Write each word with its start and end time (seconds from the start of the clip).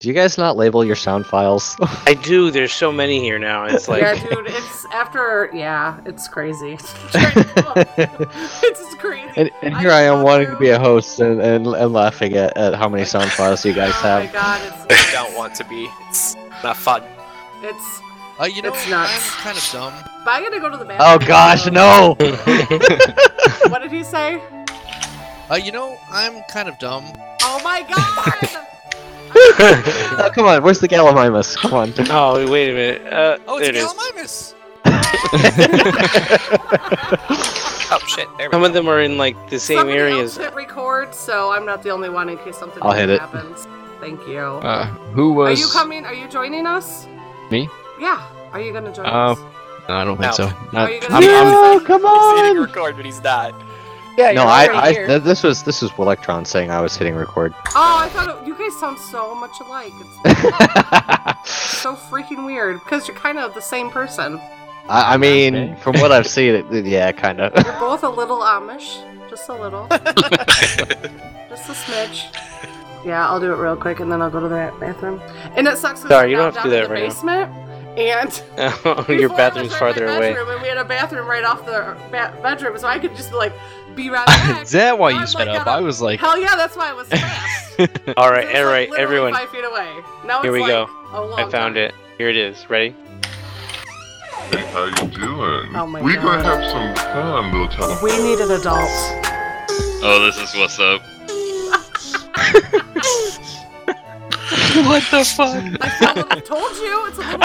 Do 0.00 0.08
you 0.08 0.14
guys 0.14 0.38
not 0.38 0.56
label 0.56 0.82
your 0.82 0.96
sound 0.96 1.26
files? 1.26 1.76
I 2.06 2.14
do. 2.14 2.50
There's 2.50 2.72
so 2.72 2.90
many 2.90 3.20
here 3.20 3.38
now. 3.38 3.66
It's 3.66 3.86
like 3.86 4.00
yeah, 4.00 4.14
dude, 4.14 4.46
it's 4.46 4.86
after. 4.86 5.50
Yeah, 5.52 6.00
it's 6.06 6.26
crazy. 6.26 6.78
it's 7.12 8.94
crazy. 8.98 9.30
and, 9.36 9.50
and 9.60 9.76
here 9.76 9.90
I 9.90 10.00
am 10.04 10.20
saw 10.20 10.24
wanting 10.24 10.46
to 10.46 10.56
be 10.56 10.70
a 10.70 10.78
host 10.78 11.20
and, 11.20 11.42
and, 11.42 11.66
and 11.66 11.92
laughing 11.92 12.32
at, 12.32 12.56
at 12.56 12.74
how 12.76 12.88
many 12.88 13.04
sound 13.04 13.30
files 13.32 13.62
you 13.62 13.74
guys 13.74 13.92
oh 13.98 14.02
my 14.02 14.20
have. 14.22 14.32
god, 14.32 14.86
I 14.88 15.10
don't 15.12 15.36
want 15.36 15.54
to 15.56 15.64
be. 15.64 15.90
It's 16.08 16.34
not 16.64 16.78
fun. 16.78 17.02
it's. 17.62 18.00
Uh, 18.40 18.44
you 18.44 18.62
know, 18.62 18.72
It's 18.72 18.90
I'm 18.90 19.20
kind 19.42 19.58
of 19.58 19.68
dumb. 19.70 19.92
But 20.24 20.30
I 20.30 20.40
gotta 20.40 20.60
go 20.60 20.70
to 20.70 20.78
the 20.78 20.86
bathroom. 20.86 21.22
Oh 21.22 21.26
gosh, 21.28 21.66
no! 21.66 22.16
What 23.70 23.82
did 23.82 23.92
he 23.92 24.02
say? 24.02 24.40
Uh, 25.50 25.56
you 25.56 25.72
know, 25.72 25.98
I'm 26.10 26.42
kind 26.44 26.70
of 26.70 26.78
dumb. 26.78 27.04
Oh 27.42 27.60
my 27.62 27.82
god! 27.82 28.66
oh, 29.34 30.30
come 30.34 30.46
on, 30.46 30.62
where's 30.62 30.80
the 30.80 30.88
Gallimimus? 30.88 31.56
Come 31.56 31.74
on. 31.74 31.92
oh 32.10 32.46
wait 32.50 32.70
a 32.70 32.74
minute. 32.74 33.02
Uh, 33.12 33.38
Oh, 33.46 33.58
there 33.58 33.68
it's 33.70 33.78
it 33.78 33.82
is. 33.82 33.92
Gallimimus! 33.92 34.54
Oh 37.92 37.98
shit! 38.06 38.28
There 38.38 38.48
we 38.48 38.52
Some 38.52 38.60
go. 38.62 38.66
of 38.68 38.72
them 38.72 38.88
are 38.88 39.00
in 39.00 39.18
like 39.18 39.34
the 39.50 39.58
same 39.58 39.78
Somebody 39.78 39.98
areas. 39.98 40.38
else 40.38 40.46
hit 40.46 40.54
record, 40.54 41.12
so 41.12 41.50
I'm 41.50 41.66
not 41.66 41.82
the 41.82 41.90
only 41.90 42.08
one 42.08 42.28
in 42.28 42.38
case 42.38 42.56
something 42.56 42.80
I'll 42.84 42.92
hit 42.92 43.10
it. 43.10 43.18
happens. 43.18 43.66
Thank 43.98 44.24
you. 44.28 44.38
Uh, 44.38 44.86
who 45.12 45.32
was? 45.32 45.58
Are 45.58 45.60
you 45.60 45.66
coming? 45.72 46.04
Are 46.06 46.14
you 46.14 46.28
joining 46.28 46.66
us? 46.66 47.08
Me? 47.50 47.68
Yeah. 47.98 48.22
Are 48.52 48.60
you 48.60 48.72
gonna 48.72 48.92
join 48.94 49.06
Uh, 49.06 49.32
us? 49.32 49.38
No, 49.88 49.94
I 49.96 50.04
don't 50.04 50.16
think 50.18 50.30
No. 50.30 50.36
so. 50.36 50.44
Are 50.46 50.54
Not, 50.72 50.92
you 50.92 51.00
gonna 51.00 51.14
I'm, 51.16 51.22
join 51.22 51.34
I'm, 51.34 51.46
us? 51.48 51.52
No, 51.52 51.80
come 51.84 52.02
He's 52.02 52.40
hitting 52.42 52.58
on! 52.58 52.64
record, 52.64 52.94
but 52.96 53.04
he's 53.04 53.20
not. 53.24 53.54
Yeah, 54.18 54.32
No, 54.32 54.44
I, 54.44 54.68
I, 54.88 54.92
th- 54.92 55.22
this 55.22 55.42
was 55.42 55.62
this 55.62 55.80
was 55.82 55.90
Electron 55.98 56.44
saying 56.44 56.70
I 56.70 56.80
was 56.80 56.96
hitting 56.96 57.14
record. 57.14 57.54
Oh, 57.68 57.96
I 57.98 58.08
thought 58.10 58.42
it, 58.42 58.46
you 58.46 58.54
guys 58.58 58.78
sound 58.78 58.98
so 58.98 59.34
much 59.34 59.52
alike. 59.60 59.92
It's 60.24 61.50
so 61.54 61.94
freaking 62.10 62.44
weird 62.44 62.80
because 62.80 63.08
you're 63.08 63.16
kind 63.16 63.38
of 63.38 63.54
the 63.54 63.62
same 63.62 63.90
person. 63.90 64.38
I, 64.88 65.14
I 65.14 65.16
mean, 65.16 65.54
Okay. 65.54 65.74
from 65.80 66.00
what 66.00 66.10
I've 66.12 66.26
seen, 66.26 66.54
it, 66.54 66.84
yeah, 66.84 67.12
kind 67.12 67.40
of. 67.40 67.52
You're 67.64 67.78
both 67.78 68.02
a 68.02 68.08
little 68.08 68.40
Amish, 68.40 68.98
just 69.30 69.48
a 69.48 69.54
little, 69.54 69.86
just 69.88 71.68
a 71.68 71.72
smidge. 71.72 72.26
Yeah, 73.04 73.26
I'll 73.28 73.38
do 73.40 73.52
it 73.52 73.56
real 73.56 73.76
quick 73.76 74.00
and 74.00 74.10
then 74.10 74.20
I'll 74.20 74.30
go 74.30 74.40
to 74.40 74.48
the 74.48 74.72
bathroom. 74.80 75.20
And 75.56 75.66
it 75.68 75.78
sucks 75.78 76.00
Sorry, 76.02 76.30
you 76.30 76.36
don't 76.36 76.52
have 76.54 76.62
to 76.64 76.68
do 76.68 76.74
that 76.76 76.88
the 76.88 76.94
right 76.94 77.02
now. 77.02 77.08
basement. 77.08 77.52
And 77.98 78.42
Your 79.08 79.28
before 79.28 79.34
I 79.34 79.36
bathroom's 79.36 79.70
was 79.70 79.72
right 79.72 79.78
farther 79.78 80.04
in 80.06 80.10
my 80.10 80.16
away. 80.16 80.28
bedroom, 80.32 80.48
and 80.50 80.62
we 80.62 80.68
had 80.68 80.78
a 80.78 80.84
bathroom 80.84 81.26
right 81.26 81.44
off 81.44 81.64
the 81.66 81.96
ba- 82.10 82.36
bedroom, 82.42 82.78
so 82.78 82.86
I 82.86 82.98
could 82.98 83.16
just 83.16 83.30
be 83.30 83.36
like 83.36 83.52
be 83.94 84.10
right 84.10 84.26
back. 84.26 84.62
is 84.64 84.70
that 84.72 84.98
why 84.98 85.12
I'm, 85.12 85.20
you 85.20 85.26
sped 85.26 85.48
like, 85.48 85.60
up? 85.60 85.66
I 85.66 85.80
was 85.80 86.00
like, 86.00 86.20
Hell 86.20 86.38
yeah, 86.38 86.54
that's 86.56 86.76
why 86.76 86.90
I 86.90 86.92
was 86.92 87.08
fast. 87.08 87.80
all 88.16 88.30
right, 88.30 88.44
It 88.44 88.52
was, 88.52 88.56
all 88.64 88.70
like, 88.70 88.90
everyone. 88.98 89.32
Five 89.32 89.50
feet 89.50 89.64
away. 89.64 89.90
Now 90.24 90.42
Here 90.42 90.52
we 90.52 90.60
like 90.60 90.68
go. 90.68 90.86
I 91.12 91.42
found 91.50 91.74
time. 91.74 91.76
it. 91.76 91.94
Here 92.18 92.28
it 92.28 92.36
is. 92.36 92.68
Ready? 92.68 92.94
Hey, 94.50 94.64
how 94.72 94.84
you 94.86 95.08
doing? 95.10 95.76
Oh 95.76 95.86
my 95.86 96.00
we 96.02 96.14
God. 96.14 96.22
gonna 96.24 96.42
have 96.42 96.64
some 96.70 96.94
fun, 97.12 97.52
little 97.52 97.68
telephone. 97.68 98.02
We 98.02 98.10
need 98.22 98.40
an 98.40 98.50
adult. 98.50 98.90
Oh, 100.02 100.18
this 100.24 100.38
is 100.38 100.54
what's 100.56 100.78
up. 100.80 101.02
what 104.86 105.02
the 105.10 105.24
fuck? 105.24 105.62
I 105.80 105.82
I 106.30 106.40
told 106.40 106.76
you, 106.76 107.06
it's 107.06 107.18
a 107.18 107.20
little 107.20 107.38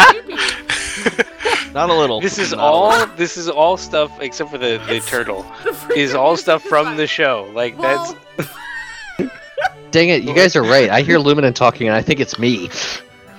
creepy. 1.14 1.30
Not 1.76 1.90
a 1.90 1.94
little. 1.94 2.22
This 2.22 2.40
is 2.40 2.52
Not 2.56 2.60
all. 2.62 3.06
This 3.18 3.38
is 3.38 3.48
all 3.50 3.76
stuff 3.78 4.12
except 4.22 4.50
for 4.50 4.58
the 4.58 4.82
the 4.88 4.96
It's- 4.96 5.08
turtle. 5.10 5.46
The 5.90 6.00
Is 6.00 6.16
all 6.16 6.36
stuff 6.38 6.64
from 6.64 6.98
the 6.98 7.06
show. 7.06 7.50
Like 7.54 7.78
Well, 7.78 8.18
Dang 9.92 10.10
it, 10.10 10.24
you 10.24 10.34
guys 10.34 10.56
are 10.56 10.64
right. 10.64 10.90
I 10.90 11.02
hear 11.02 11.20
Luminen 11.20 11.54
talking 11.54 11.88
and 11.88 11.96
I 11.96 12.02
think 12.02 12.20
it's 12.20 12.38
me. 12.40 12.70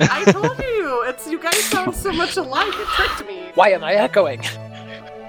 I 0.00 0.24
told 0.30 0.58
you, 0.58 1.02
it's 1.06 1.26
you 1.26 1.38
guys 1.38 1.62
sound 1.64 1.94
so 1.94 2.12
much 2.12 2.36
alike. 2.36 2.68
It 2.68 2.86
tricked 2.88 3.26
me. 3.26 3.50
Why 3.54 3.70
am 3.70 3.82
I 3.84 3.94
echoing? 3.94 4.40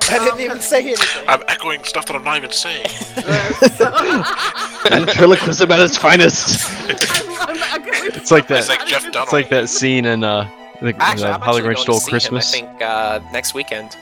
I 0.09 0.19
didn't 0.19 0.39
even 0.39 0.61
say 0.61 0.79
anything. 0.85 1.25
I'm 1.27 1.43
echoing 1.49 1.83
stuff 1.83 2.05
that 2.05 2.15
I'm 2.15 2.23
not 2.23 2.37
even 2.37 2.51
saying. 2.51 2.85
Ventriloquism 4.89 5.69
at 5.71 5.79
its 5.81 5.97
finest. 5.97 6.65
It's 6.89 8.31
like 8.31 8.47
that. 8.47 8.59
It's 8.59 8.69
like 8.69 8.85
Jeff 8.87 9.03
Dunham. 9.03 9.23
It's 9.23 9.33
like 9.33 9.49
that 9.49 9.67
scene 9.69 10.05
in 10.05 10.23
uh, 10.23 10.49
the, 10.81 10.95
Actually, 10.99 11.23
the 11.23 11.33
I'm 11.33 11.41
How 11.41 11.53
the 11.53 11.57
actually 11.59 11.75
Grinch 11.75 11.79
Stole 11.79 11.99
Christmas. 12.01 12.53
Him, 12.53 12.65
I 12.65 12.69
think 12.69 12.81
uh, 12.81 13.19
next 13.31 13.53
weekend. 13.53 13.95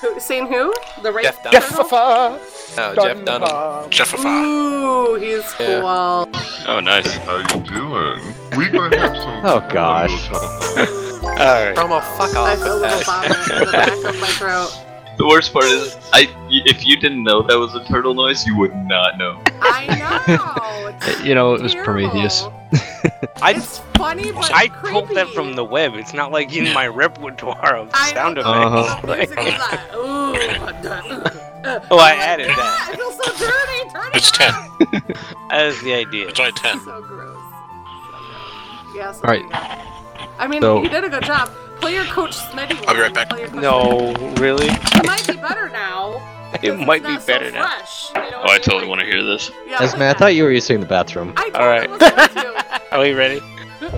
Who, 0.00 0.20
saying 0.20 0.46
who? 0.46 0.72
The 1.02 1.10
right 1.10 1.24
Jeff 1.24 1.42
Jeff 1.50 1.68
turtle? 1.70 1.84
Fafa. 1.84 2.40
No, 2.76 2.94
Jeff 2.94 3.24
Dunham. 3.24 3.90
Jeffifa. 3.90 4.44
Ooh, 4.44 5.14
he's 5.16 5.42
Yeah. 5.58 5.80
cool. 5.80 6.28
Oh, 6.68 6.80
nice. 6.80 7.12
How 7.16 7.38
you 7.38 7.60
doing? 7.64 8.34
We 8.56 8.68
gonna 8.68 8.96
have 8.96 9.16
some 9.16 9.40
Oh, 9.44 9.68
gosh. 9.72 10.10
little 10.30 10.48
telephone. 10.48 11.24
all 11.24 11.30
right. 11.36 11.74
Promo, 11.76 12.00
fuck 12.16 12.36
I 12.36 12.52
off. 12.52 12.58
feel 12.62 12.74
a 12.74 12.78
little 12.78 13.00
vomit 13.00 13.30
in 13.30 13.58
the 13.66 13.72
back 13.72 13.92
of 14.04 14.20
my 14.20 14.28
throat. 14.28 14.70
The 15.18 15.26
worst 15.26 15.52
part 15.52 15.64
is, 15.66 15.96
I 16.12 16.28
if 16.48 16.86
you 16.86 16.96
didn't 16.96 17.24
know 17.24 17.42
that 17.42 17.58
was 17.58 17.74
a 17.74 17.84
turtle 17.86 18.14
noise, 18.14 18.46
you 18.46 18.56
would 18.56 18.74
not 18.74 19.18
know. 19.18 19.40
I 19.60 19.86
know. 19.98 20.94
It's 21.00 21.22
You 21.22 21.34
know, 21.34 21.54
it 21.54 21.62
was 21.62 21.72
terrible. 21.72 22.08
Prometheus. 22.08 22.42
I 23.42 23.52
It's 23.56 23.78
funny, 23.96 24.30
but 24.32 24.52
I 24.54 24.68
creepy. 24.68 24.92
pulled 24.92 25.08
that 25.16 25.28
from 25.28 25.54
the 25.54 25.64
web. 25.64 25.94
It's 25.94 26.12
not 26.14 26.32
like 26.32 26.54
in 26.54 26.72
my 26.72 26.86
repertoire 26.86 27.76
of 27.76 27.90
I 27.94 28.12
sound 28.14 28.36
know. 28.36 28.42
effects. 28.42 28.66
Uh-huh. 28.66 29.06
The 29.06 29.16
music 29.16 29.38
is 29.38 29.58
like, 29.58 29.94
ooh. 29.94 31.44
Oh, 31.90 31.98
I 31.98 32.12
I'm 32.12 32.20
added 32.20 32.46
"God, 32.48 32.56
that. 32.56 32.88
I 32.92 32.96
feel 32.96 33.10
so 33.12 33.26
dirty. 33.36 33.90
Turn 33.92 34.10
it 34.12 34.16
It's 34.16 34.30
10. 34.30 35.18
That 35.50 35.66
is 35.66 35.82
the 35.82 35.92
idea. 35.92 36.28
It's 36.28 36.38
only 36.40 36.52
10. 36.52 36.80
So 36.84 37.02
gross. 37.02 37.36
Yes. 38.94 39.20
Alright. 39.22 39.44
I 40.38 40.46
mean, 40.48 40.62
So- 40.62 40.82
you 40.82 40.88
did 40.88 41.04
a 41.04 41.08
good 41.10 41.24
job. 41.24 41.50
Player 41.80 42.04
coach 42.04 42.36
Smitty. 42.36 42.84
I'll 42.86 42.94
be 42.94 43.00
right 43.00 43.14
back. 43.14 43.54
No, 43.54 44.12
really? 44.40 44.66
It 44.68 45.06
might 45.06 45.26
be 45.26 45.34
better 45.36 45.68
now. 45.68 46.20
It 46.62 46.78
might 46.78 47.02
be 47.02 47.10
not 47.10 47.22
so 47.22 47.26
better 47.26 47.50
now. 47.50 47.66
fresh, 47.68 48.08
you 48.14 48.20
know 48.30 48.38
Oh, 48.38 48.42
I 48.48 48.52
mean? 48.54 48.62
totally 48.62 48.86
want 48.86 49.00
to 49.00 49.06
hear 49.06 49.22
this. 49.22 49.50
Yeah, 49.66 49.82
Esme, 49.82 50.02
I 50.02 50.14
thought 50.14 50.34
you 50.34 50.44
were 50.44 50.50
using 50.52 50.80
the 50.80 50.86
bathroom. 50.86 51.34
I 51.36 51.50
Alright. 51.54 51.90
was 51.90 51.98
going 51.98 52.12
to. 52.14 52.82
Are 52.92 53.00
we 53.00 53.12
ready? 53.12 53.40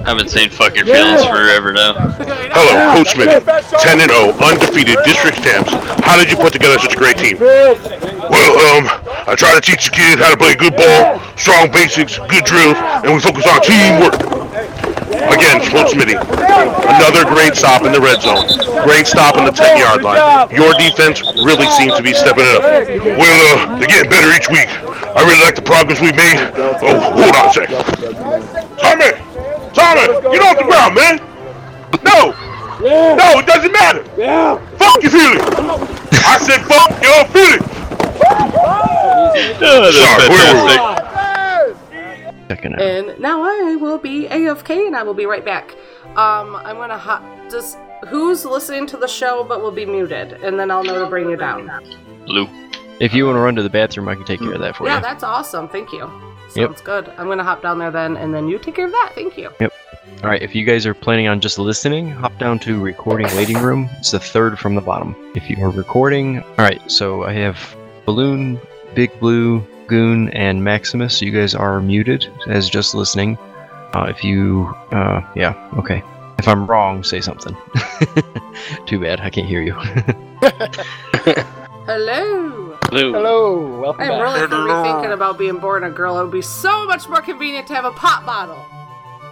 I've 0.04 0.18
been 0.18 0.28
saying 0.28 0.50
fuck 0.50 0.76
your 0.76 0.84
feelings 0.84 1.24
forever 1.24 1.72
now. 1.72 1.94
Hello, 2.20 2.94
Coach 2.96 3.14
Smith. 3.14 3.44
10 3.80 4.00
and 4.00 4.10
0, 4.10 4.32
undefeated 4.36 4.98
district 5.04 5.42
champs. 5.42 5.72
How 6.04 6.18
did 6.18 6.28
you 6.30 6.36
put 6.36 6.52
together 6.52 6.78
such 6.78 6.92
a 6.92 6.96
great 6.96 7.16
team? 7.16 7.38
Well, 7.40 8.76
um, 8.76 8.84
I 9.26 9.34
try 9.38 9.54
to 9.54 9.60
teach 9.60 9.86
the 9.86 9.92
kids 9.96 10.20
how 10.20 10.30
to 10.30 10.36
play 10.36 10.54
good 10.54 10.76
ball, 10.76 11.18
strong 11.36 11.70
basics, 11.72 12.18
good 12.28 12.44
drills, 12.44 12.76
and 12.76 13.14
we 13.14 13.20
focus 13.20 13.46
on 13.48 13.62
teamwork. 13.62 14.39
Again, 15.10 15.58
Coach 15.66 15.90
Smitty. 15.90 16.14
Another 16.14 17.26
great 17.26 17.56
stop 17.56 17.82
in 17.82 17.92
the 17.92 18.00
red 18.00 18.22
zone. 18.22 18.46
Great 18.86 19.06
stop 19.06 19.36
in 19.36 19.44
the 19.44 19.50
10 19.50 19.78
yard 19.78 20.02
line. 20.02 20.50
Your 20.54 20.72
defense 20.74 21.20
really 21.42 21.66
seems 21.74 21.96
to 21.96 22.02
be 22.02 22.12
stepping 22.14 22.44
it 22.46 22.54
up. 22.54 22.62
Well, 23.18 23.38
uh, 23.58 23.78
they're 23.78 23.88
getting 23.88 24.10
better 24.10 24.30
each 24.30 24.48
week. 24.48 24.70
I 24.70 25.26
really 25.26 25.42
like 25.42 25.56
the 25.56 25.62
progress 25.66 26.00
we've 26.00 26.14
made. 26.14 26.38
Oh, 26.54 27.00
hold 27.10 27.34
on 27.34 27.48
a 27.48 27.52
sec. 27.52 27.68
Tommy! 28.78 29.10
Tommy! 29.74 30.06
Get 30.30 30.42
off 30.46 30.56
the 30.58 30.66
ground, 30.70 30.94
man! 30.94 31.18
No! 32.06 32.30
No, 32.80 33.38
it 33.38 33.46
doesn't 33.46 33.72
matter! 33.72 34.04
Yeah! 34.16 34.58
Fuck 34.78 35.02
your 35.02 35.10
feelings! 35.10 35.42
I 36.22 36.38
said 36.38 36.62
fuck 36.70 36.94
your 37.02 37.24
feelings! 37.34 37.66
Oh, 39.62 39.82
that's 39.82 39.96
Sorry, 39.96 40.28
where 40.28 40.54
were 40.54 40.66
we? 40.66 41.19
Fantastic. 42.56 42.78
Checking 42.80 43.06
out. 43.06 43.10
And 43.12 43.20
now 43.20 43.42
I 43.42 43.76
will 43.76 43.98
be 43.98 44.26
AFK 44.28 44.86
and 44.86 44.96
I 44.96 45.02
will 45.02 45.14
be 45.14 45.26
right 45.26 45.44
back. 45.44 45.72
Um, 46.16 46.56
I'm 46.56 46.76
gonna 46.76 46.98
hot 46.98 47.22
just 47.50 47.78
who's 48.08 48.44
listening 48.44 48.86
to 48.88 48.96
the 48.96 49.08
show 49.08 49.44
but 49.44 49.60
will 49.62 49.70
be 49.70 49.86
muted, 49.86 50.32
and 50.42 50.58
then 50.58 50.70
I'll 50.70 50.84
know 50.84 51.04
to 51.04 51.06
bring 51.10 51.28
you 51.30 51.36
down. 51.36 51.70
Lou. 52.26 52.48
If 53.00 53.14
you 53.14 53.24
want 53.24 53.36
to 53.36 53.40
run 53.40 53.56
to 53.56 53.62
the 53.62 53.70
bathroom, 53.70 54.08
I 54.08 54.14
can 54.14 54.24
take 54.24 54.40
care 54.40 54.52
of 54.52 54.60
that 54.60 54.76
for 54.76 54.84
Yeah, 54.84 54.90
you. 54.90 54.96
Yeah, 54.96 55.00
that's 55.00 55.22
awesome. 55.22 55.68
Thank 55.68 55.90
you. 55.92 56.00
Sounds 56.48 56.56
Yep. 56.56 56.84
good. 56.84 57.12
I'm 57.16 57.28
gonna 57.28 57.44
hop 57.44 57.62
down 57.62 57.78
there 57.78 57.90
then, 57.90 58.16
and 58.16 58.34
then 58.34 58.48
you 58.48 58.58
take 58.58 58.74
care 58.74 58.86
of 58.86 58.92
that. 58.92 59.12
Thank 59.14 59.38
you. 59.38 59.50
Yep. 59.60 59.72
All 60.22 60.28
right. 60.28 60.42
If 60.42 60.54
you 60.54 60.64
guys 60.66 60.84
are 60.86 60.92
planning 60.94 61.28
on 61.28 61.40
just 61.40 61.58
listening, 61.58 62.10
hop 62.10 62.36
down 62.38 62.58
to 62.60 62.78
recording 62.78 63.26
waiting 63.36 63.58
room. 63.58 63.88
It's 63.98 64.10
the 64.10 64.18
third 64.20 64.58
from 64.58 64.74
the 64.74 64.80
bottom. 64.82 65.14
If 65.34 65.48
you 65.48 65.56
are 65.64 65.70
recording, 65.70 66.40
all 66.42 66.64
right. 66.64 66.80
So 66.90 67.24
I 67.24 67.32
have 67.34 67.58
Balloon, 68.04 68.60
Big 68.94 69.18
Blue, 69.20 69.64
Goon, 69.90 70.28
and 70.30 70.62
Maximus. 70.62 71.20
You 71.20 71.32
guys 71.32 71.52
are 71.52 71.80
muted 71.80 72.32
as 72.46 72.70
just 72.70 72.94
listening. 72.94 73.36
Uh, 73.92 74.06
if 74.08 74.22
you, 74.22 74.72
uh, 74.92 75.20
yeah, 75.34 75.52
okay. 75.78 76.00
If 76.38 76.46
I'm 76.46 76.68
wrong, 76.68 77.02
say 77.02 77.20
something. 77.20 77.56
Too 78.86 79.00
bad, 79.00 79.20
I 79.20 79.30
can't 79.30 79.48
hear 79.48 79.60
you. 79.60 79.72
Hello. 81.86 82.78
Hello. 82.84 83.12
Hello, 83.12 83.80
welcome 83.80 84.02
I'm 84.02 84.10
back. 84.10 84.22
really 84.22 84.46
gonna 84.46 84.82
thinking 84.84 85.10
about 85.10 85.36
being 85.38 85.58
born 85.58 85.82
a 85.82 85.90
girl. 85.90 86.20
It 86.20 86.22
would 86.22 86.32
be 86.32 86.40
so 86.40 86.86
much 86.86 87.08
more 87.08 87.20
convenient 87.20 87.66
to 87.66 87.74
have 87.74 87.84
a 87.84 87.90
pop 87.90 88.24
bottle. 88.24 88.64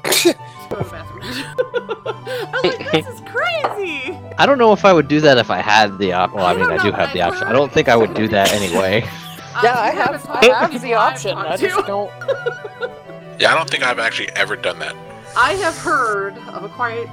Go 0.70 0.82
to 0.82 0.90
bathroom. 0.90 1.22
I 1.22 2.60
was 2.64 2.78
like, 2.78 2.90
this 2.92 3.06
is 3.06 3.20
crazy. 3.20 4.18
I 4.38 4.44
don't 4.44 4.58
know 4.58 4.72
if 4.72 4.84
I 4.84 4.92
would 4.92 5.06
do 5.06 5.20
that 5.20 5.38
if 5.38 5.52
I 5.52 5.58
had 5.58 5.98
the 5.98 6.12
option. 6.14 6.38
Well, 6.38 6.46
I 6.46 6.52
I 6.52 6.56
mean, 6.56 6.64
I 6.64 6.82
do 6.82 6.90
know, 6.90 6.96
have 6.96 7.12
the 7.12 7.22
I've 7.22 7.32
option. 7.32 7.46
I 7.46 7.52
don't 7.52 7.70
think 7.72 7.88
I 7.88 7.94
would 7.94 8.14
do 8.14 8.26
that 8.26 8.52
anyway. 8.52 9.08
Yeah, 9.62 9.78
I 9.78 9.90
have, 9.90 10.26
I 10.28 10.46
have 10.46 10.80
the 10.82 10.94
option. 10.94 11.36
I 11.36 11.56
just 11.56 11.86
don't. 11.86 12.10
Yeah, 13.40 13.52
I 13.52 13.54
don't 13.54 13.70
think 13.70 13.84
I've 13.84 14.00
actually 14.00 14.30
ever 14.30 14.56
done 14.56 14.80
that. 14.80 14.96
I 15.36 15.52
have 15.52 15.76
heard 15.78 16.36
of 16.48 16.64
a 16.64 16.68
quite 16.68 17.06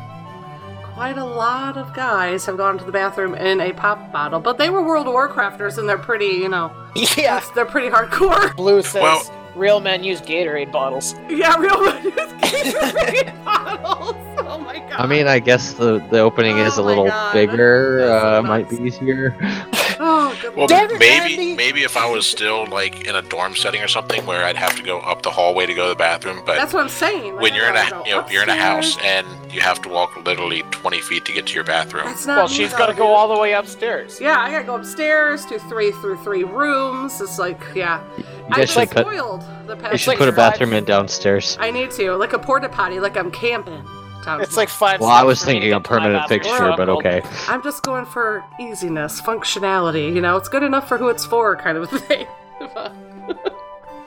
quite 0.82 1.20
a 1.20 1.24
lot 1.24 1.78
of 1.78 1.94
guys 1.94 2.48
have 2.48 2.58
gone 2.58 2.80
to 2.80 2.84
the 2.84 2.92
bathroom 2.92 3.36
in 3.36 3.62
a 3.62 3.72
pop 3.74 4.12
bottle, 4.12 4.40
but 4.40 4.58
they 4.58 4.72
were 4.72 4.82
World 4.82 5.06
of 5.08 5.14
Warcrafters 5.14 5.78
and 5.78 5.88
they're 5.88 6.00
pretty, 6.00 6.26
you 6.42 6.50
know, 6.50 6.72
Yeah. 6.96 7.42
they're 7.54 7.64
pretty 7.66 7.90
hardcore. 7.90 8.56
Blue 8.56 8.82
says 8.82 9.04
Well- 9.04 9.52
real 9.56 9.80
men 9.80 10.04
use 10.04 10.20
Gatorade 10.20 10.72
bottles. 10.72 11.14
Yeah, 11.30 11.56
real 11.58 11.80
men 11.84 12.04
use 12.06 12.14
Gatorade 12.16 13.46
bottles. 13.46 14.16
Oh 14.40 14.58
my 14.66 14.80
god. 14.80 14.94
I 14.94 15.06
mean, 15.06 15.28
I 15.28 15.38
guess 15.38 15.74
the 15.74 16.00
the 16.10 16.20
opening 16.22 16.58
is 16.58 16.80
a 16.80 16.82
Oh 16.82 16.86
little 16.86 17.06
God. 17.06 17.34
bigger. 17.34 18.10
Uh, 18.12 18.42
might 18.42 18.68
be 18.68 18.78
easier. 18.78 19.36
good 20.50 20.56
Well, 20.58 20.68
Damn 20.68 20.88
maybe 21.00 21.36
Randy. 21.38 21.56
maybe 21.56 21.84
if 21.84 21.98
I 21.98 22.10
was 22.10 22.26
still 22.26 22.66
like 22.68 23.06
in 23.08 23.16
a 23.16 23.22
dorm 23.22 23.56
setting 23.56 23.82
or 23.82 23.88
something 23.88 24.26
where 24.26 24.44
I'd 24.44 24.56
have 24.56 24.76
to 24.76 24.84
go 24.84 25.00
up 25.00 25.22
the 25.24 25.32
hallway 25.32 25.66
to 25.66 25.74
go 25.74 25.84
to 25.84 25.90
the 25.90 25.96
bathroom, 25.96 26.42
but 26.46 26.56
That's 26.56 26.74
what 26.74 26.84
I'm 26.84 26.90
saying. 26.90 27.34
Like, 27.34 27.42
when 27.42 27.54
you're 27.56 27.68
in 27.70 27.76
I 27.76 27.88
a 27.88 27.90
gotta 27.90 28.10
you 28.10 28.16
know 28.16 28.28
you're 28.30 28.44
in 28.44 28.50
a 28.50 28.56
house 28.56 28.98
and 29.04 29.26
you 29.54 29.62
have 29.62 29.82
to 29.84 29.90
walk 29.90 30.16
literally 30.26 30.64
20 30.72 31.02
feet 31.02 31.26
to 31.26 31.32
get 31.32 31.48
to 31.48 31.54
your 31.54 31.64
bathroom. 31.64 32.06
That's 32.06 32.26
not 32.26 32.38
Well, 32.38 32.48
me, 32.48 32.54
she's 32.54 32.72
though, 32.72 32.78
got 32.78 32.86
to 32.88 32.94
go 32.94 33.08
all 33.08 33.34
the 33.34 33.40
way 33.40 33.54
upstairs. 33.54 34.20
Yeah, 34.20 34.40
I 34.40 34.52
gotta 34.52 34.66
go 34.66 34.76
upstairs 34.76 35.46
to 35.48 35.60
three 35.60 35.92
through 35.94 36.18
three 36.24 36.44
rooms. 36.44 37.20
It's 37.22 37.40
like, 37.40 37.60
yeah. 37.74 38.02
You 38.18 38.24
I've 38.52 38.58
guys 38.58 38.72
should 38.72 38.90
put 38.92 39.06
spoiled 39.08 39.44
the 39.68 39.76
past 39.76 39.92
you 39.94 39.98
should 39.98 40.08
like 40.10 40.18
put 40.20 40.28
a 40.30 40.32
five- 40.32 40.52
bathroom 40.54 40.74
in 40.74 40.84
downstairs. 40.86 41.58
I 41.60 41.72
need 41.72 41.92
to, 41.92 42.16
like 42.16 42.34
a 42.34 42.40
porta 42.40 42.70
potty, 42.70 43.00
like 43.00 43.18
I'm 43.18 43.32
camping. 43.32 43.84
Sounds 44.26 44.42
It's 44.44 44.58
like 44.58 44.70
five. 44.70 45.00
Well, 45.00 45.10
I 45.10 45.22
was 45.24 45.44
for 45.44 45.50
me 45.52 45.54
to 45.54 45.60
thinking 45.62 45.74
a 45.74 45.80
get 45.80 45.84
to 45.86 45.92
my 45.92 45.98
permanent 46.00 46.24
bathroom. 46.24 46.40
fixture, 46.42 46.74
but 46.76 46.90
okay. 46.90 47.22
I'm 47.48 47.62
just 47.64 47.84
going 47.84 48.06
for 48.08 48.44
easiness, 48.60 49.22
functionality. 49.22 50.14
You 50.16 50.20
know, 50.20 50.36
it's 50.36 50.50
good 50.50 50.64
enough 50.64 50.88
for 50.88 50.98
who 50.98 51.10
it's 51.10 51.24
for, 51.26 51.56
kind 51.56 51.78
of 51.78 51.90
thing. 52.08 52.26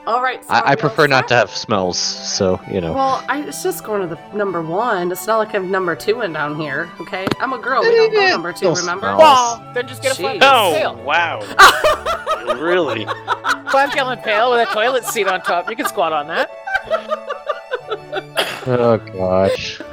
All 0.07 0.21
right. 0.21 0.43
so 0.43 0.51
I, 0.51 0.71
I 0.71 0.75
prefer 0.75 1.07
not 1.07 1.27
to 1.29 1.35
have 1.35 1.51
smells, 1.51 1.97
so 1.97 2.59
you 2.69 2.81
know. 2.81 2.91
Well, 2.93 3.23
I, 3.29 3.43
it's 3.43 3.63
just 3.63 3.83
going 3.85 4.01
to 4.01 4.13
the 4.13 4.19
number 4.35 4.61
one. 4.61 5.09
It's 5.11 5.25
not 5.25 5.37
like 5.37 5.53
I'm 5.55 5.71
number 5.71 5.95
two 5.95 6.19
in 6.21 6.33
down 6.33 6.59
here. 6.59 6.89
Okay, 6.99 7.25
I'm 7.39 7.53
a 7.53 7.59
girl. 7.59 7.81
We 7.81 7.95
don't 7.95 8.13
go 8.13 8.27
number 8.27 8.51
two. 8.51 8.57
Still 8.57 8.75
Remember? 8.75 9.07
smells. 9.07 9.19
Well, 9.19 9.71
then 9.73 9.87
just 9.87 10.01
get 10.01 10.19
a 10.19 10.21
five 10.21 10.37
Jeez. 10.37 10.39
gallon 10.41 10.99
Oh, 10.99 11.03
wow. 11.03 12.55
really? 12.59 13.05
Five 13.71 13.93
gallon 13.93 14.17
pail 14.19 14.49
with 14.51 14.67
a 14.67 14.73
toilet 14.73 15.05
seat 15.05 15.27
on 15.27 15.41
top. 15.43 15.69
You 15.69 15.75
can 15.75 15.85
squat 15.85 16.11
on 16.11 16.27
that. 16.27 16.49
Oh 17.91 18.97
gosh. 18.97 19.81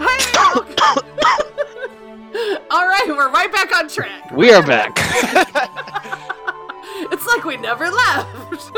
All 2.71 2.87
right, 2.87 3.07
we're 3.09 3.31
right 3.31 3.51
back 3.51 3.75
on 3.75 3.89
track. 3.89 4.31
We 4.33 4.53
are 4.53 4.67
back. 4.67 4.93
it's 7.11 7.27
like 7.27 7.45
we 7.45 7.57
never 7.57 7.91
left. 7.91 8.71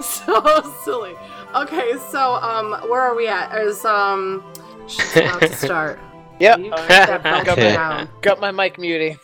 so 0.04 0.72
silly. 0.84 1.14
Okay, 1.54 1.94
so 2.10 2.34
um, 2.34 2.72
where 2.88 3.00
are 3.00 3.16
we 3.16 3.26
at? 3.26 3.56
Is 3.58 3.84
um, 3.84 4.44
she's 4.86 5.16
about 5.16 5.40
to 5.40 5.52
start. 5.54 5.98
Yep. 6.38 6.58
You 6.60 6.70
put 6.70 7.48
Okay. 7.48 8.06
Got 8.22 8.40
my 8.40 8.52
mic 8.52 8.76
muty. 8.76 9.18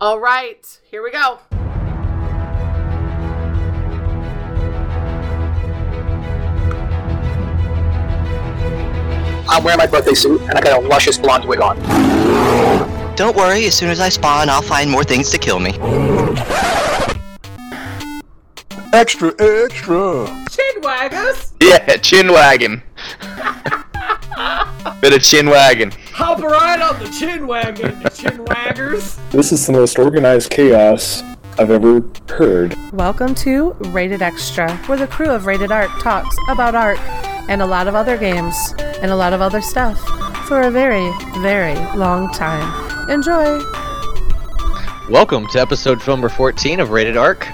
All 0.00 0.20
right, 0.20 0.80
here 0.90 1.02
we 1.02 1.10
go. 1.10 1.38
I'm 9.52 9.64
wearing 9.64 9.78
my 9.78 9.86
birthday 9.88 10.14
suit, 10.14 10.40
and 10.42 10.52
I 10.52 10.60
got 10.60 10.80
a 10.80 10.86
luscious 10.86 11.18
blonde 11.18 11.44
wig 11.44 11.60
on. 11.60 11.76
Don't 13.16 13.36
worry, 13.36 13.66
as 13.66 13.74
soon 13.74 13.90
as 13.90 13.98
I 13.98 14.08
spawn, 14.08 14.48
I'll 14.48 14.62
find 14.62 14.88
more 14.88 15.02
things 15.02 15.28
to 15.30 15.38
kill 15.38 15.58
me. 15.58 15.70
Extra, 18.92 19.32
extra. 19.40 20.26
Chin 20.50 20.82
waggers, 20.82 21.50
Yeah, 21.60 21.96
chin 21.96 22.28
wagon. 22.32 22.80
Bit 25.00 25.14
of 25.14 25.22
chin 25.22 25.48
wagon. 25.50 25.90
hop 26.12 26.38
right 26.40 26.80
on 26.80 27.02
the 27.02 27.08
chin 27.10 27.48
wagon, 27.48 28.00
you 28.02 28.08
chin 28.10 28.38
waggers. 28.44 29.18
This 29.32 29.50
is 29.50 29.66
the 29.66 29.72
most 29.72 29.98
organized 29.98 30.50
chaos 30.50 31.24
I've 31.58 31.70
ever 31.72 32.02
heard. 32.28 32.76
Welcome 32.92 33.34
to 33.36 33.72
Rated 33.86 34.22
Extra, 34.22 34.76
where 34.86 34.96
the 34.98 35.08
crew 35.08 35.30
of 35.30 35.46
Rated 35.46 35.72
Arc 35.72 35.90
talks 36.00 36.36
about 36.48 36.76
ARK 36.76 36.98
and 37.48 37.62
a 37.62 37.66
lot 37.66 37.88
of 37.88 37.94
other 37.94 38.16
games 38.16 38.74
and 39.00 39.10
a 39.10 39.16
lot 39.16 39.32
of 39.32 39.40
other 39.40 39.60
stuff 39.60 39.98
for 40.46 40.62
a 40.62 40.70
very, 40.70 41.10
very 41.38 41.74
long 41.96 42.32
time. 42.32 43.08
Enjoy! 43.08 43.58
Welcome 45.08 45.46
to 45.48 45.60
episode 45.60 46.06
number 46.06 46.28
14 46.28 46.80
of 46.80 46.90
Rated 46.90 47.16
Arc. 47.16 47.50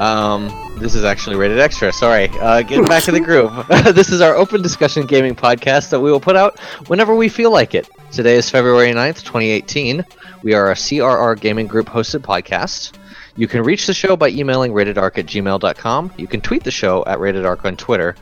Um, 0.00 0.48
this 0.78 0.94
is 0.94 1.04
actually 1.04 1.36
Rated 1.36 1.58
Extra. 1.58 1.92
Sorry. 1.92 2.28
Uh, 2.40 2.62
getting 2.62 2.84
back 2.86 3.04
to 3.04 3.12
the 3.12 3.20
groove. 3.20 3.52
this 3.94 4.10
is 4.10 4.20
our 4.20 4.34
open 4.34 4.62
discussion 4.62 5.06
gaming 5.06 5.34
podcast 5.34 5.90
that 5.90 6.00
we 6.00 6.10
will 6.10 6.20
put 6.20 6.36
out 6.36 6.58
whenever 6.88 7.14
we 7.14 7.28
feel 7.28 7.50
like 7.50 7.74
it. 7.74 7.88
Today 8.12 8.36
is 8.36 8.50
February 8.50 8.92
9th, 8.92 9.22
2018. 9.24 10.04
We 10.42 10.54
are 10.54 10.70
a 10.70 10.74
CRR 10.74 11.40
Gaming 11.40 11.66
Group 11.66 11.86
hosted 11.86 12.20
podcast. 12.20 12.96
You 13.36 13.48
can 13.48 13.62
reach 13.62 13.86
the 13.86 13.94
show 13.94 14.16
by 14.16 14.28
emailing 14.28 14.72
ratedarc 14.72 15.18
at 15.18 15.26
gmail.com. 15.26 16.12
You 16.16 16.26
can 16.26 16.40
tweet 16.40 16.62
the 16.64 16.70
show 16.70 17.02
at 17.06 17.18
ratedarc 17.18 17.64
on 17.64 17.76
Twitter. 17.76 18.14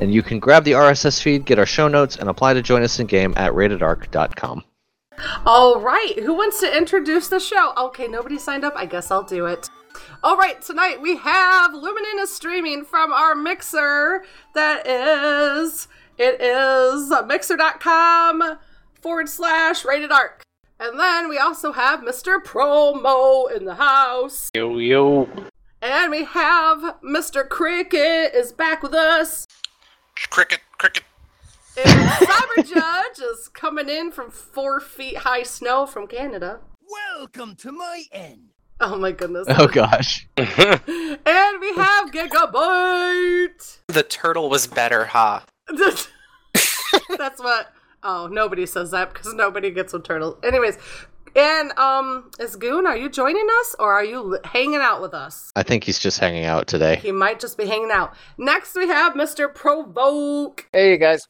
And 0.00 0.12
you 0.12 0.22
can 0.22 0.38
grab 0.38 0.64
the 0.64 0.72
RSS 0.72 1.20
feed, 1.20 1.44
get 1.44 1.58
our 1.58 1.66
show 1.66 1.88
notes, 1.88 2.16
and 2.16 2.28
apply 2.28 2.54
to 2.54 2.62
join 2.62 2.82
us 2.82 3.00
in 3.00 3.06
game 3.06 3.34
at 3.36 3.52
ratedarc.com. 3.52 4.64
All 5.44 5.80
right, 5.80 6.18
who 6.20 6.34
wants 6.34 6.60
to 6.60 6.76
introduce 6.76 7.28
the 7.28 7.40
show? 7.40 7.72
Okay, 7.76 8.06
nobody 8.06 8.38
signed 8.38 8.64
up. 8.64 8.74
I 8.76 8.86
guess 8.86 9.10
I'll 9.10 9.24
do 9.24 9.46
it. 9.46 9.68
All 10.22 10.36
right, 10.36 10.60
tonight 10.62 11.00
we 11.00 11.16
have 11.16 11.72
Luminin 11.72 12.20
is 12.20 12.34
streaming 12.34 12.84
from 12.84 13.12
our 13.12 13.34
mixer. 13.34 14.24
That 14.54 14.86
is, 14.86 15.88
it 16.18 16.40
is 16.40 17.12
mixer.com 17.26 18.58
forward 19.00 19.28
slash 19.28 19.84
rated 19.84 20.12
arc. 20.12 20.42
And 20.80 20.98
then 20.98 21.28
we 21.28 21.38
also 21.38 21.72
have 21.72 22.00
Mr. 22.00 22.38
Promo 22.38 23.50
in 23.50 23.64
the 23.64 23.74
house. 23.74 24.50
Yo, 24.54 24.78
yo. 24.78 25.28
And 25.82 26.10
we 26.10 26.24
have 26.24 26.96
Mr. 27.02 27.48
Cricket 27.48 28.34
is 28.34 28.52
back 28.52 28.82
with 28.82 28.94
us. 28.94 29.46
Cricket, 30.26 30.60
cricket. 30.78 31.04
And 31.76 32.10
Cyber 32.10 32.66
Judge 32.74 33.20
is 33.20 33.48
coming 33.48 33.88
in 33.88 34.10
from 34.10 34.30
four 34.30 34.80
feet 34.80 35.18
high 35.18 35.44
snow 35.44 35.86
from 35.86 36.06
Canada. 36.06 36.60
Welcome 37.16 37.54
to 37.56 37.72
my 37.72 38.04
end. 38.12 38.50
Oh 38.80 38.96
my 38.96 39.12
goodness. 39.12 39.46
Oh 39.48 39.66
gosh. 39.66 40.26
And 40.36 41.60
we 41.60 41.72
have 41.74 42.10
Gigabyte. 42.10 43.78
The 43.88 44.02
turtle 44.02 44.48
was 44.48 44.66
better, 44.66 45.06
huh? 45.06 45.40
That's 45.68 47.40
what. 47.40 47.72
Oh, 48.02 48.28
nobody 48.30 48.64
says 48.66 48.92
that 48.92 49.12
because 49.12 49.34
nobody 49.34 49.70
gets 49.70 49.92
a 49.94 50.00
turtle. 50.00 50.38
Anyways, 50.44 50.78
and 51.38 51.72
um, 51.78 52.30
is 52.40 52.56
Goon? 52.56 52.86
Are 52.86 52.96
you 52.96 53.08
joining 53.08 53.46
us 53.60 53.76
or 53.78 53.92
are 53.92 54.04
you 54.04 54.20
li- 54.20 54.38
hanging 54.44 54.80
out 54.80 55.00
with 55.00 55.14
us? 55.14 55.50
I 55.56 55.62
think 55.62 55.84
he's 55.84 55.98
just 55.98 56.18
hanging 56.18 56.44
out 56.44 56.66
today. 56.66 56.96
He 56.96 57.12
might 57.12 57.38
just 57.40 57.56
be 57.56 57.66
hanging 57.66 57.90
out. 57.92 58.14
Next, 58.36 58.74
we 58.74 58.88
have 58.88 59.14
Mr. 59.14 59.52
Provoke. 59.54 60.68
Hey, 60.72 60.92
you 60.92 60.98
guys. 60.98 61.26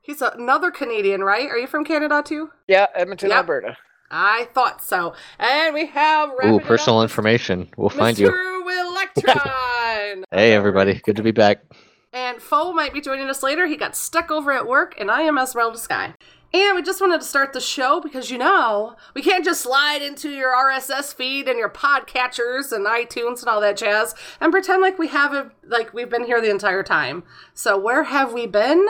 He's 0.00 0.22
another 0.22 0.70
Canadian, 0.70 1.22
right? 1.22 1.48
Are 1.48 1.58
you 1.58 1.66
from 1.66 1.84
Canada 1.84 2.22
too? 2.24 2.50
Yeah, 2.66 2.86
Edmonton, 2.94 3.30
Yep. 3.30 3.38
Alberta. 3.38 3.76
I 4.10 4.48
thought 4.54 4.82
so. 4.82 5.14
And 5.38 5.74
we 5.74 5.86
have 5.86 6.30
Ooh, 6.44 6.60
personal 6.60 7.00
up, 7.00 7.04
information. 7.04 7.68
We'll 7.76 7.90
find 7.90 8.18
you. 8.18 8.30
Mr. 8.30 8.88
Electron. 8.90 10.24
Hey, 10.30 10.52
everybody. 10.52 11.00
Good 11.04 11.16
to 11.16 11.22
be 11.22 11.30
back. 11.30 11.62
And 12.12 12.40
Foe 12.40 12.72
might 12.72 12.92
be 12.94 13.00
joining 13.00 13.28
us 13.28 13.42
later. 13.42 13.66
He 13.66 13.76
got 13.76 13.94
stuck 13.96 14.30
over 14.30 14.50
at 14.52 14.66
work, 14.66 14.94
and 14.98 15.10
I 15.10 15.22
am 15.22 15.36
Esmeralda 15.38 15.78
Sky. 15.78 16.14
And 16.54 16.76
we 16.76 16.82
just 16.82 17.00
wanted 17.00 17.20
to 17.20 17.26
start 17.26 17.52
the 17.52 17.60
show 17.60 18.00
because 18.00 18.30
you 18.30 18.38
know, 18.38 18.96
we 19.14 19.20
can't 19.22 19.44
just 19.44 19.60
slide 19.60 20.00
into 20.00 20.30
your 20.30 20.50
RSS 20.50 21.14
feed 21.14 21.46
and 21.46 21.58
your 21.58 21.68
podcatchers 21.68 22.72
and 22.72 22.86
iTunes 22.86 23.40
and 23.40 23.48
all 23.48 23.60
that 23.60 23.76
jazz 23.76 24.14
and 24.40 24.50
pretend 24.50 24.80
like 24.80 24.98
we 24.98 25.08
haven't 25.08 25.52
like 25.66 25.92
we've 25.92 26.08
been 26.08 26.24
here 26.24 26.40
the 26.40 26.50
entire 26.50 26.82
time. 26.82 27.22
So 27.52 27.76
where 27.78 28.04
have 28.04 28.32
we 28.32 28.46
been? 28.46 28.86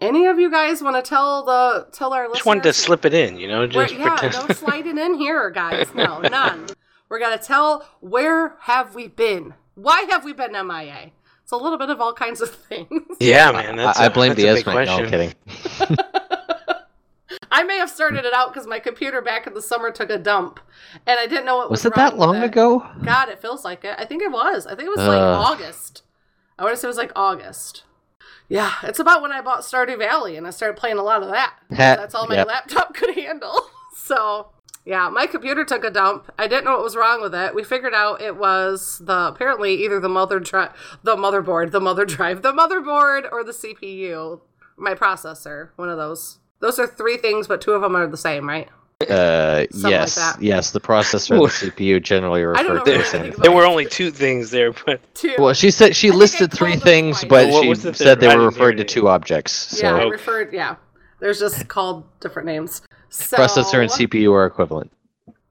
Any 0.00 0.26
of 0.26 0.40
you 0.40 0.50
guys 0.50 0.82
want 0.82 0.96
to 1.02 1.08
tell 1.08 1.44
the 1.44 1.86
tell 1.92 2.12
our 2.12 2.24
Just 2.24 2.30
listeners? 2.34 2.46
wanted 2.46 2.62
to 2.64 2.72
slip 2.72 3.04
it 3.04 3.14
in, 3.14 3.36
you 3.38 3.46
know? 3.46 3.58
Where- 3.60 3.86
Just 3.86 3.94
yeah, 3.94 4.16
pretend. 4.16 4.48
no 4.48 4.54
sliding 4.54 4.98
in 4.98 5.14
here, 5.14 5.50
guys. 5.50 5.86
No, 5.94 6.20
none. 6.22 6.66
We're 7.08 7.20
gonna 7.20 7.38
tell 7.38 7.88
where 8.00 8.56
have 8.62 8.96
we 8.96 9.06
been? 9.06 9.54
Why 9.76 10.06
have 10.10 10.24
we 10.24 10.32
been 10.32 10.50
MIA? 10.52 11.12
It's 11.44 11.52
a 11.52 11.56
little 11.56 11.78
bit 11.78 11.90
of 11.90 12.00
all 12.00 12.12
kinds 12.12 12.40
of 12.40 12.50
things. 12.68 12.88
Yeah, 13.20 13.52
man. 13.52 13.76
That's 13.76 13.98
I, 14.00 14.04
I 14.04 14.06
a- 14.06 14.10
blame 14.10 14.30
that's 14.34 14.42
the 14.42 14.48
a 14.48 14.54
big 14.54 14.66
Esmond. 14.66 14.86
No, 14.86 14.96
I'm 14.96 15.08
kidding. 15.08 15.34
I 17.50 17.62
may 17.62 17.78
have 17.78 17.90
started 17.90 18.24
it 18.24 18.32
out 18.32 18.52
because 18.52 18.66
my 18.66 18.78
computer 18.78 19.20
back 19.22 19.46
in 19.46 19.54
the 19.54 19.62
summer 19.62 19.90
took 19.90 20.10
a 20.10 20.18
dump, 20.18 20.60
and 21.06 21.18
I 21.18 21.26
didn't 21.26 21.46
know 21.46 21.56
what 21.56 21.70
was. 21.70 21.80
Was 21.80 21.86
it 21.86 21.94
that 21.96 22.18
long 22.18 22.36
it. 22.36 22.44
ago? 22.44 22.86
God, 23.04 23.28
it 23.28 23.40
feels 23.40 23.64
like 23.64 23.84
it. 23.84 23.94
I 23.98 24.04
think 24.04 24.22
it 24.22 24.30
was. 24.32 24.66
I 24.66 24.74
think 24.74 24.86
it 24.86 24.96
was 24.96 25.06
like 25.06 25.18
August. 25.20 26.02
I 26.58 26.64
want 26.64 26.74
to 26.74 26.80
say 26.80 26.86
it 26.86 26.88
was 26.88 26.96
like 26.96 27.12
August. 27.16 27.84
Yeah, 28.48 28.72
it's 28.82 28.98
about 28.98 29.22
when 29.22 29.32
I 29.32 29.40
bought 29.40 29.60
Stardew 29.60 29.98
Valley 29.98 30.36
and 30.36 30.46
I 30.46 30.50
started 30.50 30.76
playing 30.76 30.98
a 30.98 31.02
lot 31.02 31.22
of 31.22 31.28
that. 31.30 31.54
Ha- 31.70 31.76
That's 31.96 32.14
all 32.14 32.26
my 32.28 32.36
yep. 32.36 32.46
laptop 32.46 32.94
could 32.94 33.14
handle. 33.14 33.58
So, 33.96 34.50
yeah, 34.84 35.08
my 35.08 35.26
computer 35.26 35.64
took 35.64 35.82
a 35.82 35.90
dump. 35.90 36.30
I 36.38 36.46
didn't 36.46 36.64
know 36.66 36.72
what 36.72 36.82
was 36.82 36.94
wrong 36.94 37.22
with 37.22 37.34
it. 37.34 37.54
We 37.54 37.64
figured 37.64 37.94
out 37.94 38.20
it 38.20 38.36
was 38.36 39.00
the 39.02 39.28
apparently 39.28 39.82
either 39.82 39.98
the 39.98 40.10
mother 40.10 40.38
drive, 40.40 40.72
the 41.02 41.16
motherboard, 41.16 41.70
the 41.70 41.80
mother 41.80 42.04
drive, 42.04 42.42
the 42.42 42.52
motherboard, 42.52 43.32
or 43.32 43.42
the 43.42 43.52
CPU, 43.52 44.42
my 44.76 44.94
processor, 44.94 45.70
one 45.76 45.88
of 45.88 45.96
those. 45.96 46.38
Those 46.64 46.78
are 46.78 46.86
three 46.86 47.18
things, 47.18 47.46
but 47.46 47.60
two 47.60 47.72
of 47.72 47.82
them 47.82 47.94
are 47.94 48.06
the 48.06 48.16
same, 48.16 48.48
right? 48.48 48.70
Uh, 49.02 49.66
Something 49.70 49.82
like 49.82 49.90
yes, 49.90 50.14
that. 50.14 50.40
yes. 50.40 50.70
The 50.70 50.80
processor 50.80 51.32
and 51.32 51.42
the 51.42 51.70
CPU 51.70 52.02
generally 52.02 52.40
don't 52.40 52.52
refer 52.56 52.74
know 52.78 52.84
to 52.84 52.90
the 52.98 53.04
same. 53.04 53.20
anything 53.24 53.42
There 53.42 53.52
were 53.52 53.66
only 53.66 53.84
two 53.84 54.10
things 54.10 54.50
there, 54.50 54.72
but 54.86 54.98
Two. 55.14 55.34
Well, 55.38 55.52
she 55.52 55.70
said 55.70 55.94
she 55.94 56.10
listed 56.10 56.50
three 56.50 56.76
things, 56.76 57.22
but 57.22 57.50
What 57.50 57.64
she 57.64 57.74
the 57.74 57.92
said 57.92 58.18
they 58.18 58.28
were 58.28 58.32
didn't 58.32 58.46
referred 58.46 58.78
to 58.78 58.84
two 58.84 59.08
objects. 59.08 59.78
yeah, 59.78 59.94
I 59.94 60.04
referred. 60.04 60.54
Yeah, 60.54 60.76
there's 61.20 61.38
just 61.38 61.68
called 61.68 62.04
different 62.20 62.46
names. 62.46 62.80
So, 63.10 63.36
processor 63.36 63.82
and 63.82 63.90
CPU 63.90 64.32
are 64.32 64.46
equivalent. 64.46 64.90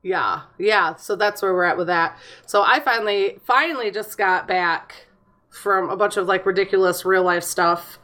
Yeah, 0.01 0.41
yeah. 0.58 0.96
So 0.96 1.15
that's 1.15 1.43
where 1.43 1.53
we're 1.53 1.65
at 1.65 1.77
with 1.77 1.88
that. 1.88 2.17
So 2.48 2.63
I 2.63 2.79
finally, 2.79 3.38
finally 3.46 3.91
just 3.91 4.17
got 4.17 4.48
back 4.48 5.05
from 5.51 5.91
a 5.91 5.96
bunch 5.96 6.17
of 6.17 6.25
like 6.25 6.48
ridiculous 6.48 7.05
real 7.05 7.22
life 7.24 7.43
stuff. 7.43 8.00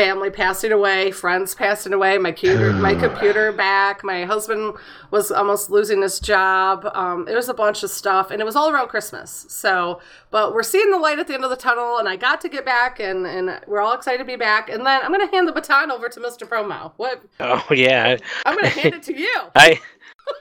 Family 0.00 0.30
passing 0.30 0.72
away, 0.72 1.10
friends 1.10 1.54
passing 1.54 1.92
away, 1.92 2.16
my 2.16 2.32
computer, 2.32 2.72
my 2.72 2.94
computer 2.94 3.52
back. 3.52 4.02
My 4.02 4.24
husband 4.24 4.76
was 5.10 5.30
almost 5.30 5.68
losing 5.68 6.00
his 6.00 6.18
job. 6.18 6.90
Um, 6.94 7.28
it 7.28 7.34
was 7.34 7.50
a 7.50 7.54
bunch 7.54 7.82
of 7.82 7.90
stuff, 7.90 8.30
and 8.30 8.40
it 8.40 8.44
was 8.46 8.56
all 8.56 8.70
around 8.70 8.88
Christmas. 8.88 9.44
So, 9.50 10.00
but 10.30 10.54
we're 10.54 10.62
seeing 10.62 10.90
the 10.90 10.96
light 10.96 11.18
at 11.18 11.26
the 11.26 11.34
end 11.34 11.44
of 11.44 11.50
the 11.50 11.56
tunnel, 11.56 11.98
and 11.98 12.08
I 12.08 12.16
got 12.16 12.40
to 12.40 12.48
get 12.48 12.64
back, 12.64 12.98
and 12.98 13.26
and 13.26 13.60
we're 13.66 13.82
all 13.82 13.92
excited 13.92 14.16
to 14.16 14.24
be 14.24 14.36
back. 14.36 14.70
And 14.70 14.86
then 14.86 15.02
I'm 15.02 15.10
gonna 15.10 15.30
hand 15.30 15.46
the 15.46 15.52
baton 15.52 15.90
over 15.90 16.08
to 16.08 16.18
Mr. 16.18 16.48
Promo. 16.48 16.92
What? 16.96 17.22
oh 17.40 17.66
yeah, 17.70 18.16
I'm 18.46 18.56
gonna 18.56 18.68
hand 18.68 18.94
it 18.94 19.02
to 19.02 19.14
you. 19.14 19.36
I 19.54 19.78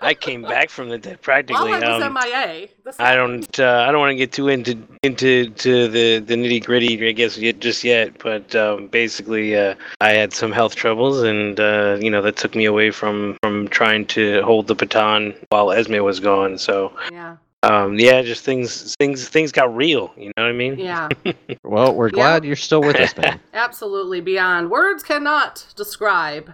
I 0.02 0.14
came 0.14 0.42
back 0.42 0.70
from 0.70 0.90
the 0.90 0.98
dead 0.98 1.22
practically. 1.22 1.72
While 1.72 1.84
I 1.84 1.98
was 1.98 2.04
um, 2.04 2.14
MIA. 2.14 2.68
I 3.00 3.16
don't. 3.16 3.60
Uh, 3.60 3.86
I 3.88 3.92
don't 3.92 4.00
want 4.00 4.12
to 4.12 4.16
get 4.16 4.32
too 4.32 4.48
into 4.48 4.82
into 5.04 5.50
to 5.50 5.88
the 5.88 6.20
the 6.20 6.36
nitty 6.36 6.64
gritty. 6.64 7.08
I 7.08 7.12
guess 7.12 7.38
yet 7.38 7.60
just 7.60 7.84
yet. 7.84 8.18
But 8.20 8.56
um, 8.56 8.88
basically, 8.88 9.56
uh, 9.56 9.76
I 10.02 10.12
had 10.12 10.34
some 10.34 10.52
health 10.52 10.76
troubles, 10.76 11.22
and 11.24 11.60
uh, 11.60 11.98
you 12.00 12.10
know 12.10 12.22
that 12.22 12.38
took 12.38 12.56
me 12.56 12.66
away 12.66 12.92
from 12.92 13.38
from 13.44 13.68
trying 13.68 14.06
to 14.08 14.42
hold 14.44 14.68
the 14.68 14.76
baton 14.76 15.34
while 15.50 15.72
Esme 15.72 15.98
was 15.98 16.20
gone. 16.20 16.58
So 16.58 16.94
Yeah. 17.12 17.38
um, 17.64 18.00
yeah, 18.00 18.22
just 18.22 18.44
things 18.44 18.96
things 19.00 19.28
things 19.28 19.52
got 19.52 19.76
real. 19.76 20.14
You 20.18 20.32
know 20.38 20.44
what 20.44 20.50
I 20.50 20.54
mean? 20.54 20.78
Yeah. 20.80 21.10
Well, 21.64 21.94
we're 21.94 22.10
glad 22.10 22.46
you're 22.46 22.56
still 22.56 22.82
with 22.82 22.96
us, 22.96 23.16
man. 23.16 23.40
Absolutely 23.54 24.22
beyond 24.22 24.72
words 24.72 25.04
cannot 25.04 25.68
describe 25.76 26.54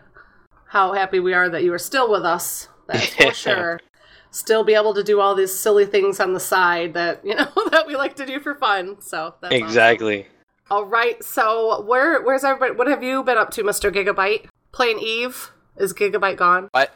how 0.70 0.92
happy 0.92 1.20
we 1.22 1.34
are 1.34 1.48
that 1.48 1.63
you 1.63 1.72
are 1.74 1.80
still 1.80 2.12
with 2.12 2.25
us. 2.25 2.68
That's 2.88 3.13
for 3.15 3.34
sure. 3.34 3.80
Still 4.32 4.63
be 4.63 4.74
able 4.74 4.94
to 4.94 5.04
do 5.04 5.22
all 5.22 5.34
these 5.36 5.58
silly 5.58 5.86
things 5.86 6.20
on 6.20 6.34
the 6.34 6.39
side 6.39 6.94
that 6.94 7.25
you 7.25 7.36
know 7.36 7.48
that 7.72 7.86
we 7.88 7.96
like 7.96 8.15
to 8.18 8.25
do 8.25 8.39
for 8.39 8.56
fun. 8.56 9.01
So 9.01 9.36
that's 9.42 9.54
awesome. 9.54 9.65
exactly. 9.65 10.27
All 10.70 10.86
right. 10.86 11.24
So 11.24 11.82
where 11.84 12.22
where's 12.22 12.44
everybody? 12.44 12.75
What 12.77 12.88
have 12.88 13.01
you 13.04 13.24
been 13.24 13.38
up 13.38 13.51
to, 13.51 13.63
Mister 13.63 13.92
Gigabyte? 13.92 14.48
Playing 14.72 15.00
Eve? 15.00 15.51
Is 15.77 15.94
Gigabyte 15.94 16.38
gone? 16.38 16.68
What? 16.72 16.94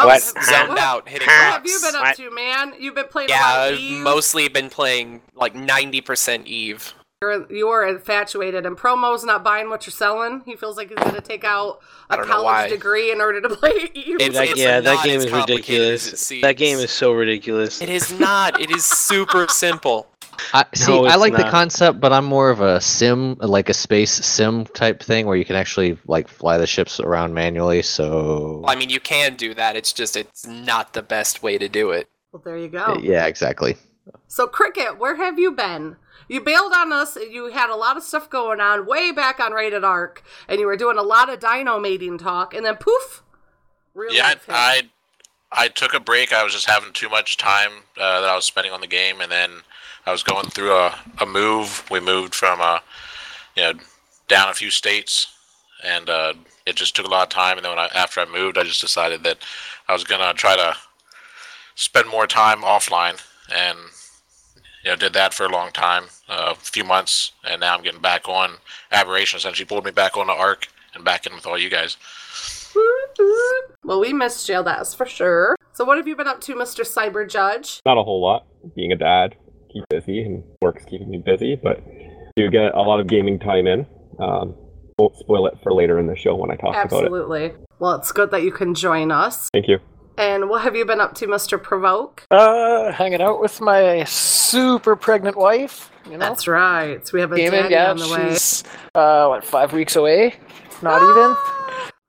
Oh, 0.00 0.06
What? 0.06 0.22
Zoned 0.22 0.68
what- 0.68 0.78
out, 0.78 1.08
hitting 1.08 1.26
What 1.26 1.34
have 1.52 1.66
you 1.66 1.78
been 1.82 1.96
up 1.96 2.02
What? 2.02 2.16
to, 2.16 2.30
man? 2.30 2.74
You've 2.78 2.94
been 2.94 3.06
playing. 3.08 3.28
Yeah, 3.30 3.40
a 3.40 3.42
lot 3.58 3.68
of 3.68 3.74
I've 3.74 3.80
Eve. 3.80 4.02
mostly 4.02 4.48
been 4.48 4.70
playing 4.70 5.22
like 5.34 5.54
90% 5.54 6.46
Eve. 6.46 6.94
You're, 7.20 7.52
you're 7.52 7.88
infatuated, 7.88 8.64
and 8.64 8.76
Promo's 8.76 9.24
not 9.24 9.42
buying 9.42 9.70
what 9.70 9.84
you're 9.86 9.90
selling. 9.92 10.42
He 10.44 10.54
feels 10.54 10.76
like 10.76 10.90
he's 10.90 10.98
going 10.98 11.16
to 11.16 11.20
take 11.20 11.42
out 11.42 11.80
a 12.10 12.16
college 12.18 12.70
degree 12.70 13.10
in 13.10 13.20
order 13.20 13.40
to 13.40 13.48
play 13.56 13.90
Eve. 13.92 14.20
It- 14.20 14.32
that- 14.34 14.50
it's 14.50 14.60
yeah, 14.60 14.78
that 14.80 15.04
game 15.04 15.18
is 15.18 15.28
ridiculous. 15.32 16.28
That 16.42 16.56
game 16.56 16.78
is 16.78 16.92
so 16.92 17.10
ridiculous. 17.12 17.82
It 17.82 17.88
is 17.88 18.16
not. 18.20 18.60
It 18.60 18.70
is 18.70 18.84
super 18.84 19.48
simple. 19.50 20.06
I, 20.54 20.64
see, 20.76 20.92
No, 20.92 21.06
I 21.06 21.08
it's 21.08 21.16
like 21.18 21.36
the 21.36 21.50
concept, 21.50 21.98
but 21.98 22.12
I'm 22.12 22.24
more 22.24 22.50
of 22.50 22.60
a 22.60 22.80
sim, 22.80 23.34
like 23.40 23.68
a 23.68 23.74
space 23.74 24.12
sim 24.12 24.64
type 24.66 25.02
thing, 25.02 25.26
where 25.26 25.36
you 25.36 25.44
can 25.44 25.56
actually 25.56 25.98
like 26.06 26.28
fly 26.28 26.56
the 26.56 26.68
ships 26.68 27.00
around 27.00 27.34
manually. 27.34 27.82
So 27.82 28.60
Well, 28.62 28.70
I 28.70 28.76
mean, 28.76 28.90
you 28.90 29.00
can 29.00 29.34
do 29.34 29.54
that. 29.54 29.74
It's 29.74 29.92
just 29.92 30.16
it's 30.16 30.46
not 30.46 30.92
the 30.92 31.02
best 31.02 31.42
way 31.42 31.58
to 31.58 31.68
do 31.68 31.90
it. 31.90 32.08
Well, 32.30 32.42
there 32.44 32.56
you 32.56 32.68
go. 32.68 32.96
yeah, 33.02 33.26
exactly. 33.26 33.76
So, 34.28 34.46
Cricket, 34.46 34.98
where 35.00 35.16
have 35.16 35.38
you 35.40 35.50
been? 35.50 35.96
You 36.28 36.40
bailed 36.42 36.72
on 36.74 36.92
us. 36.92 37.16
You 37.16 37.50
had 37.50 37.70
a 37.70 37.76
lot 37.76 37.96
of 37.96 38.02
stuff 38.02 38.28
going 38.28 38.60
on 38.60 38.86
way 38.86 39.12
back 39.12 39.40
on 39.40 39.52
Rated 39.52 39.82
Arc, 39.82 40.22
and 40.46 40.60
you 40.60 40.66
were 40.66 40.76
doing 40.76 40.98
a 40.98 41.02
lot 41.02 41.32
of 41.32 41.40
dino 41.40 41.78
mating 41.80 42.18
talk, 42.18 42.54
and 42.54 42.64
then 42.64 42.76
poof, 42.76 43.22
real 43.94 44.12
Yeah, 44.14 44.28
hit. 44.28 44.40
I 44.48 44.82
I 45.50 45.68
took 45.68 45.94
a 45.94 46.00
break. 46.00 46.32
I 46.32 46.44
was 46.44 46.52
just 46.52 46.68
having 46.68 46.92
too 46.92 47.08
much 47.08 47.38
time 47.38 47.70
uh, 47.96 48.20
that 48.20 48.28
I 48.28 48.36
was 48.36 48.44
spending 48.44 48.72
on 48.72 48.80
the 48.82 48.86
game, 48.86 49.20
and 49.20 49.32
then 49.32 49.50
I 50.06 50.12
was 50.12 50.22
going 50.22 50.48
through 50.50 50.72
a, 50.74 50.98
a 51.18 51.26
move. 51.26 51.84
We 51.90 52.00
moved 52.00 52.34
from 52.34 52.60
uh, 52.60 52.80
you 53.56 53.62
know 53.62 53.72
down 54.28 54.50
a 54.50 54.54
few 54.54 54.70
states, 54.70 55.26
and 55.82 56.10
uh, 56.10 56.34
it 56.66 56.76
just 56.76 56.94
took 56.94 57.06
a 57.06 57.10
lot 57.10 57.22
of 57.22 57.28
time. 57.30 57.56
And 57.56 57.64
then 57.64 57.72
when 57.72 57.78
I, 57.78 57.88
after 57.94 58.20
I 58.20 58.26
moved, 58.26 58.58
I 58.58 58.64
just 58.64 58.80
decided 58.82 59.22
that 59.24 59.38
I 59.88 59.94
was 59.94 60.04
gonna 60.04 60.34
try 60.34 60.56
to 60.56 60.76
spend 61.74 62.08
more 62.10 62.26
time 62.26 62.60
offline, 62.60 63.22
and 63.50 63.78
you 64.84 64.90
know 64.90 64.96
did 64.96 65.14
that 65.14 65.32
for 65.32 65.46
a 65.46 65.50
long 65.50 65.70
time, 65.72 66.04
uh, 66.28 66.52
a 66.52 66.54
few 66.54 66.84
months, 66.84 67.32
and 67.44 67.60
now 67.60 67.74
I'm 67.74 67.82
getting 67.82 68.00
back 68.00 68.28
on. 68.28 68.52
Aberration 68.92 69.38
she 69.54 69.64
pulled 69.64 69.84
me 69.84 69.90
back 69.90 70.16
on 70.16 70.26
the 70.26 70.32
arc 70.32 70.68
and 70.94 71.04
back 71.04 71.26
in 71.26 71.34
with 71.34 71.46
all 71.46 71.58
you 71.58 71.70
guys. 71.70 71.96
Well, 73.84 74.00
we 74.00 74.12
missed 74.12 74.48
you, 74.48 74.62
that's 74.62 74.94
for 74.94 75.06
sure. 75.06 75.56
So, 75.72 75.84
what 75.84 75.96
have 75.96 76.06
you 76.06 76.16
been 76.16 76.26
up 76.26 76.40
to, 76.42 76.54
Mr. 76.54 76.84
Cyber 76.84 77.28
Judge? 77.28 77.80
Not 77.86 77.98
a 77.98 78.02
whole 78.02 78.20
lot. 78.22 78.46
Being 78.74 78.92
a 78.92 78.96
dad, 78.96 79.36
keep 79.72 79.84
busy, 79.88 80.22
and 80.22 80.44
work's 80.60 80.84
keeping 80.84 81.10
me 81.10 81.22
busy, 81.24 81.56
but 81.56 81.82
do 82.36 82.50
get 82.50 82.74
a 82.74 82.82
lot 82.82 83.00
of 83.00 83.06
gaming 83.06 83.38
time 83.38 83.66
in. 83.66 83.86
Um, 84.18 84.54
won't 84.98 85.16
spoil 85.16 85.46
it 85.46 85.54
for 85.62 85.72
later 85.72 85.98
in 85.98 86.06
the 86.06 86.16
show 86.16 86.34
when 86.34 86.50
I 86.50 86.56
talk 86.56 86.70
about 86.74 86.84
it. 86.84 87.04
Absolutely. 87.04 87.52
Well, 87.78 87.94
it's 87.94 88.12
good 88.12 88.30
that 88.32 88.42
you 88.42 88.50
can 88.50 88.74
join 88.74 89.12
us. 89.12 89.48
Thank 89.52 89.68
you. 89.68 89.78
And 90.18 90.48
what 90.50 90.62
have 90.62 90.74
you 90.74 90.84
been 90.84 91.00
up 91.00 91.14
to, 91.16 91.26
Mr. 91.28 91.62
Provoke? 91.62 92.24
Uh, 92.30 92.90
hanging 92.92 93.22
out 93.22 93.40
with 93.40 93.60
my 93.60 94.02
super 94.04 94.96
pregnant 94.96 95.36
wife. 95.36 95.92
You 96.06 96.12
know, 96.12 96.18
That's 96.18 96.48
right. 96.48 97.06
So 97.06 97.12
we 97.14 97.20
have 97.20 97.30
a 97.32 97.36
gaming. 97.36 97.62
daddy 97.62 97.74
Yeah, 97.74 97.90
on 97.90 97.98
the 97.98 98.08
way. 98.08 98.30
she's 98.30 98.64
uh, 98.94 99.26
what 99.28 99.44
five 99.44 99.72
weeks 99.72 99.94
away? 99.94 100.34
Not 100.82 101.02
even. 101.02 101.36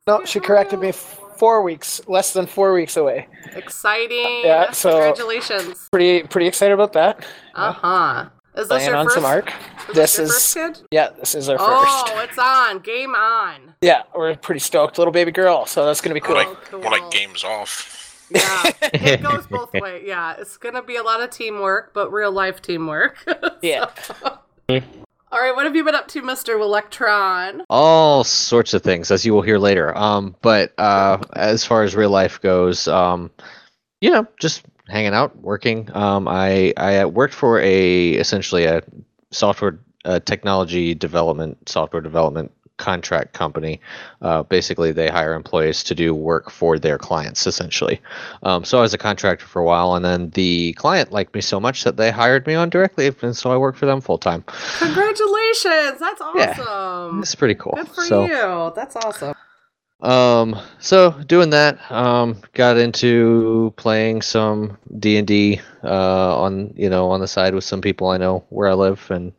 No, 0.07 0.25
she 0.25 0.39
corrected 0.39 0.79
me. 0.79 0.91
Four 0.91 1.61
weeks, 1.61 2.01
less 2.07 2.33
than 2.33 2.47
four 2.47 2.73
weeks 2.73 2.97
away. 2.97 3.27
Exciting. 3.55 4.41
Yeah, 4.43 4.71
so- 4.71 4.91
Congratulations. 4.91 5.87
Pretty, 5.91 6.23
pretty 6.27 6.47
excited 6.47 6.73
about 6.73 6.93
that. 6.93 7.23
Uh 7.55 7.71
huh. 7.71 8.29
Is 8.55 8.67
this 8.67 8.77
Playing 8.79 8.87
your 8.89 8.95
on 8.97 9.05
first? 9.05 9.15
some 9.15 9.25
arc. 9.25 9.53
Is 9.89 9.95
This 9.95 10.17
your 10.17 10.25
is 10.25 10.31
first 10.33 10.53
kid? 10.55 10.87
yeah, 10.91 11.09
this 11.17 11.35
is 11.35 11.47
our 11.47 11.57
first. 11.57 11.69
Oh, 11.69 12.19
it's 12.27 12.37
on. 12.37 12.79
Game 12.79 13.15
on. 13.15 13.73
Yeah, 13.81 14.01
we're 14.15 14.35
pretty 14.35 14.59
stoked. 14.59 14.97
Little 14.97 15.13
baby 15.13 15.31
girl, 15.31 15.65
so 15.65 15.85
that's 15.85 16.01
gonna 16.01 16.13
be 16.15 16.19
cool. 16.19 16.35
More 16.35 16.43
Oh, 16.45 16.49
like, 16.73 16.81
more 16.83 16.91
like 16.91 17.11
games 17.11 17.43
off. 17.43 17.95
Yeah, 18.29 18.63
it 18.93 19.21
goes 19.21 19.47
both 19.47 19.73
ways. 19.73 20.03
Yeah, 20.05 20.35
it's 20.37 20.57
gonna 20.57 20.83
be 20.83 20.95
a 20.95 21.03
lot 21.03 21.21
of 21.21 21.29
teamwork, 21.29 21.93
but 21.93 22.11
real 22.11 22.31
life 22.31 22.61
teamwork. 22.61 23.17
yeah. 23.61 23.89
All 25.31 25.39
right, 25.39 25.55
what 25.55 25.65
have 25.65 25.75
you 25.75 25.83
been 25.83 25.95
up 25.95 26.07
to, 26.09 26.21
Mister 26.23 26.57
Electron? 26.57 27.63
all 27.69 28.23
sorts 28.23 28.73
of 28.73 28.81
things 28.81 29.11
as 29.11 29.25
you 29.25 29.33
will 29.33 29.41
hear 29.41 29.57
later 29.59 29.95
um 29.97 30.35
but 30.41 30.73
uh 30.77 31.17
as 31.33 31.63
far 31.63 31.83
as 31.83 31.95
real 31.95 32.09
life 32.09 32.41
goes 32.41 32.87
um 32.87 33.29
you 34.01 34.09
know 34.09 34.25
just 34.39 34.63
hanging 34.87 35.13
out 35.13 35.35
working 35.37 35.87
um 35.95 36.27
i 36.27 36.73
i 36.77 37.05
worked 37.05 37.33
for 37.33 37.59
a 37.59 38.11
essentially 38.13 38.65
a 38.65 38.81
software 39.31 39.79
uh, 40.05 40.19
technology 40.21 40.95
development 40.95 41.57
software 41.69 42.01
development 42.01 42.51
contract 42.79 43.33
company 43.33 43.79
uh, 44.21 44.41
basically 44.43 44.91
they 44.91 45.09
hire 45.09 45.33
employees 45.33 45.83
to 45.83 45.93
do 45.93 46.15
work 46.15 46.49
for 46.49 46.79
their 46.79 46.97
clients 46.97 47.45
essentially 47.45 48.01
um, 48.43 48.63
so 48.63 48.79
i 48.79 48.81
was 48.81 48.93
a 48.93 48.97
contractor 48.97 49.45
for 49.45 49.61
a 49.61 49.65
while 49.65 49.93
and 49.95 50.03
then 50.03 50.29
the 50.31 50.73
client 50.73 51.11
liked 51.11 51.35
me 51.35 51.41
so 51.41 51.59
much 51.59 51.83
that 51.83 51.97
they 51.97 52.09
hired 52.09 52.47
me 52.47 52.55
on 52.55 52.69
directly 52.69 53.11
and 53.21 53.35
so 53.35 53.51
i 53.51 53.57
work 53.57 53.75
for 53.75 53.85
them 53.85 54.01
full 54.01 54.17
time 54.17 54.43
Congratulations! 54.79 55.99
That's 55.99 56.21
awesome. 56.21 57.15
Yeah. 57.15 57.19
it's 57.19 57.35
pretty 57.35 57.55
cool 57.55 57.73
Good 57.75 57.89
for 57.89 58.03
so 58.03 58.25
you. 58.25 58.73
That's 58.75 58.95
awesome. 58.95 59.35
Um, 60.01 60.57
so 60.79 61.11
doing 61.27 61.49
that, 61.49 61.79
um, 61.91 62.41
got 62.53 62.77
into 62.77 63.73
playing 63.75 64.21
some 64.21 64.77
D 64.97 65.17
and 65.17 65.27
D 65.27 65.59
uh, 65.83 66.39
on 66.39 66.73
you 66.75 66.89
know 66.89 67.09
on 67.11 67.19
the 67.19 67.27
side 67.27 67.53
with 67.53 67.63
some 67.63 67.81
people 67.81 68.07
I 68.07 68.17
know 68.17 68.45
where 68.49 68.69
I 68.69 68.73
live, 68.73 69.11
and 69.11 69.33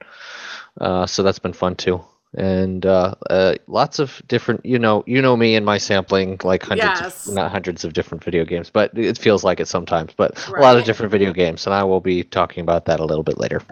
uh, 0.81 1.07
so 1.07 1.23
that's 1.23 1.39
been 1.39 1.55
fun 1.55 1.77
too. 1.77 2.05
And 2.37 2.87
uh, 2.87 3.15
uh, 3.29 3.55
lots 3.67 3.99
of 3.99 4.23
different, 4.29 4.65
you 4.65 4.79
know, 4.79 5.03
you 5.07 5.21
know 5.21 5.37
me 5.37 5.57
and 5.57 5.67
my 5.67 5.79
sampling, 5.79 6.39
like 6.45 6.63
hundreds, 6.63 7.01
Yes. 7.01 7.27
of, 7.27 7.35
not 7.35 7.51
hundreds 7.51 7.85
of 7.85 7.93
different 7.93 8.23
video 8.23 8.45
games, 8.45 8.71
but 8.71 8.97
it 8.97 9.19
feels 9.19 9.43
like 9.43 9.59
it 9.59 9.67
sometimes. 9.67 10.13
But 10.17 10.47
a 10.49 10.61
lot 10.61 10.77
of 10.79 10.85
different 10.85 11.11
video 11.11 11.33
games, 11.33 11.67
and 11.67 11.75
I 11.75 11.83
will 11.83 12.01
be 12.01 12.23
talking 12.23 12.63
about 12.63 12.85
that 12.85 13.01
a 13.01 13.05
little 13.05 13.25
bit 13.25 13.39
later. 13.39 13.63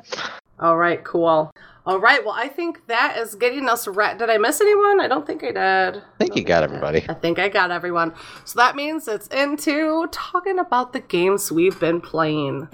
All 0.58 0.76
right, 0.76 1.02
cool. 1.04 1.52
All 1.86 2.00
right, 2.00 2.22
well, 2.22 2.34
I 2.36 2.48
think 2.48 2.86
that 2.88 3.16
is 3.16 3.34
getting 3.36 3.68
us 3.68 3.86
right. 3.86 4.18
Did 4.18 4.28
I 4.28 4.36
miss 4.38 4.60
anyone? 4.60 5.00
I 5.00 5.06
don't 5.08 5.26
think 5.26 5.42
I 5.42 5.52
did. 5.52 6.02
I 6.02 6.02
think 6.18 6.36
you 6.36 6.42
got 6.42 6.62
everybody. 6.64 7.06
I 7.08 7.14
think 7.14 7.38
I 7.38 7.48
got 7.48 7.70
everyone. 7.70 8.12
So 8.44 8.58
that 8.58 8.76
means 8.76 9.06
it's 9.08 9.28
into 9.28 10.06
talking 10.10 10.58
about 10.58 10.92
the 10.92 11.00
games 11.00 11.50
we've 11.52 11.78
been 11.78 12.00
playing. 12.00 12.68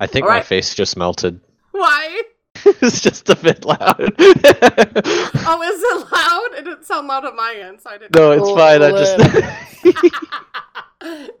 I 0.00 0.06
think 0.06 0.24
All 0.24 0.30
my 0.30 0.38
right. 0.38 0.46
face 0.46 0.74
just 0.74 0.96
melted. 0.96 1.38
Why? 1.72 2.22
it's 2.64 3.00
just 3.00 3.28
a 3.30 3.36
bit 3.36 3.64
loud. 3.64 4.14
Oh, 5.52 5.62
is 5.62 5.82
it 5.82 6.12
loud? 6.12 6.58
It 6.58 6.64
didn't 6.64 6.84
sound 6.84 7.08
loud 7.08 7.24
on 7.24 7.34
my 7.34 7.54
end, 7.54 7.80
so 7.80 7.90
I 7.90 7.98
didn't. 7.98 8.14
no, 8.14 8.32
it's 8.32 8.50
fine. 8.50 8.82
I 8.82 8.90
just. 8.90 9.16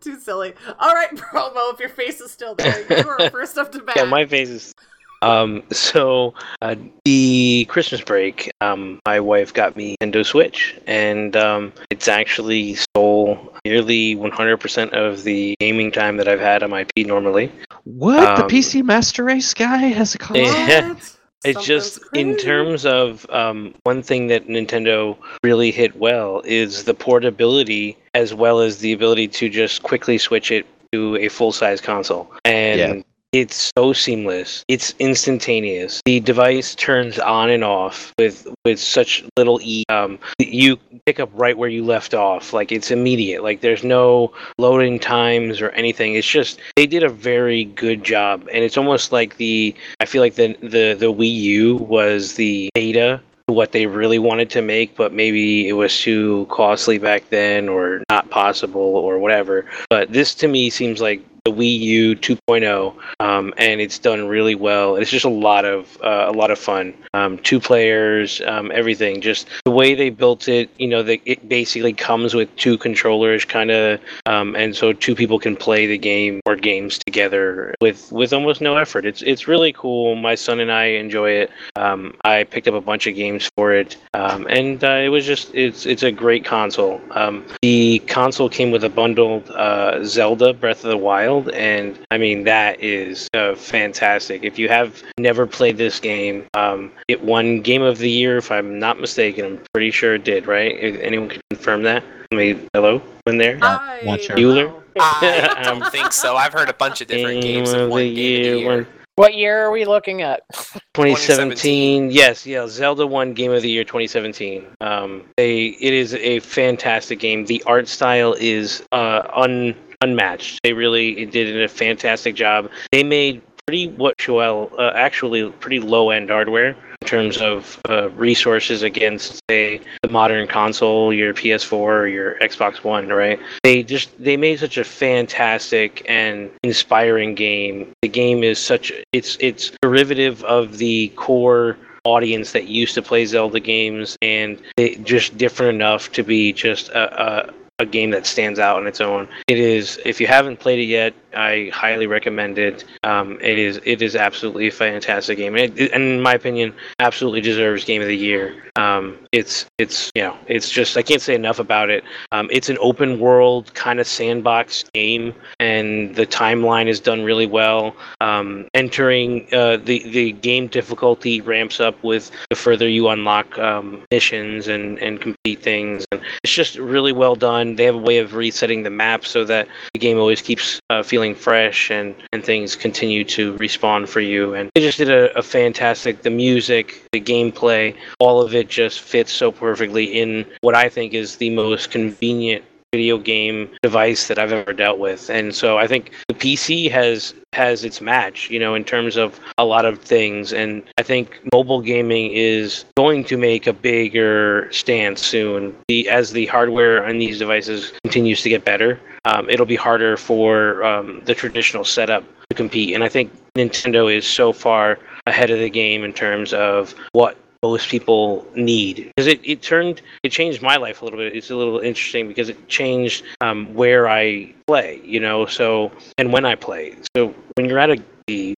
Too 0.00 0.18
silly. 0.18 0.54
All 0.78 0.92
right, 0.94 1.10
promo. 1.14 1.72
If 1.72 1.80
your 1.80 1.90
face 1.90 2.20
is 2.20 2.30
still 2.32 2.54
there, 2.54 2.80
you 2.98 3.06
were 3.06 3.30
first 3.30 3.56
up 3.58 3.70
to 3.72 3.82
bat. 3.82 3.96
Yeah, 3.96 4.04
my 4.04 4.26
face 4.26 4.48
is. 4.48 4.74
Um, 5.22 5.62
so 5.70 6.32
uh, 6.62 6.76
the 7.04 7.66
Christmas 7.68 8.00
break, 8.00 8.50
um, 8.62 9.00
my 9.06 9.20
wife 9.20 9.52
got 9.52 9.76
me 9.76 9.96
Nintendo 10.00 10.24
Switch, 10.24 10.76
and 10.86 11.36
um, 11.36 11.72
it's 11.90 12.08
actually 12.08 12.74
stole 12.74 13.49
nearly 13.64 14.16
100% 14.16 14.90
of 14.92 15.22
the 15.24 15.54
gaming 15.60 15.90
time 15.92 16.16
that 16.18 16.28
I've 16.28 16.40
had 16.40 16.62
on 16.62 16.70
my 16.70 16.84
P 16.94 17.04
normally. 17.04 17.52
What? 17.84 18.36
the 18.36 18.44
Um, 18.44 18.50
PC 18.50 18.82
Master 18.84 19.24
Race 19.24 19.52
guy 19.54 19.76
has 19.78 20.14
a 20.14 20.18
console? 20.26 20.44
Yeah. 20.46 20.94
It's 21.42 21.64
just 21.64 22.00
in 22.12 22.36
terms 22.36 22.84
of 22.84 23.24
um, 23.30 23.74
one 23.84 24.02
thing 24.02 24.26
that 24.26 24.46
Nintendo 24.48 25.16
really 25.42 25.70
hit 25.70 25.96
well 25.96 26.42
is 26.44 26.84
the 26.84 26.92
portability 26.92 27.96
as 28.12 28.34
well 28.34 28.60
as 28.60 28.78
the 28.78 28.92
ability 28.92 29.26
to 29.28 29.48
just 29.48 29.82
quickly 29.82 30.18
switch 30.18 30.50
it 30.50 30.66
to 30.92 31.16
a 31.16 31.28
full 31.28 31.50
size 31.52 31.80
console. 31.80 32.30
And 32.44 32.78
Yeah. 32.78 33.02
It's 33.32 33.70
so 33.76 33.92
seamless. 33.92 34.64
It's 34.68 34.94
instantaneous. 34.98 36.02
The 36.04 36.20
device 36.20 36.74
turns 36.74 37.18
on 37.18 37.50
and 37.50 37.62
off 37.62 38.12
with 38.18 38.48
with 38.64 38.80
such 38.80 39.24
little 39.36 39.60
e. 39.62 39.84
Um, 39.88 40.18
you 40.38 40.78
pick 41.06 41.20
up 41.20 41.30
right 41.34 41.56
where 41.56 41.68
you 41.68 41.84
left 41.84 42.14
off. 42.14 42.52
Like 42.52 42.72
it's 42.72 42.90
immediate. 42.90 43.42
Like 43.42 43.60
there's 43.60 43.84
no 43.84 44.32
loading 44.58 44.98
times 44.98 45.60
or 45.60 45.70
anything. 45.70 46.14
It's 46.14 46.28
just 46.28 46.60
they 46.76 46.86
did 46.86 47.04
a 47.04 47.08
very 47.08 47.64
good 47.64 48.02
job, 48.02 48.48
and 48.52 48.64
it's 48.64 48.76
almost 48.76 49.12
like 49.12 49.36
the 49.36 49.74
I 50.00 50.06
feel 50.06 50.22
like 50.22 50.34
the 50.34 50.56
the 50.60 50.96
the 50.98 51.12
Wii 51.12 51.32
U 51.32 51.76
was 51.76 52.34
the 52.34 52.70
beta 52.74 53.20
what 53.46 53.72
they 53.72 53.86
really 53.86 54.18
wanted 54.18 54.48
to 54.50 54.62
make, 54.62 54.96
but 54.96 55.12
maybe 55.12 55.68
it 55.68 55.72
was 55.72 55.98
too 55.98 56.46
costly 56.50 56.98
back 56.98 57.28
then 57.30 57.68
or 57.68 58.02
not 58.08 58.30
possible 58.30 58.80
or 58.80 59.18
whatever. 59.18 59.66
But 59.88 60.12
this 60.12 60.34
to 60.36 60.48
me 60.48 60.70
seems 60.70 61.00
like 61.00 61.20
the 61.44 61.52
Wii 61.52 61.78
U 61.78 62.16
2.0, 62.16 62.94
um, 63.20 63.54
and 63.56 63.80
it's 63.80 63.98
done 63.98 64.28
really 64.28 64.54
well. 64.54 64.96
It's 64.96 65.10
just 65.10 65.24
a 65.24 65.30
lot 65.30 65.64
of 65.64 65.98
uh, 66.02 66.26
a 66.28 66.32
lot 66.32 66.50
of 66.50 66.58
fun. 66.58 66.94
Um, 67.14 67.38
two 67.38 67.60
players, 67.60 68.40
um, 68.46 68.70
everything. 68.72 69.20
Just 69.20 69.48
the 69.64 69.70
way 69.70 69.94
they 69.94 70.10
built 70.10 70.48
it. 70.48 70.70
You 70.78 70.88
know, 70.88 71.02
that 71.02 71.20
it 71.24 71.48
basically 71.48 71.92
comes 71.92 72.34
with 72.34 72.54
two 72.56 72.78
controllers, 72.78 73.44
kind 73.44 73.70
of, 73.70 74.00
um, 74.26 74.54
and 74.56 74.74
so 74.74 74.92
two 74.92 75.14
people 75.14 75.38
can 75.38 75.56
play 75.56 75.86
the 75.86 75.98
game 75.98 76.40
or 76.46 76.56
games 76.56 76.98
together 76.98 77.74
with 77.80 78.10
with 78.12 78.32
almost 78.32 78.60
no 78.60 78.76
effort. 78.76 79.04
It's 79.04 79.22
it's 79.22 79.48
really 79.48 79.72
cool. 79.72 80.16
My 80.16 80.34
son 80.34 80.60
and 80.60 80.72
I 80.72 80.84
enjoy 80.84 81.30
it. 81.30 81.50
Um, 81.76 82.14
I 82.24 82.44
picked 82.44 82.68
up 82.68 82.74
a 82.74 82.80
bunch 82.80 83.06
of 83.06 83.14
games 83.14 83.50
for 83.56 83.72
it, 83.72 83.96
um, 84.14 84.46
and 84.48 84.82
uh, 84.82 85.00
it 85.04 85.08
was 85.08 85.26
just 85.26 85.54
it's 85.54 85.86
it's 85.86 86.02
a 86.02 86.12
great 86.12 86.44
console. 86.44 87.00
Um, 87.12 87.44
the 87.62 88.00
console 88.06 88.48
came 88.48 88.70
with 88.70 88.84
a 88.84 88.88
bundled 88.88 89.50
uh, 89.50 90.04
Zelda 90.04 90.52
Breath 90.52 90.84
of 90.84 90.90
the 90.90 90.96
Wild, 90.96 91.29
and 91.38 91.98
I 92.10 92.18
mean 92.18 92.44
that 92.44 92.82
is 92.82 93.28
uh, 93.34 93.54
fantastic. 93.54 94.44
If 94.44 94.58
you 94.58 94.68
have 94.68 95.02
never 95.18 95.46
played 95.46 95.76
this 95.78 95.98
game, 96.00 96.46
um, 96.54 96.92
it 97.08 97.22
won 97.24 97.60
Game 97.62 97.82
of 97.82 97.98
the 97.98 98.10
Year 98.10 98.36
if 98.36 98.50
I'm 98.50 98.78
not 98.78 99.00
mistaken. 99.00 99.44
I'm 99.44 99.60
pretty 99.72 99.90
sure 99.90 100.14
it 100.14 100.24
did. 100.24 100.46
Right? 100.46 100.76
If 100.78 101.00
anyone 101.00 101.28
can 101.30 101.40
confirm 101.50 101.82
that? 101.84 102.02
I 102.32 102.36
mean, 102.36 102.68
hello, 102.74 103.02
in 103.26 103.38
there? 103.38 103.56
Not 103.56 104.20
sure. 104.20 104.36
Bueller. 104.36 104.82
I 104.98 105.60
don't 105.64 105.90
think 105.90 106.12
so. 106.12 106.36
I've 106.36 106.52
heard 106.52 106.68
a 106.68 106.74
bunch 106.74 107.00
of 107.00 107.08
different 107.08 107.42
Game 107.42 107.54
games 107.64 107.72
of 107.72 107.80
of 107.80 107.86
the 107.86 107.90
one 107.90 108.00
game 108.02 108.10
of 108.10 108.14
the 108.16 108.20
Year, 108.22 108.54
year. 108.56 108.66
one- 108.76 108.86
What 109.16 109.34
year 109.34 109.58
are 109.64 109.70
we 109.70 109.84
looking 109.84 110.22
at? 110.22 110.42
2017. 110.94 112.10
Yes, 112.10 112.46
yeah, 112.46 112.66
Zelda 112.66 113.06
won 113.06 113.32
Game 113.34 113.52
of 113.52 113.62
the 113.62 113.70
Year 113.70 113.84
2017. 113.84 114.64
Um, 114.80 115.24
they 115.36 115.66
it 115.80 115.92
is 115.92 116.14
a 116.14 116.40
fantastic 116.40 117.18
game. 117.18 117.44
The 117.46 117.62
art 117.66 117.88
style 117.88 118.34
is 118.38 118.82
uh, 118.92 119.22
un 119.34 119.74
unmatched. 120.00 120.60
They 120.62 120.72
really 120.72 121.26
did 121.26 121.60
a 121.60 121.68
fantastic 121.68 122.34
job. 122.34 122.70
They 122.92 123.02
made 123.02 123.42
pretty 123.66 123.88
what 123.88 124.18
Joel 124.18 124.70
uh, 124.78 124.92
actually 124.94 125.48
pretty 125.52 125.78
low 125.80 126.10
end 126.10 126.30
hardware 126.30 126.74
in 127.00 127.06
terms 127.06 127.38
of 127.38 127.80
uh, 127.88 128.10
resources 128.10 128.82
against 128.82 129.40
say 129.48 129.80
the 130.02 130.08
modern 130.10 130.48
console, 130.48 131.12
your 131.12 131.32
PS4 131.32 131.72
or 131.72 132.06
your 132.06 132.34
Xbox 132.40 132.82
One, 132.82 133.08
right? 133.08 133.38
They 133.62 133.82
just 133.82 134.10
they 134.22 134.36
made 134.36 134.58
such 134.58 134.76
a 134.76 134.84
fantastic 134.84 136.04
and 136.08 136.50
inspiring 136.62 137.34
game. 137.34 137.92
The 138.02 138.08
game 138.08 138.42
is 138.42 138.58
such 138.58 138.92
it's 139.12 139.36
it's 139.40 139.70
derivative 139.82 140.42
of 140.44 140.78
the 140.78 141.08
core 141.16 141.76
audience 142.04 142.52
that 142.52 142.66
used 142.66 142.94
to 142.94 143.02
play 143.02 143.26
Zelda 143.26 143.60
games 143.60 144.16
and 144.22 144.60
just 145.04 145.36
different 145.36 145.74
enough 145.74 146.10
to 146.12 146.22
be 146.22 146.52
just 146.52 146.88
a, 146.88 147.50
a 147.50 147.54
a 147.80 147.86
game 147.86 148.10
that 148.10 148.26
stands 148.26 148.58
out 148.58 148.76
on 148.76 148.86
its 148.86 149.00
own. 149.00 149.26
It 149.48 149.58
is 149.58 149.98
if 150.04 150.20
you 150.20 150.26
haven't 150.26 150.60
played 150.60 150.78
it 150.78 150.84
yet, 150.84 151.14
I 151.34 151.70
highly 151.72 152.06
recommend 152.06 152.58
it. 152.58 152.84
Um, 153.04 153.38
it 153.40 153.58
is 153.58 153.80
it 153.84 154.02
is 154.02 154.16
absolutely 154.16 154.68
a 154.68 154.72
fantastic 154.72 155.38
game, 155.38 155.56
and, 155.56 155.78
it, 155.78 155.92
in 155.92 156.20
my 156.20 156.34
opinion, 156.34 156.74
absolutely 156.98 157.40
deserves 157.40 157.84
Game 157.84 158.02
of 158.02 158.08
the 158.08 158.16
Year. 158.16 158.54
Um, 158.76 159.18
it's 159.32 159.66
it's 159.78 160.10
you 160.14 160.22
know 160.22 160.36
it's 160.46 160.70
just 160.70 160.96
I 160.96 161.02
can't 161.02 161.22
say 161.22 161.34
enough 161.34 161.58
about 161.58 161.90
it. 161.90 162.04
Um, 162.32 162.48
it's 162.50 162.68
an 162.68 162.78
open 162.80 163.20
world 163.20 163.72
kind 163.74 164.00
of 164.00 164.06
sandbox 164.06 164.84
game, 164.94 165.34
and 165.58 166.14
the 166.14 166.26
timeline 166.26 166.88
is 166.88 167.00
done 167.00 167.22
really 167.22 167.46
well. 167.46 167.94
Um, 168.20 168.68
entering 168.74 169.46
uh, 169.52 169.76
the 169.76 170.02
the 170.10 170.32
game 170.32 170.66
difficulty 170.66 171.40
ramps 171.40 171.80
up 171.80 172.02
with 172.02 172.30
the 172.48 172.56
further 172.56 172.88
you 172.88 173.08
unlock 173.08 173.58
um, 173.58 174.02
missions 174.10 174.68
and 174.68 174.98
and 174.98 175.20
complete 175.20 175.62
things, 175.62 176.06
and 176.12 176.20
it's 176.42 176.52
just 176.52 176.76
really 176.76 177.12
well 177.12 177.34
done. 177.34 177.76
They 177.76 177.84
have 177.84 177.94
a 177.94 177.98
way 177.98 178.18
of 178.18 178.34
resetting 178.34 178.82
the 178.82 178.90
map 178.90 179.24
so 179.24 179.44
that 179.44 179.68
the 179.92 180.00
game 180.00 180.18
always 180.18 180.40
keeps 180.40 180.80
uh, 180.90 181.02
feeling 181.02 181.19
fresh 181.34 181.90
and 181.90 182.14
and 182.32 182.44
things 182.44 182.74
continue 182.74 183.24
to 183.24 183.54
respawn 183.54 184.08
for 184.08 184.20
you. 184.20 184.54
And 184.54 184.70
they 184.74 184.80
just 184.80 184.98
did 184.98 185.10
a, 185.10 185.36
a 185.38 185.42
fantastic. 185.42 186.22
The 186.22 186.30
music, 186.30 187.04
the 187.12 187.20
gameplay, 187.20 187.94
all 188.18 188.40
of 188.40 188.54
it 188.54 188.68
just 188.68 189.00
fits 189.00 189.32
so 189.32 189.52
perfectly 189.52 190.04
in 190.04 190.46
what 190.62 190.74
I 190.74 190.88
think 190.88 191.14
is 191.14 191.36
the 191.36 191.50
most 191.50 191.90
convenient 191.90 192.64
video 192.92 193.18
game 193.18 193.70
device 193.82 194.26
that 194.26 194.38
I've 194.38 194.52
ever 194.52 194.72
dealt 194.72 194.98
with. 194.98 195.30
And 195.30 195.54
so 195.54 195.78
I 195.78 195.86
think 195.86 196.10
the 196.26 196.34
PC 196.34 196.90
has 196.90 197.34
has 197.52 197.84
its 197.84 198.00
match, 198.00 198.50
you 198.50 198.58
know, 198.58 198.74
in 198.74 198.84
terms 198.84 199.16
of 199.16 199.38
a 199.58 199.64
lot 199.64 199.84
of 199.84 200.00
things. 200.00 200.52
And 200.52 200.82
I 200.98 201.02
think 201.02 201.40
mobile 201.52 201.80
gaming 201.80 202.32
is 202.32 202.84
going 202.96 203.24
to 203.24 203.36
make 203.36 203.66
a 203.66 203.72
bigger 203.72 204.70
stance 204.72 205.24
soon. 205.24 205.76
The 205.86 206.08
as 206.08 206.32
the 206.32 206.46
hardware 206.46 207.06
on 207.06 207.18
these 207.18 207.38
devices 207.38 207.92
continues 208.02 208.42
to 208.42 208.48
get 208.48 208.64
better, 208.64 209.00
um, 209.24 209.48
it'll 209.48 209.66
be 209.66 209.76
harder 209.76 210.16
for 210.16 210.82
um, 210.82 211.22
the 211.26 211.34
traditional 211.34 211.84
setup 211.84 212.24
to 212.48 212.56
compete. 212.56 212.94
And 212.94 213.04
I 213.04 213.08
think 213.08 213.32
Nintendo 213.56 214.12
is 214.12 214.26
so 214.26 214.52
far 214.52 214.98
ahead 215.26 215.50
of 215.50 215.60
the 215.60 215.70
game 215.70 216.02
in 216.02 216.12
terms 216.12 216.52
of 216.52 216.94
what 217.12 217.36
most 217.62 217.88
people 217.88 218.46
need. 218.54 219.12
Because 219.14 219.26
it, 219.26 219.40
it 219.44 219.62
turned 219.62 220.00
it 220.22 220.30
changed 220.30 220.62
my 220.62 220.76
life 220.76 221.02
a 221.02 221.04
little 221.04 221.18
bit. 221.18 221.34
It's 221.34 221.50
a 221.50 221.56
little 221.56 221.78
interesting 221.78 222.28
because 222.28 222.48
it 222.48 222.68
changed 222.68 223.24
um, 223.40 223.72
where 223.74 224.08
i 224.08 224.52
play 224.66 225.00
you 225.04 225.18
know 225.20 225.46
so 225.46 225.90
and 226.18 226.32
when 226.32 226.44
i 226.44 226.54
play. 226.54 226.96
So 227.16 227.34
when 227.56 227.68
you're 227.68 227.78
at 227.78 227.90
a 227.90 228.02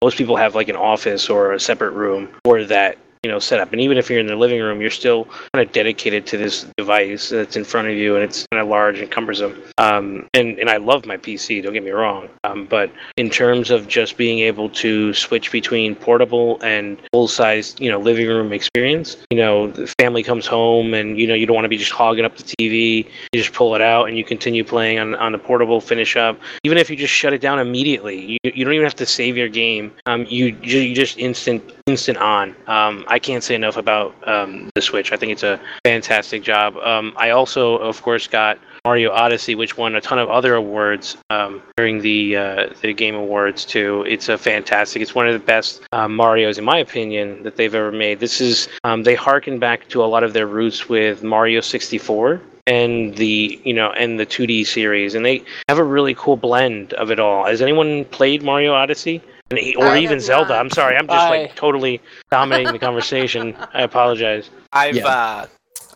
most 0.03 0.17
people 0.17 0.37
have 0.37 0.55
like 0.55 0.69
an 0.69 0.77
office 0.77 1.31
or 1.31 1.53
a 1.53 1.61
separate 1.61 1.93
room 1.93 2.29
for 2.45 2.65
that 2.65 2.99
you 3.23 3.31
know 3.31 3.39
setup 3.39 3.71
and 3.73 3.81
even 3.81 3.97
if 3.99 4.11
you're 4.11 4.19
in 4.19 4.27
the 4.27 4.35
living 4.35 4.61
room 4.61 4.81
you're 4.81 4.91
still 4.91 5.27
kind 5.55 5.65
of 5.65 5.73
dedicated 5.73 6.27
to 6.27 6.37
this 6.37 6.67
device 6.77 7.29
that's 7.29 7.57
in 7.57 7.65
front 7.65 7.87
of 7.87 7.95
you 7.95 8.17
and 8.17 8.25
it's 8.25 8.47
kind 8.51 8.61
of 8.61 8.69
large 8.69 8.99
and 8.99 9.11
cumbersome. 9.13 9.63
Um, 9.79 10.29
and 10.35 10.59
and 10.59 10.69
i 10.69 10.77
love 10.77 11.07
my 11.07 11.17
pc 11.17 11.63
don't 11.63 11.73
get 11.73 11.85
me 11.85 11.91
wrong. 11.91 12.29
Um, 12.45 12.67
but 12.67 12.91
in 13.17 13.31
terms 13.31 13.71
of 13.71 13.87
just 13.87 14.17
being 14.17 14.41
able 14.41 14.69
to 14.71 15.15
switch 15.15 15.53
between 15.53 15.95
portable 15.95 16.61
and 16.63 16.99
full 17.13 17.29
size 17.29 17.77
you 17.79 17.91
know 17.91 18.01
living 18.01 18.27
room 18.27 18.53
experience 18.53 19.17
you 19.31 19.37
know 19.37 19.71
the 19.71 19.87
family 20.01 20.23
comes 20.23 20.47
home 20.47 20.93
and 20.93 21.19
you 21.19 21.27
know 21.27 21.35
you 21.35 21.47
don't 21.47 21.55
want 21.55 21.65
to 21.65 21.69
be 21.69 21.79
just 21.79 21.93
hogging 21.93 22.25
up 22.25 22.37
the 22.37 22.43
tv 22.43 23.05
you 23.33 23.41
just 23.41 23.53
pull 23.53 23.75
it 23.77 23.81
out 23.81 24.09
and 24.09 24.17
you 24.17 24.25
continue 24.25 24.65
playing 24.65 24.99
on, 24.99 25.15
on 25.15 25.33
the 25.33 25.39
portable 25.39 25.81
finish 25.81 26.17
up. 26.17 26.39
Even 26.65 26.77
if 26.79 26.91
you 26.91 26.97
just 26.97 27.13
shut 27.13 27.33
it 27.33 27.41
down 27.41 27.59
immediately 27.59 28.33
you, 28.33 28.39
you 28.43 28.65
don't 28.65 28.75
even 28.75 28.85
have 28.85 28.97
to 28.97 29.07
save 29.07 29.37
your 29.37 29.49
game. 29.49 29.93
Um, 30.07 30.27
you, 30.29 30.57
you 30.63 30.95
just 30.95 31.19
instant 31.19 31.63
instant 31.87 32.19
on. 32.19 32.57
Um, 32.67 33.05
i 33.13 33.19
can't 33.19 33.45
say 33.45 33.55
enough 33.55 33.77
about 33.77 34.15
um, 34.27 34.71
the 34.75 34.83
switch 34.83 35.13
i 35.13 35.17
think 35.17 35.31
it's 35.33 35.43
a 35.43 35.61
fantastic 35.85 36.43
job 36.43 36.77
um, 36.79 37.13
i 37.17 37.31
also 37.31 37.77
of 37.77 38.03
course 38.03 38.27
got 38.27 38.59
Mario 38.85 39.13
Odyssey, 39.13 39.55
which 39.55 39.77
won 39.77 39.95
a 39.95 40.01
ton 40.01 40.19
of 40.19 40.29
other 40.29 40.57
awards 40.57 41.17
um, 41.31 41.63
during 41.77 42.01
the 42.01 42.37
uh, 42.37 42.67
the 42.81 42.93
Game 42.93 43.15
Awards 43.15 43.65
too. 43.65 44.05
It's 44.09 44.29
a 44.29 44.37
fantastic. 44.37 45.01
It's 45.01 45.15
one 45.15 45.29
of 45.29 45.35
the 45.35 45.39
best 45.39 45.83
uh, 45.93 46.09
Mario's, 46.09 46.59
in 46.59 46.65
my 46.65 46.79
opinion, 46.79 47.45
that 47.45 47.55
they've 47.55 47.73
ever 47.73 47.93
made. 47.93 48.19
This 48.19 48.41
is 48.41 48.69
um, 48.83 49.05
they 49.05 49.15
harken 49.15 49.61
back 49.61 49.89
to 49.91 50.03
a 50.03 50.07
lot 50.07 50.25
of 50.25 50.33
their 50.33 50.49
roots 50.49 50.89
with 50.89 51.23
Mario 51.23 51.61
64 51.61 52.41
and 52.67 53.17
the 53.17 53.61
you 53.65 53.73
know 53.73 53.93
and 53.93 54.19
the 54.19 54.27
2D 54.27 54.67
series, 54.67 55.15
and 55.15 55.25
they 55.25 55.45
have 55.69 55.79
a 55.79 55.85
really 55.85 56.15
cool 56.17 56.37
blend 56.37 56.93
of 56.95 57.13
it 57.13 57.21
all. 57.21 57.47
Has 57.47 57.63
anyone 57.63 58.05
played 58.07 58.43
Mario 58.43 58.73
Odyssey? 58.73 59.23
And, 59.57 59.77
or 59.77 59.97
even 59.97 60.21
Zelda. 60.21 60.51
not. 60.51 60.59
I'm 60.61 60.71
sorry, 60.71 60.97
I'm 60.97 61.07
just 61.07 61.19
I- 61.19 61.29
like 61.31 61.55
totally 61.57 62.01
dominating 62.31 62.73
the 62.73 62.79
conversation. 62.79 63.55
I 63.75 63.83
apologize. 63.83 64.51
I've 64.73 64.97
Yeah. 64.97 65.07
uh, 65.07 65.47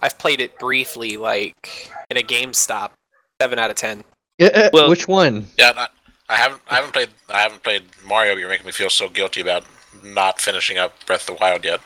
I've 0.02 0.18
played 0.18 0.40
it 0.40 0.58
briefly, 0.58 1.16
like 1.16 1.90
in 2.10 2.16
a 2.16 2.22
GameStop. 2.22 2.90
Seven 3.40 3.58
out 3.58 3.70
of 3.70 3.76
ten. 3.76 4.04
Yeah, 4.38 4.48
uh, 4.48 4.70
Well- 4.72 4.88
which 4.90 5.06
one? 5.08 5.46
Yeah, 5.58 5.72
not, 5.72 5.92
I 6.28 6.36
haven't. 6.36 6.60
I 6.70 6.74
haven't 6.76 6.92
played. 6.92 7.08
I 7.28 7.40
haven't 7.40 7.62
played 7.62 7.82
Mario. 8.06 8.34
But 8.34 8.40
you're 8.40 8.48
making 8.48 8.66
me 8.66 8.72
feel 8.72 8.90
so 8.90 9.08
guilty 9.08 9.40
about 9.40 9.64
not 10.02 10.40
finishing 10.40 10.78
up 10.78 10.92
Breath 11.06 11.28
of 11.28 11.36
the 11.36 11.40
Wild 11.42 11.64
yet. 11.64 11.80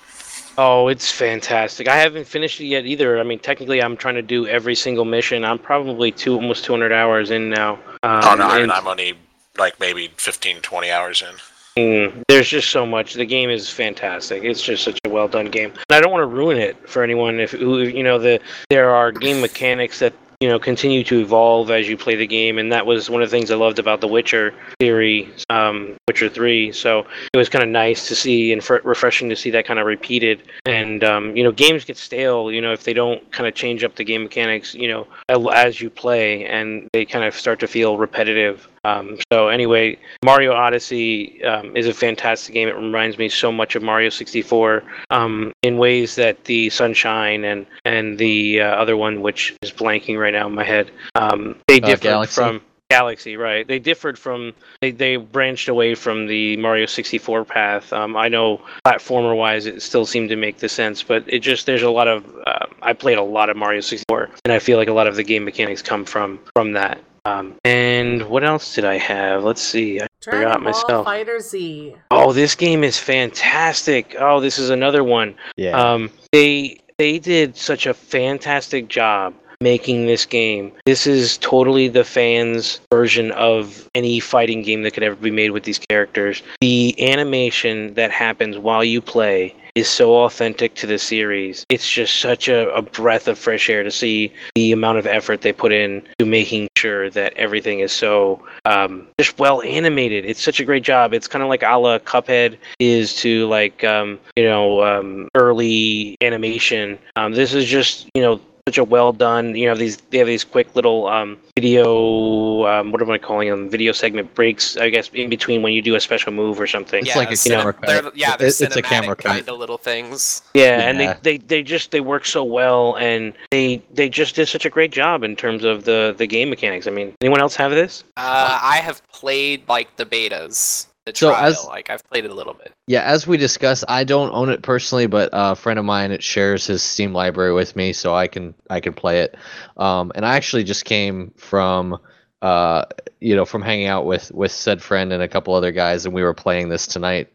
Oh, 0.58 0.88
it's 0.88 1.10
fantastic. 1.10 1.88
I 1.88 1.96
haven't 1.96 2.26
finished 2.26 2.60
it 2.60 2.66
yet 2.66 2.84
either. 2.84 3.18
I 3.18 3.22
mean, 3.22 3.38
technically, 3.38 3.80
I'm 3.82 3.96
trying 3.96 4.16
to 4.16 4.22
do 4.22 4.46
every 4.46 4.74
single 4.74 5.04
mission. 5.04 5.44
I'm 5.44 5.58
probably 5.58 6.10
two, 6.10 6.34
almost 6.34 6.64
200 6.64 6.92
hours 6.92 7.30
in 7.30 7.48
now. 7.50 7.74
Um, 8.02 8.20
oh 8.24 8.34
no, 8.34 8.48
I 8.48 8.60
mean, 8.60 8.70
I'm 8.70 8.86
only 8.86 9.14
like 9.58 9.78
maybe 9.80 10.10
15, 10.16 10.60
20 10.60 10.90
hours 10.90 11.22
in. 11.22 11.34
Mm, 11.76 12.22
there's 12.28 12.48
just 12.48 12.70
so 12.70 12.84
much. 12.84 13.14
The 13.14 13.24
game 13.24 13.50
is 13.50 13.70
fantastic. 13.70 14.42
It's 14.44 14.62
just 14.62 14.82
such 14.82 14.98
a 15.04 15.08
well 15.08 15.28
done 15.28 15.46
game. 15.46 15.72
I 15.90 16.00
don't 16.00 16.10
want 16.10 16.22
to 16.22 16.26
ruin 16.26 16.58
it 16.58 16.88
for 16.88 17.02
anyone. 17.02 17.38
If 17.38 17.52
you 17.52 18.02
know 18.02 18.18
the 18.18 18.40
there 18.68 18.90
are 18.90 19.12
game 19.12 19.40
mechanics 19.40 20.00
that 20.00 20.12
you 20.40 20.48
know 20.48 20.58
continue 20.58 21.04
to 21.04 21.20
evolve 21.20 21.70
as 21.70 21.88
you 21.88 21.96
play 21.96 22.16
the 22.16 22.26
game, 22.26 22.58
and 22.58 22.72
that 22.72 22.86
was 22.86 23.08
one 23.08 23.22
of 23.22 23.30
the 23.30 23.36
things 23.36 23.50
I 23.50 23.54
loved 23.54 23.78
about 23.78 24.00
the 24.00 24.08
Witcher 24.08 24.52
series, 24.80 25.44
um, 25.48 25.96
Witcher 26.08 26.28
Three. 26.28 26.72
So 26.72 27.06
it 27.32 27.36
was 27.36 27.48
kind 27.48 27.62
of 27.62 27.70
nice 27.70 28.08
to 28.08 28.16
see 28.16 28.52
and 28.52 28.64
fr- 28.64 28.78
refreshing 28.82 29.28
to 29.28 29.36
see 29.36 29.50
that 29.50 29.64
kind 29.64 29.78
of 29.78 29.86
repeated. 29.86 30.42
And 30.66 31.04
um, 31.04 31.36
you 31.36 31.44
know, 31.44 31.52
games 31.52 31.84
get 31.84 31.96
stale. 31.96 32.50
You 32.50 32.60
know, 32.60 32.72
if 32.72 32.82
they 32.82 32.94
don't 32.94 33.30
kind 33.30 33.46
of 33.46 33.54
change 33.54 33.84
up 33.84 33.94
the 33.94 34.04
game 34.04 34.24
mechanics, 34.24 34.74
you 34.74 34.88
know, 34.88 35.06
as 35.52 35.80
you 35.80 35.88
play, 35.88 36.46
and 36.46 36.88
they 36.92 37.04
kind 37.04 37.24
of 37.24 37.34
start 37.34 37.60
to 37.60 37.68
feel 37.68 37.96
repetitive. 37.96 38.66
Um, 38.84 39.18
so 39.32 39.48
anyway, 39.48 39.98
Mario 40.24 40.52
Odyssey 40.52 41.42
um, 41.44 41.76
is 41.76 41.86
a 41.86 41.92
fantastic 41.94 42.54
game. 42.54 42.68
It 42.68 42.76
reminds 42.76 43.18
me 43.18 43.28
so 43.28 43.52
much 43.52 43.74
of 43.76 43.82
Mario 43.82 44.08
64 44.08 44.82
um, 45.10 45.52
in 45.62 45.76
ways 45.76 46.14
that 46.14 46.44
the 46.44 46.70
Sunshine 46.70 47.44
and 47.44 47.66
and 47.84 48.18
the 48.18 48.62
uh, 48.62 48.66
other 48.66 48.96
one, 48.96 49.20
which 49.20 49.54
is 49.62 49.70
blanking 49.70 50.18
right 50.18 50.32
now 50.32 50.46
in 50.46 50.54
my 50.54 50.64
head, 50.64 50.90
um, 51.14 51.56
they 51.68 51.76
Uh, 51.80 51.86
differed 51.86 52.02
Galaxy? 52.02 52.34
from 52.34 52.60
Galaxy. 52.90 53.36
Right? 53.36 53.68
They 53.68 53.78
differed 53.78 54.18
from 54.18 54.52
they 54.80 54.90
they 54.92 55.16
branched 55.16 55.68
away 55.68 55.94
from 55.94 56.26
the 56.26 56.56
Mario 56.56 56.86
64 56.86 57.44
path. 57.44 57.92
Um, 57.92 58.16
I 58.16 58.28
know 58.28 58.62
platformer 58.86 59.36
wise, 59.36 59.66
it 59.66 59.82
still 59.82 60.06
seemed 60.06 60.30
to 60.30 60.36
make 60.36 60.58
the 60.58 60.68
sense, 60.70 61.02
but 61.02 61.22
it 61.26 61.40
just 61.40 61.66
there's 61.66 61.82
a 61.82 61.90
lot 61.90 62.08
of 62.08 62.24
uh, 62.46 62.66
I 62.82 62.94
played 62.94 63.18
a 63.18 63.22
lot 63.22 63.50
of 63.50 63.56
Mario 63.58 63.80
64, 63.82 64.30
and 64.44 64.52
I 64.52 64.58
feel 64.58 64.78
like 64.78 64.88
a 64.88 64.92
lot 64.94 65.06
of 65.06 65.16
the 65.16 65.22
game 65.22 65.44
mechanics 65.44 65.82
come 65.82 66.04
from 66.06 66.40
from 66.56 66.72
that. 66.72 66.98
Um, 67.24 67.56
and 67.64 68.28
what 68.28 68.44
else 68.44 68.74
did 68.74 68.84
I 68.84 68.98
have? 68.98 69.44
Let's 69.44 69.62
see. 69.62 70.00
I 70.00 70.06
Dragon 70.20 70.40
forgot 70.42 70.54
Ball 70.56 70.72
myself. 70.72 71.04
Fighter 71.04 71.40
Z. 71.40 71.94
Oh, 72.10 72.32
this 72.32 72.54
game 72.54 72.84
is 72.84 72.98
fantastic. 72.98 74.16
Oh, 74.18 74.40
this 74.40 74.58
is 74.58 74.70
another 74.70 75.04
one. 75.04 75.34
Yeah. 75.56 75.80
Um, 75.80 76.10
they 76.32 76.80
they 76.98 77.18
did 77.18 77.56
such 77.56 77.86
a 77.86 77.94
fantastic 77.94 78.88
job 78.88 79.34
making 79.62 80.06
this 80.06 80.24
game. 80.24 80.72
This 80.86 81.06
is 81.06 81.36
totally 81.38 81.88
the 81.88 82.04
fans' 82.04 82.80
version 82.90 83.30
of 83.32 83.88
any 83.94 84.18
fighting 84.18 84.62
game 84.62 84.82
that 84.82 84.92
could 84.92 85.02
ever 85.02 85.16
be 85.16 85.30
made 85.30 85.50
with 85.50 85.64
these 85.64 85.78
characters. 85.78 86.42
The 86.62 86.94
animation 87.12 87.92
that 87.94 88.10
happens 88.10 88.56
while 88.56 88.82
you 88.82 89.02
play 89.02 89.54
is 89.74 89.88
so 89.88 90.24
authentic 90.24 90.74
to 90.76 90.86
the 90.86 90.98
series. 90.98 91.64
It's 91.68 91.90
just 91.90 92.20
such 92.20 92.48
a, 92.48 92.72
a 92.74 92.82
breath 92.82 93.28
of 93.28 93.38
fresh 93.38 93.68
air 93.68 93.82
to 93.82 93.90
see 93.90 94.32
the 94.54 94.72
amount 94.72 94.98
of 94.98 95.06
effort 95.06 95.42
they 95.42 95.52
put 95.52 95.72
in 95.72 96.02
to 96.18 96.26
making 96.26 96.68
sure 96.76 97.10
that 97.10 97.34
everything 97.34 97.80
is 97.80 97.92
so 97.92 98.42
um, 98.64 99.06
just 99.18 99.38
well 99.38 99.62
animated. 99.62 100.24
It's 100.24 100.42
such 100.42 100.60
a 100.60 100.64
great 100.64 100.82
job. 100.82 101.12
It's 101.12 101.28
kind 101.28 101.42
of 101.42 101.48
like 101.48 101.62
a 101.62 101.76
la 101.76 101.98
Cuphead 101.98 102.58
is 102.78 103.14
to 103.16 103.46
like 103.48 103.84
um, 103.84 104.18
you 104.36 104.44
know 104.44 104.82
um, 104.82 105.28
early 105.34 106.16
animation. 106.20 106.98
Um, 107.16 107.32
this 107.32 107.54
is 107.54 107.66
just 107.66 108.08
you 108.14 108.22
know 108.22 108.40
such 108.68 108.78
a 108.78 108.84
well 108.84 109.12
done. 109.12 109.54
You 109.56 109.66
know 109.68 109.74
these 109.74 109.96
they 110.10 110.18
have 110.18 110.26
these 110.26 110.44
quick 110.44 110.74
little 110.76 111.06
um, 111.08 111.38
video. 111.56 112.64
Um, 112.66 112.92
what 112.92 113.00
am 113.02 113.10
I 113.10 113.18
calling 113.18 113.48
them? 113.50 113.68
Video 113.70 113.92
segment 113.92 114.34
breaks. 114.34 114.76
I 114.76 114.90
guess 114.90 115.08
in 115.14 115.28
between 115.30 115.62
when 115.62 115.72
you 115.72 115.82
do 115.82 115.94
a 115.94 116.00
special 116.00 116.32
move 116.32 116.60
or 116.60 116.66
something. 116.66 117.04
It's 117.04 117.16
like 117.16 117.30
a 117.30 117.34
cine- 117.34 117.50
camera 117.56 117.72
cut. 117.72 117.86
they're- 117.86 118.12
yeah, 118.14 118.36
they're 118.36 118.48
It- 118.48 118.60
it's 118.60 118.76
a 118.76 118.82
camera 118.82 119.16
cut. 119.16 119.32
kind 119.32 119.48
of 119.48 119.58
little 119.58 119.78
things. 119.78 120.42
Yeah, 120.54 120.88
and 120.88 120.98
they, 121.00 121.14
they, 121.22 121.36
they 121.38 121.62
just 121.62 121.90
they 121.90 122.00
work 122.00 122.24
so 122.24 122.44
well, 122.44 122.96
and 122.98 123.32
they 123.50 123.82
they 123.92 124.08
just 124.08 124.34
did 124.36 124.48
such 124.48 124.64
a 124.64 124.70
great 124.70 124.92
job 124.92 125.22
in 125.22 125.36
terms 125.36 125.64
of 125.64 125.84
the 125.84 126.14
the 126.16 126.26
game 126.26 126.50
mechanics. 126.50 126.86
I 126.86 126.90
mean, 126.90 127.14
anyone 127.20 127.40
else 127.40 127.56
have 127.56 127.70
this? 127.70 128.04
Uh, 128.16 128.58
I 128.62 128.76
have 128.78 129.06
played 129.08 129.68
like 129.68 129.96
the 129.96 130.06
betas, 130.06 130.86
the 131.06 131.12
So 131.14 131.30
trial. 131.30 131.44
as- 131.46 131.64
like 131.66 131.90
I've 131.90 132.04
played 132.08 132.24
it 132.24 132.30
a 132.30 132.34
little 132.34 132.54
bit. 132.54 132.72
Yeah, 132.86 133.02
as 133.02 133.26
we 133.26 133.36
discussed, 133.36 133.84
I 133.88 134.04
don't 134.04 134.32
own 134.32 134.50
it 134.50 134.62
personally, 134.62 135.06
but 135.06 135.30
a 135.32 135.54
friend 135.54 135.78
of 135.78 135.84
mine 135.84 136.10
it 136.12 136.22
shares 136.22 136.66
his 136.66 136.82
Steam 136.82 137.12
library 137.12 137.52
with 137.52 137.76
me, 137.76 137.92
so 137.92 138.14
I 138.14 138.26
can 138.26 138.54
I 138.68 138.80
can 138.80 138.92
play 138.92 139.20
it. 139.20 139.36
Um, 139.76 140.12
and 140.14 140.26
I 140.26 140.36
actually 140.36 140.64
just 140.64 140.84
came 140.84 141.32
from, 141.36 141.98
uh, 142.42 142.84
you 143.20 143.36
know, 143.36 143.44
from 143.44 143.62
hanging 143.62 143.86
out 143.86 144.06
with 144.06 144.32
with 144.32 144.52
said 144.52 144.82
friend 144.82 145.12
and 145.12 145.22
a 145.22 145.28
couple 145.28 145.54
other 145.54 145.72
guys, 145.72 146.04
and 146.04 146.14
we 146.14 146.22
were 146.22 146.34
playing 146.34 146.68
this 146.68 146.86
tonight. 146.86 147.32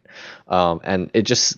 Um, 0.48 0.80
and 0.84 1.10
it 1.14 1.22
just 1.22 1.56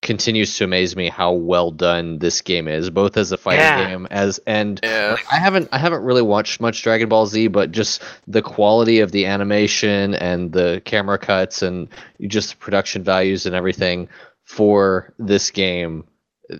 continues 0.00 0.56
to 0.56 0.64
amaze 0.64 0.94
me 0.94 1.08
how 1.08 1.32
well 1.32 1.70
done 1.70 2.18
this 2.18 2.40
game 2.40 2.68
is, 2.68 2.88
both 2.88 3.16
as 3.16 3.32
a 3.32 3.36
fighting 3.36 3.60
Yeah. 3.60 3.88
game 3.88 4.06
as 4.10 4.38
and 4.46 4.78
Yeah. 4.82 5.16
I 5.30 5.36
haven't 5.36 5.68
I 5.72 5.78
haven't 5.78 6.02
really 6.02 6.22
watched 6.22 6.60
much 6.60 6.82
Dragon 6.82 7.08
Ball 7.08 7.26
Z, 7.26 7.48
but 7.48 7.72
just 7.72 8.02
the 8.26 8.42
quality 8.42 9.00
of 9.00 9.10
the 9.12 9.26
animation 9.26 10.14
and 10.14 10.52
the 10.52 10.80
camera 10.84 11.18
cuts 11.18 11.62
and 11.62 11.88
just 12.28 12.50
the 12.50 12.56
production 12.56 13.02
values 13.02 13.44
and 13.46 13.54
everything 13.56 14.08
for 14.44 15.12
this 15.18 15.50
game, 15.50 16.04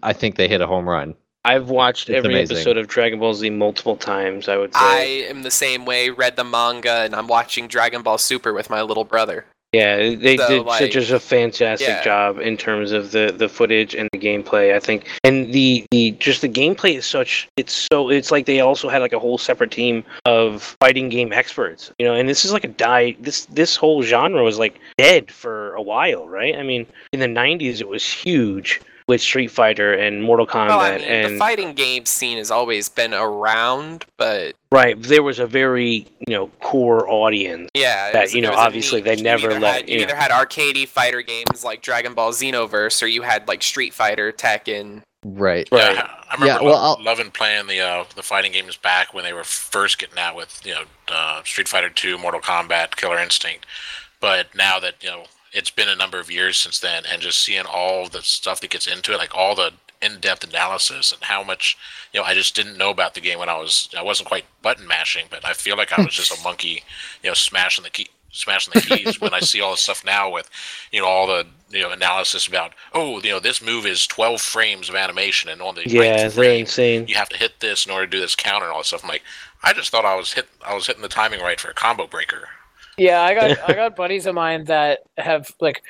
I 0.03 0.13
think 0.13 0.37
they 0.37 0.49
hit 0.49 0.61
a 0.61 0.67
home 0.67 0.89
run. 0.89 1.15
I've 1.45 1.71
watched 1.71 2.11
It's 2.11 2.19
every 2.19 2.35
amazing. 2.35 2.57
episode 2.57 2.77
of 2.77 2.89
Dragon 2.89 3.21
Ball 3.21 3.33
Z 3.33 3.49
multiple 3.51 3.97
times. 3.97 4.49
I 4.49 4.57
would 4.57 4.75
say. 4.75 4.81
I 4.83 5.01
am 5.31 5.43
the 5.45 5.51
same 5.51 5.87
way. 5.87 6.11
Read 6.11 6.37
the 6.37 6.45
manga, 6.45 7.03
and 7.05 7.15
I'm 7.15 7.29
watching 7.29 7.69
Dragon 7.69 8.03
Ball 8.03 8.19
Super 8.19 8.53
with 8.53 8.69
my 8.69 8.83
little 8.83 9.05
brother. 9.05 9.47
Yeah, 9.73 10.15
they 10.15 10.39
So, 10.39 10.49
did 10.49 10.63
like- 10.67 10.93
such 10.93 11.11
a 11.11 11.21
fantastic 11.21 11.89
Yeah. 11.89 12.03
job 12.03 12.39
in 12.39 12.57
terms 12.57 12.91
of 12.91 13.11
the 13.13 13.35
the 13.37 13.51
footage 13.51 13.95
and 13.95 14.09
the 14.13 14.19
gameplay. 14.19 14.75
I 14.75 14.81
think, 14.81 15.05
and 15.25 15.53
the 15.53 15.85
the 15.91 16.13
just 16.13 16.41
the 16.41 16.49
gameplay 16.49 16.97
is 16.97 17.05
such. 17.05 17.49
It's 17.59 17.87
so. 17.93 18.09
It's 18.09 18.31
like 18.31 18.47
they 18.47 18.61
also 18.61 18.89
had 18.89 19.03
like 19.03 19.13
a 19.13 19.19
whole 19.19 19.37
separate 19.37 19.71
team 19.71 20.05
of 20.25 20.75
fighting 20.81 21.11
game 21.11 21.35
experts. 21.35 21.93
You 21.99 22.07
know, 22.07 22.15
and 22.15 22.27
this 22.29 22.47
is 22.47 22.53
like 22.53 22.65
a 22.65 22.69
die. 22.69 23.15
This 23.21 23.45
this 23.47 23.77
whole 23.77 24.03
genre 24.03 24.43
was 24.43 24.59
like 24.59 24.77
dead 24.97 25.31
for 25.31 25.75
a 25.75 25.83
while, 25.83 26.27
right? 26.27 26.57
I 26.57 26.63
mean, 26.63 26.87
in 27.13 27.21
the 27.21 27.27
'90s 27.29 27.83
it 27.83 27.89
was 27.89 28.11
huge 28.11 28.81
with 29.09 29.21
Street 29.21 29.51
Fighter 29.51 29.95
and 29.95 30.23
Mortal 30.23 30.47
Kombat 30.47 30.69
Well, 30.69 30.81
I 30.81 30.99
mean, 30.99 31.05
and 31.05 31.35
the 31.35 31.39
fighting 31.39 31.73
game 31.73 32.05
scene 32.07 32.37
has 32.39 32.51
always 32.51 32.89
been 32.89 33.15
around, 33.15 34.05
but 34.19 34.55
right. 34.71 35.01
There 35.03 35.23
was 35.23 35.39
a 35.39 35.47
very 35.47 36.07
you 36.27 36.35
know 36.35 36.49
core 36.61 37.09
audience. 37.11 37.71
yeah, 37.75 38.13
That, 38.13 38.23
was- 38.23 38.35
you 38.35 38.43
know, 38.43 38.53
obviously 38.53 39.01
they 39.01 39.11
niche. 39.13 39.19
You 39.19 39.25
never 39.25 39.51
either 39.51 39.61
let- 39.61 39.75
Had, 39.77 39.89
you 39.89 39.97
yeah. 39.97 40.03
either 40.05 40.15
had 40.15 40.31
arcadey 40.31 40.87
fighter 40.87 41.23
games 41.23 41.65
like 41.65 41.83
Dragon 41.83 42.15
Ball 42.15 42.33
Xenoverse, 42.33 43.03
or 43.03 43.07
you 43.07 43.23
had 43.23 43.49
like 43.49 43.63
Street 43.63 43.95
Fighter, 43.95 44.31
Tekken. 44.31 45.03
Right. 45.25 45.67
Right. 45.73 45.95
Yeah, 45.97 46.09
I 46.31 46.35
remember 46.35 46.47
Yeah, 46.47 46.61
well, 46.61 46.75
lo- 46.81 46.95
I'll- 46.97 47.03
loving 47.03 47.31
playing 47.31 47.67
the 47.67 47.81
uh, 47.81 48.05
the 48.15 48.23
fighting 48.23 48.53
games 48.53 48.77
back 48.77 49.13
when 49.15 49.25
they 49.25 49.33
were 49.33 49.43
first 49.45 49.99
getting 49.99 50.19
out 50.19 50.37
with 50.37 50.61
you 50.67 50.75
know 50.75 50.83
uh, 51.09 51.43
Street 51.45 51.67
Fighter 51.67 51.89
Two, 51.91 52.19
Mortal 52.19 52.41
Kombat, 52.41 52.95
Killer 52.97 53.19
Instinct. 53.19 53.65
But 54.21 54.55
now 54.55 54.79
that 54.81 55.03
you 55.03 55.11
know 55.11 55.25
it's 55.59 55.71
been 55.71 55.89
a 55.89 55.97
number 55.97 56.21
of 56.21 56.31
years 56.31 56.59
since 56.59 56.81
then, 56.81 57.05
and 57.11 57.23
just 57.23 57.43
seeing 57.45 57.67
all 57.67 58.09
the 58.09 58.23
stuff 58.23 58.61
that 58.61 58.71
gets 58.71 58.87
into 58.87 59.13
it, 59.13 59.19
like 59.19 59.35
all 59.37 59.55
the 59.55 59.73
in-depth 60.01 60.45
analysis 60.45 61.13
and 61.13 61.25
how 61.25 61.43
much 61.43 61.77
you 62.13 62.21
know 62.21 62.27
I 62.27 62.35
just 62.35 62.55
didn't 62.57 62.79
know 62.79 62.91
about 62.91 63.15
the 63.15 63.21
game 63.21 63.41
when 63.41 63.49
I 63.49 63.59
was 63.59 63.89
I 63.99 64.03
wasn't 64.03 64.29
quite 64.29 64.47
button 64.63 64.87
mashing, 64.87 65.27
but 65.31 65.45
I 65.45 65.55
feel 65.55 65.77
like 65.77 65.93
I 65.93 66.01
was 66.05 66.15
just 66.15 66.33
a 66.33 66.37
monkey, 66.45 66.85
you 67.23 67.31
know, 67.31 67.35
smashing 67.35 67.85
the 67.85 67.91
key 67.91 68.09
smashing 68.33 68.71
the 68.71 68.79
keys 68.79 69.21
when 69.21 69.35
I 69.35 69.41
see 69.41 69.61
all 69.61 69.73
this 69.73 69.83
stuff 69.83 70.05
now 70.05 70.31
with 70.31 70.51
you 70.93 71.01
know 71.01 71.07
all 71.07 71.27
the 71.27 71.47
you 71.71 71.83
know 71.83 71.91
analysis 71.91 72.47
about 72.47 72.75
oh 72.95 73.21
you 73.23 73.31
know 73.31 73.41
this 73.41 73.63
move 73.63 73.87
is 73.87 74.07
12 74.07 74.41
frames 74.41 74.89
of 74.89 74.95
animation 74.95 75.51
and 75.51 75.63
on 75.63 75.75
the 75.75 75.87
Yeah, 75.87 76.29
frame 76.29 76.61
insane. 76.61 77.09
you 77.09 77.17
have 77.17 77.29
to 77.31 77.37
hit 77.39 77.61
this 77.61 77.87
in 77.87 77.93
order 77.93 78.07
to 78.07 78.11
do 78.11 78.21
this 78.21 78.37
counter 78.37 78.67
and 78.67 78.73
all 78.73 78.81
this 78.81 78.89
stuff. 78.89 79.03
I'm 79.05 79.09
like, 79.09 79.23
I 79.63 79.73
just 79.73 79.91
thought 79.91 80.05
I 80.05 80.15
was 80.17 80.35
hit 80.35 80.49
I 80.65 80.75
was 80.75 80.87
hitting 80.87 81.03
the 81.03 81.09
timing 81.09 81.41
right 81.41 81.61
for 81.61 81.71
a 81.71 81.75
combo 81.75 82.07
breaker. 82.07 82.49
Yeah, 82.99 83.23
I 83.23 83.35
got 83.35 83.69
I 83.69 83.73
got 83.75 83.97
buddies 83.97 84.27
of 84.27 84.35
mine 84.35 84.65
that 84.65 85.01
have 85.17 85.51
like 85.61 85.83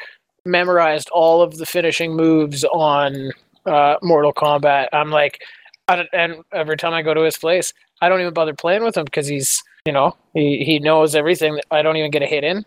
memorized 0.45 1.09
all 1.11 1.43
of 1.43 1.57
the 1.57 1.67
finishing 1.67 2.15
moves 2.15 2.65
on 2.65 3.33
uh, 3.67 3.97
Mortal 4.03 4.33
Kombat. 4.33 4.89
I'm 4.93 5.11
like, 5.11 5.41
and 5.89 6.45
every 6.53 6.77
time 6.77 6.93
I 6.93 7.03
go 7.03 7.15
to 7.15 7.23
his 7.23 7.37
place, 7.37 7.73
I 8.01 8.09
don't 8.09 8.21
even 8.21 8.35
bother 8.35 8.55
playing 8.55 8.85
with 8.85 8.97
him 8.97 9.05
because 9.05 9.27
he's 9.27 9.63
you 9.87 9.93
know 9.93 10.17
he 10.35 10.65
he 10.65 10.79
knows 10.79 11.15
everything. 11.15 11.61
I 11.71 11.83
don't 11.83 11.97
even 11.97 12.11
get 12.11 12.23
a 12.23 12.27
hit 12.27 12.45
in. 12.45 12.65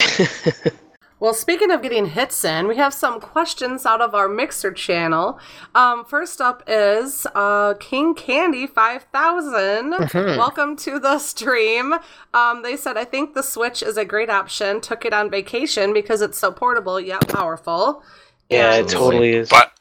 Well, 1.20 1.34
speaking 1.34 1.72
of 1.72 1.82
getting 1.82 2.06
hits 2.06 2.44
in, 2.44 2.68
we 2.68 2.76
have 2.76 2.94
some 2.94 3.20
questions 3.20 3.84
out 3.84 4.00
of 4.00 4.14
our 4.14 4.28
Mixer 4.28 4.70
channel. 4.72 5.40
Um, 5.74 6.04
first 6.04 6.40
up 6.40 6.62
is 6.68 7.26
uh, 7.34 7.74
King 7.80 8.14
Candy 8.14 8.68
5000. 8.68 9.94
Mhm. 9.94 10.36
Welcome 10.38 10.76
to 10.76 11.00
the 11.00 11.18
stream. 11.18 11.94
Um, 12.32 12.62
they 12.62 12.76
said, 12.76 12.96
I 12.96 13.04
think 13.04 13.34
the 13.34 13.42
Switch 13.42 13.82
is 13.82 13.96
a 13.96 14.04
great 14.04 14.30
option. 14.30 14.80
Took 14.80 15.04
it 15.04 15.12
on 15.12 15.28
vacation 15.28 15.92
because 15.92 16.22
it's 16.22 16.38
so 16.38 16.52
portable 16.52 17.00
yet 17.00 17.26
powerful. 17.28 18.04
Yeah, 18.48 18.74
And- 18.74 18.86
it 18.86 18.92
totally 18.92 19.32
is. 19.34 19.48
But 19.48 19.72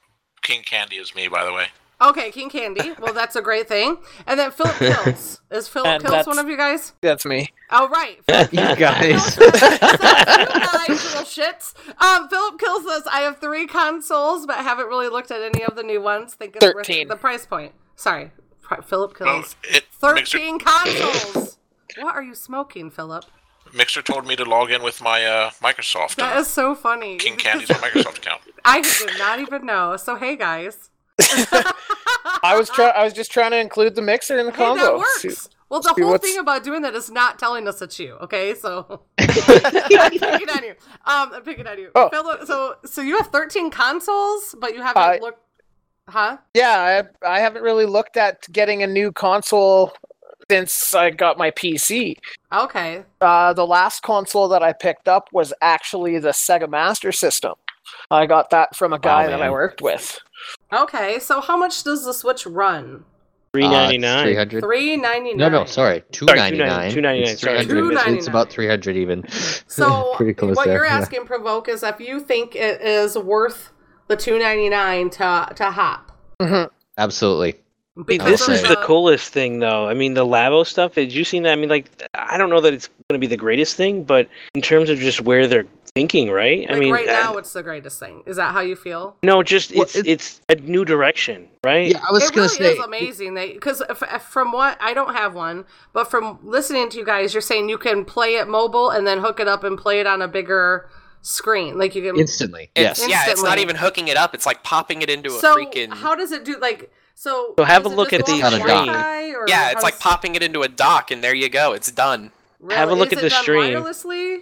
King 0.42 0.64
Candy 0.64 0.96
is 0.96 1.14
me, 1.14 1.28
by 1.28 1.44
the 1.46 1.54
way. 1.54 1.68
Okay, 2.00 2.30
King 2.32 2.50
Candy. 2.50 2.92
Well, 3.00 3.14
that's 3.14 3.36
a 3.36 3.42
great 3.42 3.68
thing. 3.68 3.98
And 4.28 4.40
then 4.40 4.52
Philip 4.52 4.76
Kills. 4.78 5.42
Is 5.50 5.68
Philip 5.68 5.88
And 5.88 6.04
Kills 6.04 6.28
one 6.28 6.38
of 6.38 6.48
you 6.48 6.56
guys? 6.56 6.94
That's 7.02 7.26
me. 7.26 7.50
Oh, 7.72 7.88
right. 7.90 8.18
you 8.52 8.76
guys. 8.76 9.36
guys, 9.36 10.90
little 10.90 11.24
shits. 11.24 11.74
Um, 12.02 12.30
Philip 12.30 12.60
Kills 12.60 12.86
says, 12.88 13.04
I 13.12 13.22
have 13.22 13.40
three 13.40 13.66
consoles, 13.68 14.46
but 14.46 14.58
haven't 14.58 14.88
really 14.88 15.08
looked 15.10 15.32
at 15.32 15.42
any 15.42 15.64
of 15.64 15.76
the 15.76 15.84
new 15.84 16.02
ones. 16.02 16.34
Think 16.36 16.56
it's 16.56 16.66
worth 16.66 16.86
13. 16.88 17.08
the 17.08 17.16
price 17.16 17.46
point. 17.46 17.74
Sorry, 17.96 18.32
Pri- 18.62 18.82
Philip 18.82 19.20
Well, 19.20 19.42
Kills. 19.42 19.56
it, 19.64 19.86
Mixer, 20.04 20.38
13 20.38 20.60
consoles. 20.60 21.58
what 22.00 22.16
are 22.16 22.24
you 22.24 22.36
smoking, 22.36 22.92
Philip? 22.92 23.26
Mixer 23.74 24.02
told 24.02 24.26
me 24.28 24.36
to 24.36 24.46
log 24.46 24.72
in 24.72 24.82
with 24.84 25.02
my 25.02 25.26
uh, 25.26 25.50
Microsoft. 25.62 26.16
That 26.16 26.38
uh, 26.38 26.40
is 26.42 26.48
so 26.48 26.74
funny. 26.76 27.18
King 27.18 27.36
Candy's 27.38 27.70
my 27.70 27.76
Microsoft 27.76 28.18
account. 28.20 28.42
I 28.66 28.82
did 28.82 29.18
not 29.18 29.40
even 29.40 29.66
know. 29.66 29.98
So, 29.98 30.16
hey, 30.16 30.36
guys. 30.36 30.90
I 31.20 32.56
was 32.58 32.70
try- 32.70 32.90
I 32.90 33.04
was 33.04 33.14
just 33.14 33.32
trying 33.32 33.52
to 33.52 33.58
include 33.60 33.96
the 33.96 34.02
mixer 34.02 34.38
in 34.38 34.46
the 34.46 34.52
Hey, 34.52 34.58
combo. 34.58 34.84
that 34.84 34.98
works. 34.98 35.50
Well, 35.70 35.82
the 35.82 35.90
whole 35.90 36.12
what's- 36.12 36.28
thing 36.30 36.40
about 36.40 36.64
doing 36.64 36.82
that 36.84 36.96
is 36.96 37.10
not 37.12 37.38
telling 37.40 37.68
us 37.68 37.82
it's 37.82 38.00
you. 38.00 38.14
Okay, 38.22 38.54
so 38.56 39.02
I'm 39.20 39.28
picking 40.12 40.50
on 40.50 40.64
you. 40.64 40.76
Um, 41.06 41.34
I'm 41.34 41.42
picking 41.44 41.68
on 41.68 41.78
you. 41.78 41.92
Oh. 41.96 42.10
Philip, 42.10 42.46
so 42.46 42.76
so 42.86 43.02
you 43.02 43.18
have 43.18 43.28
13 43.28 43.70
consoles, 43.72 44.56
but 44.60 44.74
you 44.74 44.82
haven't 44.82 45.02
I- 45.02 45.20
looked. 45.20 45.42
Huh? 46.10 46.38
Yeah, 46.54 47.04
I, 47.24 47.28
I 47.36 47.40
haven't 47.42 47.64
really 47.64 47.86
looked 47.86 48.16
at 48.16 48.50
getting 48.54 48.82
a 48.82 48.88
new 48.88 49.12
console 49.12 49.92
since 50.50 50.94
I 50.94 51.10
got 51.10 51.38
my 51.38 51.52
PC. 51.52 52.16
Okay. 52.54 53.04
Uh, 53.20 53.52
the 53.52 53.68
last 53.68 54.04
console 54.04 54.48
that 54.48 54.64
I 54.64 54.72
picked 54.72 55.10
up 55.10 55.28
was 55.34 55.54
actually 55.62 56.18
the 56.20 56.30
Sega 56.30 56.70
Master 56.70 57.12
System. 57.12 57.56
I 58.10 58.26
got 58.26 58.52
that 58.52 58.74
from 58.74 58.94
a 58.94 59.00
guy 59.00 59.28
that 59.28 59.42
I 59.42 59.50
worked 59.50 59.82
with. 59.82 60.18
Okay, 60.72 61.20
so 61.20 61.42
how 61.42 61.58
much 61.58 61.84
does 61.84 62.04
the 62.06 62.14
Switch 62.14 62.46
run? 62.46 63.04
Uh, 63.06 63.60
three 63.60 63.68
ninety 63.68 63.98
nine. 63.98 64.24
Three 64.26 64.36
hundred. 64.36 64.64
Three 64.64 64.98
ninety 64.98 65.34
nine. 65.34 65.52
No, 65.52 65.60
no, 65.60 65.66
sorry, 65.66 66.04
two 66.12 66.26
Sorry, 66.26 66.38
ninety 66.38 66.58
nine. 66.60 66.92
$2.99, 66.92 67.38
sorry. 67.38 67.60
$2.99. 67.66 68.18
It's 68.18 68.28
about 68.28 68.50
three 68.50 68.68
hundred 68.68 68.96
even. 68.98 69.24
So 69.70 70.14
pretty 70.16 70.34
close 70.34 70.56
what 70.56 70.66
there. 70.66 70.78
you're 70.78 70.86
yeah. 70.86 70.98
asking, 70.98 71.26
provoke, 71.26 71.70
is 71.70 71.84
if 71.84 72.00
you 72.00 72.20
think 72.20 72.56
it 72.56 72.82
is 72.82 73.16
worth 73.16 73.72
the 74.08 74.16
two 74.16 74.40
ninety 74.40 74.70
nine 74.70 75.10
to 75.12 75.50
to 75.56 75.72
hop. 75.72 76.12
Mm-hmm. 76.42 76.74
Absolutely. 76.98 77.56
Because 78.06 78.28
This 78.28 78.50
is 78.50 78.62
the 78.62 78.76
coolest 78.84 79.34
thing, 79.34 79.60
though. 79.60 79.88
I 79.88 79.96
mean, 79.96 80.14
the 80.14 80.26
Labo 80.26 80.66
stuff. 80.66 80.94
Did 80.94 81.12
you 81.12 81.24
seen 81.24 81.44
that? 81.44 81.54
I 81.54 81.56
mean, 81.56 81.70
like, 81.70 81.90
I 82.14 82.38
don't 82.38 82.52
know 82.52 82.62
that 82.62 82.74
it's 82.74 82.88
going 82.88 83.20
to 83.20 83.20
be 83.20 83.28
the 83.28 83.38
greatest 83.38 83.76
thing, 83.76 84.04
but 84.04 84.30
in 84.54 84.62
terms 84.62 84.92
of 84.92 85.00
just 85.00 85.22
where 85.22 85.48
they're 85.48 85.66
thinking, 85.98 86.30
right? 86.32 86.62
Like 86.62 86.72
I 86.72 86.80
mean, 86.80 86.94
right 86.94 87.06
now, 87.06 87.38
it's 87.38 87.54
the 87.54 87.64
greatest 87.64 88.00
thing. 88.00 88.24
Is 88.26 88.38
that 88.38 88.54
how 88.54 88.62
you 88.62 88.76
feel? 88.76 89.16
no, 89.24 89.44
just 89.44 89.74
Well, 89.74 89.84
it's 89.84 89.96
it's 89.96 90.42
a 90.50 90.56
new 90.56 90.86
direction, 90.86 91.48
right? 91.64 91.90
Yeah, 91.92 92.02
I 92.08 92.12
was 92.12 92.24
it 92.24 92.34
gonna 92.34 92.48
really 92.48 92.56
say. 92.56 92.74
is 92.74 92.80
amazing. 92.80 93.34
They 93.34 93.54
because 93.54 93.82
from 94.30 94.52
what 94.52 94.78
I 94.82 94.94
don't 94.94 95.14
have 95.14 95.34
one, 95.36 95.66
but 95.94 96.10
from 96.10 96.40
listening 96.44 96.90
to 96.92 96.98
you 96.98 97.06
guys, 97.06 97.34
you're 97.34 97.42
saying 97.42 97.70
you 97.70 97.78
can 97.78 98.06
play 98.06 98.36
it 98.36 98.48
mobile 98.48 98.90
and 98.90 99.06
then 99.08 99.20
hook 99.20 99.40
it 99.40 99.48
up 99.48 99.64
and 99.64 99.78
play 99.78 100.00
it 100.00 100.08
on 100.08 100.22
a 100.22 100.28
bigger 100.28 100.90
screen. 101.22 101.78
Like 101.78 101.96
you 101.96 102.02
can 102.04 102.18
Instantly, 102.20 102.70
It's, 102.76 103.00
yes. 103.00 103.10
Yeah, 103.10 103.32
it's 103.32 103.44
not 103.44 103.58
even 103.60 103.76
hooking 103.76 104.08
it 104.08 104.18
up. 104.18 104.34
It's 104.34 104.46
like 104.46 104.64
popping 104.64 105.02
it 105.02 105.10
into 105.10 105.30
a 105.36 105.40
So 105.40 105.56
freaking. 105.56 105.94
how 105.94 106.16
does 106.16 106.32
it 106.32 106.46
do? 106.46 106.58
Like 106.60 106.92
so. 107.16 107.54
So 107.58 107.64
have 107.66 107.86
a 107.86 107.90
look 107.90 108.14
at 108.14 108.26
the 108.26 108.42
off 108.44 108.54
screen. 108.54 108.88
Yeah, 109.48 109.72
it's 109.72 109.84
like 109.84 110.00
popping 110.00 110.36
it 110.36 110.44
into 110.44 110.62
a 110.62 110.70
dock, 110.70 111.12
and 111.12 111.24
there 111.24 111.36
you 111.36 111.50
go. 111.50 111.74
It's 111.74 111.92
done. 111.92 112.32
Have 112.72 112.90
a 112.90 112.96
look 112.96 113.12
Is 113.12 113.20
at 113.20 113.20
it 113.20 113.22
the 113.24 113.30
done 113.30 113.42
stream. 113.44 113.74
Wirelessly? 113.78 114.40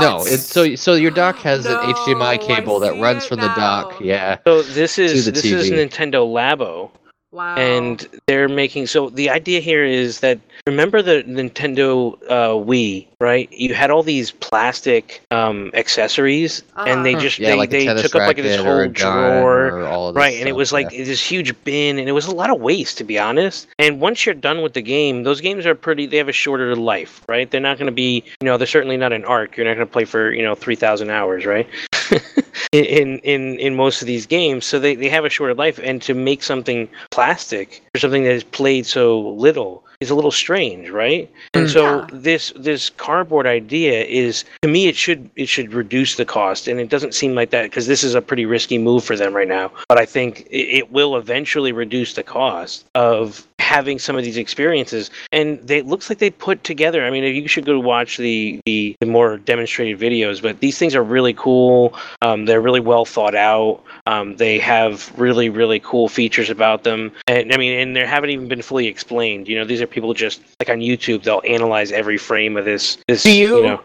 No, 0.00 0.24
it's 0.24 0.44
so 0.44 0.74
so 0.74 0.94
your 0.94 1.10
dock 1.10 1.36
has 1.38 1.64
No, 1.64 1.80
an 1.80 1.94
HDMI 1.94 2.40
cable 2.40 2.80
that 2.80 3.00
runs 3.00 3.26
from 3.26 3.40
the 3.40 3.48
dock. 3.48 4.00
Yeah. 4.00 4.38
So 4.46 4.62
this 4.62 4.98
is 4.98 5.26
the 5.26 5.32
this 5.32 5.44
is 5.44 5.70
Nintendo 5.70 6.26
Labo, 6.26 6.90
wow. 7.30 7.56
and 7.56 8.06
they're 8.26 8.48
making. 8.48 8.86
So 8.86 9.10
the 9.10 9.30
idea 9.30 9.60
here 9.60 9.84
is 9.84 10.20
that 10.20 10.38
remember 10.68 11.02
the 11.02 11.22
Nintendo 11.24 12.14
uh, 12.28 12.50
Wii, 12.50 13.06
right? 13.20 13.50
You 13.52 13.74
had 13.74 13.90
all 13.90 14.02
these 14.02 14.30
plastic 14.30 15.22
um, 15.30 15.70
accessories, 15.74 16.62
and 16.76 17.04
they 17.04 17.14
Uh-huh. 17.14 17.22
just 17.22 17.38
Yeah, 17.38 17.50
they, 17.50 17.56
like 17.56 17.70
they 17.70 17.86
took 17.86 18.14
up 18.14 18.26
like 18.28 18.36
this 18.36 18.58
racket 18.58 18.66
or 18.66 18.82
a 18.82 18.84
whole 18.84 18.92
drawer. 18.92 19.66
or 19.80 19.86
all 19.86 20.12
this 20.12 20.20
Right, 20.20 20.38
and 20.38 20.48
it 20.48 20.54
was 20.56 20.72
like 20.72 20.90
yeah. 20.92 21.04
this 21.04 21.22
huge 21.22 21.52
bin, 21.64 21.98
and 21.98 22.08
it 22.08 22.12
was 22.12 22.26
a 22.26 22.34
lot 22.34 22.50
of 22.50 22.60
waste, 22.60 22.98
to 22.98 23.04
be 23.04 23.18
honest. 23.18 23.66
And 23.78 24.00
once 24.00 24.24
you're 24.24 24.34
done 24.34 24.62
with 24.62 24.74
the 24.74 24.82
game, 24.82 25.22
those 25.24 25.40
games 25.40 25.66
are 25.66 25.74
pretty. 25.74 26.06
They 26.06 26.18
have 26.18 26.28
a 26.28 26.32
shorter 26.44 26.74
life, 26.76 27.22
right? 27.28 27.50
They're 27.50 27.60
not 27.60 27.78
going 27.78 27.86
to 27.86 27.92
be, 28.06 28.22
you 28.40 28.44
know, 28.46 28.56
they're 28.56 28.66
certainly 28.66 28.96
not 28.96 29.12
an 29.12 29.24
arc. 29.24 29.56
You're 29.56 29.66
not 29.66 29.74
going 29.74 29.86
to 29.86 29.92
play 29.92 30.04
for, 30.04 30.30
you 30.32 30.42
know, 30.42 30.54
three 30.54 30.76
thousand 30.76 31.10
hours, 31.10 31.44
right? 31.46 31.66
in 32.72 33.18
in 33.20 33.58
in 33.58 33.74
most 33.74 34.02
of 34.02 34.06
these 34.06 34.26
games, 34.26 34.64
so 34.66 34.78
they 34.78 34.94
they 34.94 35.08
have 35.08 35.24
a 35.24 35.30
shorter 35.30 35.54
life. 35.54 35.78
And 35.82 36.00
to 36.02 36.14
make 36.14 36.42
something 36.42 36.88
plastic 37.10 37.82
or 37.94 37.98
something 38.00 38.24
that 38.24 38.32
is 38.32 38.44
played 38.44 38.86
so 38.86 39.20
little 39.30 39.84
is 40.00 40.10
a 40.10 40.14
little 40.14 40.30
strange, 40.30 40.90
right? 40.90 41.28
And 41.54 41.68
so 41.68 41.82
Yeah. 42.00 42.06
this 42.12 42.52
this 42.56 42.90
cardboard 42.90 43.46
idea 43.46 44.04
is 44.04 44.44
to 44.62 44.68
me 44.68 44.86
it 44.86 44.96
should 44.96 45.28
it 45.36 45.48
should 45.48 45.72
reduce 45.72 46.14
the 46.16 46.24
cost, 46.24 46.68
and 46.68 46.78
it 46.80 46.88
doesn't 46.88 47.14
seem 47.14 47.34
like 47.34 47.50
that 47.50 47.64
because 47.64 47.86
this 47.86 48.04
is 48.04 48.14
a 48.14 48.22
pretty 48.22 48.46
risky 48.46 48.78
move 48.78 49.02
for 49.04 49.16
them 49.16 49.34
right 49.34 49.48
now. 49.48 49.72
But 49.88 49.98
I 49.98 50.06
think 50.06 50.46
it, 50.50 50.78
it 50.78 50.92
will 50.92 51.16
eventually 51.16 51.72
reduce 51.72 52.14
the 52.14 52.22
cost 52.22 52.84
of 52.94 53.46
having 53.58 53.98
some 53.98 54.16
of 54.16 54.24
these 54.24 54.38
experiences. 54.38 55.10
And 55.30 55.58
they, 55.66 55.78
it 55.78 55.86
looks 55.86 56.08
like 56.08 56.18
they 56.20 56.30
put 56.30 56.64
together. 56.64 57.04
I 57.04 57.10
mean, 57.10 57.22
you 57.24 57.48
should 57.48 57.66
go 57.66 57.78
watch 57.78 58.16
the 58.16 58.60
the, 58.66 58.94
the 59.00 59.06
more 59.06 59.36
demonstrated 59.36 59.98
videos. 59.98 60.40
But 60.40 60.60
these 60.60 60.78
things 60.78 60.94
are 60.94 61.02
really 61.02 61.34
cool. 61.34 61.94
Um, 62.22 62.46
they're 62.46 62.62
really 62.62 62.80
well 62.80 63.04
thought 63.04 63.34
out. 63.34 63.82
Um, 64.06 64.36
they 64.36 64.58
have 64.60 65.12
really 65.18 65.48
really 65.50 65.80
cool 65.80 66.08
features 66.08 66.50
about 66.50 66.84
them. 66.84 67.12
And 67.26 67.52
I 67.52 67.56
mean, 67.56 67.78
and 67.80 67.96
they 67.96 68.06
haven't 68.06 68.30
even 68.30 68.46
been 68.48 68.62
fully 68.62 68.86
explained. 68.86 69.48
You 69.48 69.56
know, 69.58 69.64
these 69.64 69.82
are 69.82 69.87
people 69.90 70.14
just 70.14 70.40
like 70.60 70.68
on 70.70 70.78
YouTube. 70.78 71.22
They'll 71.22 71.42
analyze 71.48 71.92
every 71.92 72.18
frame 72.18 72.56
of 72.56 72.64
this. 72.64 72.98
This 73.08 73.22
Do 73.22 73.32
you- 73.36 73.62
know. 73.62 73.80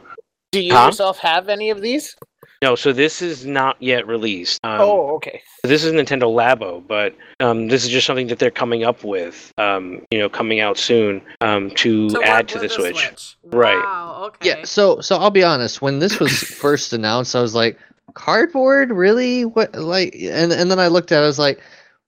Do 0.52 0.62
you 0.62 0.74
Huh? 0.76 0.86
yourself 0.86 1.18
have 1.18 1.50
any 1.50 1.72
of 1.72 1.82
these? 1.82 2.16
No, 2.62 2.76
so 2.76 2.94
this 2.94 3.22
is 3.24 3.46
not 3.46 3.76
yet 3.82 4.06
released. 4.08 4.60
Um, 4.64 4.80
oh, 4.80 5.16
okay. 5.16 5.42
this 5.64 5.84
is 5.84 5.92
Nintendo 5.94 6.32
Labo, 6.32 6.86
but 6.88 7.14
um, 7.42 7.68
this 7.70 7.84
is 7.84 7.90
just 7.90 8.06
something 8.08 8.28
that 8.28 8.38
they're 8.40 8.52
coming 8.52 8.84
up 8.84 9.04
with. 9.04 9.52
Um, 9.58 10.06
you 10.12 10.20
know, 10.20 10.30
coming 10.30 10.60
out 10.62 10.78
soon 10.78 11.22
um, 11.42 11.72
to, 11.72 12.08
To 12.10 12.16
work 12.20 12.26
add 12.26 12.48
to 12.50 12.60
the 12.60 12.66
with 12.66 12.72
the 12.72 12.76
Switch. 12.76 12.96
Switch. 13.08 13.38
Right. 13.46 13.76
Wow. 13.76 14.24
Okay. 14.28 14.50
Yeah, 14.50 14.64
so 14.64 15.02
so 15.02 15.18
I'll 15.18 15.32
be 15.32 15.44
honest. 15.44 15.82
When 15.82 15.98
this 16.00 16.20
was 16.20 16.32
first 16.62 16.94
announced, 16.94 17.36
I 17.36 17.42
was 17.42 17.56
like, 17.56 17.78
"Cardboard, 18.14 18.92
really? 18.92 19.44
What?" 19.46 19.76
Like, 19.76 20.16
and 20.16 20.54
and 20.54 20.70
then 20.72 20.80
I 20.80 20.88
looked 20.88 21.12
at, 21.12 21.20
it, 21.20 21.24
I 21.24 21.28
was 21.28 21.40
like, 21.40 21.60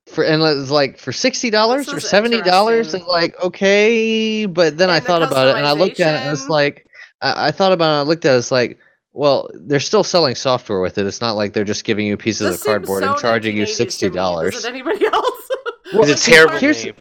"For 0.08 0.24
and 0.24 0.42
it 0.42 0.46
was 0.46 0.72
like 0.72 0.98
for 0.98 1.12
sixty 1.12 1.50
dollars 1.50 1.92
or 1.92 2.00
seventy 2.00 2.42
dollars." 2.42 2.94
And 2.94 3.04
like, 3.06 3.36
okay, 3.44 4.46
but 4.46 4.78
then 4.78 4.90
I 4.90 5.00
the 5.00 5.06
thought 5.08 5.24
about 5.24 5.48
it, 5.48 5.56
and 5.58 5.66
I 5.66 5.72
looked 5.74 6.00
at 6.00 6.16
it, 6.16 6.26
and 6.26 6.32
it's 6.38 6.48
like, 6.50 6.88
I, 7.22 7.48
I 7.48 7.52
thought 7.52 7.72
about 7.72 7.86
it, 7.86 8.00
and 8.00 8.08
I 8.08 8.10
looked 8.10 8.26
at 8.26 8.36
it, 8.36 8.38
it's 8.38 8.52
like, 8.52 8.78
well, 9.14 9.50
they're 9.54 9.80
still 9.80 10.04
selling 10.04 10.36
software 10.36 10.80
with 10.82 10.98
it. 10.98 11.06
It's 11.06 11.22
not 11.22 11.34
like 11.34 11.54
they're 11.54 11.64
just 11.64 11.84
giving 11.86 12.06
you 12.06 12.18
pieces 12.18 12.52
This 12.52 12.62
of 12.62 12.66
cardboard 12.66 13.04
so 13.04 13.12
and 13.12 13.20
charging 13.20 13.58
you 13.58 13.64
1980s 13.64 13.68
to 13.68 13.74
sixty 13.74 14.10
me. 14.10 14.16
dollars. 14.16 14.56
Is 14.56 14.66
anybody 14.66 15.06
else? 15.14 15.50
well, 15.94 16.10
It's 16.10 16.28
a 16.28 16.32
terrible 16.32 16.58
here's- 16.58 16.84
name. 16.86 16.96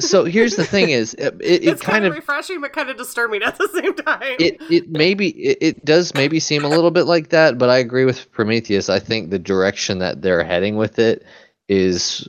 So 0.00 0.24
here's 0.24 0.56
the 0.56 0.64
thing: 0.64 0.90
is 0.90 1.14
it, 1.14 1.34
it, 1.40 1.62
it 1.62 1.64
it's 1.68 1.80
kind 1.80 2.04
of 2.04 2.12
refreshing, 2.14 2.60
but 2.60 2.72
kind 2.72 2.90
of 2.90 2.96
disturbing 2.96 3.44
at 3.44 3.56
the 3.58 3.68
same 3.68 3.94
time. 3.94 4.36
it 4.40 4.56
it 4.68 4.90
maybe 4.90 5.28
it, 5.28 5.58
it 5.60 5.84
does 5.84 6.12
maybe 6.14 6.40
seem 6.40 6.64
a 6.64 6.68
little 6.68 6.90
bit 6.90 7.04
like 7.04 7.28
that 7.28 7.58
but 7.58 7.70
i 7.70 7.78
agree 7.78 8.04
with 8.04 8.28
prometheus 8.32 8.88
i 8.88 8.98
think 8.98 9.30
the 9.30 9.38
direction 9.38 10.00
that 10.00 10.20
they're 10.20 10.42
heading 10.42 10.74
with 10.76 10.98
it 10.98 11.24
is 11.68 12.28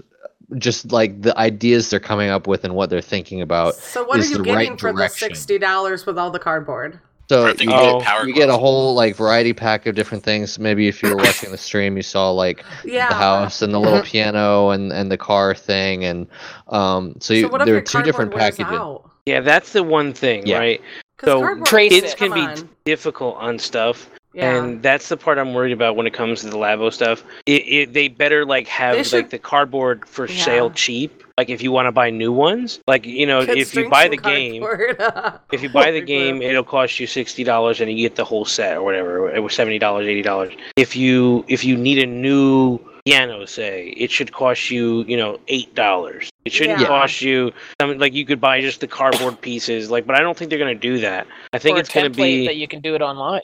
just 0.58 0.92
like 0.92 1.22
the 1.22 1.38
ideas 1.38 1.90
they're 1.90 2.00
coming 2.00 2.30
up 2.30 2.48
with 2.48 2.64
and 2.64 2.76
what 2.76 2.90
they're 2.90 3.02
thinking 3.02 3.42
about 3.42 3.76
so 3.76 4.04
what 4.04 4.20
are 4.20 4.24
you 4.26 4.38
the 4.38 4.44
getting 4.44 4.72
right 4.72 4.80
for 4.80 4.94
the 4.94 5.08
sixty 5.08 5.58
dollars 5.58 6.06
with 6.06 6.18
all 6.18 6.30
the 6.32 6.40
cardboard? 6.40 7.00
so 7.28 7.48
you 7.48 7.54
think 7.56 7.62
you 7.62 7.70
get, 7.70 7.94
get 8.00 8.02
power 8.04 8.28
you 8.28 8.34
get 8.36 8.50
a 8.50 8.58
whole 8.58 8.94
like 8.94 9.16
variety 9.16 9.52
pack 9.54 9.88
of 9.88 9.96
different 9.96 10.24
things 10.24 10.60
maybe 10.60 10.88
if 10.88 11.02
you 11.02 11.10
were 11.10 11.16
watching 11.18 11.50
the 11.52 11.58
stream 11.58 11.98
you 11.98 12.04
saw 12.04 12.30
like 12.30 12.64
Yeah. 12.86 13.10
the 13.10 13.16
house 13.16 13.62
and 13.64 13.74
the 13.74 13.80
little 13.80 14.04
piano 14.04 14.70
and 14.70 14.92
and 14.94 15.12
the 15.12 15.18
car 15.18 15.56
thing 15.56 16.06
and 16.06 16.28
um 16.68 17.16
so, 17.20 17.34
you, 17.34 17.44
so 17.44 17.48
what 17.50 17.66
there 17.66 17.76
are 17.78 17.82
two 17.82 18.04
different 18.04 18.32
packages 18.34 18.66
out? 18.72 19.10
Yeah, 19.26 19.42
that's 19.42 19.74
the 19.74 19.82
one 19.82 20.14
thing, 20.14 20.46
Yeah. 20.46 20.60
right? 20.60 20.82
'Cause 21.18 21.28
So 21.30 21.40
cardboard- 21.40 21.66
Trace 21.66 21.90
kids 21.92 22.12
it. 22.14 22.18
can 22.18 22.30
Come 22.32 22.56
be 22.56 22.70
difficult 22.86 23.38
on 23.38 23.58
stuff, 23.58 24.08
Yeah. 24.36 24.58
And 24.64 24.84
that's 24.84 25.08
the 25.10 25.16
part 25.18 25.38
I'm 25.38 25.54
worried 25.54 25.72
about 25.72 25.96
when 25.96 26.06
it 26.06 26.14
comes 26.14 26.42
to 26.42 26.50
the 26.50 26.58
Labo 26.58 26.92
stuff. 26.92 27.24
It, 27.46 27.62
it 27.68 27.94
they 27.94 28.10
better 28.10 28.46
like 28.46 28.68
have 28.68 29.06
should- 29.08 29.16
like 29.16 29.30
the 29.30 29.40
cardboard 29.40 30.08
for 30.08 30.28
Yeah. 30.28 30.44
sale 30.44 30.70
cheap. 30.72 31.24
Like 31.38 31.50
if 31.50 31.62
you 31.62 31.72
want 31.72 31.88
to 31.88 31.92
buy 31.92 32.10
new 32.12 32.32
ones, 32.32 32.80
like 32.88 33.06
you 33.06 33.26
know, 33.26 33.46
Kids 33.46 33.70
if 33.70 33.76
you 33.76 33.90
buy 33.90 34.04
some 34.04 34.12
the 34.12 34.18
game, 34.18 34.64
if 35.52 35.62
you 35.64 35.70
buy 35.70 35.92
the 35.92 36.00
game, 36.02 36.42
it'll 36.42 36.64
cost 36.64 37.00
you 37.00 37.08
sixty 37.08 37.44
dollars 37.44 37.82
and 37.82 37.90
you 37.92 37.98
get 38.08 38.16
the 38.16 38.24
whole 38.24 38.46
set 38.46 38.78
or 38.78 38.84
whatever. 38.84 39.30
It 39.34 39.40
was 39.42 39.54
seventy 39.54 39.80
dollars, 39.80 40.08
eighty 40.08 40.22
dollars. 40.22 40.54
If 40.78 40.96
you 40.96 41.44
if 41.50 41.64
you 41.66 41.76
need 41.78 42.00
a 42.00 42.06
new 42.06 42.80
piano, 43.06 43.46
say, 43.46 43.94
it 43.98 44.12
should 44.12 44.32
cost 44.32 44.72
you 44.72 45.04
you 45.10 45.18
know 45.18 45.38
eight 45.50 45.76
dollars. 45.76 46.30
It 46.46 46.54
shouldn't 46.54 46.80
Yeah. 46.80 46.88
cost 46.88 47.22
you. 47.22 47.52
I 47.82 47.86
mean, 47.86 48.00
like 48.00 48.14
you 48.14 48.26
could 48.26 48.40
buy 48.40 48.62
just 48.62 48.80
the 48.80 48.88
cardboard 48.88 49.42
pieces. 49.42 49.92
Like, 49.92 50.06
but 50.06 50.16
I 50.16 50.22
don't 50.22 50.38
think 50.38 50.50
they're 50.50 50.60
gonna 50.60 50.74
do 50.76 51.00
that. 51.00 51.28
I 51.52 51.58
think 51.58 51.76
or 51.78 51.82
it's 51.82 51.90
a 51.90 51.94
gonna 51.94 52.10
be 52.12 52.46
that 52.48 52.56
you 52.56 52.68
can 52.70 52.80
do 52.80 52.96
it 52.96 53.02
online. 53.02 53.42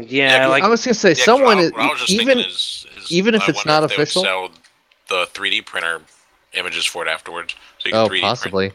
Yeah, 0.00 0.46
like 0.48 0.62
I 0.62 0.68
was 0.68 0.84
gonna 0.84 0.94
say 0.94 1.10
Yeah, 1.10 1.14
'cause 1.14 1.24
someone 1.24 1.58
I- 1.58 1.62
is, 1.62 1.72
I 1.76 1.94
just 1.94 2.10
even 2.10 2.38
is, 2.40 2.86
is 2.98 3.12
even 3.12 3.34
if 3.34 3.42
I 3.42 3.46
it's 3.48 3.64
not 3.66 3.84
if 3.84 3.90
they 3.90 3.96
would 3.96 4.02
official. 4.02 4.22
sell 4.22 4.50
the 5.08 5.26
3D 5.34 5.60
printer 5.64 6.02
images 6.54 6.84
for 6.84 7.06
it 7.06 7.08
afterwards. 7.10 7.54
So 7.78 7.88
you 7.88 7.92
can 7.92 8.00
Oh, 8.02 8.08
3D 8.08 8.08
print. 8.08 8.22
possibly. 8.22 8.72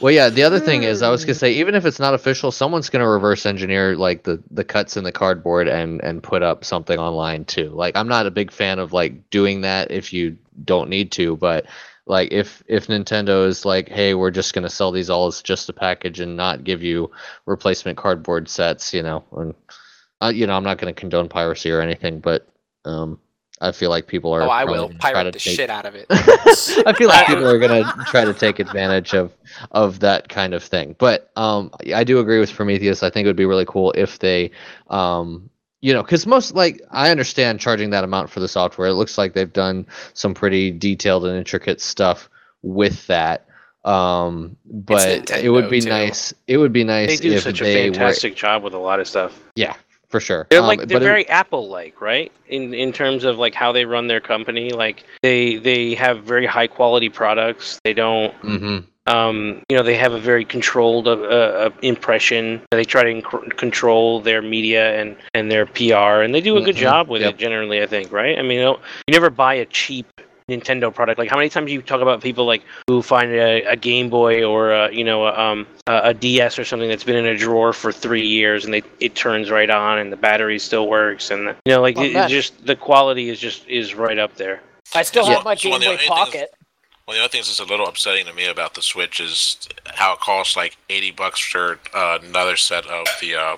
Well, 0.00 0.12
yeah. 0.12 0.28
The 0.30 0.42
other 0.42 0.58
thing 0.60 0.82
is, 0.82 1.02
I 1.02 1.10
was 1.10 1.24
gonna 1.24 1.34
hmm. 1.34 1.38
say, 1.38 1.52
even 1.52 1.74
if 1.74 1.86
it's 1.86 2.00
not 2.00 2.14
official, 2.14 2.50
someone's 2.50 2.90
gonna 2.90 3.08
reverse 3.08 3.46
engineer 3.46 3.96
like 3.96 4.24
the 4.24 4.42
the 4.50 4.64
cuts 4.64 4.96
in 4.96 5.04
the 5.04 5.12
cardboard 5.12 5.68
and 5.68 6.02
and 6.02 6.22
put 6.22 6.42
up 6.42 6.64
something 6.64 6.98
online 6.98 7.44
too. 7.44 7.70
Like, 7.70 7.96
I'm 7.96 8.08
not 8.08 8.26
a 8.26 8.30
big 8.30 8.50
fan 8.50 8.78
of 8.78 8.92
like 8.92 9.30
doing 9.30 9.60
that 9.62 9.90
if 9.90 10.12
you 10.12 10.36
don't 10.64 10.90
need 10.90 11.12
to, 11.12 11.36
but 11.36 11.66
like 12.06 12.32
if 12.32 12.62
if 12.66 12.88
Nintendo 12.88 13.46
is 13.46 13.64
like, 13.64 13.88
hey, 13.88 14.14
we're 14.14 14.30
just 14.32 14.54
gonna 14.54 14.68
sell 14.70 14.90
these 14.92 15.08
all 15.10 15.28
as 15.28 15.40
just 15.42 15.68
a 15.68 15.72
package 15.72 16.20
and 16.20 16.36
not 16.36 16.64
give 16.64 16.82
you 16.82 17.10
replacement 17.46 17.96
cardboard 17.96 18.48
sets, 18.48 18.92
you 18.92 19.02
know, 19.02 19.24
and 19.36 19.54
uh, 20.22 20.28
you 20.28 20.46
know, 20.46 20.56
I'm 20.56 20.64
not 20.64 20.78
gonna 20.78 20.92
condone 20.92 21.28
piracy 21.28 21.70
or 21.70 21.80
anything, 21.80 22.20
but 22.20 22.48
um, 22.84 23.18
I 23.60 23.72
feel 23.72 23.90
like 23.90 24.06
people 24.06 24.32
are. 24.32 24.42
Oh, 24.42 24.48
I 24.48 24.64
will 24.64 24.88
gonna 24.88 24.98
try 24.98 25.12
pirate 25.12 25.24
to 25.24 25.30
the 25.32 25.38
take- 25.38 25.56
shit 25.56 25.70
out 25.70 25.86
of 25.86 25.94
it. 25.94 26.06
I 26.10 26.92
feel 26.92 27.08
like 27.08 27.26
people 27.28 27.48
are 27.48 27.58
gonna 27.58 27.84
try 28.06 28.24
to 28.24 28.34
take 28.34 28.58
advantage 28.58 29.14
of 29.14 29.32
of 29.70 30.00
that 30.00 30.28
kind 30.28 30.54
of 30.54 30.62
thing. 30.62 30.96
But 30.98 31.30
um, 31.36 31.70
I 31.94 32.04
do 32.04 32.18
agree 32.18 32.40
with 32.40 32.52
Prometheus. 32.52 33.02
I 33.02 33.10
think 33.10 33.24
it 33.24 33.28
would 33.28 33.36
be 33.36 33.46
really 33.46 33.64
cool 33.66 33.92
if 33.92 34.18
they, 34.18 34.50
um, 34.90 35.48
you 35.80 35.92
know, 35.92 36.02
because 36.02 36.26
most 36.26 36.54
like 36.54 36.80
I 36.90 37.10
understand 37.10 37.60
charging 37.60 37.90
that 37.90 38.04
amount 38.04 38.30
for 38.30 38.40
the 38.40 38.48
software. 38.48 38.88
It 38.88 38.94
looks 38.94 39.16
like 39.16 39.34
they've 39.34 39.52
done 39.52 39.86
some 40.14 40.34
pretty 40.34 40.70
detailed 40.70 41.24
and 41.24 41.36
intricate 41.36 41.80
stuff 41.80 42.28
with 42.62 43.06
that. 43.06 43.46
Um, 43.84 44.56
but 44.64 45.30
it 45.30 45.50
would 45.50 45.68
be 45.68 45.80
too. 45.80 45.88
nice. 45.88 46.32
It 46.46 46.56
would 46.58 46.72
be 46.72 46.84
nice 46.84 47.18
they 47.18 47.28
do 47.28 47.34
if 47.34 47.42
such 47.42 47.60
a 47.60 47.64
they 47.64 47.90
fantastic 47.90 48.36
job 48.36 48.62
with 48.62 48.74
a 48.74 48.78
lot 48.78 49.00
of 49.00 49.08
stuff. 49.08 49.40
Yeah, 49.56 49.74
for 50.12 50.20
sure. 50.20 50.46
They're 50.50 50.60
Um, 50.60 50.66
like 50.66 50.78
they're 50.80 50.98
but 50.98 51.02
it- 51.02 51.06
very 51.06 51.28
Apple-like, 51.28 52.00
right? 52.00 52.30
In 52.48 52.72
in 52.74 52.92
terms 52.92 53.24
of 53.24 53.38
like 53.38 53.54
how 53.54 53.72
they 53.72 53.84
run 53.84 54.06
their 54.06 54.20
company. 54.20 54.70
Like 54.70 55.02
they 55.22 55.56
they 55.56 55.94
have 55.96 56.22
very 56.22 56.46
high 56.46 56.68
quality 56.68 57.08
products. 57.08 57.80
They 57.82 57.94
don't. 57.94 58.32
Mhm. 58.42 58.84
Um, 59.08 59.62
you 59.68 59.76
know, 59.76 59.82
they 59.82 59.96
have 59.96 60.12
a 60.12 60.18
very 60.20 60.44
controlled 60.44 61.08
uh, 61.08 61.14
uh, 61.14 61.70
impression. 61.82 62.62
They 62.70 62.84
try 62.84 63.02
to 63.02 63.20
inc- 63.20 63.56
control 63.56 64.20
their 64.20 64.40
media 64.42 64.94
and, 65.00 65.16
and 65.34 65.50
their 65.50 65.66
PR, 65.66 66.22
and 66.22 66.32
they 66.32 66.40
do 66.40 66.56
a 66.56 66.62
good 66.62 66.76
Mhm. 66.76 66.86
job 66.86 67.08
with 67.08 67.22
Yep. 67.22 67.34
it 67.34 67.38
generally. 67.38 67.82
I 67.82 67.86
think, 67.86 68.12
right? 68.12 68.38
I 68.38 68.42
mean, 68.42 68.58
you, 68.58 68.62
know, 68.62 68.78
you 69.08 69.12
never 69.12 69.28
buy 69.28 69.54
a 69.54 69.64
cheap 69.66 70.06
Nintendo 70.48 70.92
product. 70.94 71.18
Like, 71.18 71.30
how 71.30 71.36
many 71.36 71.48
times 71.48 71.70
you 71.70 71.82
talk 71.82 72.00
about 72.00 72.20
people 72.22 72.44
like 72.46 72.62
who 72.88 73.02
find 73.02 73.30
a, 73.32 73.62
a 73.64 73.76
Game 73.76 74.10
Boy 74.10 74.44
or 74.44 74.72
a, 74.72 74.92
you 74.92 75.04
know 75.04 75.26
a, 75.26 75.38
um, 75.38 75.66
a, 75.86 76.00
a 76.04 76.14
DS 76.14 76.58
or 76.58 76.64
something 76.64 76.88
that's 76.88 77.04
been 77.04 77.16
in 77.16 77.26
a 77.26 77.36
drawer 77.36 77.72
for 77.72 77.92
three 77.92 78.26
years 78.26 78.64
and 78.64 78.74
they 78.74 78.82
it 79.00 79.14
turns 79.14 79.50
right 79.50 79.70
on 79.70 79.98
and 79.98 80.12
the 80.12 80.16
battery 80.16 80.58
still 80.58 80.88
works 80.88 81.30
and 81.30 81.54
you 81.64 81.72
know 81.74 81.80
like 81.80 81.96
Well, 81.96 82.06
it, 82.06 82.16
it 82.16 82.28
just 82.28 82.66
the 82.66 82.76
quality 82.76 83.28
is 83.28 83.38
just 83.38 83.66
is 83.68 83.94
right 83.94 84.18
up 84.18 84.34
there. 84.36 84.60
I 84.94 85.02
still 85.02 85.24
So- 85.24 85.32
have 85.32 85.44
my 85.44 85.54
so 85.54 85.62
Game 85.64 85.72
one 85.72 85.76
of 85.76 85.82
the 85.82 85.86
Boy 85.86 85.92
only 85.92 85.98
things- 86.06 86.08
Pocket. 86.10 86.54
One 87.04 87.16
of 87.16 87.20
the 87.20 87.24
other 87.24 87.32
things 87.32 87.48
that's 87.48 87.58
a 87.58 87.64
little 87.64 87.88
upsetting 87.88 88.26
to 88.26 88.32
me 88.32 88.46
about 88.46 88.74
the 88.74 88.82
Switch 88.82 89.18
is 89.18 89.68
how 89.86 90.12
it 90.14 90.20
costs 90.20 90.56
like 90.56 90.76
eighty 90.88 91.10
bucks 91.10 91.40
for 91.40 91.80
uh, 91.92 92.18
another 92.22 92.56
set 92.56 92.86
of 92.86 93.06
the 93.20 93.34
uh, 93.34 93.56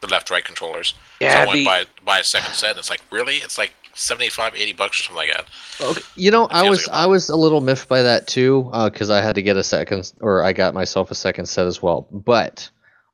the 0.00 0.06
left 0.06 0.30
right 0.30 0.42
controllers. 0.44 0.94
Yeah, 1.20 1.32
so 1.34 1.38
I 1.40 1.46
went 1.46 1.56
the- 1.58 1.64
buy 1.66 1.84
buy 2.04 2.18
a 2.20 2.24
second 2.24 2.54
set, 2.54 2.70
and 2.70 2.78
it's 2.78 2.88
like 2.88 3.02
really, 3.10 3.36
it's 3.36 3.58
like 3.58 3.74
75, 3.96 4.54
80 4.54 4.72
bucks 4.74 5.00
or 5.00 5.02
something 5.04 5.28
like 5.28 5.36
that. 5.36 5.46
Okay. 5.80 6.02
You 6.14 6.30
know, 6.30 6.46
I 6.50 6.68
was 6.68 6.86
like 6.86 6.96
I 6.96 7.06
was 7.06 7.28
a 7.28 7.36
little 7.36 7.60
miffed 7.60 7.88
by 7.88 8.02
that 8.02 8.26
too, 8.26 8.70
because 8.84 9.10
I 9.10 9.20
had 9.20 9.34
to 9.36 9.42
get 9.42 9.56
a 9.56 9.64
second, 9.64 10.12
or 10.20 10.44
I 10.44 10.52
got 10.52 10.74
myself 10.74 11.10
a 11.10 11.14
second 11.14 11.46
set 11.46 11.66
as 11.66 11.82
well. 11.82 12.06
But 12.10 12.70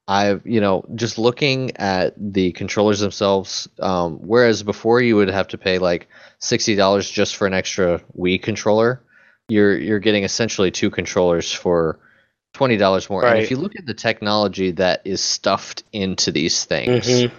I, 0.08 0.40
you 0.44 0.60
know, 0.60 0.84
just 0.94 1.16
looking 1.18 1.76
at 1.76 2.14
the 2.18 2.52
controllers 2.52 3.00
themselves, 3.00 3.68
um, 3.78 4.18
whereas 4.18 4.62
before 4.62 5.00
you 5.00 5.16
would 5.16 5.28
have 5.30 5.48
to 5.48 5.58
pay 5.58 5.78
like 5.78 6.08
sixty 6.40 6.74
dollars 6.74 7.08
just 7.10 7.36
for 7.36 7.46
an 7.46 7.54
extra 7.54 8.00
Wii 8.18 8.42
controller, 8.42 9.00
you're 9.48 9.76
you're 9.76 10.00
getting 10.00 10.24
essentially 10.24 10.70
two 10.72 10.90
controllers 10.90 11.52
for 11.52 12.00
twenty 12.52 12.76
dollars 12.76 13.08
more. 13.08 13.24
And 13.24 13.38
if 13.38 13.50
you 13.50 13.56
look 13.56 13.76
at 13.76 13.86
the 13.86 13.94
technology 13.94 14.72
that 14.72 15.02
is 15.04 15.20
stuffed 15.20 15.84
into 15.92 16.32
these 16.32 16.64
things, 16.64 17.06
Mhm. 17.06 17.30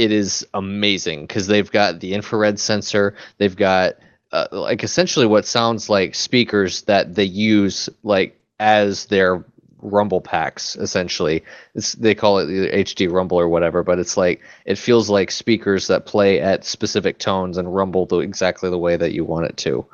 It 0.00 0.10
is 0.10 0.46
amazing 0.54 1.26
because 1.26 1.46
they've 1.46 1.70
got 1.70 2.00
the 2.00 2.14
infrared 2.14 2.58
sensor 2.58 3.14
they've 3.36 3.56
got 3.56 3.96
uh, 4.32 4.46
like 4.50 4.82
essentially 4.82 5.26
what 5.26 5.44
sounds 5.44 5.90
like 5.90 6.14
speakers 6.14 6.82
that 6.82 7.14
they 7.14 7.24
use 7.24 7.90
like 8.02 8.40
as 8.58 9.06
their 9.06 9.44
rumble 9.82 10.20
packs 10.20 10.74
essentially. 10.76 11.42
It's 11.74 11.92
they 11.94 12.14
call 12.14 12.38
it 12.38 12.46
the 12.46 12.68
hd 12.68 13.10
rumble 13.10 13.38
or 13.40 13.48
whatever 13.48 13.82
but 13.82 13.98
it's 13.98 14.16
like 14.16 14.40
it 14.64 14.78
feels 14.78 15.10
like 15.10 15.30
speakers 15.30 15.86
that 15.88 16.06
play 16.06 16.40
at 16.40 16.64
specific 16.64 17.18
tones 17.18 17.58
and 17.58 17.74
rumble 17.74 18.06
the, 18.06 18.18
exactly 18.18 18.70
the 18.70 18.78
way 18.78 18.96
that 18.96 19.12
you 19.12 19.24
want 19.24 19.46
it 19.46 19.56
to. 19.58 19.86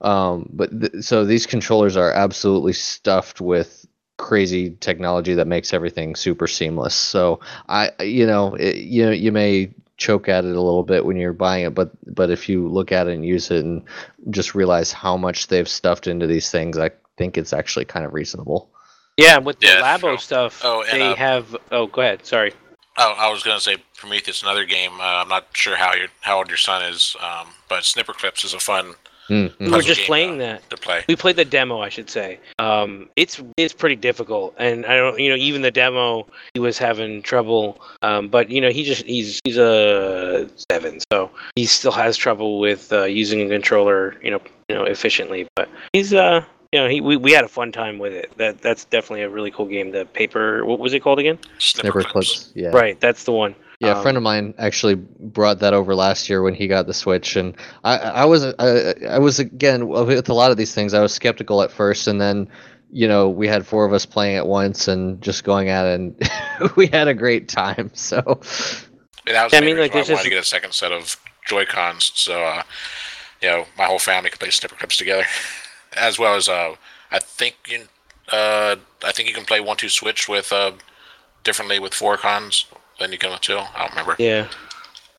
Um, 0.00 0.48
but 0.52 0.80
th- 0.80 1.04
so 1.04 1.24
these 1.26 1.46
controllers 1.46 1.96
are 1.96 2.10
absolutely 2.10 2.72
stuffed 2.72 3.40
with 3.40 3.81
crazy 4.22 4.70
technology 4.78 5.34
that 5.34 5.48
makes 5.48 5.74
everything 5.74 6.14
super 6.14 6.46
seamless. 6.46 6.94
So 6.94 7.40
I, 7.68 7.90
you 8.00 8.24
know, 8.24 8.54
it, 8.54 8.76
you 8.76 9.04
know, 9.04 9.10
you 9.10 9.32
may 9.32 9.74
choke 9.96 10.28
at 10.28 10.44
it 10.44 10.56
a 10.56 10.60
little 10.60 10.84
bit 10.84 11.04
when 11.04 11.16
you're 11.16 11.32
buying 11.32 11.66
it, 11.66 11.74
but 11.74 11.90
but 12.14 12.30
if 12.30 12.48
you 12.48 12.68
look 12.68 12.92
at 12.92 13.08
it 13.08 13.14
and 13.14 13.26
use 13.26 13.50
it 13.50 13.64
and 13.64 13.82
just 14.30 14.54
realize 14.54 14.92
how 14.92 15.16
much 15.16 15.48
they've 15.48 15.68
stuffed 15.68 16.06
into 16.06 16.28
these 16.28 16.50
things, 16.50 16.78
I 16.78 16.92
think 17.18 17.36
it's 17.36 17.52
actually 17.52 17.84
kind 17.84 18.06
of 18.06 18.14
reasonable. 18.14 18.70
Yeah, 19.16 19.38
with 19.38 19.58
the 19.58 19.66
Yeah, 19.66 19.82
Labo 19.82 20.18
stuff, 20.18 20.62
Oh, 20.64 20.82
and, 20.82 21.00
they 21.00 21.12
uh, 21.12 21.16
have. 21.16 21.56
Oh, 21.70 21.86
go 21.86 22.00
ahead. 22.00 22.24
Sorry. 22.24 22.52
Oh, 22.96 23.14
I 23.18 23.30
was 23.30 23.42
gonna 23.42 23.60
say 23.60 23.76
Prometheus, 23.96 24.42
another 24.42 24.64
game. 24.64 24.92
Uh, 25.00 25.22
I'm 25.22 25.28
not 25.28 25.48
sure 25.52 25.76
how 25.76 25.94
your 25.94 26.08
how 26.20 26.38
old 26.38 26.48
your 26.48 26.58
son 26.58 26.82
is, 26.84 27.16
um, 27.20 27.48
but 27.68 27.82
Snipperclips 27.82 28.44
is 28.44 28.54
a 28.54 28.60
fun. 28.60 28.94
Mm, 29.32 29.58
We 29.58 29.66
mm. 29.66 29.72
were 29.72 29.80
just 29.80 30.00
game, 30.00 30.06
playing 30.06 30.34
uh, 30.34 30.44
that. 30.44 30.70
to 30.70 30.76
play. 30.76 31.04
We 31.08 31.16
played 31.16 31.36
the 31.36 31.44
demo, 31.46 31.80
I 31.80 31.88
should 31.88 32.10
say. 32.10 32.38
Um, 32.58 33.08
it's 33.16 33.40
it's 33.56 33.72
pretty 33.72 33.96
difficult, 33.96 34.54
and 34.58 34.84
I 34.84 34.96
don't, 34.96 35.18
you 35.18 35.30
know, 35.30 35.36
even 35.36 35.62
the 35.62 35.70
demo, 35.70 36.26
he 36.52 36.60
was 36.60 36.76
having 36.76 37.22
trouble. 37.22 37.80
Um, 38.02 38.28
but 38.28 38.50
you 38.50 38.60
know, 38.60 38.68
he 38.68 38.84
just 38.84 39.04
he's 39.04 39.40
he's 39.44 39.56
a 39.56 40.50
seven, 40.70 40.98
so 41.10 41.30
he 41.56 41.64
still 41.64 41.92
has 41.92 42.18
trouble 42.18 42.60
with 42.60 42.92
uh, 42.92 43.04
using 43.04 43.40
a 43.40 43.48
controller, 43.48 44.16
you 44.22 44.30
know, 44.30 44.40
you 44.68 44.74
know, 44.74 44.84
efficiently. 44.84 45.48
But 45.56 45.70
he's 45.94 46.12
uh, 46.12 46.44
you 46.72 46.80
know, 46.80 46.88
he 46.88 47.00
we, 47.00 47.16
we 47.16 47.32
had 47.32 47.44
a 47.44 47.48
fun 47.48 47.72
time 47.72 47.98
with 47.98 48.12
it. 48.12 48.30
That 48.36 48.60
that's 48.60 48.84
definitely 48.84 49.22
a 49.22 49.30
really 49.30 49.50
cool 49.50 49.66
game. 49.66 49.92
The 49.92 50.04
paper, 50.04 50.66
what 50.66 50.78
was 50.78 50.92
it 50.92 51.00
called 51.00 51.18
again? 51.18 51.38
Snipperclips. 51.58 52.52
Yeah. 52.54 52.68
Right, 52.68 53.00
that's 53.00 53.24
the 53.24 53.32
one. 53.32 53.54
Yeah, 53.82 53.92
a 53.92 53.96
Um, 53.96 54.02
friend 54.02 54.16
of 54.16 54.22
mine 54.22 54.54
actually 54.58 54.94
brought 54.94 55.58
that 55.60 55.74
over 55.74 55.94
last 55.94 56.28
year 56.28 56.42
when 56.42 56.54
he 56.54 56.68
got 56.68 56.86
the 56.86 56.94
Switch, 56.94 57.36
and 57.36 57.56
I, 57.84 57.98
I 57.98 58.24
was, 58.24 58.44
I, 58.58 58.94
I 59.08 59.18
was 59.18 59.40
again 59.40 59.88
with 59.88 60.28
a 60.28 60.34
lot 60.34 60.50
of 60.52 60.56
these 60.56 60.74
things. 60.74 60.94
I 60.94 61.00
was 61.00 61.12
skeptical 61.14 61.62
at 61.62 61.72
first, 61.72 62.06
and 62.08 62.20
then, 62.20 62.48
you 62.92 63.08
know, 63.08 63.28
we 63.28 63.48
had 63.48 63.66
four 63.66 63.84
of 63.84 63.92
us 63.92 64.06
playing 64.06 64.36
at 64.36 64.46
once 64.46 64.88
and 64.88 65.20
just 65.22 65.44
going 65.44 65.68
at 65.68 65.86
it, 65.86 66.00
and 66.00 66.30
we 66.76 66.86
had 66.88 67.08
a 67.08 67.14
great 67.14 67.48
time. 67.48 67.90
So, 67.96 68.40
And 69.26 69.34
that 69.36 69.44
was 69.44 69.54
I 69.54 69.60
mean, 69.60 69.76
main 69.76 69.78
like, 69.78 69.94
reason 69.94 69.94
why 69.94 70.00
this 70.00 70.08
I 70.08 70.12
wanted 70.12 70.20
is- 70.20 70.24
to 70.24 70.30
get 70.30 70.38
a 70.40 70.44
second 70.44 70.72
set 70.74 70.92
of 70.92 71.16
Joy 71.46 71.64
Cons, 71.64 72.12
so 72.14 72.42
uh, 72.44 72.62
you 73.40 73.48
know 73.48 73.66
my 73.76 73.84
whole 73.84 73.98
family 73.98 74.30
could 74.30 74.40
play 74.40 74.48
Snipperclips 74.50 74.96
together, 74.98 75.24
as 75.96 76.18
well 76.18 76.34
as 76.36 76.48
uh, 76.48 76.74
I 77.10 77.18
think 77.18 77.56
you, 77.68 77.88
uh, 78.32 78.76
I 79.04 79.12
think 79.12 79.28
you 79.28 79.34
can 79.34 79.44
play 79.44 79.60
one 79.60 79.76
two 79.76 79.88
switch 79.88 80.28
with 80.28 80.52
uh, 80.52 80.72
differently 81.44 81.78
with 81.78 81.94
four 81.94 82.16
cons 82.16 82.66
than 83.02 83.12
you 83.12 83.18
with 83.30 83.40
two. 83.40 83.58
I 83.58 83.78
don't 83.78 83.90
remember. 83.90 84.16
Yeah, 84.18 84.48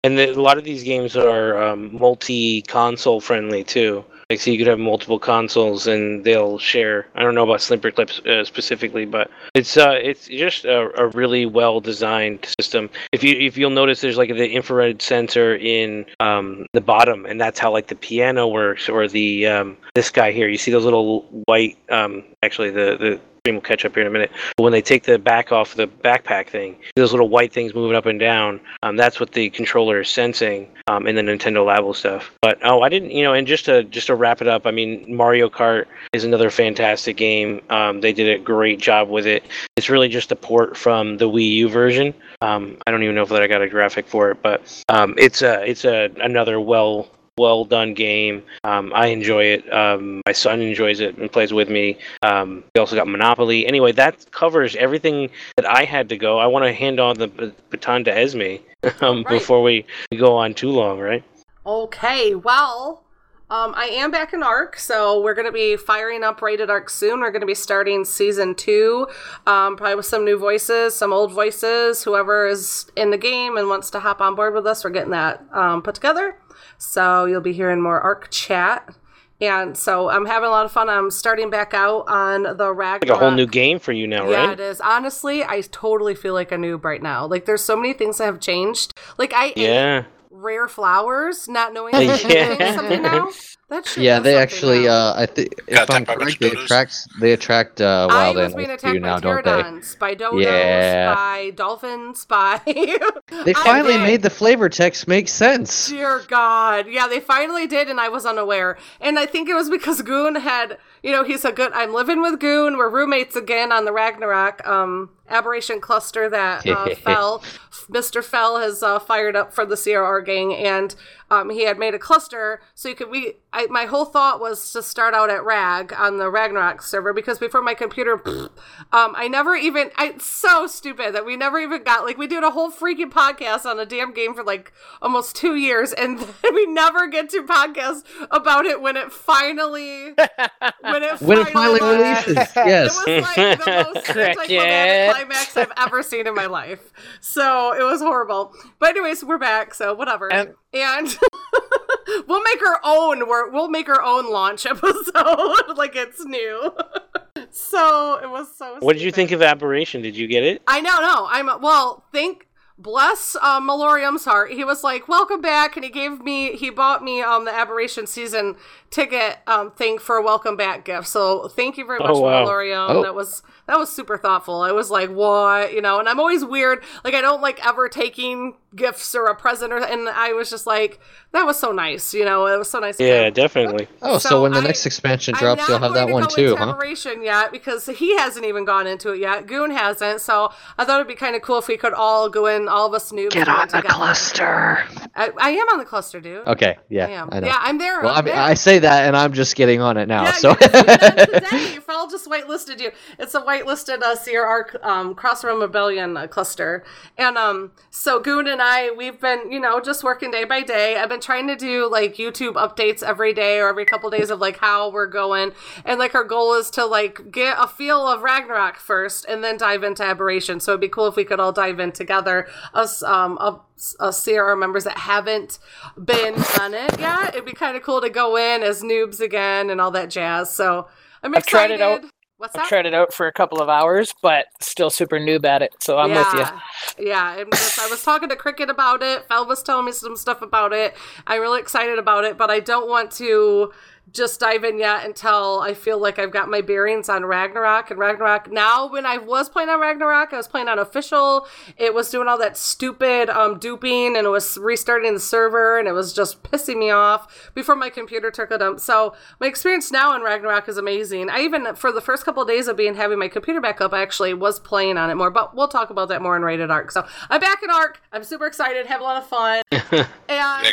and 0.03 0.17
the, 0.17 0.31
a 0.31 0.41
lot 0.41 0.57
of 0.57 0.63
these 0.63 0.83
games 0.83 1.15
are 1.15 1.61
um, 1.61 1.95
multi-console 1.97 3.21
friendly 3.21 3.63
too. 3.63 4.03
Like, 4.29 4.39
so 4.39 4.51
you 4.51 4.57
could 4.57 4.67
have 4.67 4.79
multiple 4.79 5.19
consoles, 5.19 5.85
and 5.85 6.23
they'll 6.23 6.57
share. 6.57 7.07
I 7.13 7.21
don't 7.21 7.35
know 7.35 7.43
about 7.43 7.59
Snipperclips 7.59 8.25
uh, 8.25 8.45
specifically, 8.45 9.05
but 9.05 9.29
it's 9.53 9.75
uh, 9.77 9.99
it's 10.01 10.27
just 10.27 10.65
a, 10.65 10.89
a 10.99 11.07
really 11.07 11.45
well-designed 11.45 12.45
system. 12.59 12.89
If 13.11 13.23
you 13.23 13.36
if 13.38 13.57
you'll 13.57 13.69
notice, 13.69 14.01
there's 14.01 14.17
like 14.17 14.29
the 14.29 14.49
infrared 14.49 15.01
sensor 15.01 15.55
in 15.55 16.05
um, 16.19 16.65
the 16.71 16.81
bottom, 16.81 17.25
and 17.25 17.39
that's 17.39 17.59
how 17.59 17.71
like 17.71 17.88
the 17.88 17.95
piano 17.95 18.47
works, 18.47 18.88
or 18.88 19.07
the 19.07 19.45
um, 19.45 19.77
this 19.93 20.09
guy 20.09 20.31
here. 20.31 20.47
You 20.47 20.57
see 20.57 20.71
those 20.71 20.86
little 20.86 21.23
white, 21.45 21.77
um, 21.89 22.23
actually 22.41 22.71
the 22.71 22.97
the 22.97 23.19
will 23.51 23.59
catch 23.59 23.83
up 23.83 23.93
here 23.93 24.01
in 24.01 24.07
a 24.07 24.09
minute. 24.09 24.31
But 24.55 24.63
when 24.63 24.71
they 24.71 24.81
take 24.81 25.03
the 25.03 25.19
back 25.19 25.51
off 25.51 25.75
the 25.75 25.85
backpack 25.85 26.47
thing, 26.47 26.77
those 26.95 27.11
little 27.11 27.27
white 27.27 27.51
things 27.51 27.75
moving 27.75 27.97
up 27.97 28.05
and 28.05 28.17
down, 28.17 28.61
um, 28.83 28.95
that's 28.95 29.19
what 29.19 29.33
the 29.33 29.49
controller 29.49 29.99
is 29.99 30.07
sensing 30.07 30.69
um, 30.87 31.07
in 31.07 31.17
the 31.17 31.21
Nintendo 31.21 31.65
Labo 31.65 31.93
stuff. 31.93 32.31
But 32.41 32.57
oh, 32.63 32.83
I 32.83 32.87
didn't, 32.87 33.11
you 33.11 33.21
know, 33.21 33.33
and 33.33 33.45
just 33.45 33.65
to 33.65 33.83
just 33.83 34.07
to 34.07 34.15
wrap 34.15 34.41
it 34.41 34.47
up, 34.47 34.65
I 34.65 34.71
mean, 34.71 35.13
Mario 35.13 35.49
Kart 35.49 35.87
is 36.13 36.23
another 36.23 36.49
fantastic 36.49 37.17
game. 37.17 37.61
Um, 37.69 37.99
they 37.99 38.13
did 38.13 38.33
a 38.33 38.41
great 38.41 38.79
job 38.79 39.09
with 39.09 39.25
it. 39.25 39.43
It's 39.75 39.89
really 39.89 40.07
just 40.07 40.31
a 40.31 40.37
port 40.37 40.77
from 40.77 41.17
the 41.17 41.29
Wii 41.29 41.49
U 41.55 41.69
version. 41.69 42.13
Um, 42.41 42.77
I 42.87 42.91
don't 42.91 43.03
even 43.03 43.13
know 43.13 43.23
if 43.23 43.29
that 43.29 43.41
I 43.41 43.47
got 43.47 43.61
a 43.61 43.67
graphic 43.67 44.07
for 44.07 44.31
it, 44.31 44.41
but 44.41 44.83
um, 44.87 45.15
it's 45.17 45.41
a 45.41 45.69
it's 45.69 45.83
a 45.83 46.09
another 46.21 46.61
well 46.61 47.09
well 47.38 47.65
done 47.65 47.93
game. 47.93 48.43
Um, 48.63 48.91
I 48.93 49.07
enjoy 49.07 49.43
it. 49.45 49.73
Um, 49.73 50.21
my 50.25 50.31
son 50.31 50.61
enjoys 50.61 50.99
it 50.99 51.17
and 51.17 51.31
plays 51.31 51.53
with 51.53 51.69
me. 51.69 51.97
Um, 52.21 52.63
we 52.75 52.79
also 52.79 52.95
got 52.95 53.07
Monopoly. 53.07 53.65
Anyway, 53.65 53.91
that 53.93 54.29
covers 54.31 54.75
everything 54.75 55.29
that 55.57 55.65
I 55.65 55.84
had 55.86 56.09
to 56.09 56.17
go. 56.17 56.39
I 56.39 56.47
want 56.47 56.65
to 56.65 56.73
hand 56.73 56.99
on 56.99 57.17
the 57.17 57.27
b- 57.27 57.53
baton 57.69 58.03
to 58.05 58.15
Esme 58.15 58.57
um, 59.01 59.25
before 59.27 59.63
we, 59.63 59.86
we 60.11 60.17
go 60.17 60.36
on 60.36 60.53
too 60.53 60.69
long, 60.69 60.99
right? 60.99 61.23
Okay, 61.65 62.36
well, 62.36 63.03
um, 63.49 63.73
I 63.75 63.86
am 63.86 64.09
back 64.09 64.34
in 64.34 64.41
ARK, 64.41 64.77
so 64.77 65.21
we're 65.21 65.36
going 65.36 65.45
to 65.45 65.51
be 65.51 65.77
firing 65.77 66.23
up 66.23 66.41
Rated 66.41 66.69
Arc 66.69 66.89
soon. 66.89 67.19
We're 67.19 67.31
going 67.31 67.41
to 67.41 67.47
be 67.47 67.55
starting 67.55 68.03
season 68.03 68.55
two, 68.55 69.07
um, 69.45 69.77
probably 69.77 69.95
with 69.95 70.05
some 70.05 70.25
new 70.25 70.38
voices, 70.38 70.95
some 70.95 71.13
old 71.13 71.31
voices. 71.31 72.03
Whoever 72.03 72.47
is 72.47 72.88
in 72.95 73.11
the 73.11 73.17
game 73.17 73.55
and 73.55 73.69
wants 73.69 73.89
to 73.91 73.99
hop 73.99 74.21
on 74.21 74.36
board 74.36 74.53
with 74.53 74.65
us, 74.65 74.84
we're 74.84 74.89
getting 74.89 75.11
that 75.11 75.43
um, 75.51 75.81
put 75.81 75.95
together. 75.95 76.36
So 76.84 77.25
you'll 77.25 77.41
be 77.41 77.53
hearing 77.53 77.81
more 77.81 77.99
ARK 78.01 78.29
chat. 78.29 78.95
And 79.41 79.75
so 79.77 80.09
I'm 80.09 80.25
having 80.25 80.47
a 80.47 80.51
lot 80.51 80.65
of 80.65 80.71
fun. 80.71 80.89
I'm 80.89 81.11
starting 81.11 81.49
back 81.49 81.73
out 81.73 82.07
on 82.07 82.43
the 82.43 82.71
Ragnarok. 82.71 83.01
Like 83.01 83.09
a 83.09 83.17
whole 83.17 83.31
new 83.31 83.47
game 83.47 83.79
for 83.79 83.91
you 83.91 84.07
now, 84.07 84.29
Yeah, 84.29 84.38
right? 84.38 84.43
Yeah, 84.45 84.51
it 84.53 84.59
is. 84.59 84.79
Honestly, 84.79 85.43
I 85.43 85.61
totally 85.61 86.15
feel 86.15 86.34
like 86.34 86.51
a 86.51 86.55
noob 86.55 86.84
right 86.84 87.01
now. 87.01 87.25
Like, 87.25 87.45
there's 87.45 87.63
so 87.63 87.75
many 87.75 87.93
things 87.93 88.19
that 88.19 88.25
have 88.25 88.39
changed. 88.39 88.93
Like, 89.17 89.34
I 89.34 89.47
ate 89.47 89.57
Yeah. 89.57 90.03
Rare 90.43 90.67
flowers, 90.67 91.47
not 91.47 91.73
knowing 91.73 91.93
that 91.93 92.21
they 92.21 92.57
Yeah. 92.59 92.75
something 92.75 93.01
now. 93.01 93.29
That 93.69 93.87
shit 93.87 94.03
Yeah, 94.03 94.19
they 94.19 94.35
actually. 94.37 94.83
now. 94.85 94.91
Uh, 94.91 95.13
I 95.17 95.25
think 95.25 95.55
if 95.67 95.89
I'm 95.89 96.05
correct, 96.05 96.39
they 96.39 96.51
attract 96.51 96.95
they 97.19 97.31
attract 97.31 97.81
uh, 97.81 98.05
wild 98.07 98.35
was 98.35 98.53
being 98.53 98.69
animals 98.69 98.81
too 98.81 98.87
attacked 98.89 99.01
now, 99.01 99.15
by 99.15 99.41
don't 99.41 99.81
they? 99.81 99.97
by 99.99 100.15
dodos, 100.15 100.43
Yeah. 100.43 101.15
by 101.15 101.49
dolphins, 101.55 102.25
by. 102.25 102.61
They 103.45 103.53
finally 103.53 103.97
made 103.97 104.21
the 104.21 104.29
flavor 104.29 104.69
text 104.69 105.07
make 105.07 105.27
sense. 105.27 105.87
Dear 105.89 106.21
God. 106.27 106.85
Yeah, 106.87 107.07
they 107.07 107.19
finally 107.19 107.65
did, 107.65 107.89
and 107.89 107.99
I 107.99 108.09
was 108.09 108.25
unaware. 108.27 108.77
And 109.01 109.17
I 109.17 109.25
think 109.25 109.49
it 109.49 109.55
was 109.55 109.69
because 109.71 110.01
Goon 110.03 110.35
had, 110.35 110.77
you 111.04 111.12
know, 111.12 111.24
he's 111.26 111.43
a 111.43 111.51
good. 111.51 111.72
I'm 111.74 111.93
living 111.93 112.22
with 112.22 112.39
Goon. 112.39 112.78
We're 112.78 112.89
roommates 112.89 113.36
again 113.36 113.74
on 113.74 113.84
the 113.84 113.91
Ragnarok 113.91 114.66
um, 114.66 115.10
aberration 115.30 115.82
cluster 115.82 116.30
that 116.30 116.66
uh, 116.66 116.95
Fell, 117.04 117.43
Mr. 117.89 118.24
Fell 118.24 118.60
has 118.60 118.82
uh, 118.82 118.99
fired 118.99 119.36
up 119.36 119.54
for 119.54 119.66
the 119.66 119.76
CRR 119.76 120.26
gang, 120.26 120.56
and 120.56 120.95
um, 121.34 121.49
he 121.49 121.63
had 121.65 121.79
made 121.79 121.93
a 121.93 121.99
cluster 121.99 122.61
so 122.75 122.89
you 122.89 122.95
could. 122.95 123.09
We, 123.09 123.34
I, 123.51 123.67
my 123.67 123.86
whole 123.86 124.05
thought 124.05 124.39
was 124.39 124.71
to 124.73 124.84
start 124.84 125.13
out 125.13 125.29
at 125.29 125.43
Rag 125.43 125.93
on 125.97 126.17
the 126.17 126.29
Ragnarok 126.29 126.81
server 126.81 127.13
because 127.13 127.39
before 127.39 127.61
my 127.61 127.73
computer, 127.73 128.21
um, 128.27 129.13
I 129.15 129.27
never 129.27 129.55
even. 129.55 129.89
I 129.97 130.07
it's 130.13 130.25
so 130.25 130.67
stupid 130.67 131.15
that 131.15 131.25
we 131.25 131.36
never 131.36 131.59
even 131.59 131.84
got 131.84 132.05
like 132.05 132.17
we 132.17 132.27
did 132.27 132.43
a 132.43 132.51
whole 132.51 132.71
freaking 132.71 133.09
podcast 133.11 133.65
on 133.65 133.79
a 133.79 133.86
damn 133.86 134.13
game 134.13 134.34
for 134.34 134.43
like 134.43 134.71
almost 135.01 135.36
two 135.36 135.55
years, 135.55 135.93
and 135.93 136.19
then 136.41 136.53
we 136.53 136.65
never 136.67 137.07
get 137.07 137.29
to 137.31 137.43
podcast 137.43 138.03
about 138.31 138.65
it 138.65 138.81
when 138.81 138.95
it 138.97 139.11
finally 139.11 140.13
when 140.81 141.03
it 141.03 141.21
When 141.21 141.39
it 141.39 141.49
finally 141.49 141.79
launched. 141.79 142.27
releases, 142.27 142.55
yes. 142.55 143.03
It 143.07 143.21
was 143.21 143.38
like 143.38 143.59
the 143.59 143.71
most 143.93 144.09
anticlimactic 144.09 145.15
climax 145.15 145.57
I've 145.57 145.71
ever 145.77 146.03
seen 146.03 146.27
in 146.27 146.36
my 146.36 146.45
life. 146.45 146.91
So 147.21 147.73
it 147.73 147.84
was 147.84 148.01
horrible. 148.01 148.53
But 148.79 148.89
anyways, 148.89 149.23
we're 149.23 149.38
back, 149.38 149.73
so 149.73 149.93
whatever. 149.93 150.31
And, 150.31 150.53
we'll 152.28 152.43
make 152.43 152.65
our 152.65 152.80
own. 152.84 153.28
We'll 153.28 153.69
make 153.69 153.89
our 153.89 154.01
own 154.01 154.32
launch 154.32 154.65
episode 154.69 155.78
like 155.78 155.95
it's 155.95 156.24
new. 156.26 156.74
so 157.51 158.19
it 158.21 158.30
was 158.30 158.55
so. 158.55 158.78
What 158.80 158.93
did 158.93 159.01
you 159.01 159.11
think 159.11 159.32
of 159.32 159.41
Aberration? 159.41 160.01
Did 160.01 160.15
you 160.17 160.28
get 160.28 160.43
it? 160.43 160.61
I 160.67 160.82
know, 160.82 160.99
no. 160.99 161.28
I'm 161.30 161.61
well. 161.61 162.05
Think 162.11 162.47
bless 162.78 163.36
uh, 163.41 163.61
Malorium's 163.61 164.26
heart. 164.26 164.51
He 164.51 164.63
was 164.63 164.84
like, 164.84 165.07
"Welcome 165.07 165.41
back," 165.41 165.76
and 165.76 165.84
he 165.84 165.91
gave 165.91 166.21
me, 166.21 166.53
he 166.55 166.69
bought 166.69 167.03
me 167.03 167.21
um 167.21 167.45
the 167.45 167.53
Aberration 167.53 168.07
season 168.07 168.55
ticket 168.89 169.38
um 169.47 169.71
thing 169.71 169.99
for 169.99 170.17
a 170.17 170.24
welcome 170.24 170.57
back 170.57 170.86
gift. 170.86 171.07
So 171.07 171.47
thank 171.49 171.78
you 171.78 171.86
very 171.86 171.99
Oh, 172.01 172.07
much, 172.07 172.17
wow. 172.17 172.45
Malorium. 172.45 172.89
Oh. 172.89 173.03
That 173.03 173.15
was 173.15 173.43
that 173.67 173.78
was 173.78 173.91
super 173.91 174.17
thoughtful. 174.17 174.61
I 174.61 174.71
was 174.71 174.89
like, 174.89 175.09
what, 175.09 175.74
you 175.74 175.82
know? 175.82 175.99
And 175.99 176.09
I'm 176.09 176.19
always 176.19 176.43
weird. 176.43 176.84
Like 177.03 177.13
I 177.13 177.21
don't 177.21 177.41
like 177.41 177.65
ever 177.65 177.88
taking 177.88 178.55
gifts 178.76 179.13
or 179.15 179.26
a 179.28 179.36
present, 179.36 179.71
or 179.74 179.78
and 179.78 180.09
I 180.09 180.34
was 180.34 180.49
just 180.49 180.65
like, 180.67 180.99
that 181.32 181.45
was 181.45 181.59
so 181.59 181.71
nice. 181.71 182.13
You 182.13 182.26
know, 182.26 182.45
it 182.47 182.57
was 182.57 182.69
so 182.69 182.80
nice. 182.80 182.99
Yeah, 182.99 183.28
him. 183.28 183.34
definitely. 183.34 183.88
Oh, 184.01 184.17
so, 184.17 184.30
So 184.30 184.41
when 184.43 184.51
the 184.51 184.59
I- 184.59 184.63
next 184.63 184.86
expansion 184.86 185.34
drops, 185.36 185.67
you'll 185.67 185.80
have 185.80 185.93
that 185.93 186.07
to 186.07 186.13
one 186.13 186.24
go 186.24 186.30
too, 186.30 186.41
into 186.51 186.55
huh? 186.57 186.69
Aberration 186.71 187.24
yet 187.24 187.51
because 187.51 187.86
he 187.86 188.17
hasn't 188.17 188.45
even 188.45 188.65
gone 188.65 188.88
into 188.88 189.11
it 189.11 189.19
yet. 189.19 189.47
Goon 189.47 189.71
hasn't, 189.71 190.21
so 190.21 190.51
I 190.78 190.86
thought 190.86 190.95
it'd 190.99 191.07
be 191.07 191.15
kind 191.15 191.36
of 191.36 191.41
cool 191.41 191.59
if 191.59 191.67
we 191.67 191.78
could 191.78 191.93
all 191.93 192.30
go 192.30 192.45
in, 192.47 192.67
all 192.67 192.88
of 192.88 192.93
us 192.93 193.11
noobs. 193.11 193.32
Get 193.32 193.45
go 193.45 193.53
in 193.53 193.59
on 193.59 193.67
the 193.67 193.78
together. 193.78 193.88
cluster. 193.93 194.84
I, 195.15 195.30
I 195.39 195.49
am 195.51 195.67
on 195.69 195.78
the 195.80 195.86
cluster, 195.86 196.19
dude. 196.19 196.47
Okay, 196.47 196.78
yeah, 196.89 197.07
I 197.07 197.09
am. 197.11 197.30
I 197.32 197.39
know. 197.39 197.47
Yeah, 197.47 197.57
I'm 197.59 197.78
there. 197.78 198.01
Well, 198.01 198.15
I'm 198.15 198.26
there. 198.26 198.36
I 198.36 198.53
say 198.55 198.80
that, 198.80 199.07
and 199.07 199.15
I'm 199.15 199.34
just 199.34 199.55
getting 199.55 199.82
on 199.82 199.97
it 199.97 200.07
now. 200.07 200.24
Yeah, 200.24 200.32
so 200.32 200.53
Today, 200.55 201.78
Fel 201.86 202.07
just 202.09 202.28
whitelisted 202.28 202.80
you. 202.80 202.91
It's 203.19 203.36
a 203.36 203.41
whitelisted 203.41 204.01
uh, 204.01 204.15
CRR 204.15 204.84
um, 204.84 205.15
Crossroad 205.15 205.61
Rebellion 205.61 206.17
uh, 206.17 206.28
cluster, 206.28 206.84
and 207.17 207.38
um, 207.38 207.71
so 207.91 208.19
Goon 208.19 208.47
and 208.47 208.61
I, 208.64 208.91
we've 208.95 209.20
been, 209.20 209.51
you 209.51 209.59
know, 209.59 209.82
just 209.82 210.05
working 210.05 210.32
day 210.32 210.45
by 210.45 210.61
day. 210.61 210.95
I've 210.95 211.09
been 211.09 211.20
trying 211.20 211.47
to 211.47 211.55
do 211.57 211.89
like 211.91 212.16
YouTube 212.16 212.53
updates 212.53 213.03
every 213.03 213.34
day 213.34 213.59
or 213.59 213.68
every 213.68 213.86
couple 213.86 214.09
days 214.09 214.30
of 214.30 214.39
like 214.39 214.57
how 214.57 214.89
we're 214.89 215.07
going, 215.07 215.51
and 215.84 215.99
like 215.99 216.16
our 216.16 216.24
goal 216.24 216.53
is 216.53 216.70
to 216.72 216.86
like 216.86 217.30
get 217.30 217.57
a 217.59 217.68
feel 217.68 218.07
of 218.07 218.22
Ragnarok 218.22 218.78
first, 218.78 219.26
and 219.26 219.43
then 219.43 219.57
dive 219.57 219.84
into 219.84 220.03
Aberration. 220.03 220.61
So 220.61 220.72
it'd 220.72 220.82
be 220.82 220.88
cool 220.88 221.07
if 221.07 221.18
we 221.18 221.26
could 221.26 221.41
all 221.41 221.51
dive 221.51 221.82
in 221.82 221.91
together, 221.91 222.47
us 222.74 223.03
um, 223.03 223.38
us, 223.41 223.95
us 223.99 224.26
CRR 224.26 224.57
members 224.57 224.86
that 224.86 224.97
haven't 224.97 225.59
been 226.01 226.36
on 226.61 226.74
it 226.74 226.97
yet. 226.99 227.34
It'd 227.34 227.45
be 227.45 227.51
kind 227.51 227.76
of 227.76 227.84
cool 227.84 227.99
to 227.99 228.09
go 228.09 228.38
in 228.38 228.64
as 228.64 228.82
noobs 228.82 229.20
again 229.20 229.70
and 229.70 229.82
all 229.82 229.91
that 229.91 230.09
jazz. 230.09 230.53
So 230.53 230.88
I'm 231.22 231.36
I've 231.36 231.45
tried 231.45 231.72
excited. 231.72 231.82
it 231.82 232.05
out. 232.05 232.12
What's 232.38 232.55
I've 232.55 232.63
that? 232.63 232.69
tried 232.69 232.86
it 232.86 232.93
out 232.93 233.13
for 233.13 233.27
a 233.27 233.31
couple 233.31 233.61
of 233.61 233.69
hours, 233.69 234.13
but 234.21 234.47
still 234.59 234.89
super 234.89 235.19
noob 235.19 235.45
at 235.45 235.61
it. 235.61 235.73
So 235.79 235.97
I'm 235.97 236.09
with 236.09 236.27
you. 236.34 236.39
yeah. 236.39 236.59
Yeah, 236.99 237.43
just, 237.51 237.79
I 237.79 237.88
was 237.88 238.03
talking 238.03 238.29
to 238.29 238.36
Cricket 238.36 238.69
about 238.69 239.01
it. 239.01 239.25
Fel 239.25 239.47
was 239.47 239.63
telling 239.63 239.86
me 239.86 239.91
some 239.91 240.17
stuff 240.17 240.41
about 240.41 240.73
it. 240.73 240.95
I'm 241.27 241.41
really 241.41 241.59
excited 241.61 241.97
about 241.99 242.25
it, 242.25 242.38
but 242.38 242.49
I 242.49 242.59
don't 242.59 242.89
want 242.89 243.11
to 243.13 243.71
just 244.12 244.39
dive 244.39 244.64
in 244.64 244.78
yet 244.78 245.06
until 245.06 245.62
I 245.62 245.74
feel 245.74 245.97
like 245.99 246.20
I've 246.20 246.32
got 246.32 246.49
my 246.49 246.62
bearings 246.62 247.10
on 247.10 247.26
Ragnarok 247.26 247.89
and 247.89 247.99
Ragnarok. 247.99 248.51
Now, 248.51 248.88
when 248.88 249.06
I 249.08 249.18
was 249.18 249.49
playing 249.49 249.70
on 249.70 249.80
Ragnarok, 249.80 250.34
I 250.34 250.38
was 250.38 250.47
playing 250.47 250.68
on 250.68 250.78
official. 250.78 251.47
It 251.78 251.93
was 251.95 252.12
doing 252.12 252.28
all 252.28 252.38
that 252.38 252.56
stupid 252.56 253.30
um, 253.30 253.58
duping 253.58 254.16
and 254.16 254.28
it 254.28 254.30
was 254.30 254.58
restarting 254.58 255.14
the 255.16 255.20
server 255.20 255.80
and 255.80 255.88
it 255.88 255.93
was 255.93 256.14
just 256.14 256.43
pissing 256.43 256.78
me 256.78 256.91
off 256.91 257.51
before 257.56 257.76
my 257.76 257.89
computer 257.89 258.30
took 258.30 258.51
a 258.51 258.58
dump. 258.60 258.80
So 258.82 259.16
my 259.39 259.47
experience 259.47 259.91
now 259.91 260.16
in 260.16 260.22
Ragnarok 260.22 260.70
is 260.70 260.78
amazing. 260.78 261.30
I 261.32 261.39
even 261.39 261.74
for 261.76 261.91
the 261.91 262.01
first 262.01 262.24
couple 262.26 262.43
of 262.43 262.47
days 262.47 262.68
of 262.68 262.78
being 262.78 262.95
having 262.95 263.18
my 263.18 263.30
computer 263.30 263.62
back 263.62 263.82
up, 263.82 263.93
I 263.93 264.01
actually 264.04 264.34
was 264.36 264.60
playing 264.60 264.97
on 264.97 265.10
it 265.10 265.16
more. 265.16 265.32
But 265.32 265.56
we'll 265.56 265.68
talk 265.70 265.89
about 265.89 266.10
that 266.10 266.22
more 266.22 266.36
in 266.36 266.43
Rated 266.43 266.70
Arc. 266.70 266.91
So 266.91 267.06
I'm 267.30 267.41
back 267.41 267.64
in 267.64 267.72
ARK. 267.72 267.99
I'm 268.12 268.24
super 268.24 268.45
excited. 268.45 268.86
Have 268.86 269.01
a 269.01 269.04
lot 269.04 269.18
of 269.18 269.28
fun. 269.28 269.64
and 269.72 270.01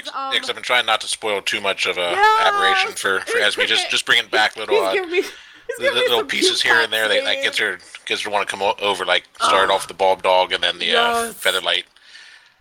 um, 0.09 0.13
I've 0.15 0.47
been 0.47 0.63
trying 0.63 0.85
not 0.87 1.01
to 1.01 1.09
spoil 1.09 1.41
too 1.41 1.61
much 1.61 1.87
of 1.87 1.97
a 1.97 2.01
Yes! 2.11 2.47
aberration 2.53 2.93
for, 3.27 3.33
for 3.33 3.39
Esme. 3.39 3.63
Just 3.63 3.91
just 3.91 4.07
bringing 4.07 4.29
back 4.31 4.57
little 4.57 4.77
uh, 4.83 4.93
me. 4.95 5.23
li- 5.79 5.91
little 5.91 6.25
pieces 6.25 6.63
here 6.63 6.81
and 6.81 6.93
there 6.93 7.09
that 7.09 7.25
like, 7.25 7.43
gets 7.43 7.59
her 7.59 7.79
gets 8.07 8.23
her 8.23 8.31
want 8.31 8.47
to 8.49 8.51
come 8.51 8.63
o- 8.63 8.75
over. 8.81 9.05
Like 9.05 9.25
started 9.41 9.73
off 9.73 9.87
the 9.89 9.95
bulb 9.95 10.23
dog 10.23 10.53
and 10.53 10.63
then 10.63 10.79
the 10.79 10.95
uh, 10.97 11.25
Yes. 11.25 11.35
featherlight. 11.43 11.85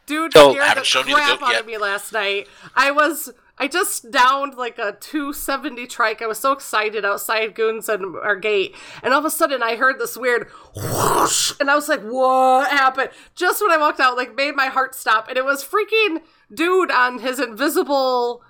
Dude 0.05 0.33
So, 0.33 0.51
scared 0.53 0.63
haven't 0.67 0.81
the 0.81 0.85
shown 0.85 1.07
you 1.07 1.15
the 1.15 1.21
crap 1.21 1.39
goat 1.39 1.45
out 1.47 1.51
yet. 1.53 1.65
me 1.67 1.77
last 1.77 2.11
night. 2.13 2.47
I 2.75 2.89
was 2.91 3.31
I 3.61 3.67
just 3.67 4.09
downed 4.09 4.55
like 4.55 4.79
a 4.79 4.93
270 5.01 5.85
trike. 5.85 6.21
I 6.21 6.27
was 6.27 6.39
so 6.39 6.51
excited 6.53 7.03
outside 7.03 7.53
Goons 7.55 7.89
and 7.89 8.15
our 8.15 8.37
gate, 8.37 8.73
and 9.03 9.13
all 9.13 9.19
of 9.19 9.25
a 9.25 9.29
sudden 9.29 9.61
I 9.61 9.75
heard 9.75 9.99
this 9.99 10.15
weird 10.17 10.47
whoosh, 10.75 11.51
and 11.59 11.69
I 11.69 11.75
was 11.75 11.89
like, 11.89 12.01
"What 12.01 12.71
happened?" 12.71 13.09
Just 13.35 13.61
when 13.61 13.69
I 13.69 13.77
walked 13.77 13.99
out, 13.99 14.15
like 14.17 14.33
made 14.35 14.55
my 14.55 14.67
heart 14.67 14.95
stop, 14.95 15.27
and 15.27 15.37
it 15.37 15.43
was 15.45 15.63
freaking 15.63 16.21
dude 16.53 16.89
on 16.89 17.19
his 17.19 17.37
invisible 17.39 18.41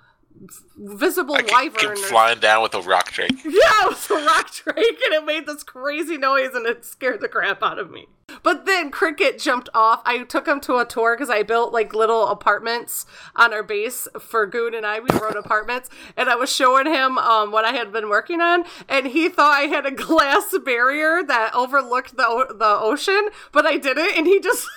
visible 0.76 1.36
Came 1.36 1.46
wyvern. 1.72 1.92
or- 1.92 1.96
flying 1.96 2.38
down 2.38 2.62
with 2.62 2.74
a 2.74 2.80
rock 2.82 3.12
drake. 3.12 3.30
yeah, 3.44 3.84
it 3.84 3.88
was 3.88 4.10
a 4.10 4.14
rock 4.14 4.50
drake, 4.52 4.98
and 5.04 5.14
it 5.14 5.24
made 5.24 5.46
this 5.46 5.62
crazy 5.62 6.16
noise, 6.16 6.54
and 6.54 6.66
it 6.66 6.84
scared 6.84 7.20
the 7.20 7.28
crap 7.28 7.62
out 7.62 7.78
of 7.78 7.90
me. 7.90 8.06
But 8.44 8.64
then 8.64 8.90
Cricket 8.92 9.40
jumped 9.40 9.68
off. 9.74 10.02
I 10.04 10.22
took 10.22 10.46
him 10.46 10.60
to 10.60 10.76
a 10.78 10.84
tour 10.84 11.16
because 11.16 11.30
I 11.30 11.42
built 11.42 11.72
like 11.72 11.92
little 11.92 12.28
apartments 12.28 13.04
on 13.34 13.52
our 13.52 13.64
base 13.64 14.06
for 14.20 14.46
Goon 14.46 14.72
and 14.72 14.86
I. 14.86 15.00
We 15.00 15.08
wrote 15.20 15.34
apartments, 15.36 15.90
and 16.16 16.28
I 16.30 16.36
was 16.36 16.50
showing 16.54 16.86
him 16.86 17.18
um, 17.18 17.50
what 17.50 17.64
I 17.64 17.72
had 17.72 17.92
been 17.92 18.08
working 18.08 18.40
on, 18.40 18.64
and 18.88 19.06
he 19.08 19.28
thought 19.28 19.56
I 19.58 19.62
had 19.62 19.84
a 19.84 19.90
glass 20.06 20.54
barrier 20.64 21.22
that 21.24 21.54
overlooked 21.54 22.16
the 22.16 22.26
o- 22.26 22.52
the 22.52 22.78
ocean, 22.80 23.28
but 23.52 23.66
I 23.66 23.76
didn't, 23.76 24.16
and 24.16 24.26
he 24.26 24.38
just. 24.40 24.68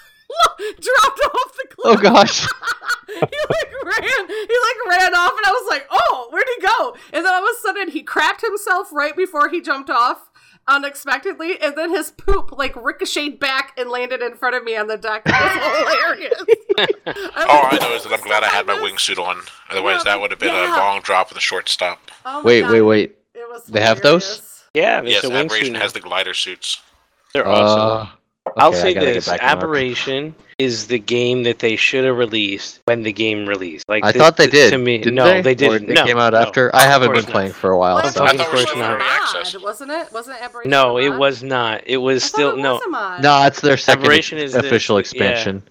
dropped 0.57 1.19
off 1.35 1.55
the 1.57 1.67
cliff. 1.69 1.85
Oh 1.85 1.97
gosh. 1.97 2.41
he 3.07 3.19
like 3.49 3.73
ran 3.85 4.27
he 4.27 4.57
like 4.67 4.99
ran 4.99 5.13
off 5.15 5.33
and 5.37 5.45
I 5.45 5.51
was 5.51 5.67
like, 5.69 5.87
oh, 5.91 6.27
where'd 6.31 6.47
he 6.57 6.61
go? 6.65 6.95
And 7.13 7.25
then 7.25 7.33
all 7.33 7.43
of 7.43 7.49
a 7.49 7.59
sudden 7.61 7.89
he 7.89 8.03
crapped 8.03 8.41
himself 8.41 8.91
right 8.91 9.15
before 9.15 9.49
he 9.49 9.61
jumped 9.61 9.89
off 9.89 10.29
unexpectedly, 10.67 11.59
and 11.61 11.75
then 11.75 11.89
his 11.89 12.11
poop 12.11 12.57
like 12.57 12.73
ricocheted 12.81 13.37
back 13.39 13.73
and 13.77 13.89
landed 13.89 14.21
in 14.21 14.33
front 14.35 14.55
of 14.55 14.63
me 14.63 14.77
on 14.77 14.87
the 14.87 14.97
deck. 14.97 15.21
It 15.25 15.31
was 15.31 15.89
hilarious. 15.89 16.39
All 17.35 17.67
I 17.69 17.77
know 17.81 17.93
is 17.95 18.03
that 18.03 18.13
I'm 18.13 18.21
glad 18.21 18.43
I 18.43 18.47
had 18.47 18.65
my 18.65 18.75
wingsuit 18.75 19.17
on. 19.17 19.41
Otherwise, 19.69 20.03
that 20.05 20.19
would 20.21 20.31
have 20.31 20.39
been 20.39 20.53
Yeah. 20.53 20.73
a 20.73 20.77
long 20.77 21.01
drop 21.01 21.29
with 21.29 21.37
a 21.37 21.41
short 21.41 21.67
stop. 21.69 21.99
Oh 22.25 22.39
my 22.39 22.45
Wait, 22.45 22.61
God. 22.61 22.71
wait, 22.71 22.81
wait. 22.81 23.15
They 23.67 23.81
have 23.81 24.01
those? 24.01 24.63
Yeah, 24.73 25.01
there's 25.01 25.15
Yes, 25.15 25.23
a 25.25 25.27
wingsuit 25.27 25.45
Aberration 25.45 25.75
has 25.75 25.93
the 25.93 25.99
glider 25.99 26.33
suits. 26.33 26.81
They're 27.33 27.47
awesome. 27.47 27.79
Uh, 27.79 27.83
I'll 27.83 28.11
okay, 28.57 28.77
I 28.77 28.81
say 28.81 28.93
this: 28.93 29.27
back 29.27 29.39
to 29.39 29.45
Ark. 29.45 29.57
Aberration 29.57 30.35
is 30.59 30.87
the 30.87 30.99
game 30.99 31.43
that 31.43 31.59
they 31.59 31.75
should 31.75 32.05
have 32.05 32.17
released 32.17 32.79
when 32.85 33.03
the 33.03 33.11
game 33.11 33.47
released. 33.47 33.87
Like 33.89 34.03
I 34.03 34.11
this- 34.11 34.21
thought 34.21 34.37
they 34.37 34.47
did. 34.47 34.71
To 34.71 34.77
me, 34.77 34.99
Didn't 34.99 35.15
no, 35.15 35.25
they? 35.25 35.41
they 35.41 35.55
didn't. 35.55 35.87
they 35.87 35.93
no, 35.93 36.05
came 36.05 36.17
out 36.19 36.33
no, 36.33 36.39
after. 36.39 36.73
I 36.75 36.81
haven't 36.83 37.07
course 37.09 37.19
been 37.19 37.25
not. 37.25 37.31
playing 37.31 37.51
for 37.53 37.71
a 37.71 37.77
while. 37.77 37.95
Well, 37.95 38.05
I'm 38.05 38.11
so. 38.11 38.23
I 38.25 38.37
thought 38.37 38.53
we 38.53 38.61
of 38.63 38.77
not. 38.77 39.01
access. 39.01 39.53
Mod, 39.53 39.63
wasn't 39.63 39.91
it? 39.91 40.11
Wasn't 40.11 40.35
it 40.37 40.43
Aberration? 40.43 40.71
No, 40.71 40.97
it 40.97 41.09
was 41.09 41.43
not. 41.43 41.81
It 41.85 41.97
was 41.97 42.23
still 42.23 42.51
it 42.57 42.61
no. 42.61 42.73
was 42.73 42.83
a. 42.85 43.21
No, 43.21 43.45
it's 43.45 43.61
their 43.61 43.77
second 43.77 44.03
Aberration 44.03 44.37
is 44.37 44.53
the- 44.53 44.59
official 44.59 44.97
yeah. 44.97 45.63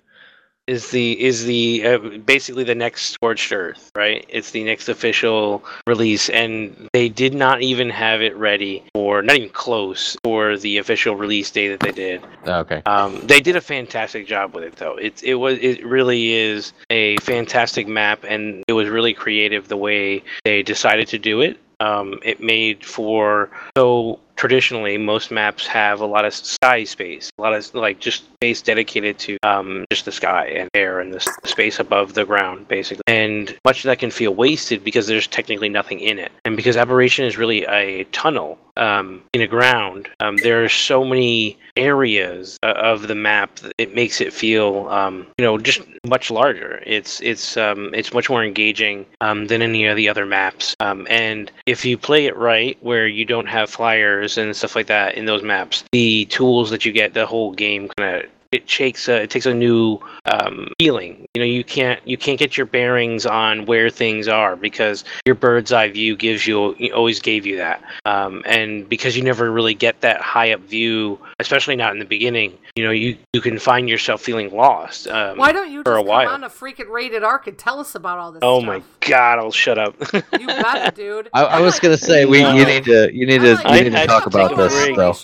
Is 0.72 0.90
the 0.90 1.20
is 1.20 1.44
the 1.44 1.86
uh, 1.86 1.98
basically 2.24 2.64
the 2.64 2.74
next 2.74 3.10
scorched 3.10 3.52
earth 3.52 3.90
right? 3.94 4.24
It's 4.28 4.50
the 4.52 4.64
next 4.64 4.88
official 4.88 5.64
release 5.86 6.28
and 6.30 6.88
they 6.92 7.08
did 7.08 7.34
not 7.34 7.62
even 7.62 7.90
have 7.90 8.22
it 8.22 8.34
ready 8.36 8.82
or 8.94 9.22
not 9.22 9.36
even 9.36 9.50
close 9.50 10.16
for 10.24 10.56
the 10.56 10.78
official 10.78 11.14
release 11.14 11.50
day 11.50 11.68
that 11.68 11.80
they 11.80 11.92
did. 11.92 12.22
Okay. 12.46 12.82
um, 12.86 13.20
they 13.26 13.40
did 13.40 13.56
a 13.56 13.60
fantastic 13.60 14.26
job 14.26 14.54
with 14.54 14.64
it 14.64 14.76
though. 14.76 14.96
It, 14.96 15.22
it 15.22 15.34
was 15.34 15.58
it 15.60 15.84
really 15.84 16.32
is 16.32 16.72
a 16.90 17.18
fantastic 17.18 17.86
map 17.86 18.24
and 18.26 18.64
it 18.66 18.72
was 18.72 18.88
really 18.88 19.12
creative 19.12 19.68
the 19.68 19.76
way 19.76 20.22
they 20.44 20.62
decided 20.62 21.08
to 21.08 21.18
do 21.18 21.42
it. 21.42 21.58
Um, 21.80 22.20
it 22.24 22.40
made 22.40 22.84
for 22.84 23.50
so 23.76 24.20
traditionally 24.36 24.98
most 24.98 25.30
maps 25.30 25.66
have 25.66 26.00
a 26.00 26.06
lot 26.06 26.24
of 26.24 26.34
sky 26.34 26.84
space 26.84 27.30
a 27.38 27.42
lot 27.42 27.54
of 27.54 27.74
like 27.74 28.00
just 28.00 28.24
space 28.42 28.60
dedicated 28.60 29.18
to 29.20 29.38
um, 29.44 29.84
just 29.92 30.04
the 30.04 30.10
sky 30.10 30.46
and 30.46 30.68
air 30.74 30.98
and 30.98 31.14
the 31.14 31.20
space 31.44 31.78
above 31.78 32.14
the 32.14 32.24
ground 32.24 32.66
basically. 32.66 33.02
And 33.06 33.56
much 33.64 33.78
of 33.78 33.84
that 33.84 34.00
can 34.00 34.10
feel 34.10 34.34
wasted 34.34 34.82
because 34.82 35.06
there's 35.06 35.28
technically 35.28 35.68
nothing 35.68 36.00
in 36.00 36.18
it. 36.18 36.32
And 36.44 36.56
because 36.56 36.76
aberration 36.76 37.24
is 37.24 37.38
really 37.38 37.64
a 37.66 38.02
tunnel 38.10 38.58
um, 38.76 39.22
in 39.32 39.42
the 39.42 39.46
ground 39.46 40.08
um, 40.20 40.38
there 40.38 40.64
are 40.64 40.68
so 40.68 41.04
many 41.04 41.58
areas 41.76 42.58
uh, 42.62 42.74
of 42.76 43.08
the 43.08 43.14
map 43.14 43.56
that 43.56 43.72
it 43.78 43.94
makes 43.94 44.20
it 44.20 44.32
feel 44.32 44.88
um, 44.88 45.26
you 45.38 45.44
know 45.44 45.58
just 45.58 45.82
much 46.06 46.30
larger. 46.30 46.82
It's 46.84 47.20
it's 47.20 47.56
um, 47.56 47.94
it's 47.94 48.12
much 48.12 48.28
more 48.28 48.44
engaging 48.44 49.06
um, 49.20 49.46
than 49.46 49.62
any 49.62 49.86
of 49.86 49.96
the 49.96 50.08
other 50.08 50.26
maps. 50.26 50.74
Um, 50.80 51.06
and 51.08 51.50
if 51.66 51.84
you 51.84 51.96
play 51.96 52.26
it 52.26 52.36
right 52.36 52.76
where 52.80 53.06
you 53.06 53.24
don't 53.24 53.48
have 53.48 53.70
flyers 53.70 54.21
and 54.22 54.54
stuff 54.56 54.76
like 54.76 54.86
that 54.86 55.14
in 55.16 55.24
those 55.24 55.42
maps. 55.42 55.84
The 55.92 56.24
tools 56.26 56.70
that 56.70 56.84
you 56.84 56.92
get 56.92 57.14
the 57.14 57.26
whole 57.26 57.52
game 57.52 57.88
kind 57.96 58.16
of 58.16 58.30
it 58.52 58.68
takes 58.68 59.08
a, 59.08 59.22
it 59.22 59.30
takes 59.30 59.46
a 59.46 59.54
new 59.54 59.98
um, 60.26 60.68
feeling. 60.78 61.26
You 61.34 61.40
know, 61.40 61.46
you 61.46 61.64
can't 61.64 62.06
you 62.06 62.16
can't 62.16 62.38
get 62.38 62.56
your 62.56 62.66
bearings 62.66 63.26
on 63.26 63.66
where 63.66 63.90
things 63.90 64.28
are 64.28 64.54
because 64.56 65.04
your 65.26 65.34
bird's 65.34 65.72
eye 65.72 65.88
view 65.88 66.16
gives 66.16 66.46
you 66.46 66.76
it 66.78 66.92
always 66.92 67.18
gave 67.20 67.46
you 67.46 67.56
that, 67.56 67.82
um, 68.04 68.42
and 68.46 68.88
because 68.88 69.16
you 69.16 69.22
never 69.22 69.50
really 69.50 69.74
get 69.74 70.00
that 70.02 70.20
high 70.20 70.52
up 70.52 70.60
view, 70.60 71.18
especially 71.40 71.76
not 71.76 71.92
in 71.92 71.98
the 71.98 72.04
beginning. 72.04 72.56
You 72.76 72.84
know, 72.84 72.90
you 72.90 73.16
you 73.32 73.40
can 73.40 73.58
find 73.58 73.88
yourself 73.88 74.20
feeling 74.22 74.54
lost. 74.54 75.06
Um, 75.08 75.38
Why 75.38 75.52
don't 75.52 75.70
you 75.70 75.82
for 75.82 75.92
just 75.94 75.98
a 76.00 76.02
while? 76.02 76.28
on 76.28 76.44
a 76.44 76.48
freaking 76.48 76.90
Rated 76.90 77.22
Arc 77.22 77.46
and 77.46 77.56
tell 77.58 77.80
us 77.80 77.94
about 77.94 78.18
all 78.18 78.32
this? 78.32 78.40
oh 78.42 78.60
stuff? 78.60 78.66
my 78.66 78.82
god! 79.00 79.38
I'll 79.38 79.50
shut 79.50 79.78
up. 79.78 79.94
You 80.38 80.46
better, 80.46 80.90
dude. 80.94 81.28
I, 81.32 81.44
I 81.44 81.60
was 81.60 81.78
gonna 81.80 81.96
say 81.96 82.24
we 82.24 82.40
you 82.40 82.64
need 82.64 82.84
to 82.84 83.10
you 83.14 83.26
need 83.26 83.40
to 83.40 83.60
I- 83.64 83.76
you 83.78 83.84
need 83.84 83.94
I 83.94 84.02
to 84.02 84.06
talk 84.06 84.26
about 84.26 84.56
this 84.56 84.72
though 84.96 85.14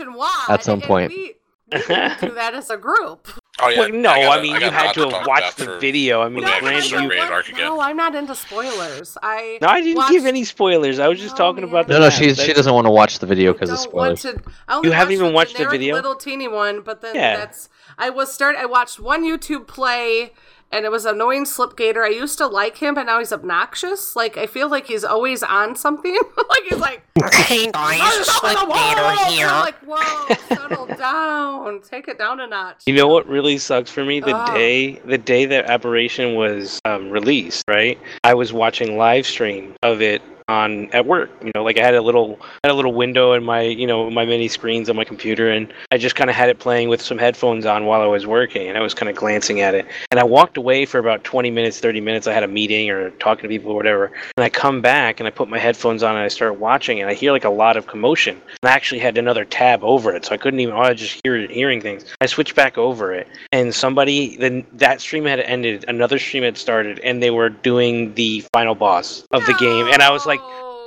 at 0.49 0.63
some 0.65 0.75
and 0.81 0.83
point. 0.83 1.13
We, 1.13 1.35
we 1.73 1.79
didn't 1.79 2.21
do 2.21 2.35
that 2.35 2.55
as 2.55 2.71
a 2.71 2.77
group. 2.77 3.29
Oh 3.61 3.69
yeah. 3.69 3.81
Well, 3.81 3.89
no, 3.91 4.11
I, 4.11 4.15
I, 4.15 4.23
gotta- 4.25 4.43
mean 4.43 4.53
I 4.57 4.59
you 4.61 4.71
had 4.71 4.93
to 4.95 5.09
have 5.11 5.27
watched 5.27 5.57
the 5.57 5.79
video. 5.79 6.21
I 6.23 6.29
mean, 6.29 6.45
No, 6.45 6.49
I 6.53 6.61
granted, 6.61 6.83
start 6.85 7.03
you- 7.03 7.11
Rated 7.11 7.25
Arc 7.31 7.49
again. 7.49 7.61
No, 7.61 7.81
I'm 7.81 7.97
not 7.97 8.15
into 8.15 8.35
spoilers. 8.37 9.19
I 9.23 9.59
No, 9.61 9.69
I 9.69 9.81
didn't 9.81 9.97
watched- 9.97 10.13
give 10.13 10.27
any 10.27 10.45
spoilers. 10.45 10.99
I 11.01 11.09
was 11.09 11.19
just 11.21 11.37
talking 11.37 11.65
about 11.65 11.89
the 11.89 11.95
No, 11.95 11.99
no, 11.99 12.05
map. 12.07 12.13
she 12.13 12.33
she 12.35 12.53
doesn't 12.53 12.73
want 12.73 12.87
to 12.87 12.91
watch 12.93 13.19
the 13.19 13.27
video 13.27 13.53
because 13.53 13.71
of 13.71 13.79
don't 13.83 13.95
want 13.95 14.19
spoilers. 14.21 14.41
to. 14.71 14.81
You 14.85 14.93
haven't 14.93 15.15
even 15.15 15.33
watched 15.33 15.53
the 15.55 15.59
generic 15.65 15.73
video? 15.81 15.95
Little 15.97 16.15
teeny 16.15 16.47
one, 16.49 16.83
but 16.83 17.01
then 17.01 17.15
Yeah. 17.17 17.37
that's. 17.37 17.69
I 17.99 18.11
was 18.11 18.33
start. 18.33 18.55
I 18.57 18.67
watched 18.67 19.01
one 19.01 19.25
YouTube 19.25 19.67
play, 19.67 20.33
and 20.71 20.85
it 20.85 20.91
was 20.91 21.05
annoying 21.05 21.45
Slipgator. 21.45 22.05
I 22.05 22.09
used 22.11 22.39
to 22.39 22.47
like 22.47 22.79
him, 22.79 22.95
but 22.95 23.05
now 23.05 23.19
he's 23.19 23.33
obnoxious. 23.33 24.15
Like 24.17 24.37
I 24.37 24.47
feel 24.47 24.69
like 24.69 24.87
he's 24.87 25.05
always 25.05 25.43
on 25.43 25.77
something. 25.77 26.15
like 26.37 26.63
he's 26.69 26.79
like, 26.79 27.03
Hey 27.35 27.71
guys, 27.71 27.99
"Oh, 28.01 28.41
Slipgator 28.43 29.17
whoa!" 29.27 29.31
here. 29.33 29.47
I'm 29.47 29.61
like, 29.63 29.79
whoa, 29.85 30.35
settle 30.49 30.87
down, 30.97 31.81
take 31.83 32.09
it 32.09 32.19
down 32.19 32.41
a 32.41 32.47
notch. 32.47 32.83
You 32.87 32.95
know 32.95 33.07
what 33.09 33.27
really 33.29 33.59
sucks 33.59 33.91
for 33.91 34.05
me? 34.05 34.21
The 34.21 34.35
Ah. 34.35 34.55
day 34.55 35.01
the 35.05 35.19
day 35.19 35.47
that 35.47 35.67
Aberration 35.67 36.35
was 36.35 36.81
um, 36.85 37.11
released, 37.11 37.65
right? 37.69 37.99
I 38.25 38.35
was 38.35 38.53
watching 38.53 38.97
live 38.97 39.27
stream 39.27 39.75
of 39.83 40.01
it 40.01 40.23
on 40.49 40.91
at 40.91 41.07
work. 41.07 41.31
You 41.45 41.53
know, 41.55 41.63
like 41.63 41.79
I 41.79 41.85
had 41.85 41.95
a 41.95 42.03
little 42.03 42.39
had 42.65 42.71
a 42.71 42.75
little 42.75 42.95
window 42.95 43.33
in 43.33 43.45
my 43.45 43.61
you 43.63 43.87
know 43.87 44.11
my 44.11 44.25
mini 44.25 44.49
screens 44.49 44.89
on 44.89 44.97
my 44.97 45.05
computer, 45.05 45.51
and 45.51 45.73
I 45.91 45.99
just 45.99 46.17
kind 46.17 46.31
of 46.31 46.37
had 46.37 46.49
it 46.49 46.59
playing 46.59 46.89
with 46.89 47.03
some 47.03 47.19
headphones 47.19 47.67
on 47.67 47.87
while 47.87 48.01
I 48.01 48.07
was 48.07 48.27
working, 48.27 48.69
and 48.69 48.79
I 48.79 48.81
was 48.81 48.95
kind 48.95 49.09
of 49.09 49.17
glancing 49.17 49.61
at 49.61 49.75
it. 49.75 49.87
And 50.11 50.19
I 50.19 50.25
walked 50.25 50.57
away 50.57 50.87
for 50.87 50.99
about 50.99 51.25
20 51.25 51.51
minutes, 51.51 51.81
30 51.81 52.01
minutes. 52.01 52.27
I 52.27 52.33
had 52.33 52.43
a 52.43 52.49
meeting 52.49 52.91
or 52.91 53.11
talking 53.13 53.43
to 53.43 53.49
people 53.49 53.73
or 53.73 53.77
whatever, 53.77 54.07
and 54.37 54.45
I 54.45 54.49
come 54.49 54.81
back 54.81 55.21
and 55.21 55.27
I 55.27 55.31
put 55.31 55.49
my 55.49 55.59
headphones 55.59 56.03
on 56.03 56.15
and 56.17 56.25
I 56.25 56.29
start 56.29 56.59
watching, 56.59 57.01
and 57.01 57.11
I 57.11 57.15
hear 57.15 57.33
like 57.33 57.45
a 57.45 57.51
lot 57.51 57.77
of 57.77 57.87
commotion. 57.87 58.41
And 58.63 58.71
I 58.71 58.73
actually 58.73 59.01
had 59.01 59.19
another 59.19 59.45
tab 59.45 59.85
over 59.85 60.15
it, 60.15 60.25
so 60.25 60.35
I 60.35 60.39
couldn't 60.39 60.61
even. 60.61 60.75
I 60.75 60.95
just 60.95 61.21
hear, 61.25 61.47
hearing 61.49 61.81
things. 61.81 62.05
I 62.21 62.27
switched 62.27 62.55
back 62.55 62.79
over 62.79 63.13
it, 63.13 63.29
and 63.53 63.75
somebody 63.75 64.37
then 64.37 64.67
that 64.75 65.01
stream 65.01 65.25
had 65.25 65.41
ended. 65.41 65.85
Another 65.89 66.19
stream 66.19 66.43
had 66.43 66.57
started, 66.57 66.99
and 67.01 67.23
they 67.23 67.31
were 67.31 67.51
doing 67.51 68.15
the 68.15 68.41
final 68.53 68.75
boss 68.75 69.25
of 69.33 69.45
the 69.47 69.55
game, 69.55 69.87
and 69.89 70.03
I 70.03 70.11
was 70.11 70.25
like. 70.25 70.38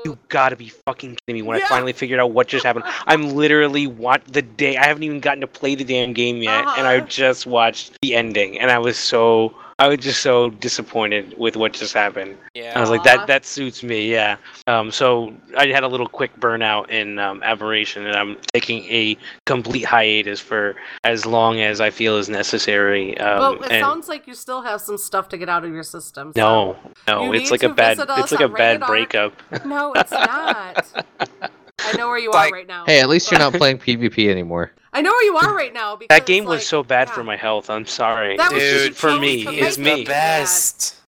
You 0.03 0.13
oh. 0.13 0.17
gotta 0.29 0.55
be 0.55 0.69
fucking 0.69 1.17
kidding 1.27 1.35
me! 1.35 1.41
When 1.41 1.61
I 1.61 1.67
finally 1.67 1.93
figured 1.93 2.19
out 2.19 2.31
what 2.31 2.47
just 2.47 2.65
happened, 2.65 2.85
I'm 3.05 3.29
literally 3.29 3.87
what 3.87 4.25
the 4.25 4.41
day 4.41 4.77
I 4.77 4.87
haven't 4.87 5.03
even 5.03 5.19
gotten 5.19 5.41
to 5.41 5.47
play 5.47 5.75
the 5.75 5.83
damn 5.83 6.13
game 6.13 6.41
yet, 6.41 6.65
and 6.77 6.87
I 6.87 6.97
uh-huh. 6.97 7.07
just 7.07 7.45
watched 7.45 7.99
the 8.01 8.15
ending, 8.15 8.59
and 8.59 8.71
I 8.71 8.79
was 8.79 8.97
so 8.97 9.53
I 9.81 9.87
was 9.87 9.97
just 9.97 10.21
so 10.21 10.51
disappointed 10.51 11.33
with 11.39 11.55
what 11.55 11.73
just 11.73 11.95
happened. 11.95 12.37
Yeah. 12.53 12.73
I 12.75 12.79
was 12.79 12.91
like, 12.91 13.01
that 13.03 13.25
that 13.25 13.45
suits 13.45 13.81
me, 13.81 14.11
yeah. 14.11 14.37
Um, 14.67 14.91
so 14.91 15.33
I 15.57 15.65
had 15.69 15.81
a 15.83 15.87
little 15.87 16.07
quick 16.07 16.39
burnout 16.39 16.91
in 16.91 17.17
um, 17.17 17.41
Aberration, 17.41 18.05
and 18.05 18.15
I'm 18.15 18.37
taking 18.53 18.83
a 18.83 19.17
complete 19.47 19.85
hiatus 19.85 20.39
for 20.39 20.75
as 21.03 21.25
long 21.25 21.61
as 21.61 21.81
I 21.81 21.89
feel 21.89 22.17
is 22.17 22.29
necessary. 22.29 23.17
Um, 23.17 23.39
well, 23.39 23.53
it 23.63 23.71
and 23.71 23.81
sounds 23.83 24.07
like 24.07 24.27
you 24.27 24.35
still 24.35 24.61
have 24.61 24.81
some 24.81 24.99
stuff 24.99 25.29
to 25.29 25.37
get 25.39 25.49
out 25.49 25.65
of 25.65 25.73
your 25.73 25.81
system. 25.81 26.31
so- 26.35 26.39
no, 26.39 26.77
no, 27.07 27.23
You 27.23 27.33
it's 27.33 27.49
like 27.49 27.63
a 27.63 27.69
bad, 27.69 27.97
it's 27.99 28.31
like 28.31 28.41
a 28.41 28.43
on 28.45 28.53
bad 28.53 28.81
breakup. 28.81 29.33
No, 29.65 29.93
it's 29.93 30.11
not. 30.11 31.05
I 31.79 31.97
know 31.97 32.07
where 32.07 32.19
you 32.19 32.29
Like- 32.29 32.51
are 32.51 32.55
right 32.55 32.67
now. 32.67 32.85
Hey, 32.85 33.01
at 33.01 33.09
least 33.09 33.31
you're 33.31 33.39
not 33.39 33.53
playing 33.61 33.79
PvP 33.79 34.29
anymore. 34.29 34.71
I 34.93 35.01
know 35.01 35.11
where 35.11 35.23
you 35.23 35.37
are 35.37 35.55
right 35.55 35.73
now 35.73 35.95
because 35.95 36.17
That 36.17 36.25
game 36.25 36.45
like, 36.45 36.57
was 36.57 36.67
so 36.67 36.83
bad 36.83 37.09
for 37.09 37.23
my 37.23 37.37
health. 37.37 37.69
I'm 37.69 37.85
sorry. 37.85 38.37
That 38.37 38.51
was 38.51 38.61
just 38.61 38.87
just 38.87 38.99
for 38.99 39.17
me. 39.17 39.47
It's 39.47 39.77
me. 39.77 40.01
it 40.01 40.07
bad. 40.07 40.47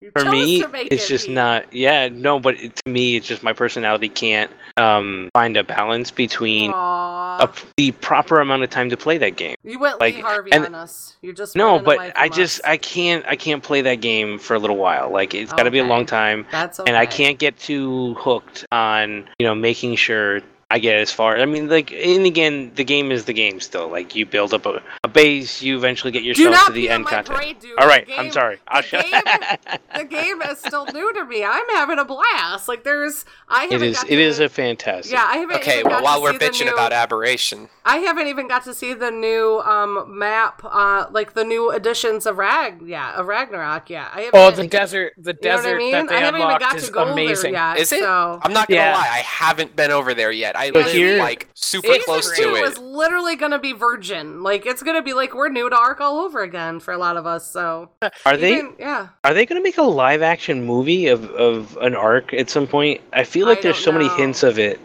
You 0.00 0.10
For 0.16 0.24
me, 0.24 0.62
to 0.62 0.92
it's 0.92 1.06
just 1.06 1.28
be. 1.28 1.34
not. 1.34 1.72
Yeah, 1.72 2.08
no, 2.08 2.40
but 2.40 2.56
it, 2.60 2.74
to 2.74 2.90
me, 2.90 3.14
it's 3.14 3.26
just 3.26 3.44
my 3.44 3.52
personality 3.52 4.08
can't 4.08 4.50
um, 4.76 5.30
find 5.32 5.56
a 5.56 5.62
balance 5.62 6.10
between 6.10 6.72
a, 6.72 7.48
the 7.76 7.92
proper 7.92 8.40
amount 8.40 8.64
of 8.64 8.70
time 8.70 8.90
to 8.90 8.96
play 8.96 9.16
that 9.18 9.36
game. 9.36 9.54
You 9.62 9.78
went 9.78 10.00
like, 10.00 10.16
Lee 10.16 10.20
Harvey 10.20 10.50
and- 10.52 10.66
on 10.66 10.74
us. 10.74 11.16
You're 11.22 11.34
just 11.34 11.54
No, 11.54 11.78
but 11.78 12.00
I 12.16 12.26
from 12.26 12.36
just. 12.36 12.60
I 12.64 12.76
can't 12.78 13.24
I 13.26 13.36
can't 13.36 13.62
play 13.62 13.80
that 13.82 14.00
game 14.00 14.40
for 14.40 14.54
a 14.54 14.58
little 14.58 14.76
while. 14.76 15.08
Like 15.10 15.34
it's 15.34 15.52
got 15.52 15.64
to 15.64 15.70
be 15.70 15.78
a 15.78 15.84
long 15.84 16.04
time, 16.04 16.46
That's 16.50 16.80
and 16.80 16.96
I 16.96 17.06
can't 17.06 17.38
get 17.38 17.56
too 17.56 18.14
hooked 18.14 18.66
on 18.72 19.28
you 19.38 19.46
know 19.46 19.54
making 19.54 19.94
sure 19.94 20.40
I 20.74 20.78
get 20.78 20.96
as 20.96 21.12
far. 21.12 21.36
I 21.36 21.44
mean, 21.44 21.68
like, 21.68 21.92
and 21.92 22.24
again, 22.24 22.72
the 22.76 22.82
game 22.84 23.12
is 23.12 23.26
the 23.26 23.34
game 23.34 23.60
still. 23.60 23.88
Like, 23.88 24.14
you 24.14 24.24
build 24.24 24.54
up 24.54 24.64
a, 24.64 24.82
a 25.04 25.08
base, 25.08 25.60
you 25.60 25.76
eventually 25.76 26.12
get 26.12 26.22
yourself 26.22 26.50
not 26.50 26.66
to 26.68 26.72
the 26.72 26.88
end 26.88 27.04
my 27.04 27.10
content. 27.10 27.36
parade, 27.36 27.60
dude. 27.60 27.78
All 27.78 27.86
right, 27.86 28.06
The 28.06 28.18
I'm 28.18 28.32
sorry. 28.32 28.58
I'll 28.68 28.80
the 28.80 28.88
game, 29.02 29.78
the 29.98 30.04
game 30.04 30.40
is 30.42 30.58
still 30.60 30.86
new 30.86 31.12
to 31.12 31.26
me. 31.26 31.44
I'm 31.44 31.68
having 31.74 31.98
a 31.98 32.06
blast. 32.06 32.68
Like 32.68 32.84
there's, 32.84 33.26
I 33.50 33.64
haven't 33.64 33.82
It 33.82 33.90
is. 33.90 33.96
got 33.98 34.06
It 34.10 34.16
to, 34.16 34.22
is 34.22 34.38
a 34.40 34.48
fantastic. 34.48 35.12
Yeah, 35.12 35.26
I 35.28 35.36
haven't. 35.36 35.56
Okay, 35.56 35.80
even 35.80 35.90
well, 35.90 36.00
got 36.00 36.04
while 36.04 36.22
we're 36.22 36.32
bitching 36.38 36.64
new- 36.64 36.72
about 36.72 36.92
aberration, 36.94 37.68
I 37.84 37.98
haven't 37.98 38.28
even 38.28 38.48
got 38.48 38.64
to 38.64 38.72
see 38.72 38.94
the 38.94 39.10
new 39.10 39.60
um 39.66 40.16
map, 40.18 40.62
uh, 40.64 41.06
like 41.10 41.34
the 41.34 41.44
new 41.44 41.70
editions 41.70 42.24
of 42.24 42.38
Rag, 42.38 42.80
yeah, 42.86 43.14
of 43.14 43.26
Ragnarok. 43.26 43.90
Yeah, 43.90 44.08
I 44.10 44.22
haven't. 44.22 44.40
Oh, 44.40 44.50
the 44.50 44.66
desert, 44.68 45.12
the 45.18 45.36
You 45.42 45.48
know 45.50 45.56
what 45.56 45.66
I 45.66 45.74
mean? 45.76 45.92
that 45.92 46.08
they 46.08 46.16
I 46.16 46.20
haven't 46.20 46.40
even 46.40 46.58
got 46.58 46.76
is 46.76 46.86
to 46.86 46.92
go 46.92 47.04
amazing. 47.12 47.52
there 47.52 47.74
yet. 47.74 47.78
is 47.78 47.92
it? 47.92 48.00
So. 48.00 48.40
I'm 48.42 48.54
not 48.54 48.68
gonna 48.68 48.80
Yeah. 48.80 48.94
lie, 48.94 49.00
I 49.10 49.18
haven't 49.18 49.76
been 49.76 49.90
over 49.90 50.14
there 50.14 50.32
yet. 50.32 50.56
I 50.62 50.70
But 50.70 50.84
live 50.86 50.92
here- 50.94 51.18
like 51.18 51.48
super 51.54 51.88
It's 51.88 52.04
close 52.04 52.30
Season 52.30 52.52
to 52.52 52.58
two 52.60 52.64
it. 52.64 52.68
is 52.68 52.78
literally 52.78 53.36
gonna 53.36 53.58
be 53.58 53.72
virgin. 53.72 54.42
Like 54.42 54.64
it's 54.66 54.82
gonna 54.82 55.02
be 55.02 55.12
like 55.12 55.34
we're 55.34 55.48
new 55.48 55.68
to 55.68 55.76
Ark 55.76 56.00
all 56.00 56.18
over 56.20 56.42
again 56.42 56.78
for 56.80 56.92
a 56.92 56.98
lot 56.98 57.16
of 57.16 57.26
us. 57.26 57.50
So 57.50 57.90
Are 58.26 58.36
they? 58.36 58.58
even- 58.58 58.74
yeah. 58.78 59.08
Are 59.24 59.34
they 59.34 59.44
going 59.46 59.60
to 59.60 59.62
make 59.62 59.78
a 59.78 59.82
live 59.82 60.22
action 60.22 60.64
movie 60.64 61.06
of, 61.08 61.24
of 61.32 61.76
an 61.80 61.94
arc 61.94 62.32
at 62.34 62.48
some 62.50 62.66
point? 62.66 63.00
I 63.12 63.24
feel 63.24 63.46
like 63.46 63.58
I 63.58 63.62
there's 63.62 63.76
don't 63.76 63.84
so 63.84 63.92
many 63.92 64.08
hints 64.10 64.42
of 64.42 64.58
it. 64.58 64.80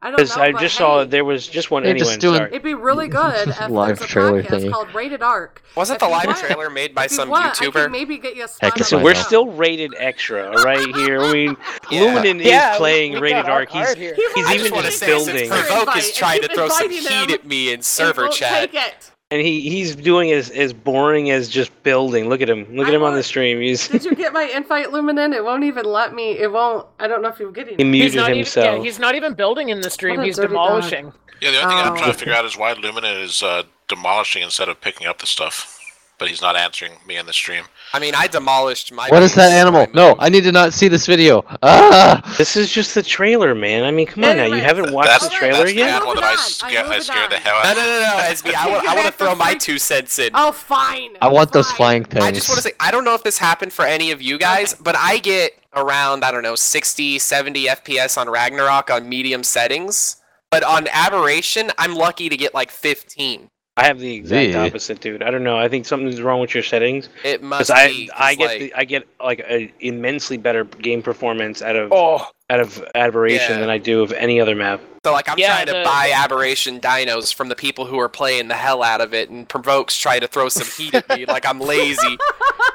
I 0.00 0.10
don't 0.10 0.16
Because 0.16 0.36
know. 0.36 0.42
I 0.44 0.52
but 0.52 0.60
just 0.60 0.76
saw 0.76 1.00
hey, 1.02 1.08
there 1.08 1.24
was 1.24 1.46
just 1.48 1.72
one. 1.72 1.82
They're 1.82 1.90
Anyway, 1.90 2.06
just 2.06 2.20
doing- 2.20 2.36
sorry. 2.36 2.50
It'd 2.50 2.62
be 2.62 2.74
really 2.74 3.08
good 3.20 3.48
if 3.48 3.68
Live 3.68 3.98
there's 3.98 4.08
a 4.08 4.12
trailer 4.12 4.42
podcast 4.44 4.48
thingy. 4.64 4.70
called 4.70 4.94
Rated 4.94 5.22
Arc. 5.22 5.60
Wasn't 5.74 5.96
If 5.96 6.00
the 6.00 6.06
you 6.06 6.12
live 6.12 6.26
want- 6.26 6.38
trailer 6.38 6.70
made 6.70 6.94
by 6.94 7.06
if 7.06 7.10
you 7.10 7.16
some 7.16 7.28
want, 7.30 7.46
I 7.46 7.50
can 7.64 7.72
YouTuber? 7.72 7.90
maybe 7.90 8.16
get 8.18 8.36
you 8.36 8.44
a 8.44 8.46
Heck, 8.46 8.50
spot 8.50 8.80
it's 8.80 8.92
on 8.92 8.98
Listen, 8.98 8.98
the 9.00 9.04
we're 9.04 9.14
show. 9.16 9.22
still 9.22 9.46
rated 9.48 9.94
extra 9.98 10.52
right 10.62 10.94
here. 10.94 11.20
I 11.20 11.32
mean, 11.32 11.56
Yeah. 11.90 12.00
Luminen 12.22 12.44
Yeah, 12.44 12.72
is 12.72 12.78
playing 12.78 13.12
we 13.14 13.18
rated 13.18 13.46
ARK. 13.46 13.48
our 13.48 13.60
He's, 13.80 13.86
card 13.86 13.98
here. 13.98 14.14
He 14.14 14.22
he's 14.22 14.44
won't 14.44 14.54
even 14.54 14.58
just 14.60 14.72
want 14.72 14.84
to 14.84 14.90
just 14.90 15.00
say, 15.00 15.06
building. 15.08 15.36
since 15.36 15.48
Provoke 15.48 15.80
Invite. 15.88 15.96
is 16.04 16.12
trying 16.12 16.42
to 16.42 16.48
throw 16.54 16.68
some 16.68 16.90
inviting 16.92 17.28
heat 17.28 17.30
at 17.32 17.44
me 17.46 17.72
in 17.72 17.80
He 17.80 17.82
server 17.82 18.22
won't 18.22 18.34
chat. 18.34 18.70
Take 18.70 18.74
it. 18.80 19.10
And 19.30 19.40
he 19.42 19.60
he's 19.60 19.94
doing 19.94 20.32
as 20.32 20.50
as 20.50 20.72
boring 20.72 21.30
as 21.30 21.48
just 21.48 21.70
building. 21.82 22.28
Look 22.28 22.40
at 22.40 22.48
him. 22.48 22.66
Look 22.74 22.86
at 22.88 22.92
I 22.92 22.96
him 22.96 23.02
on 23.02 23.14
the 23.14 23.22
stream. 23.22 23.60
He's 23.60 23.88
Did 23.88 24.04
you 24.04 24.14
get 24.24 24.32
my 24.32 24.44
invite, 24.44 24.86
Luminen? 24.88 25.34
It 25.34 25.44
won't 25.44 25.64
even 25.64 25.84
let 25.84 26.14
me. 26.14 26.32
It 26.38 26.50
won't. 26.50 26.86
I 26.98 27.06
don't 27.08 27.20
know 27.22 27.28
if 27.28 27.38
you're 27.38 27.52
getting 27.52 27.76
he 27.76 27.82
it. 27.82 27.86
He's 28.02 28.14
muted 28.14 28.16
not 28.16 28.30
even. 28.34 28.62
Yeah, 28.62 28.82
he's 28.82 28.98
not 28.98 29.14
even 29.14 29.34
building 29.34 29.68
in 29.68 29.80
the 29.80 29.90
stream. 29.90 30.20
He's 30.22 30.36
dirty 30.36 30.54
dog. 30.54 30.66
demolishing. 30.68 31.12
Yeah, 31.40 31.50
the 31.52 31.62
only 31.62 31.74
thing 31.76 31.86
I'm 31.86 31.92
Oh. 31.92 31.96
trying 31.96 32.12
to 32.12 32.18
figure 32.18 32.34
out 32.34 32.44
is 32.46 32.56
why 32.56 32.72
Lumina 32.72 33.08
is 33.20 33.42
uh, 33.42 33.62
demolishing 33.86 34.42
instead 34.42 34.68
of 34.68 34.80
picking 34.80 35.06
up 35.06 35.18
the 35.18 35.26
stuff. 35.26 35.77
But 36.18 36.28
he's 36.28 36.42
not 36.42 36.56
answering 36.56 36.92
me 37.06 37.16
in 37.16 37.26
the 37.26 37.32
stream. 37.32 37.62
I 37.92 38.00
mean, 38.00 38.12
I 38.16 38.26
demolished 38.26 38.92
my. 38.92 39.08
What 39.08 39.22
is 39.22 39.36
that 39.36 39.52
animal? 39.52 39.86
No. 39.94 40.16
I 40.18 40.28
need 40.28 40.42
to 40.42 40.50
not 40.52 40.72
see 40.72 40.88
this 40.88 41.06
video. 41.06 41.44
Ah! 41.62 42.34
This 42.36 42.56
is 42.56 42.72
just 42.72 42.94
the 42.96 43.04
trailer, 43.04 43.54
man. 43.54 43.84
I 43.84 43.92
mean, 43.92 44.06
come 44.08 44.24
on 44.24 44.36
now. 44.36 44.46
You 44.46 44.56
haven't 44.60 44.92
watched 44.92 45.08
That's 45.08 45.28
the 45.28 45.34
trailer 45.34 45.58
that's 45.60 45.70
the 45.70 45.76
yet? 45.78 45.90
animal 45.90 46.14
that 46.16 46.24
I 46.24 46.30
moving 46.30 46.40
on. 46.40 46.50
scare, 46.50 46.84
I'm 46.84 46.90
I 46.90 46.98
scared 46.98 47.30
the 47.30 47.36
hell 47.36 47.54
No, 47.62 47.70
out 47.70 47.76
no, 47.76 47.82
of. 47.82 47.88
no, 47.88 48.00
no, 48.00 48.24
SB. 48.34 48.54
I 48.54 48.68
want, 48.70 48.88
I 48.88 48.94
want 48.96 49.06
to 49.06 49.12
throw 49.12 49.34
my 49.36 49.54
two 49.54 49.78
cents 49.78 50.18
in. 50.18 50.30
Oh, 50.34 50.50
fine. 50.50 51.10
I 51.22 51.28
want 51.28 51.52
those 51.52 51.70
flying 51.70 52.04
things. 52.04 52.24
I 52.24 52.32
just 52.32 52.48
want 52.48 52.56
to 52.58 52.62
say, 52.62 52.72
I 52.80 52.90
don't 52.90 53.04
know 53.04 53.14
if 53.14 53.22
this 53.22 53.38
happened 53.38 53.72
for 53.72 53.84
any 53.84 54.10
of 54.10 54.20
you 54.20 54.38
guys, 54.38 54.74
but 54.74 54.96
I 54.96 55.18
get 55.18 55.52
around, 55.76 56.24
I 56.24 56.32
don't 56.32 56.42
know, 56.42 56.56
60, 56.56 57.20
70 57.20 57.66
FPS 57.66 58.18
on 58.18 58.28
Ragnarok 58.28 58.90
on 58.90 59.08
medium 59.08 59.44
settings. 59.44 60.16
But 60.50 60.64
on 60.64 60.88
Aberration, 60.88 61.70
I'm 61.78 61.94
lucky 61.94 62.28
to 62.28 62.36
get 62.36 62.54
like 62.54 62.70
15. 62.72 63.50
I 63.78 63.86
have 63.86 64.00
the 64.00 64.12
exact 64.12 64.50
Gee. 64.50 64.54
opposite, 64.56 65.00
dude. 65.00 65.22
I 65.22 65.30
don't 65.30 65.44
know. 65.44 65.56
I 65.56 65.68
think 65.68 65.86
something's 65.86 66.20
wrong 66.20 66.40
with 66.40 66.52
your 66.52 66.64
settings. 66.64 67.08
It 67.24 67.42
must 67.42 67.68
Because 67.68 67.70
I 67.70 67.88
be. 67.88 68.08
'cause, 68.08 68.16
I 68.18 68.34
get 68.34 68.46
like, 68.48 68.58
the, 68.58 68.74
I 68.74 68.84
get 68.84 69.08
like 69.24 69.38
a 69.48 69.72
immensely 69.80 70.36
better 70.36 70.64
game 70.64 71.00
performance 71.00 71.62
out 71.62 71.76
of 71.76 71.92
Oh, 71.92 72.26
out 72.50 72.58
of 72.60 72.84
Aberration 72.96 73.52
Yeah. 73.54 73.60
than 73.60 73.70
I 73.70 73.78
do 73.78 74.02
of 74.02 74.12
any 74.12 74.40
other 74.40 74.56
map. 74.56 74.80
So 75.04 75.12
like 75.12 75.28
I'm 75.28 75.38
Yeah, 75.38 75.54
trying 75.54 75.66
to 75.66 75.72
the- 75.74 75.82
buy 75.84 76.10
Aberration 76.12 76.80
dinos 76.80 77.32
from 77.32 77.48
the 77.48 77.54
people 77.54 77.86
who 77.86 78.00
are 78.00 78.08
playing 78.08 78.48
the 78.48 78.54
hell 78.56 78.82
out 78.82 79.00
of 79.00 79.14
it, 79.14 79.30
and 79.30 79.48
Provokes 79.48 79.96
try 79.96 80.18
to 80.18 80.26
throw 80.26 80.48
some 80.48 80.66
heat 80.76 80.94
at 80.94 81.08
me 81.10 81.24
like 81.26 81.46
I'm 81.46 81.60
lazy. 81.60 82.18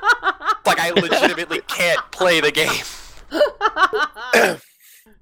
like 0.65 0.79
I 0.79 0.91
legitimately 0.91 1.61
can't 1.67 1.99
play 2.11 2.39
the 2.39 2.51
game. 2.51 2.69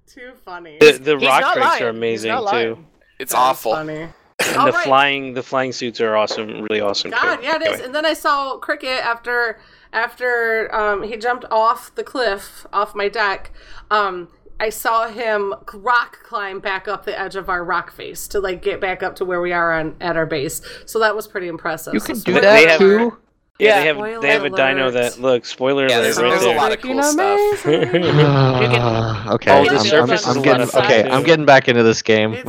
Too 0.08 0.34
funny. 0.46 0.78
The 0.80 0.92
the 1.02 1.18
rock 1.18 1.42
not 1.42 1.58
lying. 1.58 1.84
are 1.84 1.90
amazing 1.90 2.30
not 2.32 2.44
lying. 2.44 2.76
too. 2.76 2.86
It's 3.18 3.32
That's 3.32 3.40
awful. 3.42 3.74
Funny. 3.74 4.10
And 4.50 4.58
All 4.58 4.66
the 4.68 4.72
right. 4.74 4.84
flying 4.84 5.34
the 5.34 5.44
flying 5.44 5.72
suits 5.72 6.00
are 6.02 6.16
awesome, 6.16 6.62
really 6.64 6.82
awesome. 6.82 7.12
God, 7.12 7.38
too. 7.38 7.44
yeah, 7.44 7.56
it 7.56 7.62
is. 7.62 7.68
Anyway. 7.70 7.86
And 7.86 7.96
then 7.96 8.06
I 8.06 8.14
saw 8.14 8.58
Cricket 8.58 9.04
after 9.06 9.60
after 9.94 10.74
um, 10.74 11.04
he 11.04 11.18
jumped 11.18 11.46
off 11.52 11.94
the 11.96 12.04
cliff 12.04 12.66
off 12.74 12.96
my 12.96 13.08
deck. 13.10 13.52
Um, 13.90 14.30
I 14.60 14.70
saw 14.70 15.08
him 15.08 15.56
rock 15.74 16.20
climb 16.24 16.60
back 16.60 16.88
up 16.88 17.04
the 17.06 17.20
edge 17.20 17.36
of 17.36 17.50
our 17.50 17.64
rock 17.64 17.92
face 17.92 18.28
to 18.30 18.40
like 18.40 18.62
get 18.62 18.80
back 18.80 19.02
up 19.04 19.16
to 19.18 19.26
where 19.26 19.42
we 19.42 19.52
are 19.54 19.74
on 19.74 19.96
at 20.02 20.16
our 20.18 20.26
base. 20.28 20.62
So 20.86 21.00
that 21.00 21.16
was 21.16 21.28
pretty 21.28 21.48
impressive. 21.48 21.94
You 21.96 22.00
So 22.00 22.06
can 22.08 22.16
do 22.16 22.22
spoiler 22.22 22.42
They 22.42 22.48
that 22.66 22.70
have- 22.70 22.80
too. 22.80 23.18
Yeah, 23.60 23.68
Yeah. 23.68 23.80
they 23.82 23.86
have 23.88 23.96
Spoiler 23.98 24.22
they 24.22 24.28
have 24.30 24.44
a 24.46 24.50
dino 24.50 24.92
that 24.92 25.20
look 25.20 25.46
spoiler 25.46 25.88
Yeah, 25.88 25.98
alert 25.98 26.04
there's, 26.04 26.18
right 26.22 26.30
there's 26.30 26.42
there. 26.44 26.54
a 26.56 26.58
lot 26.58 26.72
of 26.72 26.82
cool 26.82 27.04
stuff. 27.04 27.66
amazing. 27.66 28.02
Ah, 28.16 29.34
okay, 29.34 29.52
the 29.68 29.98
I'm, 29.98 30.10
I'm, 30.10 30.12
I'm 30.12 30.42
getting 30.42 30.52
lot 30.52 30.62
of 30.62 30.72
fun, 30.72 30.86
okay. 30.86 31.10
I'm 31.10 31.24
getting 31.24 31.46
back 31.46 31.68
into 31.68 31.84
this 31.84 32.02
game. 32.02 32.32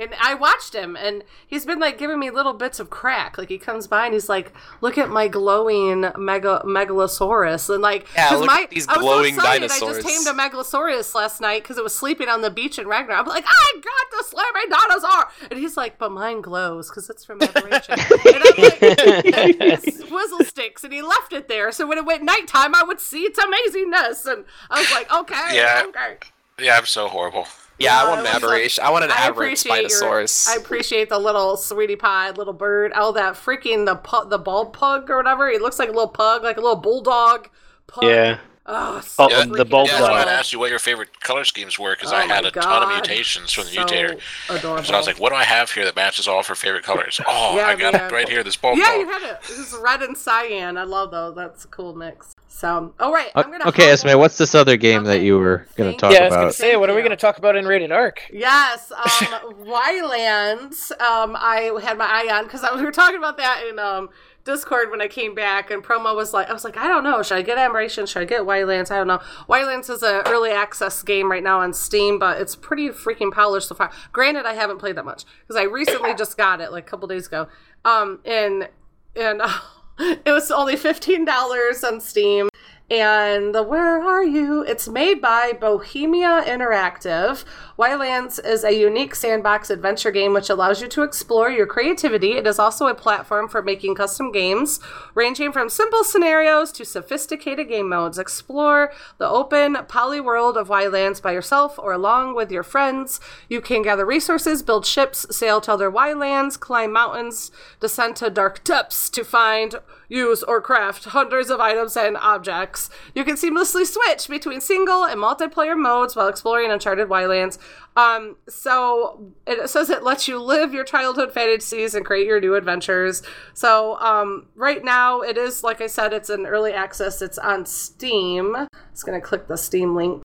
It 0.00 0.10
sounds 0.10 0.12
amazing. 0.12 0.14
And 0.14 0.14
I 0.20 0.34
watched 0.34 0.74
him 0.74 0.96
and 0.96 1.24
he's 1.46 1.66
been 1.66 1.78
like 1.78 1.98
giving 1.98 2.18
me 2.18 2.30
little 2.30 2.52
bits 2.52 2.80
of 2.80 2.90
crack. 2.90 3.38
Like 3.38 3.48
he 3.48 3.58
comes 3.58 3.86
by 3.86 4.06
and 4.06 4.14
he's 4.14 4.28
like, 4.28 4.52
look 4.80 4.98
at 4.98 5.08
my 5.10 5.28
glowing 5.28 6.00
mega 6.16 6.62
megalosaurus. 6.64 7.70
And 7.70 7.82
like, 7.82 8.06
Yeah, 8.14 8.30
look 8.30 8.46
my, 8.46 8.62
at 8.62 8.70
these 8.70 8.88
I 8.88 8.96
was 8.96 9.02
glowing 9.02 9.34
so 9.34 9.40
excited. 9.40 9.70
I 9.70 9.78
just 9.78 10.06
tamed 10.06 10.26
a 10.26 10.32
megalosaurus 10.32 11.14
last 11.14 11.40
night 11.40 11.62
because 11.62 11.78
it 11.78 11.84
was 11.84 11.94
sleeping 11.94 12.28
on 12.28 12.40
the 12.40 12.50
beach 12.50 12.78
in 12.78 12.86
Ragnar. 12.86 13.16
I'm 13.16 13.26
like, 13.26 13.44
I 13.46 13.72
got 13.74 13.82
to 13.82 14.16
the 14.18 14.24
slamming 14.24 14.70
dinosaur. 14.70 15.48
And 15.50 15.58
he's 15.58 15.76
like, 15.76 15.98
but 15.98 16.10
mine 16.12 16.40
glows 16.40 16.88
because 16.88 17.10
it's 17.10 17.24
from 17.24 17.42
Aberration. 17.42 17.94
and 17.98 19.34
I'm 19.34 19.68
like, 19.68 19.82
swizzle 19.94 20.44
sticks. 20.44 20.84
And 20.84 20.92
he 20.92 21.02
left 21.02 21.32
it 21.32 21.48
there. 21.48 21.72
So 21.72 21.86
when 21.86 21.98
it 21.98 22.04
went 22.04 22.22
nighttime, 22.22 22.74
I 22.74 22.82
would 22.82 23.00
see 23.00 23.22
its 23.22 23.38
amazingness. 23.38 24.30
And 24.30 24.44
I 24.70 24.80
was 24.80 24.90
like, 24.92 25.12
okay, 25.12 25.56
Yeah. 25.56 25.84
okay. 25.88 26.16
Yeah, 26.58 26.76
I'm 26.76 26.84
so 26.84 27.08
horrible. 27.08 27.46
Yeah, 27.80 27.98
I 27.98 28.04
uh, 28.04 28.08
want 28.08 28.20
an 28.20 28.26
it 28.26 28.28
like- 28.28 28.34
aberration. 28.42 28.84
I 28.84 28.90
want 28.90 29.04
an 29.04 29.10
I 29.10 29.14
aberrant 29.28 29.36
appreciate 29.58 29.90
your- 29.90 30.02
Spinosaurus. 30.02 30.48
I 30.48 30.56
appreciate 30.56 31.08
the 31.08 31.18
little 31.18 31.56
sweetie 31.56 31.96
pie, 31.96 32.30
little 32.30 32.52
bird. 32.52 32.92
Oh, 32.94 33.10
that 33.12 33.34
freaking 33.34 33.86
the 33.86 33.96
pu- 33.96 34.28
the 34.28 34.38
bald 34.38 34.72
pug 34.72 35.10
or 35.10 35.16
whatever. 35.16 35.48
It 35.48 35.62
looks 35.62 35.78
like 35.78 35.88
a 35.88 35.92
little 35.92 36.08
pug, 36.08 36.42
like 36.44 36.56
a 36.58 36.60
little 36.60 36.76
bulldog. 36.76 37.48
Pug. 37.86 38.04
Yeah. 38.04 38.38
Oh, 38.66 38.98
oh 38.98 39.00
so 39.00 39.24
Oh, 39.24 39.28
the 39.28 39.34
freaking 39.64 39.70
bulb 39.70 39.86
Yeah, 39.88 39.92
that's 39.94 40.02
why 40.02 40.08
I 40.08 40.20
adorable. 40.20 40.30
asked 40.38 40.52
you 40.52 40.58
what 40.60 40.70
your 40.70 40.78
favorite 40.78 41.18
color 41.20 41.44
schemes 41.44 41.78
were 41.78 41.96
because 41.96 42.12
Oh 42.12 42.16
I 42.16 42.26
had 42.26 42.42
my 42.44 42.48
a 42.50 42.52
ton 42.52 42.82
of 42.82 42.88
mutations 42.90 43.50
from 43.52 43.64
the 43.64 43.70
So 43.70 43.80
mutator. 43.84 44.20
adorable. 44.50 44.84
So 44.84 44.94
I 44.94 44.98
was 44.98 45.06
like, 45.06 45.18
what 45.18 45.30
do 45.30 45.36
I 45.36 45.44
have 45.44 45.72
here 45.72 45.84
that 45.86 45.96
matches 45.96 46.28
all 46.28 46.38
of 46.38 46.46
her 46.46 46.54
favorite 46.54 46.84
colors? 46.84 47.18
Oh, 47.26 47.56
Yeah, 47.56 47.66
I 47.66 47.74
got 47.74 47.94
man. 47.94 48.10
it 48.10 48.12
right 48.12 48.28
here. 48.28 48.44
This 48.44 48.56
bulb 48.56 48.78
pug. 48.78 48.86
yeah, 48.86 48.92
dog. 48.92 49.00
you 49.00 49.08
had 49.10 49.22
it. 49.22 49.40
This 49.42 49.58
is 49.58 49.74
red 49.82 50.02
and 50.02 50.16
cyan. 50.16 50.76
I 50.76 50.84
love 50.84 51.10
those. 51.10 51.34
That's 51.34 51.64
a 51.64 51.68
cool 51.68 51.94
mix. 51.96 52.36
So, 52.60 52.92
all 53.00 53.10
right, 53.10 53.30
O- 53.34 53.42
I'm 53.42 53.50
gonna. 53.50 53.66
Okay, 53.68 53.84
hop 53.84 53.92
Esme, 53.92 54.18
what's 54.18 54.36
this 54.36 54.54
other 54.54 54.76
game 54.76 55.04
that 55.04 55.22
you 55.22 55.38
were 55.38 55.66
going 55.76 55.94
to 55.94 55.98
Thank 55.98 55.98
talk 55.98 56.12
yeah, 56.12 56.18
I 56.18 56.24
was 56.24 56.30
gonna 56.32 56.42
about? 56.42 56.54
say, 56.54 56.76
what 56.76 56.90
are 56.90 56.94
we 56.94 57.00
gonna 57.00 57.16
talk 57.16 57.38
about 57.38 57.56
in 57.56 57.64
Rated 57.64 57.90
Arc? 57.90 58.28
Yes, 58.30 58.92
um, 58.96 59.54
Ylands. 59.64 60.90
Um, 61.00 61.36
I 61.40 61.80
had 61.82 61.96
my 61.96 62.04
eye 62.04 62.28
on 62.30 62.44
because 62.44 62.62
we 62.76 62.82
were 62.82 62.92
talking 62.92 63.16
about 63.16 63.38
that 63.38 63.64
in 63.66 63.78
um 63.78 64.10
Discord 64.44 64.90
when 64.90 65.00
I 65.00 65.08
came 65.08 65.34
back, 65.34 65.70
and 65.70 65.82
promo 65.82 66.14
was 66.14 66.34
like, 66.34 66.50
I 66.50 66.52
was 66.52 66.62
like, 66.62 66.76
I 66.76 66.86
don't 66.86 67.02
know, 67.02 67.22
should 67.22 67.38
I 67.38 67.42
get 67.42 67.56
Aberration? 67.56 68.04
Should 68.04 68.20
I 68.20 68.26
get 68.26 68.42
Ylands? 68.42 68.90
I 68.90 68.98
don't 68.98 69.06
know. 69.06 69.20
Ylands 69.48 69.88
is 69.88 70.02
an 70.02 70.20
early 70.26 70.50
access 70.50 71.02
game 71.02 71.30
right 71.30 71.42
now 71.42 71.60
on 71.60 71.72
Steam, 71.72 72.18
but 72.18 72.42
it's 72.42 72.56
pretty 72.56 72.90
freaking 72.90 73.32
polished 73.32 73.68
so 73.68 73.74
far. 73.74 73.90
Granted, 74.12 74.44
I 74.44 74.52
haven't 74.52 74.80
played 74.80 74.96
that 74.96 75.06
much 75.06 75.24
because 75.40 75.56
I 75.56 75.62
recently 75.62 76.14
just 76.14 76.36
got 76.36 76.60
it 76.60 76.72
like 76.72 76.86
a 76.86 76.90
couple 76.90 77.08
days 77.08 77.26
ago. 77.26 77.48
Um, 77.86 78.20
and 78.26 78.68
and 79.16 79.40
it 79.98 80.30
was 80.30 80.50
only 80.50 80.76
fifteen 80.76 81.24
dollars 81.24 81.82
on 81.82 82.02
Steam. 82.02 82.49
And 82.90 83.54
the 83.54 83.62
Where 83.62 84.02
Are 84.02 84.24
You? 84.24 84.64
It's 84.64 84.88
made 84.88 85.20
by 85.20 85.52
Bohemia 85.52 86.42
Interactive. 86.44 87.44
Ylands 87.78 88.44
is 88.44 88.64
a 88.64 88.72
unique 88.72 89.14
sandbox 89.14 89.70
adventure 89.70 90.10
game 90.10 90.32
which 90.32 90.50
allows 90.50 90.82
you 90.82 90.88
to 90.88 91.04
explore 91.04 91.52
your 91.52 91.68
creativity. 91.68 92.32
It 92.32 92.48
is 92.48 92.58
also 92.58 92.88
a 92.88 92.94
platform 92.96 93.48
for 93.48 93.62
making 93.62 93.94
custom 93.94 94.32
games, 94.32 94.80
ranging 95.14 95.52
from 95.52 95.68
simple 95.68 96.02
scenarios 96.02 96.72
to 96.72 96.84
sophisticated 96.84 97.68
game 97.68 97.88
modes. 97.88 98.18
Explore 98.18 98.92
the 99.18 99.28
open 99.28 99.76
poly 99.86 100.20
world 100.20 100.56
of 100.56 100.66
Ylands 100.66 101.22
by 101.22 101.30
yourself 101.30 101.78
or 101.78 101.92
along 101.92 102.34
with 102.34 102.50
your 102.50 102.64
friends. 102.64 103.20
You 103.48 103.60
can 103.60 103.82
gather 103.82 104.04
resources, 104.04 104.64
build 104.64 104.84
ships, 104.84 105.26
sail 105.30 105.60
to 105.60 105.74
other 105.74 105.92
Wylands, 105.92 106.58
climb 106.58 106.90
mountains, 106.90 107.52
descend 107.78 108.16
to 108.16 108.30
dark 108.30 108.64
depths 108.64 109.08
to 109.10 109.22
find, 109.22 109.76
use, 110.10 110.42
or 110.42 110.60
craft 110.60 111.04
hundreds 111.06 111.48
of 111.48 111.60
items 111.60 111.96
and 111.96 112.18
objects. 112.18 112.90
You 113.14 113.24
can 113.24 113.36
seamlessly 113.36 113.86
switch 113.86 114.28
between 114.28 114.60
single 114.60 115.04
and 115.04 115.18
multiplayer 115.18 115.78
modes 115.78 116.14
while 116.14 116.28
exploring 116.28 116.70
uncharted 116.70 117.08
Wylands. 117.08 117.58
Um, 117.96 118.36
so 118.48 119.32
it 119.46 119.70
says 119.70 119.88
it 119.88 120.02
lets 120.02 120.28
you 120.28 120.40
live 120.40 120.74
your 120.74 120.84
childhood 120.84 121.32
fantasies 121.32 121.94
and 121.94 122.04
create 122.04 122.26
your 122.26 122.40
new 122.40 122.54
adventures. 122.54 123.22
So 123.54 123.98
um, 124.00 124.48
right 124.54 124.84
now 124.84 125.20
it 125.20 125.38
is 125.38 125.62
like 125.64 125.80
I 125.80 125.86
said, 125.86 126.12
it's 126.12 126.28
in 126.28 126.46
early 126.46 126.72
access. 126.72 127.22
It's 127.22 127.38
on 127.38 127.64
Steam. 127.64 128.66
It's 128.92 129.02
gonna 129.02 129.20
click 129.20 129.46
the 129.46 129.56
Steam 129.56 129.94
link. 129.94 130.22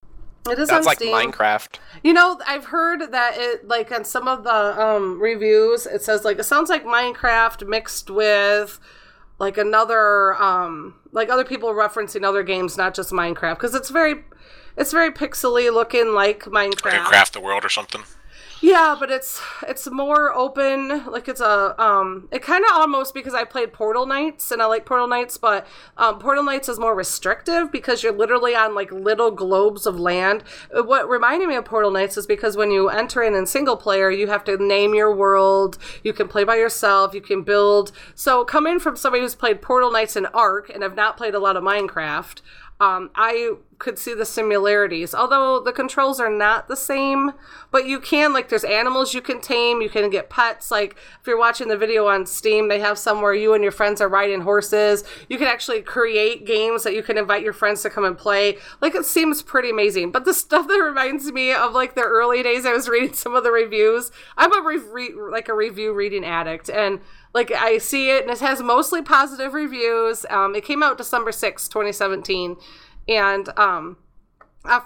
It 0.49 0.59
is 0.59 0.69
Sounds 0.69 0.85
on 0.85 0.89
like 0.91 0.97
Steam. 0.97 1.13
Minecraft. 1.13 1.79
You 2.03 2.13
know, 2.13 2.39
I've 2.47 2.65
heard 2.65 3.11
that 3.11 3.33
it 3.35 3.67
like 3.67 3.91
on 3.91 4.05
some 4.05 4.27
of 4.27 4.43
the 4.43 4.81
um 4.81 5.19
reviews 5.19 5.85
it 5.85 6.03
says 6.03 6.23
like 6.23 6.37
it 6.39 6.43
sounds 6.43 6.69
like 6.69 6.85
Minecraft 6.85 7.67
mixed 7.67 8.09
with 8.11 8.79
like 9.39 9.57
another 9.57 10.35
um 10.41 10.95
like 11.11 11.29
other 11.29 11.43
people 11.45 11.69
referencing 11.73 12.23
other 12.23 12.43
games, 12.43 12.77
not 12.77 12.93
just 12.93 13.11
Minecraft, 13.11 13.55
because 13.55 13.75
it's 13.75 13.89
very 13.89 14.23
it's 14.77 14.91
very 14.91 15.11
pixely 15.11 15.73
looking 15.73 16.13
like 16.13 16.45
Like 16.47 16.71
Minecraft. 16.71 17.01
a 17.01 17.05
craft 17.05 17.33
the 17.33 17.39
world 17.41 17.63
or 17.65 17.69
something. 17.69 18.03
Yeah, 18.65 18.95
but 18.99 19.11
it's 19.11 19.39
it's 19.67 19.87
more 19.91 20.33
open. 20.33 21.05
Like 21.05 21.27
it's 21.27 21.39
a 21.39 21.79
um. 21.79 22.27
It 22.31 22.41
kind 22.41 22.65
of 22.65 22.71
almost 22.73 23.13
because 23.13 23.35
I 23.35 23.43
played 23.43 23.73
Portal 23.73 24.07
Knights 24.07 24.49
and 24.49 24.59
I 24.59 24.65
like 24.65 24.87
Portal 24.87 25.07
Knights, 25.07 25.37
but 25.37 25.67
um, 25.97 26.17
Portal 26.17 26.43
Knights 26.43 26.67
is 26.67 26.79
more 26.79 26.95
restrictive 26.95 27.71
because 27.71 28.01
you're 28.01 28.11
literally 28.11 28.55
on 28.55 28.73
like 28.73 28.91
little 28.91 29.29
globes 29.29 29.85
of 29.85 29.99
land. 29.99 30.43
What 30.71 31.07
reminded 31.07 31.47
me 31.47 31.55
of 31.57 31.65
Portal 31.65 31.91
Knights 31.91 32.17
is 32.17 32.25
because 32.25 32.57
when 32.57 32.71
you 32.71 32.89
enter 32.89 33.21
in 33.21 33.35
in 33.35 33.45
single 33.45 33.77
player, 33.77 34.09
you 34.09 34.25
have 34.29 34.43
to 34.45 34.57
name 34.57 34.95
your 34.95 35.13
world. 35.13 35.77
You 36.03 36.11
can 36.11 36.27
play 36.27 36.43
by 36.43 36.55
yourself. 36.55 37.13
You 37.13 37.21
can 37.21 37.43
build. 37.43 37.91
So 38.15 38.43
coming 38.45 38.79
from 38.79 38.95
somebody 38.95 39.21
who's 39.21 39.35
played 39.35 39.61
Portal 39.61 39.91
Knights 39.91 40.15
and 40.15 40.25
Ark 40.33 40.71
and 40.73 40.81
have 40.81 40.95
not 40.95 41.17
played 41.17 41.35
a 41.35 41.39
lot 41.39 41.55
of 41.55 41.63
Minecraft. 41.63 42.41
Um, 42.79 43.09
I 43.15 43.53
could 43.77 43.97
see 43.97 44.13
the 44.13 44.25
similarities, 44.25 45.13
although 45.13 45.59
the 45.59 45.71
controls 45.71 46.19
are 46.19 46.29
not 46.29 46.67
the 46.67 46.75
same. 46.75 47.31
But 47.71 47.87
you 47.87 47.99
can 47.99 48.33
like, 48.33 48.49
there's 48.49 48.63
animals 48.63 49.13
you 49.13 49.21
can 49.21 49.39
tame. 49.41 49.81
You 49.81 49.89
can 49.89 50.09
get 50.09 50.29
pets. 50.29 50.71
Like 50.71 50.95
if 51.19 51.27
you're 51.27 51.37
watching 51.37 51.67
the 51.67 51.77
video 51.77 52.07
on 52.07 52.25
Steam, 52.25 52.67
they 52.67 52.79
have 52.79 52.97
some 52.97 53.21
where 53.21 53.33
you 53.33 53.53
and 53.53 53.63
your 53.63 53.71
friends 53.71 54.01
are 54.01 54.09
riding 54.09 54.41
horses. 54.41 55.03
You 55.29 55.37
can 55.37 55.47
actually 55.47 55.81
create 55.81 56.45
games 56.45 56.83
that 56.83 56.93
you 56.93 57.03
can 57.03 57.17
invite 57.17 57.43
your 57.43 57.53
friends 57.53 57.81
to 57.83 57.89
come 57.89 58.05
and 58.05 58.17
play. 58.17 58.57
Like 58.81 58.95
it 58.95 59.05
seems 59.05 59.41
pretty 59.41 59.69
amazing. 59.69 60.11
But 60.11 60.25
the 60.25 60.33
stuff 60.33 60.67
that 60.67 60.73
reminds 60.75 61.31
me 61.31 61.53
of 61.53 61.73
like 61.73 61.95
the 61.95 62.01
early 62.01 62.43
days, 62.43 62.65
I 62.65 62.73
was 62.73 62.89
reading 62.89 63.13
some 63.13 63.35
of 63.35 63.43
the 63.43 63.51
reviews. 63.51 64.11
I'm 64.37 64.53
a 64.53 64.65
re- 64.65 64.77
re- 64.77 65.31
like 65.31 65.47
a 65.49 65.55
review 65.55 65.93
reading 65.93 66.25
addict, 66.25 66.69
and 66.69 66.99
like 67.35 67.51
I 67.51 67.77
see 67.77 68.09
it, 68.09 68.23
and 68.23 68.31
it 68.31 68.39
has 68.39 68.61
mostly 68.63 69.01
positive 69.01 69.53
reviews. 69.53 70.25
Um, 70.29 70.55
it 70.55 70.63
came 70.63 70.81
out 70.81 70.97
December 70.97 71.33
sixth, 71.33 71.69
2017, 71.69 72.55
and 73.09 73.59
um, 73.59 73.97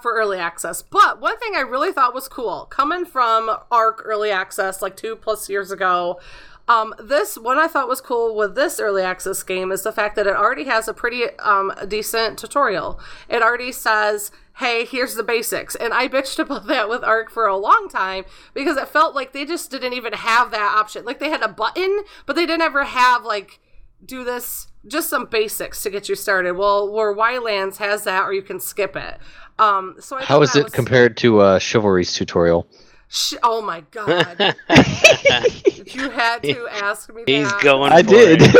for 0.02 0.14
early 0.14 0.38
access. 0.38 0.82
But 0.82 1.20
one 1.20 1.38
thing 1.38 1.52
I 1.54 1.60
really 1.60 1.92
thought 1.92 2.12
was 2.12 2.28
cool, 2.28 2.66
coming 2.66 3.04
from 3.04 3.56
ARK 3.70 4.02
early 4.04 4.32
access 4.32 4.82
like 4.82 4.96
two 4.96 5.14
plus 5.14 5.48
years 5.48 5.70
ago. 5.70 6.20
Um, 6.66 6.94
this 7.00 7.36
what 7.36 7.56
I 7.56 7.68
thought 7.68 7.88
was 7.88 8.00
cool 8.00 8.36
with 8.36 8.54
this 8.54 8.78
early 8.78 9.02
access 9.02 9.42
game 9.42 9.72
is 9.72 9.82
the 9.82 9.92
fact 9.92 10.16
that 10.16 10.26
it 10.26 10.36
already 10.36 10.64
has 10.64 10.88
a 10.88 10.94
pretty 10.94 11.30
um, 11.38 11.72
decent 11.88 12.38
tutorial. 12.38 13.00
It 13.28 13.42
already 13.42 13.72
says, 13.72 14.32
"Hey, 14.60 14.84
here's 14.84 15.14
the 15.16 15.22
basics," 15.24 15.74
and 15.74 15.92
I 15.92 16.06
bitched 16.08 16.38
about 16.38 16.66
that 16.68 16.88
with 16.88 17.02
ARK 17.02 17.30
for 17.30 17.46
a 17.46 17.56
long 17.56 17.88
time 17.90 18.24
because 18.54 18.76
it 18.76 18.88
felt 18.88 19.14
like 19.14 19.32
they 19.32 19.44
just 19.44 19.70
didn't 19.70 19.92
even 19.92 20.12
have 20.12 20.50
that 20.52 20.74
option. 20.78 21.04
Like 21.04 21.18
they 21.18 21.28
had 21.28 21.42
a 21.42 21.48
button, 21.48 22.02
but 22.26 22.36
they 22.36 22.46
didn't 22.46 22.62
ever 22.62 22.84
have 22.84 23.24
like 23.24 23.58
do 24.04 24.24
this 24.24 24.68
just 24.86 25.10
some 25.10 25.26
basics 25.26 25.82
to 25.82 25.90
get 25.90 26.08
you 26.08 26.14
started. 26.14 26.52
Well, 26.56 26.90
where 26.90 27.14
Ylands 27.14 27.76
has 27.78 28.04
that, 28.04 28.22
or 28.24 28.32
you 28.32 28.40
can 28.42 28.58
skip 28.60 28.96
it. 28.96 29.18
Um, 29.58 29.96
so 30.00 30.16
I 30.16 30.20
How 30.22 30.36
thought 30.36 30.42
is 30.44 30.52
that 30.52 30.60
it 30.60 30.64
was- 30.64 30.72
compared 30.72 31.16
to 31.18 31.40
uh, 31.40 31.58
Chivalry's 31.58 32.12
tutorial? 32.14 32.66
Sh- 33.12 33.34
oh 33.42 33.60
my 33.60 33.80
god! 33.90 34.38
you 34.68 36.10
had 36.10 36.44
to 36.44 36.68
ask 36.70 37.12
me. 37.12 37.24
He's 37.26 37.50
that. 37.50 37.60
going 37.60 37.92
I 37.92 38.02
for 38.04 38.08
did. 38.08 38.38
it. 38.40 38.50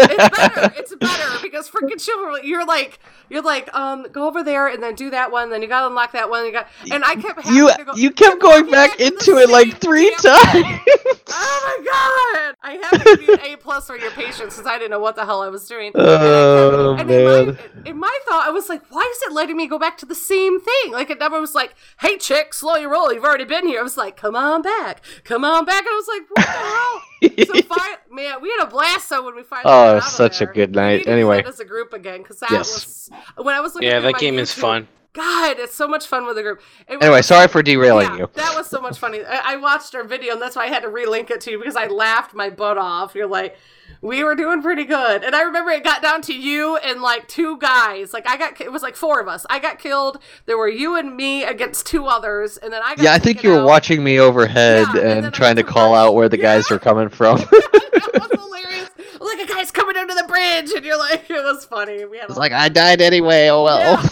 it's 0.00 0.36
better. 0.36 0.72
It's 0.76 0.94
better 0.96 1.38
because 1.42 1.70
freaking 1.70 2.04
chivalry. 2.04 2.40
You're 2.44 2.64
like, 2.66 2.98
you're 3.34 3.42
like, 3.42 3.68
um, 3.74 4.06
go 4.12 4.26
over 4.28 4.42
there 4.44 4.68
and 4.68 4.82
then 4.82 4.94
do 4.94 5.10
that 5.10 5.30
one. 5.32 5.50
Then 5.50 5.60
you 5.60 5.68
gotta 5.68 5.88
unlock 5.88 6.12
that 6.12 6.30
one. 6.30 6.46
You 6.46 6.52
got, 6.52 6.68
and 6.90 7.04
I 7.04 7.16
kept 7.16 7.40
having 7.42 7.54
You 7.58 7.68
to 7.76 7.84
go. 7.84 7.94
you 7.96 8.10
kept 8.12 8.40
going 8.40 8.70
back 8.70 9.00
into 9.00 9.36
it 9.38 9.50
like 9.50 9.76
three 9.80 10.10
times. 10.22 10.80
Oh 11.36 11.60
my 11.64 11.84
god! 11.84 12.56
I 12.62 12.74
have 12.82 13.02
to 13.02 13.16
give 13.16 13.28
you 13.28 13.34
an 13.34 13.40
A 13.40 13.56
plus 13.56 13.86
for 13.88 13.96
your 13.96 14.10
patience 14.12 14.54
because 14.54 14.66
I 14.66 14.78
didn't 14.78 14.92
know 14.92 15.00
what 15.00 15.16
the 15.16 15.24
hell 15.24 15.42
I 15.42 15.48
was 15.48 15.66
doing. 15.68 15.90
Oh 15.94 16.94
And 16.98 17.10
in 17.10 17.24
man. 17.24 17.46
my, 17.84 17.90
in 17.90 17.98
my 17.98 18.18
thought, 18.28 18.46
I 18.46 18.50
was 18.50 18.68
like, 18.68 18.82
why 18.90 19.00
is 19.14 19.22
it 19.22 19.32
letting 19.32 19.56
me 19.56 19.66
go 19.66 19.78
back 19.78 19.98
to 19.98 20.06
the 20.06 20.14
same 20.14 20.60
thing? 20.60 20.92
Like, 20.92 21.10
it 21.10 21.18
never 21.18 21.40
was 21.40 21.54
like, 21.54 21.74
hey, 22.00 22.16
chick, 22.18 22.54
slow 22.54 22.76
your 22.76 22.90
roll. 22.92 23.12
You've 23.12 23.24
already 23.24 23.44
been 23.44 23.66
here. 23.66 23.80
I 23.80 23.82
was 23.82 23.96
like, 23.96 24.16
come 24.16 24.36
on 24.36 24.62
back. 24.62 25.00
Come 25.24 25.44
on 25.44 25.64
back. 25.64 25.80
And 25.80 25.88
I 25.88 25.96
was 25.96 26.08
like, 26.08 26.22
what 26.30 26.36
the 26.36 26.52
hell? 26.52 27.02
So, 27.46 27.62
fi- 27.62 27.96
man, 28.10 28.40
we 28.42 28.50
had 28.50 28.62
a 28.64 28.66
blast 28.66 29.08
though 29.10 29.24
when 29.24 29.34
we 29.36 29.42
finally 29.42 29.64
oh, 29.66 29.68
got 29.70 29.86
Oh, 29.86 29.90
out 29.92 29.96
of 29.98 30.04
such 30.04 30.40
a 30.40 30.44
there. 30.46 30.54
good 30.54 30.74
We 30.74 30.80
need 30.82 30.86
night. 30.86 30.98
to 30.98 31.04
do 31.04 31.10
Anyway, 31.10 31.36
that 31.42 31.48
as 31.48 31.60
a 31.60 31.64
group 31.64 31.92
again 31.92 32.22
because 32.22 32.38
that 32.40 32.50
Yes. 32.50 32.72
was 32.72 33.10
when 33.44 33.54
I 33.54 33.60
was 33.60 33.74
looking 33.74 33.88
Yeah, 33.88 34.00
that 34.00 34.12
my 34.12 34.18
game 34.18 34.38
is 34.38 34.52
fun. 34.52 34.88
God, 35.14 35.58
it's 35.60 35.74
so 35.76 35.86
much 35.88 36.06
fun 36.08 36.26
with 36.26 36.36
a 36.38 36.42
group. 36.42 36.60
And 36.88 36.98
when 36.98 37.04
Anyway, 37.04 37.18
I- 37.18 37.22
sorry 37.22 37.48
for 37.48 37.62
derailing 37.62 38.08
yeah, 38.10 38.16
you. 38.18 38.30
That 38.34 38.54
was 38.56 38.66
so 38.66 38.80
much 38.80 38.98
funny. 38.98 39.20
I, 39.24 39.54
I 39.54 39.56
watched 39.56 39.94
our 39.94 40.02
video, 40.04 40.32
and 40.34 40.42
that's 40.42 40.56
why 40.56 40.64
I 40.64 40.68
had 40.68 40.82
to 40.82 40.88
relink 40.88 41.30
it 41.30 41.40
to 41.42 41.52
you 41.52 41.58
because 41.58 41.76
I 41.76 41.86
laughed 41.86 42.34
my 42.34 42.50
butt 42.50 42.78
off. 42.78 43.14
You're 43.14 43.28
like, 43.28 43.56
we 44.00 44.24
were 44.24 44.34
doing 44.34 44.60
pretty 44.60 44.82
good, 44.84 45.22
and 45.22 45.34
I 45.36 45.42
remember 45.42 45.70
it 45.70 45.84
got 45.84 46.02
down 46.02 46.20
to 46.22 46.34
you 46.34 46.76
and 46.78 47.00
like 47.00 47.28
two 47.28 47.56
guys. 47.58 48.12
Like 48.12 48.28
I 48.28 48.36
got, 48.36 48.60
it 48.60 48.72
was 48.72 48.82
like 48.82 48.96
four 48.96 49.20
of 49.20 49.28
us. 49.28 49.46
I 49.48 49.60
got 49.60 49.78
killed. 49.78 50.18
There 50.46 50.58
were 50.58 50.68
you 50.68 50.96
and 50.96 51.16
me 51.16 51.44
against 51.44 51.86
two 51.86 52.06
others, 52.06 52.56
and 52.56 52.72
then 52.72 52.82
I 52.84 52.96
got 52.96 53.04
Yeah, 53.04 53.12
I 53.14 53.18
think 53.20 53.44
you 53.44 53.50
were 53.50 53.64
watching 53.64 54.02
me 54.02 54.18
overhead 54.18 54.88
and 54.96 55.32
trying 55.32 55.54
to 55.56 55.62
call 55.62 55.94
out 55.94 56.14
where 56.14 56.28
the 56.28 56.38
guys 56.38 56.68
were 56.70 56.78
coming 56.80 57.08
from. 57.20 57.38
like 59.20 59.40
a 59.40 59.46
guy's 59.46 59.70
coming 59.70 59.96
under 59.96 60.14
the 60.14 60.24
bridge, 60.26 60.70
and 60.74 60.84
you're 60.84 60.98
like, 60.98 61.24
it 61.30 61.34
was 61.34 61.64
funny. 61.64 62.04
We 62.04 62.18
had 62.18 62.28
It's 62.30 62.38
like 62.38 62.52
I 62.52 62.68
died 62.68 63.00
anyway. 63.00 63.48
Oh 63.48 63.62
well. 63.64 64.10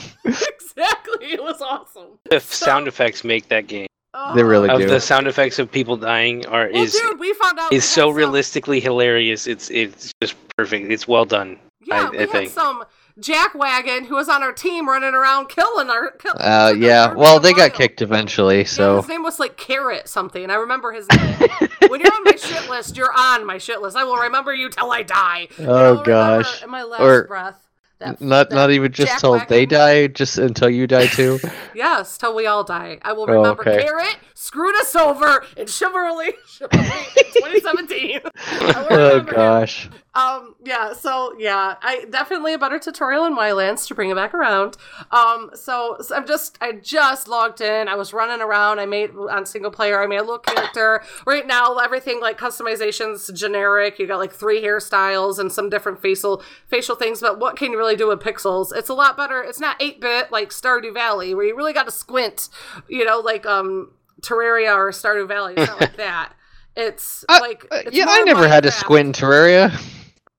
Exactly. 0.77 1.27
It 1.33 1.43
was 1.43 1.61
awesome. 1.61 2.19
The 2.25 2.37
f- 2.37 2.53
sound 2.53 2.89
effects 2.89 3.25
make 3.25 3.49
that 3.49 3.67
game. 3.67 3.87
They 4.35 4.43
really 4.43 4.69
of 4.69 4.79
do. 4.79 4.87
The 4.89 5.01
sound 5.01 5.27
effects 5.27 5.59
of 5.59 5.71
people 5.73 5.97
dying 5.97 6.45
are 6.47 6.69
Well, 6.73 6.83
is 6.83 6.93
dude, 6.93 7.19
we 7.19 7.33
found 7.35 7.59
out 7.59 7.73
is 7.73 7.85
had 7.85 7.91
so 7.95 8.09
some- 8.09 8.15
realistically 8.15 8.79
hilarious. 8.81 9.47
It's 9.47 9.71
it's 9.71 10.13
just 10.21 10.35
perfect. 10.57 10.91
It's 10.93 11.09
well 11.09 11.25
done. 11.25 11.59
Yeah, 11.85 12.07
I, 12.09 12.11
we 12.11 12.19
I 12.19 12.21
had 12.21 12.31
think. 12.31 12.51
some 12.51 12.85
jack 13.19 13.55
wagon 13.55 14.05
who 14.05 14.15
was 14.15 14.29
on 14.29 14.43
our 14.43 14.53
team 14.53 14.87
running 14.89 15.15
around 15.15 15.49
killing 15.49 15.89
our. 15.89 16.11
Kill- 16.13 16.35
Uh, 16.39 16.75
yeah. 16.77 17.15
Well, 17.15 17.41
they 17.41 17.53
got 17.55 17.73
kicked 17.73 18.03
eventually, 18.03 18.65
so 18.65 18.97
His 19.01 19.09
name 19.09 19.23
was 19.23 19.41
like 19.41 19.57
Carrot 19.57 20.09
something. 20.09 20.51
I 20.51 20.55
remember 20.57 20.93
his 20.93 21.09
name. 21.09 21.35
when 21.89 22.01
you're 22.01 22.13
on 22.13 22.25
my 22.25 22.37
shit 22.37 22.69
list, 22.69 22.97
you're 22.99 23.13
on 23.17 23.47
my 23.47 23.57
shit 23.59 23.81
list. 23.81 23.97
I 23.97 24.05
will 24.05 24.17
remember 24.19 24.53
you 24.55 24.69
till 24.69 24.93
I 24.93 25.03
die. 25.03 25.49
And 25.59 25.71
I 25.71 25.87
Oh 25.87 26.03
gosh. 26.05 26.63
In 26.63 26.71
my 26.71 26.83
last 26.83 27.01
Or 27.01 27.25
breath. 27.27 27.62
That, 28.05 28.21
not 28.21 28.51
that 28.51 28.55
not 28.57 28.71
even 28.71 28.93
just 28.93 29.13
jack 29.13 29.21
till 29.21 29.39
they 29.49 29.65
die, 29.67 30.07
just 30.09 30.39
until 30.39 30.69
you 30.71 30.87
die 30.87 31.07
too. 31.07 31.39
Yes, 31.75 32.19
till 32.19 32.35
we 32.35 32.47
all 32.47 32.65
die. 32.65 32.99
I 33.03 33.13
will 33.13 33.25
Oh, 33.29 33.35
remember 33.35 33.63
okay. 33.69 33.83
Carrot 33.83 34.17
screwed 34.35 34.75
us 34.77 34.95
over 34.95 35.45
in 35.57 35.67
Chivalry, 35.67 36.35
Chivalry 36.47 36.83
2017. 37.33 38.21
I 38.25 38.87
will 38.89 38.99
oh 38.99 39.11
remember 39.19 39.65
him. 39.65 39.93
Um, 40.15 40.57
yeah, 40.63 40.93
so 40.93 41.35
yeah, 41.39 41.77
I 41.81 42.05
definitely 42.11 42.53
a 42.53 42.59
better 42.59 42.79
tutorial 42.79 43.25
in 43.25 43.35
Ylands 43.35 43.87
to 43.89 43.95
bring 43.95 44.11
it 44.11 44.15
back 44.15 44.35
around. 44.35 44.77
Um, 45.11 45.51
so, 45.55 45.97
so 46.01 46.15
I'm 46.15 46.27
just 46.27 46.59
I 46.61 46.73
just 46.73 47.29
logged 47.29 47.63
in. 47.63 47.89
I 47.89 47.95
was 47.95 48.13
running 48.13 48.43
around. 48.43 48.79
I 48.79 48.85
made 48.85 49.11
on 49.11 49.47
single 49.47 49.71
player. 49.71 50.03
I 50.03 50.07
made 50.07 50.19
a 50.19 50.23
little 50.23 50.39
character. 50.39 51.03
Right 51.27 51.47
now, 51.47 51.79
everything 51.79 52.21
like 52.21 52.39
customizations 52.39 53.33
generic. 53.33 53.99
You 53.99 54.07
got 54.07 54.19
like 54.19 54.33
three 54.33 54.63
hairstyles 54.63 55.39
and 55.39 55.51
some 55.51 55.71
different 55.71 56.03
facial 56.03 56.43
facial 56.67 56.95
things. 56.95 57.21
But 57.21 57.39
what 57.41 57.57
can 57.57 57.73
you 57.73 57.79
really 57.79 57.97
do 57.97 58.09
with 58.09 58.21
pixels? 58.21 58.71
It's 58.77 58.91
a 58.91 58.95
lot 58.95 59.17
better. 59.17 59.43
It's 59.43 59.61
not 59.61 59.81
eight 59.81 59.99
bit 59.99 60.31
like 60.31 60.51
Stardew 60.51 60.93
Valley 60.93 61.35
where 61.35 61.47
you 61.47 61.57
really 61.57 61.73
got 61.73 61.85
to 61.85 61.91
squint. 61.93 62.51
You 62.87 63.07
know, 63.07 63.21
like 63.21 63.47
um 63.47 63.93
Terraria 64.21 64.77
or 64.77 64.91
Stardew 64.91 65.27
Valley. 65.27 65.55
It's 65.57 65.71
not 65.71 65.81
like 65.81 65.97
that. 65.97 66.35
It's 66.77 67.25
like 67.29 67.67
it's 67.73 67.87
Uh, 67.87 67.91
Yeah, 67.93 68.07
I 68.09 68.21
never 68.23 68.47
had 68.47 68.65
to 68.65 68.71
squint 68.71 69.19
Terraria. 69.19 69.73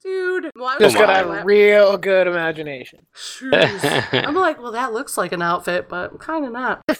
Dude, 0.03 0.51
well, 0.55 0.77
Just 0.79 0.95
was 0.97 1.05
got 1.05 1.27
like, 1.27 1.41
a 1.41 1.45
real 1.45 1.97
good 1.97 2.27
imagination. 2.27 3.05
I'm 3.53 4.35
like, 4.35 4.61
well, 4.61 4.73
that 4.73 4.91
looks 4.91 5.17
like 5.17 5.31
an 5.31 5.41
outfit, 5.41 5.87
but 5.87 6.19
kind 6.19 6.45
of 6.45 6.51
not. 6.51 6.83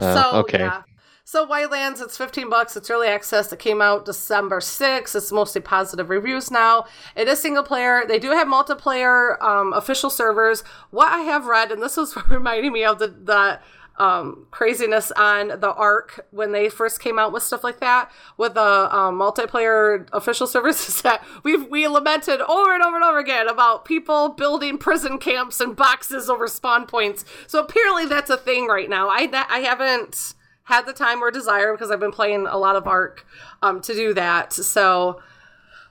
Uh, 0.00 0.14
so 0.30 0.38
okay. 0.38 0.60
yeah. 0.60 0.82
So 1.24 1.44
Wildlands, 1.44 2.00
it's 2.00 2.16
15 2.16 2.48
bucks. 2.48 2.76
It's 2.76 2.88
early 2.88 3.08
access. 3.08 3.52
It 3.52 3.58
came 3.58 3.82
out 3.82 4.04
December 4.04 4.60
6th. 4.60 5.14
It's 5.16 5.32
mostly 5.32 5.60
positive 5.60 6.08
reviews 6.08 6.52
now. 6.52 6.86
It 7.16 7.26
is 7.26 7.40
single 7.40 7.64
player. 7.64 8.04
They 8.06 8.20
do 8.20 8.30
have 8.30 8.46
multiplayer 8.46 9.38
um, 9.42 9.72
official 9.72 10.08
servers. 10.08 10.62
What 10.90 11.08
I 11.08 11.22
have 11.22 11.46
read, 11.46 11.72
and 11.72 11.82
this 11.82 11.98
is 11.98 12.16
reminding 12.28 12.72
me 12.72 12.84
of 12.84 13.00
the 13.00 13.08
the 13.08 13.58
um, 13.98 14.46
craziness 14.50 15.10
on 15.12 15.48
the 15.60 15.72
Ark 15.74 16.26
when 16.30 16.52
they 16.52 16.68
first 16.68 17.00
came 17.00 17.18
out 17.18 17.32
with 17.32 17.42
stuff 17.42 17.64
like 17.64 17.80
that 17.80 18.10
with 18.36 18.54
the 18.54 18.94
um, 18.94 19.18
multiplayer 19.18 20.08
official 20.12 20.46
services 20.58 21.02
that 21.02 21.24
we've 21.42 21.68
we 21.68 21.86
lamented 21.88 22.40
over 22.42 22.74
and 22.74 22.82
over 22.82 22.96
and 22.96 23.04
over 23.04 23.18
again 23.18 23.48
about 23.48 23.84
people 23.84 24.30
building 24.30 24.78
prison 24.78 25.18
camps 25.18 25.60
and 25.60 25.76
boxes 25.76 26.30
over 26.30 26.46
spawn 26.46 26.86
points. 26.86 27.24
So 27.46 27.60
apparently 27.60 28.06
that's 28.06 28.30
a 28.30 28.36
thing 28.36 28.66
right 28.66 28.88
now. 28.88 29.08
I 29.08 29.28
I 29.48 29.58
haven't 29.60 30.34
had 30.64 30.84
the 30.86 30.92
time 30.92 31.22
or 31.22 31.30
desire 31.30 31.72
because 31.72 31.90
I've 31.90 32.00
been 32.00 32.12
playing 32.12 32.46
a 32.46 32.58
lot 32.58 32.76
of 32.76 32.86
Ark 32.86 33.26
um, 33.62 33.80
to 33.80 33.94
do 33.94 34.12
that. 34.14 34.52
So 34.52 35.20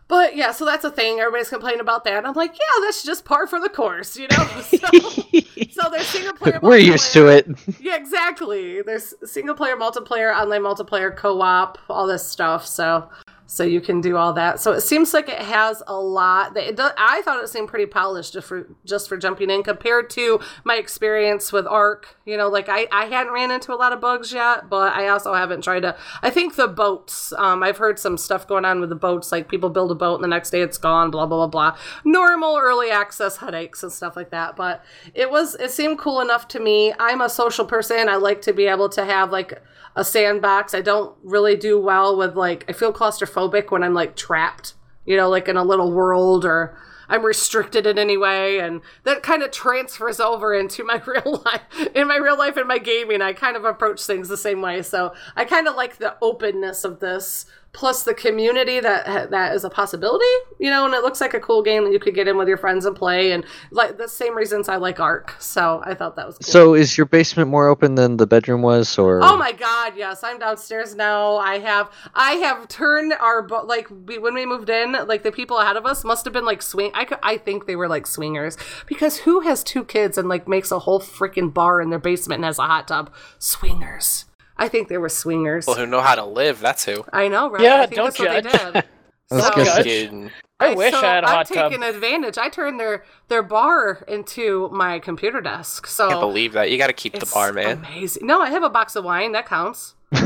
But 0.07 0.35
yeah, 0.37 0.51
so 0.51 0.65
that's 0.65 0.85
a 0.85 0.91
thing. 0.91 1.19
Everybody's 1.19 1.49
complaining 1.49 1.81
about 1.81 2.05
that. 2.05 2.25
I'm 2.25 2.33
like, 2.33 2.53
yeah, 2.53 2.85
that's 2.85 3.03
just 3.03 3.25
par 3.25 3.45
for 3.45 3.59
the 3.59 3.69
course, 3.69 4.17
you 4.17 4.27
know. 4.29 4.47
So, 4.67 5.81
so 5.81 5.89
there's 5.89 6.07
single 6.07 6.33
player. 6.33 6.59
We're 6.63 6.77
used 6.77 7.13
to 7.13 7.27
it. 7.27 7.47
Yeah, 7.79 7.95
exactly. 7.95 8.81
There's 8.81 9.13
single 9.25 9.55
player, 9.55 9.75
multiplayer, 9.75 10.35
online 10.35 10.61
multiplayer, 10.61 11.15
co-op, 11.15 11.77
all 11.89 12.07
this 12.07 12.25
stuff. 12.25 12.65
So 12.65 13.09
so 13.47 13.63
you 13.63 13.79
can 13.79 14.01
do 14.01 14.17
all 14.17 14.33
that. 14.33 14.59
So 14.59 14.73
it 14.73 14.81
seems 14.81 15.13
like 15.13 15.29
it 15.29 15.39
has 15.39 15.81
a 15.87 15.95
lot. 15.95 16.53
That 16.53 16.75
does, 16.75 16.91
I 16.97 17.21
thought 17.21 17.41
it 17.41 17.47
seemed 17.47 17.69
pretty 17.69 17.85
polished 17.85 18.33
just 18.33 18.45
for 18.45 18.67
just 18.85 19.07
for 19.07 19.17
jumping 19.17 19.49
in 19.49 19.63
compared 19.63 20.09
to 20.11 20.41
my 20.65 20.75
experience 20.75 21.53
with 21.53 21.65
ARK. 21.65 22.17
You 22.25 22.35
know, 22.35 22.49
like 22.49 22.67
I 22.67 22.87
I 22.91 23.05
hadn't 23.05 23.31
ran 23.31 23.49
into 23.49 23.73
a 23.73 23.75
lot 23.75 23.93
of 23.93 24.01
bugs 24.01 24.33
yet, 24.33 24.69
but 24.69 24.93
I 24.93 25.07
also 25.07 25.33
haven't 25.33 25.63
tried 25.63 25.81
to. 25.81 25.95
I 26.21 26.29
think 26.29 26.55
the 26.55 26.67
boats. 26.67 27.31
Um, 27.37 27.63
I've 27.63 27.77
heard 27.77 27.97
some 27.97 28.17
stuff 28.17 28.45
going 28.45 28.65
on 28.65 28.81
with 28.81 28.89
the 28.89 28.95
boats. 28.95 29.31
Like 29.31 29.47
people 29.47 29.69
build 29.69 29.91
a 29.91 29.95
boat 29.95 30.15
and 30.15 30.23
the 30.23 30.27
next 30.27 30.49
day 30.49 30.61
it's 30.61 30.77
gone. 30.77 31.09
Blah 31.09 31.25
blah 31.25 31.47
blah 31.47 31.71
blah. 31.71 31.79
Normal 32.03 32.59
early 32.61 32.91
access 32.91 33.37
headaches 33.37 33.81
and 33.81 33.91
stuff 33.91 34.17
like 34.17 34.29
that. 34.31 34.57
But 34.57 34.83
it 35.13 35.31
was 35.31 35.55
it 35.55 35.71
seemed 35.71 35.99
cool 35.99 36.19
enough 36.19 36.49
to 36.49 36.59
me. 36.59 36.93
I'm 36.99 37.21
a 37.21 37.29
social 37.29 37.65
person. 37.65 38.09
I 38.09 38.17
like 38.17 38.41
to 38.41 38.51
be 38.51 38.65
able 38.65 38.89
to 38.89 39.05
have 39.05 39.31
like 39.31 39.61
a 39.95 40.03
sandbox. 40.03 40.73
I 40.73 40.81
don't 40.81 41.15
really 41.23 41.55
do 41.55 41.79
well 41.79 42.17
with 42.17 42.35
like 42.35 42.65
I 42.67 42.73
feel 42.73 42.91
claustrophobic 42.91 43.36
when 43.71 43.83
I'm 43.83 43.93
like 43.93 44.15
trapped, 44.15 44.73
you 45.05 45.15
know, 45.15 45.29
like 45.29 45.47
in 45.47 45.57
a 45.57 45.63
little 45.63 45.91
world 45.91 46.45
or 46.45 46.77
I'm 47.09 47.23
restricted 47.23 47.85
in 47.85 47.97
any 47.97 48.17
way 48.17 48.59
and 48.59 48.81
that 49.03 49.23
kind 49.23 49.43
of 49.43 49.51
transfers 49.51 50.19
over 50.19 50.53
into 50.53 50.83
my 50.83 51.01
real 51.07 51.43
life. 51.45 51.61
In 51.95 52.07
my 52.07 52.17
real 52.17 52.37
life 52.37 52.57
and 52.57 52.67
my 52.67 52.79
gaming, 52.79 53.21
I 53.21 53.33
kind 53.33 53.55
of 53.55 53.63
approach 53.63 54.03
things 54.05 54.27
the 54.27 54.37
same 54.37 54.61
way. 54.61 54.81
So, 54.81 55.13
I 55.35 55.45
kind 55.45 55.67
of 55.67 55.75
like 55.75 55.97
the 55.97 56.15
openness 56.21 56.83
of 56.83 56.99
this 56.99 57.45
plus 57.77 58.01
the 58.01 58.13
community 58.13 58.79
that 58.79 59.29
that 59.29 59.53
is 59.53 59.63
a 59.63 59.69
possibility, 59.69 60.25
you 60.57 60.67
know, 60.71 60.85
and 60.85 60.95
it 60.95 61.03
looks 61.03 61.21
like 61.21 61.35
a 61.35 61.39
cool 61.39 61.61
game 61.61 61.83
that 61.83 61.93
you 61.93 61.99
could 61.99 62.15
get 62.15 62.27
in 62.27 62.35
with 62.35 62.47
your 62.47 62.57
friends 62.57 62.85
and 62.85 62.95
play 62.95 63.31
and 63.31 63.45
like 63.69 63.99
the 63.99 64.07
same 64.07 64.35
reasons 64.35 64.67
I 64.67 64.77
like 64.77 64.99
Ark. 64.99 65.35
So, 65.37 65.83
I 65.85 65.93
thought 65.93 66.15
that 66.15 66.25
was 66.25 66.39
cool. 66.39 66.51
So 66.51 66.73
is 66.73 66.97
your 66.97 67.05
basement 67.05 67.51
more 67.51 67.67
open 67.67 67.93
than 67.93 68.17
the 68.17 68.25
bedroom 68.25 68.63
was, 68.63 68.97
or? 68.97 69.19
Oh 69.23 69.37
my 69.37 69.51
god, 69.51 69.93
yes. 69.95 70.23
I'm 70.23 70.39
downstairs 70.39 70.95
now. 70.95 71.37
I 71.37 71.59
have 71.59 71.91
I 72.15 72.31
have 72.33 72.67
turned 72.67 73.13
our 73.13 73.47
like 73.47 73.87
we, 74.07 74.17
when 74.17 74.33
we 74.33 74.47
moved 74.47 74.71
in, 74.71 74.93
like 75.05 75.21
the 75.21 75.31
people 75.31 75.59
ahead 75.59 75.77
of 75.77 75.85
us 75.85 76.03
must 76.03 76.25
have 76.25 76.33
been 76.33 76.45
like 76.45 76.63
swing 76.63 76.89
I 76.95 77.05
could, 77.05 77.19
I 77.21 77.37
think 77.37 77.67
they 77.67 77.75
were 77.75 77.87
like 77.87 78.07
swingers 78.07 78.57
because 78.87 79.17
who 79.17 79.41
has 79.41 79.63
two 79.63 79.85
kids 79.85 80.17
and 80.17 80.27
like 80.27 80.47
makes 80.47 80.71
a 80.71 80.79
whole 80.79 80.99
freaking 80.99 81.53
bar 81.53 81.79
in 81.79 81.91
their 81.91 81.99
basement 81.99 82.39
and 82.39 82.45
has 82.45 82.57
a 82.57 82.63
hot 82.63 82.87
tub? 82.87 83.13
Swingers. 83.37 84.25
I 84.57 84.67
think 84.67 84.87
they 84.87 84.97
were 84.97 85.09
swingers. 85.09 85.65
People 85.65 85.75
who 85.75 85.85
know 85.85 86.01
how 86.01 86.15
to 86.15 86.25
live. 86.25 86.59
That's 86.59 86.83
who. 86.85 87.03
I 87.13 87.27
know, 87.27 87.49
right? 87.49 87.61
Yeah, 87.61 87.81
I 87.81 87.85
think 87.85 87.95
don't 87.95 88.05
that's 88.05 88.19
what 88.19 88.29
they 88.31 88.41
judge. 88.49 88.73
did. 88.73 88.83
I 89.31 89.35
was 89.35 89.43
So- 89.45 89.49
gonna 89.51 89.65
say- 89.65 89.83
Kidding. 89.83 90.31
I 90.59 90.73
wish 90.73 90.91
I 90.91 91.01
had 91.01 91.23
a 91.23 91.27
I'm 91.27 91.35
hot 91.35 91.47
tub. 91.47 91.69
taking 91.69 91.83
advantage. 91.83 92.39
I 92.39 92.49
turned 92.49 92.79
their 92.79 93.03
their 93.27 93.43
bar 93.43 94.03
into 94.07 94.69
my 94.73 94.97
computer 94.97 95.39
desk. 95.39 95.85
So 95.85 96.07
Can't 96.09 96.19
believe 96.19 96.53
that. 96.53 96.71
You 96.71 96.79
got 96.79 96.87
to 96.87 96.93
keep 96.93 97.13
the 97.13 97.27
bar, 97.31 97.53
man. 97.53 97.85
Amazing. 97.85 98.25
No, 98.25 98.41
I 98.41 98.49
have 98.49 98.63
a 98.63 98.69
box 98.69 98.95
of 98.95 99.03
wine. 99.05 99.33
That 99.33 99.45
counts. 99.45 99.93
you 100.11 100.21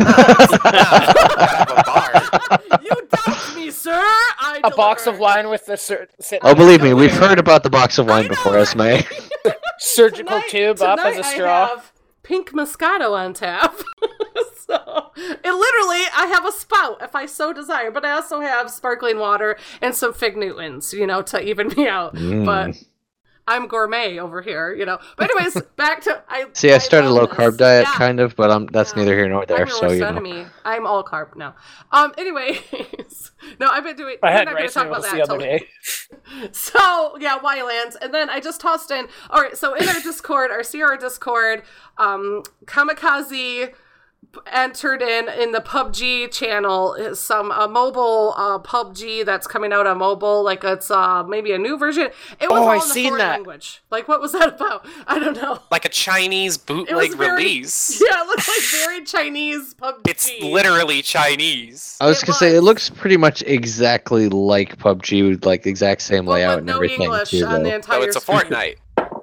doubt 3.11 3.55
me, 3.55 3.71
sir. 3.71 3.99
I 4.01 4.61
a 4.63 4.71
box 4.71 5.07
of 5.07 5.19
wine 5.19 5.49
with 5.49 5.65
the 5.65 5.75
sur- 5.77 6.07
sit- 6.19 6.39
Oh, 6.43 6.55
believe 6.55 6.81
me, 6.81 6.93
we've 6.93 7.11
heard 7.11 7.39
about 7.39 7.63
the 7.63 7.69
box 7.69 7.97
of 7.97 8.07
wine 8.07 8.27
before, 8.27 8.57
Esme. 8.57 8.99
surgical 9.79 10.41
tube 10.49 10.81
up 10.81 10.99
as 10.99 11.17
a 11.17 11.23
straw. 11.23 11.65
I 11.65 11.67
have 11.69 11.91
pink 12.23 12.51
Moscato 12.51 13.11
on 13.11 13.33
tap. 13.33 13.75
so 14.67 15.11
it 15.15 15.43
literally, 15.43 16.03
I 16.15 16.31
have 16.33 16.45
a 16.45 16.51
spout 16.51 17.01
if 17.01 17.15
I 17.15 17.25
so 17.25 17.53
desire, 17.53 17.91
but 17.91 18.05
I 18.05 18.11
also 18.11 18.39
have 18.41 18.69
sparkling 18.69 19.19
water 19.19 19.57
and 19.81 19.95
some 19.95 20.13
fig 20.13 20.37
Newtons, 20.37 20.93
you 20.93 21.07
know, 21.07 21.21
to 21.23 21.41
even 21.41 21.69
me 21.69 21.87
out. 21.87 22.15
Mm. 22.15 22.45
But 22.45 22.83
I'm 23.55 23.67
gourmet 23.67 24.17
over 24.19 24.41
here, 24.41 24.73
you 24.73 24.85
know. 24.85 24.99
But 25.17 25.29
anyways, 25.31 25.61
back 25.75 26.01
to 26.03 26.23
I. 26.29 26.45
See, 26.53 26.71
I 26.71 26.77
started 26.77 27.07
a 27.09 27.13
low 27.13 27.27
carb 27.27 27.51
this. 27.51 27.57
diet, 27.57 27.85
Yeah. 27.87 27.93
kind 27.95 28.19
of, 28.19 28.35
but 28.35 28.49
I'm 28.51 28.65
that's 28.67 28.95
neither 28.95 29.15
here 29.15 29.27
nor 29.29 29.45
there. 29.45 29.61
I'm 29.61 29.69
So 29.69 29.91
you 29.91 29.99
know. 29.99 30.07
enemy. 30.07 30.45
I'm 30.65 30.85
all 30.87 31.03
carb 31.03 31.35
now. 31.35 31.55
Um. 31.91 32.13
Anyways, 32.17 33.31
no, 33.59 33.67
I've 33.67 33.83
been 33.83 33.95
doing. 33.95 34.17
I 34.23 34.27
we're 34.27 34.31
had 34.31 34.45
not 34.45 34.51
gonna 34.53 34.63
rice 34.63 34.73
talk 34.73 34.87
about 34.87 35.01
noodles 35.03 35.11
that 35.11 35.27
the 35.27 35.33
other 35.33 35.39
day. 35.39 35.67
so 36.51 37.17
yeah, 37.19 37.37
Wildlands, 37.39 37.95
and 38.01 38.13
then 38.13 38.29
I 38.29 38.39
just 38.39 38.61
tossed 38.61 38.91
in. 38.91 39.07
All 39.29 39.41
right, 39.41 39.57
so 39.57 39.73
in 39.75 39.87
our 39.87 39.99
Discord, 40.01 40.51
our 40.51 40.63
CR 40.63 40.95
Discord, 40.99 41.63
um, 41.97 42.43
Kamikaze 42.65 43.73
entered 44.51 45.01
in 45.01 45.27
in 45.29 45.51
the 45.51 45.59
PUBG 45.59 46.31
channel 46.31 46.93
is 46.93 47.19
some 47.19 47.51
a 47.51 47.67
mobile 47.67 48.33
uh, 48.37 48.59
PUBG 48.59 49.25
that's 49.25 49.47
coming 49.47 49.73
out 49.73 49.85
on 49.87 49.97
mobile. 49.97 50.43
Like 50.43 50.63
it's 50.63 50.89
uh 50.91 51.23
maybe 51.23 51.51
a 51.51 51.57
new 51.57 51.77
version. 51.77 52.07
It 52.39 52.49
was 52.49 52.59
Oh, 52.59 52.63
all 52.63 52.69
I 52.69 52.73
in 52.75 52.79
the 52.79 52.85
seen 52.85 53.07
foreign 53.09 53.17
that. 53.19 53.29
language. 53.31 53.81
Like 53.89 54.07
what 54.07 54.21
was 54.21 54.31
that 54.33 54.55
about? 54.55 54.85
I 55.07 55.19
don't 55.19 55.35
know. 55.35 55.59
Like 55.71 55.85
a 55.85 55.89
Chinese 55.89 56.57
bootleg 56.57 57.13
very, 57.15 57.35
release. 57.43 58.01
Yeah, 58.11 58.23
it 58.23 58.27
looks 58.27 58.47
like 58.47 58.85
very 58.87 59.03
Chinese 59.05 59.73
PUBG. 59.75 60.07
It's 60.07 60.31
literally 60.41 61.01
Chinese. 61.01 61.97
I 62.01 62.07
was 62.07 62.23
gonna 62.23 62.37
say 62.37 62.55
it 62.55 62.61
looks 62.61 62.89
pretty 62.89 63.17
much 63.17 63.41
exactly 63.43 64.29
like 64.29 64.77
PUBG, 64.77 65.29
with 65.29 65.45
like 65.45 65.65
exact 65.65 66.01
same 66.01 66.25
layout 66.25 66.59
and 66.59 66.67
no 66.67 66.75
everything 66.75 67.01
English 67.03 67.31
too. 67.31 67.45
on 67.45 67.63
the 67.63 67.75
entire 67.75 68.01
So 68.01 68.07
it's 68.07 68.15
a. 68.17 68.19
Fortnite. 68.21 68.75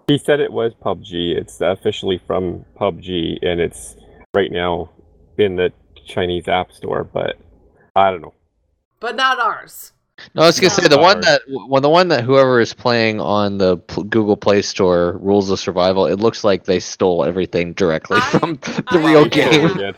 He 0.07 0.17
said 0.19 0.41
it 0.41 0.53
was 0.53 0.73
PUBG. 0.85 1.37
It's 1.37 1.61
officially 1.61 2.21
from 2.27 2.65
PUBG, 2.81 3.39
and 3.43 3.61
it's 3.61 3.95
right 4.35 4.51
now 4.51 4.91
in 5.39 5.57
the 5.57 5.73
Chinese 6.07 6.49
App 6.49 6.73
Store. 6.73 7.05
But 7.05 7.37
I 7.97 8.11
don't 8.11 8.21
know. 8.23 8.35
but 9.01 9.17
not 9.17 9.39
ours. 9.41 9.93
No, 10.35 10.43
I 10.43 10.47
was 10.47 10.59
gonna 10.59 10.71
say 10.71 10.89
the 10.89 10.97
No. 10.97 11.03
one 11.03 11.21
that 11.21 11.43
well, 11.49 11.81
the 11.81 11.89
one 11.89 12.09
that 12.09 12.25
whoever 12.25 12.61
is 12.61 12.75
playing 12.75 13.21
on 13.21 13.59
the 13.59 13.77
P- 13.77 14.03
Google 14.03 14.37
Play 14.37 14.63
Store, 14.63 15.17
Rules 15.21 15.49
of 15.49 15.61
Survival. 15.61 16.07
It 16.07 16.17
looks 16.19 16.43
like 16.43 16.65
they 16.65 16.81
stole 16.81 17.25
everything 17.25 17.73
directly 17.75 18.21
from 18.23 18.57
the 18.93 18.99
real 18.99 19.25
game. 19.27 19.95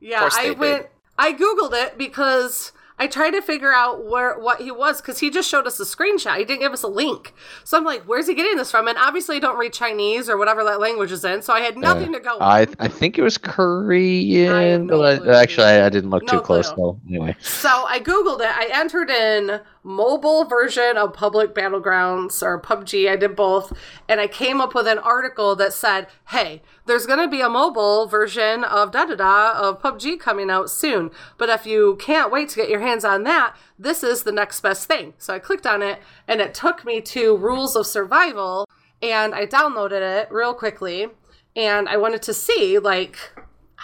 Yeah, 0.00 0.20
course 0.20 0.36
I 0.38 0.42
they 0.44 0.50
went. 0.52 0.86
I 1.18 1.34
googled 1.34 1.74
it 1.74 1.98
because 1.98 2.72
I 3.02 3.08
tried 3.08 3.32
to 3.32 3.42
figure 3.42 3.72
out 3.72 4.04
where 4.06 4.38
what 4.38 4.60
he 4.60 4.70
was 4.70 5.00
because 5.00 5.18
he 5.18 5.28
just 5.28 5.48
showed 5.48 5.66
us 5.66 5.80
a 5.80 5.84
screenshot. 5.84 6.36
He 6.38 6.44
didn't 6.44 6.60
give 6.60 6.72
us 6.72 6.84
a 6.84 6.88
link, 6.88 7.34
so 7.64 7.76
I'm 7.76 7.84
like, 7.84 8.04
"Where's 8.04 8.28
he 8.28 8.34
getting 8.34 8.56
this 8.56 8.70
from?" 8.70 8.86
And 8.86 8.96
obviously, 8.96 9.36
I 9.36 9.40
don't 9.40 9.58
read 9.58 9.72
Chinese 9.72 10.28
or 10.28 10.36
whatever 10.36 10.62
that 10.62 10.78
language 10.78 11.10
is 11.10 11.24
in, 11.24 11.42
so 11.42 11.52
I 11.52 11.60
had 11.62 11.76
nothing 11.76 12.10
Uh, 12.14 12.18
to 12.18 12.20
go. 12.20 12.34
on. 12.36 12.42
I 12.42 12.66
I 12.78 12.86
think 12.86 13.18
it 13.18 13.22
was 13.22 13.38
Korean, 13.38 14.86
but 14.86 15.26
I, 15.28 15.40
actually 15.42 15.66
I, 15.66 15.86
I 15.86 15.88
didn't 15.88 16.10
look 16.10 16.22
No 16.24 16.34
too 16.34 16.40
close. 16.42 16.70
though. 16.72 17.00
Anyway, 17.08 17.34
So 17.40 17.68
I 17.68 17.98
googled 17.98 18.40
it. 18.40 18.56
I 18.56 18.68
entered 18.72 19.10
in 19.10 19.60
mobile 19.82 20.44
version 20.44 20.96
of 20.96 21.12
Public 21.12 21.54
Battlegrounds 21.54 22.42
or 22.42 22.60
PUBG. 22.60 23.10
I 23.10 23.16
did 23.16 23.34
both, 23.34 23.72
and 24.08 24.20
I 24.20 24.26
came 24.26 24.60
up 24.60 24.74
with 24.74 24.86
an 24.86 24.98
article 24.98 25.56
that 25.56 25.72
said, 25.72 26.06
"Hey, 26.28 26.62
there's 26.86 27.06
going 27.06 27.18
to 27.18 27.28
be 27.28 27.40
a 27.40 27.48
mobile 27.48 28.06
version 28.06 28.64
of 28.64 28.92
da 28.92 29.04
da 29.06 29.16
da 29.16 29.52
of 29.52 29.82
PUBG 29.82 30.18
coming 30.20 30.50
out 30.50 30.70
soon. 30.70 31.10
But 31.38 31.48
if 31.48 31.66
you 31.66 31.96
can't 31.96 32.30
wait 32.30 32.48
to 32.50 32.56
get 32.56 32.68
your 32.68 32.80
hands 32.80 33.04
on 33.04 33.24
that, 33.24 33.56
this 33.78 34.02
is 34.04 34.22
the 34.22 34.32
next 34.32 34.60
best 34.60 34.86
thing." 34.86 35.14
So 35.18 35.34
I 35.34 35.38
clicked 35.38 35.66
on 35.66 35.82
it, 35.82 36.00
and 36.28 36.40
it 36.40 36.54
took 36.54 36.84
me 36.84 37.00
to 37.00 37.36
Rules 37.36 37.76
of 37.76 37.86
Survival, 37.86 38.68
and 39.00 39.34
I 39.34 39.46
downloaded 39.46 40.00
it 40.00 40.28
real 40.30 40.54
quickly, 40.54 41.08
and 41.56 41.88
I 41.88 41.96
wanted 41.96 42.22
to 42.22 42.34
see 42.34 42.78
like 42.78 43.18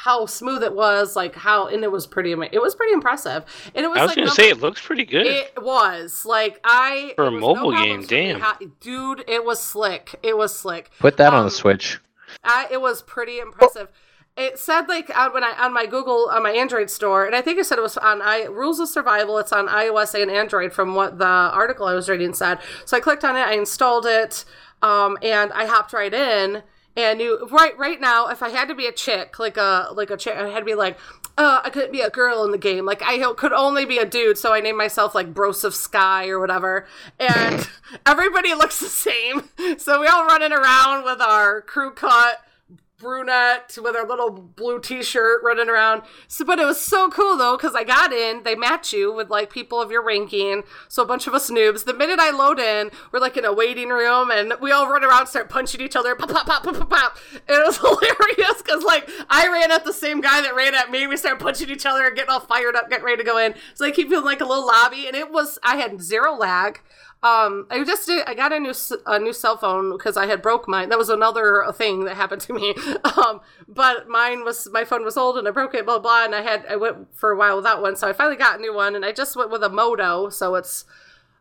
how 0.09 0.25
smooth 0.27 0.63
it 0.63 0.75
was, 0.75 1.15
like 1.17 1.35
how, 1.35 1.67
and 1.69 1.85
it 1.85 1.93
was 1.93 2.07
pretty, 2.07 2.33
it 2.33 2.63
was 2.63 2.75
pretty 2.75 2.95
impressive. 2.95 3.45
And 3.75 3.85
it 3.85 3.89
was 3.89 3.99
I 3.99 4.03
was 4.03 4.09
like 4.09 4.17
gonna 4.17 4.27
number- 4.29 4.43
say 4.43 4.49
it 4.49 4.61
looks 4.61 4.81
pretty 4.81 5.05
good. 5.05 5.27
It 5.27 5.63
was 5.63 6.25
like 6.25 6.59
I 6.65 7.13
For 7.17 7.25
a 7.25 7.29
it 7.29 7.33
was 7.35 7.41
mobile 7.43 7.73
game, 7.73 8.03
problems 8.03 8.09
for 8.09 8.15
me. 8.15 8.21
damn. 8.33 8.41
Ha- 8.41 8.59
dude. 8.81 9.25
It 9.29 9.45
was 9.45 9.61
slick. 9.61 10.15
It 10.23 10.37
was 10.39 10.55
slick. 10.57 10.91
put 10.99 11.17
that 11.19 11.33
on 11.35 11.41
Um, 11.41 11.45
the 11.45 11.51
Switch. 11.51 11.99
I, 12.43 12.67
it 12.71 12.81
was 12.81 13.03
pretty 13.03 13.39
impressive. 13.39 13.89
It 14.37 14.59
said 14.59 14.83
like 14.89 15.11
on 15.19 15.33
when 15.35 15.43
I 15.45 15.53
on 15.59 15.73
my 15.75 15.85
Google 15.87 16.29
on 16.31 16.43
my 16.45 16.53
Android 16.53 16.91
store, 16.91 17.27
and 17.27 17.35
I 17.35 17.43
think 17.43 17.59
it 17.59 17.67
said 17.67 17.77
it 17.79 17.83
was 17.83 17.97
on 17.99 18.23
I 18.23 18.45
Rules 18.45 18.79
of 18.81 18.89
Survival. 18.89 19.37
It's 19.39 19.53
on 19.53 19.67
iOS 19.67 20.15
and 20.15 20.31
Android 20.31 20.73
from 20.73 20.95
what 20.95 21.19
the 21.19 21.27
article 21.27 21.87
I 21.87 21.95
was 21.95 22.09
reading 22.09 22.33
said. 22.35 22.59
So 22.85 22.97
I 22.97 23.01
clicked 23.01 23.25
on 23.25 23.35
it, 23.37 23.41
I 23.41 23.55
installed 23.55 24.07
it, 24.07 24.45
um, 24.81 25.19
and 25.23 25.53
I 25.53 25.67
hopped 25.67 25.93
right 25.93 26.15
in. 26.15 26.63
And 26.99 27.21
you 27.21 27.47
right 27.53 27.79
right 27.79 28.01
now, 28.01 28.27
if 28.27 28.43
I 28.43 28.49
had 28.49 28.67
to 28.67 28.75
be 28.75 28.87
a 28.87 28.93
chick, 28.93 29.39
like 29.39 29.57
a 29.57 29.91
like 29.93 30.11
a 30.11 30.17
chick, 30.17 30.35
I 30.37 30.49
had 30.49 30.59
to 30.59 30.65
be 30.65 30.75
like, 30.75 30.99
uh, 31.39 31.61
I 31.63 31.71
couldn't 31.71 31.93
be 31.93 32.01
a 32.01 32.11
girl 32.11 32.45
in 32.45 32.51
the 32.51 32.59
game. 32.59 32.85
Like 32.85 33.03
I 33.05 33.33
could 33.35 33.53
only 33.53 33.85
be 33.85 33.99
a 33.99 34.05
dude, 34.05 34.37
so 34.37 34.53
I 34.53 34.59
named 34.59 34.79
myself 34.79 35.15
like 35.15 35.33
Bros 35.33 35.63
of 35.63 35.77
Sky 35.77 36.29
or 36.29 36.41
whatever. 36.41 36.89
And 37.21 37.69
everybody 38.07 38.53
looks 38.53 38.81
the 38.81 38.87
same, 38.87 39.49
so 39.79 40.01
we 40.01 40.09
all 40.09 40.27
running 40.27 40.51
around 40.51 41.05
with 41.05 41.21
our 41.21 41.61
crew 41.63 41.93
cut 41.93 42.43
brunette 42.99 43.79
with 43.81 43.95
her 43.95 44.07
little 44.07 44.31
blue 44.31 44.81
t-shirt 44.81 45.41
running 45.45 45.69
around. 45.69 46.03
So, 46.27 46.45
but 46.45 46.59
it 46.59 46.65
was 46.65 46.81
so 46.81 47.09
cool 47.11 47.37
though 47.37 47.57
because 47.57 47.75
I 47.75 47.85
got 47.85 48.13
in. 48.13 48.43
They 48.43 48.57
match 48.57 48.93
you 48.93 49.13
with 49.13 49.31
like 49.31 49.51
people 49.51 49.81
of 49.81 49.91
your 49.91 50.05
ranking. 50.05 50.65
So 50.89 51.05
a 51.05 51.07
bunch 51.07 51.27
of 51.27 51.35
us 51.35 51.49
noobs. 51.49 51.85
The 51.85 51.95
minute 51.95 52.19
I 52.19 52.31
load 52.31 52.59
in, 52.59 52.91
we're 53.13 53.21
like 53.21 53.37
in 53.37 53.45
a 53.45 53.53
waiting 53.53 53.91
room 53.91 54.31
and 54.31 54.55
we 54.61 54.73
all 54.73 54.91
run 54.91 55.05
around, 55.05 55.29
start 55.29 55.49
punching 55.49 55.81
each 55.81 55.95
other, 55.95 56.17
pop, 56.17 56.31
pop, 56.31 56.47
pop, 56.47 56.65
pop, 56.65 56.75
pop, 56.77 56.91
pop. 56.91 57.19
It 57.33 57.65
was 57.65 57.79
hilarious 57.79 58.63
because 58.63 58.83
like 58.83 59.09
I 59.31 59.49
ran 59.49 59.71
at 59.71 59.85
the 59.85 59.93
same 59.93 60.21
guy 60.21 60.41
that 60.41 60.57
ran 60.57 60.75
at 60.75 60.91
me. 60.91 61.07
We 61.07 61.17
started 61.17 61.41
punching 61.43 61.71
each 61.71 61.87
other, 61.87 62.07
and 62.07 62.17
getting 62.17 62.31
all 62.31 62.41
fired 62.41 62.75
up, 62.75 62.91
getting 62.91 63.05
ready 63.05 63.19
to 63.19 63.25
go 63.25 63.39
in. 63.39 63.55
So 63.75 63.85
I 63.85 63.93
keep 63.93 64.09
feeling 64.09 64.25
like 64.25 64.41
a 64.41 64.45
little 64.45 64.67
lobby, 64.67 65.07
and 65.07 65.15
it 65.15 65.31
was 65.31 65.59
I 65.63 65.77
had 65.77 66.03
zero 66.03 66.35
lag. 66.35 66.81
Um, 67.21 67.67
I 67.69 67.83
just 67.83 68.07
did, 68.07 68.25
I 68.29 68.35
got 68.35 68.53
a 68.53 68.61
new 68.61 68.73
a 69.07 69.19
new 69.19 69.33
cell 69.33 69.57
phone 69.57 69.91
because 69.91 70.17
I 70.17 70.27
had 70.27 70.41
broke 70.41 70.69
mine. 70.69 70.89
That 70.89 70.99
was 70.99 71.09
another 71.09 71.65
thing 71.75 72.05
that 72.05 72.15
happened 72.17 72.43
to 72.43 72.53
me. 72.53 72.75
Um, 73.19 73.41
but 73.67 74.09
mine 74.09 74.45
was 74.45 74.69
my 74.71 74.85
phone 74.85 75.05
was 75.05 75.17
old 75.17 75.37
and 75.39 75.49
I 75.49 75.51
broke 75.51 75.75
it. 75.75 75.85
Blah 75.85 75.99
blah. 75.99 76.25
And 76.25 76.35
I 76.35 76.43
had 76.43 76.65
I 76.71 76.77
went 76.77 77.15
for 77.17 77.33
a 77.33 77.37
while 77.37 77.57
without 77.57 77.83
one, 77.83 77.97
so 77.97 78.09
I 78.09 78.13
finally 78.13 78.37
got 78.37 78.59
a 78.59 78.63
new 78.63 78.73
one. 78.73 78.95
And 78.95 79.05
I 79.05 79.11
just 79.11 79.35
went 79.35 79.51
with 79.51 79.65
a 79.65 79.69
Moto, 79.69 80.29
so 80.29 80.55
it's 80.55 80.85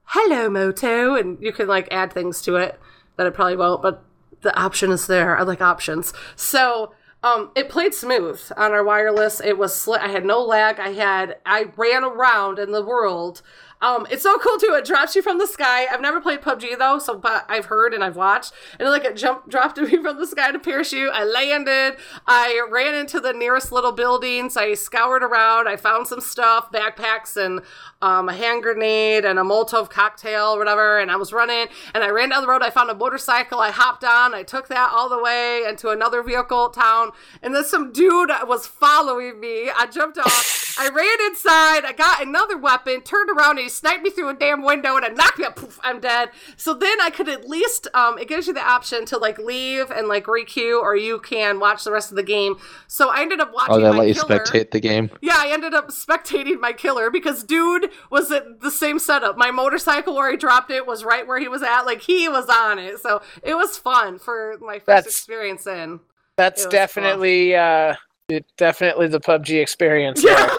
hello 0.05 0.49
Moto, 0.49 1.13
and 1.15 1.37
you 1.39 1.51
can 1.51 1.67
like 1.67 1.87
add 1.91 2.11
things 2.11 2.41
to 2.43 2.55
it 2.55 2.79
that 3.17 3.27
I 3.27 3.29
probably 3.29 3.57
won't, 3.57 3.83
but 3.83 4.03
the 4.41 4.57
option 4.59 4.91
is 4.91 5.07
there. 5.07 5.37
I 5.37 5.43
like 5.43 5.61
options. 5.61 6.13
So 6.35 6.93
um, 7.23 7.51
it 7.55 7.69
played 7.69 7.93
smooth 7.93 8.39
on 8.55 8.71
our 8.71 8.83
wireless. 8.83 9.41
It 9.41 9.57
was 9.57 9.73
sli- 9.73 9.99
I 9.99 10.09
had 10.09 10.25
no 10.25 10.41
lag. 10.41 10.79
I 10.79 10.89
had 10.89 11.37
I 11.45 11.65
ran 11.75 12.03
around 12.03 12.59
in 12.59 12.71
the 12.71 12.83
world. 12.83 13.41
Um, 13.81 14.07
it's 14.09 14.23
so 14.23 14.37
cool 14.39 14.57
too. 14.57 14.73
It 14.73 14.85
drops 14.85 15.15
you 15.15 15.21
from 15.21 15.37
the 15.37 15.45
sky. 15.45 15.85
I've 15.85 16.01
never 16.01 16.19
played 16.19 16.41
PUBG 16.41 16.77
though, 16.77 16.97
so 16.99 17.15
but 17.15 17.45
I've 17.47 17.65
heard 17.65 17.93
and 17.93 18.03
I've 18.03 18.15
watched. 18.15 18.53
And 18.79 18.89
like 18.89 19.05
it 19.05 19.15
jumped, 19.15 19.49
dropped 19.49 19.77
me 19.81 20.01
from 20.01 20.17
the 20.17 20.25
sky 20.25 20.51
to 20.51 20.59
parachute. 20.59 21.11
I 21.13 21.23
landed. 21.23 21.97
I 22.25 22.65
ran 22.71 22.95
into 22.95 23.19
the 23.19 23.33
nearest 23.33 23.71
little 23.71 23.91
buildings. 23.91 24.57
I 24.57 24.73
scoured 24.73 25.23
around. 25.23 25.67
I 25.67 25.75
found 25.75 26.07
some 26.07 26.21
stuff, 26.21 26.71
backpacks 26.71 27.37
and 27.37 27.61
um, 28.01 28.29
a 28.29 28.33
hand 28.33 28.63
grenade 28.63 29.25
and 29.25 29.37
a 29.37 29.43
Molotov 29.43 29.89
cocktail 29.89 30.55
or 30.55 30.57
whatever. 30.57 30.99
And 30.99 31.11
I 31.11 31.15
was 31.15 31.31
running 31.31 31.67
and 31.93 32.03
I 32.03 32.09
ran 32.09 32.29
down 32.29 32.41
the 32.41 32.47
road. 32.47 32.63
I 32.63 32.71
found 32.71 32.89
a 32.89 32.95
motorcycle. 32.95 33.59
I 33.59 33.69
hopped 33.69 34.03
on. 34.03 34.33
I 34.33 34.43
took 34.43 34.67
that 34.69 34.91
all 34.91 35.09
the 35.09 35.21
way 35.21 35.65
into 35.67 35.89
another 35.89 36.23
vehicle 36.23 36.69
town. 36.69 37.11
And 37.43 37.53
then 37.53 37.63
some 37.63 37.91
dude 37.91 38.31
was 38.45 38.65
following 38.65 39.39
me. 39.39 39.69
I 39.69 39.85
jumped 39.85 40.17
off. 40.17 40.75
I 40.79 40.89
ran 40.89 41.31
inside. 41.31 41.85
I 41.85 41.93
got 41.93 42.21
another 42.21 42.57
weapon. 42.57 43.01
Turned 43.01 43.29
around 43.29 43.59
and 43.59 43.66
he 43.67 43.69
sniped 43.69 44.01
me 44.03 44.09
through 44.09 44.29
a 44.29 44.33
damn 44.33 44.63
window 44.63 44.95
and 44.95 45.03
it 45.05 45.15
knocked 45.17 45.37
me 45.37 45.43
up. 45.45 45.57
Poof, 45.57 45.77
I'm 45.83 45.99
dead. 45.99 46.29
So 46.55 46.73
then 46.73 47.01
I 47.01 47.09
could 47.09 47.27
at 47.27 47.47
least. 47.49 47.87
Um, 47.93 48.17
it 48.17 48.29
gives 48.29 48.47
you 48.47 48.53
the 48.53 48.61
option 48.65 49.05
to 49.07 49.17
like 49.17 49.37
leave 49.37 49.91
and 49.91 50.07
like 50.07 50.25
requeue, 50.25 50.81
or 50.81 50.95
you 50.95 51.19
can 51.19 51.59
watch 51.59 51.83
the 51.83 51.91
rest 51.91 52.09
of 52.11 52.15
the 52.15 52.23
game. 52.23 52.55
So 52.87 53.09
I 53.09 53.21
ended 53.21 53.41
up 53.41 53.53
watching. 53.53 53.75
Oh, 53.75 53.79
they 53.81 53.89
my 53.89 53.97
let 53.97 54.07
you 54.07 54.13
killer. 54.13 54.39
spectate 54.39 54.71
the 54.71 54.79
game. 54.79 55.09
Yeah, 55.21 55.35
I 55.37 55.49
ended 55.51 55.73
up 55.73 55.89
spectating 55.89 56.59
my 56.59 56.71
killer 56.71 57.09
because 57.11 57.43
dude 57.43 57.89
was 58.09 58.31
at 58.31 58.61
the 58.61 58.71
same 58.71 58.99
setup. 58.99 59.37
My 59.37 59.51
motorcycle 59.51 60.15
where 60.15 60.31
he 60.31 60.37
dropped 60.37 60.71
it 60.71 60.87
was 60.87 61.03
right 61.03 61.27
where 61.27 61.39
he 61.39 61.47
was 61.49 61.61
at. 61.63 61.81
Like 61.81 62.01
he 62.01 62.29
was 62.29 62.47
on 62.47 62.79
it. 62.79 62.99
So 62.99 63.21
it 63.43 63.55
was 63.55 63.77
fun 63.77 64.19
for 64.19 64.57
my 64.61 64.75
first 64.75 64.85
That's- 64.85 65.05
experience 65.07 65.67
in. 65.67 65.99
That's 66.37 66.61
It 66.61 66.67
was 66.67 66.71
definitely 66.71 67.55
uh, 67.55 67.95
it, 68.29 68.45
definitely 68.57 69.07
the 69.07 69.19
PUBG 69.19 69.61
experience. 69.61 70.21
there. 70.21 70.49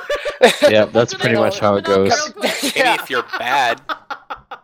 yeah, 0.71 0.85
that's 0.87 1.15
pretty 1.15 1.37
much 1.37 1.59
how 1.59 1.77
it 1.77 1.85
goes. 1.85 2.13
Maybe 2.37 2.73
if 2.75 3.11
you're 3.11 3.25
bad. 3.39 3.81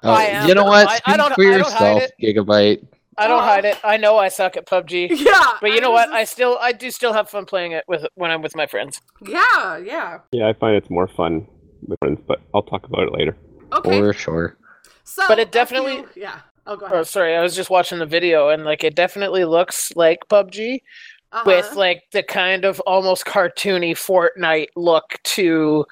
Oh, 0.07 0.47
you 0.47 0.55
know 0.55 0.65
what? 0.65 0.87
I- 0.87 1.15
I 1.15 1.17
don't- 1.17 1.35
for 1.35 1.43
I 1.43 1.45
don't 1.49 1.59
yourself, 1.61 2.01
hide 2.03 2.13
Gigabyte. 2.23 2.87
I 3.17 3.27
don't 3.27 3.43
hide 3.43 3.65
it. 3.65 3.79
I 3.83 3.97
know 3.97 4.19
I 4.19 4.29
suck 4.29 4.55
at 4.59 4.67
PUBG. 4.67 5.09
Yeah, 5.19 5.53
but 5.63 5.73
you 5.73 5.81
know 5.81 5.93
what? 5.93 6.11
I 6.11 6.25
still 6.25 6.59
I 6.61 6.73
do 6.73 6.91
still 6.91 7.15
have 7.15 7.31
fun 7.31 7.47
playing 7.47 7.73
it 7.73 7.85
with 7.89 8.05
when 8.15 8.31
I'm 8.31 8.43
with 8.43 8.55
my 8.55 8.67
friends. 8.67 9.01
Yeah, 9.27 9.79
yeah. 9.79 10.19
Yeah, 10.31 10.47
I 10.47 10.53
find 10.53 10.77
it's 10.77 10.91
more 10.91 11.09
fun 11.09 11.47
with 11.87 11.99
friends, 12.01 12.21
but 12.27 12.43
I'll 12.55 12.63
talk 12.63 12.85
about 12.85 13.05
it 13.05 13.13
later. 13.15 13.35
Okay. 13.73 13.99
For 13.99 14.13
sure. 14.13 14.59
So, 15.05 15.23
but 15.27 15.39
it 15.39 15.51
definitely. 15.51 16.05
yeah. 16.15 16.41
Oh, 16.67 16.77
go 16.77 16.85
oh, 16.85 16.87
ahead. 16.87 16.99
Oh, 16.99 17.03
sorry. 17.05 17.35
I 17.35 17.41
was 17.41 17.57
just 17.57 17.71
watching 17.71 17.99
the 17.99 18.07
video, 18.07 18.51
and 18.51 18.65
like 18.65 18.85
it 18.85 18.95
definitely 18.95 19.47
looks 19.47 19.91
like 19.97 20.29
PUBG 20.29 20.81
Uh-huh. 21.35 21.43
with 21.47 21.75
like 21.75 22.05
the 22.13 22.23
kind 22.23 22.65
of 22.65 22.79
almost 22.81 23.25
cartoony 23.25 23.93
Fortnite 23.93 24.69
look 24.77 25.19
to 25.25 25.85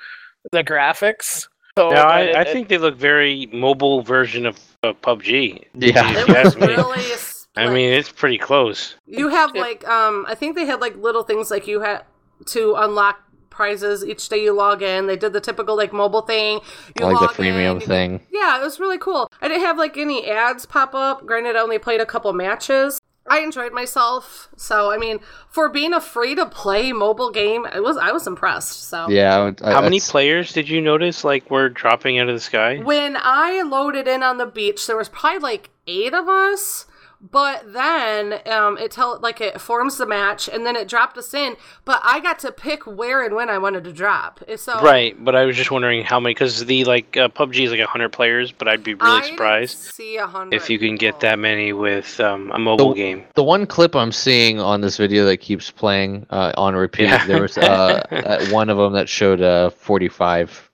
the 0.52 0.62
graphics. 0.62 1.48
So 1.76 1.90
Yeah, 1.90 2.02
I, 2.04 2.20
it- 2.20 2.36
I 2.36 2.44
think 2.44 2.68
they 2.68 2.78
look 2.78 2.96
very 2.96 3.46
mobile 3.52 4.02
version 4.02 4.46
of 4.46 4.58
uh, 4.82 4.92
PUBG. 4.92 5.64
Yeah. 5.74 6.10
It 6.20 6.28
was 6.28 6.36
ask 6.36 6.58
me. 6.58 6.66
really 6.68 7.02
I 7.56 7.68
mean, 7.68 7.92
it's 7.92 8.10
pretty 8.10 8.38
close. 8.38 8.94
You 9.06 9.28
have 9.28 9.54
like 9.54 9.86
um 9.86 10.24
I 10.28 10.34
think 10.34 10.54
they 10.56 10.64
had 10.64 10.80
like 10.80 10.96
little 10.96 11.22
things 11.22 11.50
like 11.50 11.66
you 11.66 11.80
had 11.80 12.04
to 12.46 12.74
unlock 12.76 13.20
prizes 13.50 14.04
each 14.04 14.28
day 14.28 14.42
you 14.42 14.52
log 14.52 14.80
in. 14.82 15.06
They 15.06 15.16
did 15.16 15.32
the 15.34 15.40
typical 15.40 15.76
like 15.76 15.92
mobile 15.92 16.22
thing. 16.22 16.60
You 16.98 17.04
like 17.04 17.16
the 17.18 17.26
log 17.26 17.30
freemium 17.32 17.80
in, 17.82 17.86
thing. 17.86 18.20
Yeah, 18.30 18.58
it 18.58 18.64
was 18.64 18.80
really 18.80 18.96
cool. 18.98 19.28
I 19.42 19.48
didn't 19.48 19.64
have 19.64 19.76
like 19.76 19.98
any 19.98 20.26
ads 20.30 20.64
pop 20.64 20.94
up. 20.94 21.26
Granted, 21.26 21.56
I 21.56 21.60
only 21.60 21.78
played 21.78 22.00
a 22.00 22.06
couple 22.06 22.32
matches. 22.32 22.98
I 23.26 23.38
enjoyed 23.40 23.72
myself. 23.72 24.48
So 24.56 24.90
I 24.90 24.98
mean, 24.98 25.20
for 25.48 25.68
being 25.68 25.92
a 25.92 26.00
free 26.00 26.34
to 26.34 26.46
play 26.46 26.92
mobile 26.92 27.30
game, 27.30 27.66
it 27.66 27.82
was 27.82 27.96
I 27.96 28.10
was 28.12 28.26
impressed. 28.26 28.88
So 28.88 29.08
Yeah. 29.08 29.52
I 29.62 29.68
I- 29.68 29.72
How 29.74 29.80
many 29.82 30.00
players 30.00 30.52
did 30.52 30.68
you 30.68 30.80
notice 30.80 31.24
like 31.24 31.50
were 31.50 31.68
dropping 31.68 32.18
out 32.18 32.28
of 32.28 32.34
the 32.34 32.40
sky? 32.40 32.78
When 32.78 33.16
I 33.20 33.62
loaded 33.62 34.08
in 34.08 34.22
on 34.22 34.38
the 34.38 34.46
beach, 34.46 34.86
there 34.86 34.96
was 34.96 35.08
probably 35.08 35.38
like 35.40 35.70
eight 35.86 36.14
of 36.14 36.28
us. 36.28 36.86
But 37.30 37.72
then 37.72 38.40
um, 38.50 38.76
it 38.78 38.90
tell 38.90 39.16
like 39.20 39.40
it 39.40 39.60
forms 39.60 39.96
the 39.96 40.06
match, 40.06 40.48
and 40.48 40.66
then 40.66 40.74
it 40.74 40.88
dropped 40.88 41.16
us 41.16 41.32
in. 41.32 41.54
But 41.84 42.00
I 42.02 42.18
got 42.18 42.40
to 42.40 42.50
pick 42.50 42.84
where 42.84 43.24
and 43.24 43.36
when 43.36 43.48
I 43.48 43.58
wanted 43.58 43.84
to 43.84 43.92
drop. 43.92 44.40
So 44.56 44.80
Right, 44.82 45.14
but 45.24 45.36
I 45.36 45.44
was 45.44 45.56
just 45.56 45.70
wondering 45.70 46.02
how 46.02 46.18
many 46.18 46.34
because 46.34 46.64
the 46.64 46.84
like 46.84 47.16
uh, 47.16 47.28
PUBG 47.28 47.64
is 47.66 47.70
like 47.70 47.78
hundred 47.80 48.08
players, 48.10 48.50
but 48.50 48.66
I'd 48.66 48.82
be 48.82 48.94
really 48.94 49.20
I 49.20 49.30
surprised 49.30 49.78
see 49.78 50.16
hundred. 50.16 50.56
if 50.56 50.68
you 50.68 50.80
can 50.80 50.96
get 50.96 51.20
that 51.20 51.38
many 51.38 51.72
with 51.72 52.18
um, 52.18 52.50
a 52.52 52.58
mobile 52.58 52.88
The- 52.88 52.94
game. 52.96 53.24
The 53.34 53.44
one 53.44 53.66
clip 53.66 53.94
I'm 53.94 54.10
seeing 54.12 54.58
on 54.58 54.80
this 54.80 54.96
video 54.96 55.24
that 55.26 55.36
keeps 55.36 55.70
playing 55.70 56.26
uh, 56.30 56.50
on 56.56 56.74
repeat, 56.74 57.04
Yeah. 57.04 57.24
there 57.26 57.42
was 57.42 57.56
uh, 57.56 57.62
uh, 58.10 58.46
one 58.48 58.68
of 58.68 58.78
them 58.78 58.94
that 58.94 59.08
showed 59.08 59.40
uh, 59.40 59.70
45 59.70 60.70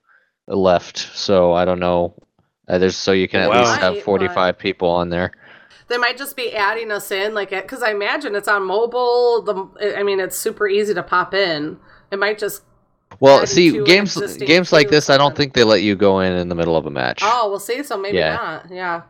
left. 0.46 0.96
So 1.14 1.52
I 1.52 1.64
don't 1.66 1.78
know. 1.80 2.14
Uh, 2.66 2.78
there's 2.78 2.96
so 2.96 3.12
you 3.12 3.28
can 3.28 3.40
at 3.40 3.50
Wow. 3.50 3.60
least 3.60 3.80
have 3.80 4.02
45 4.02 4.58
people 4.58 4.88
on 4.88 5.10
there. 5.10 5.32
They 5.88 5.98
might 5.98 6.16
just 6.18 6.36
be 6.36 6.54
adding 6.54 6.90
us 6.90 7.10
in, 7.10 7.34
like, 7.34 7.50
because 7.50 7.82
I 7.82 7.90
imagine 7.90 8.34
it's 8.34 8.48
on 8.48 8.64
mobile. 8.64 9.42
The 9.42 9.96
I 9.98 10.02
mean, 10.02 10.20
it's 10.20 10.38
super 10.38 10.68
easy 10.68 10.94
to 10.94 11.02
pop 11.02 11.34
in. 11.34 11.78
It 12.10 12.18
might 12.18 12.38
just. 12.38 12.62
Well, 13.20 13.38
add 13.38 13.40
you 13.40 13.46
to 13.46 13.52
see, 13.52 13.84
games 13.84 14.36
games 14.36 14.70
like 14.72 14.90
this, 14.90 15.08
I 15.08 15.16
don't 15.16 15.34
think 15.34 15.54
they 15.54 15.64
let 15.64 15.82
you 15.82 15.96
go 15.96 16.20
in 16.20 16.32
in 16.34 16.48
the 16.48 16.54
middle 16.54 16.76
of 16.76 16.86
a 16.86 16.90
match. 16.90 17.20
Oh, 17.22 17.48
we'll 17.48 17.58
see. 17.58 17.82
So 17.82 17.96
maybe 17.96 18.18
Yeah. 18.18 18.36
not. 18.36 18.70
Yeah. 18.70 19.02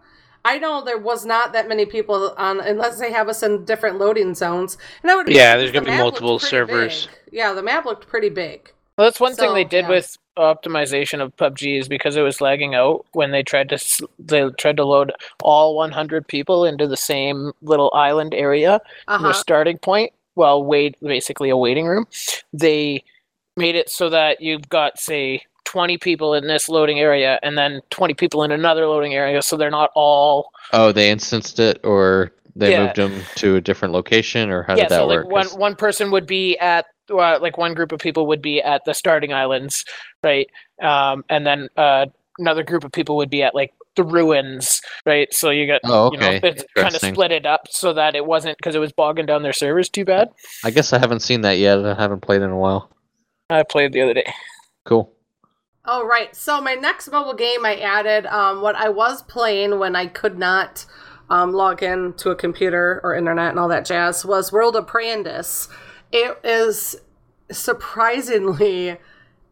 I 0.45 0.59
know 0.59 0.83
there 0.83 0.97
was 0.99 1.26
not 1.26 1.53
that 1.53 1.68
many 1.68 1.85
people 1.85 2.33
on, 2.39 2.61
unless 2.61 3.01
they 3.01 3.11
have 3.12 3.29
us 3.29 3.43
in 3.43 3.64
different 3.64 3.99
loading 3.99 4.35
zones. 4.35 4.79
And 5.03 5.11
I 5.11 5.16
would. 5.16 5.29
Yeah, 5.29 5.57
because 5.57 5.62
there's 5.62 5.72
gonna 5.72 5.87
the 5.87 5.91
be 5.93 5.99
multiple 5.99 6.39
servers. 6.39 7.07
big. 7.07 7.35
Yeah, 7.35 7.53
the 7.53 7.62
map 7.62 7.85
looked 7.85 8.07
pretty 8.07 8.31
big. 8.31 8.72
Well, 8.99 9.07
that's 9.07 9.20
one 9.20 9.34
thing 9.36 9.55
they 9.55 9.62
did 9.64 9.84
yeah. 9.84 9.90
with 9.90 10.18
optimization 10.36 11.20
of 11.22 11.34
PUBG 11.36 11.78
is 11.78 11.88
because 11.88 12.16
it 12.16 12.22
was 12.22 12.40
lagging 12.40 12.74
out 12.74 13.07
when 13.12 13.30
they 13.30 13.42
tried 13.44 13.68
to 13.70 14.07
they 14.18 14.49
tried 14.59 14.76
to 14.76 14.84
load 14.84 15.12
all 15.42 15.74
100 15.76 16.26
people 16.28 16.64
into 16.64 16.86
the 16.86 16.96
same 16.96 17.53
little 17.62 17.90
island 17.94 18.34
area 18.34 18.80
Uh-huh. 19.09 19.22
their 19.22 19.32
starting 19.34 19.78
point 19.78 20.12
well 20.36 20.62
wait 20.62 20.96
basically 21.01 21.49
a 21.51 21.57
waiting 21.57 21.86
room 21.86 22.07
they 22.53 23.03
made 23.57 23.74
it 23.74 23.90
so 23.90 24.09
that 24.11 24.40
you've 24.40 24.68
got 24.68 24.99
say 24.99 25.42
20 25.64 25.99
people 25.99 26.34
in 26.34 26.46
this 26.46 26.68
loading 26.68 27.01
area 27.01 27.40
and 27.42 27.59
then 27.59 27.80
20 27.90 28.14
people 28.14 28.44
in 28.44 28.53
another 28.53 28.86
loading 28.86 29.14
area 29.14 29.42
so 29.42 29.57
they're 29.57 29.70
not 29.70 29.90
all 29.96 30.51
Oh, 30.72 30.92
they 30.92 31.11
instanced 31.11 31.59
it, 31.59 31.80
or 31.84 32.30
they 32.55 32.72
Yeah. 32.72 32.84
moved 32.84 32.96
them 32.96 33.22
to 33.36 33.57
a 33.57 33.61
different 33.61 33.92
location, 33.94 34.51
or 34.51 34.62
how 34.64 34.74
yeah 34.76 34.82
did 34.84 34.90
that 34.90 34.96
so 34.99 35.07
work? 35.09 35.24
like 35.24 35.32
one 35.32 35.42
'Cause- 35.44 35.57
one 35.59 35.74
person 35.76 36.11
would 36.12 36.26
be 36.26 36.57
at 36.59 36.86
uh, 37.11 37.39
like 37.41 37.57
one 37.59 37.75
group 37.75 37.93
of 37.93 38.01
people 38.01 38.27
would 38.27 38.43
be 38.43 38.61
at 38.61 38.85
the 38.85 38.95
starting 38.95 39.33
islands 39.33 39.85
right 40.23 40.49
um 40.83 41.25
and 41.29 41.47
then 41.47 41.69
uh 41.77 42.07
another 42.39 42.63
group 42.63 42.85
of 42.85 42.93
people 42.93 43.17
would 43.17 43.31
be 43.31 43.43
at 43.43 43.55
like 43.55 43.73
the 43.97 44.05
ruins 44.05 44.81
right 45.07 45.33
so 45.35 45.51
you 45.51 45.67
got 45.67 45.81
Oh, 45.85 46.13
you 46.13 46.19
know 46.19 46.39
it's 46.43 46.65
kind 46.77 46.95
of 46.95 47.01
split 47.01 47.33
it 47.33 47.47
up 47.47 47.67
so 47.69 47.93
that 47.95 48.15
it 48.15 48.25
wasn't 48.25 48.57
because 48.59 48.75
it 48.75 48.79
was 48.79 48.93
bogging 48.93 49.27
down 49.27 49.43
their 49.43 49.53
servers 49.53 49.89
too 49.89 50.05
bad 50.05 50.29
I 50.65 50.71
guess 50.71 50.93
I 50.93 50.99
haven't 50.99 51.21
seen 51.21 51.41
that 51.41 51.59
yet. 51.59 51.85
I 51.85 51.95
haven't 51.95 52.21
played 52.21 52.43
in 52.43 52.51
a 52.51 52.57
while. 52.57 52.91
i 53.51 53.63
played 53.65 53.93
the 53.93 54.03
other 54.03 54.15
day 54.15 54.33
Cool. 54.89 55.13
All 55.85 56.07
right. 56.07 56.35
So 56.35 56.63
my 56.63 56.75
next 56.75 57.11
mobile 57.11 57.35
game 57.35 57.65
I 57.67 57.77
added 57.77 58.25
um, 58.27 58.63
what 58.63 58.75
I 58.75 58.89
was 58.89 59.23
playing 59.23 59.79
when 59.79 59.95
I 59.97 60.07
could 60.07 60.39
not 60.39 60.87
um, 61.29 61.53
log 61.53 61.83
in 61.83 62.15
to 62.15 62.31
a 62.31 62.35
computer 62.37 63.01
or 63.05 63.15
internet 63.15 63.51
and 63.51 63.59
all 63.59 63.69
that 63.69 63.85
jazz 63.85 64.25
was 64.25 64.51
World 64.51 64.77
of 64.77 64.87
Prandis. 64.87 65.69
It 66.13 66.39
is 66.43 66.97
surprisingly 67.51 68.99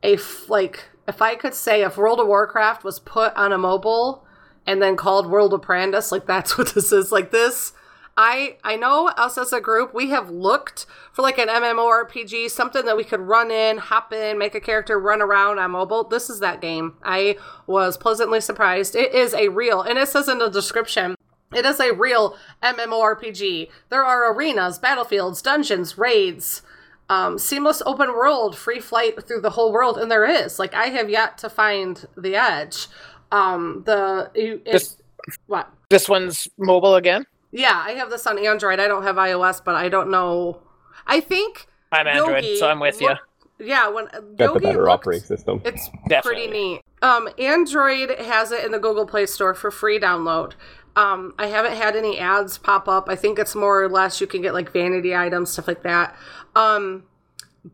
a 0.03 0.19
like 0.49 0.85
if 1.09 1.23
I 1.23 1.35
could 1.35 1.55
say 1.55 1.83
if 1.83 1.97
World 1.97 2.21
of 2.21 2.27
Warcraft 2.27 2.85
was 2.85 2.99
put 2.99 3.35
on 3.35 3.53
a 3.53 3.59
mobile 3.59 4.25
and 4.67 4.83
then 4.83 4.97
called 4.97 5.31
World 5.31 5.55
of 5.55 5.61
Prandis, 5.61 6.11
like 6.11 6.27
that's 6.27 6.59
what 6.59 6.75
this 6.75 6.93
is. 6.93 7.13
Like 7.13 7.31
this, 7.31 7.73
I 8.17 8.57
I 8.65 8.77
know 8.77 9.09
us 9.09 9.39
as 9.39 9.53
a 9.53 9.61
group, 9.61 9.95
we 9.95 10.11
have 10.11 10.31
looked 10.31 10.87
for 11.13 11.23
like 11.23 11.39
an 11.39 11.49
MMORPG, 11.49 12.51
something 12.51 12.85
that 12.85 12.97
we 12.97 13.05
could 13.05 13.21
run 13.21 13.51
in, 13.51 13.79
hop 13.79 14.13
in, 14.13 14.39
make 14.39 14.55
a 14.55 14.61
character 14.61 14.99
run 14.99 15.23
around 15.23 15.59
on 15.59 15.71
mobile. 15.73 16.05
This 16.05 16.31
is 16.31 16.41
that 16.41 16.61
game. 16.61 16.95
I 17.03 17.37
was 17.67 17.97
pleasantly 17.97 18.41
surprised. 18.41 18.97
It 18.97 19.15
is 19.15 19.35
a 19.35 19.49
real, 19.49 19.83
and 19.83 19.99
it 19.99 20.09
says 20.09 20.29
in 20.29 20.39
the 20.39 20.49
description. 20.49 21.15
It 21.55 21.65
is 21.65 21.79
a 21.81 21.93
real 21.93 22.37
MMORPG. 22.63 23.69
There 23.89 24.05
are 24.05 24.33
arenas, 24.33 24.79
battlefields, 24.79 25.41
dungeons, 25.43 25.97
raids, 25.97 26.63
um, 27.09 27.39
seamless 27.39 27.83
open 27.87 28.09
world, 28.09 28.57
free 28.57 28.81
flight 28.81 29.23
through 29.27 29.41
the 29.43 29.51
whole 29.51 29.73
world, 29.73 29.97
and 29.99 30.11
there 30.11 30.25
is. 30.27 30.59
Like 30.59 30.75
I 30.75 30.87
have 30.87 31.09
yet 31.09 31.39
to 31.39 31.49
find 31.49 32.05
the 32.17 32.35
edge. 32.37 32.89
Um, 33.33 33.83
the 33.87 34.31
it, 34.35 34.65
This- 34.65 34.97
what? 35.47 35.69
This 35.89 36.09
one's 36.09 36.49
mobile 36.59 36.95
again. 36.97 37.27
Yeah, 37.53 37.81
I 37.85 37.93
have 37.93 38.11
this 38.11 38.27
on 38.27 38.39
Android. 38.45 38.81
I 38.81 38.89
don't 38.89 39.05
have 39.05 39.17
iOS, 39.17 39.61
but 39.65 39.75
I 39.77 39.89
don't 39.89 40.11
know. 40.11 40.61
I 41.07 41.21
think 41.21 41.67
I'm 41.93 42.07
Android, 42.09 42.45
Yogi 42.45 42.57
so 42.59 42.69
I'm 42.69 42.81
with 42.81 43.01
you. 43.01 43.15
Yeah, 43.59 43.89
when 43.89 44.07
Got 44.07 44.37
the 44.37 44.45
Yogi 44.45 44.61
better 44.67 44.79
looked- 44.81 44.91
operating 44.91 45.25
system. 45.27 45.63
it's 45.65 45.89
Definitely. 46.09 46.49
pretty 46.49 46.53
neat. 46.53 46.81
Um, 47.03 47.29
Android 47.39 48.11
has 48.19 48.51
it 48.53 48.65
in 48.65 48.73
the 48.73 48.79
Google 48.79 49.07
Play 49.07 49.27
Store 49.27 49.55
for 49.55 49.71
free 49.71 49.99
download. 49.99 50.53
Um, 50.97 51.35
I 51.39 51.47
haven't 51.49 51.77
had 51.77 51.95
any 51.95 52.19
ads 52.19 52.59
pop 52.59 52.89
up. 52.89 53.09
I 53.09 53.17
think 53.17 53.39
it's 53.39 53.55
more 53.55 53.83
or 53.83 53.89
less 53.89 54.21
you 54.21 54.27
can 54.27 54.41
get 54.43 54.55
like 54.55 54.73
vanity 54.73 55.15
items, 55.15 55.51
stuff 55.51 55.69
like 55.69 55.83
that. 55.83 56.17
Um, 56.55 57.05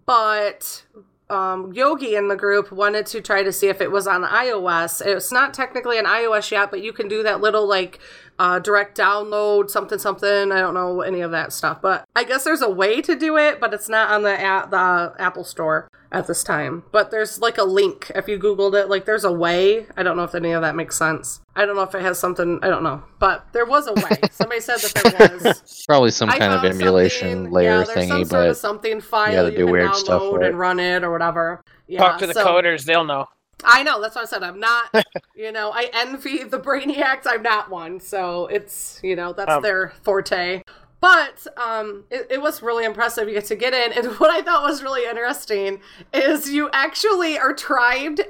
but 0.07 0.85
um, 1.31 1.73
Yogi 1.73 2.15
in 2.15 2.29
the 2.29 2.37
group 2.37 2.71
wanted 2.73 3.07
to 3.07 3.21
try 3.21 3.43
to 3.43 3.53
see 3.53 3.69
if 3.69 3.81
it 3.81 3.91
was 3.91 4.07
on 4.07 4.23
iOS. 4.23 5.05
It's 5.05 5.33
not 5.33 5.55
technically 5.55 5.99
on 5.99 6.05
iOS 6.05 6.51
yet, 6.51 6.71
but 6.71 6.83
you 6.83 6.93
can 6.93 7.09
do 7.09 7.23
that 7.23 7.41
little 7.41 7.67
like 7.67 8.01
uh, 8.39 8.59
direct 8.59 8.97
download 8.99 9.71
something 9.71 9.99
something. 9.99 10.53
I 10.53 10.59
don't 10.61 10.75
know 10.75 11.01
any 11.03 11.21
of 11.21 11.31
that 11.33 11.53
stuff, 11.53 11.81
but 11.83 12.05
I 12.17 12.25
guess 12.25 12.45
there's 12.45 12.63
a 12.63 12.71
way 12.71 13.01
to 13.03 13.15
do 13.17 13.37
it, 13.37 13.61
but 13.61 13.73
it's 13.75 13.89
not 13.89 14.11
on 14.11 14.23
the 14.23 14.35
a- 14.35 14.69
the 14.69 15.15
Apple 15.23 15.45
Store 15.45 15.89
at 16.11 16.27
this 16.27 16.43
time. 16.45 16.83
But 16.93 17.11
there's 17.11 17.41
like 17.41 17.57
a 17.59 17.63
link 17.65 18.11
if 18.15 18.29
you 18.29 18.39
googled 18.39 18.75
it. 18.75 18.89
Like 18.89 19.05
there's 19.05 19.25
a 19.25 19.33
way. 19.33 19.87
I 19.97 20.03
don't 20.03 20.17
know 20.17 20.25
if 20.25 20.35
any 20.35 20.53
of 20.53 20.63
that 20.63 20.75
makes 20.75 20.97
sense. 20.99 21.41
I 21.55 21.67
don't 21.67 21.77
know 21.77 21.83
if 21.83 21.95
it 21.95 22.03
has 22.03 22.19
something. 22.19 22.59
I 22.63 22.69
don't 22.69 22.83
know, 22.83 23.03
but 23.19 23.47
there 23.53 23.67
was 23.67 23.87
a 23.87 23.93
way. 23.93 24.19
Somebody 24.33 24.61
said 24.61 24.79
that 24.81 25.15
there 25.19 25.39
was. 25.53 25.85
Probably 25.87 26.11
some 26.11 26.31
I 26.31 26.39
kind 26.39 26.53
of 26.53 26.65
emulation 26.65 27.51
layer 27.51 27.71
yeah, 27.81 27.85
there's 27.85 28.09
some 28.09 28.21
thingy, 28.23 28.27
sort 28.29 28.43
of 28.47 28.49
but 28.51 28.57
something 28.57 29.01
file 29.01 29.29
you 29.31 29.37
gotta 29.37 29.51
you 29.53 29.57
do 29.59 29.65
can 29.67 29.73
weird 29.73 29.95
stuff 29.95 30.23
download 30.23 30.31
for 30.31 30.43
it. 30.43 30.49
and 30.49 30.59
run 30.59 30.81
it 30.81 31.05
or 31.05 31.13
whatever. 31.13 31.63
Yeah, 31.87 31.99
Talk 32.01 32.19
to 32.21 32.27
the 32.27 32.35
so- 32.35 32.47
coders; 32.47 32.85
they'll 32.85 33.05
know. 33.05 33.27
I 33.65 33.83
know. 33.83 34.01
That's 34.01 34.15
what 34.15 34.23
I 34.23 34.27
said. 34.27 34.43
I'm 34.43 34.61
not. 34.61 35.05
you 35.35 35.53
know, 35.53 35.73
I 35.73 35.91
envy 35.93 36.45
the 36.45 36.59
brainiacs. 36.59 37.23
I'm 37.27 37.43
not 37.43 37.71
one. 37.71 38.01
So 38.01 38.47
it's 38.47 39.01
you 39.03 39.17
know 39.17 39.33
that's 39.33 39.51
Um, 39.51 39.63
their 39.63 39.93
forte. 40.03 40.63
But 41.01 41.49
um, 41.57 42.05
it, 42.11 42.29
it 42.31 42.41
was 42.41 42.63
really 42.63 42.85
impressive. 42.85 43.27
You 43.27 43.35
get 43.35 43.47
to 43.47 43.57
get 43.57 43.75
in, 43.75 43.93
and 43.93 44.15
what 44.19 44.31
I 44.31 44.43
thought 44.43 44.63
was 44.63 44.83
really 44.83 45.05
interesting 45.09 45.81
is 46.13 46.51
you 46.51 46.71
actually 46.73 47.37
are 47.39 47.53
tribed 47.53 48.21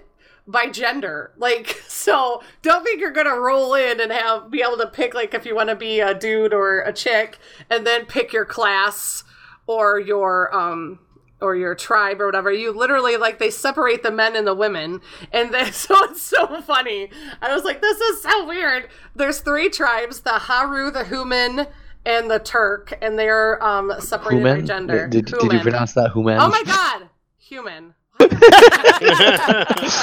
by 0.47 0.69
gender. 0.69 1.33
Like, 1.37 1.83
so 1.89 2.43
don't 2.63 2.83
think 2.83 3.01
you're 3.01 3.11
gonna 3.13 3.39
roll 3.39 3.75
in 3.75 4.01
and 4.01 4.11
have 4.11 4.51
be 4.51 4.63
able 4.63 4.79
to 4.79 4.87
pick 4.87 5.15
like 5.15 5.35
if 5.35 5.45
you 5.45 5.55
want 5.55 5.69
to 5.69 5.77
be 5.77 6.01
a 6.01 6.15
dude 6.15 6.55
or 6.55 6.81
a 6.81 6.93
chick, 6.93 7.39
and 7.71 7.87
then 7.87 8.07
pick 8.07 8.33
your 8.33 8.45
class 8.47 9.25
or 9.67 10.01
your 10.01 10.55
um 10.57 10.99
or 11.43 11.55
your 11.57 11.75
tribe 11.75 12.21
or 12.21 12.27
whatever. 12.27 12.51
You 12.53 12.73
literally 12.73 13.17
like 13.17 13.39
they 13.39 13.51
separate 13.51 14.03
the 14.03 14.11
men 14.11 14.37
and 14.37 14.47
the 14.47 14.55
women, 14.55 15.01
and 15.33 15.53
then 15.53 15.73
so 15.73 15.95
it's 16.05 16.23
so 16.23 16.61
funny. 16.63 17.11
I 17.43 17.55
was 17.55 17.65
like, 17.65 17.81
this 17.81 18.01
is 18.01 18.23
so 18.23 18.47
weird. 18.47 18.89
There's 19.15 19.41
three 19.41 19.69
tribes: 19.69 20.21
the 20.21 20.39
Haru, 20.39 20.91
the 20.91 21.05
Human, 21.05 21.67
and 22.07 22.31
the 22.31 22.39
Turk, 22.39 22.97
and 23.03 23.19
they're 23.19 23.63
um 23.63 23.93
separated 23.99 24.43
by 24.43 24.49
Human? 24.51 24.67
gender. 24.67 25.09
Did, 25.09 25.27
did 25.27 25.43
you 25.43 25.61
pronounce 25.61 25.93
that 25.95 26.13
Human? 26.13 26.39
Oh 26.41 26.49
my 26.49 26.63
god, 26.65 27.09
human. 27.39 27.95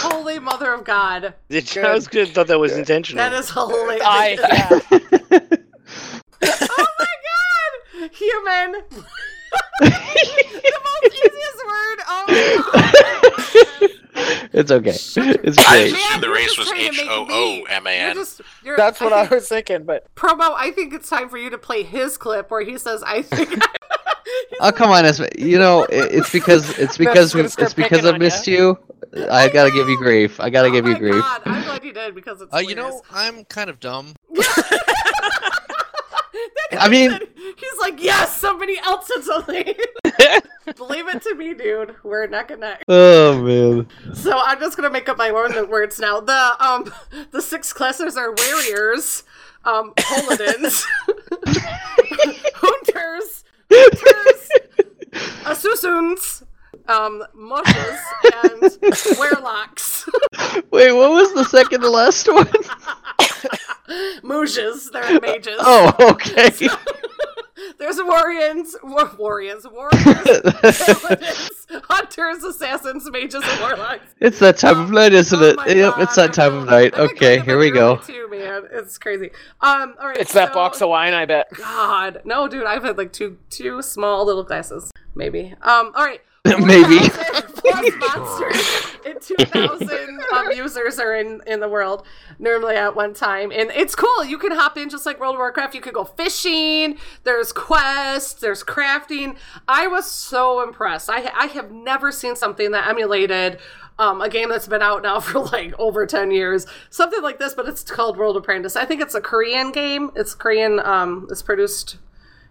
Holy 0.01 0.39
mother 0.39 0.73
of 0.73 0.83
God. 0.83 1.33
Did 1.49 1.73
you- 1.75 1.81
I 1.81 1.93
was 1.93 2.07
good. 2.07 2.29
Thought 2.29 2.47
that 2.47 2.59
was 2.59 2.77
intentional. 2.77 3.23
That 3.23 3.33
is 3.33 3.49
holy. 3.49 3.99
I 4.01 4.37
yeah. 4.39 4.79
oh 6.43 6.87
my 6.99 7.13
god! 8.01 8.11
Human. 8.11 8.83
The 9.81 10.79
most 10.85 11.13
easiest 11.13 11.65
word. 11.65 11.99
Oh 12.07 12.25
my 12.27 12.63
god. 12.71 13.89
It's 14.51 14.71
okay. 14.71 14.89
It's 14.91 15.17
I 15.17 15.21
great. 15.23 15.93
assumed 15.93 16.23
the 16.23 16.29
race 16.29 16.57
was 16.57 16.67
trying 16.67 16.81
to 16.81 16.87
H 16.87 16.97
make 16.97 17.09
O 17.09 17.25
me- 17.25 17.33
O 17.33 17.63
M 17.69 17.87
A 17.87 17.97
You're 17.99 18.09
N. 18.09 18.15
just. 18.15 18.41
You're, 18.63 18.77
That's 18.77 18.99
what 18.99 19.13
I 19.13 19.21
think- 19.21 19.31
was 19.31 19.47
thinking, 19.47 19.83
but 19.83 20.13
Promo, 20.15 20.53
I 20.57 20.71
think 20.71 20.93
it's 20.93 21.09
time 21.09 21.29
for 21.29 21.37
you 21.37 21.49
to 21.51 21.57
play 21.57 21.83
his 21.83 22.17
clip 22.17 22.51
where 22.51 22.61
he 22.61 22.77
says, 22.77 23.03
"I 23.03 23.21
think." 23.21 23.61
Oh 24.61 24.71
come 24.71 24.91
on, 24.91 25.05
it's, 25.05 25.19
you 25.37 25.57
know 25.57 25.87
it's 25.89 26.31
because 26.31 26.77
it's 26.77 26.97
because 26.97 27.33
we, 27.33 27.41
it's 27.41 27.55
because 27.73 28.05
I 28.05 28.11
on 28.11 28.19
missed 28.19 28.45
you. 28.45 28.77
I 29.29 29.47
gotta 29.49 29.71
give 29.71 29.87
you 29.89 29.97
grief. 29.97 30.39
I 30.39 30.49
gotta 30.51 30.67
oh 30.67 30.71
give 30.71 30.85
you 30.85 30.93
my 30.93 30.99
grief. 30.99 31.15
God, 31.15 31.41
I'm 31.45 31.63
glad 31.63 31.83
you 31.83 31.93
did 31.93 32.13
because 32.13 32.41
it's. 32.41 32.53
Uh, 32.53 32.57
you 32.59 32.75
know, 32.75 33.01
I'm 33.11 33.45
kind 33.45 33.69
of 33.71 33.79
dumb. 33.79 34.13
I 36.71 36.87
mean, 36.89 37.11
He's 37.57 37.79
like, 37.81 38.01
yes, 38.01 38.37
somebody 38.37 38.77
else 38.79 39.07
said 39.07 39.23
something. 39.23 39.65
Believe 40.77 41.07
it 41.07 41.21
to 41.23 41.35
me, 41.35 41.53
dude. 41.53 41.95
We're 42.03 42.27
neck 42.27 42.51
and 42.51 42.61
neck. 42.61 42.83
oh 42.87 43.41
man. 43.41 43.87
So 44.13 44.37
I'm 44.37 44.59
just 44.59 44.77
gonna 44.77 44.89
make 44.89 45.09
up 45.09 45.17
my 45.17 45.29
own 45.29 45.69
words 45.69 45.99
now. 45.99 46.19
The 46.19 46.55
um 46.63 46.93
the 47.31 47.41
six 47.41 47.73
classes 47.73 48.15
are 48.17 48.33
warriors, 48.33 49.23
um, 49.65 49.93
paladins, 49.97 50.85
hunters, 52.55 53.43
hunters, 53.71 54.49
asusuns, 55.43 56.43
um, 56.87 57.23
mushes, 57.33 57.99
and 58.43 58.61
werelocks. 59.17 60.05
Wait, 60.71 60.91
what 60.91 61.11
was 61.11 61.33
the 61.33 61.45
second 61.45 61.81
to 61.81 61.89
last 61.89 62.31
one? 62.31 62.47
Muges, 64.23 64.91
they're 64.91 65.19
mages. 65.19 65.57
Oh, 65.59 65.93
okay. 65.99 66.51
There's 67.77 67.97
warriors, 68.01 68.75
war- 68.83 69.11
warriors, 69.17 69.65
warriors, 69.71 71.49
hunters, 71.83 72.43
assassins, 72.43 73.09
mages, 73.11 73.43
and 73.45 73.59
warlocks. 73.61 74.03
It's 74.19 74.39
that 74.39 74.57
time 74.57 74.79
of 74.79 74.91
night, 74.91 75.13
isn't 75.13 75.41
it? 75.41 75.55
my 75.55 75.65
Yep, 75.65 75.93
it's 75.97 76.15
that 76.15 76.33
time 76.33 76.55
of 76.55 76.65
night. 76.67 76.93
Okay, 76.93 77.39
here 77.39 77.57
we 77.57 77.71
go. 77.71 77.97
Too 77.97 78.27
man, 78.29 78.63
it's 78.71 78.97
crazy. 78.97 79.31
Um, 79.61 79.95
all 79.99 80.07
right, 80.07 80.17
it's 80.17 80.33
that 80.33 80.53
box 80.53 80.81
of 80.81 80.89
wine, 80.89 81.13
I 81.13 81.25
bet. 81.25 81.49
God, 81.51 82.21
no, 82.25 82.47
dude, 82.47 82.65
I've 82.65 82.83
had 82.83 82.97
like 82.97 83.11
two 83.11 83.37
two 83.49 83.81
small 83.81 84.25
little 84.25 84.43
glasses, 84.43 84.91
maybe. 85.15 85.53
Um, 85.61 85.91
all 85.95 86.05
right. 86.05 86.21
Maybe. 86.65 87.09
Plus 87.09 87.95
monsters 87.99 88.97
and 89.05 89.21
2,000 89.21 90.19
um, 90.33 90.51
users 90.51 90.99
are 90.99 91.15
in, 91.15 91.41
in 91.45 91.59
the 91.59 91.69
world 91.69 92.05
normally 92.39 92.75
at 92.75 92.95
one 92.95 93.13
time. 93.13 93.51
And 93.51 93.69
it's 93.71 93.95
cool. 93.95 94.25
You 94.25 94.37
can 94.37 94.51
hop 94.51 94.77
in 94.77 94.89
just 94.89 95.05
like 95.05 95.19
World 95.19 95.35
of 95.35 95.39
Warcraft. 95.39 95.75
You 95.75 95.81
could 95.81 95.93
go 95.93 96.05
fishing. 96.05 96.97
There's 97.23 97.51
quests. 97.51 98.39
There's 98.39 98.63
crafting. 98.63 99.37
I 99.67 99.87
was 99.87 100.09
so 100.09 100.63
impressed. 100.63 101.09
I, 101.09 101.31
I 101.35 101.47
have 101.47 101.71
never 101.71 102.11
seen 102.11 102.35
something 102.35 102.71
that 102.71 102.87
emulated 102.87 103.59
um, 103.99 104.21
a 104.21 104.29
game 104.29 104.49
that's 104.49 104.67
been 104.67 104.81
out 104.81 105.03
now 105.03 105.19
for 105.19 105.39
like 105.39 105.77
over 105.77 106.05
10 106.05 106.31
years. 106.31 106.65
Something 106.89 107.21
like 107.21 107.37
this, 107.37 107.53
but 107.53 107.67
it's 107.67 107.83
called 107.83 108.17
World 108.17 108.37
of 108.37 108.43
Prandis. 108.43 108.75
I 108.75 108.85
think 108.85 109.01
it's 109.01 109.15
a 109.15 109.21
Korean 109.21 109.71
game. 109.71 110.11
It's 110.15 110.33
Korean. 110.33 110.79
Um, 110.79 111.27
it's 111.29 111.41
produced 111.41 111.97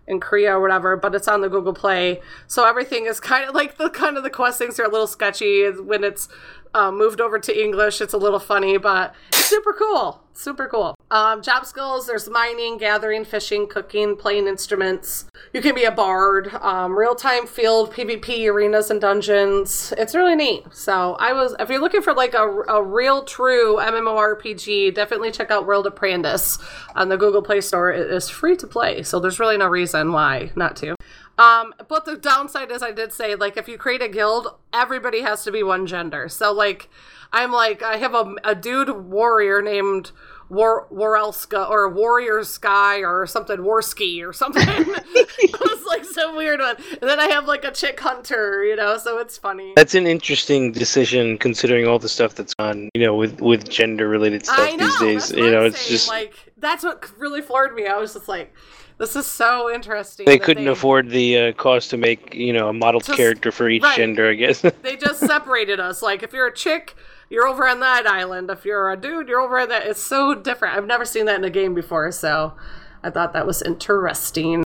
in 0.08 0.20
Korea 0.20 0.56
or 0.56 0.60
whatever, 0.60 0.96
but 0.96 1.14
it's 1.14 1.28
on 1.28 1.42
the 1.42 1.48
Google 1.48 1.74
Play. 1.74 2.20
So 2.46 2.66
everything 2.66 3.06
is 3.06 3.20
kind 3.20 3.48
of 3.48 3.54
like 3.54 3.76
the 3.76 3.90
kind 3.90 4.16
of 4.16 4.22
the 4.22 4.30
quest 4.30 4.58
things 4.58 4.80
are 4.80 4.84
a 4.84 4.88
little 4.88 5.06
sketchy 5.06 5.68
when 5.68 6.02
it's 6.02 6.28
uh, 6.74 6.90
moved 6.90 7.20
over 7.20 7.38
to 7.38 7.62
English. 7.62 8.00
It's 8.00 8.14
a 8.14 8.18
little 8.18 8.38
funny, 8.38 8.78
but 8.78 9.14
super 9.32 9.72
cool. 9.72 10.22
Super 10.38 10.68
cool. 10.68 10.94
Um, 11.10 11.42
job 11.42 11.66
skills 11.66 12.06
there's 12.06 12.28
mining, 12.28 12.78
gathering, 12.78 13.24
fishing, 13.24 13.66
cooking, 13.66 14.14
playing 14.14 14.46
instruments. 14.46 15.24
You 15.52 15.60
can 15.60 15.74
be 15.74 15.82
a 15.82 15.90
bard, 15.90 16.54
um, 16.60 16.96
real 16.96 17.16
time 17.16 17.46
field, 17.46 17.92
PvP 17.92 18.48
arenas 18.48 18.88
and 18.88 19.00
dungeons. 19.00 19.92
It's 19.98 20.14
really 20.14 20.36
neat. 20.36 20.64
So 20.70 21.16
I 21.18 21.32
was, 21.32 21.56
if 21.58 21.68
you're 21.68 21.80
looking 21.80 22.02
for 22.02 22.14
like 22.14 22.34
a, 22.34 22.46
a 22.68 22.80
real 22.80 23.24
true 23.24 23.78
MMORPG, 23.78 24.94
definitely 24.94 25.32
check 25.32 25.50
out 25.50 25.66
World 25.66 25.86
Prandis 25.96 26.62
on 26.94 27.08
the 27.08 27.16
Google 27.16 27.42
Play 27.42 27.60
Store. 27.60 27.90
It 27.90 28.08
is 28.08 28.28
free 28.28 28.56
to 28.58 28.66
play, 28.68 29.02
so 29.02 29.18
there's 29.18 29.40
really 29.40 29.56
no 29.56 29.66
reason 29.66 30.12
why 30.12 30.52
not 30.54 30.76
to. 30.76 30.94
Um, 31.38 31.72
but 31.88 32.04
the 32.04 32.16
downside 32.16 32.70
is, 32.70 32.82
I 32.82 32.90
did 32.90 33.12
say, 33.12 33.34
like, 33.36 33.56
if 33.56 33.68
you 33.68 33.78
create 33.78 34.02
a 34.02 34.08
guild, 34.08 34.48
everybody 34.72 35.22
has 35.22 35.44
to 35.44 35.52
be 35.52 35.62
one 35.62 35.86
gender. 35.86 36.28
So, 36.28 36.52
like, 36.52 36.90
I'm 37.32 37.52
like, 37.52 37.82
I 37.82 37.96
have 37.96 38.14
a, 38.14 38.34
a 38.42 38.54
dude 38.54 38.90
warrior 38.90 39.62
named 39.62 40.10
War 40.48 40.86
Warelska 40.90 41.68
or 41.68 41.88
Warrior 41.90 42.42
Sky 42.42 43.00
or 43.02 43.26
something 43.26 43.58
Warski 43.58 44.26
or 44.26 44.32
something. 44.32 44.62
it 44.66 45.60
was 45.60 45.84
like 45.86 46.04
some 46.04 46.36
weird 46.36 46.60
one. 46.60 46.76
And 47.00 47.08
then 47.08 47.20
I 47.20 47.26
have 47.26 47.46
like 47.46 47.64
a 47.64 47.70
chick 47.70 48.00
hunter, 48.00 48.64
you 48.64 48.76
know, 48.76 48.96
so 48.98 49.18
it's 49.18 49.36
funny. 49.36 49.74
That's 49.76 49.94
an 49.94 50.06
interesting 50.06 50.72
decision 50.72 51.38
considering 51.38 51.86
all 51.86 51.98
the 51.98 52.08
stuff 52.08 52.34
that's 52.34 52.54
on, 52.58 52.88
you 52.94 53.04
know, 53.04 53.14
with 53.14 53.40
with 53.40 53.68
gender 53.68 54.08
related 54.08 54.46
stuff 54.46 54.76
know, 54.76 54.86
these 54.86 54.98
days. 54.98 55.32
You 55.32 55.50
know, 55.50 55.64
it's 55.64 55.80
saying, 55.80 55.90
just 55.90 56.08
like 56.08 56.34
that's 56.56 56.82
what 56.82 57.10
really 57.18 57.42
floored 57.42 57.74
me. 57.74 57.86
I 57.86 57.98
was 57.98 58.14
just 58.14 58.28
like, 58.28 58.54
This 58.98 59.14
is 59.14 59.26
so 59.26 59.72
interesting. 59.72 60.26
They 60.26 60.38
couldn't 60.38 60.66
afford 60.66 61.08
the 61.10 61.38
uh, 61.38 61.52
cost 61.52 61.90
to 61.90 61.96
make 61.96 62.34
you 62.34 62.52
know 62.52 62.68
a 62.68 62.72
model 62.72 63.00
Just- 63.00 63.16
character 63.16 63.52
for 63.52 63.68
each 63.68 63.82
right. 63.82 63.96
gender. 63.96 64.28
I 64.28 64.34
guess. 64.34 64.62
They 64.82 64.96
just 64.96 65.20
separated 65.20 65.78
us. 65.80 66.02
Like, 66.02 66.22
if 66.22 66.32
you're 66.32 66.46
a 66.46 66.54
chick, 66.54 66.96
you're 67.30 67.46
over 67.46 67.66
on 67.68 67.80
that 67.80 68.06
island. 68.06 68.50
If 68.50 68.64
you're 68.64 68.90
a 68.90 68.96
dude, 68.96 69.28
you're 69.28 69.40
over 69.40 69.58
on 69.58 69.68
that. 69.68 69.86
It's 69.86 70.02
so 70.02 70.34
different. 70.34 70.76
I've 70.76 70.86
never 70.86 71.04
seen 71.04 71.26
that 71.26 71.36
in 71.36 71.44
a 71.44 71.50
game 71.50 71.74
before, 71.74 72.10
so 72.10 72.54
I 73.02 73.10
thought 73.10 73.32
that 73.34 73.46
was 73.46 73.62
interesting. 73.62 74.64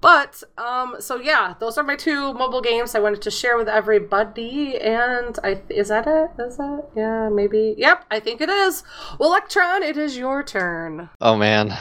But 0.00 0.42
um, 0.56 0.96
so 1.00 1.16
yeah, 1.16 1.54
those 1.58 1.76
are 1.76 1.82
my 1.84 1.96
two 1.96 2.32
mobile 2.34 2.60
games 2.60 2.94
I 2.94 3.00
wanted 3.00 3.22
to 3.22 3.30
share 3.30 3.56
with 3.56 3.68
everybody. 3.68 4.78
And 4.78 5.38
I 5.42 5.60
is 5.68 5.88
that 5.88 6.06
it? 6.06 6.42
Is 6.42 6.56
that 6.56 6.88
yeah? 6.96 7.28
Maybe. 7.28 7.74
Yep, 7.76 8.06
I 8.10 8.20
think 8.20 8.40
it 8.40 8.48
is. 8.48 8.84
Well, 9.18 9.30
Electron, 9.30 9.82
it 9.82 9.96
is 9.96 10.16
your 10.16 10.42
turn. 10.42 11.10
Oh 11.20 11.36
man. 11.36 11.76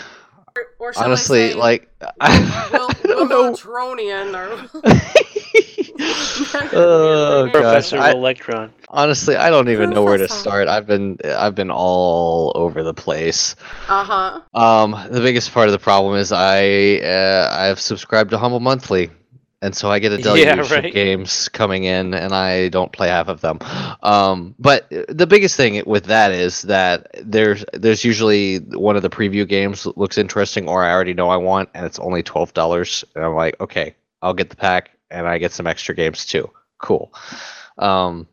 Or, 0.79 0.88
or 0.88 0.93
shall 0.93 1.03
Honestly, 1.05 1.45
I 1.45 1.49
say, 1.51 1.55
like 1.55 1.89
Will, 2.71 2.89
Wilmetronian 2.89 4.34
or 4.35 4.69
oh 6.73 7.45
gosh. 7.45 7.51
Professor 7.53 7.97
I- 7.97 8.11
Electron. 8.11 8.71
honestly, 8.89 9.35
I 9.35 9.49
don't 9.49 9.69
even 9.69 9.89
know 9.89 10.03
where 10.03 10.17
to 10.17 10.27
start. 10.27 10.67
I've 10.67 10.85
been 10.88 11.17
I've 11.25 11.55
been 11.55 11.71
all 11.71 12.51
over 12.55 12.84
the 12.84 12.93
place. 12.93 13.55
uh 13.89 14.03
huh. 14.03 14.41
Um, 14.59 14.91
the 15.09 15.21
biggest 15.21 15.51
part 15.53 15.67
of 15.67 15.71
the 15.71 15.79
problem 15.79 16.15
is 16.15 16.31
I 16.31 16.97
uh, 16.97 17.49
I've 17.51 17.79
subscribed 17.79 18.29
to 18.31 18.38
Humble 18.38 18.59
Monthly, 18.59 19.09
and 19.61 19.75
so 19.75 19.89
I 19.89 19.99
get 19.99 20.11
a 20.11 20.17
deluge 20.21 20.45
Yeah, 20.45 20.59
of 20.59 20.91
games 20.93 21.49
coming 21.49 21.84
in, 21.85 22.13
and 22.13 22.34
I 22.34 22.69
don't 22.69 22.91
play 22.91 23.07
half 23.07 23.27
of 23.27 23.41
them. 23.41 23.59
Um, 24.03 24.55
but 24.59 24.88
the 25.09 25.27
biggest 25.27 25.55
thing 25.55 25.81
with 25.85 26.05
that 26.05 26.31
is 26.31 26.61
that 26.63 27.07
there's 27.23 27.65
there's 27.73 28.03
usually 28.03 28.57
one 28.59 28.95
of 28.95 29.01
the 29.01 29.09
preview 29.09 29.47
games 29.47 29.84
that 29.84 29.97
looks 29.97 30.17
interesting, 30.17 30.67
or 30.67 30.84
I 30.84 30.91
already 30.91 31.13
know 31.13 31.29
I 31.29 31.38
want, 31.38 31.69
and 31.73 31.85
it's 31.85 31.99
only 31.99 32.23
twelve 32.23 32.53
dollars, 32.53 33.03
and 33.15 33.23
I'm 33.25 33.35
like, 33.35 33.59
okay, 33.59 33.95
I'll 34.21 34.34
get 34.34 34.49
the 34.49 34.55
pack, 34.55 34.91
and 35.09 35.27
I 35.27 35.38
get 35.38 35.51
some 35.51 35.67
extra 35.67 35.95
games 35.95 36.25
too. 36.25 36.49
Cool. 36.77 37.13
Um, 37.77 38.27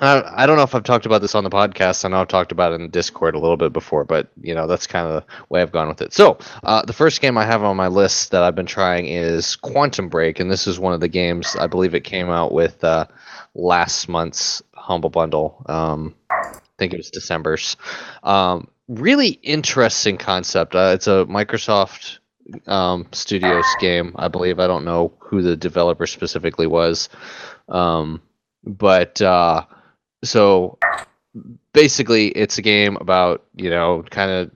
I, 0.00 0.46
don't 0.46 0.56
know 0.56 0.62
if 0.62 0.74
I've 0.74 0.82
talked 0.82 1.06
about 1.06 1.20
this 1.20 1.34
on 1.34 1.44
the 1.44 1.50
podcast. 1.50 2.04
I 2.04 2.08
know 2.08 2.20
I've 2.20 2.28
talked 2.28 2.52
about 2.52 2.72
it 2.72 2.80
in 2.80 2.90
Discord 2.90 3.34
a 3.34 3.38
little 3.38 3.56
bit 3.56 3.72
before, 3.72 4.04
but 4.04 4.28
you 4.42 4.54
know 4.54 4.66
that's 4.66 4.86
kind 4.86 5.06
of 5.06 5.22
the 5.22 5.44
way 5.48 5.62
I've 5.62 5.72
gone 5.72 5.88
with 5.88 6.02
it. 6.02 6.12
So 6.12 6.38
uh, 6.64 6.84
the 6.84 6.92
first 6.92 7.20
game 7.20 7.38
I 7.38 7.44
have 7.44 7.62
on 7.62 7.76
my 7.76 7.88
list 7.88 8.32
that 8.32 8.42
I've 8.42 8.56
been 8.56 8.66
trying 8.66 9.06
is 9.06 9.56
Quantum 9.56 10.08
Break, 10.08 10.40
and 10.40 10.50
this 10.50 10.66
is 10.66 10.78
one 10.78 10.92
of 10.92 11.00
the 11.00 11.08
games 11.08 11.54
I 11.56 11.68
believe 11.68 11.94
it 11.94 12.02
came 12.02 12.28
out 12.28 12.52
with 12.52 12.82
uh, 12.82 13.06
last 13.54 14.08
month's 14.08 14.62
Humble 14.74 15.10
Bundle. 15.10 15.64
Um, 15.66 16.14
I 16.30 16.52
think 16.78 16.92
it 16.92 16.96
was 16.96 17.10
December's. 17.10 17.76
Um, 18.24 18.68
really 18.88 19.38
interesting 19.42 20.18
concept. 20.18 20.74
Uh, 20.74 20.92
it's 20.94 21.06
a 21.06 21.24
Microsoft 21.28 22.18
um, 22.66 23.06
Studios 23.12 23.64
game, 23.80 24.12
I 24.16 24.28
believe. 24.28 24.58
I 24.58 24.66
don't 24.66 24.84
know 24.84 25.12
who 25.20 25.40
the 25.40 25.56
developer 25.56 26.06
specifically 26.06 26.66
was, 26.66 27.08
um, 27.68 28.20
but 28.64 29.22
uh, 29.22 29.64
so 30.24 30.78
basically, 31.72 32.28
it's 32.28 32.58
a 32.58 32.62
game 32.62 32.96
about 33.00 33.44
you 33.54 33.70
know 33.70 34.04
kind 34.10 34.30
of. 34.30 34.50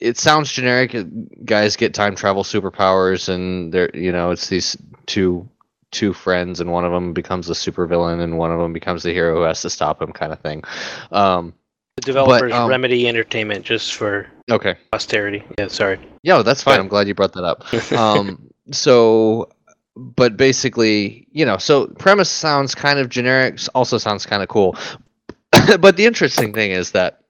It 0.00 0.18
sounds 0.18 0.52
generic. 0.52 0.94
uh, 0.94 1.04
Guys 1.44 1.76
get 1.76 1.94
time 1.94 2.14
travel 2.14 2.42
superpowers, 2.42 3.28
and 3.28 3.72
they're 3.72 3.90
you 3.96 4.12
know 4.12 4.30
it's 4.30 4.48
these 4.48 4.76
two 5.06 5.48
two 5.94 6.12
friends, 6.12 6.60
and 6.60 6.70
one 6.72 6.84
of 6.84 6.92
them 6.92 7.12
becomes 7.12 7.48
a 7.48 7.52
supervillain, 7.54 8.20
and 8.20 8.36
one 8.36 8.50
of 8.50 8.58
them 8.58 8.72
becomes 8.72 9.02
the 9.02 9.12
hero 9.12 9.36
who 9.36 9.42
has 9.42 9.62
to 9.62 9.70
stop 9.70 10.02
him, 10.02 10.12
kind 10.12 10.32
of 10.32 10.40
thing. 10.40 10.62
Um, 11.12 11.54
The 11.96 12.02
developers 12.02 12.52
um, 12.52 12.68
Remedy 12.68 13.08
Entertainment, 13.08 13.64
just 13.64 13.94
for 13.94 14.26
okay. 14.50 14.74
posterity. 14.90 15.44
Yeah, 15.58 15.68
sorry. 15.68 16.00
Yeah, 16.22 16.42
that's 16.42 16.62
fine. 16.62 16.80
I'm 16.80 16.88
glad 16.88 17.06
you 17.06 17.14
brought 17.14 17.32
that 17.34 17.44
up. 17.44 17.64
Um, 17.96 18.50
so, 18.72 19.48
but 19.94 20.36
basically, 20.36 21.28
you 21.30 21.46
know, 21.46 21.56
so 21.58 21.86
premise 21.86 22.30
sounds 22.30 22.74
kind 22.74 22.98
of 22.98 23.08
generic, 23.08 23.60
also 23.74 23.96
sounds 23.98 24.26
kind 24.26 24.42
of 24.42 24.48
cool. 24.48 24.76
but 25.80 25.96
the 25.96 26.06
interesting 26.06 26.52
thing 26.52 26.70
is 26.70 26.92
that, 26.92 27.20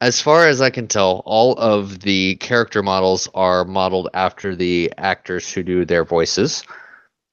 as 0.00 0.20
far 0.20 0.48
as 0.48 0.60
I 0.60 0.70
can 0.70 0.88
tell, 0.88 1.22
all 1.24 1.54
of 1.58 2.00
the 2.00 2.34
character 2.36 2.82
models 2.82 3.28
are 3.34 3.64
modeled 3.64 4.08
after 4.14 4.56
the 4.56 4.92
actors 4.98 5.50
who 5.50 5.62
do 5.62 5.84
their 5.84 6.04
voices 6.04 6.64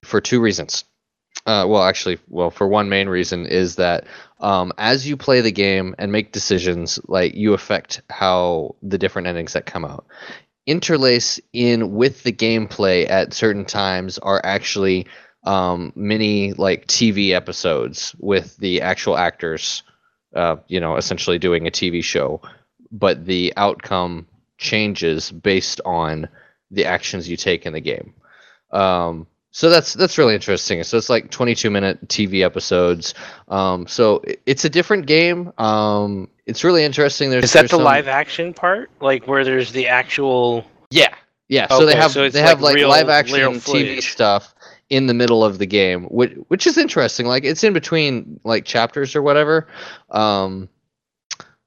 for 0.03 0.21
two 0.21 0.39
reasons. 0.39 0.85
Uh, 1.45 1.65
well, 1.67 1.83
actually, 1.83 2.19
well, 2.27 2.51
for 2.51 2.67
one 2.67 2.89
main 2.89 3.09
reason 3.09 3.47
is 3.47 3.75
that 3.77 4.05
um, 4.39 4.71
as 4.77 5.07
you 5.07 5.17
play 5.17 5.41
the 5.41 5.51
game 5.51 5.95
and 5.97 6.11
make 6.11 6.31
decisions, 6.31 6.99
like 7.07 7.33
you 7.33 7.53
affect 7.53 8.01
how 8.09 8.75
the 8.83 8.97
different 8.97 9.27
endings 9.27 9.53
that 9.53 9.65
come 9.65 9.85
out 9.85 10.05
interlace 10.69 11.39
in 11.51 11.95
with 11.95 12.21
the 12.21 12.31
gameplay 12.31 13.09
at 13.09 13.33
certain 13.33 13.65
times 13.65 14.19
are 14.19 14.39
actually 14.45 15.07
um, 15.43 15.91
mini 15.95 16.53
like 16.53 16.85
TV 16.85 17.31
episodes 17.31 18.15
with 18.19 18.55
the 18.57 18.81
actual 18.81 19.17
actors, 19.17 19.81
uh, 20.35 20.57
you 20.68 20.80
know, 20.80 20.95
essentially 20.97 21.39
doing 21.39 21.68
a 21.68 21.72
TV 21.72 22.03
show, 22.03 22.41
but 22.91 23.26
the 23.26 23.53
outcome 23.57 24.27
changes 24.57 25.31
based 25.31 25.81
on 25.85 26.27
the 26.72 26.85
actions 26.85 27.30
you 27.30 27.38
take 27.38 27.65
in 27.65 27.73
the 27.73 27.80
game. 27.80 28.14
Um, 28.72 29.26
so 29.51 29.69
that's 29.69 29.93
that's 29.95 30.18
really 30.18 30.35
interesting. 30.35 30.84
So 30.84 30.97
it's 30.97 31.10
like 31.10 31.31
22 31.31 31.72
minute 31.72 32.07
TV 32.07 32.45
episodes. 32.45 33.15
Um, 33.47 33.88
so 33.88 34.22
it's 34.45 34.64
a 34.64 34.69
different 34.69 35.07
game. 35.07 35.51
Um, 35.57 36.30
it's 36.45 36.64
really 36.64 36.84
interesting. 36.84 37.31
There's 37.31 37.45
Is 37.45 37.53
that 37.53 37.64
the 37.64 37.69
some- 37.69 37.84
live 37.84 38.07
action 38.07 38.53
part? 38.53 38.91
Like 39.01 39.27
where 39.27 39.43
there's 39.43 39.72
the 39.72 39.88
actual? 39.88 40.65
Yeah, 40.91 41.14
yeah. 41.47 41.68
So 41.68 41.85
they 41.85 41.95
have 41.95 42.11
so 42.11 42.30
they 42.30 42.41
have 42.41 42.61
like 42.61 42.77
like 42.77 42.85
live 42.85 43.10
action 43.10 43.39
TV 43.39 43.61
footage. 43.61 44.11
stuff 44.11 44.53
in 44.89 45.05
the 45.07 45.13
middle 45.13 45.43
of 45.43 45.57
the 45.59 45.65
game, 45.65 46.05
which 46.05 46.33
which 46.47 46.65
is 46.67 46.77
interesting. 46.77 47.25
Like 47.25 47.43
it's 47.43 47.63
in 47.63 47.73
between 47.73 48.39
like 48.43 48.65
chapters 48.65 49.15
or 49.15 49.21
whatever. 49.21 49.67
Um, 50.09 50.69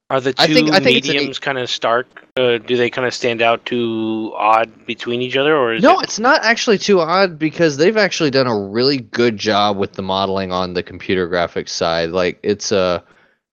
Are 0.09 0.19
the 0.21 0.33
two 0.33 0.43
I 0.43 0.47
think- 0.47 0.71
I 0.71 0.79
think 0.79 1.05
mediums 1.05 1.39
kind 1.39 1.57
of 1.57 1.69
stark? 1.69 2.05
Uh, 2.35 2.57
do 2.57 2.75
they 2.75 2.89
kind 2.89 3.07
of 3.07 3.13
stand 3.13 3.41
out 3.41 3.63
too 3.65 4.33
odd 4.35 4.85
between 4.87 5.21
each 5.21 5.37
other, 5.37 5.55
or 5.55 5.73
is 5.75 5.83
no, 5.83 5.99
it? 5.99 6.03
it's 6.03 6.19
not 6.19 6.43
actually 6.43 6.77
too 6.79 6.99
odd 6.99 7.37
because 7.39 7.77
they've 7.77 7.97
actually 7.97 8.31
done 8.31 8.47
a 8.47 8.59
really 8.59 8.97
good 8.97 9.37
job 9.37 9.77
with 9.77 9.93
the 9.93 10.01
modeling 10.01 10.51
on 10.51 10.73
the 10.73 10.83
computer 10.83 11.29
graphics 11.29 11.69
side. 11.69 12.09
Like 12.09 12.39
it's 12.43 12.71
uh, 12.71 12.99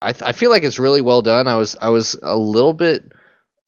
I 0.02 0.12
th- 0.12 0.22
I 0.22 0.32
feel 0.32 0.50
like 0.50 0.62
it's 0.64 0.78
really 0.78 1.02
well 1.02 1.22
done. 1.22 1.46
I 1.46 1.56
was 1.56 1.76
I 1.80 1.90
was 1.90 2.16
a 2.22 2.36
little 2.36 2.72
bit. 2.72 3.12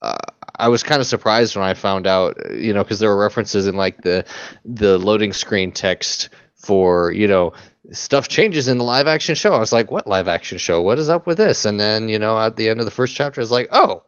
Uh, 0.01 0.17
I 0.57 0.69
was 0.69 0.83
kind 0.83 1.01
of 1.01 1.07
surprised 1.07 1.57
when 1.57 1.65
I 1.65 1.75
found 1.75 2.07
out, 2.07 2.37
you 2.53 2.73
know, 2.73 2.83
because 2.83 2.99
there 2.99 3.09
were 3.09 3.19
references 3.19 3.67
in 3.67 3.77
like 3.77 4.03
the 4.03 4.25
the 4.65 4.99
loading 4.99 5.33
screen 5.33 5.73
text 5.73 6.29
for 6.57 7.13
you 7.13 7.27
know 7.27 7.53
stuff 7.91 8.29
changes 8.29 8.69
in 8.69 8.79
the 8.79 8.85
live 8.85 9.07
action 9.07 9.35
show. 9.35 9.55
I 9.55 9.59
was 9.59 9.73
like, 9.73 9.91
what 9.91 10.07
live 10.07 10.29
action 10.29 10.59
show? 10.59 10.81
What 10.81 10.99
is 10.99 11.09
up 11.09 11.27
with 11.27 11.39
this? 11.39 11.65
And 11.65 11.81
then 11.81 12.09
you 12.09 12.19
know 12.19 12.39
at 12.39 12.57
the 12.57 12.69
end 12.69 12.81
of 12.81 12.87
the 12.87 12.93
first 12.93 13.17
chapter, 13.17 13.41
it's 13.41 13.51
like, 13.51 13.69
oh, 13.73 14.03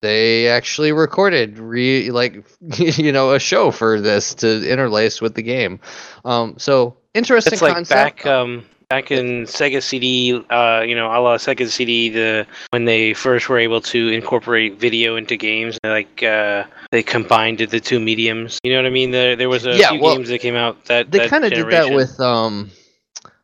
they 0.00 0.48
actually 0.48 0.92
recorded 0.92 1.58
re 1.58 2.10
like 2.10 2.44
you 2.78 3.12
know 3.12 3.32
a 3.32 3.40
show 3.40 3.70
for 3.70 4.00
this 4.00 4.34
to 4.36 4.70
interlace 4.70 5.20
with 5.20 5.34
the 5.34 5.42
game. 5.42 5.80
Um, 6.24 6.54
so 6.58 6.96
interesting 7.14 7.54
It's 7.54 7.62
like 7.62 7.74
concept. 7.74 8.16
back 8.16 8.26
um 8.26 8.64
back 8.88 9.10
in 9.10 9.44
Sega 9.44 9.82
CD, 9.82 10.42
uh, 10.48 10.80
you 10.80 10.94
know, 10.94 11.08
a 11.08 11.20
la 11.20 11.36
Sega 11.36 11.68
CD, 11.68 12.08
the 12.08 12.46
when 12.70 12.86
they 12.86 13.12
first 13.12 13.48
were 13.48 13.58
able 13.58 13.80
to 13.82 14.08
incorporate 14.08 14.78
video 14.78 15.16
into 15.16 15.36
games, 15.36 15.78
like 15.84 16.22
uh, 16.22 16.64
they 16.90 17.02
combined 17.02 17.58
the 17.58 17.80
two 17.80 18.00
mediums. 18.00 18.58
You 18.62 18.72
know 18.72 18.78
what 18.78 18.86
I 18.86 18.90
mean? 18.90 19.10
There 19.10 19.36
there 19.36 19.48
was 19.48 19.66
a 19.66 19.76
Yeah, 19.76 19.90
few 19.90 20.00
well, 20.00 20.16
games 20.16 20.30
that 20.30 20.38
came 20.38 20.56
out 20.56 20.86
that 20.86 21.10
they 21.10 21.28
kind 21.28 21.44
of 21.44 21.52
did 21.52 21.70
that 21.70 21.90
with 21.90 22.18
um, 22.18 22.70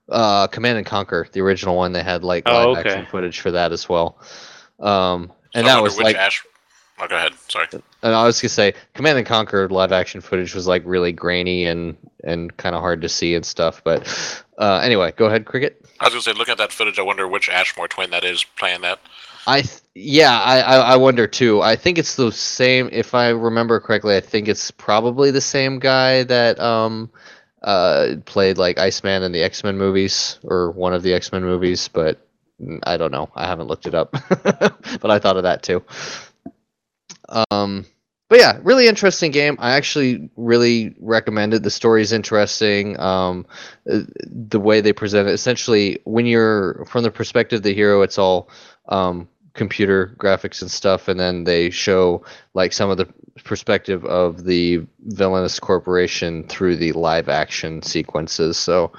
uh, 0.09 0.47
Command 0.47 0.79
and 0.79 0.87
Conquer, 0.87 1.27
the 1.33 1.41
original 1.41 1.77
one. 1.77 1.93
They 1.93 2.03
had 2.03 2.25
like 2.25 2.49
Oh, 2.49 2.73
live 2.73 2.79
okay. 2.79 2.91
action 2.91 3.07
footage 3.11 3.41
for 3.41 3.51
that 3.51 3.73
as 3.73 3.89
well. 3.89 4.19
Um, 4.81 5.31
and 5.55 5.67
I 5.67 5.75
that 5.75 5.83
was 5.83 5.99
like 5.99 6.17
Ash. 6.17 6.43
Oh, 6.99 7.09
go 7.09 7.17
ahead. 7.17 7.33
Sorry. 7.49 7.67
And 8.03 8.15
I 8.15 8.25
was 8.25 8.41
gonna 8.41 8.51
say, 8.51 8.75
Command 8.95 9.19
and 9.19 9.27
Conquer 9.27 9.69
live 9.69 9.91
action 9.93 10.21
footage 10.21 10.55
was 10.55 10.67
like 10.67 10.83
really 10.87 11.13
grainy 11.13 11.67
and 11.67 11.97
and 12.23 12.57
kind 12.57 12.75
of 12.75 12.81
hard 12.81 13.03
to 13.03 13.09
see 13.09 13.35
and 13.35 13.45
stuff. 13.45 13.83
But 13.85 14.43
uh, 14.59 14.81
anyway, 14.83 15.13
go 15.17 15.27
ahead, 15.27 15.45
Cricket. 15.45 15.85
I 16.01 16.05
was 16.05 16.15
gonna 16.15 16.23
say, 16.23 16.33
looking 16.33 16.53
at 16.53 16.59
that 16.59 16.73
footage, 16.73 16.99
I 16.99 17.03
wonder 17.03 17.27
which 17.27 17.49
Ashmore 17.49 17.89
twin 17.89 18.11
that 18.11 18.25
is 18.25 18.45
playing 18.45 18.83
that. 18.83 18.99
I 19.47 19.63
th- 19.63 19.81
yeah, 19.95 20.41
I, 20.41 20.61
I 20.61 20.77
I 20.77 20.97
wonder 20.97 21.27
too. 21.27 21.61
I 21.61 21.77
think 21.77 21.99
it's 21.99 22.17
the 22.17 22.33
same. 22.33 22.89
If 22.93 23.15
I 23.15 23.29
remember 23.29 23.79
correctly, 23.81 24.17
I 24.17 24.21
think 24.21 24.49
it's 24.49 24.71
probably 24.71 25.31
the 25.31 25.41
same 25.41 25.79
guy 25.79 26.25
that 26.25 26.59
um 26.61 27.11
uh 27.63 28.17
played 28.25 28.59
like 28.59 28.79
Iceman 28.79 29.23
in 29.23 29.33
the 29.33 29.43
X 29.43 29.63
Men 29.63 29.77
movies 29.77 30.39
or 30.43 30.71
one 30.71 30.95
of 30.95 31.03
the 31.03 31.13
X 31.15 31.31
Men 31.33 31.43
movies. 31.43 31.89
But 31.89 32.27
mm, 32.61 32.81
I 32.85 32.97
don't 32.97 33.13
know. 33.13 33.31
I 33.35 33.47
haven't 33.47 33.69
looked 33.69 33.87
it 33.87 33.95
up. 33.95 34.13
but 34.43 35.11
I 35.11 35.19
thought 35.19 35.37
of 35.37 35.43
that 35.43 35.63
too. 35.63 35.83
Um, 37.51 37.87
but 38.29 38.39
yeah, 38.39 38.59
really 38.63 38.89
interesting 38.89 39.31
game. 39.31 39.57
I 39.61 39.73
actually 39.73 40.31
really 40.37 40.95
recommend 40.99 41.55
it. 41.55 41.63
The 41.63 41.71
story 41.71 42.03
is 42.03 42.13
interesting. 42.13 42.99
Um, 42.99 43.47
uh, 43.91 44.01
the 44.27 44.61
way 44.61 44.81
they 44.81 44.93
present 44.93 45.29
it, 45.29 45.33
essentially, 45.33 46.01
when 46.05 46.27
you're 46.27 46.85
from 46.87 47.03
the 47.03 47.11
perspective 47.11 47.59
of 47.59 47.63
the 47.63 47.75
hero, 47.75 48.03
it's 48.03 48.19
all 48.19 48.49
um, 48.89 49.29
computer 49.53 50.15
graphics 50.19 50.63
and 50.63 50.71
stuff, 50.71 51.07
and 51.09 51.21
then 51.21 51.45
they 51.45 51.71
show 51.71 52.25
like 52.55 52.73
some 52.73 52.91
of 52.91 52.97
the 52.97 53.09
perspective 53.45 54.05
of 54.07 54.45
the 54.45 54.87
villainous 55.03 55.61
corporation 55.61 56.47
through 56.49 56.77
the 56.77 56.93
live 56.93 57.29
action 57.29 57.83
sequences. 57.83 58.57
So, 58.57 58.93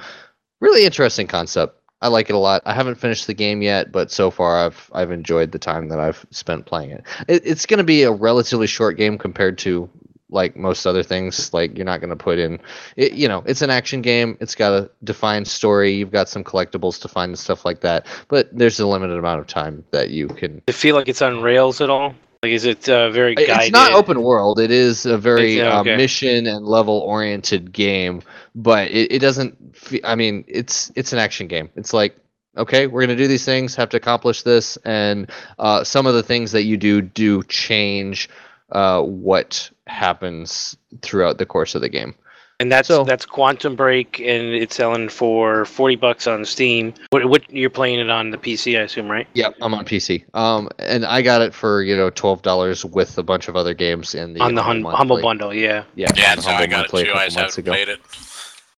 really 0.61 0.85
interesting 0.85 1.27
concept. 1.27 1.79
I 2.05 2.07
like 2.09 2.29
it 2.29 2.35
a 2.35 2.37
lot. 2.37 2.61
I 2.65 2.73
haven't 2.75 2.99
finished 2.99 3.25
the 3.25 3.33
game 3.33 3.63
yet, 3.63 3.91
but 3.91 4.11
so 4.11 4.29
far 4.29 4.63
I've 4.63 4.91
I've 4.93 5.09
enjoyed 5.09 5.51
the 5.51 5.57
time 5.57 5.89
that 5.89 5.99
I've 5.99 6.23
spent 6.29 6.67
playing 6.67 6.91
it. 6.91 7.03
it 7.27 7.41
it's 7.43 7.65
going 7.65 7.79
to 7.79 7.83
be 7.83 8.03
a 8.03 8.11
relatively 8.11 8.67
short 8.67 8.95
game 8.95 9.17
compared 9.17 9.57
to 9.59 9.89
like 10.29 10.55
most 10.55 10.85
other 10.85 11.01
things. 11.01 11.51
Like 11.51 11.75
you're 11.75 11.83
not 11.85 12.01
going 12.01 12.11
to 12.11 12.15
put 12.15 12.37
in, 12.37 12.59
it, 12.95 13.13
you 13.13 13.27
know, 13.27 13.41
it's 13.47 13.63
an 13.63 13.71
action 13.71 14.03
game. 14.03 14.37
It's 14.39 14.53
got 14.53 14.73
a 14.73 14.91
defined 15.03 15.47
story. 15.47 15.93
You've 15.93 16.11
got 16.11 16.29
some 16.29 16.43
collectibles 16.43 17.01
to 17.01 17.07
find 17.07 17.29
and 17.29 17.39
stuff 17.39 17.65
like 17.65 17.79
that. 17.79 18.05
But 18.27 18.55
there's 18.55 18.79
a 18.79 18.85
limited 18.85 19.17
amount 19.17 19.39
of 19.39 19.47
time 19.47 19.83
that 19.89 20.11
you 20.11 20.27
can. 20.27 20.61
It 20.67 20.75
feel 20.75 20.95
like 20.95 21.09
it's 21.09 21.23
on 21.23 21.41
rails 21.41 21.81
at 21.81 21.89
all? 21.89 22.13
Like, 22.45 22.53
is 22.53 22.65
it 22.65 22.87
uh, 22.87 23.09
very 23.09 23.33
guided? 23.33 23.55
It's 23.57 23.71
not 23.71 23.93
open 23.93 24.21
world. 24.21 24.59
It 24.59 24.69
is 24.69 25.07
a 25.07 25.17
very 25.17 25.59
uh, 25.59 25.81
okay. 25.81 25.97
mission 25.97 26.45
and 26.45 26.63
level 26.63 26.99
oriented 26.99 27.71
game, 27.71 28.21
but 28.53 28.91
it, 28.91 29.13
it 29.13 29.19
doesn't. 29.19 29.75
Fe- 29.75 30.01
I 30.03 30.13
mean, 30.13 30.45
it's 30.47 30.91
it's 30.93 31.11
an 31.11 31.17
action 31.17 31.47
game. 31.47 31.71
It's 31.75 31.91
like 31.91 32.15
okay, 32.55 32.85
we're 32.85 33.01
gonna 33.01 33.15
do 33.15 33.27
these 33.27 33.45
things, 33.45 33.73
have 33.77 33.89
to 33.89 33.97
accomplish 33.97 34.43
this, 34.43 34.77
and 34.85 35.31
uh, 35.57 35.83
some 35.83 36.05
of 36.05 36.13
the 36.13 36.21
things 36.21 36.51
that 36.51 36.65
you 36.65 36.77
do 36.77 37.01
do 37.01 37.41
change 37.41 38.29
uh, 38.71 39.01
what 39.01 39.71
happens 39.87 40.77
throughout 41.01 41.39
the 41.39 41.47
course 41.47 41.73
of 41.73 41.81
the 41.81 41.89
game. 41.89 42.13
And 42.59 42.71
that's 42.71 42.87
that's 42.87 43.25
Quantum 43.25 43.75
Break, 43.75 44.19
and 44.19 44.47
it's 44.53 44.75
selling 44.75 45.09
for 45.09 45.65
forty 45.65 45.97
bucks 45.97 46.25
on 46.25 46.45
Steam. 46.45 46.93
What, 47.09 47.25
what 47.25 47.51
you're 47.51 47.69
playing 47.69 47.99
it 47.99 48.09
on 48.09 48.31
the 48.31 48.37
PC, 48.37 48.79
I 48.79 48.83
assume, 48.83 49.09
right? 49.11 49.27
Yep, 49.33 49.55
I'm 49.61 49.73
on 49.73 49.83
PC. 49.83 50.23
Um, 50.33 50.69
and 50.79 51.05
I 51.05 51.21
got 51.21 51.41
it 51.41 51.53
for 51.53 51.83
you 51.83 51.97
know 51.97 52.09
twelve 52.09 52.43
dollars 52.43 52.85
with 52.85 53.17
a 53.17 53.23
bunch 53.23 53.49
of 53.49 53.57
other 53.57 53.73
games 53.73 54.15
in 54.15 54.33
the 54.33 54.39
on 54.39 54.55
the 54.55 54.63
hum- 54.63 54.83
Humble 54.85 55.21
Bundle, 55.21 55.53
yeah. 55.53 55.83
Yeah, 55.95 56.07
Yeah, 56.15 56.29
on 56.31 56.35
that's 56.35 56.45
how 56.45 56.55
I 56.55 56.65
got 56.65 56.85
it 56.85 56.93
Monthly 56.93 57.01
a 57.01 57.05
too. 57.05 57.11
I 57.13 57.25
just 57.25 57.37
haven't 57.37 57.57
ago. 57.57 57.71
played 57.73 57.89
it. 57.89 57.99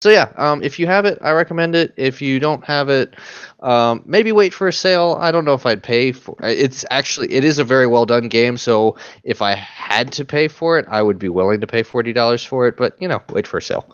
So 0.02 0.10
yeah, 0.10 0.32
um, 0.38 0.64
if 0.64 0.80
you 0.80 0.88
have 0.88 1.06
it, 1.06 1.18
I 1.22 1.32
recommend 1.32 1.76
it. 1.76 1.94
If 1.98 2.22
you 2.22 2.40
don't 2.40 2.64
have 2.66 2.90
it, 2.90 3.16
um, 3.60 4.04
maybe 4.06 4.32
wait 4.32 4.54
for 4.54 4.68
a 4.68 4.74
sale. 4.74 5.18
I 5.20 5.32
don't 5.32 5.46
know 5.46 5.54
if 5.54 5.66
I'd 5.66 5.82
pay 5.82 6.12
for. 6.12 6.36
It's 6.42 6.86
actually 6.92 7.32
it 7.34 7.44
is 7.44 7.58
a 7.60 7.64
very 7.64 7.88
well 7.88 8.06
done 8.06 8.28
game. 8.28 8.58
So 8.58 8.98
if 9.24 9.42
I 9.42 9.56
had 9.56 10.12
to 10.14 10.26
pay 10.26 10.48
for 10.48 10.78
it, 10.78 10.86
I 10.90 11.02
would 11.02 11.18
be 11.18 11.30
willing 11.30 11.62
to 11.62 11.68
pay 11.68 11.84
forty 11.84 12.14
dollars 12.14 12.44
for 12.44 12.68
it. 12.68 12.78
But 12.78 12.96
you 13.02 13.08
know, 13.08 13.22
wait 13.30 13.48
for 13.48 13.58
a 13.58 13.62
sale. 13.62 13.90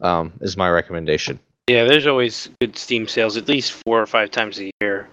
Um, 0.00 0.32
is 0.40 0.56
my 0.56 0.68
recommendation. 0.68 1.38
Yeah, 1.68 1.84
there's 1.84 2.06
always 2.06 2.50
good 2.60 2.76
Steam 2.76 3.08
sales, 3.08 3.36
at 3.36 3.48
least 3.48 3.72
four 3.72 4.00
or 4.00 4.06
five 4.06 4.30
times 4.30 4.60
a 4.60 4.70
year. 4.80 5.08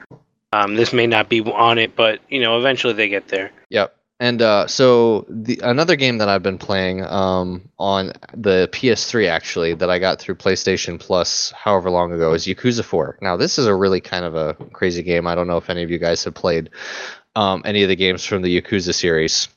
Um, 0.52 0.76
this 0.76 0.92
may 0.92 1.08
not 1.08 1.30
be 1.30 1.42
on 1.42 1.78
it, 1.78 1.96
but 1.96 2.20
you 2.28 2.42
know, 2.42 2.58
eventually 2.58 2.94
they 2.94 3.08
get 3.08 3.30
there. 3.30 3.52
Yep. 3.70 3.96
And 4.22 4.40
uh, 4.44 4.68
so 4.68 5.26
the 5.30 5.60
another 5.64 5.96
game 5.96 6.20
that 6.20 6.30
I've 6.30 6.44
been 6.44 6.60
playing 6.60 7.04
um, 7.04 7.68
on 7.80 8.14
the 8.36 8.70
PS3 8.72 9.28
actually 9.28 9.74
that 9.74 9.90
I 9.90 9.98
got 9.98 10.20
through 10.20 10.36
PlayStation 10.36 11.00
Plus 11.00 11.50
however 11.58 11.90
long 11.90 12.14
ago 12.14 12.32
is 12.34 12.46
Yakuza 12.46 12.84
4. 12.84 13.18
Now 13.20 13.36
this 13.36 13.58
is 13.58 13.66
a 13.66 13.74
really 13.74 14.00
kind 14.00 14.24
of 14.24 14.36
a 14.36 14.54
crazy 14.74 15.02
game. 15.02 15.26
I 15.26 15.34
don't 15.34 15.48
know 15.48 15.58
if 15.58 15.72
any 15.72 15.82
of 15.82 15.90
you 15.90 15.98
guys 15.98 16.24
have 16.26 16.36
played 16.36 16.70
um, 17.36 17.64
any 17.66 17.82
of 17.82 17.90
the 17.90 17.96
games 17.96 18.24
from 18.24 18.44
the 18.44 18.62
Yakuza 18.62 18.94
series, 18.94 19.48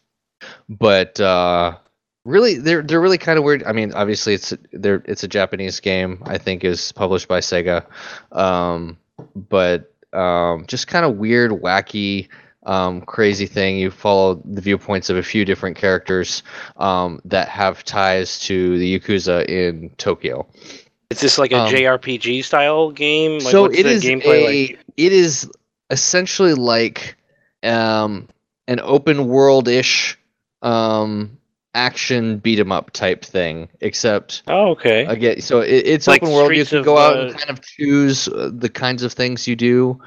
but 0.70 1.20
uh, 1.20 1.76
really 2.24 2.54
they're 2.54 2.80
they're 2.80 3.02
really 3.02 3.18
kind 3.18 3.38
of 3.38 3.44
weird. 3.44 3.64
I 3.64 3.72
mean, 3.72 3.92
obviously 3.92 4.32
it's 4.32 4.54
they're 4.72 5.02
it's 5.04 5.24
a 5.24 5.28
Japanese 5.28 5.80
game. 5.80 6.22
I 6.24 6.38
think 6.38 6.64
is 6.64 6.90
published 6.90 7.28
by 7.28 7.40
Sega, 7.40 7.84
um, 8.32 8.96
but 9.36 9.92
um, 10.14 10.64
just 10.66 10.86
kind 10.86 11.04
of 11.04 11.18
weird, 11.18 11.50
wacky 11.50 12.28
um, 12.64 13.00
crazy 13.02 13.46
thing. 13.46 13.78
You 13.78 13.90
follow 13.90 14.40
the 14.44 14.60
viewpoints 14.60 15.10
of 15.10 15.16
a 15.16 15.22
few 15.22 15.44
different 15.44 15.76
characters 15.76 16.42
um, 16.76 17.20
that 17.24 17.48
have 17.48 17.84
ties 17.84 18.38
to 18.40 18.78
the 18.78 18.98
Yakuza 18.98 19.46
in 19.48 19.90
Tokyo. 19.96 20.46
Is 21.10 21.20
this 21.20 21.38
like 21.38 21.52
a 21.52 21.58
Um, 21.58 21.72
JRPG 21.72 22.42
style 22.44 22.90
game? 22.90 23.38
Like, 23.38 23.52
so 23.52 23.62
what's 23.62 23.78
it 23.78 23.82
the 23.84 23.90
is 23.90 24.04
gameplay 24.04 24.24
a 24.24 24.68
like? 24.68 24.78
it 24.96 25.12
is 25.12 25.50
essentially 25.90 26.54
like 26.54 27.16
um, 27.62 28.28
an 28.66 28.80
open 28.82 29.28
world 29.28 29.68
ish 29.68 30.18
um, 30.62 31.38
action 31.74 32.38
beat 32.38 32.58
'em 32.58 32.72
up 32.72 32.90
type 32.92 33.24
thing, 33.24 33.68
except 33.80 34.42
oh 34.48 34.70
okay 34.70 35.04
again 35.04 35.40
so 35.40 35.60
it, 35.60 35.86
it's 35.86 36.06
Like 36.06 36.22
open 36.22 36.34
world. 36.34 36.54
You 36.54 36.64
can 36.64 36.82
go 36.82 36.98
out 36.98 37.16
uh, 37.16 37.20
and 37.20 37.38
kind 37.38 37.50
of 37.50 37.62
choose 37.62 38.28
uh, 38.28 38.50
the 38.52 38.68
kinds 38.68 39.02
of 39.02 39.12
things 39.12 39.46
you 39.46 39.56
do. 39.56 40.00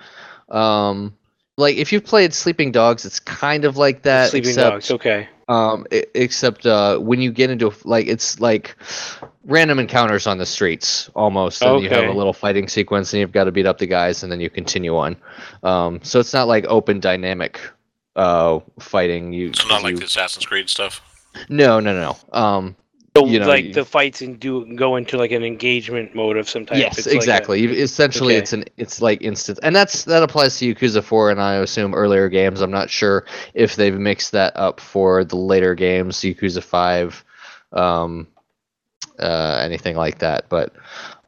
Um, 0.50 1.17
like 1.58 1.76
if 1.78 1.92
you've 1.92 2.06
played 2.06 2.34
Sleeping 2.34 2.72
Dogs, 2.72 3.06
it's 3.06 3.20
kind 3.20 3.66
of 3.66 3.78
like 3.78 4.04
that. 4.04 4.30
Sleeping 4.30 4.50
except, 4.52 4.72
Dogs, 4.74 4.92
okay. 4.92 5.28
Um, 5.50 5.86
e- 5.92 6.04
except 6.14 6.66
uh, 6.66 6.98
when 7.00 7.22
you 7.22 7.32
get 7.32 7.50
into 7.50 7.74
like 7.86 8.08
it's 8.08 8.40
like 8.40 8.76
random 9.46 9.80
encounters 9.80 10.28
on 10.28 10.38
the 10.38 10.46
streets 10.46 11.10
almost, 11.16 11.62
and 11.62 11.82
you 11.84 11.90
have 11.90 12.04
a 12.10 12.14
little 12.14 12.34
fighting 12.34 12.68
sequence, 12.68 13.14
and 13.14 13.22
you've 13.22 13.32
got 13.32 13.46
to 13.46 13.52
beat 13.52 13.66
up 13.66 13.78
the 13.80 13.88
guys, 13.88 14.24
and 14.24 14.32
then 14.32 14.40
you 14.40 14.50
continue 14.50 14.96
on. 14.98 15.16
Um, 15.64 16.00
so 16.04 16.20
it's 16.20 16.34
not 16.34 16.48
like 16.48 16.66
open 16.66 17.00
dynamic 17.00 17.60
uh 18.16 18.60
fighting. 18.80 19.32
You 19.34 19.50
It's 19.50 19.68
not 19.68 19.84
like 19.84 19.92
you- 19.94 19.98
the 20.00 20.06
Assassin's 20.06 20.46
Creed 20.46 20.70
stuff. 20.70 21.02
no 21.50 21.80
no 21.80 21.94
no. 21.94 22.18
Um, 22.38 22.76
So 23.26 23.26
you 23.28 23.40
know, 23.40 23.48
like 23.48 23.74
the 23.74 23.86
fights 23.86 24.22
and 24.22 24.40
do 24.40 24.66
go 24.76 24.96
into 24.96 25.18
like 25.18 25.32
an 25.32 25.44
engagement 25.44 26.14
mode 26.16 26.38
of 26.38 26.50
some 26.50 26.66
type. 26.66 26.78
Yes, 26.78 26.98
It's 26.98 27.08
like 27.08 27.14
a- 27.14 27.18
exactly. 27.18 27.66
Essentially, 27.66 28.34
Okay. 28.36 28.42
it's 28.42 28.54
an 28.54 28.66
it's 28.78 29.02
like 29.02 29.22
instant, 29.22 29.60
and 29.64 29.76
that's 29.76 30.04
that 30.06 30.24
applies 30.24 30.58
to 30.60 30.74
Yakuza 30.74 31.04
Four 31.04 31.32
and 31.32 31.42
I 31.42 31.56
assume 31.56 31.94
earlier 31.94 32.30
games. 32.30 32.62
I'm 32.62 32.72
not 32.72 32.90
sure 32.90 33.26
if 33.54 33.76
they've 33.76 33.98
mixed 33.98 34.32
that 34.34 34.56
up 34.56 34.80
for 34.80 35.24
the 35.24 35.36
later 35.38 35.76
games, 35.76 36.18
Yakuza 36.18 36.64
Five, 36.64 37.24
um, 37.72 38.28
uh, 39.20 39.60
anything 39.62 39.96
like 39.96 40.20
that. 40.20 40.50
But 40.50 40.74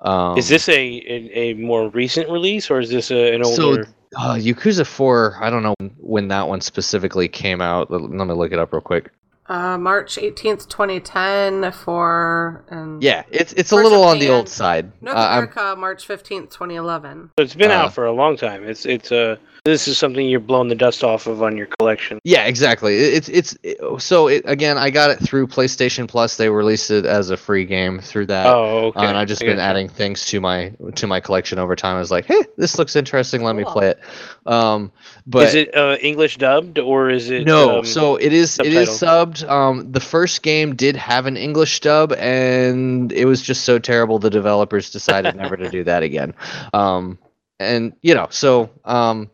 um, 0.01 0.37
is 0.37 0.47
this 0.49 0.69
a, 0.69 0.73
a 0.77 1.31
a 1.51 1.53
more 1.55 1.89
recent 1.89 2.29
release 2.29 2.69
or 2.69 2.79
is 2.79 2.89
this 2.89 3.11
a, 3.11 3.33
an 3.33 3.43
older? 3.43 3.83
so? 3.85 3.91
Uh, 4.17 4.35
Yakuza 4.35 4.85
Four. 4.87 5.37
I 5.39 5.49
don't 5.49 5.61
know 5.63 5.75
when 5.97 6.29
that 6.29 6.47
one 6.47 6.61
specifically 6.61 7.27
came 7.27 7.61
out. 7.61 7.91
Let 7.91 8.01
me 8.01 8.33
look 8.33 8.51
it 8.51 8.57
up 8.59 8.73
real 8.73 8.81
quick. 8.81 9.11
Uh, 9.49 9.79
March 9.79 10.17
18th, 10.17 10.69
2010 10.69 11.71
for. 11.71 12.63
And 12.69 13.01
Yeah, 13.01 13.23
it's 13.31 13.51
it's 13.53 13.71
a 13.71 13.75
For 13.77 13.83
little 13.83 14.03
on 14.03 14.19
the 14.19 14.29
old 14.29 14.47
side. 14.47 14.91
North 15.01 15.17
Uh, 15.17 15.19
I'm- 15.19 15.37
America, 15.49 15.75
March 15.75 16.07
15th, 16.07 16.51
2011. 16.51 17.31
So 17.39 17.43
it's 17.43 17.55
been 17.55 17.71
uh, 17.71 17.75
out 17.85 17.93
for 17.95 18.05
a 18.05 18.11
long 18.11 18.37
time. 18.37 18.63
It's 18.63 18.85
it's 18.85 19.11
uh, 19.11 19.37
this 19.69 19.87
is 19.87 19.97
something 19.97 20.27
you're 20.27 20.39
blowing 20.39 20.67
the 20.67 20.75
dust 20.75 21.03
off 21.03 21.27
of 21.27 21.43
on 21.43 21.55
your 21.55 21.67
collection. 21.67 22.19
Yeah, 22.23 22.45
exactly. 22.45 22.95
It's 22.97 23.29
it's 23.29 23.57
it- 23.63 23.77
so 23.99 24.27
it, 24.27 24.43
again. 24.45 24.77
I 24.77 24.89
got 24.89 25.11
it 25.11 25.19
through 25.19 25.47
PlayStation 25.47 26.07
Plus. 26.07 26.37
They 26.37 26.49
released 26.49 26.91
it 26.91 27.05
as 27.05 27.29
a 27.29 27.37
free 27.37 27.65
game 27.65 27.99
through 27.99 28.27
that. 28.27 28.47
Oh, 28.47 28.87
okay. 28.87 28.99
Uh, 28.99 29.09
and 29.09 29.17
I've 29.17 29.27
just 29.27 29.43
I 29.43 29.45
been 29.45 29.57
gotcha. 29.57 29.69
adding 29.69 29.89
things 29.89 30.25
to 30.25 30.41
my 30.41 30.73
to 30.95 31.07
my 31.07 31.19
collection 31.19 31.59
over 31.59 31.75
time. 31.75 31.95
I 31.95 31.99
was 31.99 32.11
like, 32.11 32.25
hey, 32.25 32.43
this 32.57 32.77
looks 32.77 32.95
interesting. 32.95 33.43
Let 33.43 33.55
me 33.55 33.63
play 33.63 33.89
it. 33.89 33.99
Um, 34.45 34.91
but 35.27 35.49
is 35.49 35.55
it 35.55 35.75
uh, 35.75 35.97
English 36.01 36.37
dubbed 36.37 36.79
or 36.79 37.09
is 37.09 37.29
it 37.29 37.45
no, 37.45 37.79
um, 37.79 37.85
so 37.85 38.15
it 38.15 38.33
is 38.33 38.57
it 38.59 38.73
is 38.73 38.89
subtitled? 38.89 39.43
subbed. 39.43 39.49
Um, 39.49 39.91
the 39.91 39.99
first 39.99 40.41
game 40.41 40.75
did 40.75 40.95
have 40.95 41.25
an 41.27 41.37
English 41.37 41.81
dub, 41.81 42.13
and 42.13 43.11
it 43.11 43.25
was 43.25 43.41
just 43.41 43.63
so 43.63 43.77
terrible. 43.77 44.19
The 44.19 44.29
developers 44.29 44.89
decided 44.89 45.35
never 45.35 45.55
to 45.57 45.69
do 45.69 45.83
that 45.83 46.03
again. 46.03 46.33
Um, 46.73 47.19
and 47.59 47.93
you 48.01 48.15
know, 48.15 48.27
so 48.29 48.69
um, 48.85 49.29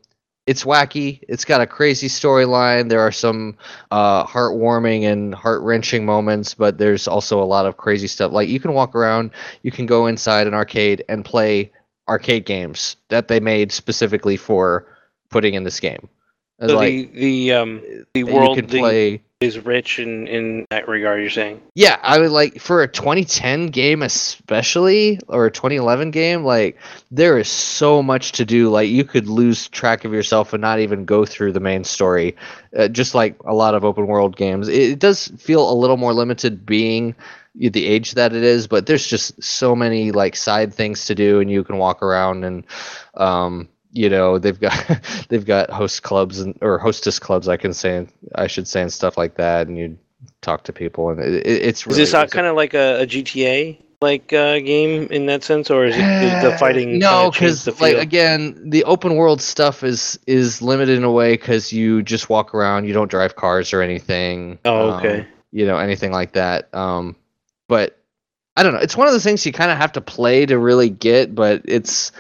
it's 0.48 0.64
wacky. 0.64 1.20
It's 1.28 1.46
got 1.46 1.62
a 1.62 1.68
crazy 1.68 2.08
storyline. 2.08 2.90
There 2.90 3.00
are 3.00 3.12
some 3.12 3.58
uh, 3.92 4.26
heartwarming 4.26 5.04
and 5.04 5.34
heart 5.34 5.62
wrenching 5.62 6.06
moments, 6.06 6.54
but 6.54 6.78
there's 6.78 7.08
also 7.08 7.42
a 7.42 7.46
lot 7.46 7.66
of 7.66 7.78
crazy 7.78 8.08
stuff. 8.08 8.32
Like 8.32 8.48
you 8.50 8.60
can 8.60 8.74
walk 8.74 8.96
around, 8.96 9.32
you 9.64 9.72
can 9.72 9.86
go 9.86 10.06
inside 10.08 10.48
an 10.48 10.54
arcade 10.54 11.04
and 11.10 11.26
play 11.26 11.72
arcade 12.08 12.46
games 12.46 12.98
that 13.10 13.28
they 13.28 13.40
made 13.40 13.72
specifically 13.72 14.38
for 14.38 14.86
putting 15.30 15.56
in 15.56 15.64
this 15.64 15.80
game. 15.80 16.08
So 16.62 16.76
like 16.76 16.92
the 16.92 17.06
the 17.14 17.52
um 17.54 17.82
the 18.14 18.20
you 18.20 18.28
world 18.28 18.56
could 18.56 18.70
the- 18.70 18.80
play- 18.80 19.22
is 19.42 19.60
rich 19.60 20.00
in 20.00 20.28
in 20.28 20.66
that 20.70 20.88
regard. 20.88 21.20
You're 21.20 21.30
saying. 21.30 21.62
Yeah, 21.76 22.00
I 22.02 22.20
would 22.20 22.32
like 22.32 22.60
for 22.60 22.82
a 22.82 22.88
2010 22.88 23.68
game 23.68 24.02
especially 24.02 25.20
or 25.28 25.48
a 25.48 25.52
2011 25.52 26.12
game 26.12 26.44
like 26.46 26.78
there 27.12 27.38
is 27.38 27.50
so 27.50 28.02
much 28.02 28.32
to 28.34 28.46
do 28.46 28.70
like 28.70 28.90
you 28.90 29.04
could 29.04 29.28
lose 29.28 29.68
track 29.70 30.06
of 30.06 30.14
yourself 30.14 30.54
and 30.54 30.62
not 30.62 30.80
even 30.80 31.06
go 31.06 31.26
through 31.26 31.52
the 31.52 31.60
main 31.60 31.84
story 31.84 32.36
uh, 32.78 32.88
just 32.88 33.14
like 33.14 33.36
a 33.46 33.54
lot 33.54 33.76
of 33.76 33.84
open 33.84 34.08
world 34.08 34.38
games. 34.38 34.68
It, 34.70 34.92
it 34.92 35.00
does 35.00 35.28
feel 35.38 35.70
a 35.70 35.76
little 35.76 35.98
more 35.98 36.14
limited 36.14 36.66
being 36.66 37.16
the 37.58 37.86
age 37.86 38.14
that 38.14 38.34
it 38.34 38.44
is, 38.44 38.68
but 38.68 38.86
there's 38.86 39.08
just 39.08 39.42
so 39.42 39.76
many 39.76 40.12
like 40.12 40.36
side 40.36 40.74
things 40.74 41.06
to 41.06 41.16
do 41.16 41.40
and 41.40 41.50
you 41.50 41.64
can 41.64 41.78
walk 41.78 42.02
around 42.02 42.44
and 42.44 42.66
um 43.16 43.68
you 43.96 44.10
know 44.10 44.38
they've 44.38 44.60
got 44.60 44.76
they've 45.30 45.46
got 45.46 45.70
host 45.72 46.04
clubs 46.04 46.40
and 46.40 46.58
or 46.62 46.78
hostess 46.78 47.18
clubs 47.20 47.48
I 47.48 47.58
can 47.58 47.74
say 47.74 47.98
and 47.98 48.12
I 48.36 48.48
should 48.48 48.68
say 48.68 48.82
and 48.82 48.94
stuff 48.94 49.18
like 49.18 49.36
that 49.36 49.68
and 49.68 49.78
you 49.78 49.98
talk 50.42 50.64
to 50.66 50.74
people 50.74 51.10
and 51.10 51.20
it, 51.20 51.34
it- 51.48 51.62
it's 51.64 51.88
Is 51.88 51.96
this 51.98 52.14
not 52.14 52.30
kind 52.32 52.46
of 52.48 52.56
like 52.56 52.74
a, 52.74 53.02
a 53.02 53.08
GTA? 53.08 53.82
like 54.02 54.34
uh, 54.34 54.60
game 54.60 55.08
in 55.10 55.26
that 55.28 55.42
sense, 55.44 55.72
or 55.72 55.86
is 55.86 55.96
it 55.98 56.02
is 56.24 56.44
the 56.44 56.56
fighting? 56.60 57.00
no 57.00 57.32
because 57.32 57.66
like 57.80 57.96
again 57.96 58.54
the 58.70 58.84
open 58.84 59.16
world 59.16 59.42
stuff 59.42 59.84
is 59.84 60.20
is 60.28 60.62
limited 60.62 60.98
in 60.98 61.04
a 61.06 61.12
way 61.12 61.34
because 61.34 61.72
you 61.72 62.04
just 62.04 62.30
walk 62.30 62.54
around 62.54 62.86
you 62.86 62.94
don't 62.94 63.10
drive 63.10 63.36
cars 63.38 63.74
or 63.74 63.82
anything 63.82 64.60
Oh, 64.66 64.92
um, 64.92 65.00
okay. 65.00 65.26
you 65.52 65.66
know 65.66 65.78
anything 65.78 66.12
like 66.12 66.34
that 66.34 66.72
um 66.76 67.16
but 67.70 67.98
i 68.58 68.64
don't 68.64 68.74
know 68.74 68.80
it's 68.82 68.98
one 68.98 69.08
of 69.08 69.14
those 69.14 69.24
things 69.24 69.46
you 69.46 69.54
kind 69.54 69.72
of 69.72 69.78
have 69.78 69.94
to 69.94 70.02
play 70.02 70.46
to 70.46 70.60
really 70.60 70.90
get 70.90 71.34
but 71.34 71.62
it's 71.66 72.12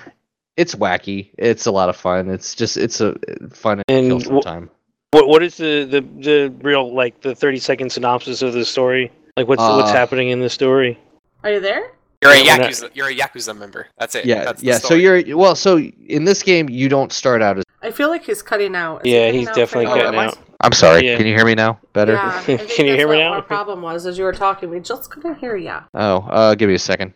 it's 0.57 0.76
wacky 0.76 1.30
it's 1.38 1.65
a 1.65 1.72
lot 1.72 1.90
of 1.90 1.95
fun 1.95 2.30
it's 2.30 2.56
just 2.56 2.77
it's 2.77 3.02
a 3.02 3.15
fun 3.52 3.82
and, 3.88 4.11
And 4.11 4.23
wh- 4.26 4.41
time 4.41 4.69
What 5.11 5.27
what 5.27 5.44
is 5.44 5.57
the, 5.57 5.86
the 5.90 6.02
the 6.23 6.53
real 6.61 6.94
like 6.94 7.22
the 7.22 7.36
thirty 7.36 7.57
second 7.60 7.91
synopsis 7.91 8.41
of 8.41 8.53
the 8.53 8.65
story? 8.65 9.11
Like 9.38 9.48
what's 9.48 9.61
what's 9.61 9.91
Uh, 9.91 9.94
happening 9.95 10.30
in 10.30 10.40
the 10.40 10.49
story? 10.49 10.98
Are 11.44 11.52
you 11.52 11.60
there? 11.60 11.91
You're 12.22 12.32
a 12.32 12.38
Yeah, 12.44 12.57
yakuza. 12.57 12.90
You're 12.94 13.10
a 13.10 13.15
yakuza 13.15 13.56
member. 13.57 13.88
That's 13.99 14.15
it. 14.15 14.26
yeah 14.26 14.45
That's 14.45 14.61
the 14.61 14.68
yeah 14.68 14.77
so 14.80 14.94
you're 14.95 15.38
well 15.38 15.56
so 15.56 15.77
in 15.77 16.23
this 16.26 16.41
game 16.44 16.69
you 16.69 16.90
don't 16.90 17.11
start 17.11 17.41
out 17.41 17.57
as 17.60 17.64
I 17.82 17.91
feel 17.91 18.10
like 18.10 18.26
he's 18.26 18.41
cutting 18.41 18.76
out. 18.76 19.06
Is 19.06 19.11
he 19.11 19.14
Yeah, 19.14 19.26
cutting 19.27 19.40
he's 19.40 19.48
out 19.49 19.56
definitely 19.56 19.91
you? 19.98 20.03
cutting 20.03 20.19
out. 20.19 20.38
i'm 20.61 20.72
sorry 20.73 21.06
Yeah. 21.06 21.18
can 21.18 21.27
you 21.27 21.36
hear 21.36 21.45
me 21.45 21.53
now 21.56 21.80
better 21.94 22.14
Yeah, 22.14 22.41
Can 22.76 22.86
you 22.88 22.95
hear 22.95 23.07
me 23.10 23.18
now? 23.19 23.34
Our 23.34 23.41
problem 23.41 23.82
was 23.82 24.06
as 24.07 24.18
you 24.18 24.23
were 24.23 24.34
talking, 24.34 24.69
we 24.69 24.80
just 24.80 25.11
couldn't 25.11 25.36
hear 25.36 25.56
you. 25.56 25.77
oh 25.94 26.18
uh 26.40 26.56
give 26.56 26.68
me 26.69 26.76
a 26.76 26.80
second 26.80 27.14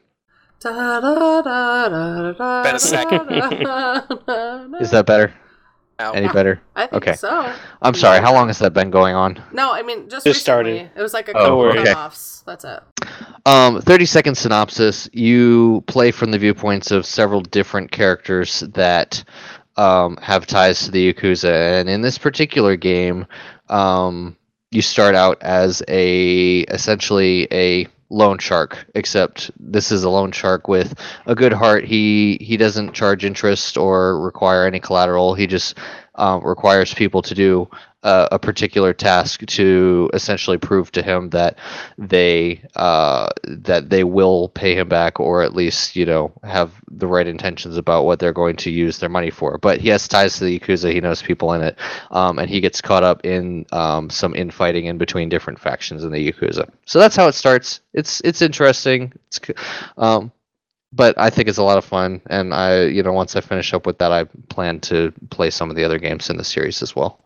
Da, 0.62 1.00
da, 1.00 2.34
da, 2.34 2.64
Been 2.64 2.76
a 2.76 2.80
second. 2.80 3.22
is 4.82 4.92
that 4.92 5.06
better 5.06 5.34
any 6.00 6.28
better 6.30 6.62
I 6.78 6.88
think 6.88 6.94
okay 6.94 7.16
so. 7.16 7.54
i'm 7.82 7.94
sorry 7.94 8.22
how 8.22 8.34
long 8.34 8.48
has 8.48 8.60
that 8.60 8.72
been 8.74 8.90
going 8.90 9.16
on 9.16 9.42
No, 9.52 9.74
I 9.74 9.84
mean 9.84 10.08
just, 10.10 10.26
Just 10.26 10.40
started. 10.40 10.90
It 10.96 11.02
was 11.02 11.14
like 11.14 11.28
a 11.28 11.34
Oh, 11.38 11.44
couple 11.72 11.80
okay. 11.82 11.92
cutoffs. 11.94 12.44
That's 12.46 12.64
it. 12.66 12.80
Um, 13.46 13.82
30 13.82 14.06
second 14.06 14.36
synopsis. 14.36 15.10
You 15.14 15.84
play 15.88 16.12
from 16.12 16.32
the 16.32 16.38
viewpoints 16.38 16.92
of 16.92 17.06
several 17.06 17.42
different 17.42 17.92
characters 17.92 18.62
that 18.74 19.24
um, 19.78 20.18
have 20.22 20.48
ties 20.48 20.84
to 20.86 20.92
the 20.92 21.14
Yakuza. 21.14 21.80
And 21.80 21.90
in 21.90 22.02
this 22.02 22.18
particular 22.18 22.76
game, 22.78 23.26
um, 23.70 24.38
you 24.72 24.82
start 24.82 25.16
out 25.16 25.38
as 25.42 25.84
a 25.90 26.60
essentially 26.62 27.48
a 27.52 27.88
loan 28.10 28.40
shark, 28.40 28.86
except 28.96 29.52
this 29.60 29.92
is 29.92 30.04
a 30.04 30.10
loan 30.10 30.32
shark 30.32 30.68
with 30.68 31.00
a 31.26 31.36
good 31.36 31.54
heart. 31.54 31.86
He 31.86 32.38
he 32.42 32.58
doesn't 32.58 32.94
charge 32.94 33.24
interest 33.24 33.78
or 33.78 34.20
require 34.20 34.66
any 34.66 34.80
collateral. 34.80 35.34
He 35.36 35.48
just 35.48 35.78
um, 36.16 36.44
requires 36.44 36.94
people 36.94 37.22
to 37.24 37.36
do 37.36 37.70
uh, 38.04 38.30
a 38.32 38.40
particular 38.40 38.94
task 38.94 39.46
to 39.46 40.10
essentially 40.14 40.58
prove 40.58 40.92
to 40.92 41.02
him 41.02 41.30
that 41.32 41.58
they 41.98 42.64
uh, 42.76 43.28
that 43.46 43.90
they 43.90 44.04
will 44.04 44.50
pay 44.50 44.76
him 44.76 44.88
back, 44.88 45.20
or 45.20 45.44
at 45.44 45.54
least 45.54 45.96
you 45.96 46.06
know 46.06 46.32
have 46.44 46.72
the 46.90 47.08
right 47.08 47.28
intentions 47.28 47.76
about 47.78 48.06
what 48.06 48.20
they're 48.20 48.34
going 48.34 48.56
to 48.56 48.72
use 48.72 49.00
their 49.00 49.10
money 49.10 49.30
for. 49.30 49.58
But 49.58 49.82
he 49.82 49.90
has 49.90 50.08
ties 50.08 50.38
to 50.38 50.46
the 50.46 50.60
Yakuza. 50.60 50.94
He 50.94 51.02
knows 51.02 51.22
people 51.22 51.52
in 51.54 51.62
it, 51.62 51.78
um, 52.12 52.40
and 52.40 52.50
he 52.50 52.62
gets 52.62 52.82
caught 52.82 53.04
up 53.04 53.26
in 53.26 53.66
um, 53.74 54.10
some 54.10 54.34
infighting 54.34 54.86
in 54.86 54.98
between 54.98 55.28
different 55.28 55.60
factions 55.60 56.04
in 56.04 56.12
the 56.12 56.32
Yakuza. 56.32 56.70
So 56.86 57.00
that's 57.00 57.18
how 57.18 57.28
it 57.28 57.36
starts. 57.36 57.82
It's 57.94 58.22
it's 58.22 58.42
interesting. 58.42 59.12
It's 59.28 59.40
um, 59.98 60.32
but 60.92 61.18
I 61.20 61.30
think 61.30 61.50
it's 61.50 61.58
a 61.58 61.64
lot 61.64 61.78
of 61.78 61.86
fun, 61.86 62.22
and 62.30 62.54
I, 62.54 62.86
you 62.86 63.04
know, 63.04 63.14
once 63.14 63.36
I 63.36 63.42
finish 63.42 63.74
up 63.74 63.86
with 63.86 64.00
that, 64.00 64.12
I 64.12 64.24
plan 64.50 64.80
to 64.82 65.14
play 65.30 65.50
some 65.50 65.70
of 65.70 65.76
the 65.76 65.84
other 65.84 66.00
games 66.00 66.30
in 66.30 66.38
the 66.38 66.44
series 66.44 66.82
as 66.82 66.96
well. 66.96 67.20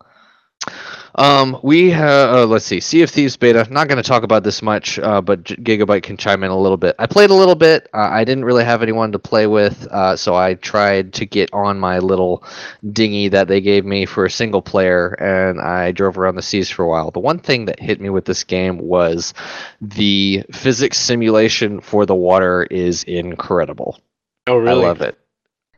Um, 1.15 1.59
we 1.61 1.91
have, 1.91 2.29
uh, 2.35 2.45
let's 2.47 2.65
see, 2.65 2.79
Sea 2.79 3.03
of 3.03 3.09
Thieves 3.11 3.37
beta. 3.37 3.67
Not 3.69 3.87
going 3.87 4.01
to 4.01 4.07
talk 4.07 4.23
about 4.23 4.43
this 4.43 4.63
much, 4.63 4.97
uh, 4.97 5.21
but 5.21 5.43
G- 5.43 5.55
Gigabyte 5.57 6.01
can 6.01 6.17
chime 6.17 6.43
in 6.43 6.49
a 6.49 6.57
little 6.57 6.77
bit. 6.77 6.95
I 6.97 7.05
played 7.05 7.29
a 7.29 7.35
little 7.35 7.55
bit. 7.55 7.87
Uh, 7.93 8.09
I 8.11 8.23
didn't 8.23 8.45
really 8.45 8.63
have 8.63 8.81
anyone 8.81 9.11
to 9.11 9.19
play 9.19 9.45
with, 9.45 9.85
uh, 9.91 10.15
so 10.15 10.35
I 10.35 10.55
tried 10.55 11.13
to 11.13 11.25
get 11.27 11.53
on 11.53 11.79
my 11.79 11.99
little 11.99 12.43
dinghy 12.91 13.27
that 13.27 13.47
they 13.47 13.61
gave 13.61 13.85
me 13.85 14.05
for 14.05 14.25
a 14.25 14.29
single 14.29 14.61
player, 14.61 15.09
and 15.19 15.61
I 15.61 15.91
drove 15.91 16.17
around 16.17 16.35
the 16.35 16.41
seas 16.41 16.69
for 16.69 16.83
a 16.83 16.89
while. 16.89 17.11
The 17.11 17.19
one 17.19 17.37
thing 17.37 17.65
that 17.65 17.79
hit 17.79 18.01
me 18.01 18.09
with 18.09 18.25
this 18.25 18.43
game 18.43 18.79
was 18.79 19.35
the 19.81 20.43
physics 20.51 20.99
simulation 20.99 21.79
for 21.79 22.07
the 22.07 22.15
water 22.15 22.63
is 22.63 23.03
incredible. 23.03 23.99
Oh 24.47 24.57
really? 24.57 24.83
I 24.83 24.87
love 24.87 25.01
it. 25.01 25.17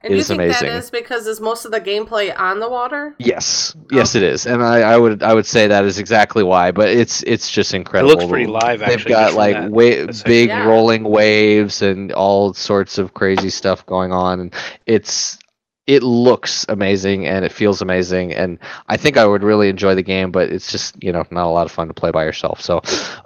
And 0.05 0.13
It 0.13 0.17
you 0.17 0.21
is 0.21 0.27
think 0.27 0.39
amazing. 0.39 0.67
that 0.67 0.77
is 0.77 0.91
because 0.91 1.25
is 1.25 1.41
most 1.41 1.65
of 1.65 1.71
the 1.71 1.81
gameplay 1.81 2.31
on 2.39 2.59
the 2.59 2.69
water? 2.69 3.15
Yes, 3.17 3.75
yes, 3.91 4.13
it 4.13 4.21
is, 4.21 4.45
and 4.45 4.61
I, 4.63 4.81
I 4.81 4.97
would 4.97 5.23
I 5.23 5.33
would 5.33 5.47
say 5.47 5.65
that 5.65 5.83
is 5.83 5.97
exactly 5.97 6.43
why. 6.43 6.69
But 6.69 6.89
it's 6.89 7.23
it's 7.23 7.49
just 7.49 7.73
incredible. 7.73 8.11
It 8.11 8.17
looks 8.19 8.29
pretty 8.29 8.45
live, 8.45 8.81
They've 8.81 8.89
actually, 8.89 9.09
got 9.09 9.33
like 9.33 9.55
that- 9.55 9.71
wa- 9.71 10.05
big 10.23 10.49
Yeah. 10.49 10.65
rolling 10.67 11.05
waves 11.05 11.81
and 11.81 12.11
all 12.11 12.53
sorts 12.53 12.99
of 12.99 13.15
crazy 13.15 13.49
stuff 13.49 13.83
going 13.87 14.11
on, 14.11 14.39
and 14.39 14.53
it's 14.85 15.39
it 15.87 16.03
looks 16.03 16.67
amazing 16.69 17.25
and 17.25 17.43
it 17.43 17.51
feels 17.51 17.81
amazing, 17.81 18.31
and 18.31 18.59
I 18.87 18.97
think 18.97 19.17
I 19.17 19.25
would 19.25 19.41
really 19.41 19.69
enjoy 19.69 19.95
the 19.95 20.03
game. 20.03 20.31
But 20.31 20.51
it's 20.51 20.71
just 20.71 21.01
you 21.03 21.11
know 21.11 21.23
not 21.31 21.47
a 21.47 21.49
lot 21.49 21.65
of 21.65 21.71
fun 21.71 21.87
to 21.87 21.95
play 21.95 22.11
by 22.11 22.25
yourself. 22.25 22.61
So, 22.61 22.81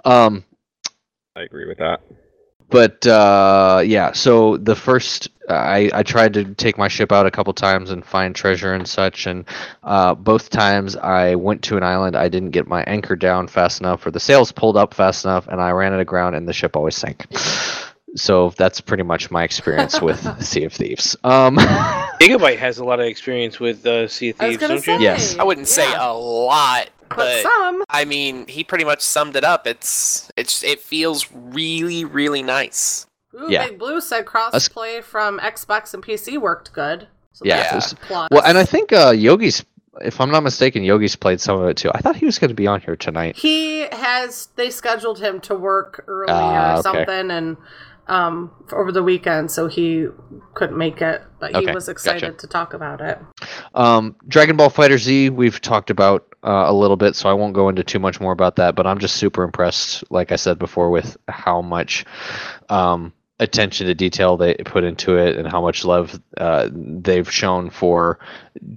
um, 0.06 0.44
I 1.36 1.42
agree 1.42 1.66
with 1.68 1.76
that. 1.76 2.00
But 2.70 3.06
uh, 3.06 3.82
yeah, 3.84 4.12
so 4.12 4.56
the 4.56 4.76
first 4.76 5.28
I, 5.50 5.90
I 5.92 6.02
tried 6.02 6.34
to 6.34 6.54
take 6.54 6.78
my 6.78 6.88
ship 6.88 7.12
out 7.12 7.26
a 7.26 7.30
couple 7.30 7.52
times 7.52 7.90
and 7.90 8.04
find 8.04 8.34
treasure 8.34 8.72
and 8.72 8.86
such, 8.86 9.26
and 9.26 9.44
uh, 9.82 10.14
both 10.14 10.50
times 10.50 10.96
I 10.96 11.34
went 11.34 11.62
to 11.64 11.76
an 11.76 11.82
island, 11.82 12.16
I 12.16 12.28
didn't 12.28 12.50
get 12.50 12.66
my 12.66 12.82
anchor 12.84 13.16
down 13.16 13.48
fast 13.48 13.80
enough, 13.80 14.06
or 14.06 14.10
the 14.10 14.20
sails 14.20 14.52
pulled 14.52 14.76
up 14.76 14.94
fast 14.94 15.24
enough, 15.24 15.48
and 15.48 15.60
I 15.60 15.70
ran 15.70 15.92
it 15.92 16.00
aground, 16.00 16.34
and 16.34 16.48
the 16.48 16.52
ship 16.52 16.76
always 16.76 16.96
sank. 16.96 17.26
So 18.16 18.50
that's 18.56 18.80
pretty 18.80 19.04
much 19.04 19.30
my 19.30 19.44
experience 19.44 20.00
with 20.00 20.42
Sea 20.44 20.64
of 20.64 20.72
Thieves. 20.72 21.16
Um, 21.22 21.56
Gigabyte 22.20 22.58
has 22.58 22.78
a 22.78 22.84
lot 22.84 23.00
of 23.00 23.06
experience 23.06 23.60
with 23.60 23.86
uh, 23.86 24.08
Sea 24.08 24.30
of 24.30 24.36
Thieves, 24.36 24.58
don't 24.58 24.80
say. 24.80 24.94
you? 24.96 25.00
Yes. 25.02 25.38
I 25.38 25.44
wouldn't 25.44 25.68
say 25.68 25.92
a 25.94 26.12
lot, 26.12 26.90
But 27.10 27.16
but 27.16 27.42
some. 27.42 27.82
I 27.90 28.04
mean, 28.04 28.46
he 28.46 28.64
pretty 28.64 28.84
much 28.84 29.00
summed 29.02 29.36
it 29.36 29.44
up. 29.44 29.66
It's 29.66 30.30
it's 30.36 30.62
it 30.64 30.80
feels 30.80 31.26
really 31.32 32.04
really 32.04 32.42
nice. 32.42 33.06
Ooh, 33.34 33.46
Yeah. 33.48 33.68
Big 33.68 33.78
Blue 33.78 34.00
said 34.00 34.26
crossplay 34.26 35.02
from 35.02 35.38
Xbox 35.40 35.92
and 35.94 36.02
PC 36.02 36.38
worked 36.38 36.72
good. 36.72 37.08
So 37.32 37.42
Yeah, 37.44 37.56
that's 37.58 37.70
there's- 37.70 37.92
a 37.92 37.96
plus. 37.96 38.28
well, 38.30 38.42
and 38.44 38.58
I 38.58 38.64
think 38.64 38.92
uh, 38.92 39.10
Yogi's, 39.12 39.64
if 40.00 40.20
I'm 40.20 40.30
not 40.32 40.42
mistaken, 40.42 40.82
Yogi's 40.82 41.14
played 41.16 41.40
some 41.40 41.60
of 41.60 41.68
it 41.68 41.76
too. 41.76 41.90
I 41.94 42.00
thought 42.00 42.16
he 42.16 42.26
was 42.26 42.38
going 42.40 42.48
to 42.48 42.54
be 42.54 42.66
on 42.66 42.80
here 42.80 42.96
tonight. 42.96 43.36
he 43.36 43.86
has 43.92 44.48
they 44.56 44.70
scheduled 44.70 45.20
him 45.20 45.40
to 45.42 45.54
work 45.54 46.04
early 46.08 46.26
Ah, 46.32 46.74
or 46.74 46.78
okay. 46.78 46.82
something 46.82 47.30
and 47.30 47.56
um 48.08 48.50
over 48.72 48.90
the 48.90 49.02
weekend 49.02 49.50
so 49.52 49.68
he 49.68 50.06
couldn't 50.54 50.76
make 50.76 51.00
it 51.00 51.22
but 51.38 51.52
he 51.52 51.58
Okay, 51.58 51.72
was 51.74 51.88
excited 51.88 52.20
gotcha. 52.22 52.36
to 52.38 52.46
talk 52.48 52.74
about 52.74 53.00
it 53.00 53.18
Um, 53.74 54.16
Dragon 54.26 54.56
Ball 54.56 54.70
FighterZ, 54.70 55.30
we've 55.30 55.60
talked 55.60 55.90
about 55.90 56.26
uh, 56.42 56.64
a 56.66 56.72
little 56.72 56.96
bit, 56.96 57.16
so 57.16 57.28
I 57.28 57.34
won't 57.34 57.54
go 57.54 57.68
into 57.68 57.84
too 57.84 57.98
much 57.98 58.20
more 58.20 58.32
about 58.32 58.56
that. 58.56 58.74
But 58.74 58.86
I'm 58.86 58.98
just 58.98 59.16
super 59.16 59.42
impressed, 59.42 60.04
like 60.10 60.32
I 60.32 60.36
said 60.36 60.58
before, 60.58 60.90
with 60.90 61.16
how 61.28 61.62
much 61.62 62.04
um, 62.68 63.12
attention 63.38 63.86
to 63.86 63.94
detail 63.94 64.36
they 64.36 64.54
put 64.54 64.84
into 64.84 65.16
it 65.16 65.36
and 65.36 65.48
how 65.48 65.60
much 65.60 65.84
love 65.84 66.20
uh, 66.36 66.68
they've 66.72 67.30
shown 67.30 67.70
for 67.70 68.18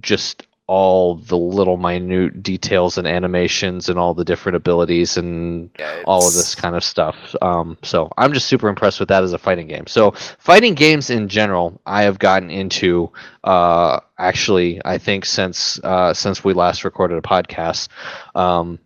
just 0.00 0.46
all 0.66 1.16
the 1.16 1.36
little 1.36 1.76
minute 1.76 2.42
details 2.42 2.96
and 2.96 3.06
animations 3.06 3.88
and 3.88 3.98
all 3.98 4.14
the 4.14 4.24
different 4.24 4.56
abilities 4.56 5.16
and 5.18 5.70
Yeah, 5.78 6.02
all 6.06 6.26
of 6.26 6.32
this 6.32 6.54
kind 6.54 6.74
of 6.74 6.82
stuff. 6.82 7.34
Um, 7.42 7.76
so 7.82 8.10
I'm 8.16 8.32
just 8.32 8.46
super 8.46 8.68
impressed 8.68 8.98
with 8.98 9.10
that 9.10 9.22
as 9.22 9.32
a 9.32 9.38
fighting 9.38 9.66
game. 9.66 9.86
So 9.86 10.12
fighting 10.38 10.74
games 10.74 11.10
in 11.10 11.28
general, 11.28 11.80
I 11.84 12.04
have 12.04 12.18
gotten 12.18 12.50
into 12.50 13.12
uh, 13.44 14.00
actually. 14.18 14.80
I 14.84 14.98
think 14.98 15.26
since 15.26 15.78
uh, 15.84 16.14
since 16.14 16.42
we 16.44 16.54
last 16.54 16.84
recorded 16.84 17.18
a 17.18 17.22
podcast, 17.22 17.88
um, 18.34 18.78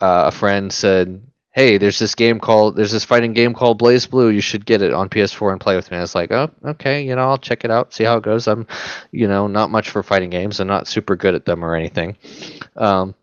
uh, 0.00 0.24
a 0.26 0.30
friend 0.32 0.72
said. 0.72 1.22
Hey, 1.52 1.76
there's 1.76 1.98
this 1.98 2.14
game 2.14 2.40
called 2.40 2.76
there's 2.76 2.92
this 2.92 3.04
fighting 3.04 3.34
game 3.34 3.52
called 3.52 3.80
BlazBlue. 3.80 4.34
You 4.34 4.40
should 4.40 4.64
get 4.64 4.80
it 4.80 4.94
on 4.94 5.10
PS4 5.10 5.52
and 5.52 5.60
play 5.60 5.76
with 5.76 5.90
me. 5.90 5.98
I 5.98 6.00
was 6.00 6.14
like, 6.14 6.32
oh, 6.32 6.50
okay, 6.64 7.02
you 7.02 7.14
know, 7.14 7.22
I'll 7.22 7.38
check 7.38 7.64
it 7.64 7.70
out, 7.70 7.92
see 7.92 8.04
how 8.04 8.16
it 8.16 8.24
goes. 8.24 8.46
I'm, 8.48 8.66
you 9.10 9.28
know, 9.28 9.46
not 9.46 9.70
much 9.70 9.90
for 9.90 10.02
fighting 10.02 10.30
games. 10.30 10.60
I'm 10.60 10.68
not 10.68 10.88
super 10.88 11.14
good 11.14 11.34
at 11.34 11.44
them 11.44 11.62
or 11.62 11.74
anything. 11.74 12.16
Um, 12.76 13.14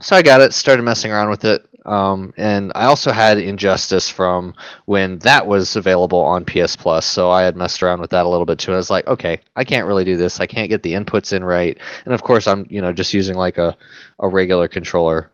so 0.00 0.16
I 0.16 0.22
got 0.22 0.40
it, 0.40 0.54
started 0.54 0.82
messing 0.84 1.12
around 1.12 1.28
with 1.28 1.44
it, 1.44 1.66
um, 1.86 2.34
and 2.36 2.72
I 2.74 2.86
also 2.86 3.12
had 3.12 3.38
Injustice 3.38 4.08
from 4.08 4.54
when 4.86 5.18
that 5.20 5.46
was 5.46 5.76
available 5.76 6.18
on 6.18 6.44
PS 6.44 6.76
Plus. 6.76 7.06
So 7.06 7.30
I 7.30 7.42
had 7.42 7.56
messed 7.56 7.82
around 7.82 8.00
with 8.00 8.10
that 8.10 8.26
a 8.26 8.28
little 8.28 8.44
bit 8.44 8.58
too. 8.58 8.72
And 8.72 8.76
I 8.76 8.78
was 8.78 8.90
like, 8.90 9.06
okay, 9.06 9.40
I 9.54 9.64
can't 9.64 9.86
really 9.86 10.04
do 10.04 10.16
this. 10.16 10.40
I 10.40 10.46
can't 10.46 10.68
get 10.68 10.82
the 10.82 10.94
inputs 10.94 11.32
in 11.32 11.44
right, 11.44 11.78
and 12.04 12.12
of 12.12 12.22
course 12.22 12.46
I'm 12.46 12.66
you 12.68 12.80
know 12.80 12.92
just 12.92 13.14
using 13.14 13.36
like 13.36 13.58
a 13.58 13.76
a 14.18 14.28
regular 14.28 14.66
controller 14.66 15.30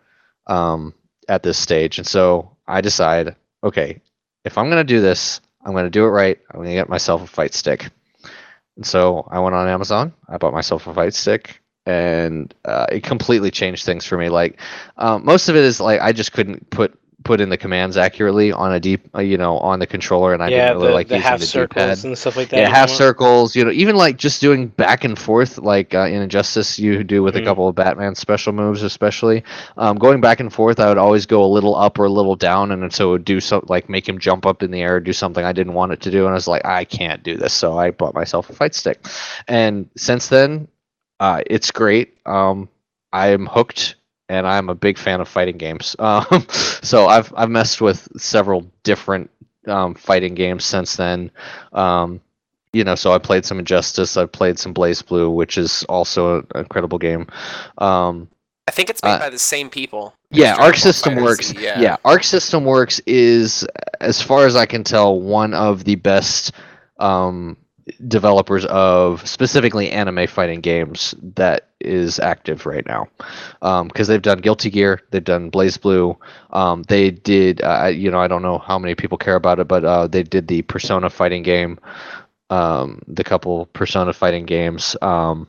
um, 0.49 0.93
at 1.29 1.43
this 1.43 1.59
stage, 1.59 1.99
and 1.99 2.07
so 2.07 2.57
I 2.67 2.81
decide, 2.81 3.37
okay, 3.63 4.01
if 4.45 4.59
I'm 4.59 4.69
gonna 4.69 4.85
do 4.85 5.01
this, 5.01 5.41
I'm 5.65 5.75
gonna 5.75 5.91
do 5.91 6.05
it 6.05 6.09
right. 6.09 6.39
I'm 6.51 6.61
gonna 6.61 6.73
get 6.73 6.89
myself 6.89 7.23
a 7.23 7.27
fight 7.27 7.55
stick. 7.55 7.91
And 8.77 8.87
so 8.87 9.29
I 9.31 9.39
went 9.39 9.55
on 9.55 9.69
Amazon. 9.69 10.13
I 10.29 10.39
bought 10.39 10.55
myself 10.55 10.87
a 10.87 10.95
fight 10.95 11.15
stick, 11.15 11.61
and 11.87 12.55
uh, 12.65 12.87
it 12.91 13.03
completely 13.03 13.51
changed 13.51 13.85
things 13.85 14.07
for 14.07 14.17
me. 14.17 14.29
Like 14.29 14.61
um, 14.97 15.25
most 15.25 15.49
of 15.49 15.57
it 15.57 15.65
is 15.65 15.81
like 15.81 16.01
I 16.01 16.13
just 16.13 16.33
couldn't 16.33 16.71
put 16.71 16.99
put 17.25 17.41
in 17.41 17.49
the 17.49 17.57
commands 17.57 17.97
accurately 17.97 18.53
on 18.53 18.73
a 18.73 18.81
deep, 18.81 19.09
uh, 19.15 19.21
you 19.21 19.37
know, 19.39 19.59
on 19.59 19.79
the 19.79 19.87
controller, 19.87 20.35
and 20.35 20.43
I 20.43 20.51
yeah, 20.51 20.51
didn't 20.51 20.75
really 20.75 20.91
the, 20.91 20.93
like 20.93 21.09
the 21.09 21.17
using 21.17 21.23
half 21.23 21.39
the 21.39 21.47
circles 21.47 22.05
D-pad. 22.05 22.05
and 22.05 22.19
stuff 22.19 22.37
like 22.37 22.49
that. 22.51 22.59
Yeah, 22.59 22.69
half 22.69 22.89
know? 22.89 22.95
circles. 22.97 23.55
You 23.57 23.65
know, 23.65 23.71
even 23.71 23.97
like 23.97 24.17
just 24.17 24.41
doing 24.41 24.69
back 24.69 25.05
and 25.05 25.19
forth, 25.19 25.59
like 25.59 25.95
uh, 25.95 26.07
in 26.07 26.23
Injustice, 26.23 26.79
you 26.79 27.03
do 27.05 27.23
with 27.23 27.37
a 27.37 27.41
Mhm. 27.41 27.45
couple 27.45 27.69
of 27.69 27.75
Batman 27.75 28.15
special 28.15 28.53
moves, 28.53 28.83
especially. 28.83 29.45
Um, 29.77 29.97
going 29.99 30.21
back 30.21 30.41
and 30.41 30.53
forth, 30.53 30.81
I 30.81 30.89
would 30.89 30.99
always 30.99 31.27
go 31.27 31.45
a 31.45 31.47
little 31.47 31.75
up 31.77 31.99
or 31.99 32.05
a 32.05 32.11
little 32.11 32.37
down, 32.37 32.71
and 32.73 32.93
so 32.93 33.09
it 33.09 33.13
would 33.13 33.25
do 33.25 33.41
something 33.41 33.69
like 33.69 33.89
make 33.89 34.09
him 34.09 34.19
jump 34.19 34.47
up 34.47 34.63
in 34.63 34.71
the 34.71 34.81
air, 34.83 35.01
do 35.01 35.13
something 35.13 35.45
I 35.45 35.53
didn't 35.53 35.75
want 35.75 35.93
it 35.93 36.01
to 36.03 36.11
do, 36.11 36.21
and 36.25 36.31
I 36.31 36.35
was 36.35 36.49
like, 36.49 36.65
I 36.65 36.85
can't 36.85 37.23
do 37.23 37.37
this, 37.37 37.53
so 37.53 37.79
I 37.79 37.91
bought 37.91 38.15
myself 38.15 38.51
a 38.51 38.53
fight 38.55 38.75
stick. 38.75 39.05
And 39.49 39.89
since 39.97 40.29
then, 40.29 40.69
uh, 41.21 41.43
it's 41.47 41.71
great. 41.71 42.15
Um, 42.27 42.69
I 43.13 43.29
am 43.29 43.47
hooked, 43.47 43.97
and 44.33 44.47
I'm 44.47 44.69
a 44.71 44.75
big 44.75 44.97
fan 44.99 45.21
of 45.21 45.29
fighting 45.29 45.59
games. 45.59 45.95
Um, 46.03 46.47
so 46.83 47.07
I've 47.07 47.33
I've 47.37 47.51
messed 47.51 47.81
with 47.81 48.09
several 48.17 48.67
different 48.83 49.31
um, 49.67 49.95
fighting 49.95 50.35
games 50.35 50.65
since 50.65 50.97
then. 50.97 51.31
Um, 51.73 52.21
you 52.73 52.85
know, 52.85 52.95
so 52.95 53.13
I 53.13 53.19
played 53.19 53.45
some 53.45 53.59
Injustice. 53.59 54.17
I 54.17 54.25
played 54.27 54.59
some 54.59 54.73
BlazBlue, 54.75 55.35
which 55.35 55.59
is 55.59 55.85
also 55.89 56.39
an 56.39 56.47
incredible 56.55 56.99
game. 56.99 57.27
Um, 57.79 58.29
I 58.67 58.71
think 58.71 58.89
it's 58.91 59.03
made 59.03 59.17
Uh, 59.17 59.19
by 59.19 59.31
the 59.31 59.39
same 59.39 59.69
people. 59.69 60.15
yeah, 60.31 60.57
Arc 60.59 60.77
System 60.77 61.17
Works. 61.17 61.53
Yeah. 61.53 61.79
Yeah. 61.81 61.97
Arc 62.05 62.25
System 62.25 62.65
Works 62.65 63.01
is, 63.07 63.67
as 64.01 64.23
far 64.23 64.47
as 64.47 64.57
I 64.57 64.65
can 64.67 64.85
tell, 64.85 65.21
one 65.21 65.53
of 65.53 65.85
the 65.85 65.97
best 65.97 66.53
um, 66.99 67.57
developers 68.07 68.65
of 68.67 69.27
specifically 69.27 69.91
anime 69.91 70.27
fighting 70.27 70.61
games 70.61 71.15
that 71.35 71.69
is 71.81 72.19
active 72.21 72.67
right 72.67 72.87
now. 72.87 73.09
Because 73.85 74.09
they've 74.09 74.23
done 74.23 74.39
Guilty 74.39 74.71
Gear, 74.71 75.01
they've 75.11 75.25
done 75.25 75.51
BlazBlue. 75.51 76.17
Um, 76.51 76.83
they 76.85 77.11
did, 77.11 77.63
uh, 77.63 77.87
you 77.87 78.11
know, 78.11 78.21
I 78.21 78.29
don't 78.29 78.43
know 78.43 78.59
how 78.59 78.79
many 78.79 78.95
people 78.95 79.19
care 79.19 79.37
about 79.37 79.59
it, 79.59 79.69
but 79.69 79.85
uh, 79.85 80.07
they 80.07 80.23
did 80.23 80.49
the 80.49 80.63
Persona 80.63 81.11
fighting 81.11 81.43
game, 81.43 81.79
um, 82.51 83.01
the 83.09 83.25
couple 83.25 83.67
Persona 83.67 84.13
fighting 84.13 84.47
games. 84.47 84.97
Um, 85.03 85.49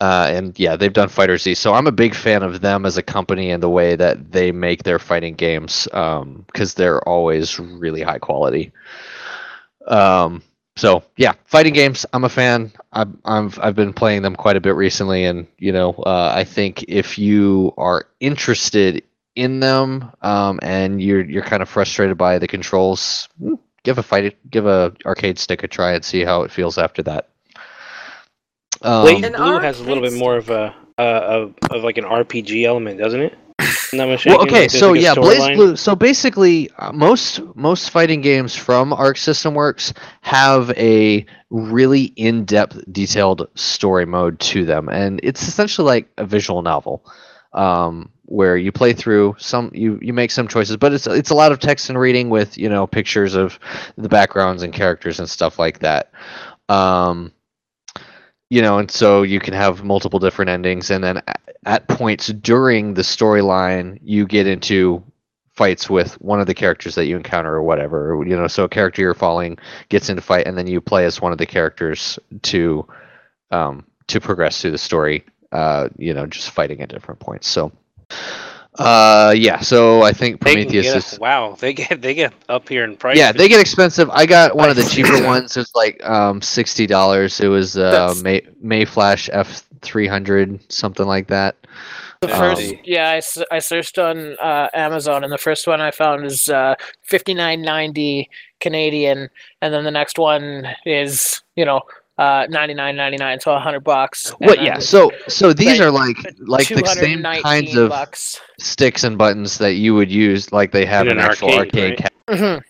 uh, 0.00 0.28
and 0.30 0.58
yeah, 0.58 0.76
they've 0.76 0.92
done 0.92 1.08
FighterZ. 1.08 1.56
So 1.56 1.74
I'm 1.74 1.88
a 1.88 1.92
big 1.92 2.14
fan 2.14 2.42
of 2.44 2.60
them 2.60 2.86
as 2.86 2.96
a 2.96 3.02
company 3.02 3.50
and 3.50 3.60
the 3.62 3.68
way 3.68 3.96
that 3.96 4.30
they 4.30 4.52
make 4.52 4.84
their 4.84 4.98
fighting 5.00 5.34
games 5.34 5.88
because 5.90 6.74
they're 6.74 7.06
always 7.08 7.58
really 7.58 8.02
high 8.02 8.18
quality. 8.18 8.72
Um, 9.88 10.42
so 10.78 11.02
yeah, 11.16 11.32
fighting 11.44 11.74
games. 11.74 12.06
I'm 12.12 12.24
a 12.24 12.28
fan. 12.28 12.72
I've 12.92 13.08
I've 13.24 13.58
I've 13.58 13.74
been 13.74 13.92
playing 13.92 14.22
them 14.22 14.36
quite 14.36 14.56
a 14.56 14.60
bit 14.60 14.76
recently, 14.76 15.24
and 15.24 15.46
you 15.58 15.72
know, 15.72 15.90
uh, 16.06 16.32
I 16.34 16.44
think 16.44 16.84
if 16.84 17.18
you 17.18 17.74
are 17.76 18.06
interested 18.20 19.02
in 19.34 19.58
them 19.58 20.10
um, 20.22 20.60
and 20.62 21.02
you're 21.02 21.24
you're 21.24 21.42
kind 21.42 21.62
of 21.62 21.68
frustrated 21.68 22.16
by 22.16 22.38
the 22.38 22.46
controls, 22.46 23.28
mm, 23.42 23.58
give 23.82 23.98
a 23.98 24.02
fight 24.04 24.36
give 24.50 24.66
a 24.66 24.92
arcade 25.04 25.40
stick 25.40 25.64
a 25.64 25.68
try 25.68 25.92
and 25.92 26.04
see 26.04 26.22
how 26.22 26.42
it 26.42 26.52
feels 26.52 26.78
after 26.78 27.02
that. 27.02 27.28
Um, 28.82 29.04
BlazBlue 29.04 29.60
has 29.60 29.80
a 29.80 29.82
little 29.82 30.02
bit 30.02 30.12
more 30.12 30.36
of 30.36 30.48
a 30.48 30.74
uh, 30.96 31.02
of, 31.02 31.54
of 31.70 31.82
like 31.82 31.98
an 31.98 32.04
RPG 32.04 32.64
element, 32.64 33.00
doesn't 33.00 33.20
it? 33.20 33.36
Well, 33.92 34.42
okay, 34.42 34.68
so 34.68 34.92
like 34.92 35.00
yeah, 35.00 35.14
Blaze 35.14 35.40
storyline? 35.40 35.54
Blue. 35.54 35.76
So 35.76 35.96
basically, 35.96 36.70
uh, 36.78 36.92
most 36.92 37.40
most 37.54 37.90
fighting 37.90 38.20
games 38.20 38.54
from 38.54 38.92
Arc 38.92 39.16
System 39.16 39.54
Works 39.54 39.94
have 40.20 40.70
a 40.72 41.24
really 41.50 42.12
in-depth, 42.16 42.92
detailed 42.92 43.48
story 43.54 44.04
mode 44.04 44.38
to 44.40 44.64
them, 44.64 44.88
and 44.88 45.20
it's 45.22 45.46
essentially 45.46 45.86
like 45.86 46.08
a 46.18 46.26
visual 46.26 46.62
novel, 46.62 47.04
um, 47.54 48.10
where 48.26 48.56
you 48.56 48.70
play 48.72 48.92
through 48.92 49.34
some, 49.38 49.70
you 49.72 49.98
you 50.02 50.12
make 50.12 50.30
some 50.30 50.48
choices, 50.48 50.76
but 50.76 50.92
it's 50.92 51.06
it's 51.06 51.30
a 51.30 51.34
lot 51.34 51.52
of 51.52 51.58
text 51.58 51.88
and 51.88 51.98
reading 51.98 52.28
with 52.28 52.58
you 52.58 52.68
know 52.68 52.86
pictures 52.86 53.34
of 53.34 53.58
the 53.96 54.08
backgrounds 54.08 54.62
and 54.62 54.72
characters 54.72 55.18
and 55.18 55.30
stuff 55.30 55.58
like 55.58 55.78
that. 55.78 56.10
Um, 56.68 57.32
you 58.50 58.62
know, 58.62 58.78
and 58.78 58.90
so 58.90 59.22
you 59.22 59.40
can 59.40 59.54
have 59.54 59.84
multiple 59.84 60.18
different 60.18 60.50
endings, 60.50 60.90
and 60.90 61.02
then 61.04 61.18
a- 61.18 61.34
at 61.68 61.88
points 61.88 62.28
during 62.28 62.94
the 62.94 63.02
storyline, 63.02 63.98
you 64.02 64.26
get 64.26 64.46
into 64.46 65.02
fights 65.54 65.90
with 65.90 66.14
one 66.20 66.40
of 66.40 66.46
the 66.46 66.54
characters 66.54 66.94
that 66.94 67.06
you 67.06 67.16
encounter 67.16 67.54
or 67.54 67.62
whatever. 67.62 68.22
You 68.26 68.36
know, 68.36 68.46
so 68.46 68.64
a 68.64 68.68
character 68.68 69.02
you're 69.02 69.14
following 69.14 69.58
gets 69.88 70.08
into 70.08 70.22
fight, 70.22 70.46
and 70.46 70.56
then 70.56 70.66
you 70.66 70.80
play 70.80 71.04
as 71.04 71.20
one 71.20 71.32
of 71.32 71.38
the 71.38 71.46
characters 71.46 72.18
to 72.42 72.86
um, 73.50 73.84
to 74.08 74.20
progress 74.20 74.60
through 74.60 74.72
the 74.72 74.78
story. 74.78 75.24
Uh, 75.52 75.88
you 75.96 76.12
know, 76.14 76.26
just 76.26 76.50
fighting 76.50 76.80
at 76.82 76.90
different 76.90 77.20
points. 77.20 77.48
So, 77.48 77.72
uh, 78.78 79.32
yeah. 79.36 79.60
So 79.60 80.02
I 80.02 80.12
think 80.12 80.40
Prometheus 80.40 80.86
get, 80.86 80.96
is. 80.96 81.18
wow, 81.18 81.56
they 81.58 81.72
get 81.72 82.00
they 82.00 82.14
get 82.14 82.32
up 82.48 82.68
here 82.68 82.84
in 82.84 82.96
price. 82.96 83.16
Yeah, 83.16 83.32
they 83.32 83.48
get 83.48 83.60
expensive. 83.60 84.08
I 84.10 84.26
got 84.26 84.56
one 84.56 84.70
of 84.70 84.76
the 84.76 84.84
cheaper 84.84 85.24
ones. 85.24 85.56
It 85.56 85.60
was 85.60 85.74
like 85.74 86.02
um, 86.04 86.40
sixty 86.40 86.86
dollars. 86.86 87.40
It 87.40 87.48
was 87.48 87.76
uh, 87.76 87.90
That's- 87.90 88.22
May 88.22 88.40
Mayflash 88.62 89.28
F 89.32 89.64
three 89.82 90.06
hundred, 90.06 90.60
something 90.72 91.06
like 91.06 91.28
that. 91.28 91.56
The 92.20 92.32
Um, 92.32 92.38
first, 92.56 92.74
yeah, 92.84 93.20
I 93.52 93.60
searched 93.60 93.96
on 93.96 94.36
uh, 94.40 94.68
Amazon, 94.74 95.22
and 95.22 95.32
the 95.32 95.38
first 95.38 95.68
one 95.68 95.80
I 95.80 95.92
found 95.92 96.24
is 96.24 96.48
uh, 96.48 96.74
fifty 97.02 97.32
nine 97.32 97.62
ninety 97.62 98.28
Canadian, 98.60 99.30
and 99.62 99.72
then 99.72 99.84
the 99.84 99.92
next 99.92 100.18
one 100.18 100.66
is 100.84 101.42
you 101.54 101.64
know 101.64 101.82
uh, 102.18 102.46
ninety 102.50 102.74
nine 102.74 102.96
ninety 102.96 103.16
nine, 103.16 103.38
so 103.40 103.56
hundred 103.58 103.84
bucks. 103.84 104.30
and 104.40 104.48
What? 104.50 104.56
then 104.56 104.66
Yeah. 104.66 104.78
So 104.80 105.10
so 105.28 105.52
these 105.52 105.78
like, 105.78 105.80
are 105.80 105.90
like 105.90 106.16
like 106.40 106.68
the 106.68 106.84
same 106.86 107.22
kinds 107.22 107.76
of 107.76 107.90
bucks. 107.90 108.40
sticks 108.58 109.04
and 109.04 109.16
buttons 109.16 109.58
that 109.58 109.74
you 109.74 109.94
would 109.94 110.10
use, 110.10 110.52
like 110.52 110.72
they 110.72 110.84
have 110.84 111.06
In 111.06 111.12
an, 111.12 111.18
an 111.18 111.24
actual 111.30 111.50
arcade, 111.54 111.92
arcade. 111.92 112.00
right? 112.00 112.12
ca- 112.26 112.34
Mhm. 112.34 112.62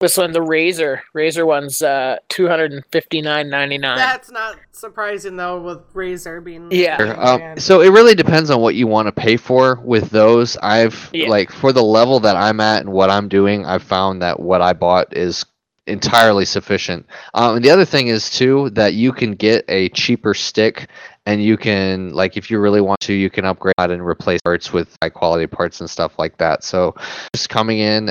This 0.00 0.16
one, 0.16 0.30
the 0.30 0.38
Razer, 0.38 1.00
Razer 1.12 1.44
one's 1.44 1.82
uh, 1.82 2.18
two 2.28 2.46
hundred 2.46 2.72
and 2.72 2.84
fifty 2.92 3.20
nine 3.20 3.50
ninety 3.50 3.78
nine. 3.78 3.96
That's 3.96 4.30
not 4.30 4.56
surprising 4.70 5.36
though, 5.36 5.60
with 5.60 5.92
Razer 5.92 6.42
being. 6.42 6.68
Yeah. 6.70 6.98
Um, 7.18 7.58
so 7.58 7.80
it 7.80 7.88
really 7.88 8.14
depends 8.14 8.48
on 8.50 8.60
what 8.60 8.76
you 8.76 8.86
want 8.86 9.06
to 9.06 9.12
pay 9.12 9.36
for 9.36 9.80
with 9.82 10.10
those. 10.10 10.56
I've 10.58 11.10
Yeah. 11.12 11.28
like 11.28 11.50
for 11.50 11.72
the 11.72 11.82
level 11.82 12.20
that 12.20 12.36
I'm 12.36 12.60
at 12.60 12.82
and 12.82 12.92
what 12.92 13.10
I'm 13.10 13.28
doing, 13.28 13.66
I've 13.66 13.82
found 13.82 14.22
that 14.22 14.38
what 14.38 14.62
I 14.62 14.72
bought 14.72 15.16
is 15.16 15.44
entirely 15.88 16.44
sufficient. 16.44 17.06
Um, 17.34 17.56
and 17.56 17.64
the 17.64 17.70
other 17.70 17.84
thing 17.84 18.08
is 18.08 18.30
too 18.30 18.70
that 18.70 18.94
you 18.94 19.12
can 19.12 19.32
get 19.32 19.64
a 19.68 19.88
cheaper 19.90 20.34
stick 20.34 20.88
and 21.28 21.44
you 21.44 21.56
can 21.58 22.10
like 22.14 22.36
if 22.36 22.50
you 22.50 22.58
really 22.58 22.80
want 22.80 22.98
to 23.00 23.12
you 23.12 23.28
can 23.28 23.44
upgrade 23.44 23.74
and 23.78 24.04
replace 24.04 24.40
parts 24.40 24.72
with 24.72 24.96
high 25.02 25.10
quality 25.10 25.46
parts 25.46 25.80
and 25.80 25.88
stuff 25.90 26.18
like 26.18 26.38
that 26.38 26.64
so 26.64 26.94
just 27.34 27.50
coming 27.50 27.78
in 27.78 28.10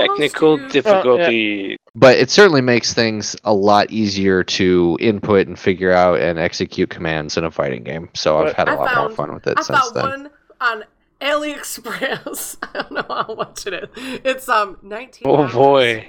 Technical 0.00 0.56
difficulty. 0.68 1.76
but 1.94 2.16
it 2.18 2.28
certainly 2.28 2.60
makes 2.60 2.92
things 2.92 3.36
a 3.44 3.52
lot 3.52 3.90
easier 3.92 4.42
to 4.42 4.98
input 5.00 5.46
and 5.46 5.56
figure 5.58 5.92
out 5.92 6.20
and 6.20 6.38
execute 6.38 6.90
commands 6.90 7.36
in 7.36 7.44
a 7.44 7.50
fighting 7.50 7.82
game 7.84 8.08
so 8.14 8.38
i've 8.38 8.54
had 8.54 8.68
a 8.68 8.72
I 8.72 8.74
lot 8.74 8.90
found, 8.90 9.08
more 9.08 9.16
fun 9.16 9.34
with 9.34 9.46
it 9.46 9.54
I 9.58 9.62
since 9.62 9.78
found 9.78 9.94
then 9.94 10.04
one 10.04 10.30
on 10.60 10.84
AliExpress. 11.20 12.56
I 12.62 12.82
don't 12.82 12.92
know 12.92 13.04
how 13.08 13.34
much 13.34 13.66
it 13.66 13.74
is. 13.74 14.20
It's 14.24 14.48
um 14.48 14.78
nineteen. 14.82 15.28
Oh 15.28 15.46
boy. 15.48 16.06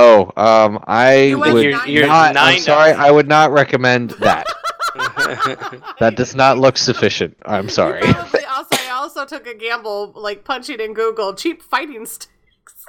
Oh 0.00 0.32
um 0.36 0.82
i 0.86 1.22
You 1.22 1.38
went 1.38 1.54
would 1.54 1.64
You're- 1.64 1.90
you're 1.92 2.06
not 2.06 2.28
i'm 2.28 2.34
nine 2.34 2.60
sorry 2.60 2.92
i 2.92 3.10
would 3.10 3.28
not 3.28 3.50
recommend 3.52 4.10
that. 4.20 4.46
That 6.00 6.14
does 6.16 6.34
not 6.34 6.58
look 6.58 6.78
sufficient. 6.78 7.36
I'm 7.44 7.68
sorry. 7.68 8.00
Probably 8.00 8.44
also, 8.50 8.76
I 8.76 8.90
also 8.92 9.24
took 9.26 9.46
a 9.46 9.54
gamble, 9.54 10.12
like 10.16 10.42
punching 10.44 10.80
in 10.80 10.94
Google 10.94 11.34
cheap 11.34 11.62
fighting 11.62 12.06
sticks. 12.06 12.30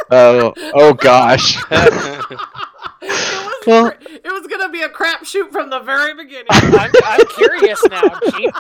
oh 0.10 0.54
oh 0.74 0.94
gosh. 0.94 1.58
It 1.70 3.10
was, 3.10 3.68
Well- 3.68 3.92
cr- 3.92 3.98
it 4.08 4.32
was 4.32 4.48
gonna 4.48 4.70
be 4.70 4.82
a 4.82 4.90
crapshoot 4.90 5.52
from 5.52 5.70
the 5.70 5.80
very 5.80 6.14
beginning. 6.16 6.48
I'm, 6.50 6.92
I'm 7.06 7.26
curious 7.36 7.82
now, 7.90 8.20
Chief. 8.32 8.54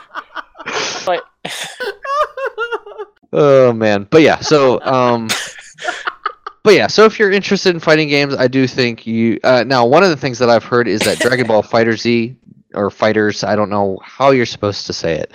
But 1.05 1.23
Oh 3.31 3.71
man, 3.73 4.07
but 4.09 4.21
yeah, 4.23 4.39
so 4.39 4.81
um, 4.81 5.29
but 6.69 6.75
yeah, 6.75 6.85
so 6.85 7.05
if 7.05 7.17
you're 7.17 7.31
interested 7.31 7.73
in 7.73 7.79
fighting 7.79 8.09
games, 8.09 8.35
I 8.35 8.47
do 8.47 8.67
think 8.67 9.07
you. 9.07 9.39
Uh, 9.43 9.63
now, 9.65 9.87
one 9.87 10.03
of 10.03 10.09
the 10.09 10.15
things 10.15 10.37
that 10.37 10.51
I've 10.51 10.63
heard 10.63 10.87
is 10.87 11.01
that 11.01 11.17
Dragon 11.17 11.47
Ball 11.47 11.63
FighterZ 11.63 12.35
or 12.73 12.89
Fighters, 12.89 13.43
I 13.43 13.55
don't 13.55 13.69
know 13.69 13.99
how 14.03 14.31
you're 14.31 14.45
supposed 14.45 14.85
to 14.87 14.93
say 14.93 15.15
it. 15.15 15.31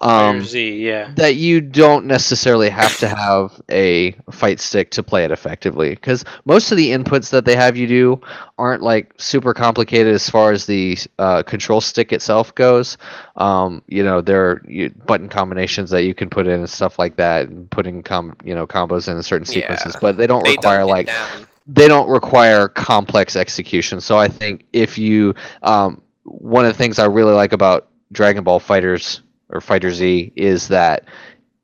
Um, 0.00 0.42
Z, 0.42 0.84
yeah. 0.84 1.12
that 1.14 1.36
you 1.36 1.60
don't 1.60 2.06
necessarily 2.06 2.68
have 2.68 2.96
to 2.98 3.08
have 3.08 3.62
a 3.70 4.12
fight 4.32 4.58
stick 4.58 4.90
to 4.92 5.02
play 5.04 5.24
it 5.24 5.30
effectively 5.30 5.90
because 5.90 6.24
most 6.44 6.72
of 6.72 6.76
the 6.76 6.90
inputs 6.90 7.30
that 7.30 7.44
they 7.44 7.54
have 7.54 7.76
you 7.76 7.86
do 7.86 8.20
aren't 8.58 8.82
like 8.82 9.14
super 9.18 9.54
complicated 9.54 10.12
as 10.12 10.28
far 10.28 10.50
as 10.50 10.66
the 10.66 10.98
uh, 11.20 11.44
control 11.44 11.80
stick 11.80 12.12
itself 12.12 12.52
goes 12.56 12.98
um, 13.36 13.80
you 13.86 14.02
know 14.02 14.20
there 14.20 14.50
are 14.50 14.62
you, 14.66 14.90
button 15.06 15.28
combinations 15.28 15.88
that 15.90 16.02
you 16.02 16.14
can 16.14 16.28
put 16.28 16.48
in 16.48 16.58
and 16.58 16.70
stuff 16.70 16.98
like 16.98 17.14
that 17.14 17.48
and 17.48 17.70
putting 17.70 18.02
com- 18.02 18.36
you 18.42 18.56
know 18.56 18.66
combos 18.66 19.06
in 19.06 19.22
certain 19.22 19.46
sequences 19.46 19.94
Yeah. 19.94 20.00
but 20.00 20.16
they 20.16 20.26
don't 20.26 20.42
They 20.42 20.56
require 20.56 20.84
like 20.84 21.08
they 21.66 21.86
don't 21.86 22.08
require 22.08 22.66
complex 22.68 23.36
execution. 23.36 24.00
So 24.00 24.18
I 24.18 24.26
think 24.26 24.64
if 24.72 24.98
you, 24.98 25.34
um, 25.62 26.01
one 26.24 26.64
of 26.64 26.72
the 26.72 26.78
things 26.78 26.98
I 26.98 27.06
really 27.06 27.32
like 27.32 27.52
about 27.52 27.88
Dragon 28.12 28.44
Ball 28.44 28.60
Fighters 28.60 29.22
or 29.48 29.60
FighterZ 29.60 30.32
is 30.36 30.68
that 30.68 31.04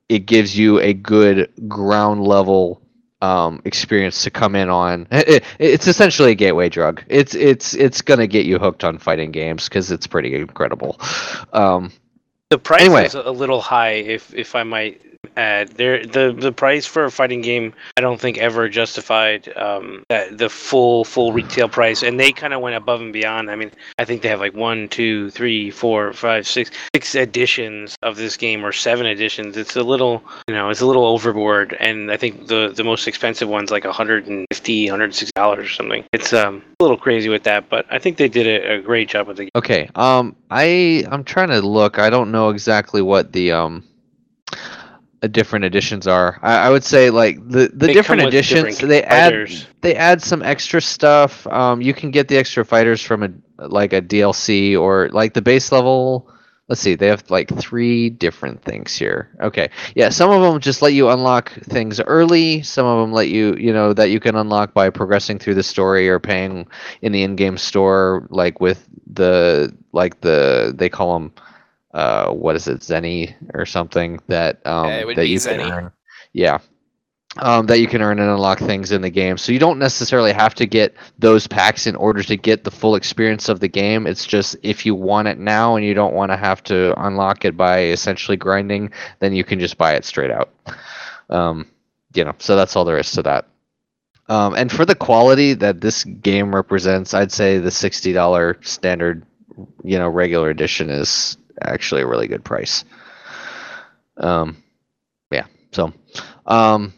it 0.09 0.21
gives 0.21 0.57
you 0.57 0.79
a 0.81 0.93
good 0.93 1.51
ground 1.69 2.25
level 2.25 2.83
um, 3.21 3.61
experience 3.65 4.23
to 4.25 4.31
come 4.31 4.55
in 4.55 4.69
on. 4.69 5.07
It, 5.13 5.45
it's 5.59 5.87
essentially 5.87 6.33
a 6.33 6.35
gateway 6.35 6.69
drug. 6.69 7.03
It's 7.09 7.35
it's 7.35 7.75
it's 7.75 8.01
gonna 8.03 8.27
get 8.27 8.47
you 8.47 8.59
hooked 8.59 8.85
on 8.85 8.99
fighting 8.99 9.31
games 9.33 9.69
because 9.69 9.91
it's 9.91 10.07
pretty 10.07 10.35
incredible. 10.35 10.99
Um, 11.53 11.93
The 12.51 12.59
price 12.59 12.83
Anyway. 12.83 13.05
is 13.07 13.15
a 13.15 13.31
little 13.31 13.61
high, 13.61 13.93
if 13.95 14.33
if 14.35 14.55
I 14.55 14.63
might 14.63 15.03
add. 15.39 15.69
There, 15.69 16.05
the 16.05 16.35
the 16.37 16.53
price 16.53 16.87
for 16.87 17.05
a 17.05 17.11
fighting 17.11 17.41
game, 17.41 17.73
I 17.97 18.01
don't 18.01 18.21
think 18.21 18.39
ever 18.39 18.69
justified 18.69 19.53
um, 19.57 20.05
that 20.09 20.39
the 20.39 20.49
full 20.51 21.05
full 21.05 21.33
retail 21.33 21.69
price, 21.69 22.03
and 22.03 22.19
they 22.19 22.33
kind 22.33 22.53
of 22.53 22.61
went 22.61 22.77
above 22.77 23.01
and 23.01 23.13
beyond. 23.13 23.51
I 23.51 23.57
mean, 23.57 23.71
I 23.99 24.05
think 24.05 24.23
they 24.23 24.29
have 24.29 24.41
like 24.41 24.55
one, 24.55 24.89
two, 24.89 25.31
three, 25.31 25.71
four, 25.71 26.13
five, 26.13 26.47
six, 26.47 26.71
six 26.95 27.15
editions 27.15 27.97
of 28.03 28.17
this 28.17 28.37
game, 28.37 28.65
or 28.65 28.73
seven 28.73 29.07
editions. 29.07 29.57
It's 29.57 29.77
a 29.77 29.83
little, 29.83 30.23
you 30.49 30.55
know, 30.55 30.71
it's 30.71 30.81
a 30.81 30.87
little 30.87 31.07
overboard, 31.07 31.77
and 31.81 32.11
I 32.11 32.17
think 32.17 32.49
the 32.49 32.73
the 32.75 32.85
most 32.85 33.07
expensive 33.07 33.49
one's 33.49 33.71
like 33.71 33.85
150 33.85 34.91
160 34.91 35.33
dollars 35.35 35.67
or 35.67 35.71
something. 35.71 36.05
It's 36.13 36.33
um 36.33 36.63
a 36.81 36.85
little 36.85 36.99
crazy 36.99 37.29
with 37.29 37.45
that, 37.45 37.69
but 37.69 37.87
I 37.91 37.99
think 37.99 38.17
they 38.17 38.29
did 38.29 38.47
a, 38.47 38.75
a 38.75 38.83
great 38.83 39.09
job 39.09 39.29
with 39.29 39.37
the 39.37 39.45
game. 39.45 39.51
Okay. 39.55 39.91
Um, 39.95 40.37
I 40.51 41.05
I'm 41.11 41.25
trying 41.25 41.49
to 41.49 41.61
look. 41.61 41.99
I 41.99 42.11
don't 42.11 42.31
know 42.31 42.51
exactly 42.51 43.03
what 43.03 43.33
the 43.33 43.53
um, 43.53 43.83
uh, 43.83 43.98
different 45.27 45.65
editions 45.65 46.07
are. 46.07 46.39
I, 46.43 46.67
I 46.67 46.71
would 46.71 46.85
say 46.85 47.11
like 47.11 47.37
the 47.49 47.69
the 47.75 47.87
They 47.87 47.93
different 47.93 48.23
editions 48.23 48.79
different 48.79 48.89
they 48.89 49.03
add 49.03 49.51
they 49.81 49.95
add 49.97 50.23
some 50.23 50.43
extra 50.43 50.81
stuff. 50.81 51.47
Um, 51.49 51.81
you 51.81 51.93
can 51.93 52.11
get 52.13 52.29
the 52.29 52.37
extra 52.37 52.65
fighters 52.65 53.03
from 53.03 53.23
a 53.25 53.67
like 53.67 53.93
a 53.93 54.01
DLC 54.01 54.79
or 54.79 55.09
like 55.09 55.35
the 55.35 55.43
base 55.43 55.73
level. 55.73 56.31
Let's 56.69 56.83
see, 56.83 56.95
they 56.95 57.07
have 57.07 57.31
like 57.31 57.49
three 57.59 58.11
different 58.11 58.63
things 58.63 58.95
here. 58.95 59.31
Okay, 59.41 59.71
yeah, 59.95 60.11
some 60.11 60.31
of 60.31 60.43
them 60.43 60.61
just 60.61 60.83
let 60.83 60.93
you 60.93 61.09
unlock 61.09 61.51
things 61.63 61.99
early. 61.99 62.63
Some 62.63 62.85
of 62.85 63.01
them 63.01 63.11
let 63.11 63.29
you, 63.29 63.55
you 63.55 63.73
know, 63.73 63.95
that 63.95 64.11
you 64.11 64.21
can 64.21 64.37
unlock 64.37 64.75
by 64.75 64.91
progressing 64.91 65.39
through 65.39 65.55
the 65.55 65.63
story 65.63 66.11
or 66.11 66.21
paying 66.21 66.69
in 67.01 67.13
the 67.13 67.23
in-game 67.23 67.57
store, 67.57 68.27
like 68.29 68.61
with 68.61 68.87
the 69.07 69.75
like 69.93 70.21
the 70.21 70.75
they 70.77 70.91
call 70.91 71.15
them, 71.19 71.33
uh, 71.99 72.31
what 72.31 72.55
is 72.55 72.69
it, 72.69 72.81
Zeni 72.81 73.35
or 73.55 73.67
something 73.67 74.21
that 74.29 74.65
um 74.67 74.87
Yeah, 74.87 75.15
that 75.15 75.27
you 75.27 75.41
can 75.41 75.61
earn. 75.61 75.93
Yeah, 76.33 76.59
um, 77.39 77.67
that 77.67 77.79
you 77.79 77.87
can 77.87 78.03
earn 78.03 78.19
and 78.19 78.31
unlock 78.31 78.59
things 78.59 78.91
in 78.93 79.03
the 79.03 79.11
game. 79.11 79.37
So 79.37 79.53
you 79.53 79.59
don't 79.59 79.79
necessarily 79.79 80.33
have 80.33 80.55
to 80.57 80.67
get 80.67 80.95
those 81.19 81.47
packs 81.47 81.87
in 81.87 81.97
order 81.97 82.23
to 82.23 82.37
get 82.37 82.65
the 82.65 82.71
full 82.71 82.95
experience 82.95 83.49
of 83.49 83.61
the 83.61 83.69
game. 83.69 84.07
It's 84.07 84.27
just 84.27 84.57
if 84.63 84.87
you 84.87 84.95
want 84.95 85.29
it 85.29 85.39
now 85.39 85.77
and 85.77 85.85
you 85.85 85.95
don't 85.95 86.15
want 86.15 86.31
to 86.33 86.37
have 86.37 86.63
to 86.65 86.95
unlock 87.05 87.45
it 87.45 87.57
by 87.57 87.85
essentially 87.85 88.37
grinding, 88.37 88.93
then 89.21 89.35
you 89.35 89.45
can 89.45 89.61
just 89.61 89.77
buy 89.77 89.95
it 89.95 90.05
straight 90.05 90.31
out. 90.31 90.51
Um, 91.31 91.69
you 92.15 92.25
know, 92.25 92.35
so 92.39 92.57
that's 92.57 92.75
all 92.77 92.85
there 92.85 92.99
is 92.99 93.13
to 93.13 93.23
that. 93.23 93.47
Um, 94.29 94.55
and 94.55 94.71
for 94.71 94.85
the 94.85 94.95
quality 94.95 95.55
that 95.55 95.81
this 95.81 96.05
game 96.05 96.55
represents, 96.55 97.15
I'd 97.15 97.33
say 97.33 97.59
the 97.59 97.71
sixty 97.71 98.13
dollar 98.13 98.59
standard, 98.63 99.25
you 99.85 99.99
know, 99.99 100.09
regular 100.09 100.51
edition 100.51 100.91
is 100.91 101.39
actually 101.63 102.03
a 102.03 102.07
really 102.07 102.29
good 102.29 102.45
price. 102.45 102.85
Um, 104.17 104.63
yeah. 105.31 105.47
So, 105.73 105.93
um, 106.47 106.93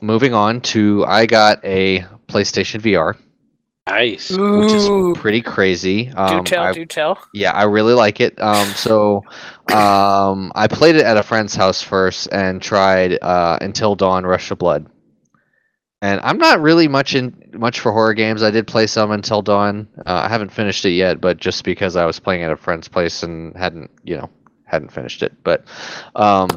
moving 0.00 0.34
on 0.34 0.60
to 0.62 1.04
I 1.06 1.26
got 1.26 1.64
a 1.64 2.04
PlayStation 2.28 2.80
VR, 2.80 3.16
Nice. 3.88 4.30
which 4.30 4.72
is 4.72 5.18
pretty 5.18 5.42
crazy. 5.42 6.04
Do 6.06 6.16
Um, 6.16 6.44
tell, 6.44 6.62
I- 6.64 6.72
do 6.72 6.84
tell. 6.86 7.18
yeah, 7.32 7.52
I 7.52 7.64
really 7.64 7.94
like 7.94 8.20
it. 8.20 8.40
Um, 8.40 8.66
so 8.68 9.24
um, 9.72 10.52
I 10.54 10.66
played 10.68 10.96
it 10.96 11.02
at 11.04 11.16
a 11.16 11.22
friend's 11.22 11.54
house 11.54 11.80
first 11.82 12.28
and 12.32 12.60
tried 12.60 13.18
uh, 13.22 13.58
Until 13.60 13.94
Dawn: 13.94 14.24
Rush 14.24 14.50
of 14.50 14.58
Blood. 14.58 14.86
And 16.02 16.20
I'm 16.22 16.38
not 16.38 16.62
really 16.62 16.88
much 16.88 17.14
in 17.14 17.50
much 17.52 17.80
for 17.80 17.92
horror 17.92 18.14
games. 18.14 18.42
I 18.42 18.50
did 18.50 18.66
play 18.66 18.86
some 18.86 19.10
Until 19.10 19.42
Dawn. 19.42 19.86
Uh, 19.98 20.22
I 20.24 20.28
haven't 20.28 20.50
finished 20.50 20.84
it 20.86 20.92
yet, 20.92 21.20
but 21.20 21.36
just 21.36 21.62
because 21.62 21.94
I 21.94 22.06
was 22.06 22.18
playing 22.18 22.42
at 22.42 22.50
a 22.50 22.56
friend's 22.56 22.88
place 22.88 23.22
and 23.22 23.54
hadn't, 23.54 23.90
you 24.02 24.16
know, 24.16 24.30
hadn't 24.64 24.92
finished 24.92 25.22
it. 25.22 25.34
But 25.44 25.64
um, 26.14 26.48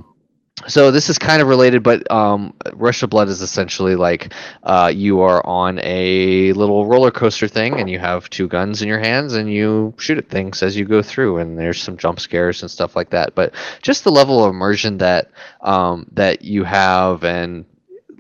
so 0.68 0.92
this 0.92 1.10
is 1.10 1.18
kind 1.18 1.42
of 1.42 1.50
related, 1.50 1.84
but 1.84 2.10
um, 2.10 2.54
Rush 2.74 3.04
of 3.04 3.10
Blood 3.10 3.28
is 3.28 3.42
essentially 3.42 3.96
like 3.96 4.34
uh, 4.64 4.92
you 4.94 5.20
are 5.20 5.46
on 5.46 5.80
a 5.80 6.54
little 6.54 6.86
roller 6.86 7.12
coaster 7.12 7.48
thing, 7.48 7.80
and 7.80 7.90
you 7.90 8.00
have 8.00 8.30
two 8.30 8.48
guns 8.48 8.82
in 8.82 8.88
your 8.88 9.00
hands, 9.00 9.34
and 9.34 9.52
you 9.52 9.94
shoot 9.98 10.18
at 10.18 10.30
things 10.30 10.64
as 10.64 10.78
you 10.78 10.86
go 10.86 11.02
through, 11.02 11.40
and 11.40 11.58
there's 11.58 11.82
some 11.82 11.98
jump 11.98 12.20
scares 12.20 12.62
and 12.62 12.72
stuff 12.72 12.96
like 12.96 13.10
that. 13.10 13.36
But 13.36 13.54
just 13.82 14.04
the 14.04 14.12
level 14.12 14.44
of 14.44 14.52
immersion 14.52 15.00
that 15.00 15.32
um, 15.62 16.08
that 16.14 16.44
you 16.44 16.64
have, 16.64 17.26
and 17.26 17.66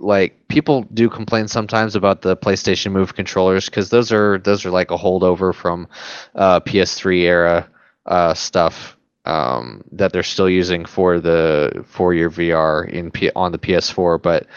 like 0.03 0.47
people 0.47 0.83
do 0.93 1.09
complain 1.09 1.47
sometimes 1.47 1.95
about 1.95 2.21
the 2.21 2.35
PlayStation 2.35 2.91
Move 2.91 3.15
controllers 3.15 3.65
because 3.65 3.89
those 3.89 4.11
are 4.11 4.37
those 4.39 4.65
are 4.65 4.71
like 4.71 4.91
a 4.91 4.97
holdover 4.97 5.53
from 5.53 5.87
uh, 6.35 6.59
PS3 6.59 7.21
era 7.21 7.69
uh, 8.05 8.33
stuff 8.33 8.97
um, 9.25 9.83
that 9.91 10.11
they're 10.11 10.23
still 10.23 10.49
using 10.49 10.85
for 10.85 11.19
the 11.19 11.83
for 11.87 12.13
your 12.13 12.29
VR 12.29 12.87
in 12.87 13.11
P- 13.11 13.31
on 13.35 13.51
the 13.51 13.57
PS4. 13.57 14.21
But 14.21 14.47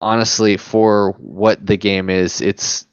honestly, 0.00 0.56
for 0.56 1.12
what 1.18 1.64
the 1.64 1.76
game 1.76 2.10
is, 2.10 2.40
it's 2.40 2.86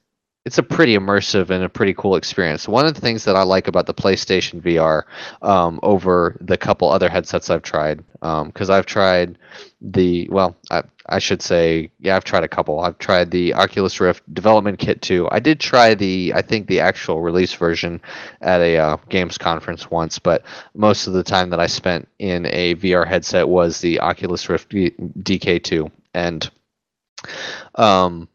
it's 0.48 0.58
a 0.58 0.64
pretty 0.64 0.98
immersive 0.98 1.50
and 1.50 1.62
a 1.62 1.68
pretty 1.68 1.94
cool 1.94 2.16
experience. 2.16 2.70
One 2.70 2.86
of 2.86 2.94
the 2.94 3.02
things 3.02 3.26
that 3.26 3.36
I 3.36 3.44
like 3.44 3.68
about 3.68 3.86
the 3.86 3.94
PlayStation 3.94 4.62
VR 4.62 5.04
um, 5.46 5.78
over 5.84 6.38
the 6.40 6.58
couple 6.58 6.90
other 6.90 7.10
headsets 7.10 7.50
I've 7.50 7.64
tried, 7.64 8.02
because 8.22 8.70
I've 8.70 8.86
tried 8.86 9.38
the 9.82 10.30
well, 10.32 10.56
I, 10.72 10.84
I 11.06 11.20
should 11.20 11.42
say, 11.42 11.92
yeah, 12.00 12.16
I've 12.16 12.24
tried 12.24 12.46
a 12.46 12.48
couple. 12.48 12.80
I've 12.80 12.98
tried 12.98 13.30
the 13.30 13.56
Oculus 13.56 14.00
Rift 14.00 14.24
Development 14.34 14.80
Kit 14.80 15.02
2. 15.02 15.28
I 15.30 15.40
did 15.40 15.60
try 15.60 15.96
the, 15.96 16.32
I 16.34 16.42
think 16.42 16.68
the 16.68 16.80
actual 16.80 17.20
release 17.20 17.54
version 17.54 18.00
at 18.40 18.62
a 18.62 18.78
uh, 18.78 18.98
games 19.10 19.38
conference 19.38 19.92
once, 19.92 20.18
but 20.18 20.46
most 20.74 21.08
of 21.08 21.14
the 21.14 21.24
time 21.24 21.50
that 21.50 21.60
I 21.60 21.68
spent 21.68 22.08
in 22.20 22.46
a 22.46 22.76
VR 22.76 23.06
headset 23.06 23.50
was 23.50 23.82
the 23.82 24.00
Oculus 24.00 24.48
Rift 24.48 24.70
D- 24.70 24.92
DK2, 24.92 25.92
and 26.14 26.50
um, 27.76 28.30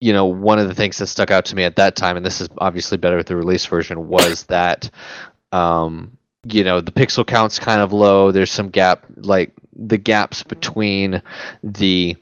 you 0.00 0.12
know, 0.12 0.24
one 0.26 0.58
of 0.58 0.66
the 0.68 0.74
things 0.74 0.98
that 0.98 1.06
stuck 1.06 1.30
out 1.30 1.44
to 1.46 1.54
me 1.54 1.64
at 1.64 1.76
that 1.76 1.94
time, 1.94 2.16
and 2.16 2.24
this 2.24 2.40
is 2.40 2.48
obviously 2.58 2.96
better 2.98 3.16
with 3.16 3.26
the 3.26 3.36
release 3.36 3.66
version, 3.66 4.08
was 4.08 4.44
that, 4.44 4.90
um, 5.52 6.16
you 6.44 6.64
know, 6.64 6.80
the 6.80 6.92
pixel 6.92 7.26
count's 7.26 7.58
kind 7.58 7.82
of 7.82 7.92
low. 7.92 8.32
There's 8.32 8.50
some 8.50 8.70
gap, 8.70 9.04
like 9.16 9.52
the 9.74 9.98
gaps 9.98 10.42
between 10.42 11.22
the 11.62 12.16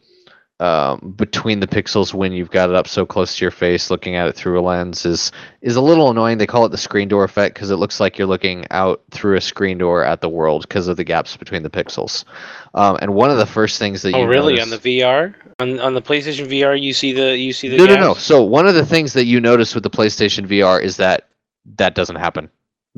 um, 0.60 1.14
between 1.16 1.60
the 1.60 1.66
pixels 1.68 2.12
when 2.12 2.32
you've 2.32 2.50
got 2.50 2.68
it 2.68 2.74
up 2.74 2.88
so 2.88 3.06
close 3.06 3.36
to 3.36 3.44
your 3.44 3.50
face, 3.52 3.90
looking 3.90 4.16
at 4.16 4.26
it 4.26 4.34
through 4.34 4.58
a 4.58 4.62
lens 4.62 5.06
is 5.06 5.30
is 5.62 5.76
a 5.76 5.80
little 5.80 6.10
annoying. 6.10 6.38
They 6.38 6.46
call 6.46 6.64
it 6.66 6.70
the 6.70 6.76
screen 6.78 7.06
door 7.08 7.22
effect 7.24 7.54
because 7.54 7.70
it 7.70 7.76
looks 7.76 8.00
like 8.00 8.18
you're 8.18 8.26
looking 8.26 8.64
out 8.70 9.02
through 9.12 9.36
a 9.36 9.40
screen 9.40 9.78
door 9.78 10.04
at 10.04 10.20
the 10.20 10.28
world 10.28 10.62
because 10.62 10.88
of 10.88 10.96
the 10.96 11.04
gaps 11.04 11.36
between 11.36 11.62
the 11.62 11.70
pixels. 11.70 12.24
Um, 12.74 12.98
and 13.00 13.14
one 13.14 13.30
of 13.30 13.38
the 13.38 13.46
first 13.46 13.78
things 13.78 14.02
that 14.02 14.14
Oh, 14.14 14.22
you 14.22 14.26
really? 14.28 14.54
notice- 14.54 14.72
On 14.72 14.80
the 14.82 15.00
VR, 15.00 15.34
on 15.60 15.78
on 15.80 15.94
the 15.94 16.02
PlayStation 16.02 16.46
VR, 16.48 16.74
you 16.80 16.92
see 16.92 17.12
the 17.12 17.36
you 17.38 17.52
see 17.52 17.68
the 17.68 17.76
no, 17.76 17.86
no, 17.86 17.94
no. 17.96 18.14
So 18.14 18.42
one 18.42 18.66
of 18.66 18.74
the 18.74 18.84
things 18.86 19.12
that 19.12 19.26
you 19.26 19.40
notice 19.40 19.74
with 19.74 19.84
the 19.84 19.90
PlayStation 19.90 20.46
VR 20.46 20.82
is 20.82 20.96
that 20.96 21.28
that 21.76 21.94
doesn't 21.94 22.16
happen 22.16 22.48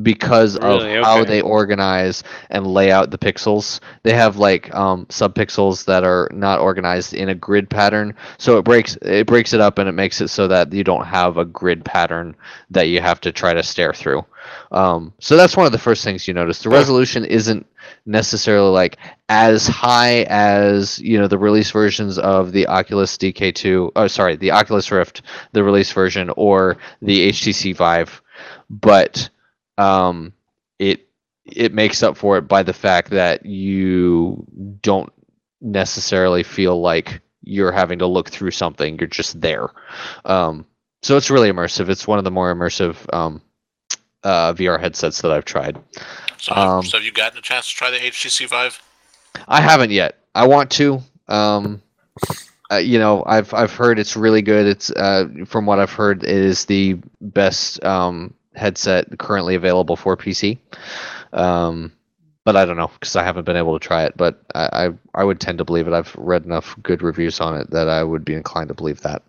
because 0.02 0.58
Really? 0.58 0.96
of 0.96 1.04
how 1.04 1.18
Okay. 1.20 1.28
they 1.28 1.40
organize 1.40 2.22
and 2.50 2.66
lay 2.66 2.90
out 2.90 3.10
the 3.10 3.18
pixels. 3.18 3.80
They 4.02 4.12
have 4.14 4.36
like 4.36 4.72
um, 4.74 5.06
subpixels 5.06 5.84
that 5.86 6.04
are 6.04 6.28
not 6.32 6.60
organized 6.60 7.14
in 7.14 7.28
a 7.28 7.34
grid 7.34 7.68
pattern, 7.70 8.14
so 8.38 8.58
it 8.58 8.62
breaks 8.64 8.96
it 9.02 9.26
breaks 9.26 9.52
it 9.52 9.60
up 9.60 9.78
and 9.78 9.88
it 9.88 9.92
makes 9.92 10.20
it 10.20 10.28
so 10.28 10.48
that 10.48 10.72
you 10.72 10.84
don't 10.84 11.04
have 11.06 11.36
a 11.36 11.44
grid 11.44 11.84
pattern 11.84 12.34
that 12.70 12.88
you 12.88 13.00
have 13.00 13.20
to 13.22 13.32
try 13.32 13.52
to 13.54 13.62
stare 13.62 13.92
through. 13.92 14.24
Um, 14.72 15.12
so 15.18 15.36
that's 15.36 15.56
one 15.56 15.66
of 15.66 15.72
the 15.72 15.78
first 15.78 16.02
things 16.04 16.26
you 16.26 16.34
notice. 16.34 16.62
The 16.62 16.70
resolution 16.70 17.24
isn't 17.24 17.66
necessarily 18.06 18.70
like 18.70 18.96
as 19.28 19.66
high 19.66 20.22
as 20.28 20.98
you 21.00 21.18
know 21.18 21.28
the 21.28 21.38
release 21.38 21.70
versions 21.70 22.18
of 22.18 22.52
the 22.52 22.66
Oculus 22.66 23.16
DK2. 23.16 23.92
Oh, 23.96 24.06
sorry, 24.06 24.36
the 24.36 24.50
Oculus 24.50 24.90
Rift, 24.90 25.22
the 25.52 25.62
release 25.62 25.92
version, 25.92 26.30
or 26.36 26.76
the 27.02 27.28
HTC 27.28 27.74
Vive, 27.76 28.20
but 28.68 29.28
um, 29.80 30.32
it 30.78 31.08
it 31.44 31.72
makes 31.72 32.02
up 32.02 32.16
for 32.16 32.36
it 32.38 32.42
by 32.42 32.62
the 32.62 32.72
fact 32.72 33.10
that 33.10 33.44
you 33.46 34.46
don't 34.82 35.12
necessarily 35.60 36.42
feel 36.42 36.80
like 36.80 37.20
you're 37.42 37.72
having 37.72 37.98
to 37.98 38.06
look 38.06 38.30
through 38.30 38.50
something. 38.50 38.98
You're 38.98 39.08
just 39.08 39.40
there. 39.40 39.68
Um, 40.24 40.66
so 41.02 41.16
it's 41.16 41.30
really 41.30 41.50
immersive. 41.50 41.88
It's 41.88 42.06
one 42.06 42.18
of 42.18 42.24
the 42.24 42.30
more 42.30 42.54
immersive 42.54 42.96
um, 43.14 43.40
uh, 44.22 44.52
VR 44.52 44.78
headsets 44.78 45.22
that 45.22 45.32
I've 45.32 45.46
tried. 45.46 45.78
So, 46.38 46.54
Um, 46.54 46.84
so 46.84 46.98
have 46.98 47.04
you 47.04 47.12
gotten 47.12 47.38
a 47.38 47.42
chance 47.42 47.68
to 47.68 47.74
try 47.74 47.90
the 47.90 47.98
HTC 47.98 48.46
Vive? 48.48 48.80
I 49.48 49.60
haven't 49.60 49.90
yet. 49.90 50.18
I 50.34 50.46
want 50.46 50.70
to. 50.72 51.00
Um, 51.28 51.82
uh, 52.70 52.76
you 52.76 52.98
know, 52.98 53.24
I've 53.26 53.52
I've 53.54 53.72
heard 53.72 53.98
it's 53.98 54.16
really 54.16 54.42
good. 54.42 54.66
It's 54.66 54.90
uh, 54.90 55.26
from 55.46 55.66
what 55.66 55.80
I've 55.80 55.92
heard, 55.92 56.22
it 56.22 56.30
is 56.30 56.66
the 56.66 56.98
best 57.20 57.82
um, 57.84 58.34
headset 58.60 59.18
currently 59.18 59.54
available 59.56 59.96
for 59.96 60.16
PC. 60.16 60.58
Um, 61.32 61.92
but 62.44 62.56
I 62.56 62.64
don't 62.64 62.76
know 62.76 62.90
because 62.98 63.16
I 63.16 63.22
haven't 63.24 63.44
been 63.44 63.56
able 63.56 63.78
to 63.78 63.84
try 63.84 64.04
it. 64.04 64.16
But 64.16 64.40
I, 64.54 64.86
I 64.86 64.90
I 65.14 65.24
would 65.24 65.40
tend 65.40 65.58
to 65.58 65.64
believe 65.64 65.86
it. 65.86 65.92
I've 65.92 66.14
read 66.16 66.44
enough 66.44 66.76
good 66.82 67.02
reviews 67.02 67.40
on 67.40 67.58
it 67.58 67.70
that 67.70 67.88
I 67.88 68.02
would 68.04 68.24
be 68.24 68.34
inclined 68.34 68.68
to 68.68 68.74
believe 68.74 69.00
that. 69.02 69.22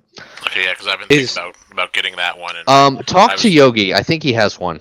Okay, 0.46 0.64
yeah, 0.66 0.74
because 0.74 0.88
I've 0.88 1.00
been 1.00 1.18
Is- 1.18 1.34
thinking 1.34 1.54
about 1.54 1.72
about 1.72 1.94
getting 1.94 2.16
that 2.18 2.38
one. 2.38 2.56
And 2.56 2.68
Um, 2.70 2.98
talk 3.06 3.32
I 3.32 3.36
to 3.38 3.50
Yogi. 3.50 3.94
I 3.94 4.04
think 4.04 4.24
he 4.24 4.34
has 4.34 4.60
one. 4.60 4.80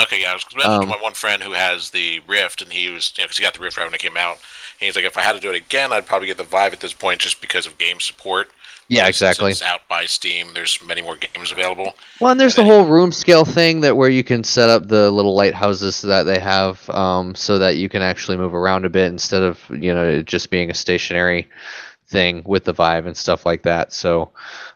Okay, 0.00 0.22
yeah, 0.22 0.30
I 0.30 0.34
was 0.34 0.44
Um, 0.64 0.88
my 0.88 0.96
one 1.00 1.14
friend 1.14 1.42
who 1.42 1.52
has 1.52 1.90
the 1.90 2.20
Rift, 2.28 2.62
and 2.62 2.72
he 2.72 2.88
was, 2.88 3.12
you 3.16 3.22
know, 3.22 3.26
because 3.26 3.38
he 3.38 3.42
got 3.42 3.54
the 3.54 3.60
Rift 3.60 3.76
right 3.76 3.84
when 3.84 3.94
it 3.94 4.00
came 4.00 4.16
out. 4.16 4.34
And 4.34 4.86
he's 4.86 4.94
like, 4.94 5.04
if 5.04 5.18
I 5.18 5.22
had 5.22 5.32
to 5.32 5.40
do 5.40 5.50
it 5.50 5.56
again, 5.56 5.92
I'd 5.92 6.06
probably 6.06 6.28
get 6.28 6.36
the 6.36 6.44
Vive 6.44 6.72
at 6.72 6.78
this 6.78 6.92
point, 6.92 7.20
just 7.20 7.40
because 7.40 7.66
of 7.66 7.76
game 7.78 7.98
support. 7.98 8.48
Yeah, 8.88 9.06
exactly. 9.06 9.50
It's 9.50 9.60
out 9.60 9.86
by 9.86 10.06
Steam. 10.06 10.48
There's 10.54 10.82
many 10.82 11.02
more 11.02 11.16
games 11.16 11.52
available. 11.52 11.94
Well, 12.20 12.32
and 12.32 12.40
there's 12.40 12.54
the 12.54 12.64
whole 12.64 12.86
room 12.86 13.12
scale 13.12 13.44
thing 13.44 13.82
that 13.82 13.98
where 13.98 14.08
you 14.08 14.24
can 14.24 14.42
set 14.42 14.70
up 14.70 14.88
the 14.88 15.10
little 15.10 15.34
lighthouses 15.34 16.00
that 16.02 16.22
they 16.22 16.38
have, 16.38 16.88
um, 16.88 17.34
so 17.34 17.58
that 17.58 17.76
you 17.76 17.90
can 17.90 18.00
actually 18.00 18.38
move 18.38 18.54
around 18.54 18.86
a 18.86 18.88
bit 18.88 19.08
instead 19.12 19.42
of 19.42 19.60
you 19.70 19.92
know 19.92 20.08
it 20.08 20.24
just 20.24 20.50
being 20.50 20.70
a 20.70 20.74
stationary 20.74 21.46
thing 22.08 22.42
with 22.46 22.64
the 22.64 22.72
Vive 22.72 23.04
and 23.04 23.14
stuff 23.14 23.44
like 23.44 23.62
that. 23.64 23.92
So, 23.92 24.30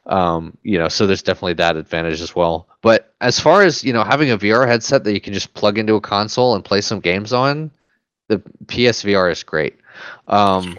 um, 0.04 0.58
you 0.62 0.78
know, 0.78 0.88
so 0.88 1.06
there's 1.06 1.22
definitely 1.22 1.54
that 1.54 1.78
advantage 1.78 2.20
as 2.20 2.36
well. 2.36 2.68
But 2.82 3.14
as 3.22 3.40
far 3.40 3.62
as 3.62 3.82
you 3.82 3.94
know, 3.94 4.04
having 4.04 4.30
a 4.30 4.36
VR 4.36 4.66
headset 4.66 5.04
that 5.04 5.14
you 5.14 5.20
can 5.22 5.32
just 5.32 5.54
plug 5.54 5.78
into 5.78 5.94
a 5.94 6.00
console 6.02 6.54
and 6.54 6.62
play 6.62 6.82
some 6.82 7.00
games 7.00 7.32
on, 7.32 7.70
the 8.28 8.42
PSVR 8.66 9.32
is 9.32 9.42
great. 9.42 9.78
Um, 10.28 10.78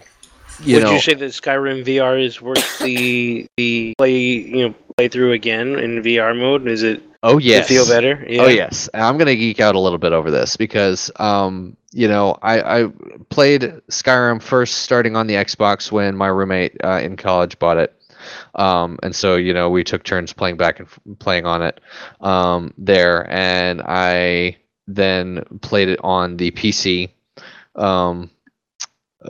you 0.60 0.76
Would 0.76 0.84
know, 0.84 0.92
you 0.92 1.00
say 1.00 1.14
that 1.14 1.24
Skyrim 1.26 1.84
VR 1.84 2.22
is 2.24 2.40
worth 2.40 2.78
the 2.78 3.46
the 3.56 3.94
play 3.98 4.16
you 4.16 4.68
know 4.68 4.74
play 4.96 5.08
through 5.08 5.32
again 5.32 5.78
in 5.78 6.02
VR 6.02 6.38
mode? 6.38 6.66
Is 6.68 6.82
it? 6.82 7.02
Oh 7.22 7.38
yes. 7.38 7.70
it 7.70 7.74
feel 7.74 7.86
better? 7.86 8.24
Yeah. 8.28 8.42
Oh 8.42 8.48
yes. 8.48 8.88
I'm 8.94 9.18
gonna 9.18 9.34
geek 9.34 9.60
out 9.60 9.74
a 9.74 9.80
little 9.80 9.98
bit 9.98 10.12
over 10.12 10.30
this 10.30 10.56
because 10.56 11.10
um, 11.16 11.76
you 11.92 12.08
know, 12.08 12.36
I, 12.42 12.80
I 12.82 12.88
played 13.28 13.62
Skyrim 13.88 14.42
first 14.42 14.78
starting 14.78 15.16
on 15.16 15.26
the 15.26 15.34
Xbox 15.34 15.92
when 15.92 16.16
my 16.16 16.26
roommate 16.26 16.76
uh, 16.82 17.00
in 17.02 17.16
college 17.16 17.58
bought 17.58 17.78
it. 17.78 17.96
Um, 18.54 18.98
and 19.02 19.14
so 19.14 19.36
you 19.36 19.52
know 19.52 19.70
we 19.70 19.84
took 19.84 20.02
turns 20.02 20.32
playing 20.32 20.56
back 20.56 20.80
and 20.80 20.88
f- 20.88 20.98
playing 21.18 21.46
on 21.46 21.62
it 21.62 21.80
um, 22.20 22.72
there, 22.78 23.30
and 23.30 23.82
I 23.82 24.56
then 24.86 25.44
played 25.62 25.88
it 25.88 26.00
on 26.02 26.36
the 26.36 26.50
PC 26.50 27.10
um, 27.76 28.30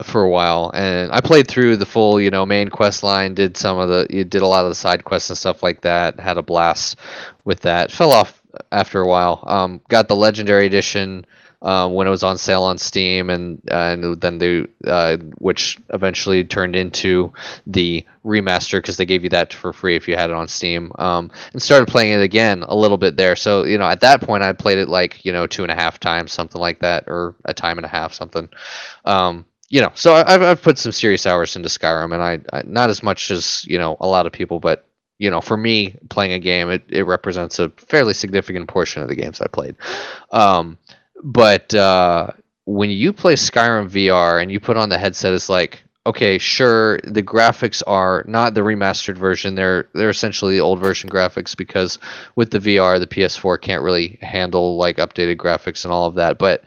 for 0.03 0.23
a 0.23 0.29
while, 0.29 0.71
and 0.73 1.11
I 1.11 1.21
played 1.21 1.47
through 1.47 1.77
the 1.77 1.85
full, 1.85 2.19
you 2.19 2.29
know, 2.29 2.45
main 2.45 2.69
quest 2.69 3.03
line. 3.03 3.33
Did 3.33 3.57
some 3.57 3.77
of 3.77 3.89
the, 3.89 4.07
you 4.09 4.23
did 4.23 4.41
a 4.41 4.47
lot 4.47 4.65
of 4.65 4.69
the 4.69 4.75
side 4.75 5.03
quests 5.03 5.29
and 5.29 5.37
stuff 5.37 5.63
like 5.63 5.81
that. 5.81 6.19
Had 6.19 6.37
a 6.37 6.43
blast 6.43 6.97
with 7.43 7.61
that. 7.61 7.91
Fell 7.91 8.11
off 8.11 8.41
after 8.71 9.01
a 9.01 9.07
while. 9.07 9.43
Um, 9.47 9.81
got 9.89 10.07
the 10.07 10.15
legendary 10.15 10.65
edition 10.65 11.25
uh, 11.61 11.89
when 11.89 12.05
it 12.05 12.11
was 12.11 12.23
on 12.23 12.37
sale 12.37 12.63
on 12.63 12.77
Steam, 12.77 13.29
and 13.29 13.59
and 13.69 14.21
then 14.21 14.37
the 14.37 14.69
uh, 14.85 15.17
which 15.39 15.79
eventually 15.89 16.43
turned 16.43 16.75
into 16.75 17.33
the 17.65 18.05
remaster 18.23 18.77
because 18.77 18.97
they 18.97 19.05
gave 19.05 19.23
you 19.23 19.29
that 19.29 19.51
for 19.51 19.73
free 19.73 19.95
if 19.95 20.07
you 20.07 20.15
had 20.15 20.29
it 20.29 20.35
on 20.35 20.47
Steam. 20.47 20.91
Um, 20.99 21.31
and 21.53 21.61
started 21.61 21.87
playing 21.87 22.13
it 22.13 22.21
again 22.21 22.63
a 22.67 22.75
little 22.75 22.97
bit 22.97 23.17
there. 23.17 23.35
So 23.35 23.63
you 23.63 23.77
know, 23.77 23.87
at 23.89 24.01
that 24.01 24.21
point, 24.21 24.43
I 24.43 24.53
played 24.53 24.77
it 24.77 24.89
like 24.89 25.25
you 25.25 25.31
know 25.31 25.47
two 25.47 25.63
and 25.63 25.71
a 25.71 25.75
half 25.75 25.99
times, 25.99 26.31
something 26.31 26.61
like 26.61 26.79
that, 26.79 27.05
or 27.07 27.35
a 27.45 27.53
time 27.53 27.77
and 27.79 27.85
a 27.85 27.89
half, 27.89 28.13
something. 28.13 28.47
Um, 29.05 29.45
you 29.69 29.81
know, 29.81 29.91
so 29.95 30.13
I've 30.13 30.41
I've 30.41 30.61
put 30.61 30.77
some 30.77 30.91
serious 30.91 31.25
hours 31.25 31.55
into 31.55 31.69
Skyrim, 31.69 32.13
and 32.13 32.21
I, 32.21 32.57
I 32.57 32.63
not 32.65 32.89
as 32.89 33.01
much 33.01 33.31
as 33.31 33.65
you 33.65 33.77
know 33.77 33.97
a 33.99 34.07
lot 34.07 34.25
of 34.25 34.31
people, 34.31 34.59
but 34.59 34.87
you 35.17 35.29
know, 35.29 35.41
for 35.41 35.57
me 35.57 35.95
playing 36.09 36.33
a 36.33 36.39
game, 36.39 36.69
it, 36.69 36.83
it 36.89 37.03
represents 37.03 37.57
a 37.59 37.69
fairly 37.77 38.13
significant 38.13 38.67
portion 38.67 39.01
of 39.01 39.07
the 39.07 39.15
games 39.15 39.41
I 39.41 39.47
played. 39.47 39.75
Um, 40.31 40.77
but 41.23 41.73
uh, 41.73 42.31
when 42.65 42.89
you 42.89 43.13
play 43.13 43.35
Skyrim 43.35 43.89
VR 43.89 44.41
and 44.41 44.51
you 44.51 44.59
put 44.59 44.77
on 44.77 44.89
the 44.89 44.97
headset, 44.97 45.33
it's 45.33 45.47
like, 45.47 45.83
okay, 46.05 46.37
sure, 46.37 46.99
the 47.05 47.23
graphics 47.23 47.81
are 47.87 48.25
not 48.27 48.53
the 48.53 48.61
remastered 48.61 49.17
version. 49.17 49.55
They're 49.55 49.87
they're 49.93 50.09
essentially 50.09 50.55
the 50.55 50.61
old 50.61 50.79
version 50.79 51.09
graphics 51.09 51.55
because 51.55 51.97
with 52.35 52.51
the 52.51 52.59
VR, 52.59 52.99
the 52.99 53.07
PS4 53.07 53.59
can't 53.61 53.83
really 53.83 54.19
handle 54.21 54.77
like 54.77 54.97
updated 54.97 55.37
graphics 55.37 55.85
and 55.85 55.93
all 55.93 56.07
of 56.07 56.15
that. 56.15 56.37
But 56.37 56.63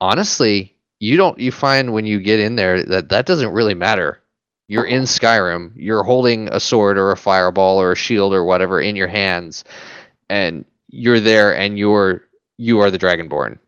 honestly, 0.00 0.73
you 1.04 1.18
don't 1.18 1.38
you 1.38 1.52
find 1.52 1.92
when 1.92 2.06
you 2.06 2.18
get 2.18 2.40
in 2.40 2.56
there 2.56 2.82
that 2.82 3.10
that 3.10 3.26
doesn't 3.26 3.52
really 3.52 3.74
matter. 3.74 4.20
You're 4.68 4.86
in 4.86 5.02
Skyrim. 5.02 5.72
You're 5.76 6.02
holding 6.02 6.48
a 6.48 6.58
sword 6.58 6.96
or 6.96 7.12
a 7.12 7.16
fireball 7.16 7.78
or 7.78 7.92
a 7.92 7.96
shield 7.96 8.32
or 8.32 8.44
whatever 8.44 8.80
in 8.80 8.96
your 8.96 9.08
hands, 9.08 9.64
and 10.30 10.64
you're 10.88 11.20
there, 11.20 11.54
and 11.54 11.78
you're 11.78 12.22
you 12.56 12.80
are 12.80 12.90
the 12.90 12.98
Dragonborn. 12.98 13.58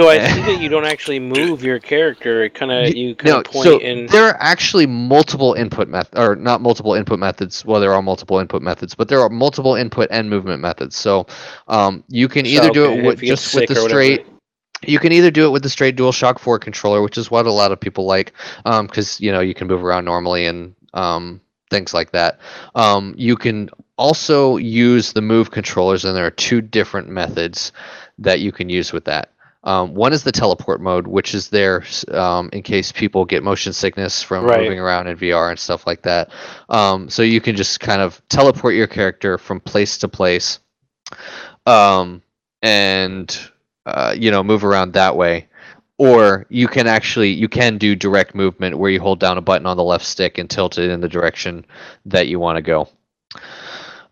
So 0.00 0.08
I 0.08 0.26
see 0.32 0.40
that 0.40 0.60
you 0.62 0.70
don't 0.70 0.86
actually 0.86 1.20
move 1.20 1.62
your 1.62 1.78
character. 1.78 2.44
It 2.44 2.54
kind 2.54 2.72
of 2.72 2.94
you 2.94 3.14
kind 3.14 3.28
No, 3.28 3.42
point 3.42 3.64
so 3.64 3.78
and 3.80 4.08
there 4.08 4.24
are 4.24 4.36
actually 4.40 4.86
multiple 4.86 5.52
input 5.52 5.88
method, 5.88 6.18
or 6.18 6.34
not 6.34 6.62
multiple 6.62 6.94
input 6.94 7.18
methods. 7.18 7.62
Well, 7.66 7.78
there 7.78 7.92
are 7.92 8.00
multiple 8.00 8.38
input 8.38 8.62
methods, 8.62 8.94
but 8.94 9.08
there 9.08 9.20
are 9.20 9.28
multiple 9.28 9.74
input 9.74 10.08
and 10.10 10.30
movement 10.30 10.62
methods. 10.62 10.96
So 10.96 11.26
um, 11.68 12.04
you 12.08 12.26
can 12.28 12.46
So, 12.46 12.52
either 12.52 12.70
do 12.70 12.86
it 12.86 13.04
with 13.04 13.18
if 13.18 13.22
you 13.22 13.28
get 13.28 13.38
just 13.38 13.54
with 13.54 13.68
the 13.68 13.76
straight. 13.76 14.26
You 14.82 14.98
can 14.98 15.12
either 15.12 15.30
do 15.30 15.46
it 15.46 15.50
with 15.50 15.62
the 15.62 15.70
straight 15.70 15.96
DualShock 15.96 16.38
4 16.38 16.58
controller, 16.58 17.02
which 17.02 17.16
is 17.18 17.30
what 17.30 17.46
a 17.46 17.52
lot 17.52 17.72
of 17.72 17.80
people 17.80 18.04
like, 18.04 18.32
because 18.64 19.20
you 19.20 19.32
know 19.32 19.40
you 19.40 19.54
can 19.54 19.66
move 19.66 19.82
around 19.82 20.04
normally 20.04 20.46
and 20.46 20.74
um, 20.94 21.40
things 21.70 21.94
like 21.94 22.12
that. 22.12 22.38
Um, 22.74 23.14
you 23.16 23.36
can 23.36 23.70
also 23.96 24.56
use 24.56 25.12
the 25.12 25.22
Move 25.22 25.50
controllers, 25.50 26.04
and 26.04 26.16
there 26.16 26.26
are 26.26 26.30
two 26.30 26.60
different 26.60 27.08
methods 27.08 27.72
that 28.18 28.40
you 28.40 28.52
can 28.52 28.68
use 28.68 28.92
with 28.92 29.04
that. 29.06 29.32
Um, 29.64 29.94
one 29.94 30.12
is 30.12 30.22
the 30.22 30.30
teleport 30.30 30.80
mode, 30.80 31.08
which 31.08 31.34
is 31.34 31.48
there 31.48 31.82
um, 32.12 32.50
in 32.52 32.62
case 32.62 32.92
people 32.92 33.24
get 33.24 33.42
motion 33.42 33.72
sickness 33.72 34.22
from 34.22 34.44
Right. 34.44 34.60
moving 34.60 34.78
around 34.78 35.08
in 35.08 35.16
VR 35.16 35.50
and 35.50 35.58
stuff 35.58 35.88
like 35.88 36.02
that. 36.02 36.30
Um, 36.68 37.10
so 37.10 37.22
you 37.22 37.40
can 37.40 37.56
just 37.56 37.80
kind 37.80 38.00
of 38.00 38.22
teleport 38.28 38.74
your 38.74 38.86
character 38.86 39.38
from 39.38 39.58
place 39.58 39.98
to 39.98 40.08
place, 40.08 40.60
um, 41.66 42.22
and 42.62 43.36
uh, 43.86 44.14
you 44.18 44.30
know 44.30 44.42
move 44.42 44.64
around 44.64 44.92
that 44.94 45.16
way. 45.16 45.48
Or 45.98 46.44
you 46.50 46.68
can 46.68 46.86
actually 46.86 47.30
you 47.30 47.48
can 47.48 47.78
do 47.78 47.96
direct 47.96 48.34
movement 48.34 48.78
where 48.78 48.90
you 48.90 49.00
hold 49.00 49.18
down 49.18 49.38
a 49.38 49.42
button 49.42 49.66
on 49.66 49.78
the 49.78 49.84
left 49.84 50.04
stick 50.04 50.36
and 50.36 50.50
tilt 50.50 50.76
it 50.78 50.90
in 50.90 51.00
the 51.00 51.08
direction 51.08 51.64
that 52.04 52.28
you 52.28 52.38
want 52.38 52.56
to 52.56 52.62
go. 52.62 52.88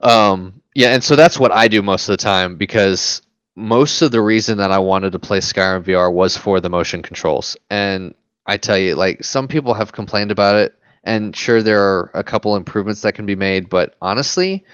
Um, 0.00 0.62
yeah, 0.74 0.88
and 0.94 1.04
so 1.04 1.14
that's 1.16 1.38
what 1.38 1.52
I 1.52 1.68
do 1.68 1.82
most 1.82 2.08
of 2.08 2.14
the 2.14 2.22
time 2.22 2.56
because 2.56 3.22
most 3.56 4.02
of 4.02 4.12
the 4.12 4.22
reason 4.22 4.58
that 4.58 4.70
I 4.70 4.78
wanted 4.78 5.12
to 5.12 5.18
play 5.18 5.38
Skyrim 5.40 5.84
VR 5.84 6.12
was 6.12 6.36
for 6.36 6.60
the 6.60 6.70
motion 6.70 7.02
controls. 7.02 7.56
And 7.70 8.14
I 8.46 8.56
tell 8.56 8.78
you, 8.78 8.94
like 8.94 9.24
some 9.24 9.48
people 9.48 9.74
have 9.74 9.92
complained 9.92 10.30
about 10.30 10.56
it, 10.56 10.74
and 11.04 11.36
sure 11.36 11.62
there 11.62 11.82
are 11.82 12.10
a 12.14 12.24
couple 12.24 12.56
improvements 12.56 13.02
that 13.02 13.14
can 13.14 13.26
be 13.26 13.36
made, 13.36 13.68
but 13.68 13.94
honestly, 14.00 14.64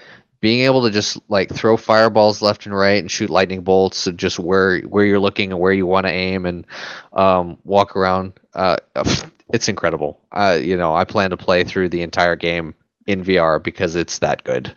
being 0.41 0.61
able 0.61 0.83
to 0.83 0.89
just 0.89 1.17
like 1.29 1.53
throw 1.53 1.77
fireballs 1.77 2.41
left 2.41 2.65
and 2.65 2.75
right 2.75 2.99
and 2.99 3.09
shoot 3.09 3.29
lightning 3.29 3.61
bolts 3.61 4.07
and 4.07 4.17
just 4.17 4.39
where 4.39 4.81
where 4.81 5.05
you're 5.05 5.19
looking 5.19 5.51
and 5.51 5.61
where 5.61 5.71
you 5.71 5.85
want 5.85 6.07
to 6.07 6.11
aim 6.11 6.45
and 6.45 6.65
um, 7.13 7.57
walk 7.63 7.95
around, 7.95 8.33
uh, 8.55 8.77
it's 9.53 9.69
incredible. 9.69 10.19
Uh, 10.31 10.59
you 10.61 10.75
know, 10.75 10.93
I 10.95 11.05
plan 11.05 11.29
to 11.29 11.37
play 11.37 11.63
through 11.63 11.89
the 11.89 12.01
entire 12.01 12.35
game 12.35 12.73
in 13.07 13.23
VR 13.23 13.61
because 13.63 13.95
it's 13.95 14.19
that 14.19 14.43
good. 14.43 14.75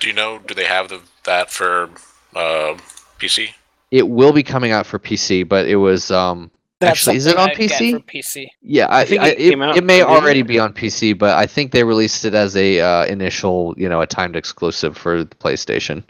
Do 0.00 0.08
you 0.08 0.14
know? 0.14 0.38
Do 0.38 0.54
they 0.54 0.64
have 0.64 0.88
the 0.88 1.00
that 1.24 1.50
for 1.50 1.90
uh, 2.34 2.76
PC? 3.18 3.50
It 3.90 4.08
will 4.08 4.32
be 4.32 4.42
coming 4.42 4.72
out 4.72 4.86
for 4.86 4.98
PC, 4.98 5.46
but 5.46 5.66
it 5.66 5.76
was 5.76 6.10
um 6.10 6.50
That's 6.82 7.08
actually 7.08 7.16
is 7.16 7.26
it 7.26 7.36
on 7.36 7.50
I'd 7.50 7.56
PC? 7.56 8.04
PC. 8.06 8.46
Yeah, 8.62 8.86
I, 8.86 9.00
I 9.00 9.04
think 9.04 9.22
I, 9.22 9.28
it 9.28 9.38
it, 9.38 9.50
came 9.50 9.62
out, 9.62 9.76
it 9.76 9.84
may 9.84 10.02
already 10.02 10.40
it? 10.40 10.46
be 10.46 10.58
on 10.58 10.72
PC, 10.72 11.18
but 11.18 11.36
I 11.36 11.46
think 11.46 11.72
they 11.72 11.84
released 11.84 12.24
it 12.24 12.34
as 12.34 12.56
a 12.56 12.80
uh, 12.80 13.04
initial, 13.06 13.74
you 13.76 13.88
know, 13.88 14.00
a 14.00 14.06
timed 14.06 14.36
exclusive 14.36 14.96
for 14.96 15.24
the 15.24 15.34
PlayStation. 15.36 16.04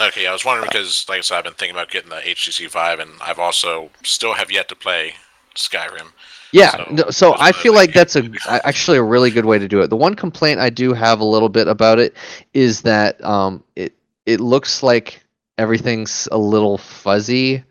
Okay, 0.00 0.26
I 0.26 0.32
was 0.32 0.44
wondering 0.44 0.68
because, 0.70 1.06
like 1.08 1.18
I 1.18 1.20
said, 1.22 1.38
I've 1.38 1.44
been 1.44 1.54
thinking 1.54 1.74
about 1.76 1.90
getting 1.90 2.10
the 2.10 2.16
HTC 2.16 2.70
Vive, 2.70 3.00
and 3.00 3.12
I've 3.20 3.38
also 3.40 3.90
still 4.04 4.34
have 4.34 4.50
yet 4.50 4.68
to 4.68 4.76
play 4.76 5.14
Skyrim. 5.56 6.12
Yeah, 6.52 6.70
So, 6.70 6.86
no, 6.90 7.10
so 7.10 7.36
I 7.38 7.52
feel 7.52 7.74
like 7.74 7.92
that's 7.92 8.16
a 8.16 8.22
a- 8.48 8.66
actually 8.66 8.96
a 8.98 9.02
really 9.02 9.30
good 9.30 9.44
way 9.44 9.58
to 9.58 9.68
do 9.68 9.80
it. 9.82 9.88
The 9.88 9.96
one 9.96 10.14
complaint 10.14 10.60
I 10.60 10.70
do 10.70 10.92
have 10.94 11.20
a 11.20 11.24
little 11.24 11.48
bit 11.50 11.68
about 11.68 11.98
it 11.98 12.14
is 12.54 12.82
that 12.82 13.22
um, 13.24 13.62
it 13.76 13.94
it 14.24 14.40
looks 14.40 14.82
like 14.82 15.22
everything's 15.58 16.28
a 16.32 16.38
little 16.38 16.78
fuzzy, 16.78 17.64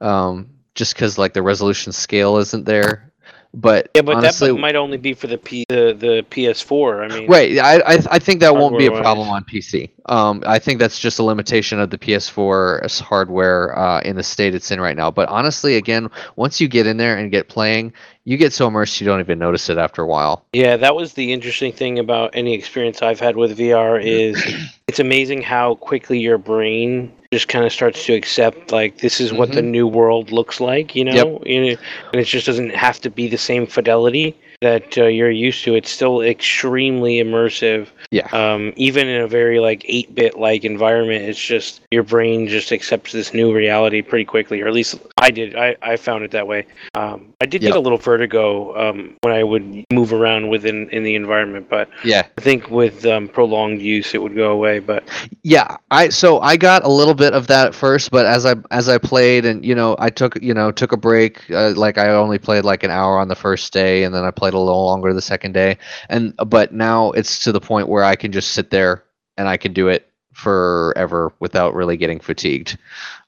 um, 0.00 0.48
just 0.74 0.94
because 0.94 1.18
like 1.18 1.32
the 1.32 1.42
resolution 1.42 1.92
scale 1.92 2.36
isn't 2.38 2.64
there. 2.64 3.10
But 3.52 3.90
yeah, 3.94 4.02
but 4.02 4.16
honestly, 4.16 4.50
that 4.50 4.58
might 4.58 4.74
only 4.74 4.96
be 4.96 5.14
for 5.14 5.28
the 5.28 5.38
P 5.38 5.64
the, 5.68 5.94
the 5.96 6.26
PS4. 6.30 7.04
I 7.10 7.14
mean, 7.14 7.28
Right. 7.28 7.58
I, 7.58 7.76
I 7.76 7.98
I 8.10 8.18
think 8.18 8.40
that 8.40 8.56
won't 8.56 8.76
be 8.76 8.86
a 8.86 8.90
problem 8.90 9.28
on 9.28 9.44
PC. 9.44 9.90
Um, 10.06 10.42
I 10.46 10.58
think 10.58 10.78
that's 10.78 10.98
just 10.98 11.18
a 11.18 11.22
limitation 11.22 11.80
of 11.80 11.90
the 11.90 11.98
PS4 11.98 13.00
hardware 13.00 13.76
uh, 13.78 14.00
in 14.00 14.16
the 14.16 14.22
state 14.22 14.54
it's 14.54 14.70
in 14.70 14.80
right 14.80 14.96
now. 14.96 15.10
But 15.10 15.28
honestly, 15.28 15.76
again, 15.76 16.10
once 16.36 16.60
you 16.60 16.68
get 16.68 16.86
in 16.86 16.98
there 16.98 17.16
and 17.16 17.30
get 17.30 17.48
playing, 17.48 17.92
you 18.24 18.36
get 18.36 18.52
so 18.52 18.68
immersed 18.68 19.00
you 19.00 19.06
don't 19.06 19.20
even 19.20 19.38
notice 19.38 19.68
it 19.68 19.78
after 19.78 20.02
a 20.02 20.06
while. 20.06 20.44
Yeah, 20.52 20.76
that 20.76 20.94
was 20.94 21.14
the 21.14 21.32
interesting 21.32 21.72
thing 21.72 21.98
about 21.98 22.30
any 22.34 22.54
experience 22.54 23.02
I've 23.02 23.20
had 23.20 23.36
with 23.36 23.56
VR 23.56 24.02
is 24.02 24.42
it's 24.88 24.98
amazing 24.98 25.42
how 25.42 25.76
quickly 25.76 26.18
your 26.18 26.38
brain 26.38 27.12
just 27.32 27.48
kind 27.48 27.64
of 27.64 27.72
starts 27.72 28.04
to 28.06 28.14
accept 28.14 28.70
like 28.70 28.98
this 28.98 29.20
is 29.20 29.32
what 29.32 29.52
the 29.52 29.62
new 29.62 29.88
world 29.88 30.30
looks 30.30 30.60
like, 30.60 30.94
you 30.94 31.04
know, 31.04 31.12
You 31.44 31.72
know, 31.72 31.76
and 32.12 32.20
it 32.20 32.24
just 32.24 32.46
doesn't 32.46 32.74
have 32.74 33.00
to 33.00 33.10
be 33.10 33.28
the 33.28 33.38
same 33.38 33.66
fidelity 33.66 34.38
that 34.60 34.96
uh, 34.96 35.06
you're 35.06 35.30
used 35.30 35.64
to. 35.64 35.74
It's 35.74 35.90
still 35.90 36.22
extremely 36.22 37.16
immersive. 37.16 37.88
Yeah. 38.14 38.28
Um, 38.32 38.72
even 38.76 39.08
in 39.08 39.22
a 39.22 39.26
very 39.26 39.58
like 39.58 39.82
8-bit 39.82 40.38
like 40.38 40.64
environment, 40.64 41.24
it's 41.24 41.44
just 41.44 41.80
your 41.90 42.04
brain 42.04 42.46
just 42.46 42.70
accepts 42.70 43.10
this 43.10 43.34
new 43.34 43.52
reality 43.52 44.02
pretty 44.02 44.24
quickly, 44.24 44.62
or 44.62 44.68
at 44.68 44.72
least 44.72 45.00
I 45.18 45.32
did. 45.32 45.56
I, 45.56 45.74
I 45.82 45.96
found 45.96 46.22
it 46.22 46.30
that 46.30 46.46
way. 46.46 46.64
Um, 46.94 47.34
I 47.40 47.46
did 47.46 47.60
get 47.60 47.74
a 47.74 47.80
little 47.80 47.98
vertigo 47.98 48.76
um, 48.78 49.16
when 49.22 49.34
I 49.34 49.42
would 49.42 49.84
move 49.92 50.12
around 50.12 50.48
within 50.48 50.88
in 50.90 51.02
the 51.02 51.16
environment, 51.16 51.68
but 51.68 51.88
Yeah. 52.04 52.24
I 52.38 52.40
think 52.40 52.70
with 52.70 53.04
um, 53.04 53.26
prolonged 53.26 53.82
use 53.82 54.14
it 54.14 54.22
would 54.22 54.36
go 54.36 54.52
away. 54.52 54.78
But 54.78 55.02
Yeah, 55.42 55.76
I 55.90 56.10
so 56.10 56.38
I 56.38 56.56
got 56.56 56.84
a 56.84 56.88
little 56.88 57.14
bit 57.14 57.32
of 57.32 57.48
that 57.48 57.66
at 57.66 57.74
first, 57.74 58.12
but 58.12 58.26
as 58.26 58.46
I 58.46 58.54
as 58.70 58.88
I 58.88 58.98
played 58.98 59.44
and 59.44 59.64
you 59.64 59.74
know 59.74 59.96
I 59.98 60.10
took 60.10 60.40
you 60.40 60.54
know 60.54 60.70
took 60.70 60.92
a 60.92 60.96
break, 60.96 61.50
uh, 61.50 61.72
like 61.74 61.98
I 61.98 62.10
only 62.10 62.38
played 62.38 62.64
like 62.64 62.84
an 62.84 62.92
hour 62.92 63.18
on 63.18 63.26
the 63.26 63.34
first 63.34 63.72
day, 63.72 64.04
and 64.04 64.14
then 64.14 64.22
I 64.22 64.30
played 64.30 64.54
a 64.54 64.58
little 64.60 64.84
longer 64.86 65.12
the 65.12 65.20
second 65.22 65.52
day, 65.52 65.78
and 66.08 66.32
but 66.46 66.72
now 66.72 67.10
it's 67.12 67.40
to 67.40 67.50
the 67.50 67.60
point 67.60 67.88
where 67.88 68.03
I 68.04 68.16
can 68.16 68.32
just 68.32 68.52
sit 68.52 68.70
there 68.70 69.04
and 69.36 69.48
I 69.48 69.56
can 69.56 69.72
do 69.72 69.88
it 69.88 70.10
forever 70.32 71.32
without 71.40 71.74
really 71.74 71.96
getting 71.96 72.20
fatigued. 72.20 72.76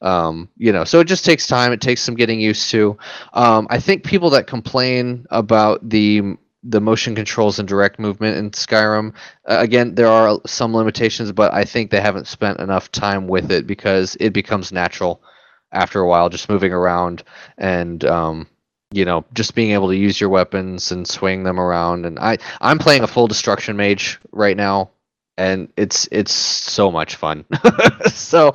Um, 0.02 0.48
you 0.56 0.72
know, 0.72 0.84
so 0.84 1.00
it 1.00 1.06
just 1.06 1.24
takes 1.24 1.46
time. 1.46 1.72
It 1.72 1.80
takes 1.80 2.02
some 2.02 2.14
getting 2.14 2.40
used 2.40 2.70
to. 2.70 2.98
Um, 3.32 3.66
I 3.70 3.78
think 3.80 4.04
people 4.04 4.30
that 4.30 4.46
complain 4.46 5.26
about 5.30 5.88
the 5.88 6.36
the 6.68 6.80
motion 6.80 7.14
controls 7.14 7.60
and 7.60 7.68
direct 7.68 8.00
movement 8.00 8.36
in 8.36 8.50
Skyrim, 8.50 9.14
again, 9.44 9.94
there 9.94 10.08
are 10.08 10.40
some 10.46 10.74
limitations, 10.74 11.30
but 11.30 11.54
I 11.54 11.64
think 11.64 11.92
they 11.92 12.00
haven't 12.00 12.26
spent 12.26 12.58
enough 12.58 12.90
time 12.90 13.28
with 13.28 13.52
it 13.52 13.68
because 13.68 14.16
it 14.18 14.30
becomes 14.30 14.72
natural 14.72 15.22
after 15.70 16.00
a 16.00 16.08
while, 16.08 16.28
just 16.28 16.48
moving 16.48 16.72
around 16.72 17.22
and 17.56 18.04
um, 18.04 18.48
you 18.96 19.04
know 19.04 19.24
just 19.34 19.54
being 19.54 19.72
able 19.72 19.88
to 19.88 19.96
use 19.96 20.20
your 20.20 20.30
weapons 20.30 20.90
and 20.90 21.06
swing 21.06 21.44
them 21.44 21.60
around. 21.60 22.06
And 22.06 22.18
I 22.18 22.38
I'm 22.60 22.78
playing 22.78 23.02
a 23.02 23.06
full 23.06 23.26
destruction 23.28 23.76
mage 23.76 24.18
right 24.32 24.56
now, 24.56 24.90
and 25.36 25.72
it's 25.76 26.08
it's 26.10 26.32
so 26.32 26.90
much 26.90 27.16
fun. 27.16 27.44
so, 28.06 28.54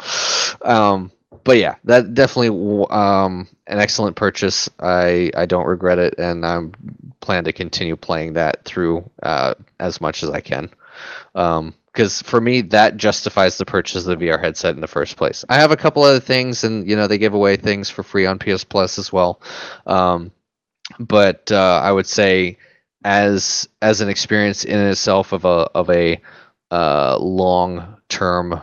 um, 0.63 1.11
but 1.43 1.57
yeah, 1.57 1.76
that 1.85 2.13
definitely 2.15 2.88
um, 2.89 3.47
an 3.68 3.80
excellent 3.80 4.15
purchase. 4.15 4.69
I 4.80 5.31
I 5.38 5.45
don't 5.45 5.68
regret 5.68 5.99
it, 5.99 6.15
and 6.18 6.45
I'm 6.45 6.73
plan 7.22 7.43
to 7.43 7.53
continue 7.53 7.95
playing 7.95 8.34
that 8.34 8.65
through 8.65 9.07
uh, 9.22 9.53
as 9.80 10.01
much 10.01 10.23
as 10.23 10.31
I 10.31 10.41
can. 10.41 10.69
Because 11.91 12.22
for 12.22 12.39
me, 12.39 12.61
that 12.61 12.95
justifies 12.95 13.57
the 13.57 13.65
purchase 13.65 14.05
of 14.05 14.19
the 14.19 14.26
VR 14.26 14.41
headset 14.41 14.76
in 14.76 14.81
the 14.81 14.88
first 14.88 15.18
place. 15.18 15.43
I 15.49 15.55
have 15.55 15.72
a 15.72 15.77
couple 15.77 16.03
other 16.03 16.22
things, 16.22 16.63
and 16.63 16.88
you 16.89 16.95
know 16.95 17.07
they 17.07 17.18
give 17.18 17.34
away 17.34 17.57
things 17.57 17.89
for 17.89 18.03
free 18.03 18.26
on 18.26 18.39
PS 18.39 18.63
Plus 18.63 18.97
as 18.97 19.11
well. 19.11 19.41
Um, 19.85 20.31
but 20.99 21.51
uh, 21.51 21.81
I 21.84 21.91
would 21.91 22.07
say, 22.07 22.57
as 23.03 23.68
as 23.81 23.99
an 23.99 24.09
experience 24.09 24.63
in 24.63 24.80
itself 24.80 25.34
of 25.34 25.43
a 25.43 25.69
of 25.76 25.89
a 25.89 26.22
uh, 26.72 27.18
long 27.19 27.97
term 28.07 28.61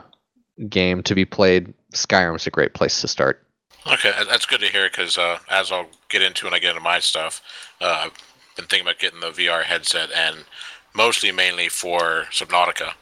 game 0.69 1.03
to 1.03 1.15
be 1.15 1.25
played, 1.25 1.75
Skyrim's 1.93 2.47
a 2.47 2.51
great 2.51 2.75
place 2.75 3.01
to 3.03 3.09
start. 3.09 3.43
Okay, 3.87 4.13
that's 4.29 4.47
good 4.47 4.61
to 4.61 4.67
hear 4.67 4.89
because 4.89 5.17
uh, 5.17 5.39
as 5.51 5.73
I'll 5.73 5.89
get 6.09 6.23
into 6.23 6.47
when 6.47 6.55
I 6.55 6.59
get 6.59 6.71
into 6.71 6.83
my 6.83 6.99
stuff, 6.99 7.43
uh, 7.81 8.07
I've 8.07 8.13
been 8.57 8.67
thinking 8.67 8.87
about 8.87 8.99
getting 8.99 9.21
the 9.21 9.31
VR 9.31 9.63
headset 9.63 10.11
and 10.13 10.45
mostly 10.95 11.31
mainly 11.33 11.69
for 11.69 12.27
Subnautica. 12.31 12.95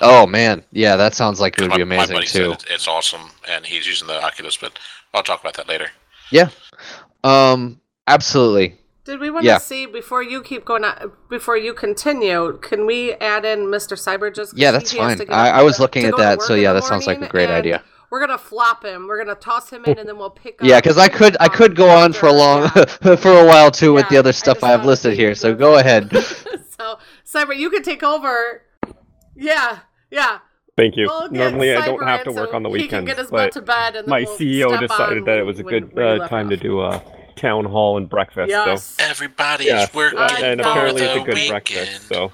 Oh 0.00 0.26
man, 0.26 0.64
yeah, 0.72 0.96
that 0.96 1.14
sounds 1.14 1.40
like 1.40 1.58
it 1.58 1.62
would 1.62 1.70
my, 1.70 1.76
be 1.76 1.82
amazing 1.82 2.14
buddy 2.16 2.26
too. 2.26 2.38
said 2.38 2.50
it's, 2.52 2.64
it's 2.68 2.88
awesome, 2.88 3.30
and 3.48 3.64
he's 3.64 3.86
using 3.86 4.06
the 4.06 4.22
Oculus, 4.22 4.56
but 4.56 4.78
I'll 5.14 5.22
talk 5.22 5.40
about 5.40 5.54
that 5.54 5.68
later. 5.68 5.88
Yeah, 6.30 6.50
um, 7.24 7.80
absolutely. 8.06 8.76
Did 9.04 9.20
we 9.20 9.30
want 9.30 9.46
Yeah. 9.46 9.56
to 9.56 9.64
see 9.64 9.86
before 9.86 10.22
you 10.22 10.42
keep 10.42 10.66
going 10.66 10.84
on, 10.84 11.12
before 11.30 11.56
you 11.56 11.72
continue? 11.72 12.58
Can 12.60 12.84
we 12.84 13.14
add 13.14 13.46
in 13.46 13.60
Mr. 13.60 13.96
Cyber 13.96 14.34
just? 14.34 14.56
Yeah, 14.56 14.70
that's 14.70 14.92
fine. 14.92 15.18
I, 15.30 15.48
I 15.50 15.62
was 15.62 15.76
to- 15.76 15.82
looking 15.82 16.02
to 16.02 16.08
at 16.08 16.16
that, 16.18 16.42
so 16.42 16.54
yeah, 16.54 16.74
that 16.74 16.84
sounds 16.84 17.06
like 17.06 17.22
a 17.22 17.28
great 17.28 17.48
idea. 17.48 17.82
We're 18.10 18.20
gonna 18.20 18.38
flop 18.38 18.84
him. 18.84 19.06
We're 19.06 19.18
gonna 19.22 19.34
toss 19.34 19.70
him 19.70 19.84
in, 19.86 19.98
and 19.98 20.08
then 20.08 20.18
we'll 20.18 20.30
pick. 20.30 20.58
Yeah, 20.62 20.80
because 20.80 20.98
I 20.98 21.08
could 21.08 21.36
I 21.40 21.48
could 21.48 21.74
go 21.74 21.88
on 21.90 22.12
for 22.12 22.26
a 22.26 22.32
long 22.32 22.68
for 22.70 23.40
a 23.40 23.46
while 23.46 23.70
too 23.70 23.92
with 23.94 24.08
the 24.10 24.16
other 24.18 24.32
stuff 24.32 24.62
I 24.62 24.68
have 24.68 24.84
listed 24.84 25.14
here. 25.14 25.34
So 25.34 25.54
go 25.54 25.76
ahead. 25.78 26.12
So 26.78 26.96
Cyber, 27.26 27.56
you 27.56 27.70
can 27.70 27.82
take 27.82 28.04
over. 28.04 28.62
Yeah, 29.38 29.78
yeah. 30.10 30.38
Thank 30.76 30.96
you. 30.96 31.06
We'll 31.06 31.30
Normally, 31.30 31.74
I 31.74 31.84
don't 31.84 32.04
have 32.04 32.24
to 32.24 32.32
work 32.32 32.50
so 32.50 32.56
on 32.56 32.62
the 32.62 32.68
he 32.68 32.74
weekends, 32.82 33.30
but 33.30 33.66
bed, 33.66 33.96
and 33.96 34.06
my 34.06 34.20
we'll 34.22 34.36
CEO 34.36 34.78
decided 34.78 35.24
that 35.24 35.38
it 35.38 35.42
was 35.42 35.58
a 35.58 35.64
good 35.64 35.92
uh, 35.96 36.16
left 36.16 36.30
time 36.30 36.48
to 36.50 36.56
do 36.56 36.80
a 36.82 37.02
town 37.36 37.64
hall 37.64 37.96
and 37.96 38.08
breakfast. 38.08 38.50
Yes. 38.50 38.84
So 38.84 39.04
Everybody 39.04 39.64
yeah, 39.66 39.84
is 39.84 39.94
working 39.94 40.18
uh, 40.18 40.30
and 40.40 40.60
for 40.60 40.68
apparently 40.68 41.02
it's 41.02 41.20
a 41.20 41.24
good 41.24 41.34
weekend. 41.34 41.50
breakfast. 41.50 42.08
So 42.08 42.30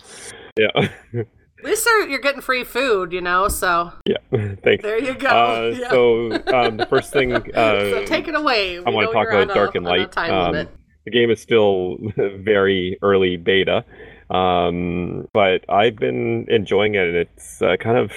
yeah, 0.59 0.89
At 1.59 1.65
least 1.71 1.87
you're- 1.87 2.11
you're 2.11 2.21
getting 2.21 2.43
free 2.43 2.65
food, 2.65 3.13
you 3.13 3.23
know. 3.23 3.49
So 3.49 3.93
yeah. 4.05 4.17
Thanks. 4.63 4.83
There 4.83 4.99
you 4.99 5.15
go. 5.15 5.29
Uh, 5.29 5.75
Yeah. 5.79 5.89
So 5.91 6.33
um, 6.55 6.77
the 6.77 6.87
first 6.91 7.13
thing 7.13 7.33
uh, 7.33 7.41
so 7.55 8.05
take 8.05 8.29
it 8.29 8.35
away. 8.35 8.77
I 8.79 8.83
We 8.91 8.95
want 8.95 9.09
to 9.09 9.13
talk 9.15 9.29
about 9.29 9.43
on 9.43 9.51
a- 9.51 9.55
Dark 9.55 9.75
and 9.75 9.85
Light. 9.87 10.17
Um, 10.19 10.69
the 11.05 11.11
game 11.11 11.31
is 11.31 11.41
still 11.41 11.97
very 12.17 12.99
early 13.03 13.37
beta, 13.37 13.85
um, 14.35 15.29
but 15.33 15.65
I've 15.69 15.97
been 15.97 16.47
enjoying 16.49 16.95
it, 16.95 17.07
and 17.09 17.17
it's 17.17 17.63
uh, 17.63 17.77
kind 17.79 17.99
of 17.99 18.13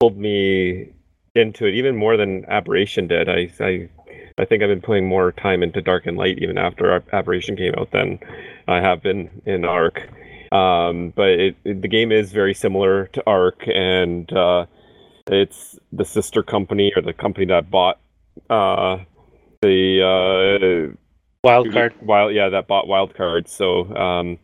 pulled 0.00 0.16
me 0.16 0.88
into 1.34 1.66
it 1.66 1.74
even 1.74 1.96
more 1.96 2.16
than 2.16 2.44
Aberration 2.48 3.06
did. 3.06 3.28
I, 3.28 3.50
I 3.60 3.88
I 4.40 4.44
think 4.44 4.62
I've 4.62 4.68
been 4.68 4.80
putting 4.80 5.06
more 5.06 5.32
time 5.32 5.62
into 5.62 5.80
Dark 5.82 6.06
and 6.06 6.16
Light 6.16 6.38
even 6.38 6.58
after 6.58 7.02
Aberration 7.12 7.56
came 7.56 7.74
out 7.76 7.90
than 7.90 8.18
I 8.68 8.80
have 8.80 9.02
been 9.02 9.42
in 9.46 9.64
Ark. 9.64 10.08
Um, 10.52 11.12
but 11.14 11.28
it, 11.30 11.56
it- 11.64 11.82
the 11.82 11.88
game 11.88 12.12
is 12.12 12.32
very 12.32 12.54
similar 12.54 13.06
to 13.08 13.22
Ark, 13.26 13.64
and 13.66 14.32
uh, 14.32 14.66
it's 15.26 15.78
the 15.92 16.04
sister 16.04 16.42
company 16.42 16.92
or 16.96 17.02
the 17.02 17.12
company 17.12 17.46
that 17.46 17.70
bought 17.70 17.98
uh, 18.48 18.98
the 19.60 20.00
uh, 20.02 20.94
Wildcard. 21.46 22.00
Wild, 22.02 22.34
yeah, 22.34 22.48
that 22.48 22.66
bought 22.68 22.86
Wildcard. 22.86 23.48
So 23.48 23.94
um, 23.96 24.38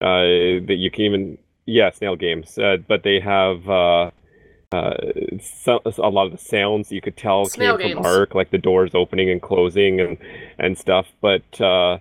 uh, 0.00 0.64
that 0.66 0.76
you 0.78 0.90
can 0.90 1.04
even 1.04 1.38
yeah, 1.66 1.90
Snail 1.90 2.16
Games, 2.16 2.58
uh, 2.58 2.78
but 2.86 3.02
they 3.02 3.20
have. 3.20 3.68
Uh, 3.68 4.10
uh, 4.72 4.94
so, 5.40 5.80
a 5.84 6.08
lot 6.08 6.26
of 6.26 6.32
the 6.32 6.38
sounds 6.38 6.92
you 6.92 7.00
could 7.00 7.16
tell 7.16 7.46
Snail 7.46 7.76
came 7.76 7.96
from 7.96 8.02
Games. 8.04 8.06
Ark, 8.06 8.34
like 8.34 8.50
the 8.50 8.58
doors 8.58 8.92
opening 8.94 9.30
and 9.30 9.42
closing 9.42 10.00
and 10.00 10.16
and 10.58 10.78
stuff. 10.78 11.06
But 11.20 11.60
uh, 11.60 11.98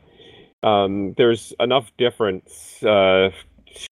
um, 0.64 1.14
there's 1.18 1.54
enough 1.60 1.92
difference 1.98 2.84
uh, 2.84 3.30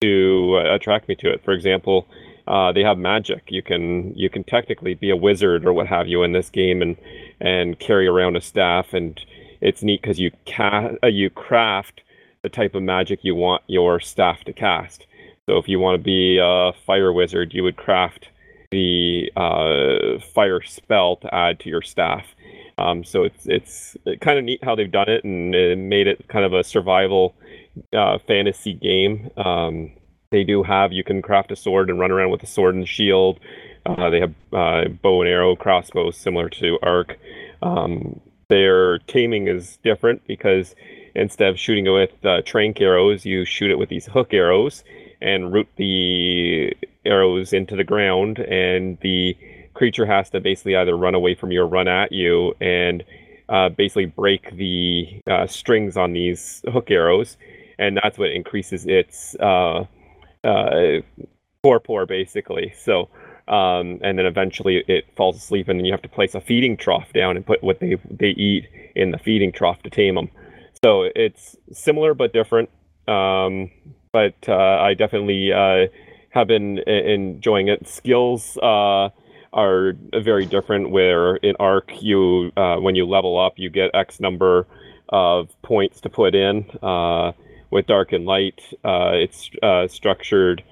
to 0.00 0.58
uh, 0.58 0.74
attract 0.74 1.08
me 1.08 1.16
to 1.16 1.30
it. 1.30 1.44
For 1.44 1.52
example, 1.52 2.06
uh, 2.46 2.72
they 2.72 2.82
have 2.82 2.98
magic. 2.98 3.44
You 3.48 3.62
can 3.62 4.14
you 4.14 4.30
can 4.30 4.44
technically 4.44 4.94
be 4.94 5.10
a 5.10 5.16
wizard 5.16 5.66
or 5.66 5.72
what 5.72 5.88
have 5.88 6.06
you 6.06 6.22
in 6.22 6.32
this 6.32 6.50
game 6.50 6.80
and 6.80 6.96
and 7.40 7.78
carry 7.78 8.06
around 8.06 8.36
a 8.36 8.40
staff. 8.40 8.94
And 8.94 9.20
it's 9.60 9.82
neat 9.82 10.02
because 10.02 10.20
you 10.20 10.30
ca- 10.46 10.92
uh, 11.02 11.08
you 11.08 11.30
craft 11.30 12.02
the 12.48 12.56
type 12.56 12.74
of 12.74 12.82
magic 12.82 13.20
you 13.22 13.34
want 13.34 13.62
your 13.66 14.00
staff 14.00 14.42
to 14.44 14.52
cast. 14.52 15.06
So 15.46 15.58
if 15.58 15.68
you 15.68 15.78
want 15.78 15.98
to 15.98 16.02
be 16.02 16.38
a 16.42 16.72
fire 16.86 17.12
wizard, 17.12 17.52
you 17.52 17.62
would 17.62 17.76
craft 17.76 18.28
the 18.70 19.30
uh, 19.36 20.18
fire 20.34 20.62
spell 20.62 21.16
to 21.16 21.34
add 21.34 21.60
to 21.60 21.68
your 21.68 21.82
staff. 21.82 22.24
Um, 22.78 23.02
so 23.04 23.24
it's 23.24 23.46
it's 23.46 23.96
kind 24.20 24.38
of 24.38 24.44
neat 24.44 24.62
how 24.62 24.74
they've 24.74 24.90
done 24.90 25.08
it 25.08 25.24
and 25.24 25.54
it 25.54 25.76
made 25.76 26.06
it 26.06 26.28
kind 26.28 26.44
of 26.44 26.52
a 26.52 26.62
survival 26.64 27.34
uh, 27.92 28.18
fantasy 28.26 28.74
game. 28.74 29.30
Um, 29.36 29.92
they 30.30 30.44
do 30.44 30.62
have 30.62 30.92
you 30.92 31.04
can 31.04 31.22
craft 31.22 31.50
a 31.50 31.56
sword 31.56 31.90
and 31.90 31.98
run 31.98 32.10
around 32.10 32.30
with 32.30 32.42
a 32.42 32.46
sword 32.46 32.74
and 32.74 32.88
shield. 32.88 33.40
Uh, 33.84 34.10
they 34.10 34.20
have 34.20 34.34
uh, 34.52 34.88
bow 35.02 35.22
and 35.22 35.30
arrow 35.30 35.56
crossbows 35.56 36.16
similar 36.16 36.48
to 36.50 36.78
Ark. 36.82 37.18
Um, 37.62 38.20
their 38.48 38.98
taming 39.00 39.48
is 39.48 39.78
different 39.82 40.26
because 40.26 40.74
instead 41.18 41.48
of 41.48 41.58
shooting 41.58 41.86
it 41.86 41.90
with 41.90 42.10
uh, 42.24 42.42
tranq 42.42 42.80
arrows, 42.80 43.24
you 43.26 43.44
shoot 43.44 43.70
it 43.70 43.78
with 43.78 43.88
these 43.88 44.06
hook 44.06 44.32
arrows 44.32 44.84
and 45.20 45.52
root 45.52 45.68
the 45.76 46.72
arrows 47.04 47.52
into 47.52 47.74
the 47.76 47.84
ground, 47.84 48.38
and 48.38 48.98
the 49.00 49.36
creature 49.74 50.06
has 50.06 50.30
to 50.30 50.40
basically 50.40 50.76
either 50.76 50.96
run 50.96 51.14
away 51.14 51.34
from 51.34 51.50
you 51.50 51.62
or 51.62 51.66
run 51.66 51.88
at 51.88 52.12
you, 52.12 52.54
and 52.60 53.04
uh, 53.48 53.68
basically 53.68 54.06
break 54.06 54.56
the 54.56 55.20
uh, 55.26 55.46
strings 55.46 55.96
on 55.96 56.12
these 56.12 56.62
hook 56.72 56.90
arrows, 56.90 57.36
and 57.78 57.98
that's 58.02 58.18
what 58.18 58.30
increases 58.30 58.86
its 58.86 59.34
uh, 59.40 59.84
uh, 60.44 61.00
torpor, 61.62 62.06
basically. 62.06 62.72
So, 62.78 63.08
um, 63.48 63.98
and 64.02 64.18
then 64.18 64.26
eventually 64.26 64.84
it 64.86 65.06
falls 65.16 65.36
asleep, 65.36 65.68
and 65.68 65.78
then 65.78 65.84
you 65.84 65.92
have 65.92 66.02
to 66.02 66.08
place 66.08 66.34
a 66.34 66.40
feeding 66.40 66.76
trough 66.76 67.12
down 67.12 67.36
and 67.36 67.44
put 67.44 67.62
what 67.62 67.80
they 67.80 67.96
they 68.10 68.30
eat 68.30 68.68
in 68.94 69.10
the 69.10 69.18
feeding 69.18 69.52
trough 69.52 69.82
to 69.82 69.90
tame 69.90 70.14
them. 70.14 70.30
So 70.84 71.08
it's 71.14 71.56
similar 71.72 72.14
but 72.14 72.32
different. 72.32 72.70
Um, 73.06 73.70
but 74.12 74.34
uh, 74.48 74.54
I 74.54 74.94
definitely 74.94 75.52
uh, 75.52 75.86
have 76.30 76.46
been 76.46 76.78
enjoying 76.78 77.68
it. 77.68 77.86
Skills 77.88 78.56
uh, 78.62 79.10
are 79.52 79.92
very 80.14 80.46
different. 80.46 80.90
Where 80.90 81.36
in 81.36 81.56
Ark, 81.58 81.90
you 82.00 82.52
uh, 82.56 82.76
when 82.76 82.94
you 82.94 83.06
level 83.06 83.38
up, 83.38 83.54
you 83.56 83.70
get 83.70 83.90
X 83.94 84.20
number 84.20 84.66
of 85.08 85.50
points 85.62 86.00
to 86.02 86.08
put 86.08 86.34
in. 86.34 86.66
Uh, 86.82 87.32
with 87.70 87.86
Dark 87.86 88.12
and 88.12 88.24
Light, 88.24 88.62
uh, 88.84 89.12
it's 89.12 89.50
structured 89.92 90.62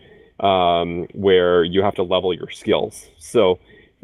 um, 0.40 1.06
where 1.12 1.62
you 1.62 1.82
have 1.82 1.94
to 1.96 2.02
level 2.02 2.32
your 2.32 2.50
skills. 2.50 3.06
So 3.18 3.58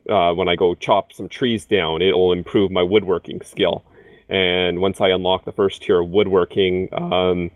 when 0.05 0.49
I 0.49 0.57
go 0.57 0.74
chop 0.74 1.12
some 1.12 1.29
trees 1.29 1.65
down, 1.65 2.03
it'll 2.03 2.33
improve 2.33 2.70
my 2.70 2.83
woodworking 2.83 3.41
skill. 3.43 3.83
And 4.28 4.81
once 4.81 5.01
I 5.01 5.09
unlock 5.09 5.44
the 5.44 5.53
first 5.53 5.82
tier 5.82 6.01
of 6.01 6.09
woodworking, 6.09 6.89
um, 6.93 7.51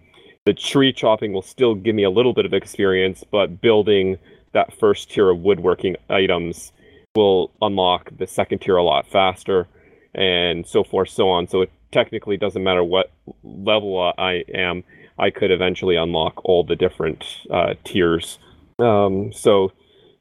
the 0.45 0.55
tree 0.55 0.93
chopping 0.93 1.33
will 1.33 1.43
still 1.43 1.75
give 1.75 1.95
me 1.95 2.05
a 2.05 2.11
little 2.11 2.33
bit 2.33 2.47
of 2.47 2.53
experience, 2.53 3.25
but 3.31 3.61
building 3.61 4.19
that 4.53 4.73
first 4.79 5.11
tier 5.11 5.31
of 5.31 5.41
woodworking 5.41 5.97
items 6.09 6.73
will 7.15 7.51
unlock 7.63 8.11
the 8.17 8.27
second 8.27 8.61
tier 8.61 8.77
a 8.77 8.83
lot 8.83 9.07
faster, 9.07 9.67
and 10.15 10.67
so 10.67 10.85
forth, 10.85 11.09
so 11.09 11.29
on. 11.29 11.49
So 11.49 11.63
it 11.63 11.71
technically 11.91 12.37
doesn't 12.37 12.63
matter 12.63 12.85
what 12.85 13.11
level 13.43 14.13
I 14.19 14.45
am, 14.55 14.85
I 15.19 15.31
could 15.31 15.51
eventually 15.51 15.97
unlock 15.97 16.45
all 16.45 16.63
the 16.63 16.77
different 16.77 17.25
uh, 17.51 17.75
tiers. 17.85 18.39
Um, 18.79 19.33
so 19.33 19.73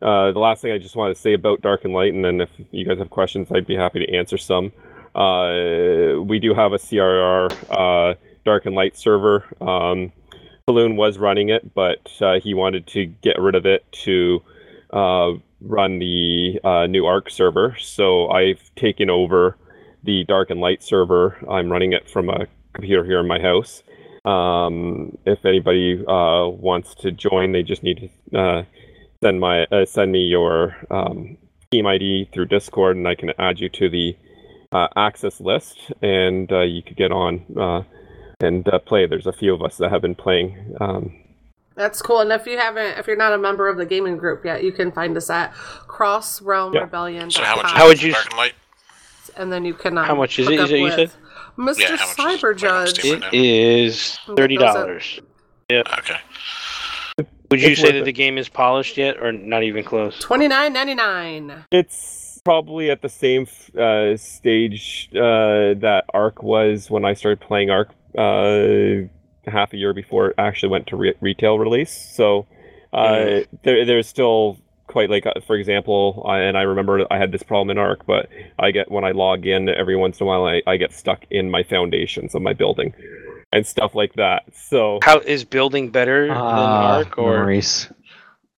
uh, 0.02 0.32
the 0.32 0.40
last 0.40 0.62
thing 0.62 0.72
I 0.72 0.78
just 0.78 0.96
want 0.96 1.16
to 1.16 1.22
say 1.22 1.34
about 1.34 1.62
Dark 1.62 1.84
and 1.84 1.94
Light, 1.94 2.14
and 2.14 2.24
then 2.24 2.42
if 2.42 2.50
you 2.72 2.86
guys 2.86 2.98
have 3.00 3.10
questions, 3.10 3.50
I'd 3.52 3.68
be 3.68 3.76
happy 3.76 4.06
to 4.06 4.14
answer 4.14 4.38
some. 4.38 4.72
Uh, 5.16 6.22
we 6.22 6.40
do 6.40 6.54
have 6.54 6.74
a 6.74 6.78
CRR 6.78 7.50
uh, 7.72 8.16
Dark 8.44 8.66
and 8.66 8.76
Light 8.76 8.98
server. 8.98 9.46
Um, 9.62 10.12
Balloon 10.68 10.98
was 10.98 11.18
running 11.18 11.50
it, 11.50 11.74
but 11.74 12.12
uh, 12.22 12.40
he 12.40 12.54
wanted 12.54 12.86
to 12.88 13.06
get 13.06 13.40
rid 13.40 13.56
of 13.56 13.66
it 13.66 13.90
to 14.04 14.42
uh, 14.92 15.32
run 15.62 16.00
the 16.00 16.60
uh, 16.64 16.86
new 16.88 17.06
Ark 17.06 17.30
server. 17.30 17.78
So 17.80 18.30
I've 18.30 18.74
taken 18.76 19.10
over 19.10 19.58
the 20.04 20.26
Dark 20.26 20.50
and 20.50 20.60
Light 20.60 20.84
server. 20.84 21.38
I'm 21.50 21.72
running 21.72 21.94
it 21.94 22.10
from 22.10 22.30
a 22.30 22.48
computer 22.74 23.06
here 23.06 23.20
in 23.20 23.28
my 23.28 23.40
house. 23.40 23.84
Um, 24.26 25.18
if 25.26 25.46
anybody 25.46 26.04
uh, 26.06 26.48
wants 26.48 26.94
to 26.96 27.12
join, 27.12 27.54
they 27.54 27.64
just 27.64 27.84
need 27.84 28.12
to 28.34 28.66
send 29.24 29.40
my 29.40 29.66
send 29.86 30.12
me 30.12 30.26
your 30.26 30.76
um, 30.92 31.38
team 31.72 31.86
ID 31.86 32.30
through 32.34 32.48
Discord, 32.48 32.98
and 32.98 33.08
I 33.08 33.16
can 33.16 33.32
add 33.40 33.60
you 33.60 33.70
to 33.70 33.90
the 33.90 34.18
uh, 34.76 34.88
access 34.96 35.40
list, 35.40 35.78
and 36.02 36.52
uh, 36.52 36.62
you 36.62 36.82
could 36.84 36.98
get 36.98 37.12
on 37.12 37.46
uh, 37.60 37.82
and 38.42 38.68
uh, 38.68 38.80
play. 38.80 39.06
There's 39.08 39.28
a 39.28 39.34
few 39.34 39.54
of 39.54 39.62
us 39.62 39.78
that 39.78 39.90
have 39.92 40.02
been 40.02 40.16
playing. 40.16 40.76
Um, 40.82 41.16
That's 41.76 42.02
cool. 42.02 42.20
And 42.22 42.32
if 42.32 42.46
you 42.46 42.58
haven't, 42.58 42.98
if 43.00 43.08
you're 43.08 43.16
not 43.16 43.34
a 43.34 43.38
member 43.38 43.68
of 43.70 43.78
the 43.78 43.86
gaming 43.86 44.18
group 44.18 44.44
yet, 44.44 44.64
you 44.64 44.72
can 44.72 44.92
find 44.92 45.16
us 45.18 45.30
at 45.30 45.54
Cross 45.54 46.42
Realm 46.42 46.74
Yeah. 46.74 46.82
Rebellion. 46.82 47.32
So 47.32 47.44
how 47.44 47.56
much? 47.56 47.72
How 47.72 47.88
would 47.88 48.02
you- 48.02 48.12
Dark 48.12 48.26
and 48.32 48.38
Light? 48.38 48.54
And 49.38 49.52
then 49.52 49.66
you 49.66 49.74
can. 49.74 49.98
Um, 49.98 50.06
How 50.06 50.16
much 50.16 50.38
is 50.40 50.46
hook 50.48 50.54
it? 50.56 50.60
up 50.60 50.66
Is 50.66 50.72
it 50.72 50.80
you 50.80 50.92
said? 50.92 51.12
Mr. 51.58 51.80
Yeah, 51.80 51.96
how 51.98 52.10
is 52.10 52.16
Cyber 52.42 52.56
Judge. 52.58 53.00
Steam 53.00 53.20
right 53.22 53.34
It 53.34 53.46
is 53.46 54.18
thirty 54.38 54.56
dollars. 54.58 55.20
Yep. 55.70 55.88
Okay. 56.00 56.18
Would 57.52 57.62
you 57.62 57.70
It's 57.70 57.82
say 57.82 57.92
that 57.92 58.00
it. 58.00 58.06
the 58.06 58.12
game 58.14 58.38
is 58.38 58.50
polished 58.50 58.98
yet, 58.98 59.18
or 59.22 59.32
not 59.32 59.64
even 59.64 59.84
close? 59.84 60.18
Twenty 60.20 60.48
nine 60.48 60.74
ninety 60.74 60.96
nine. 60.96 61.64
it's 61.72 61.96
probably 62.50 62.90
at 62.92 63.02
the 63.02 63.10
same 63.10 63.48
uh, 63.78 64.16
stage 64.16 65.10
uh, 65.16 65.74
that 65.82 66.06
Ark 66.14 66.42
was 66.44 66.90
when 66.90 67.04
I 67.04 67.14
started 67.14 67.42
playing 67.42 67.72
Ark 67.72 67.90
uh, 68.18 69.08
half 69.52 69.74
a 69.74 69.78
year 69.78 69.94
before 69.94 70.28
it 70.30 70.36
actually 70.38 70.70
went 70.70 70.88
to 70.88 70.96
re- 70.96 71.16
retail 71.20 71.60
release. 71.60 71.92
So 72.16 72.46
uh, 72.94 73.42
there, 73.64 73.84
there's 73.86 74.08
still 74.08 74.58
quite 74.88 75.10
like, 75.10 75.26
uh, 75.26 75.34
for 75.46 75.56
example, 75.58 76.24
I, 76.28 76.40
and 76.40 76.56
I 76.58 76.62
remember 76.62 77.06
I 77.12 77.18
had 77.18 77.32
this 77.32 77.44
problem 77.44 77.72
in 77.72 77.78
Ark, 77.80 78.06
but 78.06 78.30
I 78.60 78.72
get 78.72 78.90
when 78.90 79.04
I 79.04 79.12
log 79.12 79.46
in 79.48 79.68
every 79.68 79.96
once 79.98 80.22
in 80.22 80.26
a 80.26 80.28
while, 80.28 80.46
I, 80.46 80.62
I 80.68 80.78
get 80.78 80.94
stuck 80.94 81.26
in 81.32 81.50
my 81.50 81.64
foundations 81.64 82.36
of 82.36 82.44
my 82.44 82.54
building 82.54 82.94
and 83.52 83.66
stuff 83.66 83.96
like 83.96 84.14
that. 84.14 84.44
So 84.54 85.00
How 85.02 85.18
is 85.20 85.44
building 85.44 85.90
better 85.90 86.28
than 86.28 86.38
Ah, 86.38 86.98
Ark, 86.98 87.18
or 87.18 87.38
Maurice. 87.40 87.90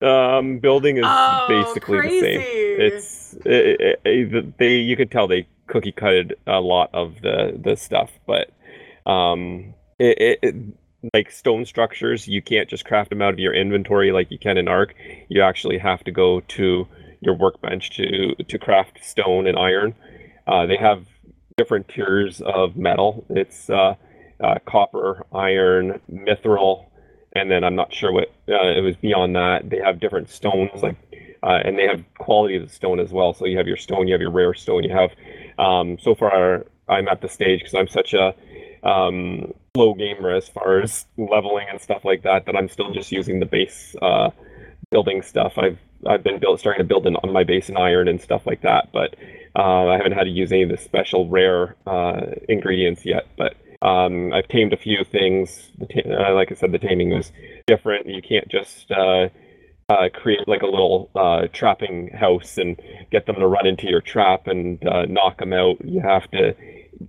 um, 0.02 0.60
building 0.60 0.98
is 0.98 1.06
Oh, 1.06 1.40
basically 1.48 2.02
the 2.02 2.20
same. 2.20 2.42
crazy. 2.42 3.17
It, 3.46 4.00
it, 4.06 4.58
they 4.58 4.76
you 4.76 4.96
could 4.96 5.12
tell 5.12 5.28
they 5.28 5.48
cookie 5.68 5.92
cutted 5.92 6.36
a 6.46 6.60
lot 6.60 6.90
of 6.94 7.22
the 7.22 7.60
the 7.62 7.76
stuff, 7.76 8.12
but 8.26 8.52
um, 9.10 9.74
it, 10.00 10.40
it 10.42 10.56
like 11.14 11.32
stone 11.32 11.66
structures 11.66 12.28
you 12.28 12.42
can't 12.42 12.70
just 12.70 12.86
craft 12.86 13.10
them 13.10 13.22
out 13.22 13.34
of 13.34 13.40
your 13.40 13.54
inventory 13.54 14.12
like 14.12 14.32
you 14.32 14.40
can 14.40 14.58
in 14.58 14.68
Ark. 14.68 14.96
You 15.30 15.42
actually 15.42 15.78
have 15.78 16.04
to 16.06 16.12
go 16.12 16.42
to 16.42 16.88
your 17.22 17.36
workbench 17.36 17.92
to 17.98 18.36
to 18.36 18.60
craft 18.60 19.04
stone 19.04 19.48
and 19.48 19.58
iron. 19.58 19.96
Uh, 20.48 20.66
they 20.66 20.78
have 20.78 21.06
different 21.58 21.88
tiers 21.88 22.42
of 22.42 22.78
metal. 22.78 23.26
It's 23.30 23.70
uh, 23.70 23.96
uh, 24.40 24.56
copper, 24.66 25.26
iron, 25.34 26.00
mithril, 26.12 26.86
and 27.34 27.50
then 27.50 27.64
I'm 27.64 27.76
not 27.76 27.94
sure 27.94 28.12
what 28.12 28.30
uh, 28.48 28.70
it 28.78 28.82
was 28.82 28.96
beyond 28.96 29.36
that. 29.36 29.70
They 29.70 29.80
have 29.80 30.00
different 30.00 30.30
stones, 30.30 30.82
like, 30.82 30.96
uh, 31.44 31.60
and 31.64 31.78
they 31.78 31.88
have 31.88 32.04
quality 32.18 32.56
of 32.56 32.64
the 32.64 32.74
stone 32.74 33.00
as 33.00 33.12
well. 33.12 33.34
So 33.34 33.46
you 33.46 33.58
have 33.58 33.68
your 33.68 33.78
stone, 33.78 34.08
you 34.08 34.14
have 34.14 34.22
your 34.22 34.32
rare 34.32 34.54
stone, 34.54 34.84
you 34.84 34.94
have. 34.94 35.12
Um, 35.58 35.98
so 36.00 36.16
far, 36.16 36.66
I'm 36.88 37.08
at 37.08 37.22
the 37.22 37.30
stage 37.30 37.60
because 37.60 37.76
I'm 37.76 37.88
such 37.88 38.14
a 38.14 38.34
um, 38.84 39.54
slow 39.76 39.94
gamer 39.94 40.32
as 40.32 40.48
far 40.48 40.82
as 40.82 41.06
leveling 41.18 41.68
and 41.70 41.82
stuff 41.82 42.06
like 42.06 42.24
that 42.24 42.46
that 42.46 42.56
I'm 42.56 42.70
still 42.70 42.92
just 42.92 43.12
using 43.12 43.40
the 43.40 43.46
base 43.46 43.96
uh, 44.02 44.30
building 44.92 45.22
stuff. 45.22 45.54
I've 45.58 45.80
I've 46.06 46.24
been 46.24 46.40
built 46.40 46.60
starting 46.60 46.80
to 46.80 46.88
build 46.88 47.08
in, 47.08 47.16
on 47.18 47.34
my 47.34 47.44
base 47.44 47.70
in 47.70 47.78
iron 47.78 48.08
and 48.08 48.22
stuff 48.22 48.46
like 48.46 48.62
that, 48.62 48.90
but 48.94 49.16
uh, 49.56 49.88
I 49.88 49.98
haven't 49.98 50.12
had 50.12 50.26
to 50.26 50.30
use 50.30 50.52
any 50.52 50.64
of 50.64 50.70
the 50.70 50.78
special 50.78 51.28
rare 51.28 51.76
uh, 51.88 52.22
ingredients 52.48 53.04
yet. 53.04 53.28
But 53.36 53.56
um, 53.82 54.32
I've 54.32 54.48
tamed 54.48 54.74
a 54.74 54.78
few 54.78 55.04
things. 55.04 55.72
Ta- 55.94 56.30
uh, 56.30 56.34
like 56.36 56.52
I 56.52 56.56
said, 56.56 56.72
the 56.72 56.80
taming 56.80 57.10
was 57.10 57.32
different. 57.66 58.08
You 58.08 58.22
can't 58.22 58.48
just 58.48 58.92
uh, 59.90 60.10
create 60.14 60.46
like 60.48 60.62
a 60.62 60.66
little 60.66 61.10
uh, 61.16 61.48
trapping 61.54 62.10
house 62.10 62.58
and 62.58 62.80
get 63.12 63.26
them 63.26 63.36
to 63.38 63.48
run 63.48 63.66
into 63.66 63.88
your 63.88 64.02
trap 64.02 64.48
and 64.48 64.86
uh, 64.86 65.06
knock 65.06 65.38
them 65.40 65.54
out. 65.54 65.78
You 65.84 66.02
have 66.02 66.30
to, 66.32 66.54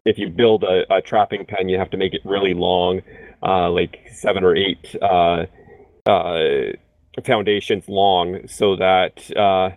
if 0.04 0.16
you 0.18 0.28
build 0.28 0.62
a, 0.62 0.84
a 0.94 1.02
trapping 1.02 1.44
pen, 1.44 1.68
you 1.68 1.78
have 1.78 1.90
to 1.90 1.96
make 1.96 2.14
it 2.14 2.20
really 2.24 2.54
long, 2.54 3.02
uh, 3.42 3.70
like 3.70 4.08
seven 4.12 4.44
or 4.44 4.54
eight 4.54 4.94
uh, 5.02 5.46
uh, 6.06 6.72
foundations 7.24 7.88
long, 7.88 8.46
so 8.46 8.76
that 8.76 9.36
uh, 9.36 9.70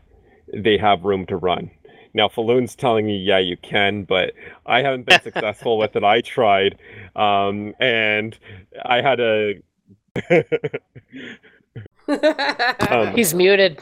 they 0.53 0.77
have 0.77 1.03
room 1.03 1.25
to 1.25 1.37
run. 1.37 1.71
Now, 2.13 2.29
Falloon's 2.29 2.75
telling 2.75 3.07
me, 3.07 3.17
yeah, 3.17 3.39
you 3.39 3.57
can, 3.57 4.03
but 4.03 4.33
I 4.67 4.83
haven't 4.83 5.07
been 5.07 5.21
successful 5.23 5.79
with 5.79 5.95
it. 5.95 6.03
I 6.03 6.21
tried, 6.21 6.77
um, 7.15 7.73
and 7.79 8.37
I 8.85 9.01
had 9.01 9.19
a. 9.19 9.53
Um, 12.07 13.15
He's 13.15 13.33
muted. 13.33 13.79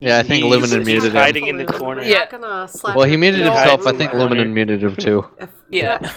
Yeah, 0.00 0.18
I 0.18 0.22
think 0.22 0.44
He's- 0.44 0.56
Luminen 0.56 0.78
he's 0.78 0.86
muted 0.86 1.10
him. 1.10 1.16
hiding 1.16 1.46
in 1.46 1.56
the 1.58 1.64
corner. 1.64 2.02
Yeah. 2.02 2.66
Slap 2.66 2.96
Well, 2.96 3.06
he 3.08 3.16
muted 3.16 3.40
No, 3.40 3.52
himself. 3.52 3.86
I 3.86 3.90
I- 3.90 3.92
think 3.94 4.12
Luminen 4.12 4.52
muted 4.52 4.82
him 4.82 4.96
too. 4.96 5.24
Yeah. 5.70 6.10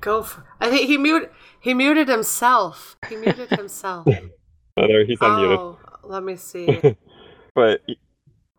Go 0.00 0.22
for. 0.22 0.44
I 0.60 0.68
think 0.70 0.86
he 0.88 0.98
muted. 0.98 1.30
He 1.60 1.74
muted 1.74 2.08
himself. 2.08 2.96
He 3.08 3.16
muted 3.16 3.48
himself. 3.58 4.06
oh, 4.08 4.86
there, 4.88 5.04
he's 5.06 5.18
unmuted. 5.18 5.58
oh, 5.58 5.78
let 6.04 6.22
me 6.24 6.36
see. 6.36 6.66
but 7.54 7.80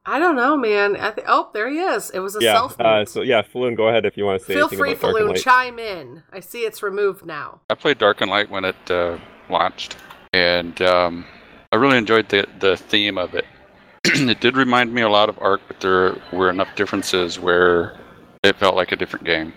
I 0.05 0.19
don't 0.19 0.35
know, 0.35 0.55
man. 0.57 0.95
I 0.97 1.11
th- 1.11 1.27
oh, 1.29 1.49
there 1.53 1.69
he 1.69 1.79
is. 1.79 2.09
It 2.11 2.19
was 2.19 2.35
a 2.35 2.41
yeah, 2.41 2.53
self. 2.53 2.79
uh, 2.79 3.05
so 3.05 3.21
yeah, 3.21 3.41
Falloon, 3.41 3.75
go 3.75 3.89
ahead 3.89 4.05
if 4.05 4.17
you 4.17 4.25
want 4.25 4.39
to 4.39 4.45
say 4.45 4.53
Feel 4.53 4.69
free, 4.69 4.91
about 4.93 5.01
Falloon. 5.01 5.35
Chime 5.35 5.79
in. 5.79 6.23
I 6.31 6.39
see 6.39 6.59
it's 6.61 6.81
removed 6.81 7.25
now. 7.25 7.61
I 7.69 7.75
played 7.75 7.97
Dark 7.99 8.21
and 8.21 8.31
Light 8.31 8.49
when 8.49 8.65
it 8.65 8.75
uh, 8.91 9.17
launched, 9.49 9.97
and 10.33 10.81
um, 10.81 11.25
I 11.73 11.75
really 11.75 11.97
enjoyed 11.97 12.29
the 12.29 12.45
the 12.59 12.77
theme 12.77 13.17
of 13.17 13.33
it. 13.33 13.45
it 14.03 14.39
did 14.39 14.55
remind 14.55 14.93
me 14.93 15.01
a 15.01 15.09
lot 15.09 15.27
of 15.27 15.39
Ark, 15.39 15.59
but 15.67 15.79
there 15.79 16.15
were 16.31 16.51
enough 16.51 16.67
differences 16.75 17.39
where 17.39 17.97
it 18.43 18.57
felt 18.57 18.75
like 18.75 18.91
a 18.91 18.95
different 18.95 19.25
game. 19.25 19.53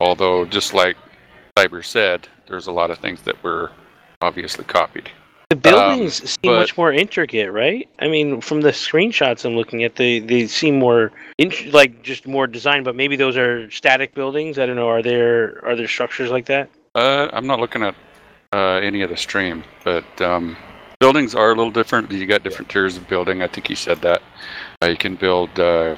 Although, 0.00 0.46
just 0.46 0.72
like 0.72 0.96
Cyber 1.58 1.84
said, 1.84 2.26
there's 2.46 2.68
a 2.68 2.72
lot 2.72 2.90
of 2.90 2.96
things 2.98 3.20
that 3.22 3.42
were 3.44 3.70
obviously 4.22 4.64
copied. 4.64 5.10
The 5.50 5.56
buildings 5.56 6.22
seem 6.22 6.52
but- 6.52 6.60
much 6.60 6.78
more 6.78 6.90
intricate, 6.90 7.52
right? 7.52 7.86
I 7.98 8.08
mean, 8.08 8.40
from 8.40 8.62
the 8.62 8.70
screenshots 8.70 9.44
I'm 9.44 9.54
looking 9.54 9.84
at, 9.84 9.96
they 9.96 10.20
they 10.20 10.46
seem 10.46 10.78
more 10.78 11.12
int- 11.36 11.74
like 11.74 12.02
just 12.02 12.26
more 12.26 12.46
designed. 12.46 12.86
But 12.86 12.96
maybe 12.96 13.16
those 13.16 13.36
are 13.36 13.70
static 13.70 14.14
buildings. 14.14 14.58
I 14.58 14.64
don't 14.64 14.76
know. 14.76 14.88
Are 14.88 15.02
there 15.02 15.62
are 15.66 15.76
there 15.76 15.88
structures 15.88 16.30
like 16.30 16.46
that? 16.46 16.70
Uh, 16.94 17.28
I'm 17.30 17.46
not 17.46 17.60
looking 17.60 17.82
at 17.82 17.94
uh, 18.54 18.80
any 18.80 19.02
of 19.02 19.10
the 19.10 19.18
stream, 19.18 19.64
but 19.84 20.22
um, 20.22 20.56
buildings 21.00 21.34
are 21.34 21.52
a 21.52 21.54
little 21.54 21.70
different. 21.70 22.10
You 22.10 22.26
got 22.26 22.42
different 22.42 22.70
tiers 22.70 22.96
of 22.96 23.08
building. 23.08 23.42
I 23.42 23.46
think 23.46 23.66
he 23.66 23.74
said 23.74 24.00
that. 24.02 24.22
Uh, 24.82 24.86
you 24.88 24.96
can 24.96 25.16
build 25.16 25.58
uh, 25.58 25.96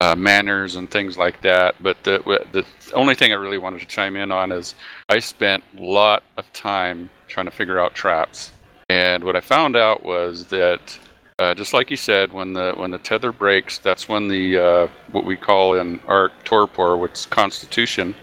uh, 0.00 0.14
manors 0.16 0.76
and 0.76 0.90
things 0.90 1.16
like 1.16 1.40
that. 1.42 1.74
But 1.82 2.02
the 2.04 2.18
the 2.52 2.64
only 2.94 3.14
thing 3.14 3.32
I 3.32 3.36
really 3.36 3.58
wanted 3.58 3.80
to 3.80 3.86
chime 3.86 4.16
in 4.16 4.30
on 4.30 4.52
is 4.52 4.74
I 5.08 5.18
spent 5.18 5.64
a 5.78 5.82
lot 5.82 6.22
of 6.36 6.50
time 6.52 7.10
trying 7.28 7.46
to 7.46 7.52
figure 7.52 7.78
out 7.78 7.94
traps, 7.94 8.52
and 8.88 9.24
what 9.24 9.36
I 9.36 9.40
found 9.40 9.76
out 9.76 10.04
was 10.04 10.46
that 10.46 10.98
uh, 11.38 11.54
just 11.54 11.72
like 11.72 11.90
you 11.90 11.96
said, 11.96 12.32
when 12.32 12.52
the 12.52 12.72
when 12.76 12.90
the 12.90 12.98
tether 12.98 13.32
breaks, 13.32 13.78
that's 13.78 14.08
when 14.08 14.28
the 14.28 14.58
uh, 14.58 14.88
what 15.12 15.24
we 15.24 15.36
call 15.36 15.74
in 15.74 16.00
Ark 16.06 16.32
torpor, 16.44 16.96
which 16.96 17.12
is 17.12 17.26
Constitution 17.26 18.14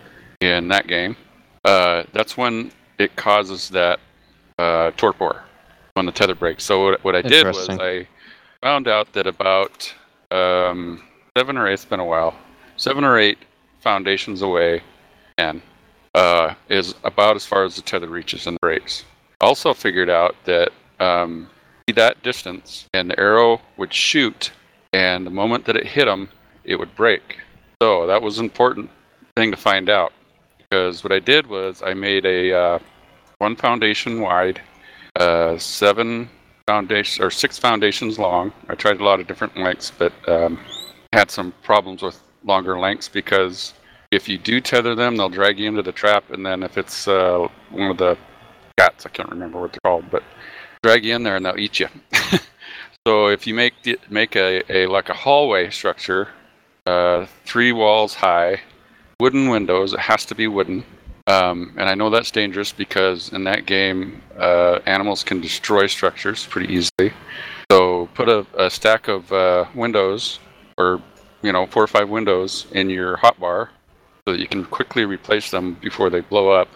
in 0.41 0.68
that 0.68 0.88
game. 0.88 1.15
Uh, 1.65 2.03
that's 2.14 2.38
when 2.38 2.72
it 2.97 3.15
causes 3.15 3.69
that 3.69 3.99
uh, 4.57 4.91
torpor 4.91 5.43
when 5.99 6.05
the 6.05 6.11
tether 6.13 6.34
breaks. 6.35 6.63
So 6.63 6.85
what, 6.85 7.03
what 7.03 7.15
I 7.15 7.21
did 7.21 7.45
was 7.45 7.67
I 7.69 8.07
found 8.61 8.88
out 8.88 9.11
that 9.13 9.27
about 9.27 9.93
um, 10.31 11.03
seven 11.38 11.57
or 11.57 11.67
eight, 11.67 11.73
it's 11.73 11.84
been 11.84 11.99
a 11.99 12.05
while, 12.05 12.34
seven 12.77 13.03
or 13.03 13.19
eight 13.19 13.38
foundations 13.81 14.41
away, 14.41 14.81
and 15.38 15.61
uh, 16.15 16.53
is 16.69 16.95
about 17.03 17.35
as 17.35 17.45
far 17.45 17.65
as 17.65 17.76
the 17.76 17.81
tether 17.81 18.07
reaches 18.07 18.47
and 18.47 18.57
breaks. 18.61 19.03
Also 19.41 19.73
figured 19.73 20.09
out 20.09 20.38
that 20.45 20.71
um, 21.01 21.49
that 21.93 22.23
distance 22.23 22.88
and 22.93 23.09
the 23.09 23.19
arrow 23.19 23.59
would 23.76 23.93
shoot, 23.93 24.51
and 24.93 25.26
the 25.26 25.31
moment 25.31 25.65
that 25.65 25.76
it 25.76 25.85
hit 25.85 26.05
them, 26.05 26.30
it 26.63 26.77
would 26.77 26.95
break. 26.95 27.39
So 27.81 28.07
that 28.07 28.21
was 28.21 28.39
an 28.39 28.45
important 28.45 28.89
thing 29.35 29.51
to 29.51 29.57
find 29.57 29.89
out 29.89 30.13
because 30.59 31.03
what 31.03 31.11
I 31.11 31.19
did 31.19 31.47
was 31.47 31.81
I 31.84 31.93
made 31.93 32.26
a 32.26 32.53
uh, 32.53 32.80
one 33.39 33.57
foundation 33.57 34.21
wide, 34.21 34.61
uh, 35.19 35.57
seven 35.57 36.29
foundations 36.65 37.23
or 37.23 37.29
six 37.29 37.57
foundations 37.57 38.17
long. 38.17 38.51
I 38.67 38.75
tried 38.75 38.99
a 38.99 39.03
lot 39.03 39.19
of 39.19 39.27
different 39.27 39.57
lengths, 39.57 39.91
but 39.91 40.13
um, 40.27 40.59
had 41.13 41.29
some 41.29 41.53
problems 41.63 42.01
with 42.01 42.21
longer 42.43 42.79
lengths 42.79 43.07
because 43.07 43.73
if 44.11 44.27
you 44.27 44.37
do 44.37 44.59
tether 44.59 44.95
them, 44.95 45.17
they'll 45.17 45.29
drag 45.29 45.59
you 45.59 45.67
into 45.67 45.83
the 45.83 45.91
trap, 45.91 46.31
and 46.31 46.45
then 46.45 46.63
if 46.63 46.77
it's 46.77 47.07
uh, 47.07 47.47
one 47.69 47.91
of 47.91 47.97
the 47.97 48.17
cats, 48.77 49.05
I 49.05 49.09
can't 49.09 49.29
remember 49.29 49.59
what 49.59 49.73
they're 49.73 49.79
called, 49.83 50.05
but 50.09 50.23
drag 50.81 51.05
you 51.05 51.15
in 51.15 51.23
there 51.23 51.35
and 51.35 51.45
they'll 51.45 51.59
eat 51.59 51.79
you. 51.79 51.89
so 53.07 53.27
if 53.27 53.45
you 53.45 53.53
make 53.53 53.73
make 54.09 54.35
a, 54.35 54.63
a 54.71 54.87
like 54.87 55.09
a 55.09 55.13
hallway 55.13 55.69
structure, 55.69 56.29
uh, 56.85 57.27
three 57.45 57.71
walls 57.71 58.15
high, 58.15 58.61
wooden 59.19 59.49
windows. 59.49 59.93
It 59.93 59.99
has 59.99 60.25
to 60.25 60.35
be 60.35 60.47
wooden. 60.47 60.83
Um, 61.30 61.76
and 61.77 61.88
I 61.88 61.93
know 61.93 62.10
that's 62.10 62.31
dangerous 62.31 62.72
because 62.72 63.31
in 63.34 63.43
that 63.43 63.68
game, 63.68 64.19
uh, 64.38 64.80
animals 64.88 65.23
can 65.23 65.39
destroy 65.39 65.85
structures 65.85 66.47
pretty 66.47 66.73
easily. 66.73 67.14
So 67.72 68.10
put 68.15 68.27
a, 68.27 68.47
a 68.57 68.68
stack 68.69 69.07
of 69.07 69.31
uh, 69.31 69.65
windows, 69.76 70.39
or 70.80 70.99
you 71.43 71.51
know, 71.51 71.68
four 71.68 71.84
or 71.84 71.88
five 71.88 72.10
windows 72.10 72.65
in 72.72 72.89
your 72.89 73.18
hotbar, 73.18 73.69
so 74.26 74.34
that 74.34 74.39
you 74.39 74.47
can 74.47 74.65
quickly 74.65 75.06
replace 75.06 75.51
them 75.51 75.76
before 75.76 76.10
they 76.10 76.22
blow 76.22 76.49
up. 76.49 76.68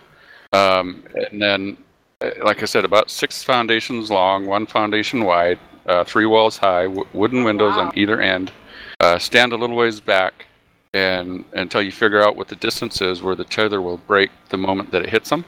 Um, 0.54 1.04
and 1.32 1.42
then, 1.42 1.78
uh, 2.22 2.30
like 2.44 2.62
I 2.62 2.66
said, 2.66 2.86
about 2.86 3.10
six 3.10 3.44
foundations 3.44 4.12
long, 4.12 4.46
one 4.46 4.68
foundation 4.68 5.26
wide, 5.26 5.58
uh, 5.88 6.04
three 6.04 6.28
walls 6.28 6.58
high, 6.58 6.84
w- 6.84 7.08
wooden 7.14 7.44
windows 7.44 7.76
on 7.76 7.92
either 7.98 8.22
end. 8.22 8.52
Uh, 9.00 9.18
stand 9.18 9.52
a 9.52 9.58
little 9.58 9.76
ways 9.76 10.00
back, 10.00 10.46
and 10.94 11.44
until 11.53 11.82
you 11.82 11.91
figure 11.91 12.22
out 12.22 12.36
what 12.36 12.48
the 12.48 12.56
distance 12.56 13.02
is 13.02 13.22
where 13.22 13.36
the 13.36 13.44
tether 13.44 13.82
will 13.82 13.98
break 13.98 14.30
the 14.49 14.57
moment 14.57 14.91
that 14.91 15.02
it 15.02 15.10
hits 15.10 15.30
them. 15.30 15.45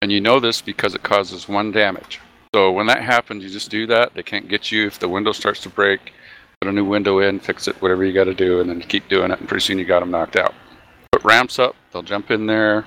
And 0.00 0.12
you 0.12 0.20
know 0.20 0.38
this 0.38 0.60
because 0.60 0.94
it 0.94 1.02
causes 1.02 1.48
one 1.48 1.72
damage. 1.72 2.20
So 2.54 2.70
when 2.70 2.86
that 2.86 3.02
happens, 3.02 3.42
you 3.42 3.50
just 3.50 3.70
do 3.70 3.86
that. 3.88 4.14
They 4.14 4.22
can't 4.22 4.48
get 4.48 4.70
you 4.70 4.86
if 4.86 4.98
the 4.98 5.08
window 5.08 5.32
starts 5.32 5.60
to 5.62 5.68
break. 5.68 6.12
Put 6.60 6.68
a 6.68 6.72
new 6.72 6.84
window 6.84 7.18
in, 7.18 7.40
fix 7.40 7.66
it, 7.66 7.80
whatever 7.82 8.04
you 8.04 8.12
got 8.12 8.24
to 8.24 8.34
do, 8.34 8.60
and 8.60 8.70
then 8.70 8.80
keep 8.80 9.08
doing 9.08 9.32
it. 9.32 9.40
And 9.40 9.48
pretty 9.48 9.64
soon 9.64 9.78
you 9.78 9.84
got 9.84 10.00
them 10.00 10.10
knocked 10.10 10.36
out. 10.36 10.54
Put 11.10 11.24
ramps 11.24 11.58
up. 11.58 11.74
They'll 11.92 12.02
jump 12.02 12.30
in 12.30 12.46
there, 12.46 12.86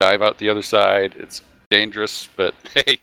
dive 0.00 0.22
out 0.22 0.38
the 0.38 0.48
other 0.48 0.62
side. 0.62 1.14
It's 1.18 1.42
dangerous, 1.70 2.28
but 2.36 2.54
hey, 2.74 3.00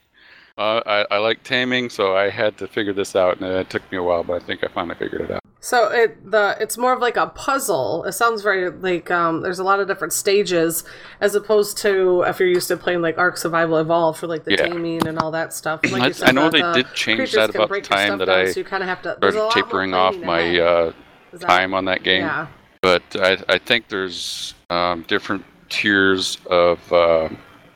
uh, 0.60 0.82
I, 0.86 1.16
I 1.16 1.18
like 1.20 1.44
taming, 1.44 1.90
so 1.90 2.16
I 2.16 2.30
had 2.30 2.58
to 2.58 2.68
figure 2.68 2.94
this 2.94 3.16
out, 3.16 3.40
and 3.40 3.46
it 3.50 3.70
took 3.70 3.90
me 3.92 3.98
a 3.98 4.04
while, 4.04 4.24
but 4.24 4.42
I 4.42 4.46
think 4.46 4.64
I 4.64 4.68
finally 4.68 4.96
figured 4.96 5.22
it 5.22 5.32
out. 5.32 5.40
So 5.62 5.90
it 5.90 6.32
the 6.32 6.56
it's 6.60 6.78
more 6.78 6.94
of 6.94 7.00
like 7.02 7.18
a 7.18 7.28
puzzle. 7.28 8.06
It 8.06 8.14
sounds 8.14 8.42
very 8.42 8.70
like 8.70 9.12
um 9.12 9.42
there's 9.42 9.60
a 9.60 9.64
lot 9.64 9.82
of 9.82 9.88
different 9.90 10.14
stages 10.14 10.86
as 11.20 11.36
opposed 11.36 11.78
to 11.80 12.22
if 12.28 12.40
you're 12.40 12.48
used 12.48 12.70
to 12.70 12.78
playing 12.78 13.02
like 13.02 13.18
Ark 13.18 13.36
Survival 13.36 13.78
Evolved 13.78 14.20
for 14.20 14.28
like 14.28 14.46
the 14.46 14.52
Yeah. 14.52 14.68
taming 14.68 15.06
and 15.06 15.20
all 15.20 15.32
that 15.32 15.52
stuff. 15.54 15.82
Like 15.92 16.02
I, 16.02 16.12
said, 16.12 16.30
I 16.30 16.32
know 16.32 16.50
the- 16.50 16.58
they 16.60 16.62
the 16.62 16.74
did 16.84 16.94
change 16.94 17.34
that 17.34 17.54
about 17.54 17.70
the 17.70 17.82
time 17.82 18.20
that 18.20 18.26
down, 18.28 18.40
I 18.40 18.52
so 18.52 18.60
you 18.62 18.64
kind 18.66 18.84
of 18.84 18.90
have 18.90 19.02
to 19.02 19.16
started 19.18 19.52
tapering 19.52 19.94
off 19.94 20.16
my 20.18 20.58
uh, 20.60 20.94
that- 21.34 21.42
time 21.42 21.74
on 21.74 21.84
that 21.86 22.04
game. 22.04 22.22
Yeah. 22.22 22.48
But 22.82 23.04
I, 23.16 23.38
I 23.50 23.58
think 23.58 23.90
there's 23.90 24.54
um, 24.70 25.04
different 25.10 25.44
tiers 25.68 26.38
of, 26.50 26.80
uh, 26.94 27.28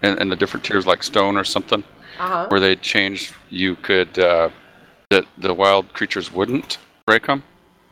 and, 0.01 0.17
and 0.19 0.31
the 0.31 0.37
different 0.37 0.65
tiers 0.65 0.85
like 0.87 1.03
stone 1.03 1.35
or 1.35 1.43
something, 1.43 1.83
Uh-huh. 2.19 2.47
where 2.49 2.59
they 2.59 2.75
changed. 2.75 3.33
You 3.49 3.75
could 3.75 4.17
uh, 4.19 4.49
that 5.09 5.25
the 5.37 5.53
wild 5.53 5.93
creatures 5.93 6.31
wouldn't 6.31 6.77
break 7.05 7.27
them 7.27 7.43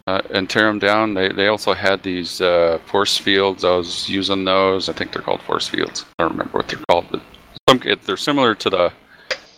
uh, 0.08 0.22
and 0.32 0.50
tear 0.50 0.68
them 0.68 0.80
down. 0.80 1.14
They 1.14 1.30
they 1.30 1.48
also 1.48 1.74
had 1.74 2.04
these 2.04 2.42
uh, 2.42 2.80
force 2.86 3.18
fields. 3.18 3.64
I 3.64 3.76
was 3.76 4.10
using 4.10 4.46
those. 4.46 4.90
I 4.90 4.94
think 4.94 5.12
they're 5.12 5.22
called 5.22 5.42
force 5.42 5.68
fields. 5.68 6.06
I 6.18 6.24
don't 6.24 6.32
remember 6.32 6.58
what 6.58 6.68
they're 6.68 6.80
called, 6.90 7.06
but 7.12 7.22
some 7.70 7.82
it, 7.86 8.04
they're 8.04 8.18
similar 8.18 8.56
to 8.56 8.70
the 8.70 8.94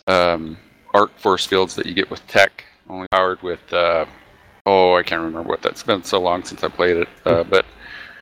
um, 0.08 0.58
Ark 0.94 1.12
force 1.18 1.46
fields 1.46 1.76
that 1.76 1.86
you 1.86 1.94
get 1.94 2.10
with 2.10 2.26
tech, 2.28 2.66
only 2.90 3.08
powered 3.12 3.42
with. 3.42 3.72
Uh, 3.72 4.06
oh, 4.66 4.96
I 4.96 5.04
can't 5.04 5.22
remember 5.22 5.48
what 5.50 5.62
that's 5.62 5.84
been 5.84 6.04
so 6.04 6.20
long 6.20 6.44
since 6.44 6.64
I 6.64 6.68
played 6.68 6.98
it. 6.98 7.10
Uh, 7.26 7.44
but 7.44 7.66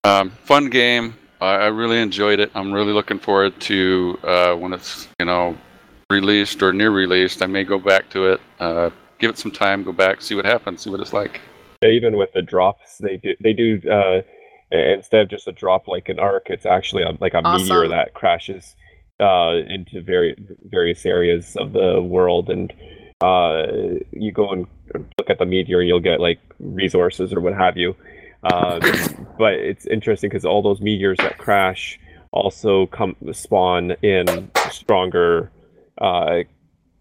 um, 0.04 0.30
fun 0.30 0.70
game. 0.70 1.16
I, 1.42 1.56
I 1.56 1.68
really 1.68 2.00
enjoyed 2.00 2.40
it. 2.40 2.52
I'm 2.54 2.72
really 2.72 2.94
looking 2.94 3.20
forward 3.20 3.60
to 3.62 4.20
uh, 4.24 4.56
when 4.56 4.74
it's 4.74 5.08
you 5.20 5.26
know 5.26 5.58
released 6.12 6.62
or 6.62 6.74
near 6.74 6.92
released. 6.92 7.42
I 7.42 7.48
may 7.48 7.64
go 7.64 7.80
back 7.80 8.10
to 8.12 8.26
it. 8.34 8.42
Uh, 8.60 8.90
give 9.20 9.30
it 9.30 9.38
some 9.38 9.52
time. 9.52 9.84
Go 9.84 9.94
back, 9.94 10.22
see 10.22 10.36
what 10.36 10.46
happens, 10.46 10.82
see 10.82 10.90
what 10.90 11.00
it's 11.00 11.14
like. 11.14 11.42
even 11.84 12.16
with 12.16 12.32
the 12.34 12.42
drops 12.44 12.98
they 13.00 13.18
do 13.18 13.34
they 13.40 13.54
do 13.54 13.82
uh 13.90 14.22
instead 14.72 15.22
of 15.22 15.30
just 15.30 15.48
a 15.48 15.52
drop 15.52 15.88
like 15.88 16.10
an 16.10 16.20
Ark 16.20 16.46
it's 16.50 16.66
actually 16.66 17.04
a, 17.04 17.18
like 17.20 17.34
a 17.34 17.42
meteor 17.42 17.88
that 17.88 18.14
crashes 18.14 18.76
uh 19.20 19.54
into 19.68 20.02
very 20.02 20.36
various 20.70 21.06
areas 21.06 21.56
of 21.56 21.74
the 21.74 22.00
world 22.02 22.50
and 22.52 22.72
uh 23.22 23.64
you 24.12 24.32
go 24.32 24.52
and 24.52 24.68
look 25.18 25.30
at 25.30 25.40
the 25.40 25.46
meteor 25.46 25.80
and 25.80 25.88
you'll 25.88 26.00
get 26.00 26.20
like 26.20 26.40
resources 26.60 27.34
or 27.34 27.40
what 27.42 27.54
have 27.54 27.78
you 27.78 27.96
um 28.52 28.80
but 29.40 29.54
it's 29.54 29.88
interesting 29.88 30.30
because 30.30 30.46
all 30.46 30.62
those 30.62 30.82
meteors 30.82 31.18
that 31.18 31.38
crash 31.40 32.00
also 32.32 32.86
come 32.88 33.16
spawn 33.32 33.92
in 34.04 34.50
stronger 34.70 35.52
uh 35.98 36.44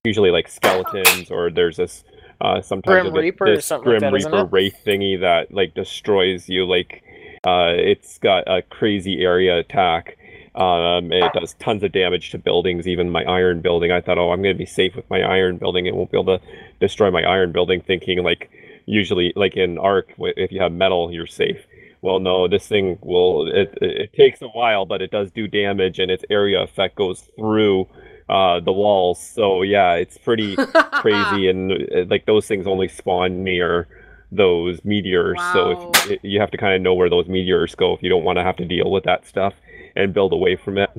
usually 0.05 0.31
like 0.31 0.49
skeletons 0.49 1.31
or 1.31 1.51
there's 1.51 1.77
this 1.77 2.05
uh 2.41 2.61
sometimes 2.63 3.11
Grim 3.11 3.15
Reaper 3.15 3.47
or 3.47 3.57
this 3.57 3.67
something 3.67 3.93
like 3.93 4.01
grim 4.01 4.13
that, 4.13 4.31
reaper 4.31 4.45
wraith 4.47 4.77
thingy 4.85 5.21
that 5.21 5.53
like 5.53 5.75
destroys 5.75 6.49
you 6.49 6.65
like 6.65 7.03
uh 7.45 7.73
it's 7.77 8.19
got 8.19 8.49
a 8.49 8.63
crazy 8.63 9.23
area 9.23 9.59
attack. 9.59 10.17
Um 10.55 11.13
it 11.13 11.33
does 11.35 11.55
tons 11.55 11.83
of 11.83 11.93
damage 11.93 12.31
to 12.31 12.39
buildings 12.39 12.89
even 12.89 13.11
my 13.11 13.25
iron 13.25 13.61
building. 13.61 13.93
I 13.93 14.01
thought 14.01 14.19
oh 14.19 14.33
i'm 14.33 14.43
gonna 14.43 14.55
be 14.55 14.67
safe 14.67 14.97
with 14.97 15.09
my 15.11 15.21
iron 15.21 15.59
building. 15.59 15.87
It 15.87 15.95
won't 15.95 16.11
be 16.11 16.19
able 16.19 16.39
to 16.39 16.45
destroy 16.81 17.11
my 17.11 17.23
iron 17.23 17.53
building 17.53 17.83
thinking 17.83 18.23
like 18.25 18.51
usually 18.87 19.33
like 19.37 19.57
in 19.57 19.79
Ark 19.79 20.15
if 20.19 20.51
you 20.51 20.63
have 20.63 20.73
metal 20.73 21.13
you're 21.13 21.27
safe. 21.27 21.67
Well 22.01 22.21
no 22.21 22.49
this 22.49 22.67
thing 22.67 22.99
will 23.03 23.49
it, 23.49 23.77
it 23.83 24.15
takes 24.15 24.41
a 24.41 24.49
while 24.49 24.87
but 24.87 25.03
it 25.03 25.11
does 25.11 25.31
do 25.31 25.47
damage 25.47 25.99
and 25.99 26.11
its 26.11 26.25
area 26.31 26.63
effect 26.63 26.97
goes 26.97 27.21
through 27.37 27.87
uh 28.31 28.61
the 28.61 28.73
walls. 28.73 29.21
So 29.21 29.63
yeah 29.63 29.95
it's 29.95 30.17
pretty 30.17 30.57
crazy. 30.93 31.49
And 31.49 31.73
uh, 31.73 32.05
like 32.09 32.27
those 32.27 32.47
things 32.47 32.67
only 32.67 32.89
spawn 32.89 33.45
near 33.45 33.89
those 34.33 34.85
meteors. 34.85 35.41
So 35.53 35.91
if 35.95 36.11
it, 36.11 36.21
you 36.23 36.41
have 36.41 36.51
to 36.53 36.57
kind 36.57 36.75
of 36.75 36.83
know 36.83 36.95
where 36.95 37.11
those 37.11 37.27
meteors 37.27 37.75
go 37.75 37.95
if 37.95 38.03
you 38.03 38.09
don't 38.09 38.25
want 38.25 38.39
to 38.39 38.45
have 38.45 38.57
to 38.57 38.65
deal 38.65 38.91
with 38.91 39.05
that 39.05 39.27
stuff 39.27 39.55
and 39.97 40.15
build 40.15 40.33
away 40.33 40.57
from 40.57 40.79
it. 40.79 40.91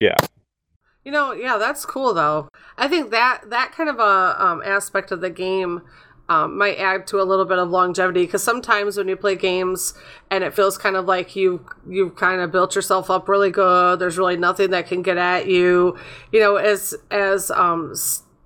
Yeah. 0.00 0.16
You 1.04 1.10
know, 1.10 1.32
yeah, 1.32 1.58
that's 1.58 1.84
cool 1.84 2.14
though. 2.14 2.48
I 2.76 2.86
think 2.88 3.10
that 3.10 3.42
that 3.50 3.72
kind 3.72 3.88
of 3.88 3.98
a 3.98 4.44
um, 4.44 4.62
aspect 4.64 5.10
of 5.10 5.20
the 5.20 5.30
game 5.30 5.82
um, 6.28 6.56
might 6.56 6.76
add 6.78 7.06
to 7.08 7.20
a 7.20 7.24
little 7.24 7.44
bit 7.44 7.58
of 7.58 7.68
longevity 7.70 8.24
because 8.24 8.42
sometimes 8.42 8.96
when 8.96 9.08
you 9.08 9.16
play 9.16 9.36
games 9.36 9.92
and 10.30 10.42
it 10.44 10.54
feels 10.54 10.78
kind 10.78 10.96
of 10.96 11.04
like 11.04 11.36
you 11.36 11.66
you've 11.86 12.16
kind 12.16 12.40
of 12.40 12.50
built 12.52 12.74
yourself 12.74 13.10
up 13.10 13.28
really 13.28 13.50
good, 13.50 13.98
there's 13.98 14.16
really 14.18 14.36
nothing 14.36 14.70
that 14.70 14.86
can 14.86 15.02
get 15.02 15.18
at 15.18 15.46
you. 15.46 15.98
You 16.32 16.40
know, 16.40 16.56
as 16.56 16.94
as 17.10 17.50
um 17.50 17.94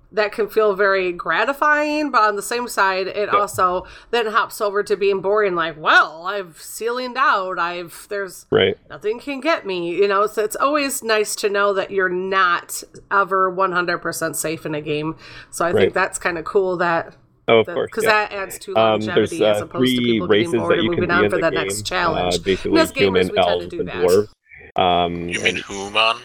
that 0.09 0.31
can 0.31 0.47
feel 0.47 0.73
very 0.73 1.11
gratifying, 1.11 2.11
but 2.11 2.21
on 2.21 2.37
the 2.37 2.41
same 2.41 2.67
side, 2.69 3.07
it 3.07 3.27
also 3.27 3.85
then 4.09 4.25
hops 4.27 4.61
over 4.61 4.81
to 4.81 4.95
being 4.95 5.19
boring. 5.21 5.53
Like, 5.53 5.75
well, 5.77 6.25
I've 6.25 6.57
ceilinged 6.59 7.17
out. 7.17 7.59
I've 7.59 8.07
there's 8.09 8.45
right 8.49 8.77
nothing 8.89 9.19
can 9.19 9.39
get 9.41 9.65
me 9.65 9.91
you 9.95 10.07
know 10.07 10.25
so 10.25 10.43
it's 10.43 10.55
always 10.55 11.03
nice 11.03 11.35
to 11.35 11.49
know 11.49 11.73
that 11.73 11.91
you're 11.91 12.07
not 12.09 12.83
ever 13.11 13.51
100% 13.51 14.35
safe 14.35 14.65
in 14.65 14.73
a 14.73 14.81
game 14.81 15.15
so 15.51 15.65
i 15.65 15.71
Right. 15.71 15.81
think 15.81 15.93
that's 15.93 16.17
kind 16.17 16.37
of 16.37 16.45
cool 16.45 16.77
that 16.77 17.13
Oh, 17.49 17.59
of 17.59 17.65
course. 17.67 17.87
Because 17.89 18.03
yeah. 18.03 18.09
that 18.27 18.31
adds 18.33 18.59
to 18.59 18.75
Um, 18.77 18.99
there's 19.01 19.07
longevity 19.07 19.45
as 19.45 19.61
uh, 19.61 19.65
opposed 19.65 19.71
to 19.71 19.77
three 19.95 20.05
people 20.13 20.27
races 20.27 20.51
getting 20.51 20.59
bored 20.61 20.73
and 20.79 20.83
you 20.83 20.89
can 20.91 20.99
moving 21.01 21.07
be 21.07 21.13
on 21.13 21.29
for 21.29 21.35
the 21.37 21.41
the 21.43 21.49
game. 21.51 21.59
next 21.67 21.81
challenge. 21.85 22.35
Uh, 22.35 22.39
basically, 22.43 22.71
And 22.71 22.79
as 22.79 22.91
gamers, 22.91 22.97
human, 22.97 23.27
we 23.27 23.33
tend 23.33 23.35
to 23.35 23.41
elves, 23.49 23.67
do 23.67 23.79
and 23.79 23.87
that. 23.87 23.95
dwarves. 23.95 24.27
Um, 24.75 25.29
You 25.29 25.39
mean 25.41 25.55
and- 25.55 25.65
Human? 25.65 26.17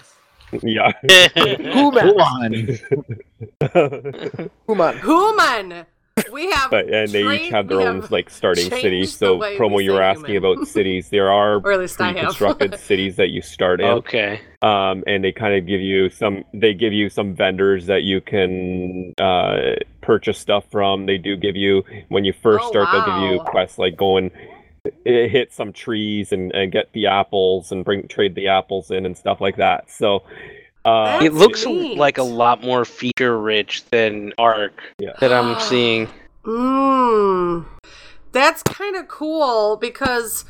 Yeah. 0.62 0.92
Human. 4.66 4.98
Human. 5.00 5.86
We 6.30 6.50
have. 6.50 6.70
But 6.70 6.88
and 6.92 7.10
they 7.10 7.22
each 7.46 7.50
have 7.50 7.68
their 7.68 7.80
own 7.80 8.02
have 8.02 8.10
like 8.10 8.30
starting 8.30 8.68
changed 8.68 8.82
cities. 8.82 9.16
So 9.16 9.38
promo, 9.38 9.82
you 9.82 9.92
were 9.92 10.02
asking 10.02 10.26
human. 10.26 10.52
about 10.52 10.68
cities. 10.78 11.08
There 11.10 11.30
are 11.30 11.56
Or 11.56 11.72
at 11.72 11.78
least 11.80 12.00
I 12.00 12.06
have. 12.08 12.14
pre-constructed 12.14 12.78
cities 12.80 13.16
that 13.16 13.30
you 13.30 13.42
start 13.42 13.80
in. 13.80 13.86
Okay. 13.86 14.40
Um, 14.62 15.04
and 15.06 15.24
they 15.24 15.32
kind 15.32 15.54
of 15.54 15.66
give 15.66 15.80
you 15.80 16.10
some. 16.10 16.44
They 16.54 16.74
give 16.74 16.92
you 16.92 17.08
some 17.08 17.34
vendors 17.34 17.86
that 17.86 18.02
you 18.02 18.20
can 18.20 19.14
uh, 19.18 19.76
purchase 20.00 20.38
stuff 20.38 20.64
from. 20.70 21.06
They 21.06 21.18
do 21.18 21.36
give 21.36 21.56
you 21.56 21.82
when 22.08 22.24
you 22.24 22.32
first 22.32 22.64
Oh, 22.64 22.70
start. 22.70 22.88
They'll 22.92 23.20
give 23.20 23.32
you 23.32 23.40
quests 23.40 23.78
like 23.78 23.96
go 23.96 24.16
and 24.18 24.30
uh, 24.86 24.90
hit 25.04 25.52
some 25.52 25.72
trees 25.72 26.32
and, 26.32 26.52
and 26.52 26.72
get 26.72 26.92
the 26.92 27.06
apples 27.06 27.72
and 27.72 27.84
bring 27.84 28.08
trade 28.08 28.34
the 28.34 28.48
apples 28.48 28.90
in 28.90 29.06
and 29.06 29.16
stuff 29.16 29.40
like 29.40 29.56
that. 29.56 29.90
So. 29.90 30.24
Uh, 30.84 31.20
it 31.22 31.32
looks 31.32 31.64
like 31.64 32.18
a 32.18 32.22
lot 32.22 32.62
more 32.62 32.84
feature 32.84 33.38
rich 33.38 33.84
than 33.90 34.32
Ark 34.38 34.82
Yeah. 34.98 35.12
that 35.20 35.32
I'm 35.32 35.60
seeing. 35.60 36.08
Mmm. 36.44 37.66
That's 38.32 38.62
kind 38.62 38.96
of 38.96 39.08
cool 39.08 39.76
because, 39.76 40.44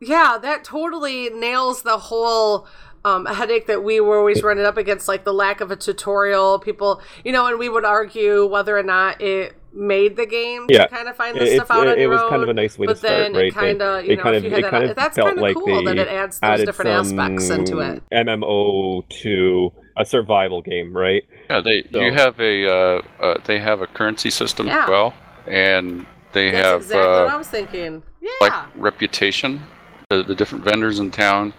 yeah, 0.00 0.38
that 0.40 0.64
totally 0.64 1.28
nails 1.30 1.82
the 1.82 1.98
whole 1.98 2.66
um, 3.04 3.26
headache 3.26 3.66
that 3.66 3.84
we 3.84 4.00
were 4.00 4.18
always 4.18 4.42
running 4.42 4.64
up 4.64 4.76
against, 4.76 5.08
like 5.08 5.24
the 5.24 5.34
lack 5.34 5.60
of 5.60 5.70
a 5.70 5.76
tutorial. 5.76 6.58
People, 6.58 7.00
you 7.24 7.32
know, 7.32 7.46
and 7.46 7.58
we 7.58 7.68
would 7.68 7.84
argue 7.84 8.46
whether 8.46 8.76
or 8.76 8.82
not 8.82 9.20
it 9.20 9.54
made 9.76 10.16
the 10.16 10.26
game 10.26 10.66
yeah, 10.68 10.86
to 10.86 10.88
kind 10.88 11.08
of 11.08 11.16
find 11.16 11.36
It- 11.36 11.40
this 11.40 11.54
stuff 11.56 11.70
it- 11.70 11.76
out 11.76 11.86
on 11.86 11.92
it 11.98 12.00
your 12.00 12.08
was 12.10 12.20
own. 12.22 12.30
kind 12.30 12.42
of 12.42 12.48
a 12.48 12.54
nice 12.54 12.78
way 12.78 12.86
but 12.86 12.94
to 12.94 12.98
start, 12.98 13.12
then 13.18 13.32
right? 13.34 13.44
it 13.46 13.54
kind 13.54 13.82
of, 13.82 14.02
They- 14.02 14.10
you 14.10 14.16
know, 14.16 14.22
kind 14.22 14.36
if 14.36 14.44
of- 14.44 14.50
you 14.50 14.50
it 14.50 14.54
had 14.56 14.64
that, 14.64 14.70
kind 14.70 14.84
of 14.90 14.96
that's 14.96 15.14
felt 15.16 15.26
kind 15.28 15.38
of 15.38 15.42
like 15.42 15.54
cool 15.56 15.84
that 15.84 15.98
it 15.98 16.08
adds 16.08 16.40
those 16.40 16.48
added 16.48 16.66
different 16.66 16.90
aspects 16.90 17.50
into 17.50 17.80
it. 17.80 18.02
MMO 18.12 19.04
to 19.22 19.72
a 19.98 20.04
survival 20.04 20.62
game, 20.62 20.96
right? 20.96 21.24
Yeah, 21.50 21.60
they 21.60 21.84
So- 21.92 22.00
you 22.00 22.12
have 22.12 22.40
a 22.40 22.66
uh, 22.66 23.02
uh, 23.20 23.34
they 23.44 23.58
have 23.58 23.80
a 23.82 23.86
currency 23.86 24.30
system 24.30 24.66
Yeah. 24.66 24.84
as 24.84 24.88
well, 24.88 25.14
and 25.46 26.06
they 26.32 26.50
That's 26.50 26.66
have 26.66 26.76
exactly 26.82 27.08
what 27.08 27.28
I 27.30 27.34
uh, 27.34 27.38
was 27.38 27.48
thinking. 27.48 28.02
Yeah. 28.20 28.30
like 28.40 28.52
reputation. 28.76 29.62
The, 30.10 30.22
the 30.22 30.34
different 30.34 30.64
vendors 30.64 30.98
in 31.00 31.10
town, 31.10 31.52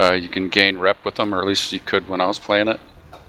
uh, 0.00 0.12
you 0.12 0.28
can 0.28 0.48
gain 0.48 0.78
rep 0.78 1.04
with 1.04 1.16
them, 1.16 1.34
or 1.34 1.40
at 1.40 1.46
least 1.46 1.72
you 1.72 1.80
could 1.80 2.08
when 2.08 2.20
I 2.20 2.26
was 2.26 2.38
playing 2.38 2.68
it. 2.68 2.80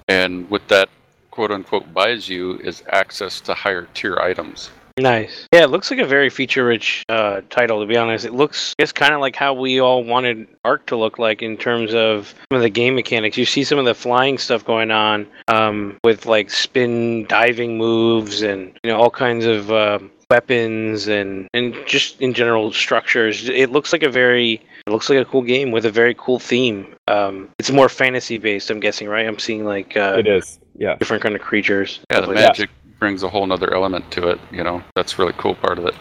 And 0.08 0.48
with 0.50 0.66
that 0.68 0.88
quote 1.30 1.50
unquote 1.50 1.92
buys 1.92 2.28
you 2.28 2.58
is 2.58 2.82
access 2.90 3.40
to 3.42 3.54
higher 3.54 3.88
tier 3.94 4.16
items. 4.16 4.70
Nice. 4.98 5.48
Yeah, 5.52 5.64
it 5.64 5.70
looks 5.70 5.90
like 5.90 6.00
a 6.00 6.06
very 6.06 6.28
feature-rich 6.30 7.04
uh, 7.08 7.40
title. 7.48 7.80
To 7.80 7.86
be 7.86 7.96
honest, 7.96 8.24
it 8.24 8.34
looks 8.34 8.74
it's 8.78 8.92
kind 8.92 9.14
of 9.14 9.20
like 9.20 9.36
how 9.36 9.54
we 9.54 9.80
all 9.80 10.04
wanted 10.04 10.46
Ark 10.64 10.86
to 10.86 10.96
look 10.96 11.18
like 11.18 11.42
in 11.42 11.56
terms 11.56 11.94
of 11.94 12.34
some 12.50 12.56
of 12.56 12.62
the 12.62 12.70
game 12.70 12.94
mechanics. 12.94 13.36
You 13.36 13.46
see 13.46 13.64
some 13.64 13.78
of 13.78 13.84
the 13.84 13.94
flying 13.94 14.36
stuff 14.38 14.64
going 14.64 14.90
on 14.90 15.26
um, 15.48 15.98
with 16.04 16.26
like 16.26 16.50
spin 16.50 17.26
diving 17.26 17.78
moves 17.78 18.42
and 18.42 18.78
you 18.82 18.90
know 18.90 19.00
all 19.00 19.10
kinds 19.10 19.46
of 19.46 19.70
uh, 19.70 20.00
weapons 20.30 21.08
and 21.08 21.48
and 21.54 21.74
just 21.86 22.20
in 22.20 22.34
general 22.34 22.72
structures. 22.72 23.48
It 23.48 23.70
looks 23.70 23.92
like 23.92 24.02
a 24.02 24.10
very 24.10 24.62
it 24.90 24.92
looks 24.92 25.08
like 25.08 25.18
a 25.18 25.24
cool 25.24 25.42
game 25.42 25.70
with 25.70 25.86
a 25.86 25.90
very 25.90 26.14
cool 26.18 26.40
theme. 26.40 26.94
Um, 27.06 27.50
it's 27.60 27.70
more 27.70 27.88
fantasy 27.88 28.38
based, 28.38 28.70
I'm 28.70 28.80
guessing, 28.80 29.08
right? 29.08 29.26
I'm 29.26 29.38
seeing 29.38 29.64
like 29.64 29.96
uh, 29.96 30.16
It 30.18 30.26
is, 30.26 30.58
yeah. 30.74 30.96
different 30.96 31.22
kind 31.22 31.36
of 31.36 31.40
creatures. 31.40 32.00
Yeah, 32.10 32.20
the 32.20 32.24
stuff 32.24 32.28
like 32.28 32.36
that. 32.38 32.48
magic 32.48 32.70
brings 32.98 33.22
a 33.22 33.28
whole 33.28 33.46
nother 33.46 33.72
element 33.72 34.10
to 34.12 34.28
it. 34.28 34.40
You 34.50 34.64
know, 34.64 34.82
that's 34.96 35.16
really 35.16 35.32
cool 35.38 35.54
part 35.54 35.78
of 35.78 35.86
it. 35.86 35.94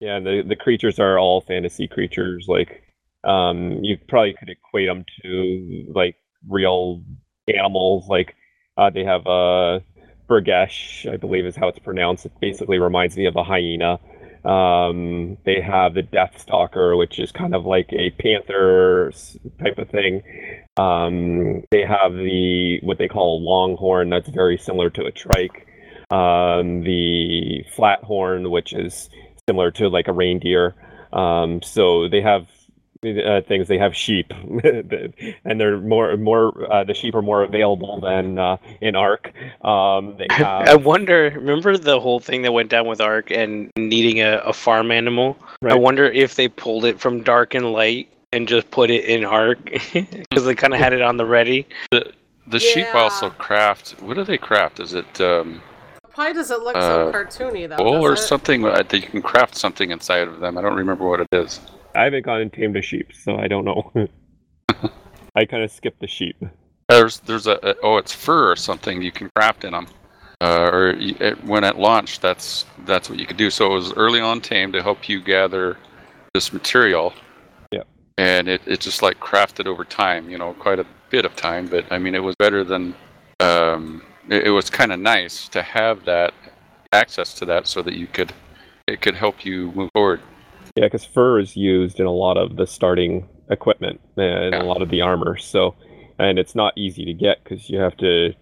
Yeah, 0.00 0.20
the 0.20 0.44
the 0.46 0.54
creatures 0.54 1.00
are 1.00 1.18
all 1.18 1.40
fantasy 1.40 1.88
creatures. 1.88 2.46
Like, 2.46 2.84
um, 3.24 3.82
you 3.82 3.98
probably 4.08 4.34
could 4.34 4.48
equate 4.48 4.86
them 4.86 5.04
to 5.22 5.92
like 5.92 6.14
real 6.48 7.02
animals. 7.52 8.06
Like, 8.08 8.36
uh, 8.76 8.90
they 8.90 9.02
have 9.02 9.26
a 9.26 9.82
Burgesh, 10.30 11.12
I 11.12 11.16
believe 11.16 11.44
is 11.44 11.56
how 11.56 11.66
it's 11.66 11.80
pronounced. 11.80 12.26
It 12.26 12.32
basically 12.40 12.78
reminds 12.78 13.16
me 13.16 13.26
of 13.26 13.34
a 13.34 13.42
hyena. 13.42 13.98
Um, 14.44 15.36
they 15.44 15.60
have 15.60 15.94
the 15.94 16.02
Death 16.02 16.40
Stalker, 16.40 16.96
which 16.96 17.18
is 17.18 17.32
kind 17.32 17.54
of 17.54 17.66
like 17.66 17.92
a 17.92 18.10
panther 18.10 19.12
type 19.62 19.78
of 19.78 19.90
thing. 19.90 20.22
Um, 20.76 21.64
they 21.70 21.84
have 21.84 22.14
the 22.14 22.80
what 22.82 22.98
they 22.98 23.08
call 23.08 23.38
a 23.38 23.42
longhorn, 23.42 24.10
that's 24.10 24.28
very 24.28 24.58
similar 24.58 24.90
to 24.90 25.04
a 25.04 25.12
trike. 25.12 25.66
Um, 26.10 26.82
the 26.84 27.64
flathorn, 27.76 28.50
which 28.50 28.72
is 28.72 29.10
similar 29.48 29.70
to 29.72 29.88
like 29.88 30.08
a 30.08 30.12
reindeer. 30.12 30.74
Um, 31.12 31.62
so 31.62 32.08
they 32.08 32.20
have 32.20 32.46
uh, 33.04 33.40
things. 33.42 33.68
They 33.68 33.78
have 33.78 33.94
sheep, 33.94 34.32
and 35.44 35.60
they're 35.60 35.78
more 35.78 36.16
more. 36.16 36.72
Uh, 36.72 36.84
the 36.84 36.94
sheep 36.94 37.14
are 37.14 37.22
more 37.22 37.42
available 37.42 38.00
than 38.00 38.38
uh, 38.38 38.56
in 38.80 38.96
Ark. 38.96 39.32
Um, 39.64 40.16
they 40.16 40.26
have. 40.30 40.68
I 40.68 40.74
wonder. 40.76 41.30
Remember 41.34 41.76
the 41.76 42.00
whole 42.00 42.20
thing 42.20 42.42
that 42.42 42.52
went 42.52 42.70
down 42.70 42.86
with 42.86 43.00
Ark 43.00 43.30
and 43.30 43.70
needing 43.76 44.20
a, 44.20 44.38
a 44.38 44.52
farm 44.52 44.90
animal. 44.90 45.36
I 45.62 45.74
wonder 45.74 46.06
if 46.06 46.36
they 46.36 46.48
pulled 46.48 46.84
it 46.84 47.00
from 47.00 47.22
Dark 47.22 47.54
and 47.54 47.72
Light 47.72 48.08
and 48.32 48.46
just 48.46 48.70
put 48.70 48.90
it 48.90 49.04
in 49.04 49.24
Ark 49.24 49.58
because 49.92 50.44
they 50.44 50.54
kind 50.54 50.74
of 50.74 50.80
had 50.80 50.92
it 50.92 51.02
on 51.02 51.16
the 51.16 51.26
ready. 51.26 51.66
The 51.90 52.12
the 52.46 52.58
sheep 52.58 52.94
also 52.94 53.30
craft. 53.30 53.96
What 54.00 54.14
do 54.14 54.24
they 54.24 54.38
craft? 54.38 54.80
Is 54.80 54.94
it 54.94 55.20
um, 55.20 55.60
Why 56.14 56.32
does 56.32 56.50
it 56.50 56.60
look 56.60 56.76
so 56.76 57.08
Uh, 57.08 57.12
cartoony 57.12 57.68
though? 57.68 57.82
wool 57.82 58.04
or 58.04 58.14
it? 58.14 58.18
something 58.18 58.64
uh, 58.64 58.82
that 58.82 58.92
you 58.94 59.02
can 59.02 59.22
craft 59.22 59.54
something 59.54 59.90
inside 59.90 60.26
of 60.28 60.40
them? 60.40 60.56
I 60.56 60.62
don't 60.62 60.76
remember 60.76 61.06
what 61.08 61.20
it 61.20 61.28
is. 61.32 61.60
I 61.98 62.04
haven't 62.04 62.24
gone 62.24 62.40
and 62.40 62.52
tamed 62.52 62.76
a 62.76 62.82
sheep, 62.82 63.12
so 63.12 63.36
I 63.36 63.48
don't 63.48 63.64
know. 63.64 63.90
I 65.34 65.44
kind 65.44 65.64
of 65.64 65.70
skipped 65.72 66.00
the 66.00 66.06
sheep. 66.06 66.36
There's 66.88 67.18
there's 67.20 67.48
a, 67.48 67.58
a 67.64 67.74
oh 67.82 67.96
it's 67.96 68.14
fur 68.14 68.52
or 68.52 68.56
something 68.56 69.02
you 69.02 69.10
can 69.10 69.28
craft 69.34 69.64
in 69.64 69.72
them. 69.72 69.88
Uh, 70.40 70.70
or 70.72 70.90
it, 70.90 71.42
when 71.42 71.64
it 71.64 71.76
launched, 71.76 72.22
that's 72.22 72.66
that's 72.84 73.10
what 73.10 73.18
you 73.18 73.26
could 73.26 73.36
do. 73.36 73.50
So 73.50 73.66
it 73.66 73.74
was 73.74 73.92
early 73.94 74.20
on 74.20 74.40
tame 74.40 74.70
to 74.72 74.82
help 74.82 75.08
you 75.08 75.20
gather 75.20 75.76
this 76.34 76.52
material. 76.52 77.12
Yeah. 77.72 77.82
And 78.16 78.46
it, 78.46 78.62
it 78.64 78.80
just 78.80 79.02
like 79.02 79.18
crafted 79.18 79.66
over 79.66 79.84
time, 79.84 80.30
you 80.30 80.38
know, 80.38 80.52
quite 80.54 80.78
a 80.78 80.86
bit 81.10 81.24
of 81.24 81.34
time. 81.34 81.66
But 81.66 81.90
I 81.90 81.98
mean, 81.98 82.14
it 82.14 82.22
was 82.22 82.36
better 82.36 82.62
than. 82.62 82.94
Um, 83.40 84.02
it, 84.30 84.46
it 84.46 84.50
was 84.50 84.70
kind 84.70 84.92
of 84.92 85.00
nice 85.00 85.48
to 85.48 85.62
have 85.62 86.04
that 86.04 86.32
access 86.92 87.34
to 87.34 87.44
that, 87.46 87.66
so 87.66 87.82
that 87.82 87.94
you 87.94 88.06
could 88.06 88.32
it 88.86 89.00
could 89.00 89.16
help 89.16 89.44
you 89.44 89.72
move 89.72 89.90
forward. 89.92 90.20
Yeah, 90.78 90.84
because 90.84 91.04
fur 91.04 91.40
is 91.40 91.56
used 91.56 91.98
in 91.98 92.06
a 92.06 92.12
lot 92.12 92.36
of 92.36 92.54
the 92.54 92.64
starting 92.64 93.28
equipment 93.50 94.00
and 94.16 94.54
a 94.54 94.62
lot 94.62 94.80
of 94.80 94.90
the 94.90 95.00
armor. 95.00 95.36
So, 95.36 95.74
and 96.20 96.38
it's 96.38 96.54
not 96.54 96.72
easy 96.76 97.04
to 97.04 97.12
get 97.12 97.42
because 97.42 97.68
you 97.68 97.80
have 97.80 97.96
to 97.96 98.32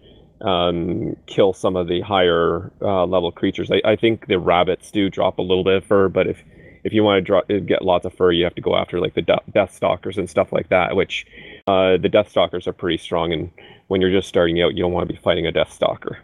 um, 0.41 1.15
kill 1.25 1.51
some 1.53 1.75
of 1.75 1.87
the 1.87 2.01
higher 2.01 2.71
uh, 2.79 3.07
level 3.07 3.31
creatures. 3.31 3.71
I, 3.71 3.81
I 3.83 3.95
think 3.95 4.27
the 4.27 4.37
rabbits 4.37 4.91
do 4.91 5.09
drop 5.09 5.39
a 5.39 5.41
little 5.41 5.63
bit 5.63 5.77
of 5.77 5.85
fur, 5.85 6.09
but 6.09 6.27
if 6.27 6.37
if 6.83 6.93
you 6.93 7.03
want 7.03 7.17
to 7.17 7.21
draw, 7.21 7.41
get 7.41 7.81
lots 7.81 8.05
of 8.05 8.13
fur, 8.13 8.31
you 8.31 8.43
have 8.43 8.53
to 8.53 8.61
go 8.61 8.75
after 8.75 8.99
like 8.99 9.15
the 9.15 9.23
de- 9.23 9.41
death 9.51 9.73
stalkers 9.73 10.19
and 10.19 10.29
stuff 10.29 10.53
like 10.53 10.69
that. 10.69 10.95
Which 10.95 11.25
uh, 11.65 11.97
the 11.97 12.07
death 12.07 12.29
stalkers 12.29 12.67
are 12.67 12.73
pretty 12.73 12.99
strong, 12.99 13.33
and 13.33 13.49
when 13.87 13.99
you're 13.99 14.11
just 14.11 14.29
starting 14.29 14.61
out, 14.61 14.75
you 14.75 14.83
don't 14.83 14.91
want 14.91 15.07
to 15.07 15.11
be 15.11 15.19
fighting 15.19 15.47
a 15.47 15.51
death 15.51 15.73
stalker. 15.73 16.19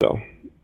So, 0.00 0.20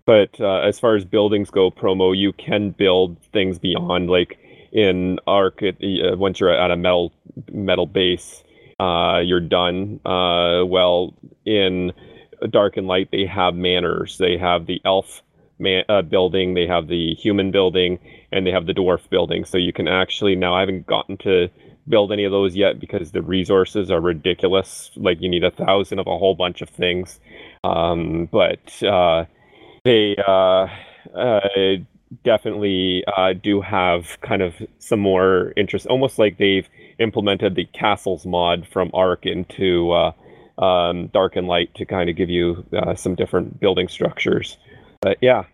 but 0.07 0.41
uh, 0.41 0.61
as 0.61 0.79
far 0.79 0.95
as 0.95 1.05
buildings 1.05 1.51
go, 1.51 1.73
promo, 1.73 2.17
you 2.17 2.33
can 2.35 2.71
build 2.71 3.17
things 3.33 3.59
beyond 3.59 4.09
like 4.09 4.39
in 4.73 5.19
Ark. 5.27 5.63
It, 5.63 5.77
uh, 5.81 6.17
once 6.17 6.41
you're 6.41 6.51
at 6.51 6.71
a 6.71 6.77
metal 6.77 7.13
metal 7.53 7.87
base, 7.87 8.43
uh, 8.81 9.21
you're 9.25 9.41
done. 9.41 10.01
Uh, 10.05 10.65
well, 10.67 11.15
in 11.45 11.93
Dark 12.51 12.77
and 12.77 12.87
Light, 12.87 13.11
they 13.13 13.27
have 13.27 13.55
manors. 13.55 14.19
They 14.19 14.37
have 14.37 14.67
the 14.67 14.81
elf 14.85 15.23
man, 15.59 15.85
uh, 15.89 16.03
building, 16.03 16.55
they 16.55 16.67
have 16.67 16.89
the 16.89 17.15
human 17.15 17.51
building, 17.51 17.99
and 18.33 18.47
they 18.47 18.51
have 18.51 18.67
the 18.67 18.75
dwarf 18.75 19.09
building. 19.09 19.45
So 19.45 19.59
you 19.59 19.73
can 19.73 19.87
actually 19.89 20.35
now. 20.35 20.55
I 20.55 20.61
haven't 20.61 20.87
gotten 20.87 21.17
to 21.19 21.49
build 21.89 22.13
any 22.13 22.25
of 22.25 22.33
those 22.33 22.55
yet 22.55 22.79
because 22.81 23.13
the 23.13 23.23
resources 23.23 23.91
are 23.91 24.01
ridiculous. 24.01 24.91
Like 24.97 25.21
you 25.21 25.29
need 25.29 25.45
a 25.45 25.51
thousand 25.51 25.99
of 25.99 26.07
a 26.07 26.19
whole 26.19 26.35
bunch 26.35 26.63
of 26.63 26.69
things. 26.69 27.21
Um, 27.65 28.29
but 28.31 28.83
uh, 28.83 29.27
they 29.85 30.17
uh, 30.27 30.67
definitely 32.25 33.05
uh, 33.17 33.33
do 33.33 33.61
have 33.61 34.21
kind 34.21 34.43
of 34.43 34.55
some 34.79 35.01
more 35.01 35.53
interest, 35.57 35.87
almost 35.87 36.19
like 36.19 36.39
they've 36.39 36.69
implemented 36.99 37.55
the 37.55 37.65
castles 37.67 38.27
mod 38.27 38.67
from 38.71 38.91
Ark 38.95 39.27
into 39.27 39.91
uh, 39.93 40.13
um, 40.63 41.09
Dark 41.09 41.37
and 41.37 41.49
Light 41.49 41.75
to 41.77 41.85
kind 41.85 42.09
of 42.11 42.17
give 42.17 42.31
you 42.31 42.65
uh, 42.77 42.95
some 42.95 43.15
different 43.15 43.59
building 43.61 43.89
structures. 43.89 44.57
But 45.01 45.19
yeah, 45.21 45.45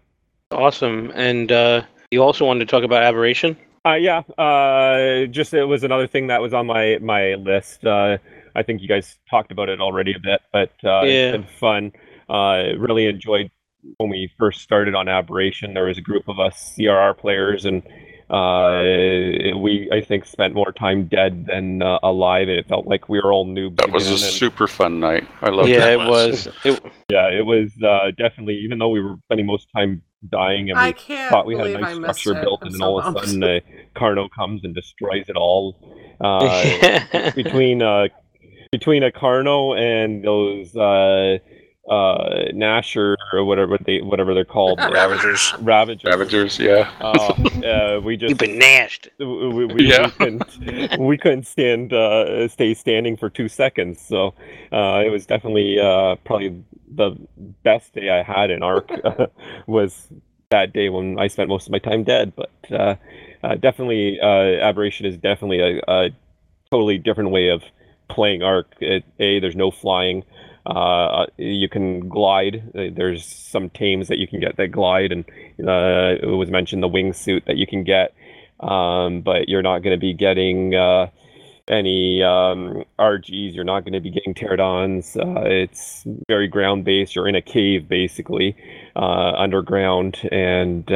Awesome. 0.50 1.12
And 1.14 1.52
uh, 1.52 1.82
you 2.10 2.22
also 2.22 2.44
wanted 2.46 2.60
to 2.60 2.66
talk 2.66 2.82
about 2.82 3.02
Aberration? 3.02 3.56
uh, 3.86 3.94
yeah. 3.94 4.20
Uh, 4.38 5.26
just 5.26 5.52
it 5.54 5.64
was 5.64 5.84
another 5.84 6.06
thing 6.06 6.26
that 6.28 6.40
was 6.40 6.52
on 6.54 6.66
my 6.66 6.98
my 7.00 7.34
list. 7.34 7.84
Uh, 7.84 8.18
I 8.56 8.62
think 8.62 8.80
you 8.82 8.88
guys 8.88 9.18
talked 9.30 9.52
about 9.52 9.68
it 9.68 9.80
already 9.80 10.14
a 10.14 10.18
bit, 10.18 10.40
but 10.52 10.70
uh, 10.84 11.02
Yeah. 11.04 11.32
it's 11.34 11.36
been 11.36 11.46
fun. 11.60 11.92
Uh, 12.28 12.72
really 12.78 13.06
enjoyed 13.06 13.50
when 13.96 14.10
we 14.10 14.30
first 14.38 14.60
started 14.60 14.94
on 14.94 15.08
Aberration, 15.08 15.74
there 15.74 15.84
was 15.84 15.98
a 15.98 16.02
group 16.02 16.28
of 16.28 16.38
us 16.40 16.74
CRR 16.76 17.16
players, 17.16 17.64
and 17.64 17.82
uh, 18.30 18.82
we 19.58 19.88
I 19.92 20.00
think 20.02 20.26
spent 20.26 20.54
more 20.54 20.72
time 20.72 21.06
dead 21.06 21.46
than 21.46 21.82
uh, 21.82 21.98
alive, 22.02 22.48
and 22.48 22.58
it 22.58 22.68
felt 22.68 22.86
like 22.86 23.08
we 23.08 23.20
were 23.20 23.32
all 23.32 23.46
noobs. 23.46 23.76
That 23.76 23.90
was 23.90 24.08
a 24.08 24.10
and- 24.12 24.20
super 24.20 24.66
fun 24.66 25.00
night. 25.00 25.26
I 25.40 25.50
loved 25.50 25.68
yeah, 25.68 25.86
it. 25.88 26.00
it 26.00 26.08
was. 26.08 26.48
It, 26.64 26.82
yeah, 27.10 27.28
it 27.30 27.46
was 27.46 27.70
uh, 27.82 28.10
definitely. 28.18 28.56
Even 28.56 28.78
though 28.78 28.90
we 28.90 29.00
were 29.00 29.16
spending 29.24 29.46
most 29.46 29.68
time 29.74 30.02
dying, 30.28 30.70
and 30.70 30.78
I 30.78 30.88
we 30.88 30.92
can't 30.94 31.30
thought 31.30 31.46
we 31.46 31.56
had 31.56 31.68
a 31.68 31.78
nice 31.78 31.94
structure 31.94 32.36
it. 32.36 32.42
built, 32.42 32.60
I'm 32.62 32.66
and 32.66 32.74
then 32.74 32.80
so 32.80 32.84
all 32.86 32.98
of 33.00 33.06
a 33.06 33.12
bummed. 33.12 33.26
sudden, 33.28 33.42
uh, 33.44 33.60
Carno 33.96 34.28
comes 34.30 34.64
and 34.64 34.74
destroys 34.74 35.24
it 35.28 35.36
all. 35.36 35.76
Uh, 36.20 37.30
between 37.34 37.80
uh, 37.82 38.08
between 38.70 39.02
a 39.02 39.10
Carno 39.10 39.78
and 39.78 40.22
those 40.22 40.76
uh, 41.88 42.50
Nasher 42.52 43.16
or 43.32 43.44
whatever 43.44 43.78
they 43.78 44.00
whatever 44.00 44.34
they're 44.34 44.44
called, 44.44 44.78
Ravagers. 44.92 45.54
Ravagers. 45.60 46.04
Ravagers, 46.04 46.58
yeah. 46.58 46.90
Uh, 47.00 47.32
uh, 47.66 48.00
we 48.02 48.16
just 48.16 48.30
You've 48.30 48.38
been 48.38 48.58
nashed. 48.58 49.08
we, 49.18 49.26
we, 49.48 49.64
we, 49.66 49.86
Yeah. 49.88 50.10
couldn't 50.10 50.98
we 50.98 51.16
couldn't 51.16 51.46
stand 51.46 51.92
uh, 51.92 52.46
stay 52.48 52.74
standing 52.74 53.16
for 53.16 53.30
two 53.30 53.48
seconds. 53.48 54.00
So 54.00 54.34
uh, 54.72 55.02
it 55.04 55.10
was 55.10 55.26
definitely 55.26 55.78
uh, 55.80 56.16
probably 56.24 56.62
the 56.94 57.16
best 57.64 57.94
day 57.94 58.10
I 58.10 58.22
had 58.22 58.50
in 58.50 58.62
Ark 58.62 58.90
was 59.66 60.08
that 60.50 60.72
day 60.72 60.88
when 60.88 61.18
I 61.18 61.26
spent 61.28 61.48
most 61.48 61.66
of 61.66 61.72
my 61.72 61.78
time 61.78 62.04
dead. 62.04 62.32
But 62.36 62.50
uh, 62.70 62.94
uh, 63.42 63.54
definitely, 63.56 64.18
uh, 64.20 64.26
Aberration 64.66 65.06
is 65.06 65.16
definitely 65.16 65.60
a, 65.60 65.80
a 65.88 66.10
totally 66.70 66.98
different 66.98 67.30
way 67.30 67.48
of 67.48 67.62
playing 68.08 68.42
Ark. 68.42 68.74
It, 68.80 69.04
a 69.20 69.38
there's 69.40 69.56
no 69.56 69.70
flying. 69.70 70.24
Uh, 70.68 71.26
you 71.38 71.68
can 71.68 72.08
glide. 72.08 72.62
Uh, 72.74 72.90
There's 72.92 73.24
some 73.24 73.70
tames 73.70 74.08
that 74.08 74.18
you 74.18 74.28
can 74.28 74.38
get 74.38 74.56
that 74.58 74.68
glide, 74.68 75.10
and 75.12 75.24
uh, 75.66 76.16
it 76.22 76.36
was 76.36 76.50
mentioned 76.50 76.82
the 76.82 76.88
wingsuit 76.88 77.46
that 77.46 77.56
you 77.56 77.66
can 77.66 77.84
get 77.84 78.14
um, 78.60 79.20
but 79.22 79.48
you're 79.48 79.62
not 79.62 79.82
going 79.82 79.94
to 79.94 80.00
be 80.00 80.12
getting 80.12 80.74
uh, 80.74 81.08
any 81.68 82.22
um, 82.22 82.84
RGs. 82.98 83.54
You're 83.54 83.64
not 83.64 83.80
going 83.84 83.92
to 83.92 84.00
be 84.00 84.10
getting 84.10 84.34
pterodons. 84.34 85.16
Uh, 85.16 85.42
it's 85.42 86.04
very 86.28 86.48
ground 86.48 86.84
based. 86.84 87.14
You're 87.14 87.28
in 87.28 87.34
a 87.34 87.42
cave 87.42 87.88
basically, 87.88 88.56
uh, 88.96 89.32
underground, 89.36 90.20
and 90.32 90.90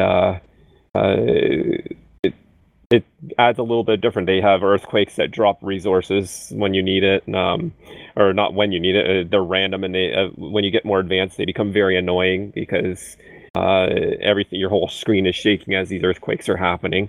it 2.93 3.05
adds 3.39 3.59
a 3.59 3.62
little 3.62 3.85
bit 3.85 4.02
different. 4.02 4.27
They 4.27 4.40
have 4.43 4.62
earthquakes 4.62 5.16
that 5.16 5.31
drop 5.31 5.59
resources 5.62 6.52
when 6.55 6.74
you 6.74 6.82
need 6.82 7.02
it, 7.02 7.27
um, 7.35 7.73
or 8.16 8.35
not 8.35 8.52
when 8.52 8.70
you 8.70 8.78
need 8.78 8.94
it. 8.94 9.27
Uh, 9.27 9.28
they're 9.28 9.43
random, 9.43 9.82
and 9.82 9.94
they 9.94 10.12
uh, 10.12 10.28
when 10.36 10.62
you 10.62 10.70
get 10.70 10.85
more 10.85 11.01
advanced, 11.01 11.39
they 11.39 11.47
become 11.47 11.73
very 11.73 11.97
annoying 11.97 12.51
because 12.55 13.16
uh, 13.55 13.86
everything, 14.20 14.60
your 14.60 14.69
whole 14.69 14.89
screen 14.89 15.27
is 15.27 15.35
shaking 15.35 15.74
as 15.74 15.89
these 15.89 16.05
earthquakes 16.05 16.51
are 16.51 16.56
happening. 16.56 17.09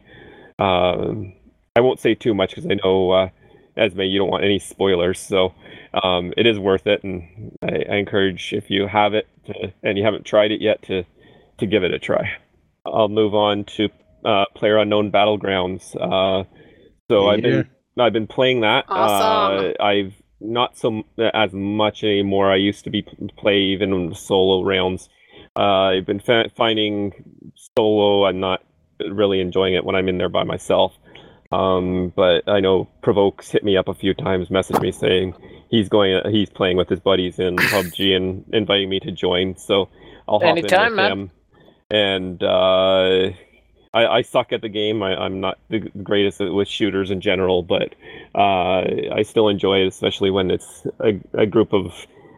Um, 0.58 1.34
I 1.76 1.82
won't 1.82 2.00
say 2.00 2.16
too 2.16 2.34
much 2.34 2.52
because 2.52 2.66
I 2.66 2.76
know 2.82 3.12
uh, 3.12 3.30
Esme, 3.76 4.02
you 4.02 4.20
don't 4.20 4.30
want 4.30 4.46
any 4.46 4.60
spoilers, 4.60 5.20
so 5.20 5.54
um, 6.02 6.34
it 6.38 6.46
is 6.46 6.58
worth 6.58 6.88
it, 6.88 7.04
and 7.04 7.58
I, 7.62 7.84
I 7.92 7.96
encourage 7.98 8.54
if 8.54 8.70
you 8.70 8.88
have 8.88 9.14
it 9.14 9.28
to, 9.48 9.74
and 9.84 9.98
you 9.98 10.06
haven't 10.06 10.26
tried 10.26 10.52
it 10.52 10.62
yet 10.62 10.82
to 10.84 11.04
to 11.58 11.66
give 11.66 11.84
it 11.84 11.94
a 11.94 12.00
try. 12.00 12.38
I'll 12.86 13.10
move 13.10 13.36
on 13.36 13.66
to 13.76 13.90
uh, 14.26 14.46
Player 14.56 14.78
Unknown 14.78 15.12
Battlegrounds. 15.12 15.96
Uh, 15.96 16.46
so 17.10 17.30
I've 17.30 17.42
been 17.42 17.70
I've 18.00 18.14
been 18.14 18.28
playing 18.28 18.62
that. 18.62 18.86
Awesome. 18.88 19.74
Uh, 19.80 19.84
I've 19.84 20.14
not 20.40 20.78
so 20.78 21.04
as 21.34 21.54
much 21.54 22.04
anymore. 22.04 22.52
I 22.52 22.56
used 22.56 22.84
to 22.84 22.90
be 22.90 23.04
play 23.38 23.60
even 23.60 23.94
in 23.94 24.16
solo 24.16 24.64
rounds. 24.64 25.10
Uh, 25.56 25.98
I've 25.98 26.06
been 26.06 26.20
fa- 26.20 26.50
finding 26.56 27.14
solo. 27.78 28.26
I'm 28.26 28.40
not 28.40 28.64
really 29.00 29.40
enjoying 29.40 29.74
it 29.74 29.86
when 29.86 29.96
I'm 29.96 30.10
in 30.10 30.18
there 30.18 30.30
by 30.30 30.44
myself. 30.44 30.94
Um, 31.52 32.12
but 32.16 32.48
I 32.48 32.60
know 32.60 32.90
Provokes 33.04 33.52
hit 33.52 33.64
me 33.64 33.78
up 33.78 33.88
a 33.88 33.94
few 33.94 34.16
times, 34.16 34.50
messaged 34.50 34.82
me 34.82 34.92
saying 34.92 35.36
he's 35.70 35.88
going, 35.88 36.20
he's 36.32 36.50
playing 36.50 36.78
with 36.78 36.90
his 36.90 37.00
buddies 37.00 37.38
in 37.38 37.56
PUBG 37.58 38.16
and 38.16 38.44
inviting 38.54 38.90
me 38.90 39.00
to 39.02 39.12
join. 39.12 39.56
So 39.56 39.88
I'll 40.28 40.40
hop 40.40 40.58
Anytime, 40.58 40.86
in 40.86 40.92
with 40.92 40.96
man. 40.96 41.12
him. 41.12 41.32
And 41.92 42.44
uh, 42.44 43.38
I, 43.94 44.08
I 44.08 44.22
suck 44.22 44.52
at 44.52 44.62
the 44.62 44.70
game. 44.70 45.04
I, 45.04 45.16
I'm 45.16 45.40
not 45.40 45.60
the 45.70 45.80
greatest 45.80 46.40
with 46.40 46.68
shooters 46.68 47.12
in 47.12 47.22
general, 47.22 47.64
but 47.64 47.94
uh, 48.36 48.84
I 49.14 49.22
still 49.24 49.50
enjoy 49.50 49.80
it, 49.80 49.88
especially 49.88 50.32
when 50.32 50.52
it's 50.52 50.86
a, 51.00 51.20
a 51.34 51.46
group 51.46 51.74
of 51.74 51.94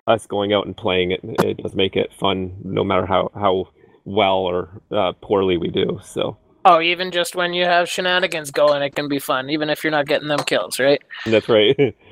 us 0.08 0.28
going 0.28 0.54
out 0.54 0.66
and 0.66 0.76
playing 0.76 1.12
it. 1.12 1.22
It 1.24 1.58
does 1.58 1.74
make 1.76 1.96
it 1.96 2.12
fun, 2.14 2.56
no 2.64 2.84
matter 2.84 3.06
how 3.06 3.32
how 3.34 3.70
well 4.04 4.38
or 4.38 4.70
uh, 4.92 5.14
poorly 5.22 5.58
we 5.58 5.70
do. 5.70 6.00
So 6.04 6.38
Oh, 6.68 6.82
even 6.82 7.12
just 7.12 7.36
when 7.36 7.54
you 7.54 7.64
have 7.66 7.88
shenanigans 7.88 8.50
going, 8.50 8.82
it 8.82 8.96
can 8.96 9.08
be 9.08 9.20
fun, 9.20 9.52
even 9.52 9.70
if 9.70 9.84
you're 9.84 9.92
not 9.92 10.08
getting 10.08 10.28
them 10.28 10.40
kills, 10.40 10.80
right? 10.80 11.02
that's 11.26 11.48
right. 11.48 11.96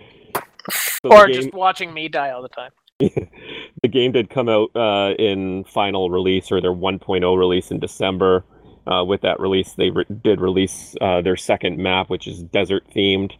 So 0.71 1.09
or 1.11 1.27
game- 1.27 1.35
just 1.35 1.53
watching 1.53 1.93
me 1.93 2.07
die 2.07 2.29
all 2.29 2.41
the 2.41 2.47
time. 2.47 2.71
the 2.99 3.89
game 3.89 4.13
did 4.13 4.29
come 4.29 4.47
out 4.47 4.73
uh, 4.73 5.13
in 5.19 5.65
final 5.65 6.09
release 6.09 6.53
or 6.53 6.61
their 6.61 6.71
1.0 6.71 7.37
release 7.37 7.69
in 7.69 7.81
December. 7.81 8.45
Uh, 8.85 9.03
with 9.03 9.21
that 9.21 9.39
release, 9.39 9.73
they 9.73 9.89
re- 9.89 10.05
did 10.21 10.41
release 10.41 10.95
uh, 10.99 11.21
their 11.21 11.37
second 11.37 11.77
map, 11.77 12.09
which 12.09 12.27
is 12.27 12.43
desert 12.43 12.83
themed. 12.95 13.31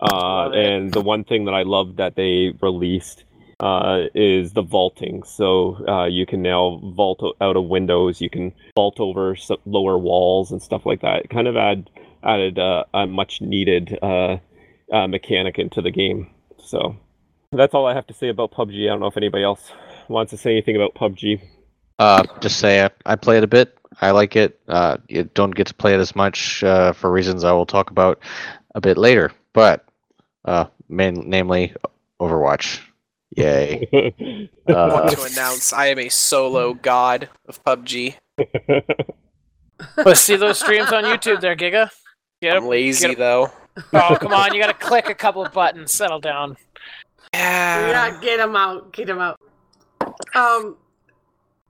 Uh, 0.00 0.50
and 0.50 0.92
the 0.92 1.00
one 1.00 1.24
thing 1.24 1.44
that 1.44 1.54
I 1.54 1.62
love 1.62 1.96
that 1.96 2.16
they 2.16 2.52
released 2.60 3.24
uh, 3.60 4.04
is 4.14 4.52
the 4.52 4.62
vaulting. 4.62 5.22
So 5.24 5.76
uh, 5.88 6.06
you 6.06 6.26
can 6.26 6.42
now 6.42 6.80
vault 6.94 7.20
o- 7.22 7.34
out 7.40 7.56
of 7.56 7.64
windows. 7.64 8.20
You 8.20 8.30
can 8.30 8.52
vault 8.76 9.00
over 9.00 9.36
lower 9.66 9.98
walls 9.98 10.52
and 10.52 10.62
stuff 10.62 10.86
like 10.86 11.00
that. 11.02 11.24
It 11.24 11.30
kind 11.30 11.48
of 11.48 11.56
add 11.56 11.90
added 12.22 12.58
uh, 12.58 12.84
a 12.94 13.06
much 13.06 13.40
needed 13.40 13.98
uh, 14.02 14.38
uh, 14.92 15.06
mechanic 15.06 15.58
into 15.58 15.80
the 15.80 15.90
game. 15.90 16.30
So 16.58 16.96
that's 17.52 17.74
all 17.74 17.86
I 17.86 17.94
have 17.94 18.06
to 18.08 18.14
say 18.14 18.28
about 18.28 18.52
PUBG. 18.52 18.84
I 18.84 18.88
don't 18.88 19.00
know 19.00 19.06
if 19.06 19.16
anybody 19.16 19.44
else 19.44 19.72
wants 20.08 20.30
to 20.30 20.36
say 20.36 20.52
anything 20.52 20.76
about 20.76 20.94
PUBG. 20.94 21.40
Uh, 21.98 22.24
just 22.40 22.58
say 22.58 22.84
I, 22.84 22.90
I 23.06 23.16
play 23.16 23.38
it 23.38 23.44
a 23.44 23.48
bit. 23.48 23.76
I 24.00 24.12
like 24.12 24.36
it. 24.36 24.60
Uh, 24.68 24.98
you 25.08 25.24
don't 25.34 25.54
get 25.54 25.66
to 25.66 25.74
play 25.74 25.94
it 25.94 26.00
as 26.00 26.14
much 26.14 26.62
uh, 26.62 26.92
for 26.92 27.10
reasons 27.10 27.42
I 27.44 27.52
will 27.52 27.66
talk 27.66 27.90
about 27.90 28.20
a 28.74 28.80
bit 28.80 28.96
later. 28.96 29.32
But 29.52 29.84
uh, 30.44 30.66
main, 30.88 31.28
namely 31.28 31.74
Overwatch. 32.20 32.80
Yay. 33.36 33.88
I 34.68 34.72
Uh, 34.72 34.90
want 34.92 35.10
to 35.10 35.22
announce 35.32 35.72
I 35.72 35.86
am 35.86 35.98
a 35.98 36.08
solo 36.08 36.74
god 36.74 37.28
of 37.48 37.62
PUBG. 37.64 38.14
Let's 39.96 40.20
see 40.20 40.36
those 40.36 40.58
streams 40.60 40.92
on 40.92 41.04
YouTube 41.04 41.40
there, 41.40 41.56
Giga. 41.56 41.90
Get 42.42 42.56
I'm 42.56 42.62
'em- 42.64 42.68
lazy 42.68 43.08
get 43.08 43.10
'em- 43.14 43.18
though. 43.18 43.52
Oh, 43.92 44.16
come 44.20 44.32
on. 44.34 44.54
You 44.54 44.60
got 44.60 44.68
to 44.78 44.86
click 44.86 45.08
a 45.08 45.14
couple 45.14 45.44
of 45.44 45.52
buttons. 45.52 45.92
Settle 45.92 46.20
down. 46.20 46.56
Yeah. 47.34 48.10
Yeah, 48.10 48.20
get 48.20 48.40
him 48.40 48.56
out. 48.56 48.92
Get 48.92 49.08
him 49.08 49.18
out. 49.18 49.40
Um. 50.34 50.76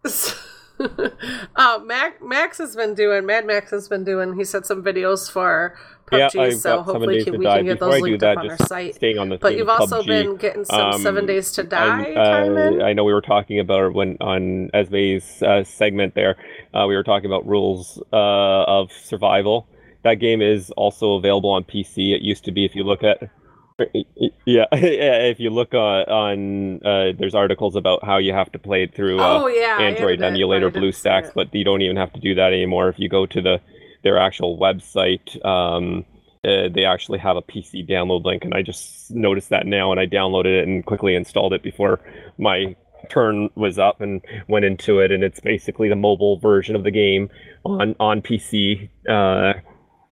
uh, 1.56 1.80
Mac, 1.84 2.22
Max 2.22 2.58
has 2.58 2.76
been 2.76 2.94
doing. 2.94 3.26
Mad 3.26 3.46
Max 3.46 3.70
has 3.70 3.88
been 3.88 4.04
doing. 4.04 4.36
He 4.36 4.44
said 4.44 4.64
some 4.64 4.82
videos 4.82 5.30
for 5.30 5.76
PUBG, 6.10 6.40
I've 6.40 6.56
so 6.56 6.82
hopefully 6.82 7.24
can, 7.24 7.38
we 7.38 7.44
Die. 7.44 7.56
can 7.56 7.66
get 7.66 7.78
Before 7.78 7.92
those 7.92 8.02
linked 8.02 8.20
that, 8.20 8.38
up 8.38 8.44
on 8.44 8.50
our 8.50 8.56
site. 8.66 8.94
staying 8.94 9.18
on 9.18 9.28
the 9.28 9.38
But 9.38 9.56
you've 9.56 9.68
also 9.68 10.02
PUBG, 10.02 10.06
been 10.06 10.36
getting 10.36 10.64
some 10.64 10.92
um, 10.92 11.02
Seven 11.02 11.26
Days 11.26 11.52
to 11.52 11.62
Die 11.62 12.14
uh, 12.14 12.84
I 12.84 12.92
know 12.92 13.04
we 13.04 13.12
were 13.12 13.20
talking 13.20 13.58
about 13.58 13.92
when 13.92 14.16
on 14.20 14.70
Esme's 14.72 15.42
uh, 15.42 15.64
segment 15.64 16.14
there. 16.14 16.36
Uh, 16.72 16.86
we 16.88 16.96
were 16.96 17.02
talking 17.02 17.26
about 17.26 17.46
rules 17.46 18.00
uh, 18.12 18.16
of 18.64 18.92
survival. 18.92 19.66
That 20.04 20.14
game 20.14 20.40
is 20.40 20.70
also 20.72 21.14
available 21.14 21.50
on 21.50 21.64
PC. 21.64 22.14
It 22.14 22.22
used 22.22 22.44
to 22.44 22.52
be, 22.52 22.64
if 22.64 22.74
you 22.74 22.84
look 22.84 23.02
at, 23.02 23.30
yeah, 24.44 24.64
if 24.72 25.38
you 25.38 25.50
look 25.50 25.72
on, 25.72 26.04
on 26.04 26.80
uh, 26.84 27.12
there's 27.16 27.34
articles 27.34 27.76
about 27.76 28.04
how 28.04 28.18
you 28.18 28.32
have 28.32 28.50
to 28.52 28.58
play 28.58 28.82
it 28.82 28.94
through 28.94 29.20
uh, 29.20 29.42
Oh, 29.42 29.46
yeah, 29.46 29.78
Android 29.78 30.20
emulator 30.20 30.70
BlueStacks, 30.70 31.32
but 31.34 31.54
you 31.54 31.64
don't 31.64 31.82
even 31.82 31.96
have 31.96 32.12
to 32.14 32.20
do 32.20 32.34
that 32.34 32.52
anymore. 32.52 32.88
If 32.88 32.98
you 32.98 33.08
go 33.08 33.26
to 33.26 33.40
the 33.40 33.60
their 34.02 34.18
actual 34.18 34.58
website, 34.58 35.44
um, 35.44 36.04
uh, 36.44 36.68
they 36.74 36.84
actually 36.84 37.18
have 37.18 37.36
a 37.36 37.42
PC 37.42 37.88
download 37.88 38.24
link, 38.24 38.44
and 38.44 38.54
I 38.54 38.62
just 38.62 39.10
noticed 39.10 39.50
that 39.50 39.66
now, 39.66 39.92
and 39.92 40.00
I 40.00 40.06
downloaded 40.06 40.60
it 40.60 40.66
and 40.66 40.84
quickly 40.84 41.14
installed 41.14 41.52
it 41.52 41.62
before 41.62 42.00
my 42.36 42.74
turn 43.10 43.48
was 43.54 43.78
up 43.78 44.00
and 44.00 44.20
went 44.48 44.64
into 44.64 44.98
it, 44.98 45.12
and 45.12 45.22
it's 45.22 45.40
basically 45.40 45.88
the 45.88 45.96
mobile 45.96 46.38
version 46.38 46.74
of 46.74 46.82
the 46.82 46.90
game 46.90 47.30
on 47.64 47.94
on 48.00 48.22
PC. 48.22 48.88
Uh, 49.08 49.60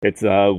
it's 0.03 0.23
a 0.23 0.59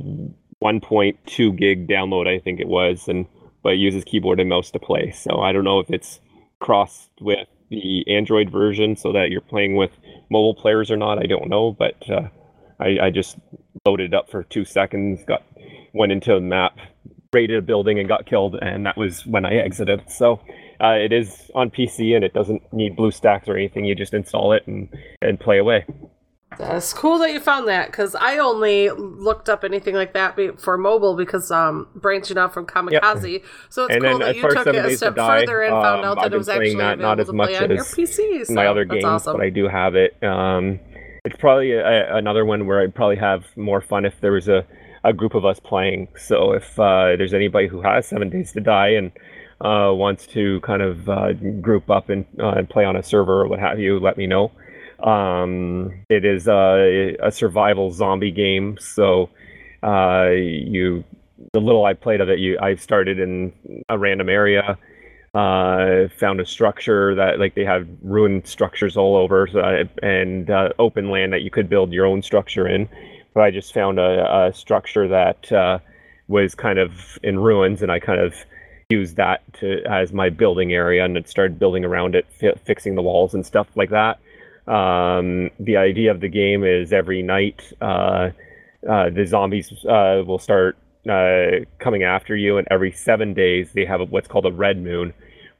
1.2 0.62 1.56
gig 1.56 1.88
download, 1.88 2.26
I 2.26 2.38
think 2.38 2.60
it 2.60 2.68
was, 2.68 3.08
and 3.08 3.26
but 3.62 3.70
uses 3.70 4.04
keyboard 4.04 4.40
and 4.40 4.48
mouse 4.48 4.70
to 4.70 4.78
play. 4.78 5.10
So 5.10 5.40
I 5.40 5.52
don't 5.52 5.64
know 5.64 5.80
if 5.80 5.90
it's 5.90 6.20
crossed 6.60 7.10
with 7.20 7.48
the 7.70 8.04
Android 8.08 8.50
version 8.50 8.96
so 8.96 9.12
that 9.12 9.30
you're 9.30 9.40
playing 9.40 9.76
with 9.76 9.90
mobile 10.30 10.54
players 10.54 10.90
or 10.90 10.96
not. 10.96 11.18
I 11.18 11.26
don't 11.26 11.48
know, 11.48 11.72
but 11.72 11.96
uh, 12.08 12.28
I, 12.80 12.98
I 13.06 13.10
just 13.10 13.36
loaded 13.84 14.12
it 14.12 14.16
up 14.16 14.30
for 14.30 14.44
two 14.44 14.64
seconds, 14.64 15.24
got 15.24 15.42
went 15.92 16.12
into 16.12 16.34
a 16.34 16.40
map, 16.40 16.78
raided 17.32 17.58
a 17.58 17.62
building, 17.62 17.98
and 17.98 18.08
got 18.08 18.26
killed, 18.26 18.56
and 18.60 18.86
that 18.86 18.96
was 18.96 19.26
when 19.26 19.44
I 19.44 19.54
exited. 19.54 20.10
So 20.10 20.40
uh, 20.80 20.94
it 20.94 21.12
is 21.12 21.50
on 21.54 21.70
PC 21.70 22.14
and 22.14 22.24
it 22.24 22.32
doesn't 22.32 22.72
need 22.72 22.96
BlueStacks 22.96 23.48
or 23.48 23.56
anything. 23.56 23.84
You 23.84 23.94
just 23.94 24.14
install 24.14 24.52
it 24.52 24.66
and 24.66 24.88
and 25.22 25.38
play 25.38 25.58
away. 25.58 25.84
That's 26.56 26.94
cool 26.94 27.18
that 27.18 27.30
you 27.32 27.40
found 27.40 27.68
that 27.68 27.90
because 27.90 28.14
I 28.14 28.38
only 28.38 28.90
looked 28.90 29.48
up 29.48 29.64
anything 29.64 29.94
like 29.94 30.14
that 30.14 30.34
be- 30.34 30.52
for 30.52 30.78
mobile 30.78 31.14
because 31.14 31.50
um 31.50 31.88
branching 31.94 32.38
out 32.38 32.54
from 32.54 32.66
Kamikaze. 32.66 33.44
So 33.68 33.84
it's 33.84 33.94
And 33.94 34.04
cool 34.04 34.18
that 34.20 34.34
you 34.34 34.42
took 34.42 34.66
it 34.66 34.74
a 34.74 34.96
step 34.96 35.14
Die, 35.14 35.40
further 35.40 35.62
and 35.62 35.72
found 35.72 36.00
um, 36.00 36.04
out 36.04 36.18
I've 36.18 36.30
that 36.30 36.34
it 36.34 36.38
was 36.38 36.48
actually 36.48 36.74
that 36.76 36.94
available 36.94 37.02
not 37.02 37.20
as 37.20 37.26
to 37.26 37.32
much 37.34 37.48
play 37.50 37.58
on 37.58 37.70
your 37.70 37.80
as 37.80 37.94
PC. 37.94 38.46
So 38.46 38.54
my 38.54 38.66
other 38.66 38.84
games, 38.84 39.04
awesome. 39.04 39.36
but 39.36 39.44
I 39.44 39.50
do 39.50 39.68
have 39.68 39.94
it. 39.94 40.20
Um, 40.22 40.80
it's 41.24 41.36
probably 41.38 41.72
a, 41.72 42.16
another 42.16 42.44
one 42.46 42.66
where 42.66 42.80
I'd 42.80 42.94
probably 42.94 43.16
have 43.16 43.44
more 43.56 43.82
fun 43.82 44.06
if 44.06 44.18
there 44.20 44.32
was 44.32 44.48
a, 44.48 44.66
a 45.04 45.12
group 45.12 45.34
of 45.34 45.44
us 45.44 45.60
playing. 45.60 46.08
So 46.16 46.52
if 46.52 46.78
uh, 46.80 47.16
there's 47.16 47.34
anybody 47.34 47.68
who 47.68 47.82
has 47.82 48.06
Seven 48.06 48.30
Days 48.30 48.52
to 48.52 48.60
Die 48.60 48.88
and 48.88 49.12
uh, 49.60 49.92
wants 49.92 50.26
to 50.28 50.60
kind 50.62 50.80
of 50.80 51.08
uh, 51.08 51.34
group 51.60 51.90
up 51.90 52.08
and, 52.08 52.24
uh, 52.40 52.50
and 52.50 52.70
play 52.70 52.84
on 52.84 52.96
a 52.96 53.02
server 53.02 53.42
or 53.42 53.48
what 53.48 53.58
have 53.58 53.78
you, 53.78 53.98
let 53.98 54.16
me 54.16 54.26
know. 54.26 54.50
Um, 55.00 56.04
it 56.08 56.24
is 56.24 56.48
uh, 56.48 57.12
a 57.22 57.30
survival 57.30 57.90
zombie 57.92 58.32
game, 58.32 58.78
so 58.80 59.30
uh, 59.82 60.28
you 60.30 61.04
the 61.52 61.60
little 61.60 61.84
I 61.84 61.94
played 61.94 62.20
of 62.20 62.28
it, 62.28 62.38
you 62.40 62.58
I 62.60 62.74
started 62.74 63.20
in 63.20 63.52
a 63.88 63.96
random 63.96 64.28
area 64.28 64.76
uh, 65.34 66.08
found 66.18 66.40
a 66.40 66.46
structure 66.46 67.14
that 67.14 67.38
like 67.38 67.54
they 67.54 67.64
have 67.64 67.86
ruined 68.02 68.46
structures 68.46 68.96
all 68.96 69.16
over 69.16 69.46
so 69.46 69.60
I- 69.60 69.88
and 70.02 70.50
uh, 70.50 70.70
open 70.78 71.10
land 71.10 71.32
that 71.32 71.42
you 71.42 71.50
could 71.50 71.68
build 71.68 71.92
your 71.92 72.06
own 72.06 72.22
structure 72.22 72.66
in. 72.66 72.88
But 73.34 73.42
i 73.42 73.50
just 73.50 73.72
found 73.72 74.00
a, 74.00 74.46
a 74.46 74.52
structure 74.52 75.06
that 75.06 75.52
uh, 75.52 75.78
was 76.26 76.54
kind 76.54 76.78
of 76.78 77.18
in 77.22 77.38
ruins 77.38 77.82
and 77.82 77.92
i 77.92 78.00
kind 78.00 78.20
of 78.20 78.34
used 78.88 79.16
that 79.16 79.42
to 79.54 79.82
as 79.84 80.12
my 80.12 80.30
building 80.30 80.72
area 80.72 81.04
and 81.04 81.16
it 81.16 81.28
started 81.28 81.58
building 81.58 81.84
around 81.84 82.14
it 82.16 82.26
fi- 82.40 82.54
fixing 82.64 82.94
the 82.94 83.02
walls 83.02 83.34
and 83.34 83.44
stuff 83.46 83.68
like 83.76 83.90
that 83.90 84.18
um, 84.68 85.50
the 85.58 85.76
idea 85.76 86.10
of 86.10 86.20
the 86.20 86.28
game 86.28 86.62
is 86.62 86.92
every 86.92 87.22
night 87.22 87.72
uh, 87.80 88.30
uh, 88.88 89.10
the 89.10 89.24
zombies 89.26 89.72
uh, 89.86 90.22
will 90.26 90.38
start 90.38 90.76
uh, 91.08 91.64
coming 91.78 92.02
after 92.02 92.36
you, 92.36 92.58
and 92.58 92.68
every 92.70 92.92
seven 92.92 93.34
days 93.34 93.72
they 93.72 93.84
have 93.84 94.00
what's 94.10 94.28
called 94.28 94.46
a 94.46 94.52
red 94.52 94.82
moon, 94.82 95.12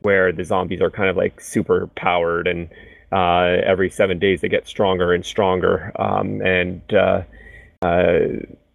where 0.03 0.31
the 0.31 0.45
zombies 0.45 0.81
are 0.81 0.91
kind 0.91 1.09
of 1.09 1.17
like 1.17 1.41
super 1.41 1.89
powered, 1.97 2.47
and 2.47 2.69
uh, 3.11 3.57
every 3.65 3.91
seven 3.91 4.19
days 4.19 4.43
they 4.43 4.49
get 4.49 4.69
stronger 4.69 5.13
and 5.13 5.25
stronger, 5.25 5.91
um, 6.01 6.43
and 6.43 6.83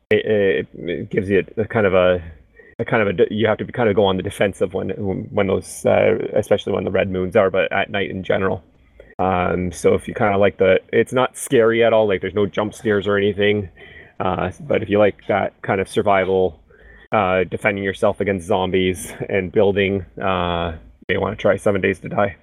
it, 0.09 0.67
it, 0.73 1.09
gives 1.09 1.29
you 1.29 1.45
a, 1.57 1.65
kind 1.65 1.85
of 1.85 1.93
a 1.93 2.23
a 2.79 2.85
kind 2.85 3.07
of 3.07 3.19
a 3.19 3.33
you 3.33 3.47
have 3.47 3.57
to 3.59 3.65
kind 3.65 3.87
of 3.87 3.95
go 3.95 4.05
on 4.05 4.17
the 4.17 4.23
defensive 4.23 4.73
when 4.73 4.89
when 4.89 5.47
those 5.47 5.85
uh, 5.85 6.17
especially 6.33 6.73
when 6.73 6.83
the 6.83 6.91
red 6.91 7.09
moons 7.09 7.35
are, 7.35 7.49
but 7.49 7.71
at 7.71 7.91
night 7.91 8.09
in 8.09 8.23
general. 8.23 8.63
Um, 9.19 9.71
so 9.71 9.93
if 9.93 10.07
you 10.07 10.13
kind 10.13 10.33
of 10.33 10.39
like 10.39 10.57
the, 10.57 10.79
it's 10.91 11.13
not 11.13 11.37
scary 11.37 11.83
at 11.83 11.93
all. 11.93 12.07
Like 12.07 12.21
there's 12.21 12.33
no 12.33 12.45
jump 12.45 12.73
scares 12.73 13.07
or 13.07 13.17
anything. 13.17 13.69
Uh, 14.19 14.51
but 14.61 14.83
if 14.83 14.89
you 14.89 14.99
like 14.99 15.27
that 15.27 15.59
kind 15.61 15.81
of 15.81 15.87
survival, 15.87 16.59
uh, 17.11 17.43
defending 17.43 17.83
yourself 17.83 18.19
against 18.19 18.47
zombies 18.47 19.13
and 19.29 19.51
building, 19.51 20.05
uh, 20.21 20.77
you 21.09 21.19
want 21.19 21.37
to 21.37 21.41
try 21.41 21.57
Seven 21.57 21.81
Days 21.81 21.99
to 21.99 22.09
Die. 22.09 22.35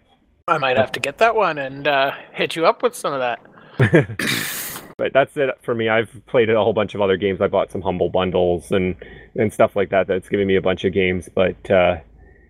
I 0.49 0.59
might 0.59 0.77
have 0.77 0.93
to 0.93 1.01
get 1.01 1.19
that 1.19 1.35
one 1.35 1.59
and 1.59 1.87
uh, 1.87 2.13
hit 2.33 2.57
you 2.57 2.67
up 2.67 2.83
with 2.83 2.95
some 2.95 3.13
of 3.13 3.21
that. 3.21 4.57
But 5.01 5.15
that's 5.15 5.35
it 5.39 5.49
for 5.63 5.75
me. 5.75 5.89
I've 5.89 6.11
played 6.27 6.51
a 6.51 6.63
whole 6.63 6.75
bunch 6.75 6.95
of 6.95 7.01
other 7.01 7.17
games. 7.17 7.41
I 7.41 7.47
bought 7.47 7.73
some 7.73 7.81
humble 7.81 8.11
bundles 8.11 8.71
and 8.71 8.95
and 9.35 9.51
stuff 9.51 9.75
like 9.75 9.89
that. 9.89 10.07
That's 10.07 10.29
given 10.29 10.47
me 10.47 10.57
a 10.57 10.61
bunch 10.61 10.85
of 10.85 10.93
games, 10.93 11.27
but 11.35 11.71
uh, 11.71 11.97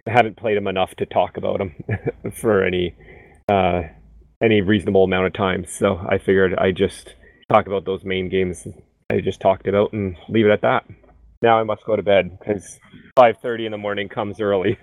I 0.08 0.10
haven't 0.10 0.36
played 0.36 0.56
them 0.56 0.66
enough 0.66 0.96
to 0.96 1.06
talk 1.06 1.36
about 1.36 1.58
them 1.58 1.76
for 2.34 2.64
any 2.64 2.96
uh, 3.48 3.82
any 4.42 4.60
reasonable 4.60 5.04
amount 5.04 5.26
of 5.26 5.32
time. 5.32 5.64
So 5.66 6.04
I 6.08 6.18
figured 6.18 6.54
I 6.56 6.70
just 6.70 7.14
talk 7.52 7.66
about 7.66 7.84
those 7.84 8.04
main 8.04 8.28
games 8.28 8.66
I 9.10 9.20
just 9.20 9.40
talked 9.40 9.66
about 9.66 9.92
and 9.92 10.16
leave 10.28 10.46
it 10.46 10.52
at 10.52 10.62
that. 10.62 10.84
Now 11.42 11.58
I 11.58 11.64
must 11.64 11.84
go 11.84 11.96
to 11.96 12.02
bed 12.02 12.38
because 12.38 12.78
5:30 13.16 13.66
in 13.66 13.72
the 13.72 13.78
morning 13.78 14.08
comes 14.08 14.40
early. 14.40 14.78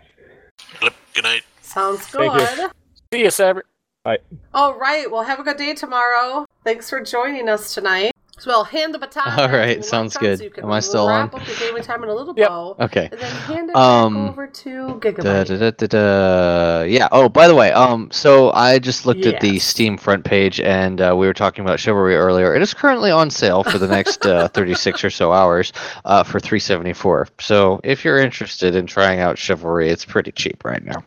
Good 0.81 1.23
night. 1.23 1.43
Sounds 1.61 2.05
Thank 2.07 2.33
good. 2.33 2.57
you. 2.57 2.69
See 3.13 3.23
you, 3.23 3.31
Saber. 3.31 3.63
Bye. 4.03 4.19
All 4.53 4.77
right. 4.77 5.09
Well, 5.09 5.23
have 5.23 5.39
a 5.39 5.43
good 5.43 5.57
day 5.57 5.73
tomorrow. 5.73 6.45
Thanks 6.63 6.89
for 6.89 7.01
joining 7.01 7.47
us 7.47 7.73
tonight. 7.73 8.11
So 8.39 8.51
I'll 8.51 8.63
hand 8.63 8.93
the 8.93 8.99
baton. 8.99 9.39
All 9.39 9.49
right, 9.49 9.77
to 9.77 9.83
sounds 9.83 10.15
good. 10.15 10.37
So 10.37 10.43
you 10.43 10.49
can 10.51 10.63
Am 10.63 10.71
I 10.71 10.79
still 10.79 11.07
wrap 11.07 11.33
on? 11.33 11.41
up 11.41 11.47
your 11.47 11.57
gaming 11.57 11.81
time 11.81 12.03
in 12.03 12.09
a 12.09 12.13
little 12.13 12.35
bow. 12.35 12.75
Okay. 12.79 13.09
And 13.11 13.19
then 13.19 13.31
hand 13.31 13.69
it 13.71 13.75
Um, 13.75 14.13
back 14.27 14.31
over 14.31 14.47
to 14.47 14.69
Gigabyte. 15.01 15.23
Da, 15.23 15.43
da, 15.43 15.57
da, 15.57 15.71
da, 15.71 15.87
da. 15.87 16.81
Yeah. 16.83 17.07
Oh, 17.11 17.29
by 17.29 17.47
the 17.47 17.55
way, 17.55 17.71
um, 17.71 18.09
so 18.11 18.51
I 18.51 18.77
just 18.77 19.07
looked 19.07 19.25
at 19.25 19.41
the 19.41 19.57
Steam 19.57 19.97
front 19.97 20.23
page, 20.23 20.59
and 20.59 21.01
uh, 21.01 21.15
we 21.17 21.25
were 21.25 21.33
talking 21.33 21.63
about 21.65 21.79
Chivalry 21.79 22.15
earlier. 22.15 22.53
It 22.53 22.61
is 22.61 22.75
currently 22.75 23.09
on 23.09 23.31
sale 23.31 23.63
for 23.63 23.79
the 23.79 23.87
next 23.87 24.25
uh, 24.25 24.47
36 24.53 25.03
or 25.03 25.09
so 25.09 25.31
hours, 25.33 25.73
uh, 26.05 26.21
for 26.23 26.39
374. 26.39 27.29
So 27.39 27.81
if 27.83 28.05
you're 28.05 28.19
interested 28.19 28.75
in 28.75 28.85
trying 28.85 29.19
out 29.19 29.39
Chivalry, 29.39 29.89
it's 29.89 30.05
pretty 30.05 30.31
cheap 30.31 30.63
right 30.63 30.83
now. 30.83 31.03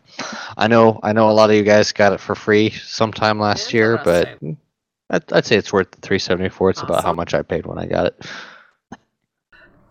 I 0.57 0.67
know, 0.67 0.99
I 1.01 1.13
know, 1.13 1.29
a 1.29 1.31
lot 1.31 1.49
of 1.49 1.55
you 1.55 1.63
guys 1.63 1.93
got 1.93 2.11
it 2.11 2.19
for 2.19 2.35
free 2.35 2.71
sometime 2.71 3.39
last 3.39 3.73
year, 3.73 4.01
but 4.03 4.37
I'd, 5.11 5.31
I'd 5.33 5.45
say 5.45 5.57
it's 5.57 5.71
worth 5.73 5.91
the 5.91 6.01
374. 6.01 6.69
It's 6.71 6.81
about 6.81 7.03
how 7.03 7.13
much 7.13 7.33
I 7.33 7.41
paid 7.43 7.65
when 7.65 7.77
I 7.77 7.85
got 7.85 8.07
it. 8.07 8.25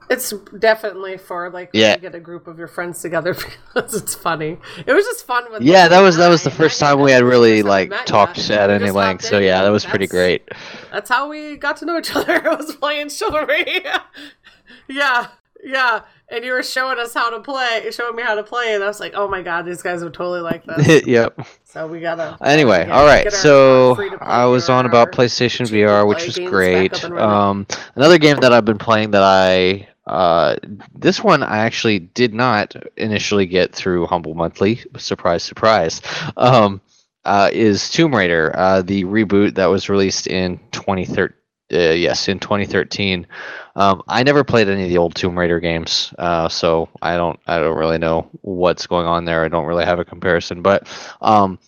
It's 0.08 0.32
definitely 0.58 1.18
for 1.18 1.50
like 1.50 1.70
Yeah. 1.72 1.96
get 1.96 2.16
a 2.16 2.20
group 2.20 2.48
of 2.48 2.58
your 2.58 2.66
friends 2.66 3.00
together 3.00 3.32
because 3.74 3.94
it's 3.94 4.12
funny. 4.16 4.58
It 4.84 4.92
was 4.92 5.04
just 5.04 5.24
fun 5.24 5.44
with 5.52 5.62
Yeah, 5.62 5.86
that 5.86 6.00
was 6.00 6.16
that 6.16 6.28
was 6.28 6.42
the 6.42 6.50
first 6.50 6.80
time 6.80 6.98
we 7.00 7.12
had 7.12 7.22
really 7.22 7.62
like 7.62 7.92
talked 8.06 8.50
at 8.50 8.70
any 8.70 8.90
length. 8.90 9.24
So 9.24 9.38
yeah, 9.38 9.62
that 9.62 9.70
was 9.70 9.84
pretty 9.86 10.08
great. 10.08 10.48
That's 10.90 11.08
how 11.08 11.28
we 11.28 11.56
got 11.56 11.76
to 11.76 11.84
know 11.84 11.96
each 11.98 12.14
other. 12.16 12.34
It 12.44 12.58
was 12.58 12.74
playing 12.74 13.10
chivalry. 13.10 13.84
yeah, 14.88 15.28
yeah. 15.62 16.00
And 16.30 16.44
you 16.44 16.52
were 16.52 16.62
showing 16.62 16.98
us 16.98 17.12
how 17.12 17.30
to 17.30 17.40
play, 17.40 17.90
showing 17.90 18.14
me 18.14 18.22
how 18.22 18.36
to 18.36 18.42
play, 18.44 18.74
and 18.74 18.84
I 18.84 18.86
was 18.86 19.00
like, 19.00 19.14
"Oh 19.16 19.28
my 19.28 19.42
god, 19.42 19.66
these 19.66 19.82
guys 19.82 20.02
would 20.04 20.14
totally 20.14 20.40
like 20.40 20.64
this." 20.76 21.04
yep. 21.06 21.38
So 21.64 21.86
we 21.86 22.00
gotta. 22.00 22.36
Anyway, 22.42 22.86
yeah, 22.86 22.98
all 22.98 23.04
right. 23.04 23.32
So 23.32 23.96
I 24.20 24.44
was 24.46 24.68
on 24.68 24.86
about 24.86 25.12
PlayStation 25.12 25.66
VR, 25.68 26.06
which 26.06 26.24
was 26.24 26.38
great. 26.38 26.94
up 26.94 27.04
and 27.04 27.14
running. 27.14 27.30
Um, 27.30 27.66
another 27.96 28.18
game 28.18 28.38
that 28.40 28.52
I've 28.52 28.64
been 28.64 28.78
playing 28.78 29.10
that 29.10 29.22
I 29.22 29.88
uh, 30.06 30.56
this 30.94 31.22
one 31.22 31.42
I 31.42 31.58
actually 31.58 32.00
did 32.00 32.34
not 32.34 32.74
initially 32.96 33.46
get 33.46 33.74
through 33.74 34.06
Humble 34.06 34.34
Monthly. 34.34 34.80
Surprise, 34.96 35.42
surprise. 35.42 36.00
Um, 36.36 36.80
uh, 37.24 37.50
is 37.52 37.90
Tomb 37.90 38.14
Raider, 38.14 38.52
uh, 38.56 38.82
the 38.82 39.04
reboot 39.04 39.54
that 39.54 39.66
was 39.66 39.88
released 39.88 40.26
in 40.26 40.58
2013. 40.72 41.36
Uh, 41.72 41.92
yes, 41.92 42.28
in 42.28 42.38
2013. 42.38 43.26
Um, 43.76 44.02
I 44.08 44.22
never 44.22 44.42
played 44.42 44.68
any 44.68 44.84
of 44.84 44.88
the 44.88 44.98
old 44.98 45.14
Tomb 45.14 45.38
Raider 45.38 45.60
games, 45.60 46.12
uh, 46.18 46.48
so 46.48 46.88
I 47.00 47.16
don't. 47.16 47.38
I 47.46 47.58
don't 47.58 47.76
really 47.76 47.98
know 47.98 48.28
what's 48.42 48.86
going 48.86 49.06
on 49.06 49.24
there. 49.24 49.44
I 49.44 49.48
don't 49.48 49.66
really 49.66 49.84
have 49.84 50.00
a 50.00 50.04
comparison, 50.04 50.62
but 50.62 50.88
um, 51.20 51.58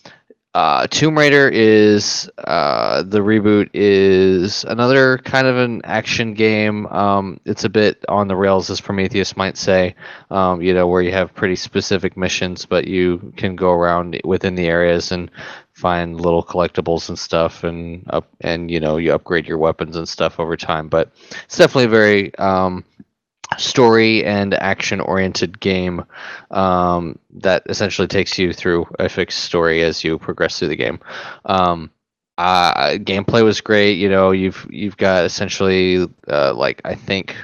uh, 0.55 0.85
Tomb 0.87 1.17
Raider 1.17 1.49
is 1.49 2.29
uh, 2.37 3.01
the 3.01 3.19
reboot 3.19 3.71
is 3.73 4.63
another 4.65 5.17
kind 5.19 5.47
of 5.47 5.57
an 5.57 5.81
action 5.83 6.35
game. 6.35 6.85
Um, 6.87 7.39
it's 7.45 7.63
a 7.63 7.69
bit 7.69 8.05
on 8.07 8.27
the 8.27 8.35
rails, 8.35 8.69
as 8.69 8.79
Prometheus 8.79 9.35
might 9.35 9.57
say. 9.57 9.95
Um, 10.29 10.61
you 10.61 10.73
know, 10.75 10.87
where 10.87 11.01
you 11.01 11.11
have 11.11 11.33
pretty 11.33 11.55
specific 11.55 12.15
missions, 12.15 12.67
but 12.67 12.85
you 12.85 13.33
can 13.35 13.55
go 13.55 13.71
around 13.71 14.21
within 14.23 14.53
the 14.53 14.67
areas 14.67 15.11
and 15.11 15.31
find 15.73 16.21
little 16.21 16.43
collectibles 16.43 17.09
and 17.09 17.17
stuff, 17.17 17.63
and 17.63 18.05
up 18.09 18.27
and 18.41 18.71
you 18.71 18.79
know 18.79 18.97
you 18.97 19.13
upgrade 19.13 19.47
your 19.47 19.57
weapons 19.57 19.95
and 19.95 20.07
stuff 20.07 20.39
over 20.39 20.55
time. 20.55 20.87
But 20.87 21.11
it's 21.43 21.57
definitely 21.57 21.85
a 21.85 21.89
very 21.89 22.35
um, 22.35 22.85
story 23.57 24.23
and 24.23 24.53
action 24.53 24.99
oriented 24.99 25.59
game 25.59 26.05
um, 26.51 27.19
that 27.35 27.63
essentially 27.67 28.07
takes 28.07 28.37
you 28.37 28.53
through 28.53 28.87
a 28.99 29.09
fixed 29.09 29.39
story 29.39 29.83
as 29.83 30.03
you 30.03 30.17
progress 30.17 30.59
through 30.59 30.69
the 30.69 30.75
game. 30.75 30.99
Um, 31.45 31.91
uh, 32.37 32.91
gameplay 32.93 33.43
was 33.43 33.61
great. 33.61 33.97
You 33.97 34.09
know, 34.09 34.31
you've 34.31 34.65
you've 34.69 34.97
got 34.97 35.25
essentially 35.25 36.07
uh, 36.27 36.53
like 36.53 36.81
I 36.85 36.95
think 36.95 37.35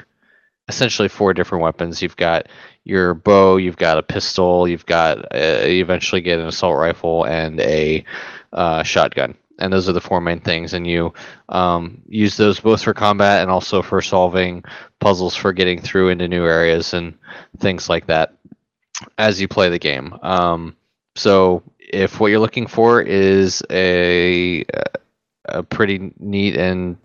essentially 0.67 1.09
four 1.09 1.33
different 1.33 1.63
weapons. 1.63 2.01
You've 2.01 2.15
got 2.15 2.47
your 2.89 3.13
bow, 3.13 3.57
you've 3.57 3.77
got 3.77 3.97
a 3.97 4.03
pistol, 4.03 4.67
you've 4.67 4.85
got 4.85 5.33
uh, 5.33 5.65
you 5.65 5.81
eventually 5.81 6.21
get 6.21 6.39
an 6.39 6.47
assault 6.47 6.77
rifle 6.77 7.23
and 7.25 7.59
a 7.61 8.03
uh, 8.51 8.83
shotgun. 8.83 9.35
And 9.59 9.73
those 9.73 9.89
are 9.89 9.93
the 9.93 10.01
four 10.01 10.21
main 10.21 10.39
things, 10.39 10.73
and 10.73 10.87
you 10.87 11.13
um, 11.49 12.01
use 12.07 12.37
those 12.37 12.61
both 12.61 12.81
for 12.81 12.93
combat 12.93 13.41
and 13.41 13.51
also 13.51 13.81
for 13.81 14.01
solving 14.01 14.63
puzzles 14.99 15.35
for 15.35 15.51
getting 15.51 15.81
through 15.81 16.09
into 16.09 16.29
new 16.29 16.45
areas 16.45 16.93
and 16.93 17.17
things 17.59 17.89
like 17.89 18.07
that 18.07 18.35
as 19.17 19.39
you 19.41 19.49
play 19.49 19.69
the 19.69 19.79
game. 19.79 20.17
Um, 20.21 20.77
so, 21.15 21.63
if 21.77 22.19
what 22.21 22.27
you're 22.27 22.39
looking 22.39 22.67
for 22.67 23.01
is 23.01 23.61
a 23.69 24.63
a 25.45 25.63
pretty 25.63 26.13
neat 26.19 26.55
and 26.55 26.97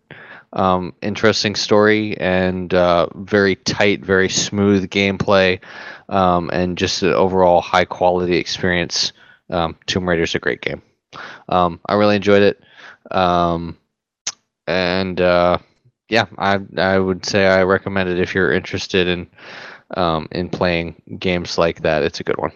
um, 0.55 0.94
interesting 1.02 1.55
story 1.55 2.16
and 2.18 2.72
uh, 2.74 3.09
very 3.14 3.56
tight, 3.56 4.05
very 4.05 4.28
smooth 4.28 4.89
gameplay, 4.90 5.60
um, 6.09 6.51
and 6.52 6.78
just 6.78 7.02
an 7.02 7.12
overall 7.14 7.60
high 7.60 7.85
quality 7.85 8.36
experience. 8.36 9.12
um, 9.51 9.76
Tomb 9.86 10.09
Raider 10.09 10.22
is 10.22 10.35
a 10.35 10.40
great 10.40 10.60
game. 10.62 10.82
Um, 11.48 11.81
I 11.86 11.94
really 11.94 12.16
enjoyed 12.16 12.43
it, 12.43 12.62
um, 13.10 13.76
and 14.66 15.20
uh, 15.20 15.59
yeah, 16.09 16.26
I 16.39 16.60
I 16.78 16.98
would 16.98 17.24
say 17.26 17.47
I 17.47 17.62
recommend 17.64 18.09
it 18.09 18.20
if 18.20 18.35
you're 18.35 18.52
interested 18.52 19.06
in 19.09 19.31
um, 19.97 20.28
in 20.32 20.48
playing 20.48 21.02
games 21.18 21.59
like 21.59 21.82
that. 21.82 22.02
It's 22.02 22.20
a 22.20 22.24
good 22.24 22.39
one. 22.39 22.52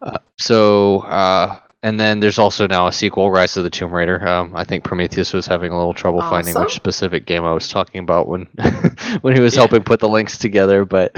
Uh, 0.00 0.18
so, 0.38 1.00
uh, 1.00 1.58
and 1.82 1.98
then 1.98 2.18
there's 2.18 2.38
also 2.38 2.66
now 2.66 2.88
a 2.88 2.92
sequel, 2.92 3.30
Rise 3.30 3.56
of 3.56 3.62
the 3.62 3.70
Tomb 3.70 3.92
Raider. 3.92 4.26
Um, 4.26 4.54
I 4.56 4.64
think 4.64 4.82
Prometheus 4.82 5.32
was 5.32 5.46
having 5.46 5.70
a 5.70 5.76
little 5.76 5.94
trouble 5.94 6.20
finding 6.22 6.54
which 6.54 6.74
specific 6.74 7.24
game 7.24 7.44
I 7.44 7.52
was 7.52 7.68
talking 7.68 8.00
about 8.00 8.26
when 8.26 8.46
when 9.20 9.34
he 9.34 9.40
was 9.40 9.54
helping 9.54 9.84
put 9.84 10.00
the 10.00 10.08
links 10.08 10.38
together, 10.38 10.84
but 10.84 11.16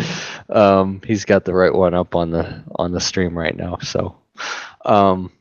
um, 0.51 1.01
he's 1.07 1.25
got 1.25 1.45
the 1.45 1.55
right 1.55 1.73
one 1.73 1.95
up 1.95 2.15
on 2.15 2.31
the 2.31 2.63
on 2.77 2.93
the 2.93 3.01
stream 3.01 3.37
right 3.37 3.57
now. 3.57 3.79
So, 3.79 4.19
um, 4.85 5.33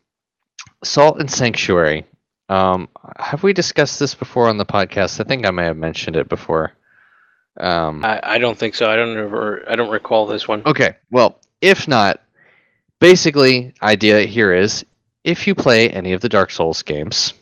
Salt 0.83 1.19
and 1.19 1.29
Sanctuary. 1.29 2.05
Um, 2.47 2.89
have 3.17 3.43
we 3.43 3.53
discussed 3.53 3.99
this 3.99 4.15
before 4.15 4.47
on 4.47 4.57
the 4.57 4.65
podcast? 4.65 5.19
I 5.19 5.23
think 5.25 5.45
I 5.45 5.51
may 5.51 5.65
have 5.65 5.77
mentioned 5.77 6.15
it 6.15 6.29
before. 6.29 6.73
Um, 7.59 8.03
I, 8.03 8.19
I 8.23 8.37
don't 8.37 8.57
think 8.57 8.73
so. 8.73 8.89
I 8.89 8.95
don't 8.95 9.17
ever. 9.17 9.69
I 9.69 9.75
don't 9.75 9.91
recall 9.91 10.27
this 10.27 10.47
one. 10.47 10.63
Okay, 10.65 10.95
well, 11.11 11.39
if 11.61 11.89
not, 11.89 12.21
basically, 12.99 13.73
idea 13.83 14.21
here 14.21 14.53
is 14.53 14.85
if 15.23 15.47
you 15.47 15.55
play 15.55 15.89
any 15.89 16.13
of 16.13 16.21
the 16.21 16.29
Dark 16.29 16.51
Souls 16.51 16.81
games, 16.81 17.33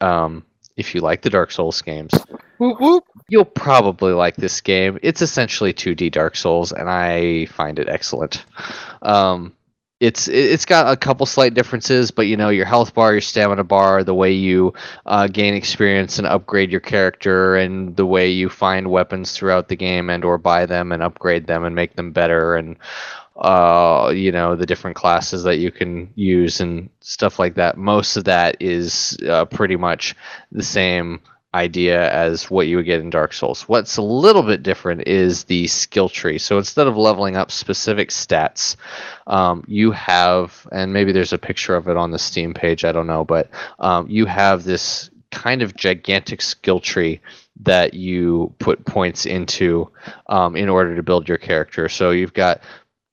um, 0.00 0.44
if 0.76 0.94
you 0.94 1.00
like 1.00 1.22
the 1.22 1.30
Dark 1.30 1.50
Souls 1.52 1.80
games, 1.82 2.12
you'll 3.28 3.44
probably 3.44 4.12
like 4.12 4.36
this 4.36 4.60
game. 4.60 4.98
It's 5.02 5.22
essentially 5.22 5.72
2D 5.72 6.10
Dark 6.10 6.36
Souls, 6.36 6.72
and 6.72 6.88
I 6.90 7.46
find 7.46 7.78
it 7.78 7.88
excellent. 7.88 8.44
Um, 9.02 9.54
it's 10.00 10.26
it- 10.28 10.34
it's 10.52 10.64
got 10.64 10.92
a 10.92 10.96
couple 10.96 11.24
slight 11.24 11.54
differences, 11.54 12.10
but 12.10 12.26
you 12.26 12.36
know 12.36 12.48
your 12.48 12.66
health 12.66 12.94
bar, 12.94 13.12
your 13.12 13.20
stamina 13.20 13.64
bar, 13.64 14.02
the 14.04 14.14
way 14.14 14.32
you 14.32 14.74
uh, 15.06 15.28
gain 15.28 15.54
experience 15.54 16.18
and 16.18 16.26
upgrade 16.26 16.70
your 16.70 16.80
character, 16.80 17.56
and 17.56 17.96
the 17.96 18.04
way 18.06 18.28
you 18.28 18.48
find 18.48 18.90
weapons 18.90 19.32
throughout 19.32 19.68
the 19.68 19.76
game 19.76 20.10
and 20.10 20.24
or 20.24 20.36
buy 20.36 20.66
them 20.66 20.90
and 20.92 21.02
upgrade 21.02 21.46
them 21.46 21.64
and 21.64 21.74
make 21.76 21.94
them 21.94 22.12
better, 22.12 22.56
and 22.56 22.76
uh, 23.36 24.12
you 24.14 24.30
know 24.30 24.54
the 24.54 24.66
different 24.66 24.96
classes 24.96 25.42
that 25.42 25.56
you 25.56 25.70
can 25.70 26.12
use 26.14 26.60
and 26.60 26.88
stuff 27.00 27.38
like 27.38 27.54
that. 27.54 27.76
Most 27.76 28.16
of 28.16 28.24
that 28.24 28.56
is 28.60 29.16
uh, 29.28 29.44
pretty 29.46 29.76
much 29.76 30.14
the 30.52 30.62
same 30.62 31.20
idea 31.54 32.12
as 32.12 32.50
what 32.50 32.66
you 32.66 32.76
would 32.76 32.84
get 32.84 33.00
in 33.00 33.10
Dark 33.10 33.32
Souls. 33.32 33.62
What's 33.68 33.96
a 33.96 34.02
little 34.02 34.42
bit 34.42 34.62
different 34.62 35.06
is 35.06 35.44
the 35.44 35.68
skill 35.68 36.08
tree. 36.08 36.36
So 36.38 36.58
instead 36.58 36.88
of 36.88 36.96
leveling 36.96 37.36
up 37.36 37.50
specific 37.52 38.08
stats, 38.10 38.74
um, 39.28 39.64
you 39.68 39.92
have, 39.92 40.66
and 40.72 40.92
maybe 40.92 41.12
there's 41.12 41.32
a 41.32 41.38
picture 41.38 41.76
of 41.76 41.88
it 41.88 41.96
on 41.96 42.10
the 42.10 42.18
Steam 42.18 42.54
page, 42.54 42.84
I 42.84 42.90
don't 42.90 43.06
know, 43.06 43.24
but 43.24 43.50
um, 43.78 44.08
you 44.10 44.26
have 44.26 44.64
this 44.64 45.10
kind 45.30 45.62
of 45.62 45.76
gigantic 45.76 46.42
skill 46.42 46.80
tree 46.80 47.20
that 47.60 47.94
you 47.94 48.52
put 48.58 48.84
points 48.84 49.26
into 49.26 49.90
um, 50.26 50.56
in 50.56 50.68
order 50.68 50.96
to 50.96 51.02
build 51.02 51.28
your 51.28 51.38
character. 51.38 51.88
So 51.88 52.10
you've 52.10 52.34
got 52.34 52.60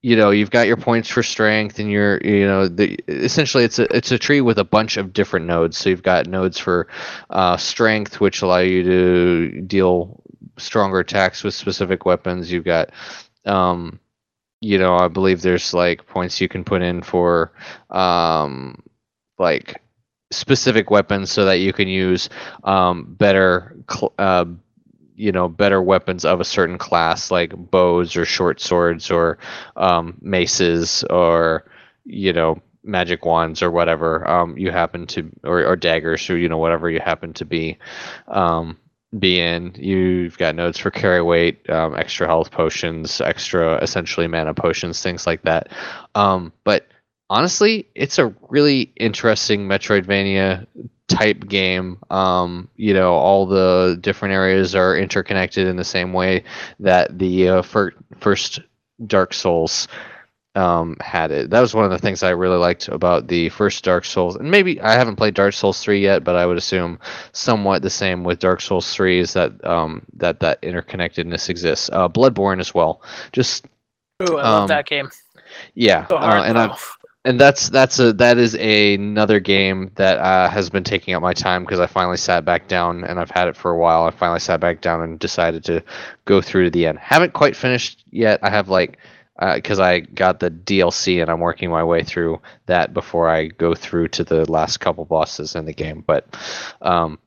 you 0.01 0.15
know 0.15 0.31
you've 0.31 0.49
got 0.51 0.67
your 0.67 0.77
points 0.77 1.09
for 1.09 1.23
strength 1.23 1.79
and 1.79 1.91
your 1.91 2.19
you 2.23 2.45
know 2.47 2.67
the 2.67 2.97
essentially 3.07 3.63
it's 3.63 3.79
a 3.79 3.95
it's 3.95 4.11
a 4.11 4.17
tree 4.17 4.41
with 4.41 4.57
a 4.57 4.63
bunch 4.63 4.97
of 4.97 5.13
different 5.13 5.45
nodes. 5.45 5.77
So 5.77 5.89
you've 5.89 6.03
got 6.03 6.27
nodes 6.27 6.57
for 6.57 6.87
uh, 7.29 7.57
strength 7.57 8.19
which 8.19 8.41
allow 8.41 8.59
you 8.59 8.83
to 8.83 9.61
deal 9.61 10.21
stronger 10.57 10.99
attacks 10.99 11.43
with 11.43 11.53
specific 11.53 12.05
weapons. 12.05 12.51
You've 12.51 12.65
got 12.65 12.91
um 13.45 13.99
you 14.59 14.77
know 14.77 14.95
i 14.95 15.07
believe 15.07 15.41
there's 15.41 15.73
like 15.73 16.05
points 16.07 16.39
you 16.39 16.47
can 16.47 16.63
put 16.63 16.81
in 16.83 17.01
for 17.01 17.51
um 17.89 18.81
like 19.39 19.81
specific 20.31 20.91
weapons 20.91 21.31
so 21.31 21.45
that 21.45 21.55
you 21.59 21.73
can 21.73 21.87
use 21.87 22.29
um 22.63 23.05
better 23.17 23.75
cl- 23.91 24.13
uh, 24.19 24.45
you 25.21 25.31
know 25.31 25.47
better 25.47 25.81
weapons 25.81 26.25
of 26.25 26.41
a 26.41 26.45
certain 26.45 26.79
class 26.79 27.29
like 27.29 27.53
bows 27.55 28.15
or 28.17 28.25
short 28.25 28.59
swords 28.59 29.11
or 29.11 29.37
um, 29.77 30.17
maces 30.21 31.03
or 31.11 31.63
you 32.05 32.33
know 32.33 32.59
magic 32.83 33.23
wands 33.23 33.61
or 33.61 33.69
whatever 33.69 34.27
um, 34.27 34.57
you 34.57 34.71
happen 34.71 35.05
to 35.05 35.29
or, 35.43 35.63
or 35.63 35.75
daggers 35.75 36.27
or 36.27 36.37
you 36.37 36.49
know 36.49 36.57
whatever 36.57 36.89
you 36.89 36.99
happen 36.99 37.33
to 37.33 37.45
be 37.45 37.77
um, 38.29 38.75
be 39.19 39.39
in. 39.39 39.75
You've 39.77 40.37
got 40.39 40.55
nodes 40.55 40.79
for 40.79 40.89
carry 40.89 41.21
weight 41.21 41.69
um, 41.69 41.95
extra 41.95 42.25
health 42.25 42.49
potions 42.49 43.21
extra 43.21 43.75
essentially 43.83 44.27
mana 44.27 44.55
potions 44.55 45.03
things 45.03 45.27
like 45.27 45.43
that. 45.43 45.69
Um, 46.15 46.51
but 46.63 46.87
honestly 47.31 47.87
it's 47.95 48.19
a 48.19 48.27
really 48.49 48.91
interesting 48.97 49.67
metroidvania 49.67 50.67
type 51.07 51.47
game. 51.47 51.97
Um, 52.09 52.69
you 52.77 52.93
know, 52.93 53.13
all 53.15 53.45
the 53.45 53.97
different 54.01 54.33
areas 54.33 54.75
are 54.75 54.95
interconnected 54.97 55.67
in 55.67 55.75
the 55.75 55.83
same 55.83 56.13
way 56.13 56.43
that 56.79 57.17
the 57.19 57.49
uh, 57.49 57.61
fir- 57.63 57.93
first 58.19 58.61
Dark 59.07 59.33
Souls 59.33 59.87
um, 60.55 60.97
had 61.01 61.31
it. 61.31 61.49
That 61.49 61.61
was 61.61 61.73
one 61.73 61.85
of 61.85 61.91
the 61.91 61.99
things 61.99 62.23
I 62.23 62.31
really 62.31 62.57
liked 62.57 62.87
about 62.89 63.27
the 63.27 63.49
first 63.49 63.83
Dark 63.83 64.05
Souls. 64.05 64.35
And 64.37 64.51
maybe 64.51 64.81
I 64.81 64.93
haven't 64.93 65.17
played 65.17 65.33
Dark 65.33 65.53
Souls 65.53 65.81
3 65.83 65.99
yet, 66.01 66.23
but 66.23 66.35
I 66.35 66.45
would 66.45 66.57
assume 66.57 66.99
somewhat 67.33 67.81
the 67.81 67.89
same 67.89 68.23
with 68.23 68.39
Dark 68.39 68.61
Souls 68.61 68.93
3 68.93 69.19
is 69.19 69.33
that 69.33 69.63
um, 69.65 70.03
that 70.15 70.39
that 70.41 70.61
interconnectedness 70.61 71.49
exists. 71.49 71.89
Uh, 71.91 72.07
Bloodborne 72.09 72.59
as 72.61 72.73
well. 72.73 73.01
Just 73.33 73.65
Ooh, 74.23 74.37
I 74.37 74.43
love 74.49 74.63
Um, 74.63 74.67
that 74.67 74.87
game. 74.87 75.09
yeah, 75.75 76.07
So 76.09 76.17
hard, 76.17 76.39
uh, 76.39 76.43
and. 76.43 76.57
I've 76.57 76.97
and 77.23 77.39
that's 77.39 77.69
that's 77.69 77.99
a 77.99 78.13
that 78.13 78.37
is 78.37 78.55
a, 78.55 78.95
another 78.95 79.39
game 79.39 79.91
that 79.95 80.17
uh, 80.17 80.49
has 80.49 80.69
been 80.69 80.83
taking 80.83 81.13
up 81.13 81.21
my 81.21 81.33
time 81.33 81.63
because 81.63 81.79
I 81.79 81.85
finally 81.85 82.17
sat 82.17 82.45
back 82.45 82.67
down 82.67 83.03
and 83.03 83.19
I've 83.19 83.29
had 83.29 83.47
it 83.47 83.55
for 83.55 83.71
a 83.71 83.77
while. 83.77 84.05
I 84.05 84.11
finally 84.11 84.39
sat 84.39 84.59
back 84.59 84.81
down 84.81 85.01
and 85.01 85.19
decided 85.19 85.63
to 85.65 85.83
go 86.25 86.41
through 86.41 86.65
to 86.65 86.69
the 86.71 86.87
end. 86.87 86.97
Haven't 86.99 87.33
quite 87.33 87.55
finished 87.55 88.03
yet. 88.09 88.39
I 88.41 88.49
have 88.49 88.69
like 88.69 88.97
because 89.53 89.79
I 89.79 90.01
got 90.01 90.39
the 90.39 90.51
DLC 90.51 91.21
and 91.21 91.29
I'm 91.29 91.39
working 91.39 91.69
my 91.69 91.83
way 91.83 92.03
through 92.03 92.41
that 92.67 92.93
before 92.93 93.29
I 93.29 93.47
go 93.47 93.73
through 93.73 94.09
to 94.09 94.23
the 94.23 94.49
last 94.51 94.79
couple 94.79 95.05
bosses 95.05 95.55
in 95.55 95.65
the 95.65 95.73
game. 95.73 96.03
But 96.05 96.27
um, 96.81 97.17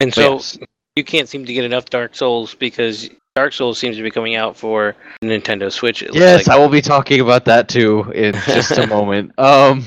And 0.00 0.12
so 0.12 0.34
yes. 0.34 0.58
you 0.96 1.04
can't 1.04 1.28
seem 1.28 1.44
to 1.44 1.52
get 1.52 1.64
enough 1.64 1.86
Dark 1.86 2.14
Souls 2.14 2.54
because 2.54 3.10
Dark 3.36 3.52
Souls 3.52 3.78
seems 3.78 3.96
to 3.96 4.02
be 4.02 4.10
coming 4.10 4.34
out 4.34 4.56
for 4.56 4.96
Nintendo 5.22 5.70
Switch. 5.70 6.02
It 6.02 6.14
Yes, 6.14 6.48
like. 6.48 6.56
I 6.56 6.58
will 6.58 6.68
be 6.68 6.80
talking 6.80 7.20
about 7.20 7.44
that 7.44 7.68
too 7.68 8.10
in 8.14 8.34
just 8.46 8.72
a 8.72 8.86
moment. 8.88 9.38
Um, 9.38 9.84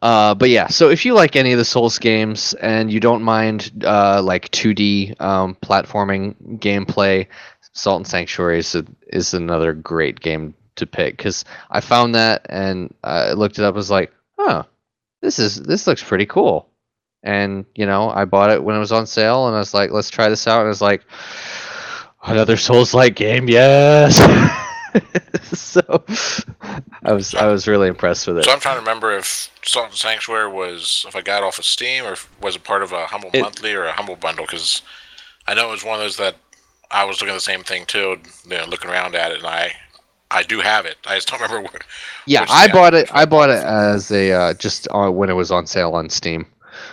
uh, 0.00 0.34
but 0.34 0.48
yeah, 0.48 0.68
so 0.68 0.88
if 0.88 1.04
you 1.04 1.12
like 1.12 1.34
any 1.34 1.52
of 1.52 1.58
the 1.58 1.64
Souls 1.64 1.98
games 1.98 2.54
and 2.54 2.90
you 2.90 3.00
don't 3.00 3.22
mind 3.22 3.84
uh, 3.84 4.22
like 4.22 4.50
2D 4.50 5.20
um, 5.20 5.56
platforming 5.56 6.34
gameplay, 6.58 7.26
Salt 7.72 7.98
and 7.98 8.06
Sanctuary 8.06 8.60
is, 8.60 8.74
a, 8.74 8.84
is 9.08 9.34
another 9.34 9.72
great 9.72 10.20
game 10.20 10.54
to 10.76 10.86
pick 10.86 11.16
because 11.16 11.44
I 11.70 11.80
found 11.80 12.14
that 12.14 12.46
and 12.48 12.94
I 13.02 13.32
looked 13.32 13.58
it 13.58 13.64
up. 13.64 13.70
and 13.70 13.76
was 13.76 13.90
like, 13.90 14.12
oh, 14.38 14.64
this 15.20 15.38
is 15.38 15.60
this 15.60 15.86
looks 15.86 16.02
pretty 16.02 16.26
cool. 16.26 16.68
And 17.22 17.66
you 17.74 17.86
know, 17.86 18.08
I 18.08 18.24
bought 18.24 18.50
it 18.50 18.62
when 18.62 18.76
it 18.76 18.78
was 18.78 18.92
on 18.92 19.06
sale, 19.06 19.46
and 19.46 19.54
I 19.54 19.58
was 19.58 19.74
like, 19.74 19.90
let's 19.90 20.08
try 20.08 20.30
this 20.30 20.46
out. 20.46 20.60
And 20.60 20.66
I 20.66 20.68
was 20.68 20.80
like, 20.80 21.02
another 22.24 22.56
Souls-like 22.56 23.14
game, 23.14 23.48
yes. 23.48 24.16
so 25.52 26.04
I 27.02 27.12
was 27.12 27.34
I 27.34 27.46
was 27.46 27.68
really 27.68 27.88
impressed 27.88 28.26
with 28.26 28.38
it. 28.38 28.44
So 28.44 28.52
I'm 28.52 28.60
trying 28.60 28.76
to 28.76 28.80
remember 28.80 29.12
if 29.12 29.50
Salt 29.62 29.88
and 29.88 29.94
Sanctuary 29.96 30.50
was 30.50 31.04
if 31.08 31.14
I 31.14 31.20
got 31.20 31.42
off 31.42 31.58
of 31.58 31.64
Steam 31.64 32.04
or 32.04 32.12
if 32.12 32.28
was 32.40 32.56
it 32.56 32.64
part 32.64 32.82
of 32.82 32.92
a 32.92 33.06
Humble 33.06 33.30
It- 33.32 33.42
Monthly 33.42 33.72
or 33.74 33.84
a 33.84 33.92
Humble 33.92 34.16
Bundle 34.16 34.46
because 34.46 34.82
I 35.46 35.54
know 35.54 35.68
it 35.68 35.72
was 35.72 35.84
one 35.84 35.94
of 35.98 36.00
those 36.04 36.16
that 36.16 36.36
I 36.90 37.04
was 37.04 37.20
looking 37.20 37.32
at 37.32 37.36
the 37.36 37.40
same 37.40 37.62
thing 37.62 37.86
too, 37.86 38.16
you 38.44 38.50
know, 38.50 38.64
looking 38.66 38.90
around 38.90 39.14
at 39.14 39.30
it, 39.32 39.38
and 39.38 39.46
I 39.46 39.72
I 40.30 40.42
do 40.42 40.60
have 40.60 40.86
it. 40.86 40.96
I 41.06 41.16
just 41.16 41.28
don't 41.28 41.40
remember 41.40 41.68
where. 41.68 41.80
Yeah, 42.26 42.46
I 42.48 42.68
bought 42.68 42.94
it. 42.94 43.08
I 43.12 43.24
bought 43.24 43.50
it 43.50 43.62
as 43.62 44.10
a 44.10 44.32
uh, 44.32 44.54
just 44.54 44.88
uh, 44.90 45.10
when 45.10 45.30
it 45.30 45.34
was 45.34 45.50
on 45.50 45.66
sale 45.66 45.92
on 45.92 46.08
Steam. 46.10 46.46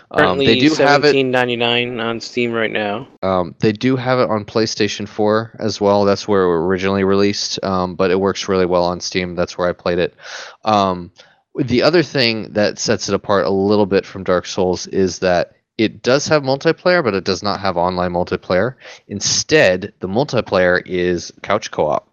Um, 0.10 0.38
they 0.38 0.60
do 0.60 0.70
have 0.70 1.04
it. 1.04 1.08
seventeen 1.08 1.32
ninety 1.32 1.56
nine 1.56 2.00
on 2.00 2.22
Steam 2.22 2.54
right 2.54 2.72
now. 2.72 3.08
Um, 3.22 3.56
they 3.60 3.72
do 3.74 3.96
have 3.98 4.20
it 4.20 4.30
on 4.30 4.46
PlayStation 4.46 5.08
4 5.08 5.58
as 5.60 5.82
well. 5.82 6.06
That's 6.06 6.28
where 6.28 6.44
it 6.44 6.48
originally 6.48 7.04
released, 7.04 7.62
um, 7.64 7.96
but 7.96 8.10
it 8.12 8.20
works 8.20 8.48
really 8.48 8.66
well 8.66 8.86
on 8.86 9.02
Steam. 9.02 9.36
That's 9.36 9.58
where 9.58 9.68
I 9.68 9.74
played 9.74 10.00
it. 10.00 10.16
Um, 10.64 11.12
the 11.56 11.82
other 11.82 12.04
thing 12.04 12.54
that 12.54 12.80
sets 12.80 13.10
it 13.10 13.16
apart 13.16 13.46
a 13.46 13.50
little 13.50 13.86
bit 13.86 14.06
from 14.06 14.24
Dark 14.24 14.46
Souls 14.46 14.88
is 14.88 15.20
that 15.20 15.54
it 15.78 16.02
does 16.02 16.28
have 16.28 16.44
multiplayer, 16.44 17.04
but 17.04 17.14
it 17.14 17.24
does 17.24 17.44
not 17.44 17.60
have 17.60 17.78
online 17.78 18.12
multiplayer. 18.14 18.76
Instead, 19.08 19.94
the 20.00 20.08
multiplayer 20.08 20.82
is 20.86 21.32
couch 21.44 21.70
co-op. 21.72 22.10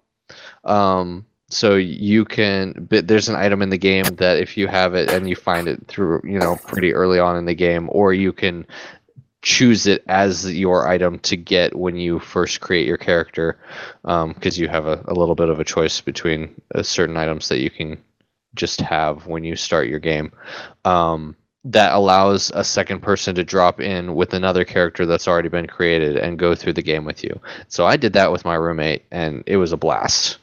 Um, 0.64 1.26
so 1.50 1.76
you 1.76 2.24
can, 2.24 2.86
but 2.90 3.06
there's 3.06 3.28
an 3.28 3.36
item 3.36 3.62
in 3.62 3.70
the 3.70 3.78
game 3.78 4.04
that 4.16 4.38
if 4.38 4.56
you 4.56 4.66
have 4.66 4.94
it 4.94 5.10
and 5.10 5.28
you 5.28 5.36
find 5.36 5.68
it 5.68 5.86
through, 5.86 6.22
you 6.24 6.38
know, 6.38 6.56
pretty 6.66 6.92
early 6.92 7.18
on 7.18 7.36
in 7.36 7.44
the 7.44 7.54
game, 7.54 7.88
or 7.92 8.12
you 8.12 8.32
can 8.32 8.66
choose 9.42 9.86
it 9.86 10.02
as 10.08 10.50
your 10.56 10.88
item 10.88 11.18
to 11.18 11.36
get 11.36 11.76
when 11.76 11.96
you 11.96 12.18
first 12.18 12.60
create 12.60 12.86
your 12.86 12.96
character 12.96 13.58
because 14.02 14.58
you 14.58 14.68
have 14.68 14.86
a, 14.86 15.04
a 15.06 15.12
little 15.14 15.34
bit 15.34 15.50
of 15.50 15.60
a 15.60 15.64
choice 15.64 16.00
between 16.00 16.60
uh, 16.74 16.82
certain 16.82 17.16
items 17.16 17.48
that 17.48 17.60
you 17.60 17.70
can 17.70 18.02
just 18.54 18.80
have 18.80 19.26
when 19.26 19.44
you 19.44 19.54
start 19.54 19.86
your 19.86 19.98
game. 19.98 20.32
Um, 20.84 21.36
that 21.66 21.94
allows 21.94 22.50
a 22.54 22.64
second 22.64 23.00
person 23.00 23.34
to 23.34 23.44
drop 23.44 23.80
in 23.80 24.14
with 24.14 24.34
another 24.34 24.64
character 24.64 25.06
that's 25.06 25.26
already 25.26 25.48
been 25.48 25.66
created 25.66 26.16
and 26.16 26.38
go 26.38 26.54
through 26.54 26.74
the 26.74 26.82
game 26.82 27.04
with 27.04 27.24
you. 27.24 27.40
So 27.68 27.86
I 27.86 27.96
did 27.96 28.12
that 28.14 28.32
with 28.32 28.44
my 28.44 28.54
roommate, 28.54 29.04
and 29.10 29.42
it 29.46 29.56
was 29.56 29.72
a 29.72 29.76
blast. 29.78 30.38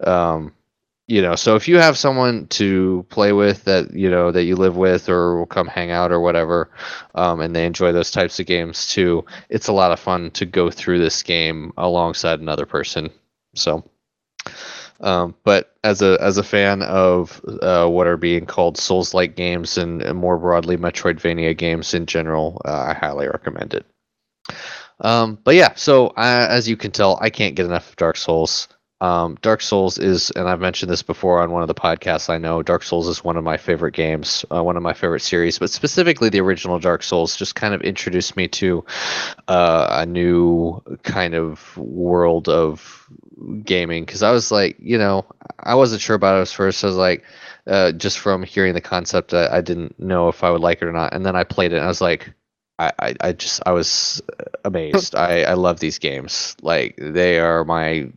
Um, 0.00 0.52
you 1.06 1.22
know, 1.22 1.34
so 1.34 1.56
if 1.56 1.68
you 1.68 1.78
have 1.78 1.96
someone 1.96 2.46
to 2.48 3.06
play 3.08 3.32
with 3.32 3.64
that 3.64 3.94
you 3.94 4.10
know 4.10 4.30
that 4.30 4.44
you 4.44 4.56
live 4.56 4.76
with 4.76 5.08
or 5.08 5.38
will 5.38 5.46
come 5.46 5.66
hang 5.66 5.90
out 5.90 6.12
or 6.12 6.20
whatever, 6.20 6.70
um, 7.14 7.40
and 7.40 7.56
they 7.56 7.64
enjoy 7.64 7.92
those 7.92 8.10
types 8.10 8.38
of 8.38 8.46
games 8.46 8.88
too, 8.90 9.24
it's 9.48 9.68
a 9.68 9.72
lot 9.72 9.92
of 9.92 9.98
fun 9.98 10.30
to 10.32 10.44
go 10.44 10.70
through 10.70 10.98
this 10.98 11.22
game 11.22 11.72
alongside 11.76 12.40
another 12.40 12.66
person. 12.66 13.10
So. 13.54 13.84
Um, 15.00 15.36
but 15.44 15.76
as 15.84 16.02
a 16.02 16.18
as 16.20 16.38
a 16.38 16.42
fan 16.42 16.82
of 16.82 17.40
uh, 17.62 17.86
what 17.86 18.08
are 18.08 18.16
being 18.16 18.46
called 18.46 18.76
Souls-like 18.76 19.36
games 19.36 19.78
and, 19.78 20.02
and 20.02 20.18
more 20.18 20.36
broadly 20.38 20.76
Metroidvania 20.76 21.56
games 21.56 21.94
in 21.94 22.06
general, 22.06 22.60
uh, 22.64 22.86
I 22.88 22.94
highly 22.94 23.28
recommend 23.28 23.74
it. 23.74 23.86
Um, 25.00 25.38
but 25.44 25.54
yeah, 25.54 25.74
so 25.76 26.08
I, 26.16 26.46
as 26.48 26.68
you 26.68 26.76
can 26.76 26.90
tell, 26.90 27.16
I 27.20 27.30
can't 27.30 27.54
get 27.54 27.66
enough 27.66 27.90
of 27.90 27.96
Dark 27.96 28.16
Souls. 28.16 28.66
Um, 29.00 29.38
Dark 29.42 29.60
Souls 29.60 29.98
is, 29.98 30.30
and 30.30 30.48
I've 30.48 30.60
mentioned 30.60 30.90
this 30.90 31.02
before 31.02 31.40
on 31.40 31.52
one 31.52 31.62
of 31.62 31.68
the 31.68 31.74
podcasts. 31.74 32.28
I 32.28 32.38
know 32.38 32.62
Dark 32.62 32.82
Souls 32.82 33.06
is 33.06 33.22
one 33.22 33.36
of 33.36 33.44
my 33.44 33.56
favorite 33.56 33.94
games, 33.94 34.44
uh, 34.50 34.62
one 34.62 34.76
of 34.76 34.82
my 34.82 34.92
favorite 34.92 35.20
series, 35.20 35.58
but 35.58 35.70
specifically 35.70 36.28
the 36.30 36.40
original 36.40 36.80
Dark 36.80 37.04
Souls 37.04 37.36
just 37.36 37.54
kind 37.54 37.74
of 37.74 37.82
introduced 37.82 38.36
me 38.36 38.48
to 38.48 38.84
uh, 39.46 39.88
a 39.90 40.06
new 40.06 40.82
kind 41.04 41.34
of 41.34 41.76
world 41.76 42.48
of 42.48 43.08
gaming 43.64 44.04
because 44.04 44.24
I 44.24 44.32
was 44.32 44.50
like, 44.50 44.76
you 44.80 44.98
know, 44.98 45.24
I 45.60 45.76
wasn't 45.76 46.02
sure 46.02 46.16
about 46.16 46.38
it 46.38 46.42
at 46.42 46.48
first. 46.48 46.82
I 46.82 46.88
was 46.88 46.96
like, 46.96 47.24
uh, 47.68 47.92
just 47.92 48.18
from 48.18 48.42
hearing 48.42 48.74
the 48.74 48.80
concept, 48.80 49.32
I, 49.32 49.58
I 49.58 49.60
didn't 49.60 50.00
know 50.00 50.28
if 50.28 50.42
I 50.42 50.50
would 50.50 50.60
like 50.60 50.82
it 50.82 50.86
or 50.86 50.92
not. 50.92 51.14
And 51.14 51.24
then 51.24 51.36
I 51.36 51.44
played 51.44 51.72
it, 51.72 51.76
and 51.76 51.84
I 51.84 51.88
was 51.88 52.00
like, 52.00 52.32
I, 52.78 53.14
I, 53.20 53.32
just 53.32 53.60
I 53.66 53.72
was 53.72 54.22
amazed. 54.64 55.16
I, 55.16 55.42
I 55.42 55.54
love 55.54 55.80
these 55.80 55.98
games. 55.98 56.56
Like 56.62 56.94
they 56.96 57.40
are 57.40 57.64
my 57.64 58.08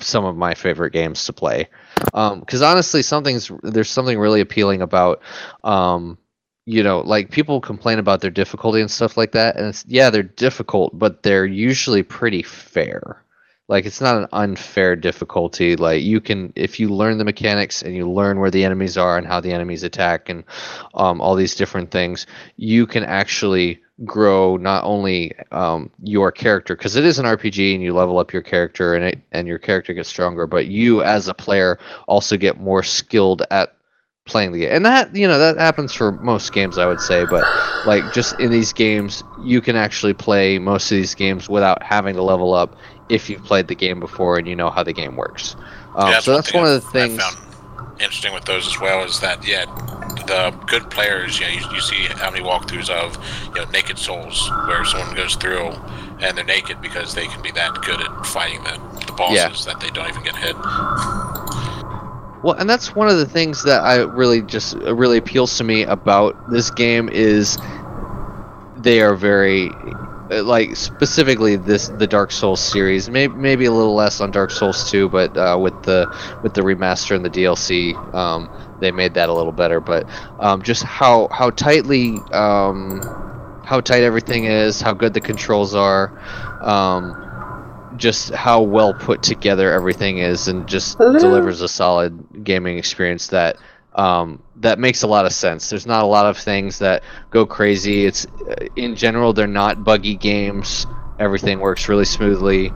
some 0.00 0.24
of 0.24 0.36
my 0.36 0.54
favorite 0.54 0.92
games 0.92 1.24
to 1.26 1.32
play. 1.32 1.68
Because 2.04 2.62
honestly, 2.62 3.02
something's 3.02 3.50
there's 3.62 3.90
something 3.90 4.18
really 4.18 4.40
appealing 4.40 4.82
about. 4.82 5.20
Um, 5.62 6.18
you 6.66 6.82
know, 6.82 7.00
like 7.00 7.30
people 7.30 7.60
complain 7.60 7.98
about 7.98 8.22
their 8.22 8.30
difficulty 8.30 8.80
and 8.80 8.90
stuff 8.90 9.16
like 9.16 9.32
that, 9.32 9.56
and 9.56 9.66
it's 9.66 9.84
yeah, 9.86 10.10
they're 10.10 10.22
difficult, 10.22 10.98
but 10.98 11.22
they're 11.22 11.46
usually 11.46 12.02
pretty 12.02 12.42
fair 12.42 13.24
like 13.68 13.86
it's 13.86 14.00
not 14.00 14.16
an 14.16 14.28
unfair 14.32 14.94
difficulty 14.94 15.76
like 15.76 16.02
you 16.02 16.20
can 16.20 16.52
if 16.54 16.78
you 16.78 16.88
learn 16.88 17.18
the 17.18 17.24
mechanics 17.24 17.82
and 17.82 17.94
you 17.94 18.10
learn 18.10 18.38
where 18.38 18.50
the 18.50 18.64
enemies 18.64 18.98
are 18.98 19.16
and 19.16 19.26
how 19.26 19.40
the 19.40 19.52
enemies 19.52 19.82
attack 19.82 20.28
and 20.28 20.44
um, 20.94 21.20
all 21.20 21.34
these 21.34 21.54
different 21.54 21.90
things 21.90 22.26
you 22.56 22.86
can 22.86 23.04
actually 23.04 23.80
grow 24.04 24.56
not 24.56 24.82
only 24.84 25.32
um, 25.52 25.90
your 26.02 26.32
character 26.32 26.74
because 26.74 26.96
it 26.96 27.04
is 27.04 27.20
an 27.20 27.26
rpg 27.26 27.74
and 27.74 27.82
you 27.82 27.94
level 27.94 28.18
up 28.18 28.32
your 28.32 28.42
character 28.42 28.94
and 28.94 29.04
it 29.04 29.20
and 29.30 29.46
your 29.46 29.58
character 29.58 29.94
gets 29.94 30.08
stronger 30.08 30.48
but 30.48 30.66
you 30.66 31.00
as 31.02 31.28
a 31.28 31.34
player 31.34 31.78
also 32.08 32.36
get 32.36 32.58
more 32.58 32.82
skilled 32.82 33.42
at 33.52 33.76
playing 34.26 34.50
the 34.50 34.60
game 34.60 34.70
and 34.72 34.84
that 34.84 35.14
you 35.14 35.28
know 35.28 35.38
that 35.38 35.56
happens 35.58 35.92
for 35.92 36.10
most 36.10 36.52
games 36.52 36.76
i 36.76 36.86
would 36.86 37.00
say 37.00 37.24
but 37.26 37.44
like 37.86 38.02
just 38.12 38.38
in 38.40 38.50
these 38.50 38.72
games 38.72 39.22
you 39.44 39.60
can 39.60 39.76
actually 39.76 40.14
play 40.14 40.58
most 40.58 40.90
of 40.90 40.96
these 40.96 41.14
games 41.14 41.48
without 41.48 41.80
having 41.80 42.16
to 42.16 42.22
level 42.22 42.52
up 42.52 42.74
if 43.08 43.28
you've 43.28 43.44
played 43.44 43.68
the 43.68 43.74
game 43.74 44.00
before 44.00 44.38
and 44.38 44.48
you 44.48 44.56
know 44.56 44.70
how 44.70 44.82
the 44.82 44.92
game 44.92 45.16
works. 45.16 45.56
Um, 45.94 46.10
Yeah, 46.10 46.20
so 46.20 46.32
that's 46.32 46.52
one 46.52 46.64
of 46.64 46.70
the 46.70 46.80
things 46.80 47.20
interesting 48.00 48.32
with 48.34 48.44
those 48.44 48.66
as 48.66 48.80
well 48.80 49.04
is 49.04 49.20
that 49.20 49.46
yeah, 49.46 49.64
the 50.26 50.50
good 50.66 50.90
players, 50.90 51.38
you 51.38 51.46
know, 51.46 51.52
you, 51.52 51.60
you 51.74 51.80
see 51.80 52.04
how 52.16 52.30
many 52.30 52.42
walkthroughs 52.44 52.90
of 52.90 53.16
you 53.54 53.64
know 53.64 53.70
naked 53.70 53.98
souls 53.98 54.50
where 54.66 54.84
someone 54.84 55.14
goes 55.14 55.34
through 55.36 55.68
and 56.20 56.36
they're 56.36 56.44
naked 56.44 56.80
because 56.80 57.14
they 57.14 57.26
can 57.26 57.42
be 57.42 57.50
that 57.52 57.74
good 57.82 58.00
at 58.00 58.26
fighting 58.26 58.62
the, 58.64 58.78
the 59.06 59.12
bosses 59.12 59.66
Yeah. 59.66 59.72
that 59.72 59.80
they 59.80 59.90
don't 59.90 60.08
even 60.08 60.22
get 60.22 60.36
hit. 60.36 60.54
Well, 62.42 62.54
and 62.58 62.68
that's 62.68 62.94
one 62.94 63.08
of 63.08 63.16
the 63.16 63.26
things 63.26 63.62
that 63.64 63.82
I 63.82 64.02
really 64.02 64.42
just 64.42 64.76
uh, 64.76 64.94
really 64.94 65.16
appeals 65.16 65.56
to 65.58 65.64
me 65.64 65.82
about 65.84 66.50
this 66.50 66.70
game 66.70 67.08
is 67.10 67.56
they 68.76 69.00
are 69.00 69.14
very 69.16 69.70
like 70.42 70.76
specifically 70.76 71.56
this 71.56 71.88
the 71.88 72.06
Dark 72.06 72.32
Souls 72.32 72.60
series. 72.60 73.08
Maybe 73.10 73.34
maybe 73.34 73.64
a 73.66 73.72
little 73.72 73.94
less 73.94 74.20
on 74.20 74.30
Dark 74.30 74.50
Souls 74.50 74.90
2, 74.90 75.08
but 75.08 75.36
uh, 75.36 75.58
with 75.60 75.82
the 75.82 76.06
with 76.42 76.54
the 76.54 76.62
remaster 76.62 77.14
and 77.14 77.24
the 77.24 77.30
DLC, 77.30 77.94
um, 78.14 78.50
they 78.80 78.90
made 78.90 79.14
that 79.14 79.28
a 79.28 79.32
little 79.32 79.52
better. 79.52 79.80
But 79.80 80.08
um, 80.40 80.62
just 80.62 80.82
how 80.82 81.28
how 81.28 81.50
tightly 81.50 82.18
um, 82.32 83.00
how 83.64 83.80
tight 83.80 84.02
everything 84.02 84.44
is, 84.44 84.80
how 84.80 84.92
good 84.92 85.14
the 85.14 85.20
controls 85.20 85.74
are. 85.74 86.18
Um, 86.62 87.20
just 87.96 88.30
how 88.30 88.60
well 88.60 88.92
put 88.92 89.22
together 89.22 89.72
everything 89.72 90.18
is 90.18 90.48
and 90.48 90.66
just 90.66 90.98
delivers 90.98 91.60
a 91.60 91.68
solid 91.68 92.42
gaming 92.42 92.76
experience 92.76 93.28
that 93.28 93.56
um, 93.94 94.42
that 94.56 94.78
makes 94.78 95.02
a 95.02 95.06
lot 95.06 95.26
of 95.26 95.32
sense. 95.32 95.70
There's 95.70 95.86
not 95.86 96.02
a 96.02 96.06
lot 96.06 96.26
of 96.26 96.36
things 96.36 96.78
that 96.80 97.02
go 97.30 97.46
crazy. 97.46 98.06
It's 98.06 98.26
uh, 98.26 98.66
in 98.76 98.96
general 98.96 99.32
they're 99.32 99.46
not 99.46 99.84
buggy 99.84 100.16
games. 100.16 100.86
Everything 101.18 101.60
works 101.60 101.88
really 101.88 102.04
smoothly, 102.04 102.72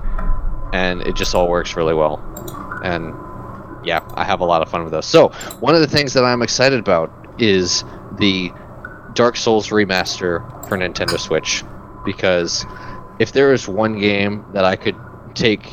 and 0.73 1.03
it 1.03 1.17
just 1.17 1.35
all 1.35 1.49
works 1.49 1.77
really 1.77 1.95
well. 1.95 2.23
And 2.85 3.15
yeah, 3.85 4.07
I 4.15 4.25
have 4.25 4.41
a 4.41 4.45
lot 4.45 4.63
of 4.63 4.71
fun 4.71 4.85
with 4.85 4.93
those. 4.93 5.07
So 5.07 5.29
one 5.61 5.75
of 5.75 5.81
the 5.81 5.89
things 5.89 6.13
that 6.13 6.25
I'm 6.25 6.43
excited 6.43 6.79
about 6.79 7.13
is 7.39 7.85
the 8.19 8.53
Dark 9.15 9.37
Souls 9.37 9.69
remaster 9.69 10.69
for 10.69 10.77
Nintendo 10.77 11.19
Switch 11.19 11.65
because 12.05 12.65
if 13.19 13.33
there 13.33 13.53
is 13.53 13.67
one 13.67 13.99
game 13.99 14.45
that 14.53 14.65
I 14.65 14.77
could 14.77 14.97
take 15.35 15.67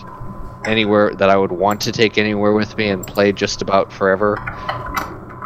anywhere 0.66 1.14
that 1.16 1.30
I 1.30 1.38
would 1.38 1.52
want 1.52 1.82
to 1.82 1.92
take 1.92 2.18
anywhere 2.18 2.54
with 2.54 2.76
me 2.78 2.90
and 2.90 3.06
play 3.06 3.32
just 3.32 3.62
about 3.62 3.94
forever, 3.94 4.36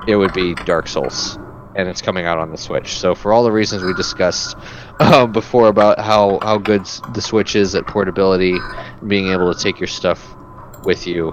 it 0.10 0.15
would 0.15 0.34
be 0.34 0.56
Dark 0.65 0.88
Souls. 0.88 1.38
And 1.76 1.88
it's 1.88 2.02
coming 2.02 2.26
out 2.26 2.40
on 2.40 2.52
the 2.52 2.57
Switch. 2.57 2.98
So 2.98 3.14
for 3.14 3.31
all 3.31 3.44
the 3.44 3.52
reasons 3.52 3.84
we 3.84 3.94
discussed 3.94 4.57
uh, 4.99 5.27
before 5.27 5.68
about 5.68 5.99
how, 5.99 6.40
how 6.41 6.57
good 6.57 6.86
the 7.14 7.22
Switch 7.22 7.56
is 7.56 7.76
at 7.76 7.86
portability, 7.88 8.57
being 9.07 9.30
able 9.30 9.53
to 9.53 9.60
take 9.60 9.80
your 9.80 9.88
stuff 9.88 10.36
with 10.84 11.06
you, 11.06 11.30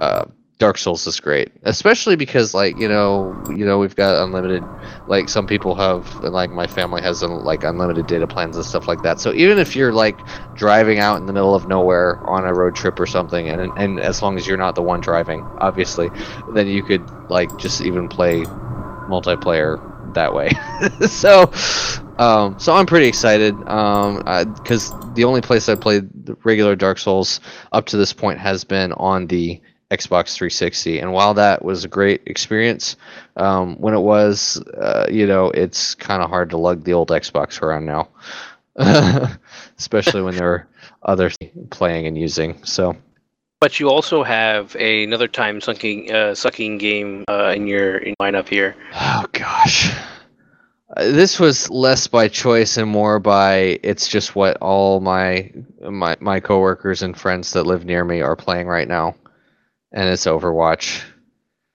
uh, 0.00 0.24
Dark 0.60 0.76
Souls 0.76 1.06
is 1.06 1.18
great. 1.18 1.50
Especially 1.62 2.16
because 2.16 2.52
like 2.52 2.78
you 2.78 2.86
know 2.86 3.34
you 3.48 3.64
know 3.64 3.78
we've 3.78 3.96
got 3.96 4.22
unlimited 4.22 4.62
like 5.08 5.28
some 5.28 5.46
people 5.46 5.74
have 5.74 6.14
like 6.22 6.50
my 6.50 6.66
family 6.66 7.00
has 7.00 7.22
like 7.22 7.64
unlimited 7.64 8.06
data 8.06 8.26
plans 8.26 8.56
and 8.56 8.64
stuff 8.64 8.86
like 8.86 9.02
that. 9.02 9.18
So 9.18 9.32
even 9.32 9.58
if 9.58 9.74
you're 9.74 9.92
like 9.92 10.18
driving 10.54 10.98
out 10.98 11.16
in 11.16 11.24
the 11.24 11.32
middle 11.32 11.54
of 11.54 11.66
nowhere 11.66 12.18
on 12.28 12.44
a 12.44 12.52
road 12.52 12.76
trip 12.76 13.00
or 13.00 13.06
something, 13.06 13.48
and 13.48 13.72
and 13.78 13.98
as 13.98 14.20
long 14.22 14.36
as 14.36 14.46
you're 14.46 14.58
not 14.58 14.74
the 14.74 14.82
one 14.82 15.00
driving, 15.00 15.40
obviously, 15.58 16.10
then 16.52 16.68
you 16.68 16.82
could 16.82 17.08
like 17.30 17.56
just 17.56 17.80
even 17.80 18.06
play 18.06 18.42
multiplayer 19.08 19.80
that 20.12 20.34
way. 20.34 20.50
so, 21.06 21.50
um, 22.18 22.58
so 22.58 22.74
I'm 22.74 22.84
pretty 22.84 23.06
excited 23.06 23.56
because 23.56 24.92
the 25.14 25.24
only 25.24 25.40
place 25.40 25.70
I 25.70 25.74
played 25.74 26.08
the 26.26 26.36
regular 26.44 26.76
Dark 26.76 26.98
Souls 26.98 27.40
up 27.72 27.86
to 27.86 27.96
this 27.96 28.12
point 28.12 28.38
has 28.38 28.62
been 28.62 28.92
on 28.92 29.26
the 29.26 29.60
Xbox 29.90 30.34
360, 30.34 31.00
and 31.00 31.12
while 31.12 31.34
that 31.34 31.64
was 31.64 31.84
a 31.84 31.88
great 31.88 32.22
experience, 32.26 32.96
um, 33.36 33.76
when 33.76 33.92
it 33.92 34.00
was, 34.00 34.62
uh, 34.80 35.06
you 35.10 35.26
know, 35.26 35.50
it's 35.50 35.96
kind 35.96 36.22
of 36.22 36.30
hard 36.30 36.50
to 36.50 36.56
lug 36.56 36.84
the 36.84 36.92
old 36.92 37.08
Xbox 37.08 37.60
around 37.60 37.86
now, 37.86 38.08
especially 39.78 40.22
when 40.22 40.36
there 40.36 40.52
are 40.52 40.68
others 41.02 41.36
playing 41.70 42.06
and 42.06 42.16
using. 42.16 42.62
So. 42.64 42.96
But 43.60 43.80
you 43.80 43.90
also 43.90 44.22
have 44.22 44.74
another 44.76 45.28
time 45.28 45.60
sucking 45.60 46.12
uh, 46.12 46.34
sucking 46.34 46.78
game 46.78 47.24
uh, 47.28 47.52
in 47.54 47.66
your 47.66 47.98
in 47.98 48.14
lineup 48.22 48.48
here. 48.48 48.74
Oh 48.94 49.26
gosh. 49.32 49.92
Uh, 50.96 51.04
this 51.10 51.38
was 51.38 51.68
less 51.68 52.06
by 52.06 52.26
choice 52.26 52.76
and 52.76 52.88
more 52.88 53.18
by 53.18 53.78
it's 53.82 54.08
just 54.08 54.34
what 54.34 54.56
all 54.58 55.00
my 55.00 55.52
my 55.82 56.16
my 56.20 56.40
coworkers 56.40 57.02
and 57.02 57.18
friends 57.18 57.52
that 57.52 57.66
live 57.66 57.84
near 57.84 58.04
me 58.04 58.22
are 58.22 58.34
playing 58.34 58.66
right 58.66 58.88
now, 58.88 59.14
and 59.92 60.08
it's 60.08 60.26
Overwatch. 60.26 61.02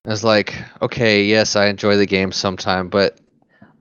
It's 0.06 0.24
like, 0.24 0.56
okay, 0.82 1.24
yes, 1.24 1.56
I 1.56 1.68
enjoy 1.68 1.98
the 1.98 2.06
game 2.06 2.32
sometime, 2.32 2.90
but 2.90 3.20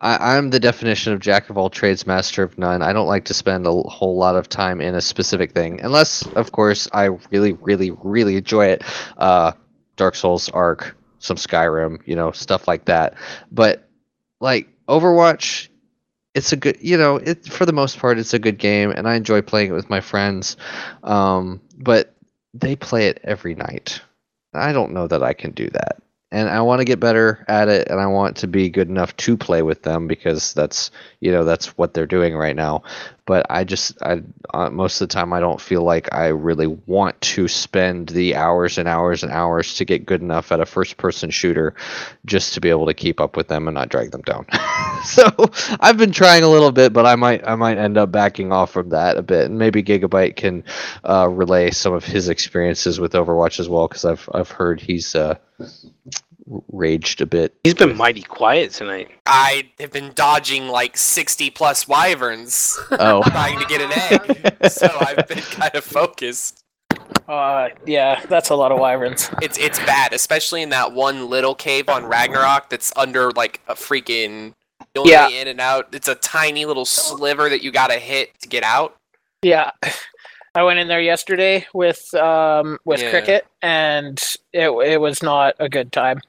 I, 0.01 0.37
I'm 0.37 0.51
the 0.51 0.61
definition 0.61 1.13
of 1.13 1.21
jack 1.21 1.51
of 1.51 1.59
all 1.59 1.71
trades, 1.71 2.07
master 2.07 2.43
of 2.43 2.57
none. 2.59 2.83
I 2.83 2.93
don't 2.93 3.07
like 3.07 3.25
to 3.27 3.35
spend 3.35 3.67
a 3.67 3.73
whole 3.73 4.17
lot 4.17 4.37
of 4.37 4.49
time 4.49 4.81
in 4.81 4.95
a 4.95 5.01
specific 5.01 5.53
thing, 5.53 5.81
unless, 5.83 6.27
of 6.29 6.53
course, 6.53 6.89
I 6.93 7.11
really, 7.31 7.53
really, 7.53 7.91
really 8.03 8.37
enjoy 8.37 8.67
it. 8.67 8.83
Uh, 9.19 9.53
Dark 9.97 10.15
Souls, 10.15 10.49
Ark, 10.49 10.97
some 11.19 11.37
Skyrim, 11.37 12.01
you 12.07 12.17
know, 12.17 12.33
stuff 12.33 12.67
like 12.67 12.87
that. 12.87 13.15
But 13.53 13.89
like 14.41 14.69
Overwatch, 14.89 15.69
it's 16.35 16.53
a 16.53 16.57
good, 16.57 16.79
you 16.81 16.97
know, 16.97 17.17
it 17.17 17.47
for 17.47 17.65
the 17.65 17.73
most 17.73 17.99
part, 17.99 18.19
it's 18.19 18.35
a 18.35 18.39
good 18.39 18.59
game, 18.59 18.91
and 18.91 19.09
I 19.09 19.15
enjoy 19.15 19.43
playing 19.43 19.71
it 19.71 19.75
with 19.75 19.89
my 19.89 20.01
friends. 20.01 20.57
Um, 21.03 21.61
but 21.77 22.15
they 22.53 22.77
play 22.77 23.09
it 23.09 23.21
every 23.25 23.55
night. 23.55 24.01
I 24.55 24.73
don't 24.73 24.93
know 24.93 25.07
that 25.09 25.23
I 25.23 25.33
can 25.33 25.53
do 25.53 25.69
that. 25.71 26.04
And 26.35 26.49
I 26.49 26.61
want 26.63 26.81
to 26.81 26.85
get 26.85 26.99
better 26.99 27.45
at 27.47 27.69
it, 27.69 27.89
and 27.89 28.01
I 28.01 28.07
want 28.09 28.39
to 28.39 28.49
be 28.49 28.69
good 28.69 28.89
enough 28.89 29.17
to 29.19 29.37
play 29.37 29.63
with 29.63 29.83
them 29.83 30.09
because 30.09 30.53
that's 30.53 30.91
you 31.21 31.31
know 31.31 31.45
that's 31.45 31.79
what 31.79 31.95
they're 31.95 32.07
doing 32.09 32.35
right 32.35 32.57
now. 32.57 32.83
But 33.25 33.47
I 33.49 33.63
just 33.63 34.03
I 34.03 34.21
uh, 34.53 34.69
most 34.69 35.01
of 35.01 35.09
the 35.09 35.15
time 35.15 35.33
I 35.33 35.39
don't 35.39 35.61
feel 35.61 35.83
like 35.85 36.13
I 36.13 36.27
really 36.27 36.67
want 36.67 37.21
to 37.21 37.47
spend 37.47 38.09
the 38.09 38.35
hours 38.35 38.79
and 38.79 38.89
hours 38.89 39.23
and 39.23 39.31
hours 39.31 39.75
to 39.77 39.85
get 39.85 40.07
good 40.07 40.23
enough 40.23 40.51
at 40.51 40.59
a 40.59 40.67
first-person 40.67 41.31
shooter 41.31 41.75
just 42.27 42.53
to 42.55 42.61
be 42.61 42.69
able 42.69 42.87
to 42.87 42.95
keep 42.95 43.21
up 43.21 43.37
with 43.37 43.47
them 43.47 43.69
and 43.69 43.77
not 43.77 43.89
drag 43.89 44.11
them 44.11 44.23
down. 44.23 44.45
so 45.05 45.25
I've 45.79 45.99
been 45.99 46.13
trying 46.13 46.43
a 46.43 46.49
little 46.49 46.73
bit, 46.73 46.93
but 46.93 47.07
I 47.07 47.15
might 47.15 47.47
I 47.47 47.55
might 47.55 47.79
end 47.79 47.97
up 47.97 48.11
backing 48.11 48.51
off 48.51 48.73
from 48.73 48.89
that 48.89 49.17
a 49.17 49.23
bit, 49.23 49.47
and 49.47 49.57
maybe 49.57 49.85
Gigabyte 49.85 50.35
can 50.35 50.65
uh, 51.05 51.29
relay 51.31 51.71
some 51.71 51.95
of 51.95 52.05
his 52.05 52.29
experiences 52.29 52.99
with 52.99 53.13
Overwatch 53.13 53.61
as 53.61 53.69
well 53.69 53.87
because 53.87 54.05
I've 54.05 54.29
I've 54.35 54.51
heard 54.51 54.81
he's 54.81 55.15
uh, 55.15 55.37
raged 56.73 57.21
a 57.21 57.27
bit. 57.27 57.55
He's 57.65 57.75
been 57.75 57.97
mighty 57.97 58.23
quiet 58.23 58.73
tonight. 58.73 59.11
I 59.27 59.71
have 59.81 59.93
been 59.93 60.13
dodging 60.15 60.69
like 60.69 60.97
60 60.97 61.51
plus 61.51 61.89
wyverns 61.89 62.79
Oh. 62.93 63.23
trying 63.27 63.59
to 63.59 63.65
get 63.67 63.81
an 63.81 63.91
egg. 63.93 64.71
so 64.71 64.87
I've 65.01 65.27
been 65.29 65.39
kind 65.51 65.75
of 65.75 65.85
focused. 65.85 66.61
Uh, 67.29 67.69
yeah, 67.87 68.25
that's 68.27 68.51
a 68.51 68.55
lot 68.55 68.73
of 68.73 68.79
wyverns. 68.79 69.31
It's 69.43 69.57
it's 69.59 69.79
bad, 69.81 70.13
especially 70.13 70.63
in 70.63 70.69
that 70.71 70.93
one 70.93 71.29
little 71.31 71.55
cave 71.55 71.89
on 71.89 72.05
Ragnarok 72.05 72.69
that's 72.71 72.93
under 72.97 73.31
like 73.33 73.61
a 73.69 73.75
freaking 73.75 74.53
the 74.95 75.03
Yeah. 75.05 75.29
in 75.29 75.49
and 75.49 75.61
out. 75.61 75.89
It's 75.95 76.09
a 76.09 76.15
tiny 76.17 76.67
little 76.67 76.85
sliver 76.85 77.49
that 77.49 77.63
you 77.63 77.71
gotta 77.73 77.95
hit 77.99 78.39
to 78.41 78.49
get 78.49 78.63
out. 78.63 78.97
Yeah. 79.43 79.71
I 80.55 80.63
went 80.63 80.79
in 80.79 80.89
there 80.89 81.01
yesterday 81.01 81.67
with 81.75 82.13
um 82.15 82.79
with 82.85 83.01
Yeah. 83.01 83.11
cricket 83.11 83.47
and 83.63 84.19
it 84.53 84.71
it 84.71 85.01
was 85.01 85.23
not 85.23 85.55
a 85.59 85.69
good 85.69 85.93
time. 85.93 86.21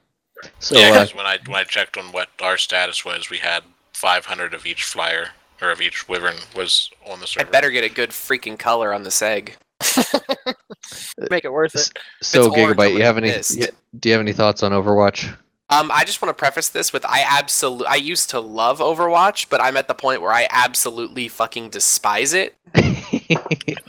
So 0.58 0.78
yeah, 0.78 0.88
uh, 0.90 0.94
'cause 0.94 1.14
when 1.14 1.26
I 1.26 1.38
when 1.46 1.56
I 1.60 1.64
checked 1.64 1.96
on 1.96 2.12
what 2.12 2.28
our 2.42 2.58
status 2.58 3.04
was, 3.04 3.30
we 3.30 3.38
had 3.38 3.62
500 3.94 4.52
of 4.52 4.66
each 4.66 4.82
flyer 4.84 5.28
or 5.62 5.70
of 5.70 5.80
each 5.80 6.08
wyvern 6.08 6.36
was 6.54 6.90
on 7.08 7.20
the 7.20 7.26
server. 7.26 7.46
I 7.46 7.50
better 7.50 7.70
get 7.70 7.84
a 7.84 7.88
good 7.88 8.10
freaking 8.10 8.58
color 8.58 8.92
on 8.92 9.04
this 9.04 9.22
egg. 9.22 9.56
Make 11.30 11.44
it 11.44 11.52
worth 11.52 11.74
it. 11.74 11.98
so 12.22 12.50
Gigabyte, 12.50 12.90
I'm 12.90 12.96
you 12.98 13.02
have 13.04 13.16
any? 13.18 13.30
pissed. 13.30 13.58
Do 13.98 14.08
you 14.08 14.12
have 14.12 14.20
any 14.20 14.32
thoughts 14.32 14.62
on 14.62 14.72
Overwatch? 14.72 15.34
Um, 15.68 15.90
I 15.92 16.04
just 16.04 16.20
want 16.22 16.30
to 16.30 16.34
preface 16.38 16.68
this 16.68 16.92
with 16.92 17.04
I 17.06 17.24
absolutely 17.26 17.86
I 17.86 17.94
used 17.96 18.30
to 18.30 18.40
love 18.40 18.78
Overwatch, 18.80 19.48
but 19.48 19.60
I'm 19.60 19.76
at 19.76 19.88
the 19.88 19.94
point 19.94 20.20
where 20.20 20.32
I 20.32 20.46
absolutely 20.50 21.28
fucking 21.28 21.70
despise 21.70 22.34
it. 22.34 22.54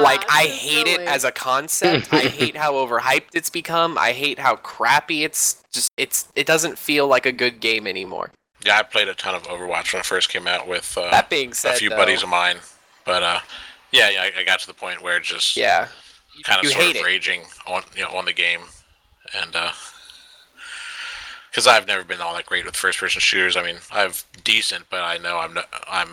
like 0.00 0.24
I 0.30 0.46
hate 0.50 0.86
it 0.86 1.00
as 1.00 1.24
a 1.24 1.32
concept. 1.32 2.12
I 2.12 2.20
hate 2.40 2.56
how 2.56 2.74
overhyped 2.74 3.34
it's 3.34 3.50
become. 3.50 3.98
I 3.98 4.12
hate 4.12 4.38
how 4.38 4.56
crappy 4.56 5.24
it's 5.24 5.62
just 5.72 5.90
it's 5.96 6.28
it 6.34 6.46
doesn't 6.46 6.78
feel 6.78 7.06
like 7.06 7.26
a 7.26 7.32
good 7.32 7.60
game 7.60 7.86
anymore. 7.86 8.30
Yeah, 8.64 8.78
I 8.78 8.82
played 8.82 9.08
a 9.08 9.14
ton 9.14 9.34
of 9.36 9.44
Overwatch 9.44 9.92
when 9.92 10.00
it 10.00 10.06
first 10.06 10.28
came 10.30 10.48
out 10.48 10.66
with 10.66 10.96
uh, 10.98 11.10
That 11.12 11.30
being 11.30 11.52
said, 11.52 11.74
a 11.74 11.76
few 11.78 11.90
though- 11.90 11.96
buddies 11.96 12.22
of 12.24 12.28
mine. 12.28 12.56
But 13.04 13.22
uh, 13.22 13.38
yeah, 13.92 14.10
yeah, 14.10 14.22
I, 14.36 14.40
I 14.40 14.44
got 14.44 14.58
to 14.60 14.66
the 14.66 14.74
point 14.74 15.00
where 15.02 15.16
it 15.16 15.22
just 15.22 15.56
Yeah. 15.56 15.88
kind 16.44 16.58
of 16.58 16.64
You 16.64 16.70
sort 16.70 16.84
hate 16.84 16.96
of 16.96 17.02
it. 17.02 17.04
raging 17.04 17.42
on 17.66 17.82
you 17.96 18.02
know 18.02 18.10
on 18.10 18.24
the 18.24 18.32
game, 18.32 18.60
and 19.34 19.54
because 21.50 21.66
I've 21.66 21.86
never 21.86 22.04
been 22.04 22.20
all 22.20 22.34
that 22.34 22.46
great 22.46 22.64
with 22.64 22.76
first 22.76 22.98
person 22.98 23.20
shooters. 23.20 23.56
I 23.56 23.62
mean, 23.62 23.76
I've 23.92 24.24
decent, 24.44 24.86
but 24.90 25.02
I 25.02 25.18
know 25.18 25.38
I'm 25.38 25.54
not, 25.54 25.68
I'm 25.88 26.08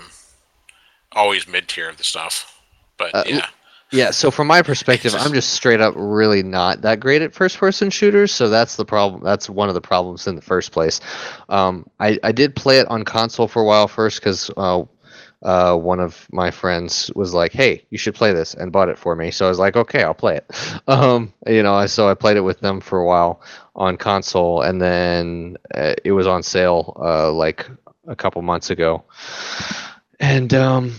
always 1.16 1.48
mid 1.48 1.68
tier 1.68 1.90
of 1.90 1.98
the 1.98 2.04
stuff. 2.04 2.62
But 2.98 3.16
Uh, 3.16 3.24
yeah, 3.26 3.48
Yeah, 3.92 4.12
so 4.12 4.32
from 4.32 4.48
my 4.48 4.62
perspective, 4.62 5.16
I'm 5.16 5.34
just 5.34 5.52
straight 5.54 5.80
up 5.80 5.94
really 5.96 6.44
not 6.44 6.82
that 6.82 7.00
great 7.00 7.22
at 7.22 7.34
first 7.34 7.58
person 7.58 7.90
shooters, 7.90 8.32
so 8.32 8.50
that's 8.50 8.76
the 8.76 8.86
problem. 8.86 9.24
That's 9.24 9.50
one 9.50 9.70
of 9.70 9.76
the 9.76 9.82
problems 9.82 10.28
in 10.28 10.36
the 10.36 10.42
first 10.42 10.72
place. 10.72 11.00
Um, 11.50 11.88
I, 12.00 12.20
I 12.24 12.32
did 12.32 12.56
play 12.56 12.80
it 12.80 12.88
on 12.88 13.04
console 13.04 13.48
for 13.48 13.62
a 13.62 13.66
while 13.66 13.88
first 13.88 14.20
because 14.20 14.50
uh, 14.58 14.84
uh, 15.44 15.78
one 15.78 16.00
of 16.00 16.28
my 16.32 16.50
friends 16.52 17.12
was 17.16 17.34
like, 17.34 17.54
"Hey, 17.54 17.86
you 17.92 17.98
should 17.98 18.16
play 18.16 18.34
this," 18.34 18.54
and 18.56 18.72
bought 18.72 18.90
it 18.90 18.98
for 18.98 19.16
me. 19.16 19.32
So 19.32 19.46
I 19.46 19.50
was 19.50 19.60
like, 19.60 19.76
"Okay, 19.76 20.04
I'll 20.04 20.14
play 20.14 20.38
it." 20.38 20.46
Um, 20.88 21.34
you 21.48 21.64
know, 21.64 21.86
so 21.88 22.08
I 22.10 22.14
played 22.14 22.38
it 22.38 22.42
with 22.42 22.60
them 22.60 22.80
for 22.82 23.00
a 23.00 23.06
while 23.06 23.42
on 23.76 23.98
console, 23.98 24.62
and 24.62 24.82
then 24.82 25.58
uh, 25.74 25.94
it 26.04 26.12
was 26.12 26.28
on 26.28 26.44
sale 26.44 26.98
uh, 27.00 27.32
like 27.32 27.68
a 28.08 28.16
couple 28.16 28.42
months 28.42 28.70
ago, 28.70 29.04
and 30.20 30.54
um, 30.54 30.94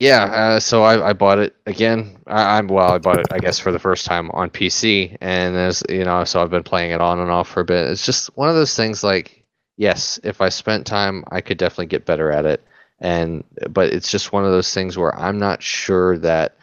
yeah, 0.00 0.24
uh, 0.24 0.60
so 0.60 0.82
I, 0.82 1.10
I 1.10 1.12
bought 1.12 1.38
it 1.38 1.54
again. 1.66 2.18
I, 2.26 2.58
I'm 2.58 2.66
well, 2.66 2.92
I 2.92 2.98
bought 2.98 3.20
it, 3.20 3.26
I 3.30 3.38
guess, 3.38 3.58
for 3.58 3.72
the 3.72 3.78
first 3.78 4.06
time 4.06 4.30
on 4.32 4.50
PC, 4.50 5.16
and 5.20 5.56
as 5.56 5.82
you 5.88 6.04
know, 6.04 6.24
so 6.24 6.42
I've 6.42 6.50
been 6.50 6.64
playing 6.64 6.90
it 6.90 7.00
on 7.00 7.20
and 7.20 7.30
off 7.30 7.48
for 7.48 7.60
a 7.60 7.64
bit. 7.64 7.86
It's 7.86 8.04
just 8.04 8.36
one 8.36 8.48
of 8.48 8.54
those 8.54 8.74
things. 8.74 9.04
Like, 9.04 9.44
yes, 9.76 10.18
if 10.24 10.40
I 10.40 10.48
spent 10.48 10.86
time, 10.86 11.24
I 11.30 11.40
could 11.40 11.58
definitely 11.58 11.86
get 11.86 12.06
better 12.06 12.30
at 12.32 12.44
it, 12.44 12.64
and 12.98 13.44
but 13.70 13.92
it's 13.92 14.10
just 14.10 14.32
one 14.32 14.44
of 14.44 14.50
those 14.50 14.74
things 14.74 14.98
where 14.98 15.16
I'm 15.16 15.38
not 15.38 15.62
sure 15.62 16.18
that 16.18 16.56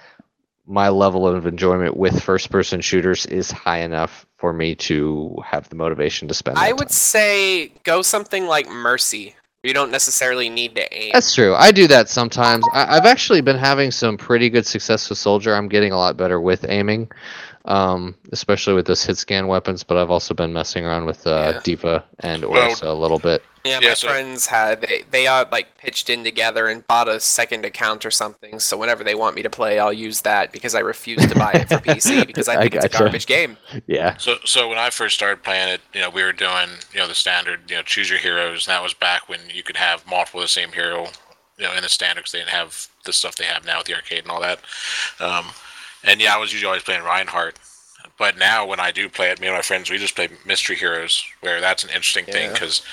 my 0.68 0.90
level 0.90 1.28
of 1.28 1.48
enjoyment 1.48 1.98
with 1.98 2.22
first-person 2.22 2.82
shooters 2.82 3.26
is 3.26 3.50
high 3.50 3.80
enough 3.80 4.26
for 4.38 4.54
me 4.54 4.76
to 4.76 5.36
have 5.44 5.68
the 5.70 5.76
motivation 5.76 6.28
to 6.28 6.34
spend. 6.34 6.58
I 6.58 6.74
would 6.74 6.92
say 6.92 7.70
go 7.84 8.02
something 8.02 8.46
like 8.46 8.70
Mercy. 8.70 9.36
You 9.64 9.76
don't 9.76 9.92
necessarily 9.92 10.50
need 10.50 10.74
to 10.76 10.92
aim. 10.92 11.12
That's 11.14 11.36
true. 11.36 11.54
I 11.54 11.72
do 11.72 11.86
that 11.88 12.10
sometimes. 12.10 12.66
I, 12.74 12.98
I've 12.98 13.06
actually 13.06 13.42
been 13.42 13.58
having 13.58 13.92
some 13.92 14.18
pretty 14.18 14.50
good 14.50 14.66
success 14.66 15.08
with 15.08 15.20
Soldier. 15.20 15.56
I'm 15.56 15.68
getting 15.68 15.92
a 15.92 15.98
lot 15.98 16.18
better 16.18 16.42
with 16.42 16.66
aiming, 16.68 17.12
um, 17.66 18.16
especially 18.32 18.74
with 18.74 18.88
those 18.88 19.04
hit 19.04 19.18
scan 19.18 19.48
weapons. 19.48 19.84
But 19.84 19.98
I've 19.98 20.12
also 20.12 20.34
been 20.34 20.54
messing 20.54 20.86
around 20.86 21.06
with 21.06 21.26
uh, 21.28 21.60
D.Va 21.62 22.04
and 22.20 22.44
Well- 22.46 22.72
Orisa 22.72 22.84
a 22.88 22.94
little 22.94 23.20
bit. 23.20 23.44
Yeah, 23.64 23.78
Yeah, 23.80 23.90
my 23.90 23.94
so- 23.94 24.08
friends 24.08 24.48
had 24.48 24.82
they 24.82 25.04
they 25.12 25.28
uh, 25.28 25.46
like 25.52 25.78
pitched 25.78 26.10
in 26.10 26.24
together 26.24 26.68
and 26.68 26.86
bought 26.88 27.08
a 27.08 27.20
second 27.20 27.64
account 27.64 28.06
or 28.08 28.10
something. 28.12 28.60
So 28.60 28.76
whenever 28.76 29.04
they 29.04 29.14
want 29.14 29.36
me 29.36 29.44
to 29.44 29.52
play, 29.52 29.78
I'll 29.78 29.94
use 29.94 30.22
that 30.22 30.52
because 30.52 30.74
I 30.74 30.80
refuse 30.80 31.24
to 31.28 31.36
buy 31.36 31.52
it 31.52 31.68
for 31.70 31.76
PC 31.78 32.26
because 32.28 32.48
I 32.48 32.56
I 32.56 32.62
think 32.64 32.74
it's 32.74 32.86
a 32.86 32.90
gotcha. 32.90 33.04
garbage 33.04 33.28
game. 33.28 33.58
Yeah. 33.86 34.18
So, 34.18 34.38
so 34.46 34.68
when 34.68 34.80
I 34.80 34.90
first 34.90 35.14
started 35.16 35.44
playing 35.44 35.70
it, 35.70 35.82
you 35.94 36.02
know, 36.02 36.10
we 36.10 36.24
were 36.24 36.34
doing, 36.34 36.70
you 36.92 37.00
know, 37.02 37.08
the 37.08 37.14
standard, 37.14 37.70
you 37.70 37.76
know, 37.76 37.84
choose 37.84 38.10
your 38.10 38.18
heroes. 38.18 38.66
And 38.68 38.74
that 38.74 38.82
was 38.82 38.96
back 38.96 39.30
when 39.30 39.40
you 39.54 39.62
could 39.62 39.78
have 39.78 40.08
multiple 40.08 40.40
of 40.40 40.46
the 40.46 40.48
same 40.48 40.72
hero, 40.72 41.10
you 41.60 41.66
know, 41.66 41.74
in 41.74 41.84
the 41.84 41.90
standard 41.90 42.24
'cause 42.24 42.32
they 42.32 42.40
didn't 42.40 42.50
have 42.50 42.88
the 43.06 43.14
stuff 43.14 43.36
they 43.36 43.46
have 43.46 43.64
now 43.64 43.78
with 43.78 43.86
the 43.86 43.94
arcade 43.96 44.24
and 44.24 44.32
all 44.32 44.42
that. 44.42 44.60
Um, 45.20 45.46
and 46.04 46.22
yeah, 46.22 46.36
I 46.36 46.38
was 46.38 46.52
usually 46.52 46.68
always 46.68 46.84
playing 46.84 47.04
Reinhardt. 47.04 47.58
But 48.18 48.38
now 48.38 48.68
when 48.68 48.80
I 48.80 48.92
do 48.92 49.10
play 49.10 49.32
it, 49.32 49.40
me 49.40 49.48
and 49.48 49.56
my 49.56 49.62
friends, 49.62 49.90
we 49.90 49.98
just 49.98 50.16
play 50.16 50.30
mystery 50.46 50.76
heroes, 50.76 51.24
where 51.40 51.60
that's 51.60 51.84
an 51.84 51.90
interesting 51.90 52.26
thing 52.26 52.52
because 52.52 52.84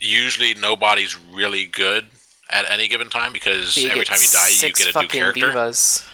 usually 0.00 0.54
nobody's 0.54 1.18
really 1.18 1.66
good 1.66 2.06
at 2.50 2.70
any 2.70 2.88
given 2.88 3.08
time 3.08 3.32
because 3.32 3.76
You 3.76 3.90
every 3.90 4.04
time 4.04 4.18
you 4.20 4.28
die, 4.32 4.48
you 4.48 4.72
get 4.72 4.94
a 4.94 5.00
new 5.00 5.08
character. 5.08 5.50
divas. 5.50 6.08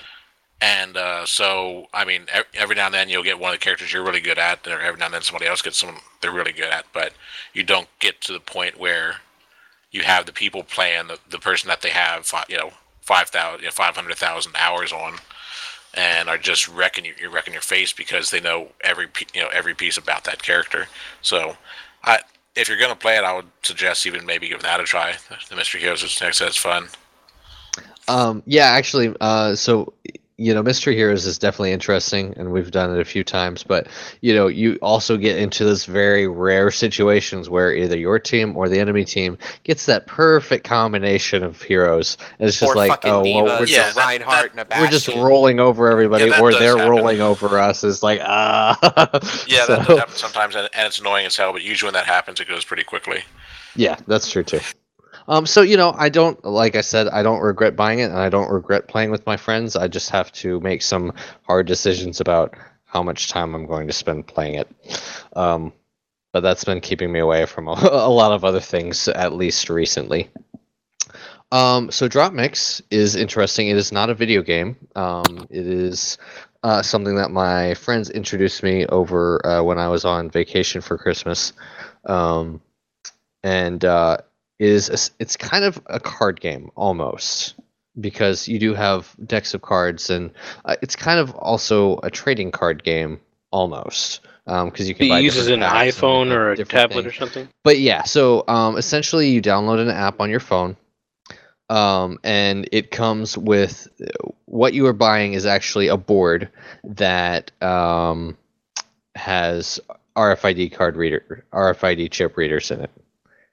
And 0.63 0.97
uh, 0.97 1.25
so, 1.25 1.87
I 1.95 2.05
mean, 2.05 2.27
every 2.53 2.77
now 2.77 2.87
and 2.87 2.95
then 2.95 3.09
you'll 3.09 3.23
get 3.23 3.39
one 3.39 3.53
of 3.53 3.59
the 3.59 3.65
characters 3.65 3.93
you're 3.93 4.05
really 4.05 4.21
good 4.21 4.39
at, 4.39 4.67
or 4.67 4.81
every 4.81 4.99
now 4.99 5.07
and 5.07 5.15
then 5.15 5.23
somebody 5.23 5.47
else 5.47 5.63
gets 5.63 5.79
someone 5.79 6.01
they're 6.21 6.31
really 6.31 6.53
good 6.53 6.69
at, 6.69 6.85
but 6.93 7.15
you 7.55 7.63
don't 7.63 7.89
get 7.99 8.21
to 8.23 8.33
the 8.35 8.41
point 8.41 8.79
where 8.79 9.17
you 9.91 10.03
have 10.03 10.27
the 10.27 10.33
people 10.33 10.63
playing 10.63 11.09
the, 11.09 11.19
the 11.31 11.39
person 11.39 11.69
that 11.69 11.81
they 11.81 11.91
have, 11.91 12.31
you 12.49 12.59
know, 12.59 12.73
5,000, 13.01 13.61
you 13.61 13.67
know, 13.67 13.73
500,000 13.73 14.53
hours 14.57 14.93
on, 14.93 15.15
and 15.95 16.29
are 16.29 16.39
just 16.39 16.69
wrecking 16.69 17.05
you, 17.05 17.15
you're 17.21 17.31
wrecking 17.31 17.53
your 17.53 17.63
face 17.63 17.93
because 17.93 18.31
they 18.31 18.41
know 18.41 18.69
every, 18.83 19.09
you 19.35 19.41
know, 19.41 19.49
every 19.49 19.75
piece 19.75 19.97
about 19.97 20.25
that 20.25 20.43
character. 20.43 20.87
So, 21.23 21.57
I, 22.05 22.21
if 22.57 22.69
you're 22.69 22.79
gonna 22.79 22.97
play 22.97 23.17
it, 23.17 23.25
I 23.25 23.35
would 23.35 23.49
suggest 23.63 24.07
even 24.07 24.27
maybe 24.27 24.49
giving 24.49 24.63
that 24.63 24.81
a 24.81 24.85
try. 24.85 25.15
The 25.49 25.57
Mystery 25.57 25.81
Heroes 25.81 26.03
is 26.03 26.21
next, 26.21 26.39
that's 26.39 26.57
fun. 26.57 26.89
Um, 28.09 28.43
yeah, 28.47 28.67
actually, 28.67 29.15
uh, 29.21 29.55
so 29.55 29.93
you 30.41 30.55
know, 30.55 30.63
Mystery 30.63 30.97
Heroes 30.97 31.27
is 31.27 31.37
definitely 31.39 31.73
interesting, 31.73 32.33
and 32.39 32.51
we've 32.51 32.71
done 32.71 32.91
it 32.97 32.99
a 32.99 33.05
few 33.05 33.23
times. 33.23 33.63
But 33.63 33.89
you 34.23 34.35
know, 34.35 34.47
you 34.47 34.79
also 34.81 35.19
get 35.19 35.37
into 35.39 35.65
this 35.65 35.85
very 35.85 36.27
rare 36.27 36.71
situations 36.71 37.51
where 37.51 37.75
either 37.75 37.99
your 37.99 38.19
team 38.19 38.57
or 38.57 38.67
the 38.71 38.81
enemy 38.81 39.05
team 39.05 39.37
gets 39.65 39.85
that 39.87 40.07
perfect 40.07 40.65
combination 40.65 41.43
of 41.45 41.61
heroes. 41.61 42.17
And 42.39 42.49
it's 42.49 42.59
just 42.59 42.73
Or 42.73 42.75
like, 42.75 42.91
fucking 42.91 43.11
oh, 43.11 43.23
well, 43.23 43.45
we're 43.45 43.65
a 43.65 43.67
just, 43.67 43.97
Reinhardt 43.99 44.53
and 44.53 44.61
a 44.61 44.81
we're 44.81 44.89
just 44.89 45.09
rolling 45.09 45.61
over 45.61 45.91
everybody, 45.91 46.25
Yeah, 46.25 46.41
or 46.41 46.53
they're 46.53 46.79
happen. 46.79 46.91
rolling 46.91 47.21
over 47.21 47.59
us. 47.59 47.85
It's 47.85 48.03
like, 48.03 48.21
ah. 48.23 48.79
Yeah, 49.47 49.67
So- 49.67 49.77
that 49.77 49.87
does 49.87 49.99
happen 49.99 50.15
sometimes, 50.17 50.55
and, 50.55 50.71
and 50.73 50.87
it's 50.87 50.99
annoying 50.99 51.27
as 51.27 51.37
hell. 51.37 51.53
But 51.53 51.63
usually 51.63 51.89
when 51.89 51.95
that 51.95 52.07
happens, 52.07 52.41
it 52.41 52.49
goes 52.49 52.65
pretty 52.65 52.85
quickly. 52.85 53.25
Yeah, 53.77 53.97
that's 54.07 54.31
true 54.31 54.43
too. 54.43 54.61
Um, 55.31 55.47
so 55.47 55.63
you 55.63 55.77
know, 55.77 55.95
I 55.97 56.09
don't 56.09 56.45
like 56.45 56.75
I 56.75 56.81
said, 56.81 57.07
I 57.07 57.23
don't 57.23 57.41
regret 57.41 57.77
buying 57.77 58.01
it, 58.01 58.11
and 58.11 58.19
I 58.19 58.29
don't 58.29 58.51
regret 58.51 58.89
playing 58.89 59.13
with 59.13 59.25
my 59.27 59.37
friends. 59.37 59.77
I 59.77 59.87
just 59.87 60.11
have 60.11 60.33
to 60.33 60.59
make 60.59 60.83
some 60.83 61.13
hard 61.43 61.69
decisions 61.69 62.21
about 62.21 62.55
how 62.85 63.05
much 63.05 63.29
time 63.29 63.55
I'm 63.55 63.67
going 63.67 63.87
to 63.87 63.93
spend 63.93 64.27
playing 64.27 64.57
it. 64.57 64.69
Um, 65.37 65.73
but 66.33 66.41
that's 66.41 66.65
been 66.65 66.81
keeping 66.81 67.13
me 67.13 67.21
away 67.21 67.47
from 67.47 67.69
a, 67.69 67.73
a 67.73 68.11
lot 68.11 68.33
of 68.33 68.45
other 68.45 68.59
things, 68.59 69.07
at 69.07 69.33
least 69.33 69.71
recently. 69.71 70.29
Um, 71.53 71.93
so 71.93 72.09
DropMix 72.09 72.83
is 72.91 73.15
interesting. 73.15 73.69
It 73.69 73.77
is 73.77 73.93
not 73.93 74.11
a 74.11 74.15
video 74.15 74.43
game. 74.43 74.77
Um, 74.97 75.47
it 75.49 75.67
is 75.67 76.19
uh, 76.65 76.83
something 76.83 77.15
that 77.17 77.31
my 77.31 77.75
friends 77.75 78.11
introduced 78.11 78.65
me 78.65 78.85
over 78.87 79.45
uh, 79.47 79.63
when 79.63 79.79
I 79.79 79.89
was 79.89 80.05
on 80.05 80.29
vacation 80.29 80.81
for 80.81 80.99
Christmas, 80.99 81.53
um, 82.05 82.61
and 83.45 83.85
uh, 83.85 84.19
is 84.61 84.91
a 84.91 84.99
it's 85.21 85.37
kind 85.37 85.65
of 85.65 85.81
a 85.87 85.99
card 85.99 86.41
game 86.41 86.71
almost 86.77 87.55
because 87.99 88.47
you 88.47 88.59
do 88.59 88.75
have 88.75 89.17
decks 89.27 89.55
of 89.55 89.63
cards, 89.63 90.11
and 90.11 90.31
uh, 90.67 90.77
it's 90.83 90.95
kind 90.95 91.19
of 91.19 91.35
also 91.35 91.99
a 92.03 92.11
trading 92.11 92.53
card 92.53 92.85
game 92.85 93.19
almost 93.51 94.21
because 94.45 94.89
you 94.89 94.95
can. 94.95 95.09
Buy 95.09 95.21
uses 95.21 95.49
an 95.49 95.61
different 95.61 95.73
packs 95.73 95.97
and 95.97 96.05
iPhone 96.05 96.33
or 96.33 96.53
a 96.53 96.65
tablet 96.65 97.03
things. 97.03 97.07
or 97.07 97.13
something. 97.13 97.49
But 97.65 97.81
yeah, 97.81 98.05
so 98.05 98.45
um, 98.47 98.77
essentially, 98.77 99.31
you 99.31 99.41
download 99.41 99.81
an 99.81 99.89
app 99.89 100.21
on 100.21 100.29
your 100.29 100.41
phone, 100.41 100.77
um, 101.71 102.19
and 102.23 102.69
it 102.71 102.91
comes 102.91 103.39
with 103.39 103.89
what 104.45 104.75
you 104.75 104.87
are 104.87 104.93
buying 104.93 105.33
is 105.33 105.47
actually 105.47 105.89
a 105.89 105.97
board 105.97 106.51
that 106.85 107.51
um, 107.63 108.37
has 109.15 109.81
RFID 110.17 110.75
card 110.75 110.97
reader, 110.97 111.47
RFID 111.51 112.11
chip 112.11 112.37
readers 112.37 112.71
in 112.71 112.81
it, 112.83 112.91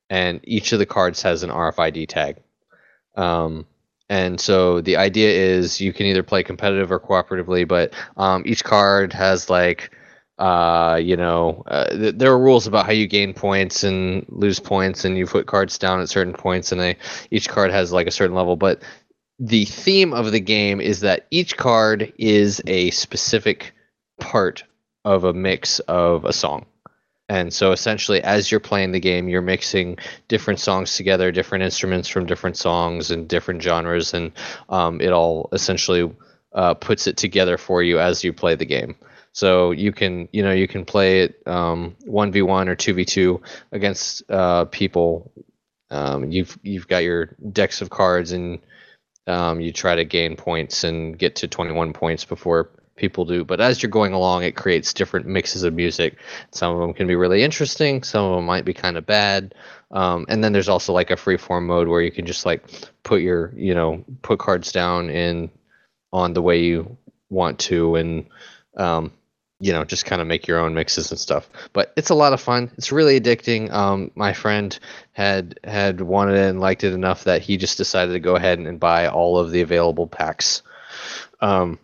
and 0.10 0.40
each 0.44 0.72
of 0.72 0.80
the 0.80 0.86
cards 0.86 1.22
has 1.22 1.44
an 1.44 1.50
RFID 1.50 2.08
tag. 2.08 2.38
Um, 3.16 3.66
and 4.10 4.40
so 4.40 4.82
the 4.82 4.98
idea 4.98 5.30
is 5.30 5.82
you 5.82 5.92
can 5.92 6.06
either 6.06 6.24
play 6.24 6.44
competitive 6.44 6.92
or 6.92 7.00
cooperatively, 7.00 7.68
but 7.68 7.94
um, 8.16 8.44
each 8.46 8.64
card 8.64 9.14
has 9.14 9.50
like 9.50 9.92
uh, 10.38 11.00
you 11.02 11.18
know, 11.18 11.64
uh, 11.66 11.90
th- 11.90 12.16
there 12.16 12.32
are 12.32 12.40
rules 12.40 12.68
about 12.68 12.86
how 12.86 12.92
you 12.92 13.08
gain 13.08 13.34
points 13.34 13.84
and 13.84 14.26
lose 14.30 14.60
points, 14.60 15.04
and 15.04 15.18
you 15.18 15.26
put 15.26 15.48
cards 15.48 15.78
down 15.78 16.00
at 16.00 16.10
certain 16.10 16.34
points, 16.34 16.72
and 16.72 16.80
they 16.80 16.98
each 17.32 17.50
card 17.50 17.72
has 17.72 17.92
like 17.92 18.08
a 18.08 18.12
certain 18.12 18.36
level. 18.36 18.56
But 18.56 18.84
the 19.40 19.66
theme 19.66 20.14
of 20.14 20.32
the 20.32 20.40
game 20.40 20.80
is 20.80 21.00
that 21.02 21.26
each 21.32 21.58
card 21.58 22.14
is 22.18 22.62
a 22.68 22.92
specific 22.92 23.74
part 24.20 24.64
of 25.04 25.24
a 25.24 25.34
mix 25.34 25.80
of 25.80 26.26
a 26.26 26.34
song. 26.34 26.66
And 27.30 27.54
so 27.54 27.74
essentially, 27.74 28.24
as 28.24 28.50
you're 28.50 28.62
playing 28.62 28.94
the 28.94 29.02
game, 29.02 29.28
you're 29.28 29.42
mixing 29.42 29.98
different 30.30 30.60
songs 30.60 30.96
together, 30.96 31.32
different 31.32 31.64
instruments 31.64 32.08
from 32.08 32.26
different 32.26 32.56
songs 32.56 33.12
and 33.12 33.28
different 33.28 33.62
genres, 33.62 34.14
and 34.14 34.32
um, 34.70 35.02
it 35.02 35.12
all 35.12 35.50
essentially 35.52 36.10
uh, 36.54 36.74
puts 36.74 37.06
it 37.06 37.18
together 37.18 37.58
for 37.58 37.84
you 37.84 38.00
as 38.00 38.24
you 38.24 38.32
play 38.32 38.56
the 38.56 38.66
game. 38.66 38.96
So 39.34 39.72
you 39.72 39.92
can, 39.92 40.30
you 40.32 40.42
know, 40.42 40.54
you 40.54 40.68
can 40.68 40.86
play 40.86 41.22
it 41.22 41.42
um, 41.46 41.96
1v1 42.08 42.68
or 42.70 42.76
2v2 42.76 43.42
against 43.74 44.24
uh, 44.32 44.66
people. 44.66 45.32
Um, 45.92 46.32
you've 46.32 46.58
you've 46.64 46.88
got 46.88 47.04
your 47.04 47.36
decks 47.52 47.82
of 47.82 47.90
cards, 47.90 48.32
and 48.32 48.60
um, 49.28 49.60
you 49.60 49.74
try 49.74 49.96
to 49.96 50.06
gain 50.06 50.38
points 50.38 50.86
and 50.86 51.20
get 51.20 51.36
to 51.38 51.48
21 51.48 51.94
points 51.94 52.24
before 52.26 52.72
people 52.98 53.26
do. 53.26 53.46
But 53.46 53.62
as 53.62 53.82
you're 53.82 53.90
going 53.90 54.14
along, 54.14 54.44
it 54.44 54.56
creates 54.56 54.94
different 54.94 55.26
mixes 55.26 55.64
of 55.64 55.74
music. 55.74 56.18
Some 56.52 56.74
of 56.74 56.82
them 56.82 56.94
can 56.94 57.08
be 57.08 57.16
really 57.16 57.44
interesting. 57.44 58.04
Some 58.04 58.26
of 58.26 58.36
them 58.36 58.46
might 58.46 58.66
be 58.66 58.74
kind 58.74 58.98
of 58.98 59.06
bad. 59.06 59.56
Um, 59.92 60.26
and 60.28 60.44
then 60.44 60.52
there's 60.52 60.70
also 60.70 60.92
like 60.92 61.12
a 61.12 61.18
free 61.18 61.38
form 61.38 61.68
mode 61.68 61.88
where 61.88 62.02
you 62.02 62.12
can 62.12 62.26
just 62.26 62.46
like 62.46 62.64
put 63.04 63.22
your, 63.22 63.54
you 63.56 63.74
know, 63.74 64.04
put 64.22 64.40
cards 64.40 64.72
down 64.72 65.10
in 65.10 65.50
on 66.12 66.34
the 66.34 66.42
way 66.42 66.62
you 66.62 66.98
want 67.30 67.60
to, 67.60 67.96
and 67.96 68.28
um, 68.76 69.12
you 69.60 69.74
know, 69.74 69.84
just 69.84 70.06
kind 70.06 70.22
of 70.22 70.28
make 70.28 70.48
your 70.48 70.60
own 70.60 70.74
mixes 70.74 71.12
and 71.12 71.20
stuff. 71.20 71.50
But 71.74 71.94
it's 71.96 72.10
a 72.10 72.16
lot 72.16 72.34
of 72.34 72.42
fun. 72.42 72.72
It's 72.78 72.92
really 72.92 73.20
addicting. 73.20 73.72
Um, 73.72 74.12
my 74.16 74.34
friend 74.34 74.78
had 75.14 75.60
had 75.64 76.02
wanted 76.02 76.36
it 76.36 76.50
and 76.50 76.60
liked 76.60 76.84
it 76.84 76.94
enough 76.94 77.26
that 77.26 77.42
he 77.42 77.58
just 77.58 77.78
decided 77.78 78.14
to 78.14 78.20
go 78.20 78.36
ahead 78.36 78.60
and, 78.60 78.68
and 78.68 78.80
buy 78.80 79.08
all 79.08 79.38
of 79.38 79.52
the 79.52 79.62
available 79.62 80.08
packs 80.08 80.64
um, 81.42 81.80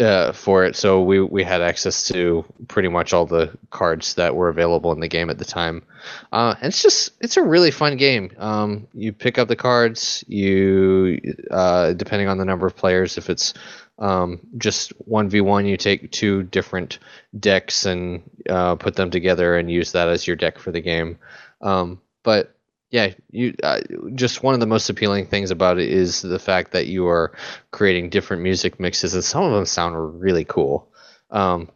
uh, 0.00 0.32
for 0.32 0.64
it. 0.64 0.76
So 0.76 1.02
we 1.02 1.20
we 1.20 1.44
had 1.44 1.62
access 1.62 2.08
to 2.08 2.44
pretty 2.68 2.88
much 2.88 3.12
all 3.12 3.26
the 3.26 3.56
cards 3.70 4.14
that 4.14 4.34
were 4.34 4.48
available 4.48 4.92
in 4.92 5.00
the 5.00 5.08
game 5.08 5.30
at 5.30 5.38
the 5.38 5.44
time. 5.44 5.84
Uh, 6.32 6.54
and 6.60 6.68
it's 6.68 6.82
just 6.82 7.12
it's 7.20 7.36
a 7.36 7.42
really 7.42 7.70
fun 7.70 7.96
game. 7.96 8.32
Um, 8.38 8.88
you 8.92 9.12
pick 9.12 9.38
up 9.38 9.48
the 9.48 9.56
cards. 9.56 10.24
You 10.26 11.20
uh, 11.50 11.92
depending 11.92 12.28
on 12.28 12.38
the 12.38 12.44
number 12.44 12.66
of 12.66 12.76
players, 12.76 13.18
if 13.18 13.30
it's 13.30 13.54
um, 13.98 14.40
just 14.58 14.90
one 15.06 15.28
v 15.28 15.40
one, 15.40 15.66
you 15.66 15.76
take 15.76 16.10
two 16.10 16.42
different 16.42 16.98
decks 17.38 17.86
and 17.86 18.28
uh, 18.48 18.74
put 18.74 18.96
them 18.96 19.10
together 19.10 19.56
and 19.56 19.70
use 19.70 19.92
that 19.92 20.08
as 20.08 20.26
your 20.26 20.36
deck 20.36 20.58
for 20.58 20.72
the 20.72 20.80
game. 20.80 21.18
Um, 21.60 22.00
but 22.24 22.53
yeah, 22.94 23.12
you 23.32 23.56
uh, 23.64 23.80
just 24.14 24.44
one 24.44 24.54
of 24.54 24.60
the 24.60 24.68
most 24.68 24.88
appealing 24.88 25.26
things 25.26 25.50
about 25.50 25.80
it 25.80 25.90
is 25.90 26.22
the 26.22 26.38
fact 26.38 26.70
that 26.70 26.86
you 26.86 27.08
are 27.08 27.32
creating 27.72 28.08
different 28.08 28.44
music 28.44 28.78
mixes, 28.78 29.14
and 29.14 29.24
some 29.24 29.42
of 29.42 29.50
them 29.50 29.66
sound 29.66 30.20
really 30.20 30.44
cool. 30.44 30.88
Um, 31.28 31.68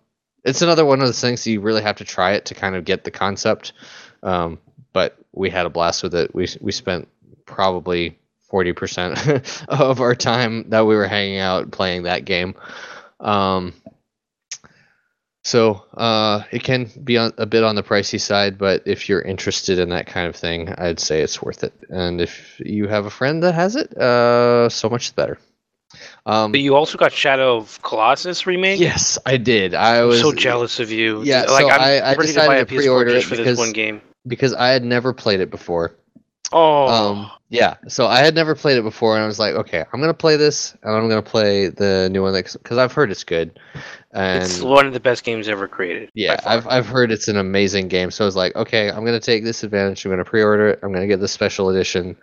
it's 0.45 0.63
another 0.63 0.87
one 0.87 1.01
of 1.01 1.07
those 1.07 1.21
things 1.21 1.45
you 1.45 1.61
really 1.61 1.83
have 1.83 1.97
to 1.97 2.05
try 2.05 2.35
it 2.35 2.45
to 2.45 2.55
kind 2.55 2.77
of 2.77 2.85
get 2.85 3.03
the 3.03 3.11
concept. 3.11 3.73
Um, 4.23 4.61
but 4.93 5.19
we 5.33 5.51
had 5.51 5.67
a 5.67 5.71
blast 5.71 6.05
with 6.05 6.15
it. 6.15 6.33
We 6.37 6.47
we 6.61 6.71
spent 6.71 7.09
probably 7.47 8.17
forty 8.43 8.73
percent 8.73 9.19
of 9.69 10.01
our 10.01 10.15
time 10.15 10.71
that 10.71 10.87
we 10.87 10.95
were 10.95 11.09
hanging 11.09 11.41
out 11.41 11.73
playing 11.73 12.05
that 12.05 12.27
game. 12.27 12.55
Um, 13.19 13.75
so 15.49 15.83
uh, 15.97 16.43
it 16.52 16.62
can 16.62 16.91
be 17.02 17.17
on, 17.17 17.33
a 17.39 17.47
bit 17.47 17.65
on 17.65 17.75
the 17.75 17.83
pricey 17.83 18.20
side, 18.20 18.59
but 18.59 18.83
if 18.85 19.09
you're 19.09 19.23
interested 19.23 19.78
in 19.78 19.89
that 19.89 20.07
kind 20.07 20.27
of 20.28 20.36
thing, 20.36 20.68
I'd 20.77 21.01
say 21.01 21.23
it's 21.23 21.41
worth 21.41 21.65
it. 21.65 21.73
And 21.89 22.20
if 22.20 22.60
you 22.60 22.86
have 22.89 23.07
a 23.07 23.10
friend 23.10 23.43
that 23.43 23.55
has 23.55 23.75
it, 23.75 23.97
uh, 23.97 24.68
so 24.68 24.91
much 24.91 25.09
the 25.09 25.15
better. 25.15 25.39
Um, 26.27 26.52
But 26.52 26.60
you 26.60 26.77
also 26.77 26.99
got 26.99 27.12
Shadow 27.12 27.57
of 27.57 27.81
Colossus 27.83 28.47
remake. 28.47 28.78
yes, 28.78 29.18
I 29.25 29.39
did. 29.39 29.73
I 29.75 30.02
I'm 30.02 30.09
was 30.09 30.20
so 30.20 30.33
jealous 30.33 30.81
of 30.81 30.91
you. 30.91 31.23
Yeah, 31.23 31.44
like 31.49 31.65
so 31.65 31.70
I'm 31.70 31.81
I, 31.81 32.10
I 32.10 32.15
to 32.15 32.20
decided 32.27 32.57
a 32.62 32.65
to 32.67 32.75
pre-order 32.77 33.10
it 33.17 33.25
for 33.25 33.31
because 33.31 33.47
this 33.47 33.59
one 33.59 33.73
game. 33.73 34.02
because 34.27 34.52
I 34.52 34.68
had 34.68 34.85
never 34.85 35.15
played 35.15 35.41
it 35.41 35.51
before. 35.51 35.94
Oh, 36.52 36.86
Um, 36.86 37.31
yeah, 37.51 37.77
so 37.89 38.07
I 38.07 38.18
had 38.18 38.35
never 38.35 38.55
played 38.55 38.78
it 38.78 38.83
before, 38.83 39.15
and 39.15 39.25
I 39.25 39.27
was 39.27 39.39
like, 39.39 39.55
okay, 39.55 39.85
I'm 39.93 40.01
gonna 40.01 40.15
play 40.15 40.36
this, 40.36 40.75
and 40.83 40.94
I'm 40.94 41.09
gonna 41.09 41.23
play 41.23 41.68
the 41.68 42.09
new 42.10 42.23
one 42.23 42.35
because 42.35 42.78
I've 42.78 42.93
heard 42.93 43.10
it's 43.10 43.25
good. 43.25 43.59
And 44.12 44.43
it's 44.43 44.60
one 44.60 44.86
of 44.86 44.93
the 44.94 45.01
best 45.01 45.25
games 45.25 45.49
ever 45.49 45.68
created. 45.68 46.10
yeah, 46.15 46.41
I've 46.47 46.67
I've 46.67 46.86
heard 46.86 47.10
it's 47.12 47.28
an 47.28 47.36
amazing 47.36 47.89
game. 47.89 48.10
So 48.10 48.25
I 48.25 48.27
was 48.27 48.36
like, 48.36 48.57
okay, 48.57 48.91
I'm 48.91 49.05
gonna 49.05 49.20
take 49.20 49.44
this 49.44 49.62
advantage. 49.62 50.05
I'm 50.05 50.12
gonna 50.12 50.25
pre-order 50.25 50.68
it. 50.68 50.81
I'm 50.83 50.93
gonna 50.93 51.07
get 51.07 51.20
the 51.20 51.28
special 51.28 51.68
edition, 51.70 52.17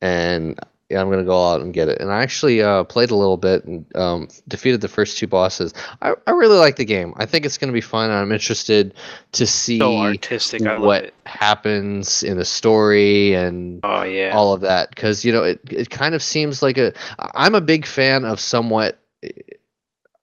and 0.00 0.58
yeah, 0.90 1.00
I'm 1.00 1.10
gonna 1.10 1.24
go 1.24 1.50
out 1.52 1.60
and 1.62 1.72
get 1.72 1.88
it. 1.88 2.00
And 2.00 2.10
I 2.12 2.22
actually 2.22 2.62
uh, 2.62 2.84
played 2.84 3.10
a 3.10 3.16
little 3.16 3.36
bit 3.36 3.64
and 3.64 3.84
um, 3.96 4.28
defeated 4.48 4.80
the 4.80 4.88
first 4.88 5.18
two 5.18 5.26
bosses. 5.26 5.72
I, 6.02 6.14
I 6.26 6.30
really 6.32 6.58
like 6.58 6.76
the 6.76 6.84
game. 6.84 7.14
I 7.16 7.26
think 7.26 7.46
it's 7.46 7.58
gonna 7.58 7.72
be 7.72 7.80
fun. 7.80 8.10
I'm 8.10 8.32
interested 8.32 8.94
to 9.32 9.46
see 9.46 9.78
So 9.78 9.96
artistic. 9.96 10.62
What 10.62 11.14
happens 11.26 12.22
in 12.22 12.36
the 12.36 12.44
story 12.44 13.34
and 13.34 13.80
Oh 13.82 14.02
yeah. 14.02 14.32
all 14.34 14.52
of 14.52 14.60
that 14.60 14.90
because 14.90 15.24
you 15.24 15.32
know 15.32 15.42
it, 15.42 15.60
it 15.70 15.90
kind 15.90 16.14
of 16.14 16.22
seems 16.22 16.62
like 16.62 16.78
a 16.78 16.92
i'm 17.34 17.54
a 17.54 17.60
big 17.60 17.86
fan 17.86 18.24
of 18.24 18.38
somewhat 18.38 18.98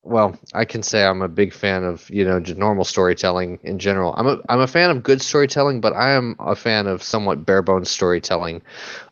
well 0.03 0.37
i 0.53 0.65
can 0.65 0.81
say 0.83 1.03
i'm 1.05 1.21
a 1.21 1.27
big 1.27 1.53
fan 1.53 1.83
of 1.83 2.09
you 2.09 2.23
know 2.25 2.39
normal 2.39 2.83
storytelling 2.83 3.59
in 3.63 3.77
general 3.79 4.13
i'm 4.17 4.27
a, 4.27 4.37
I'm 4.49 4.59
a 4.59 4.67
fan 4.67 4.89
of 4.89 5.03
good 5.03 5.21
storytelling 5.21 5.81
but 5.81 5.93
i 5.93 6.11
am 6.11 6.35
a 6.39 6.55
fan 6.55 6.87
of 6.87 7.03
somewhat 7.03 7.45
bare 7.45 7.61
bones 7.61 7.89
storytelling 7.89 8.61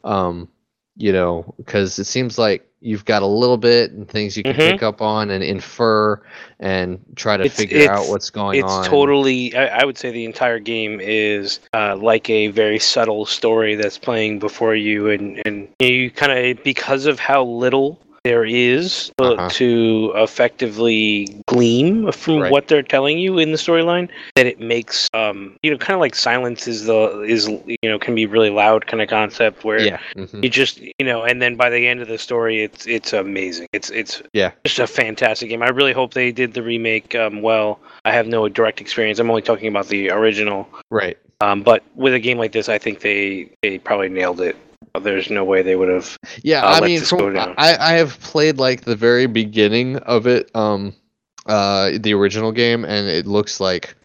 um 0.04 0.48
you 1.00 1.12
know 1.14 1.52
because 1.58 1.98
it 1.98 2.04
seems 2.04 2.38
like 2.38 2.66
you've 2.82 3.06
got 3.06 3.22
a 3.22 3.26
little 3.26 3.58
bit 3.58 3.92
and 3.92 4.08
things 4.08 4.38
you 4.38 4.44
can 4.44 4.54
Mhm. 4.54 4.72
pick 4.72 4.84
up 4.84 5.02
on 5.02 5.30
and 5.32 5.44
infer 5.44 6.22
and 6.60 7.00
try 7.16 7.36
to 7.38 7.44
It's- 7.46 7.58
figure 7.58 7.90
out 7.92 8.08
what's 8.08 8.30
going 8.30 8.60
it's 8.60 8.72
on 8.72 8.80
It's 8.82 8.90
totally. 8.90 9.54
I, 9.56 9.80
I 9.82 9.86
would 9.86 9.98
say 9.98 10.12
the 10.12 10.24
entire 10.26 10.60
game 10.60 11.00
is 11.02 11.60
uh, 11.74 11.96
like 11.98 12.30
a 12.30 12.48
very 12.48 12.80
subtle 12.80 13.26
story 13.26 13.76
that's 13.76 13.98
playing 13.98 14.40
before 14.40 14.76
you, 14.76 15.10
and 15.10 15.42
and 15.46 15.68
you 15.80 16.12
kind 16.12 16.32
of 16.32 16.64
because 16.64 17.06
of 17.06 17.18
how 17.20 17.44
little 17.44 18.00
there 18.30 18.46
is 18.46 19.12
uh, 19.20 19.34
Uh-huh. 19.34 19.50
to 19.62 19.70
effectively 20.16 21.28
glean 21.48 22.12
from 22.12 22.40
Right. 22.40 22.52
what 22.52 22.68
they're 22.68 22.90
telling 22.96 23.18
you 23.26 23.32
in 23.44 23.52
the 23.56 23.58
storyline, 23.58 24.08
that 24.36 24.46
it 24.46 24.60
makes 24.60 25.10
um 25.14 25.38
you 25.64 25.70
know 25.72 25.78
kind 25.78 25.96
of 25.98 26.02
like 26.06 26.16
silence 26.16 26.68
is 26.74 26.80
the 26.86 27.02
is 27.36 27.44
you 27.82 27.88
know 27.90 27.98
can 28.06 28.14
be 28.22 28.26
really 28.36 28.52
loud 28.64 28.86
kind 28.90 29.02
of 29.02 29.10
concept 29.10 29.64
where 29.64 29.82
yeah 29.82 30.00
mhm. 30.16 30.44
you 30.44 30.50
just 30.62 30.76
you 31.00 31.06
know 31.10 31.20
and 31.30 31.42
then 31.42 31.54
by 31.64 31.70
the 31.76 31.88
end 31.92 32.00
of 32.02 32.08
the 32.14 32.18
story 32.28 32.56
it's 32.68 32.86
it's 32.88 33.12
amazing. 33.14 33.68
It's 33.78 33.90
it's 34.02 34.14
yeah. 34.34 34.52
just 34.66 34.80
a 34.80 34.88
fantastic 35.02 35.50
game. 35.50 35.62
I 35.64 35.70
really 35.80 35.94
hope 36.00 36.14
they 36.14 36.32
did 36.32 36.54
the 36.54 36.64
remake 36.72 37.16
um, 37.16 37.42
well. 37.42 37.80
I 38.06 38.12
have 38.12 38.28
no 38.28 38.48
direct 38.50 38.80
experience. 38.82 39.18
I'm 39.20 39.30
only 39.30 39.42
talking 39.52 39.68
about 39.74 39.88
the 39.88 40.02
original. 40.20 40.68
Right. 41.02 41.18
Um, 41.42 41.64
but 41.64 41.84
with 41.96 42.14
a 42.14 42.20
game 42.20 42.38
like 42.44 42.52
this 42.52 42.68
i 42.68 42.78
think 42.78 43.00
they 43.00 43.50
they 43.64 43.74
probably 43.80 44.10
nailed 44.10 44.42
it 44.50 44.56
there's 45.02 45.30
no 45.30 45.44
way 45.44 45.62
they 45.62 45.76
would 45.76 45.90
have 45.90 46.18
Yeah, 46.44 46.64
uh, 46.64 46.80
I 46.82 46.82
mean, 46.82 47.02
from. 47.02 47.38
I 47.38 47.78
I 47.80 47.94
have 47.94 48.20
played 48.22 48.58
like 48.58 48.82
the 48.82 48.96
very 48.96 49.28
beginning 49.28 49.98
of 49.98 50.28
it, 50.28 50.54
um, 50.56 50.94
uh, 51.46 51.92
the 52.00 52.14
original 52.14 52.52
game, 52.52 52.86
and 52.86 53.08
it 53.08 53.28
looks 53.28 53.60
like 53.60 53.96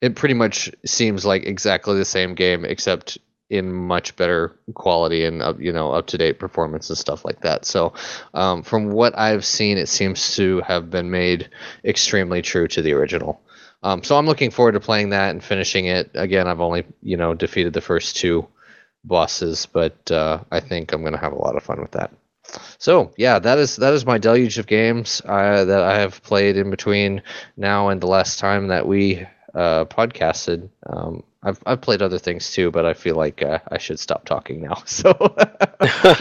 it 0.00 0.16
pretty 0.16 0.34
much 0.34 0.70
seems 0.84 1.24
like 1.24 1.44
exactly 1.44 1.96
the 1.96 2.04
same 2.04 2.34
game, 2.34 2.64
except 2.64 3.18
in 3.50 3.72
much 3.72 4.16
better 4.16 4.58
quality 4.74 5.24
and 5.24 5.42
up, 5.42 5.60
you 5.60 5.72
know 5.72 5.92
up 5.92 6.06
to 6.08 6.18
date 6.18 6.38
performance 6.38 6.88
and 6.88 6.98
stuff 6.98 7.24
like 7.24 7.40
that. 7.40 7.64
So, 7.64 7.92
um, 8.34 8.62
from 8.62 8.90
what 8.90 9.16
I've 9.18 9.44
seen, 9.44 9.78
it 9.78 9.88
seems 9.88 10.34
to 10.36 10.60
have 10.62 10.90
been 10.90 11.10
made 11.10 11.48
extremely 11.84 12.42
true 12.42 12.68
to 12.68 12.82
the 12.82 12.92
original. 12.92 13.40
Um, 13.82 14.02
so 14.02 14.16
I'm 14.16 14.26
looking 14.26 14.50
forward 14.50 14.72
to 14.72 14.80
playing 14.80 15.10
that 15.10 15.30
and 15.30 15.44
finishing 15.44 15.84
it. 15.86 16.10
Again, 16.14 16.48
I've 16.48 16.60
only 16.60 16.84
you 17.02 17.16
know 17.16 17.34
defeated 17.34 17.72
the 17.72 17.80
first 17.80 18.16
two 18.16 18.46
bosses, 19.04 19.66
but 19.66 20.10
uh, 20.10 20.40
I 20.50 20.60
think 20.60 20.92
I'm 20.92 21.04
gonna 21.04 21.18
have 21.18 21.32
a 21.32 21.38
lot 21.38 21.56
of 21.56 21.62
fun 21.62 21.80
with 21.80 21.92
that. 21.92 22.12
So 22.78 23.12
yeah, 23.16 23.38
that 23.38 23.58
is 23.58 23.76
that 23.76 23.94
is 23.94 24.06
my 24.06 24.18
deluge 24.18 24.58
of 24.58 24.66
games 24.66 25.22
uh, 25.24 25.64
that 25.64 25.82
I 25.82 25.98
have 25.98 26.22
played 26.22 26.56
in 26.56 26.70
between 26.70 27.22
now 27.56 27.88
and 27.88 28.00
the 28.00 28.06
last 28.06 28.38
time 28.38 28.68
that 28.68 28.86
we 28.86 29.26
uh, 29.54 29.84
podcasted. 29.86 30.68
Um, 30.86 31.22
I've 31.42 31.60
I've 31.66 31.80
played 31.80 32.02
other 32.02 32.18
things 32.18 32.52
too, 32.52 32.70
but 32.70 32.86
I 32.86 32.94
feel 32.94 33.16
like 33.16 33.42
uh, 33.42 33.58
I 33.68 33.78
should 33.78 34.00
stop 34.00 34.24
talking 34.24 34.62
now. 34.62 34.82
So, 34.86 35.12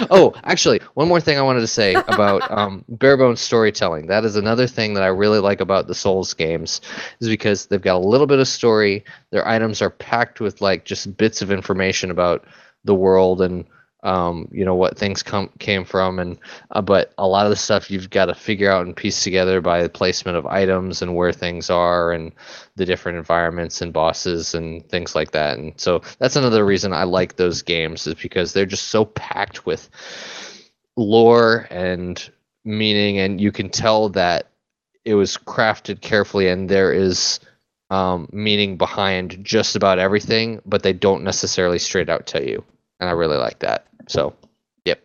oh, 0.09 0.33
actually, 0.43 0.81
one 0.95 1.07
more 1.07 1.21
thing 1.21 1.37
I 1.37 1.41
wanted 1.41 1.61
to 1.61 1.67
say 1.67 1.93
about 1.93 2.49
um, 2.51 2.83
bare 2.89 3.17
bones 3.17 3.39
storytelling. 3.39 4.07
That 4.07 4.25
is 4.25 4.35
another 4.35 4.67
thing 4.67 4.93
that 4.95 5.03
I 5.03 5.07
really 5.07 5.39
like 5.39 5.61
about 5.61 5.87
the 5.87 5.95
Souls 5.95 6.33
games, 6.33 6.81
is 7.19 7.29
because 7.29 7.67
they've 7.67 7.81
got 7.81 7.95
a 7.95 8.05
little 8.05 8.27
bit 8.27 8.39
of 8.39 8.47
story. 8.47 9.05
Their 9.29 9.47
items 9.47 9.81
are 9.81 9.89
packed 9.89 10.41
with 10.41 10.61
like 10.61 10.85
just 10.85 11.15
bits 11.17 11.41
of 11.41 11.51
information 11.51 12.11
about 12.11 12.45
the 12.83 12.95
world 12.95 13.41
and 13.41 13.65
um, 14.03 14.49
you 14.51 14.65
know 14.65 14.75
what 14.75 14.97
things 14.97 15.23
come 15.23 15.49
came 15.59 15.85
from. 15.85 16.19
And 16.19 16.37
uh, 16.71 16.81
but 16.81 17.13
a 17.17 17.27
lot 17.27 17.45
of 17.45 17.49
the 17.49 17.55
stuff 17.55 17.89
you've 17.89 18.09
got 18.09 18.25
to 18.25 18.35
figure 18.35 18.69
out 18.69 18.85
and 18.85 18.95
piece 18.95 19.23
together 19.23 19.61
by 19.61 19.81
the 19.81 19.89
placement 19.89 20.37
of 20.37 20.45
items 20.45 21.01
and 21.01 21.15
where 21.15 21.31
things 21.31 21.69
are 21.69 22.11
and 22.11 22.33
the 22.75 22.85
different 22.85 23.17
environments 23.17 23.81
and 23.81 23.93
bosses 23.93 24.53
and 24.53 24.87
things 24.89 25.15
like 25.15 25.31
that. 25.31 25.57
And 25.57 25.73
so 25.77 26.01
that's 26.19 26.35
another 26.35 26.65
reason 26.65 26.93
i 26.93 27.03
like 27.03 27.35
those 27.37 27.61
games 27.61 28.05
is 28.05 28.15
because 28.15 28.53
they're 28.53 28.65
just 28.65 28.89
so 28.89 29.05
packed 29.05 29.65
with 29.65 29.89
lore 30.97 31.67
and 31.71 32.29
meaning. 32.65 33.19
And 33.19 33.39
you 33.39 33.51
can 33.51 33.69
tell 33.69 34.09
that 34.09 34.47
it 35.05 35.15
was 35.15 35.37
crafted 35.37 36.01
carefully 36.01 36.47
and 36.49 36.69
there 36.69 36.91
is 36.91 37.39
um, 37.89 38.27
meaning 38.31 38.77
behind 38.77 39.43
just 39.43 39.75
about 39.75 39.99
everything 39.99 40.61
but 40.65 40.81
they 40.83 40.93
don't 40.93 41.23
necessarily 41.23 41.77
straight 41.77 42.09
out 42.09 42.25
tell 42.25 42.41
you 42.41 42.63
and 42.99 43.09
i 43.09 43.13
really 43.13 43.37
like 43.37 43.59
that 43.59 43.87
so, 44.07 44.33
yep. 44.85 45.01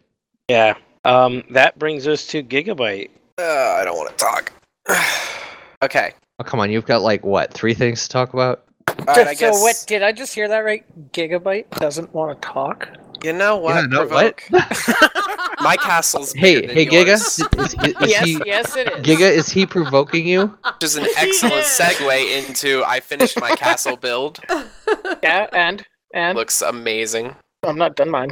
Yeah. 0.48 0.74
Um, 1.04 1.44
that 1.50 1.78
brings 1.78 2.06
us 2.08 2.26
to 2.28 2.42
Gigabyte. 2.42 3.10
Uh, 3.38 3.42
I 3.78 3.84
don't 3.84 3.96
want 3.96 4.10
to 4.10 4.24
talk. 4.24 4.52
okay. 5.82 6.12
Oh, 6.38 6.44
come 6.44 6.60
on. 6.60 6.70
You've 6.70 6.86
got 6.86 7.02
like 7.02 7.24
what 7.24 7.52
three 7.52 7.74
things 7.74 8.02
to 8.04 8.08
talk 8.08 8.34
about? 8.34 8.64
All 8.88 9.04
right, 9.06 9.28
I 9.28 9.34
so 9.34 9.40
guess. 9.52 9.62
what? 9.62 9.84
Did 9.86 10.02
I 10.02 10.12
just 10.12 10.34
hear 10.34 10.48
that 10.48 10.60
right? 10.60 10.84
Gigabyte 11.12 11.70
doesn't 11.78 12.12
want 12.14 12.40
to 12.40 12.48
talk. 12.48 12.88
You 13.22 13.32
know 13.32 13.56
what? 13.56 13.74
Yeah, 13.74 13.82
no, 13.82 14.06
Provoke? 14.06 14.44
My 15.60 15.76
castle's 15.76 16.32
Hey, 16.32 16.60
bigger 16.60 16.72
hey, 16.72 16.84
than 16.84 17.06
Giga. 17.06 17.12
Is, 17.14 17.38
is- 17.56 17.74
is 18.00 18.10
yes, 18.10 18.24
he, 18.24 18.40
yes, 18.46 18.76
it 18.76 18.92
is. 18.92 19.04
Giga, 19.04 19.30
is 19.30 19.48
he 19.48 19.66
provoking 19.66 20.26
you? 20.26 20.46
Which 20.46 20.84
is 20.84 20.96
an 20.96 21.06
excellent 21.16 21.64
segue 21.64 22.38
into 22.48 22.84
I 22.86 23.00
finished 23.00 23.40
my 23.40 23.54
castle 23.56 23.96
build. 23.96 24.40
Yeah, 25.22 25.48
and 25.52 25.84
and 26.14 26.36
Looks 26.38 26.62
amazing. 26.62 27.34
I'm 27.64 27.76
not 27.76 27.96
done 27.96 28.10
mine. 28.10 28.30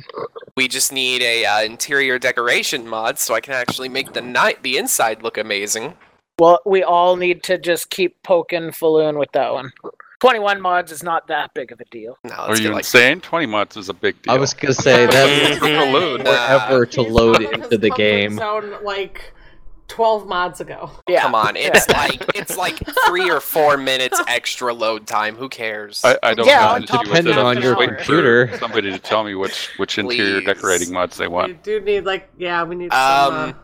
We 0.56 0.68
just 0.68 0.92
need 0.92 1.20
a 1.22 1.44
uh, 1.44 1.62
interior 1.62 2.18
decoration 2.18 2.86
mod 2.86 3.18
so 3.18 3.34
I 3.34 3.40
can 3.40 3.54
actually 3.54 3.88
make 3.88 4.12
the 4.12 4.20
night 4.22 4.62
the 4.62 4.78
inside 4.78 5.22
look 5.22 5.36
amazing. 5.36 5.94
Well, 6.38 6.60
we 6.64 6.82
all 6.84 7.16
need 7.16 7.42
to 7.44 7.58
just 7.58 7.90
keep 7.90 8.22
poking 8.22 8.70
Falloon 8.70 9.18
with 9.18 9.32
that 9.32 9.52
one. 9.52 9.72
21 10.20 10.60
mods 10.60 10.92
is 10.92 11.02
not 11.02 11.26
that 11.26 11.52
big 11.54 11.72
of 11.72 11.80
a 11.80 11.84
deal. 11.86 12.16
No, 12.24 12.34
Are 12.34 12.56
you 12.56 12.76
insane? 12.76 13.20
20 13.20 13.46
mods 13.46 13.76
is 13.76 13.88
a 13.88 13.94
big 13.94 14.20
deal. 14.22 14.32
I 14.32 14.38
was 14.38 14.54
gonna 14.54 14.74
say 14.74 15.06
that 15.06 15.54
For 15.58 15.66
Falloon. 15.66 16.20
forever 16.22 16.86
to 16.86 17.02
load 17.02 17.42
into 17.42 17.76
the 17.76 17.90
game. 17.90 18.36
Zone 18.36 18.74
like 18.82 19.32
12 19.88 20.26
mods 20.26 20.60
ago. 20.60 20.90
Yeah. 21.08 21.22
Come 21.22 21.34
on, 21.34 21.56
it's 21.56 21.88
like 21.88 22.24
it's 22.34 22.56
like 22.56 22.78
three 23.06 23.30
or 23.30 23.40
four 23.40 23.76
minutes 23.76 24.20
extra 24.26 24.72
load 24.74 25.06
time. 25.06 25.36
Who 25.36 25.48
cares? 25.48 26.00
I, 26.04 26.18
I 26.22 26.34
don't 26.34 26.46
Yeah, 26.46 26.60
know 26.60 26.66
on 26.66 26.72
how 26.72 26.78
to 26.80 26.86
top 26.86 27.04
do 27.04 27.10
of 27.10 27.16
with 27.16 27.26
it. 27.26 27.28
Depending 27.30 27.44
on 27.46 27.62
your 27.62 27.76
computer. 27.76 28.56
Somebody 28.58 28.90
to 28.92 28.98
tell 28.98 29.24
me 29.24 29.34
which 29.34 29.68
which 29.78 29.98
interior 29.98 30.40
Please. 30.40 30.46
decorating 30.46 30.92
mods 30.92 31.16
they 31.16 31.28
We 31.28 31.34
want. 31.34 31.62
do 31.62 31.80
need 31.80 32.04
like 32.04 32.28
yeah, 32.36 32.62
we 32.64 32.74
need 32.76 32.92
some 32.92 33.00
uh, 33.00 33.28
um, 33.48 33.54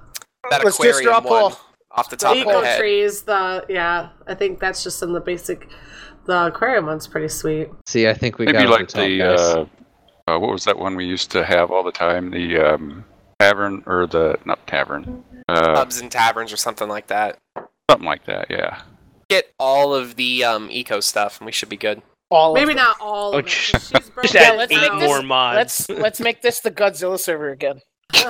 that 0.50 0.64
Let's 0.64 0.78
just 0.78 0.80
aquarium 0.80 1.02
draw 1.04 1.18
a 1.18 1.20
one 1.20 1.50
poll. 1.50 1.58
off 1.90 2.10
the 2.10 2.16
the 2.16 2.24
top 2.24 2.32
of 2.36 2.38
eco 2.38 2.60
my 2.60 2.66
head. 2.66 2.78
trees. 2.78 3.22
The 3.22 3.64
yeah, 3.68 4.10
I 4.26 4.34
think 4.34 4.60
that's 4.60 4.82
just 4.84 5.02
in 5.02 5.12
the 5.12 5.20
basic. 5.20 5.68
The 6.26 6.46
aquarium 6.46 6.86
one's 6.86 7.06
pretty 7.08 7.28
sweet. 7.28 7.68
See, 7.86 8.06
I 8.08 8.14
think 8.14 8.38
we 8.38 8.46
Maybe 8.46 8.58
got 8.58 8.70
like 8.70 8.88
the 8.88 9.18
the 9.18 9.22
uh, 9.22 9.66
uh, 10.28 10.38
what 10.38 10.52
was 10.52 10.64
that 10.64 10.78
one 10.78 10.94
we 10.94 11.04
used 11.04 11.30
to 11.32 11.44
have 11.44 11.70
all 11.72 11.82
the 11.82 11.90
time? 11.92 12.30
The 12.30 12.58
um, 12.58 13.04
tavern 13.40 13.82
or 13.86 14.06
the 14.06 14.38
not 14.44 14.64
tavern, 14.68 15.24
uh, 15.52 15.74
Pubs 15.74 16.00
and 16.00 16.10
taverns 16.10 16.52
or 16.52 16.56
something 16.56 16.88
like 16.88 17.08
that. 17.08 17.38
something 17.90 18.06
like 18.06 18.24
that. 18.26 18.46
Yeah. 18.50 18.82
Get 19.28 19.52
all 19.58 19.94
of 19.94 20.16
the 20.16 20.44
um, 20.44 20.68
eco 20.70 21.00
stuff, 21.00 21.38
and 21.40 21.46
we 21.46 21.52
should 21.52 21.68
be 21.68 21.76
good. 21.76 22.02
All 22.30 22.54
Maybe 22.54 22.70
of 22.72 22.76
not 22.78 22.96
all 23.00 23.34
Oh, 23.34 23.38
of 23.38 23.46
it. 23.46 23.48
'cause 23.48 23.70
just- 23.72 23.94
She's 23.96 24.08
broken 24.14 24.22
Just 24.22 24.34
Yeah, 24.34 24.40
add 24.42 24.54
it 24.54 24.58
let's 24.58 24.72
eight 24.72 24.80
make 24.80 24.90
down. 24.90 24.98
this- 25.00 25.22
mods. 25.24 25.56
Let's 25.56 25.88
let's 25.90 26.20
make 26.20 26.42
this 26.42 26.60
the 26.60 26.70
Godzilla 26.70 27.18
server 27.18 27.50
again. 27.50 27.80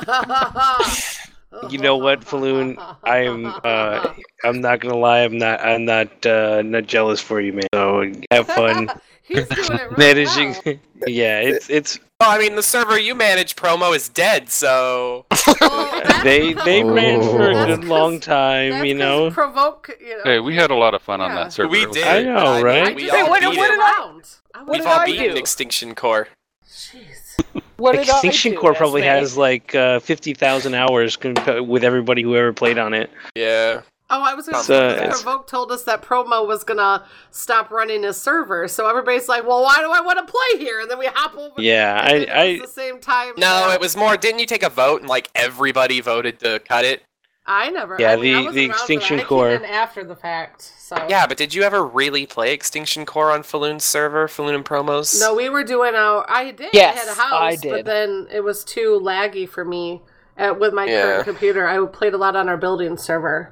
You 1.69 1.77
know 1.79 1.99
what, 1.99 2.25
Falloon? 2.25 2.79
I'm 3.05 3.45
uh, 3.63 4.15
I'm 4.43 4.63
not 4.63 4.81
gonna 4.81 4.97
lie. 4.97 5.21
I'm 5.21 5.37
not. 5.37 5.61
I'm 5.61 5.85
not. 5.85 6.25
Uh, 6.25 6.63
not 6.63 6.87
jealous 6.87 7.21
for 7.21 7.41
you, 7.43 7.53
man. 7.53 7.67
So 7.75 8.11
have 8.31 8.47
fun 8.47 8.89
He's 9.23 9.47
doing 9.49 9.79
it 9.79 9.91
really 9.91 9.95
managing. 9.99 10.57
well. 10.65 10.75
yeah, 11.09 11.39
it's 11.41 11.71
it's. 11.71 11.99
Oh, 12.21 12.31
I 12.31 12.39
mean, 12.39 12.55
the 12.55 12.63
server 12.63 12.99
you 12.99 13.15
manage 13.15 13.57
promo 13.57 13.95
is 13.97 14.09
dead, 14.09 14.49
so 14.49 15.27
Oh, 15.31 16.01
that's 16.05 16.23
They 16.23 16.53
they 16.53 16.85
ran 16.85 17.21
for 17.23 17.51
a 17.51 17.67
good 17.67 17.85
long 17.85 18.21
time. 18.21 18.71
That's 18.73 18.85
You 18.87 18.95
'cause 18.95 18.99
know. 19.01 19.31
provoke. 19.31 19.91
You 20.01 20.19
know. 20.19 20.23
Hey, 20.25 20.41
we 20.41 20.55
had 20.55 20.71
a 20.71 20.75
lot 20.77 20.95
of 20.95 21.03
fun 21.03 21.21
on 21.21 21.35
that 21.35 21.53
server. 21.53 21.69
we 21.69 21.85
did. 21.87 22.07
I 22.07 22.23
know, 22.23 22.37
I 22.37 22.57
mean, 22.57 22.65
right? 22.65 22.95
We 22.97 23.03
just 23.07 23.15
all 23.15 23.29
what- 23.31 23.41
beat 23.41 23.47
what 23.49 23.57
it. 23.57 23.61
did 23.73 23.81
I- 23.81 23.97
around. 23.99 24.25
I 24.55 24.59
what 24.63 24.69
We've 24.71 24.81
did 24.83 24.87
all 24.87 25.01
I 25.01 25.07
beaten 25.07 25.31
do? 25.31 25.37
Extinction 25.37 25.95
Core. 25.95 26.29
Jeez. 26.69 27.37
What 27.79 27.97
Extinction 27.97 28.55
Core 28.55 28.75
probably 28.75 29.03
has 29.03 29.37
like 29.37 29.75
uh, 29.75 29.99
fifty 29.99 30.35
thousand 30.35 30.75
hours 30.75 31.17
comp- 31.17 31.67
with 31.67 31.83
everybody 31.83 32.23
who 32.23 32.37
ever 32.37 32.53
played 32.53 32.79
on 32.79 32.95
it. 32.95 33.11
Yeah. 33.35 33.81
Oh, 34.13 34.23
I 34.23 34.35
was 34.35 34.47
going 34.47 34.61
to 34.61 34.65
say, 34.65 34.99
'cause 35.09 35.23
Provoke 35.23 35.47
told 35.47 35.73
us 35.73 35.83
that 35.85 36.03
Promo 36.03 36.47
was 36.47 36.63
going 36.65 36.77
to 36.79 37.03
stop 37.31 37.71
running 37.71 38.03
his 38.03 38.21
server. 38.21 38.69
So 38.69 38.89
everybody's 38.89 39.29
like, 39.29 39.47
well, 39.47 39.63
why 39.63 39.79
do 39.79 39.91
I 39.91 40.01
want 40.03 40.19
to 40.19 40.31
play 40.31 40.65
here? 40.65 40.81
And 40.81 40.91
then 40.91 40.99
we 40.99 41.07
hop 41.07 41.37
over. 41.37 41.61
Yeah, 41.61 41.99
and 42.07 42.31
I- 42.31 42.45
it 42.45 42.61
was 42.61 42.63
I- 42.63 42.67
the 42.67 42.73
same 42.73 43.01
time. 43.01 43.33
No, 43.39 43.69
that- 43.69 43.75
it 43.77 43.81
was 43.81 43.97
more. 43.97 44.17
Didn't 44.17 44.39
you 44.41 44.47
take 44.47 44.63
a 44.63 44.69
vote 44.69 45.01
and 45.01 45.09
like 45.09 45.31
everybody 45.35 46.01
voted 46.01 46.39
to 46.41 46.59
cut 46.61 46.85
it? 46.85 47.03
I 47.45 47.71
never. 47.71 47.97
Yeah, 47.99 48.13
I 48.13 48.17
mean, 48.17 48.35
I 48.37 48.39
the- 48.39 48.45
wasn't 48.45 48.55
the 48.55 48.61
around 48.61 48.69
for 48.69 48.77
that. 48.77 48.81
Extinction 48.83 49.17
I 49.17 49.19
came 49.23 49.27
Core. 49.29 49.51
in 49.51 49.65
after 49.65 50.05
the 50.05 50.15
fact. 50.15 50.63
So 50.79 50.97
Yeah, 51.09 51.27
but 51.27 51.37
did 51.39 51.55
you 51.55 51.63
ever 51.63 51.83
really 51.85 52.25
play 52.27 52.53
Extinction 52.53 53.05
Core 53.07 53.31
on 53.33 53.43
Falloon's 53.43 53.85
server, 53.85 54.29
Falloon 54.29 54.55
and 54.55 54.65
Promos? 54.65 55.19
No, 55.19 55.35
we 55.35 55.49
were 55.49 55.65
doing 55.65 55.95
our. 55.97 56.25
I 56.31 56.53
did. 56.53 56.69
Yes, 56.73 56.97
I 56.97 57.01
had 57.01 57.09
a 57.09 57.15
house, 57.21 57.33
I 57.43 57.57
did. 57.57 57.71
but 57.73 57.85
then 57.87 58.29
it 58.31 58.43
was 58.45 58.63
too 58.63 59.01
laggy 59.03 59.49
for 59.49 59.65
me 59.65 60.03
uh, 60.39 60.55
with 60.57 60.73
my 60.73 60.85
Yeah. 60.85 61.03
current 61.03 61.25
computer. 61.25 61.67
I 61.67 61.85
played 61.87 62.15
a 62.15 62.19
lot 62.19 62.37
on 62.37 62.49
our 62.49 62.57
building 62.57 62.97
server, 62.97 63.51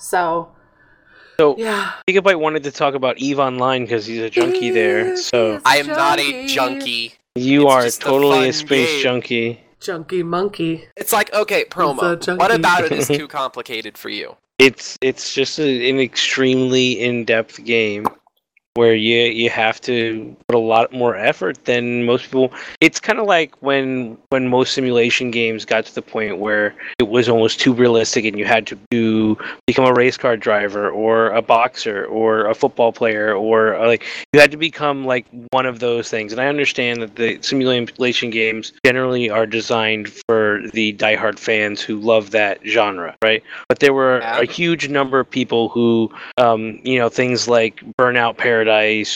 so 0.00 0.48
So 1.38 1.56
yeah. 1.58 1.92
Gigabyte 2.08 2.40
wanted 2.40 2.64
to 2.64 2.70
talk 2.70 2.94
about 2.94 3.18
Eve 3.18 3.38
Online 3.38 3.82
because 3.84 4.04
he's 4.06 4.20
a 4.20 4.30
junkie 4.30 4.70
there. 4.70 5.16
So 5.16 5.60
I 5.64 5.76
am 5.78 5.86
not 5.86 6.18
a 6.18 6.46
junkie. 6.46 7.14
you 7.34 7.70
It's 7.70 7.98
are 7.98 8.04
totally 8.04 8.48
a 8.48 8.52
space 8.52 8.88
game. 8.88 9.02
junkie. 9.02 9.60
Junkie 9.80 10.22
monkey. 10.22 10.84
It's 10.96 11.12
like 11.12 11.32
okay, 11.32 11.60
It's 11.62 11.74
a 11.74 11.78
promo. 11.78 12.38
What 12.38 12.54
about 12.54 12.84
it 12.84 12.92
is 12.92 13.08
too 13.20 13.26
complicated 13.28 13.96
for 13.96 14.10
you? 14.10 14.36
It's 14.58 14.98
it's 15.00 15.32
just 15.32 15.58
a, 15.58 15.88
an 15.90 15.98
extremely 16.00 17.00
in-depth 17.00 17.64
game 17.64 18.06
where 18.74 18.94
you 18.94 19.18
you 19.18 19.50
have 19.50 19.80
to 19.80 20.34
put 20.48 20.54
a 20.54 20.58
lot 20.58 20.92
more 20.92 21.16
effort 21.16 21.64
than 21.64 22.04
most 22.06 22.24
people. 22.24 22.52
It's 22.80 23.00
kind 23.00 23.18
of 23.18 23.26
like 23.26 23.54
when 23.60 24.16
when 24.30 24.48
most 24.48 24.72
simulation 24.72 25.30
games 25.30 25.64
got 25.64 25.86
to 25.86 25.94
the 25.94 26.02
point 26.02 26.38
where 26.38 26.74
it 26.98 27.08
was 27.08 27.28
almost 27.28 27.60
too 27.60 27.72
realistic 27.72 28.24
and 28.24 28.38
you 28.38 28.44
had 28.44 28.66
to 28.68 28.78
do, 28.90 29.36
become 29.66 29.84
a 29.84 29.92
race 29.92 30.16
car 30.16 30.36
driver 30.36 30.88
or 30.88 31.30
a 31.30 31.42
boxer 31.42 32.04
or 32.06 32.46
a 32.46 32.54
football 32.54 32.92
player 32.92 33.34
or 33.34 33.74
uh, 33.74 33.86
like 33.86 34.04
you 34.32 34.40
had 34.40 34.50
to 34.50 34.56
become 34.56 35.04
like 35.04 35.26
one 35.50 35.66
of 35.66 35.80
those 35.80 36.08
things. 36.08 36.32
And 36.32 36.40
I 36.40 36.46
understand 36.46 37.02
that 37.02 37.16
the 37.16 37.38
simulation 37.42 38.30
games 38.30 38.72
generally 38.86 39.28
are 39.28 39.46
designed 39.46 40.08
for 40.28 40.62
the 40.72 40.94
diehard 40.94 41.38
fans 41.38 41.80
who 41.80 41.98
love 41.98 42.30
that 42.30 42.60
genre, 42.66 43.16
right? 43.22 43.42
But 43.68 43.80
there 43.80 43.92
were 43.92 44.18
a 44.18 44.44
huge 44.44 44.88
number 44.88 45.18
of 45.18 45.28
people 45.28 45.68
who 45.68 46.10
um, 46.36 46.80
you 46.84 46.98
know, 46.98 47.08
things 47.08 47.48
like 47.48 47.82
Burnout 47.98 48.36
Paradise 48.36 48.59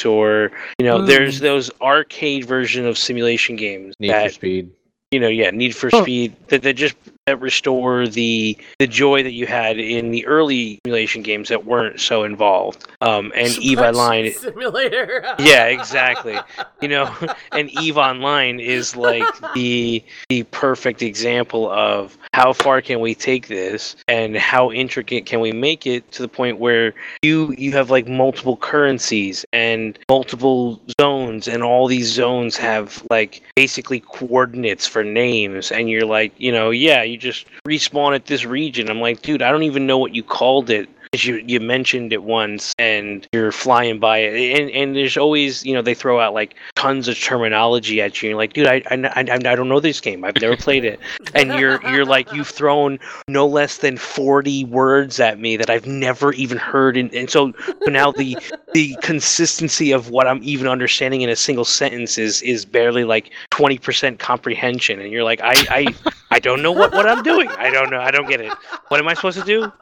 or, 0.04 0.50
you 0.78 0.86
know, 0.86 0.98
Mm. 0.98 1.06
there's 1.06 1.40
those 1.40 1.70
arcade 1.80 2.44
version 2.44 2.86
of 2.86 2.96
simulation 2.98 3.56
games 3.56 3.94
Need 3.98 4.10
that, 4.10 4.28
for 4.28 4.34
Speed. 4.34 4.70
you 5.10 5.20
know, 5.20 5.28
yeah, 5.28 5.50
Need 5.50 5.74
for 5.74 5.90
Oh. 5.92 6.02
Speed 6.02 6.34
that, 6.48 6.62
that 6.62 6.74
just 6.74 6.94
that 7.26 7.40
restore 7.40 8.06
the 8.06 8.56
the 8.78 8.86
joy 8.86 9.22
that 9.22 9.32
you 9.32 9.46
had 9.46 9.78
in 9.78 10.10
the 10.10 10.26
early 10.26 10.80
simulation 10.84 11.22
games 11.22 11.48
that 11.48 11.64
weren't 11.64 11.98
so 12.00 12.24
involved. 12.24 12.86
Um, 13.00 13.32
and 13.34 13.56
Eve 13.58 13.78
Online, 13.78 14.32
simulator. 14.38 15.24
yeah, 15.38 15.66
exactly. 15.66 16.38
You 16.80 16.88
know, 16.88 17.14
and 17.52 17.70
Eve 17.80 17.96
Online 17.96 18.60
is 18.60 18.94
like 18.94 19.24
the 19.54 20.04
the 20.28 20.42
perfect 20.44 21.02
example 21.02 21.70
of 21.70 22.18
how 22.34 22.52
far 22.52 22.82
can 22.82 23.00
we 23.00 23.14
take 23.14 23.48
this 23.48 23.96
and 24.08 24.36
how 24.36 24.70
intricate 24.70 25.24
can 25.24 25.40
we 25.40 25.52
make 25.52 25.86
it 25.86 26.10
to 26.12 26.22
the 26.22 26.28
point 26.28 26.58
where 26.58 26.92
you 27.22 27.54
you 27.56 27.72
have 27.72 27.90
like 27.90 28.06
multiple 28.06 28.56
currencies 28.56 29.46
and 29.52 29.98
multiple 30.10 30.80
zones 31.00 31.48
and 31.48 31.62
all 31.62 31.86
these 31.86 32.10
zones 32.10 32.56
have 32.56 33.02
like 33.08 33.42
basically 33.56 34.00
coordinates 34.00 34.86
for 34.86 35.02
names 35.02 35.72
and 35.72 35.88
you're 35.88 36.04
like, 36.04 36.32
you 36.38 36.52
know, 36.52 36.70
yeah, 36.70 37.02
you 37.14 37.18
just 37.18 37.46
respawn 37.66 38.14
at 38.14 38.26
this 38.26 38.44
region. 38.44 38.90
I'm 38.90 39.00
like, 39.00 39.22
dude, 39.22 39.40
I 39.40 39.50
don't 39.50 39.62
even 39.62 39.86
know 39.86 39.98
what 39.98 40.14
you 40.14 40.22
called 40.22 40.68
it. 40.68 40.88
You, 41.22 41.36
you 41.46 41.60
mentioned 41.60 42.12
it 42.12 42.22
once 42.22 42.74
and 42.78 43.26
you're 43.32 43.52
flying 43.52 44.00
by 44.00 44.18
it. 44.18 44.60
And, 44.60 44.70
and 44.70 44.96
there's 44.96 45.16
always 45.16 45.64
you 45.64 45.74
know 45.74 45.82
they 45.82 45.94
throw 45.94 46.18
out 46.18 46.34
like 46.34 46.54
tons 46.74 47.08
of 47.08 47.18
terminology 47.18 48.00
at 48.00 48.22
you 48.22 48.30
you're 48.30 48.38
like 48.38 48.52
dude 48.52 48.66
I, 48.66 48.82
I, 48.90 48.96
I, 49.14 49.22
I 49.34 49.54
don't 49.54 49.68
know 49.68 49.80
this 49.80 50.00
game. 50.00 50.24
I've 50.24 50.40
never 50.40 50.56
played 50.56 50.84
it. 50.84 50.98
And 51.34 51.54
you're 51.58 51.80
you're 51.90 52.04
like 52.04 52.32
you've 52.32 52.48
thrown 52.48 52.98
no 53.28 53.46
less 53.46 53.78
than 53.78 53.96
40 53.96 54.64
words 54.64 55.20
at 55.20 55.38
me 55.38 55.56
that 55.56 55.70
I've 55.70 55.86
never 55.86 56.32
even 56.32 56.58
heard. 56.58 56.96
And, 56.96 57.12
and 57.14 57.30
so, 57.30 57.52
so 57.66 57.90
now 57.90 58.12
the 58.12 58.36
the 58.72 58.96
consistency 59.02 59.92
of 59.92 60.10
what 60.10 60.26
I'm 60.26 60.40
even 60.42 60.66
understanding 60.66 61.20
in 61.20 61.30
a 61.30 61.36
single 61.36 61.64
sentence 61.64 62.18
is 62.18 62.42
is 62.42 62.64
barely 62.64 63.04
like 63.04 63.30
20% 63.50 64.18
comprehension. 64.18 65.00
And 65.00 65.12
you're 65.12 65.24
like 65.24 65.40
I 65.42 65.54
I, 65.70 65.94
I 66.30 66.38
don't 66.38 66.62
know 66.62 66.72
what, 66.72 66.92
what 66.92 67.06
I'm 67.06 67.22
doing. 67.22 67.48
I 67.48 67.70
don't 67.70 67.90
know. 67.90 68.00
I 68.00 68.10
don't 68.10 68.28
get 68.28 68.40
it. 68.40 68.52
What 68.88 69.00
am 69.00 69.08
I 69.08 69.14
supposed 69.14 69.38
to 69.38 69.44
do 69.44 69.72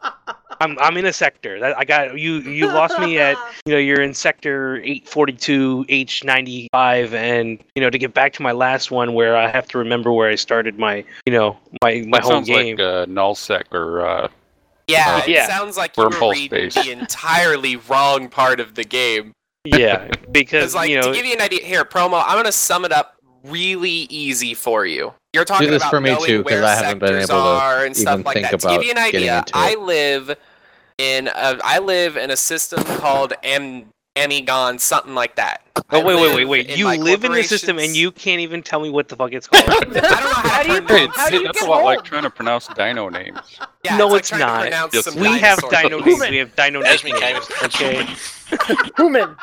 I'm 0.62 0.78
I'm 0.78 0.96
in 0.96 1.06
a 1.06 1.12
sector. 1.12 1.58
That 1.58 1.76
I 1.76 1.84
got 1.84 2.18
you. 2.18 2.34
You 2.40 2.66
lost 2.66 2.98
me 2.98 3.18
at 3.18 3.36
you 3.66 3.72
know 3.72 3.78
you're 3.78 4.00
in 4.00 4.14
sector 4.14 4.76
842 4.76 5.86
H95, 5.88 7.12
and 7.12 7.58
you 7.74 7.82
know 7.82 7.90
to 7.90 7.98
get 7.98 8.14
back 8.14 8.32
to 8.34 8.42
my 8.42 8.52
last 8.52 8.90
one 8.90 9.12
where 9.14 9.36
I 9.36 9.48
have 9.48 9.66
to 9.68 9.78
remember 9.78 10.12
where 10.12 10.30
I 10.30 10.36
started 10.36 10.78
my 10.78 11.04
you 11.26 11.32
know 11.32 11.58
my 11.82 12.04
my 12.06 12.18
that 12.18 12.22
whole 12.22 12.32
sounds 12.32 12.48
game. 12.48 12.76
like 12.76 12.80
uh, 12.80 13.06
nullsec 13.06 13.64
or 13.72 14.06
uh, 14.06 14.28
Yeah, 14.86 15.16
uh, 15.16 15.18
it 15.26 15.28
Yeah. 15.28 15.46
sounds 15.48 15.76
like 15.76 15.96
you 15.96 16.04
were 16.04 16.30
reading 16.30 16.70
space. 16.70 16.74
the 16.74 16.90
entirely 16.92 17.76
wrong 17.76 18.28
part 18.28 18.60
of 18.60 18.74
the 18.74 18.84
game. 18.84 19.32
yeah, 19.64 20.06
because 20.30 20.30
Because, 20.32 20.74
like, 20.74 20.90
you 20.90 21.00
know 21.00 21.10
to 21.10 21.16
give 21.16 21.26
you 21.26 21.34
an 21.34 21.40
idea, 21.40 21.64
here, 21.64 21.84
promo, 21.84 22.22
I'm 22.24 22.36
gonna 22.36 22.52
sum 22.52 22.84
it 22.84 22.92
up 22.92 23.16
really 23.44 24.06
easy 24.08 24.54
for 24.54 24.86
you. 24.86 25.12
You're 25.32 25.44
talking 25.44 25.68
this 25.70 25.82
about 25.82 25.90
for 25.90 26.00
me 26.00 26.10
knowing 26.10 26.26
too, 26.26 26.42
'cause 26.44 26.52
where 26.52 26.64
I 26.64 26.74
haven't 26.74 26.98
been 27.00 27.08
sectors 27.08 27.30
able 27.30 27.42
to 27.42 27.48
are 27.48 27.84
and 27.84 27.96
stuff 27.96 28.12
even 28.12 28.24
like 28.24 28.34
think 28.34 28.50
that. 28.50 28.60
To 28.60 28.68
give 28.68 28.84
you 28.84 28.90
an 28.92 28.98
idea, 28.98 29.38
into 29.38 29.52
I 29.56 29.70
it. 29.70 29.78
Live 30.98 31.06
in 31.26 31.28
a, 31.28 31.58
I 31.64 31.78
live 31.78 32.16
in 32.16 32.30
a 32.30 32.36
system 32.36 32.82
called 32.84 33.32
Am 33.42 33.86
Amigon, 34.16 34.78
something 34.78 35.14
like 35.14 35.36
that. 35.36 35.62
Oh 35.90 36.00
I 36.00 36.04
wait, 36.04 36.16
wait, 36.16 36.34
wait, 36.34 36.44
wait! 36.68 36.76
You 36.78 36.86
live 37.02 37.24
in 37.24 37.32
the 37.32 37.42
system 37.42 37.78
and 37.78 37.96
you 37.96 38.12
can't 38.12 38.40
even 38.40 38.62
tell 38.62 38.80
me 38.80 38.90
what 38.90 39.08
the 39.08 39.16
fuck 39.16 39.32
it's 39.32 39.46
called. 39.46 39.64
I 39.70 39.80
don't 39.80 39.92
know 39.94 40.00
how, 40.02 40.62
to 40.62 40.68
do 40.68 40.74
you- 40.74 40.82
pronounce 40.82 41.16
how 41.16 41.30
do 41.30 41.36
you 41.38 41.42
that's 41.44 41.60
get 41.60 41.68
a 41.68 41.70
lot 41.70 41.84
like 41.84 42.04
trying 42.04 42.22
to 42.24 42.30
pronounce 42.30 42.66
dino 42.68 43.08
names. 43.08 43.38
Yeah, 43.84 43.96
no, 43.96 44.08
like 44.08 44.20
it's 44.20 44.28
trying 44.28 44.40
to 44.40 44.46
not. 44.46 44.60
pronounce 44.62 44.94
Yes, 44.94 45.04
some 45.06 45.16
We 45.20 45.38
have 45.38 45.58
dino 45.70 45.98
names. 46.00 46.20
names. 46.20 46.30
We 46.30 46.36
have 46.38 46.56
dino 46.56 46.80
names. 46.82 47.04
Okay. 47.62 48.06
Human. 48.98 49.34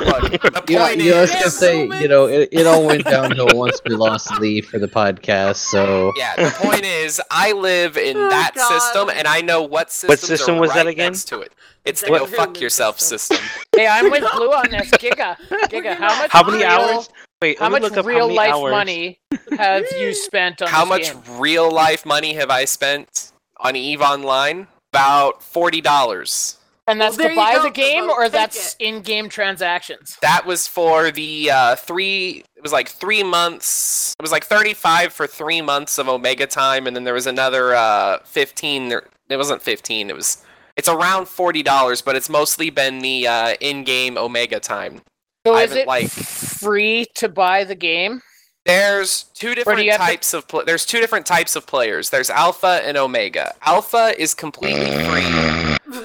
Look, 0.00 0.30
the 0.42 0.64
Yeah, 0.68 0.86
point 0.88 1.00
you 1.00 1.10
know, 1.10 1.18
I 1.18 1.20
was 1.22 1.30
is, 1.30 1.36
gonna 1.36 1.50
say, 1.50 2.00
you 2.00 2.08
know, 2.08 2.26
it, 2.26 2.48
it 2.52 2.66
all 2.66 2.84
went 2.86 3.04
downhill 3.04 3.48
once 3.56 3.80
we 3.84 3.94
lost 3.94 4.30
Lee 4.40 4.60
for 4.60 4.78
the 4.78 4.88
podcast. 4.88 5.56
So 5.56 6.12
Yeah, 6.16 6.36
the 6.36 6.50
point 6.50 6.84
is, 6.84 7.20
I 7.30 7.52
live 7.52 7.96
in 7.96 8.16
Oh, 8.16 8.28
that 8.30 8.52
God. 8.54 8.68
system, 8.80 9.10
and 9.10 9.26
I 9.26 9.40
know 9.40 9.62
what 9.62 9.90
systems 9.90 10.20
system 10.20 10.56
are 10.56 10.60
was 10.60 10.70
that 10.72 10.86
right 10.86 10.88
again? 10.88 11.12
To 11.14 11.40
it. 11.40 11.52
It's 11.84 12.00
the 12.02 12.08
go 12.08 12.26
fuck 12.26 12.60
yourself 12.60 13.00
system. 13.00 13.36
system. 13.36 13.60
Hey, 13.76 13.88
I'm 13.88 14.10
with 14.10 14.24
Blue 14.34 14.52
on 14.52 14.70
this. 14.70 14.90
Giga. 14.92 15.36
Giga, 15.68 15.96
how 15.96 16.16
much 16.20 16.30
How 16.30 16.44
many 16.44 16.58
real, 16.58 16.66
hours? 16.68 17.08
Wait, 17.42 17.58
How 17.58 17.68
much 17.68 17.82
real 18.04 18.28
how 18.28 18.34
life 18.34 18.54
hours. 18.54 18.70
money 18.70 19.18
have 19.58 19.84
you 20.00 20.14
spent 20.14 20.62
on 20.62 20.68
How 20.68 20.84
this 20.84 20.88
much 21.14 21.26
game? 21.26 21.40
real 21.40 21.70
life 21.70 22.06
money 22.06 22.34
have 22.34 22.50
I 22.50 22.64
spent 22.66 23.32
on 23.58 23.74
Eve 23.76 24.00
Online? 24.00 24.68
About 24.92 25.42
forty 25.42 25.80
dollars. 25.80 26.56
And 26.86 27.00
that's 27.00 27.16
Well, 27.16 27.30
to 27.30 27.34
buy 27.34 27.58
the 27.62 27.70
game, 27.70 28.10
or 28.10 28.24
Take 28.24 28.32
that's 28.32 28.74
it. 28.74 28.84
in-game 28.84 29.30
transactions? 29.30 30.18
That 30.20 30.44
was 30.44 30.66
for 30.68 31.10
the 31.10 31.50
uh, 31.50 31.76
three. 31.76 32.44
It 32.56 32.62
was 32.62 32.72
like 32.72 32.88
three 32.90 33.22
months. 33.22 34.14
It 34.18 34.22
was 34.22 34.30
like 34.32 34.44
thirty-five 34.44 35.12
for 35.12 35.26
three 35.26 35.62
months 35.62 35.96
of 35.98 36.08
Omega 36.08 36.46
time, 36.46 36.86
and 36.86 36.94
then 36.94 37.04
there 37.04 37.14
was 37.14 37.26
another 37.26 37.74
uh, 37.74 38.18
fifteen. 38.24 38.88
There, 38.88 39.04
it 39.30 39.36
wasn't 39.38 39.62
fifteen. 39.62 40.10
It 40.10 40.16
was. 40.16 40.44
It's 40.76 40.88
around 40.88 41.26
forty 41.28 41.62
dollars, 41.62 42.02
but 42.02 42.16
it's 42.16 42.28
mostly 42.28 42.68
been 42.68 42.98
the 42.98 43.28
uh, 43.28 43.54
in-game 43.60 44.18
Omega 44.18 44.60
time. 44.60 45.00
So 45.46 45.54
I 45.54 45.62
is 45.62 45.72
it 45.72 45.86
like- 45.86 46.10
free 46.10 47.06
to 47.14 47.28
buy 47.30 47.64
the 47.64 47.74
game? 47.74 48.20
There's 48.66 49.24
two 49.34 49.54
different 49.54 49.84
you 49.84 49.90
have 49.90 50.00
to- 50.00 50.06
types 50.06 50.32
of 50.34 50.48
pl- 50.48 50.64
there's 50.64 50.86
two 50.86 50.98
different 51.00 51.26
types 51.26 51.54
of 51.54 51.66
players. 51.66 52.08
There's 52.10 52.30
Alpha 52.30 52.80
and 52.84 52.96
Omega. 52.96 53.54
Alpha 53.62 54.14
is 54.18 54.32
completely 54.34 54.86
free. 55.04 55.76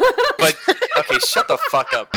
but 0.66 0.78
okay, 0.98 1.20
shut 1.20 1.48
the 1.48 1.58
fuck 1.70 1.94
up. 1.94 2.10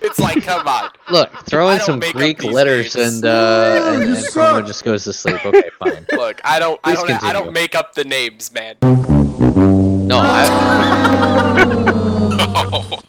It's 0.00 0.18
like, 0.18 0.42
come 0.44 0.66
on. 0.66 0.90
look, 1.10 1.30
throw 1.46 1.68
in 1.70 1.80
some 1.80 2.00
Greek 2.00 2.42
letters 2.44 2.94
names. 2.96 3.16
and 3.16 3.24
uh, 3.24 3.92
and, 3.94 4.02
and 4.04 4.16
someone 4.18 4.66
just 4.66 4.84
goes 4.84 5.04
to 5.04 5.12
sleep. 5.12 5.44
Okay, 5.44 5.70
fine. 5.78 6.06
Look, 6.12 6.40
I 6.44 6.58
don't 6.58 6.80
I 6.84 6.94
Please 6.94 7.08
don't 7.08 7.24
I 7.24 7.32
don't 7.32 7.52
make 7.52 7.74
up 7.74 7.94
the 7.94 8.04
names, 8.04 8.52
man. 8.52 8.76
No, 8.82 10.18
I, 10.22 10.46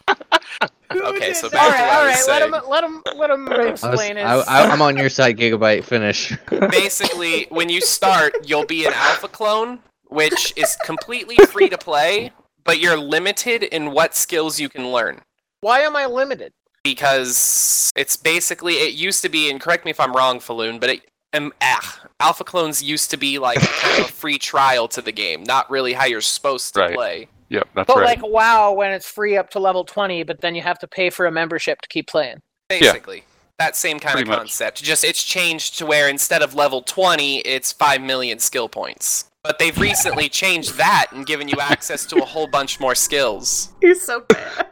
Okay, 0.92 1.32
so 1.34 1.46
All 1.46 1.50
back 1.50 1.76
to 1.76 1.82
right, 1.82 1.86
what 1.86 1.94
all 1.94 2.02
I 2.02 2.06
was 2.08 2.26
Let 2.28 2.40
saying. 2.40 2.52
him, 2.52 2.60
let 2.68 2.84
him, 2.84 3.02
let 3.16 3.30
him 3.30 3.48
I 3.48 3.58
was, 3.70 3.84
explain 3.84 4.18
I, 4.18 4.36
his. 4.38 4.46
I, 4.48 4.66
I'm 4.70 4.82
on 4.82 4.96
your 4.96 5.08
side, 5.08 5.36
Gigabyte. 5.38 5.84
Finish. 5.84 6.36
Basically, 6.70 7.46
when 7.50 7.68
you 7.68 7.80
start, 7.80 8.34
you'll 8.44 8.66
be 8.66 8.86
an 8.86 8.92
alpha 8.94 9.28
clone, 9.28 9.78
which 10.08 10.52
is 10.56 10.76
completely 10.84 11.36
free 11.46 11.68
to 11.68 11.78
play, 11.78 12.32
but 12.70 12.78
you're 12.78 12.96
limited 12.96 13.64
in 13.64 13.90
what 13.90 14.14
skills 14.14 14.60
you 14.60 14.68
can 14.68 14.92
learn. 14.92 15.20
Why 15.60 15.80
am 15.80 15.96
I 15.96 16.06
limited? 16.06 16.52
because 16.84 17.90
it's 17.96 18.16
basically 18.16 18.74
it 18.74 18.94
used 18.94 19.22
to 19.22 19.28
be 19.28 19.50
and 19.50 19.60
correct 19.60 19.84
me 19.84 19.90
if 19.90 20.00
i'm 20.00 20.14
wrong 20.16 20.40
Falloon, 20.40 20.78
but 20.78 20.88
it 20.88 21.00
um, 21.34 21.52
ah, 21.60 22.00
alpha 22.20 22.42
clones 22.44 22.82
used 22.82 23.10
to 23.10 23.16
be 23.18 23.38
like 23.38 23.60
kind 23.82 24.00
of 24.00 24.08
a 24.08 24.12
free 24.12 24.38
trial 24.38 24.88
to 24.88 25.02
the 25.02 25.12
game 25.12 25.42
not 25.42 25.68
really 25.70 25.92
how 25.92 26.06
you're 26.06 26.20
supposed 26.22 26.72
to 26.74 26.80
Right. 26.80 26.94
play 26.94 27.28
Yep, 27.50 27.68
that's 27.74 27.86
But 27.88 27.96
right. 27.96 28.04
like 28.06 28.22
WoW, 28.22 28.72
when 28.72 28.92
it's 28.92 29.06
free 29.10 29.36
up 29.36 29.50
to 29.50 29.58
level 29.58 29.84
twenty, 29.84 30.22
but 30.22 30.40
then 30.40 30.54
you 30.54 30.62
have 30.62 30.78
to 30.78 30.86
pay 30.88 31.10
for 31.10 31.26
a 31.26 31.32
membership 31.32 31.80
to 31.82 31.88
keep 31.88 32.06
playing. 32.06 32.38
basically 32.68 33.24
that 33.58 33.74
same 33.76 33.98
kind 34.00 34.14
Pretty 34.14 34.22
of 34.22 34.28
much. 34.28 34.38
concept 34.38 34.82
just 34.82 35.02
it's 35.04 35.22
changed 35.24 35.76
to 35.78 35.84
where 35.84 36.08
instead 36.08 36.40
of 36.40 36.54
level 36.54 36.80
20 36.80 37.40
it's 37.40 37.72
5 37.72 38.00
million 38.00 38.38
skill 38.38 38.68
points 38.70 39.26
but 39.42 39.58
they've 39.58 39.78
recently 39.78 40.28
changed 40.28 40.76
that 40.76 41.06
and 41.12 41.26
given 41.26 41.48
you 41.48 41.58
access 41.60 42.04
to 42.06 42.16
a 42.22 42.24
whole 42.24 42.46
bunch 42.46 42.78
more 42.80 42.94
skills 42.94 43.72
He's 43.80 44.02
so 44.02 44.20
bad. 44.28 44.66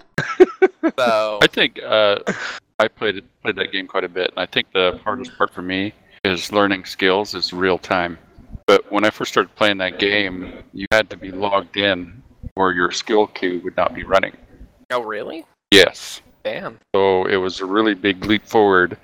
so 0.99 1.39
I 1.43 1.47
think 1.47 1.81
uh, 1.85 2.19
I 2.79 2.89
played 2.89 3.25
played 3.43 3.57
that 3.57 3.73
game 3.73 3.87
quite 3.87 4.05
a 4.05 4.09
bit, 4.09 4.31
and 4.31 4.39
I 4.39 4.47
think 4.47 4.73
the 4.73 5.01
hardest 5.05 5.37
part 5.37 5.51
for 5.53 5.63
me 5.63 5.93
is 6.25 6.53
learning 6.53 6.85
skills 6.85 7.35
is 7.35 7.53
real 7.53 7.79
time. 7.79 8.19
But 8.67 8.91
when 8.93 9.05
I 9.05 9.11
first 9.11 9.33
started 9.33 9.55
playing 9.57 9.79
that 9.79 9.99
game, 9.99 10.63
you 10.75 10.87
had 10.93 11.09
to 11.11 11.17
be 11.17 11.31
logged 11.31 11.77
in, 11.77 12.23
or 12.57 12.73
your 12.73 12.91
skill 12.91 13.27
queue 13.29 13.61
would 13.65 13.77
not 13.77 13.95
be 13.95 14.05
running. 14.05 14.37
oh 14.91 15.03
really 15.03 15.45
Yes, 15.71 16.21
damn 16.45 16.79
so 16.95 17.25
it 17.27 17.37
was 17.37 17.61
a 17.61 17.67
really 17.67 17.95
big 17.95 18.25
leap 18.25 18.45
forward 18.47 18.97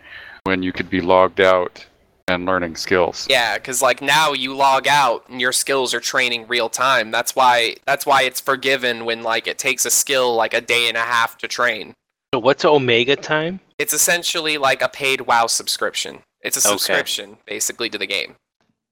when 0.45 0.63
you 0.63 0.73
could 0.73 0.89
be 0.91 1.01
logged 1.01 1.41
out 1.41 1.85
and 2.29 2.47
learning 2.47 2.77
skills. 2.77 3.27
Yeah, 3.29 3.59
because 3.59 3.83
like 3.83 4.01
now 4.01 4.33
you 4.33 4.55
log 4.55 4.87
out 4.89 5.29
and 5.29 5.41
your 5.41 5.53
skills 5.53 5.93
are 5.93 6.01
training 6.01 6.47
real 6.49 6.69
time. 6.69 7.11
That's 7.11 7.37
why 7.37 7.77
that's 7.87 8.07
why 8.07 8.23
it's 8.23 8.41
forgiven 8.41 9.05
when 9.05 9.23
like 9.23 9.47
it 9.47 9.59
takes 9.59 9.85
a 9.85 9.91
skill 9.91 10.35
like 10.35 10.55
a 10.55 10.61
day 10.61 10.89
and 10.89 10.97
a 10.97 11.01
half 11.03 11.37
to 11.39 11.49
train. 11.49 11.95
So 12.33 12.41
what's 12.41 12.65
Omega 12.65 13.17
time? 13.17 13.61
It's 13.79 13.93
essentially 13.93 14.59
like 14.59 14.83
a 14.83 14.89
paid 14.89 15.23
WoW 15.23 15.47
subscription. 15.47 16.21
It's 16.41 16.57
a 16.57 16.61
Okay. 16.69 16.71
subscription 16.77 17.37
basically 17.47 17.91
to 17.91 17.99
the 17.99 18.07
game. 18.07 18.37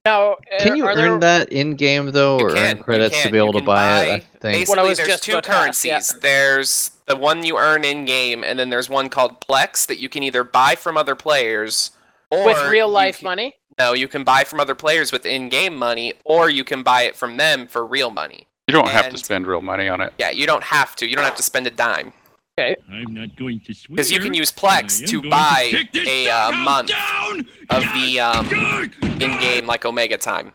Now, 0.05 0.35
Can 0.59 0.73
uh, 0.73 0.75
you 0.75 0.85
earn 0.87 0.97
there, 0.97 1.19
that 1.19 1.49
in 1.53 1.75
game 1.75 2.11
though, 2.11 2.37
You 2.37 2.47
or 2.47 2.53
can, 2.53 2.77
earn 2.77 2.83
credits 2.83 3.23
to 3.23 3.31
be 3.31 3.37
able 3.37 3.53
to 3.53 3.59
can 3.59 3.65
buy 3.65 4.03
it? 4.03 4.11
I 4.11 4.19
think. 4.19 4.41
Basically, 4.41 4.71
What 4.71 4.79
I 4.79 4.83
was 4.89 4.97
there's 4.97 5.19
two 5.21 5.31
about 5.31 5.47
ask, 5.49 5.57
currencies. 5.59 5.85
yeah. 6.13 6.19
There's 6.21 6.91
the 7.05 7.15
one 7.15 7.45
you 7.45 7.57
earn 7.57 7.85
in 7.85 8.03
game, 8.03 8.43
and 8.43 8.59
then 8.59 8.69
there's 8.69 8.89
one 8.89 9.07
called 9.07 9.39
Plex 9.39 9.87
that 9.87 9.99
you 9.99 10.09
can 10.09 10.21
either 10.21 10.43
buy 10.43 10.75
from 10.75 10.97
other 10.97 11.15
players 11.15 11.91
or 12.33 12.45
with 12.45 12.69
real 12.69 12.89
life 12.89 13.19
can- 13.19 13.25
money? 13.25 13.55
No, 13.79 13.93
you 13.93 14.07
can 14.07 14.23
buy 14.23 14.43
from 14.43 14.59
other 14.59 14.75
players 14.75 15.11
with 15.11 15.25
in-game 15.25 15.75
money, 15.75 16.13
or 16.25 16.49
you 16.49 16.63
can 16.63 16.83
buy 16.83 17.03
it 17.03 17.15
from 17.15 17.37
them 17.37 17.65
for 17.65 17.85
real 17.85 18.11
money. 18.11 18.47
You 18.67 18.73
don't 18.73 18.87
have 18.87 19.09
to 19.09 19.17
spend 19.17 19.47
real 19.47 19.61
money 19.61 19.89
on 19.89 19.99
it. 19.99 20.13
Yeah, 20.19 20.29
you 20.29 20.45
don't 20.45 20.63
have 20.63 20.95
to. 20.97 21.07
You 21.07 21.15
don't 21.15 21.25
have 21.25 21.35
to 21.37 21.43
spend 21.43 21.65
a 21.65 21.71
dime. 21.71 22.13
Okay. 22.59 22.75
I'm 22.91 23.13
not 23.15 23.35
going 23.35 23.59
to 23.61 23.73
swear. 23.73 23.95
Because 23.95 24.11
you 24.11 24.19
can 24.19 24.35
use 24.35 24.51
Plex 24.51 25.07
to 25.07 25.27
buy 25.27 25.69
kick 25.71 25.91
this 25.91 26.07
a 26.07 26.29
uh, 26.29 26.51
month 26.51 26.89
down. 26.89 27.39
of 27.71 27.83
the 27.95 28.19
um, 28.19 28.91
in-game 29.19 29.65
like 29.65 29.85
Omega 29.85 30.17
time. 30.17 30.53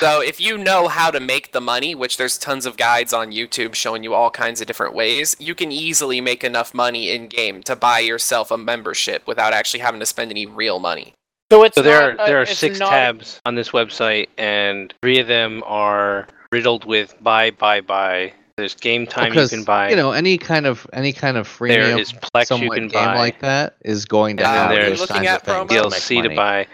So 0.00 0.20
if 0.20 0.40
you 0.40 0.58
know 0.58 0.88
how 0.88 1.10
to 1.10 1.20
make 1.20 1.52
the 1.52 1.60
money, 1.60 1.94
which 1.94 2.16
there's 2.16 2.38
tons 2.38 2.66
of 2.66 2.76
guides 2.76 3.12
on 3.12 3.32
YouTube 3.32 3.74
showing 3.74 4.02
you 4.04 4.14
all 4.14 4.30
kinds 4.30 4.60
of 4.60 4.66
different 4.66 4.94
ways, 4.94 5.36
you 5.38 5.54
can 5.54 5.72
easily 5.72 6.20
make 6.20 6.44
enough 6.44 6.74
money 6.74 7.10
in 7.10 7.28
game 7.28 7.62
to 7.64 7.76
buy 7.76 8.00
yourself 8.00 8.50
a 8.50 8.58
membership 8.58 9.26
without 9.26 9.52
actually 9.52 9.80
having 9.80 10.00
to 10.00 10.06
spend 10.06 10.30
any 10.30 10.46
real 10.46 10.78
money. 10.78 11.14
So 11.52 11.62
it's 11.62 11.76
So 11.76 11.82
there 11.82 12.00
not, 12.12 12.18
are 12.18 12.22
uh, 12.22 12.26
there 12.26 12.40
are 12.42 12.46
six 12.46 12.78
not- 12.78 12.90
tabs 12.90 13.40
on 13.46 13.54
this 13.54 13.70
website, 13.70 14.28
and 14.36 14.92
three 15.02 15.18
of 15.20 15.28
them 15.28 15.62
are 15.66 16.26
riddled 16.52 16.84
with 16.84 17.14
buy, 17.22 17.50
buy, 17.52 17.80
buy. 17.80 18.32
There's 18.56 18.74
game 18.74 19.06
time 19.06 19.34
you 19.34 19.48
can 19.48 19.64
buy. 19.64 19.90
you 19.90 19.96
know 19.96 20.12
any 20.12 20.38
kind 20.38 20.64
of 20.66 20.86
any 20.94 21.12
kind 21.12 21.36
of 21.36 21.46
freemium 21.46 21.68
There 21.68 21.98
is 21.98 22.12
Plex 22.14 22.58
you 22.58 22.70
can 22.70 22.88
game 22.88 23.04
buy. 23.04 23.16
like 23.18 23.40
that 23.40 23.76
is 23.82 24.06
going 24.06 24.38
to 24.38 24.44
and 24.46 24.50
have 24.56 24.70
then 24.70 24.78
those 24.90 24.98
there's 25.00 25.10
kinds 25.10 25.28
of 25.30 25.42
things 25.68 25.70
DLC 25.70 26.22
to 26.22 26.34
buy. 26.34 26.66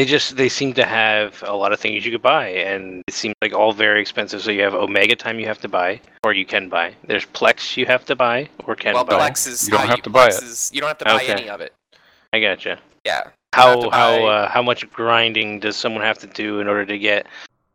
They 0.00 0.06
just 0.06 0.38
they 0.38 0.48
seem 0.48 0.72
to 0.80 0.86
have 0.86 1.44
a 1.46 1.52
lot 1.54 1.74
of 1.74 1.78
things 1.78 2.06
you 2.06 2.10
could 2.10 2.22
buy, 2.22 2.48
and 2.48 3.02
it 3.06 3.12
seems 3.12 3.34
like 3.42 3.52
all 3.52 3.74
very 3.74 4.00
expensive. 4.00 4.40
So 4.40 4.50
you 4.50 4.62
have 4.62 4.72
Omega 4.72 5.14
time 5.14 5.38
you 5.38 5.44
have 5.44 5.60
to 5.60 5.68
buy, 5.68 6.00
or 6.24 6.32
you 6.32 6.46
can 6.46 6.70
buy. 6.70 6.94
There's 7.06 7.26
Plex 7.26 7.76
you 7.76 7.84
have 7.84 8.06
to 8.06 8.16
buy, 8.16 8.48
or 8.64 8.74
can 8.74 8.94
Well, 8.94 9.04
buy. 9.04 9.28
Plex 9.28 9.46
is 9.46 9.68
how 9.68 9.94
Plex 9.96 10.42
is- 10.42 10.70
you 10.72 10.80
don't 10.80 10.88
have 10.88 10.96
to 10.96 11.04
buy 11.04 11.16
Okay. 11.16 11.32
any 11.32 11.50
of 11.50 11.60
it. 11.60 11.74
I 12.32 12.40
gotcha. 12.40 12.78
Yeah. 13.04 13.24
How 13.52 13.90
how 13.90 14.24
uh, 14.24 14.48
how 14.48 14.62
much 14.62 14.88
grinding 14.90 15.60
does 15.60 15.76
someone 15.76 16.02
have 16.02 16.16
to 16.20 16.26
do 16.28 16.60
in 16.60 16.66
order 16.66 16.86
to 16.86 16.96
get, 16.98 17.26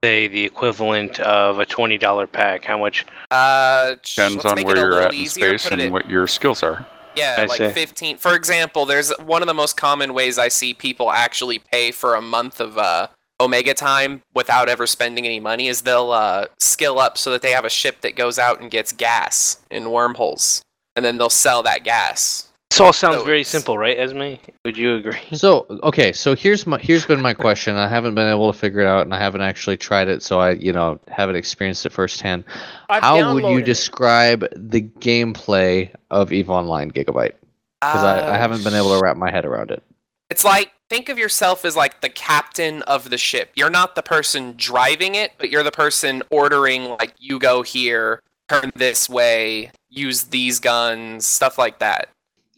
say, 0.03 0.27
the 0.27 0.43
equivalent 0.43 1.19
of 1.19 1.59
a 1.59 1.65
twenty 1.67 1.99
dollar 1.99 2.25
pack? 2.25 2.65
How 2.65 2.79
much? 2.79 3.05
Uh, 3.29 3.97
Depends 4.03 4.43
on 4.45 4.63
where 4.63 4.77
you're 4.77 5.01
at 5.03 5.13
in 5.13 5.27
space 5.27 5.61
put 5.65 5.73
it 5.73 5.73
and 5.73 5.81
in- 5.83 5.93
what 5.93 6.09
your 6.09 6.25
skills 6.25 6.63
are. 6.63 6.87
Yeah, 7.15 7.35
I 7.37 7.45
like 7.45 7.57
see. 7.57 7.69
15. 7.69 8.17
For 8.17 8.35
example, 8.35 8.85
there's 8.85 9.11
one 9.19 9.41
of 9.41 9.47
the 9.47 9.53
most 9.53 9.77
common 9.77 10.13
ways 10.13 10.37
I 10.37 10.47
see 10.47 10.73
people 10.73 11.11
actually 11.11 11.59
pay 11.59 11.91
for 11.91 12.15
a 12.15 12.21
month 12.21 12.59
of 12.59 12.77
uh, 12.77 13.07
Omega 13.39 13.73
time 13.73 14.21
without 14.33 14.69
ever 14.69 14.87
spending 14.87 15.25
any 15.25 15.39
money 15.39 15.67
is 15.67 15.81
they'll 15.81 16.11
uh, 16.11 16.45
skill 16.59 16.99
up 16.99 17.17
so 17.17 17.31
that 17.31 17.41
they 17.41 17.51
have 17.51 17.65
a 17.65 17.69
ship 17.69 18.01
that 18.01 18.15
goes 18.15 18.39
out 18.39 18.61
and 18.61 18.71
gets 18.71 18.91
gas 18.91 19.57
in 19.69 19.91
wormholes, 19.91 20.61
and 20.95 21.03
then 21.03 21.17
they'll 21.17 21.29
sell 21.29 21.61
that 21.63 21.83
gas. 21.83 22.44
This 22.71 22.79
all 22.81 22.91
sounds 22.93 23.23
very 23.23 23.43
simple, 23.43 23.77
right, 23.77 23.97
Esme? 23.97 24.33
Would 24.65 24.75
you 24.77 24.95
agree? 24.95 25.19
So 25.33 25.65
okay, 25.83 26.11
so 26.11 26.35
here's 26.35 26.67
my 26.67 26.77
here's 26.79 27.05
been 27.05 27.21
my 27.21 27.33
question. 27.33 27.75
I 27.75 27.87
haven't 27.87 28.15
been 28.15 28.27
able 28.27 28.51
to 28.51 28.57
figure 28.57 28.81
it 28.81 28.87
out, 28.87 29.01
and 29.03 29.13
I 29.13 29.19
haven't 29.19 29.41
actually 29.41 29.77
tried 29.77 30.07
it, 30.09 30.21
so 30.23 30.39
I 30.39 30.51
you 30.51 30.73
know 30.73 30.99
haven't 31.07 31.35
experienced 31.37 31.85
it 31.85 31.93
firsthand. 31.93 32.43
I've 32.89 33.01
How 33.03 33.33
would 33.33 33.43
you 33.43 33.49
downloaded 33.49 33.61
it. 33.61 33.65
describe 33.65 34.47
the 34.55 34.81
gameplay 34.81 35.89
of 36.11 36.33
Eve 36.33 36.49
Online 36.49 36.91
Gigabyte? 36.91 37.33
Because 37.81 38.03
I, 38.03 38.17
I 38.19 38.21
Uh, 38.21 38.37
haven't 38.37 38.63
been 38.63 38.73
able 38.73 38.89
to 38.97 38.99
wrap 39.01 39.15
my 39.15 39.29
head 39.31 39.45
around 39.45 39.71
it. 39.71 39.81
It's 40.29 40.43
like 40.43 40.71
think 40.89 41.07
of 41.09 41.17
yourself 41.17 41.63
as 41.65 41.75
like 41.75 42.01
the 42.01 42.09
captain 42.09 42.81
of 42.83 43.09
the 43.09 43.17
ship. 43.17 43.51
You're 43.55 43.69
not 43.69 43.95
the 43.95 44.03
person 44.03 44.53
driving 44.57 45.15
it, 45.15 45.33
but 45.37 45.49
you're 45.49 45.63
the 45.63 45.71
person 45.71 46.23
ordering 46.31 46.85
like 46.85 47.13
you 47.19 47.37
go 47.39 47.61
here, 47.61 48.21
turn 48.49 48.71
this 48.75 49.07
way, 49.07 49.71
use 49.89 50.23
these 50.23 50.59
guns, 50.59 51.25
stuff 51.27 51.57
like 51.57 51.79
that. 51.79 52.09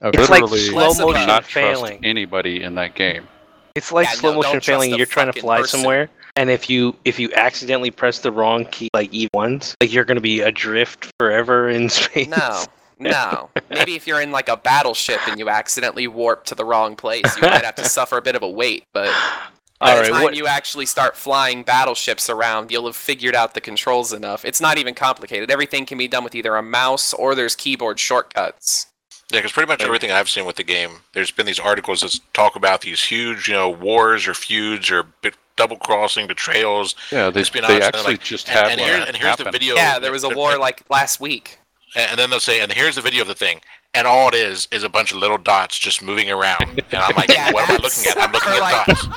It's 0.01 0.29
like 0.29 0.41
Literally, 0.43 0.59
slow 0.59 0.93
do 0.93 0.99
motion 1.13 1.27
not 1.27 1.41
trust 1.43 1.49
failing. 1.53 2.05
anybody 2.05 2.61
in 2.61 2.75
that 2.75 2.93
game. 2.95 3.27
It's 3.75 3.91
like 3.91 4.07
Yeah, 4.07 4.13
slow 4.13 4.31
no, 4.33 4.41
motion 4.41 4.61
failing. 4.61 4.93
You're 4.95 5.05
trying 5.05 5.31
to 5.31 5.39
fly 5.39 5.61
person. 5.61 5.79
somewhere, 5.79 6.09
and 6.35 6.49
if 6.49 6.69
you 6.69 6.95
if 7.05 7.19
you 7.19 7.31
accidentally 7.33 7.91
press 7.91 8.19
the 8.19 8.31
wrong 8.31 8.65
key, 8.65 8.89
like 8.93 9.13
E 9.13 9.27
ones, 9.33 9.75
like 9.81 9.91
you're 9.93 10.05
gonna 10.05 10.21
be 10.21 10.41
adrift 10.41 11.11
forever 11.19 11.69
in 11.69 11.89
space. 11.89 12.27
No, 12.27 12.63
no. 12.99 13.49
Maybe 13.69 13.95
if 13.95 14.05
you're 14.07 14.21
in 14.21 14.31
like 14.31 14.49
a 14.49 14.57
battleship 14.57 15.19
and 15.27 15.39
you 15.39 15.49
accidentally 15.49 16.07
warp 16.07 16.45
to 16.45 16.55
the 16.55 16.65
wrong 16.65 16.95
place, 16.95 17.35
you 17.35 17.41
might 17.43 17.65
have 17.65 17.75
to 17.75 17.85
suffer 17.85 18.17
a 18.17 18.21
bit 18.21 18.35
of 18.35 18.43
a 18.43 18.49
wait. 18.49 18.83
But 18.93 19.07
by 19.79 19.91
All 19.91 19.95
the 19.97 20.01
right, 20.03 20.11
time 20.11 20.23
what- 20.23 20.35
you 20.35 20.45
actually 20.47 20.85
start 20.87 21.15
flying 21.15 21.61
battleships 21.63 22.29
around, 22.29 22.71
you'll 22.71 22.85
have 22.87 22.95
figured 22.95 23.35
out 23.35 23.53
the 23.55 23.61
controls 23.61 24.11
enough. 24.13 24.43
It's 24.45 24.61
not 24.61 24.77
even 24.79 24.93
complicated. 24.95 25.49
Everything 25.51 25.85
can 25.85 25.97
be 25.99 26.07
done 26.07 26.23
with 26.23 26.33
either 26.35 26.55
a 26.55 26.63
mouse 26.63 27.13
or 27.13 27.33
there's 27.35 27.55
keyboard 27.55 27.99
shortcuts. 27.99 28.87
Yeah, 29.31 29.39
because 29.39 29.51
pretty 29.51 29.67
much 29.67 29.81
everything 29.81 30.09
I've 30.11 30.29
seen 30.29 30.45
with 30.45 30.55
the 30.55 30.63
game, 30.63 31.01
there's 31.13 31.31
been 31.31 31.45
these 31.45 31.59
articles 31.59 31.99
that 31.99 32.17
talk 32.33 32.55
about 32.55 32.81
these 32.81 33.03
huge, 33.03 33.49
you 33.49 33.53
know, 33.55 33.69
wars 33.69 34.25
or 34.25 34.33
feuds 34.33 34.89
or 34.89 35.03
bit, 35.21 35.35
double 35.57 35.75
crossing, 35.75 36.27
betrayals. 36.27 36.95
Yeah, 37.11 37.29
they, 37.29 37.41
espionage, 37.41 37.67
they 37.67 37.75
and 37.75 37.83
then, 37.83 37.87
actually 37.93 38.13
like, 38.13 38.23
just 38.23 38.47
and, 38.47 38.57
had 38.57 38.71
and, 38.71 38.79
here, 38.79 39.03
and 39.05 39.17
here's 39.17 39.35
the 39.35 39.51
video. 39.51 39.75
Yeah, 39.75 39.99
there 39.99 40.13
was 40.13 40.23
a 40.23 40.29
war 40.29 40.57
like 40.57 40.83
last 40.89 41.19
week. 41.19 41.59
And 41.95 42.11
and 42.11 42.19
then 42.19 42.29
they'll 42.29 42.39
say, 42.39 42.61
and 42.61 42.71
here's 42.71 42.95
the 42.95 43.01
video 43.01 43.23
of 43.23 43.27
the 43.27 43.35
thing, 43.35 43.59
and 43.93 44.07
all 44.07 44.29
it 44.29 44.33
is 44.33 44.67
is 44.71 44.83
a 44.83 44.89
bunch 44.89 45.11
of 45.11 45.17
little 45.17 45.37
dots 45.37 45.77
just 45.77 46.01
moving 46.01 46.29
around. 46.31 46.61
And 46.91 47.01
I'm 47.01 47.15
like, 47.15 47.29
Yeah, 47.33 47.51
what 47.51 47.69
am 47.69 47.75
I 47.75 47.83
looking 47.83 48.05
at? 48.09 48.17
I'm 48.17 48.31
looking 48.31 48.53
at 48.53 48.59
like- 48.59 48.85
dots. 48.85 49.07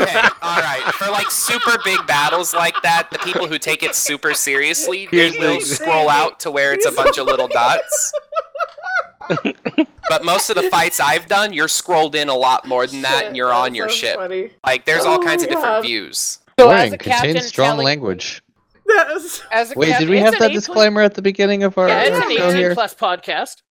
Okay, 0.00 0.20
all 0.42 0.60
right. 0.60 0.82
For 0.94 1.10
like 1.10 1.30
super 1.30 1.76
big 1.84 2.06
battles 2.06 2.54
like 2.54 2.74
that, 2.82 3.08
the 3.10 3.18
people 3.18 3.48
who 3.48 3.58
take 3.58 3.82
it 3.82 3.96
super 3.96 4.32
seriously, 4.32 5.08
they 5.10 5.30
will 5.38 5.60
scroll 5.60 6.08
out 6.08 6.38
to 6.40 6.52
where 6.52 6.72
it's 6.72 6.86
a 6.86 6.92
bunch 6.92 7.18
of 7.18 7.26
little 7.26 7.48
dots. 7.48 8.12
But 10.08 10.24
most 10.24 10.50
of 10.50 10.56
the 10.56 10.68
fights 10.70 11.00
I've 11.00 11.26
done, 11.26 11.52
you're 11.52 11.68
scrolled 11.68 12.14
in 12.14 12.28
a 12.28 12.34
lot 12.34 12.66
more 12.66 12.86
than 12.86 13.02
that, 13.02 13.24
and 13.26 13.36
you're 13.36 13.52
on 13.52 13.74
your 13.74 13.88
ship. 13.88 14.16
Like, 14.64 14.84
there's 14.84 15.04
all 15.04 15.20
Oh 15.20 15.24
kinds 15.24 15.42
of 15.42 15.48
my 15.50 15.54
different 15.54 15.74
God. 15.76 15.82
views. 15.84 16.38
So 16.58 16.66
Warning 16.66 16.86
as 16.86 16.92
a 16.94 16.98
captain 16.98 17.26
contains 17.32 17.46
strong 17.48 17.68
telling- 17.70 17.84
language. 17.84 18.42
Yes. 18.88 19.42
As 19.50 19.72
a 19.72 19.78
Wait, 19.78 19.88
cap- 19.88 20.00
did 20.00 20.08
we 20.08 20.18
have 20.20 20.32
that 20.38 20.42
18 20.50 20.54
disclaimer 20.54 21.02
at 21.02 21.14
the 21.14 21.22
beginning 21.22 21.64
of 21.64 21.76
our 21.76 21.88
Yeah, 21.88 22.02
it's 22.02 22.16
our 22.20 22.30
an 22.30 22.36
show 22.36 22.44
18 22.48 22.56
here? 22.56 22.74
plus 22.74 22.94
podcast. 22.94 23.62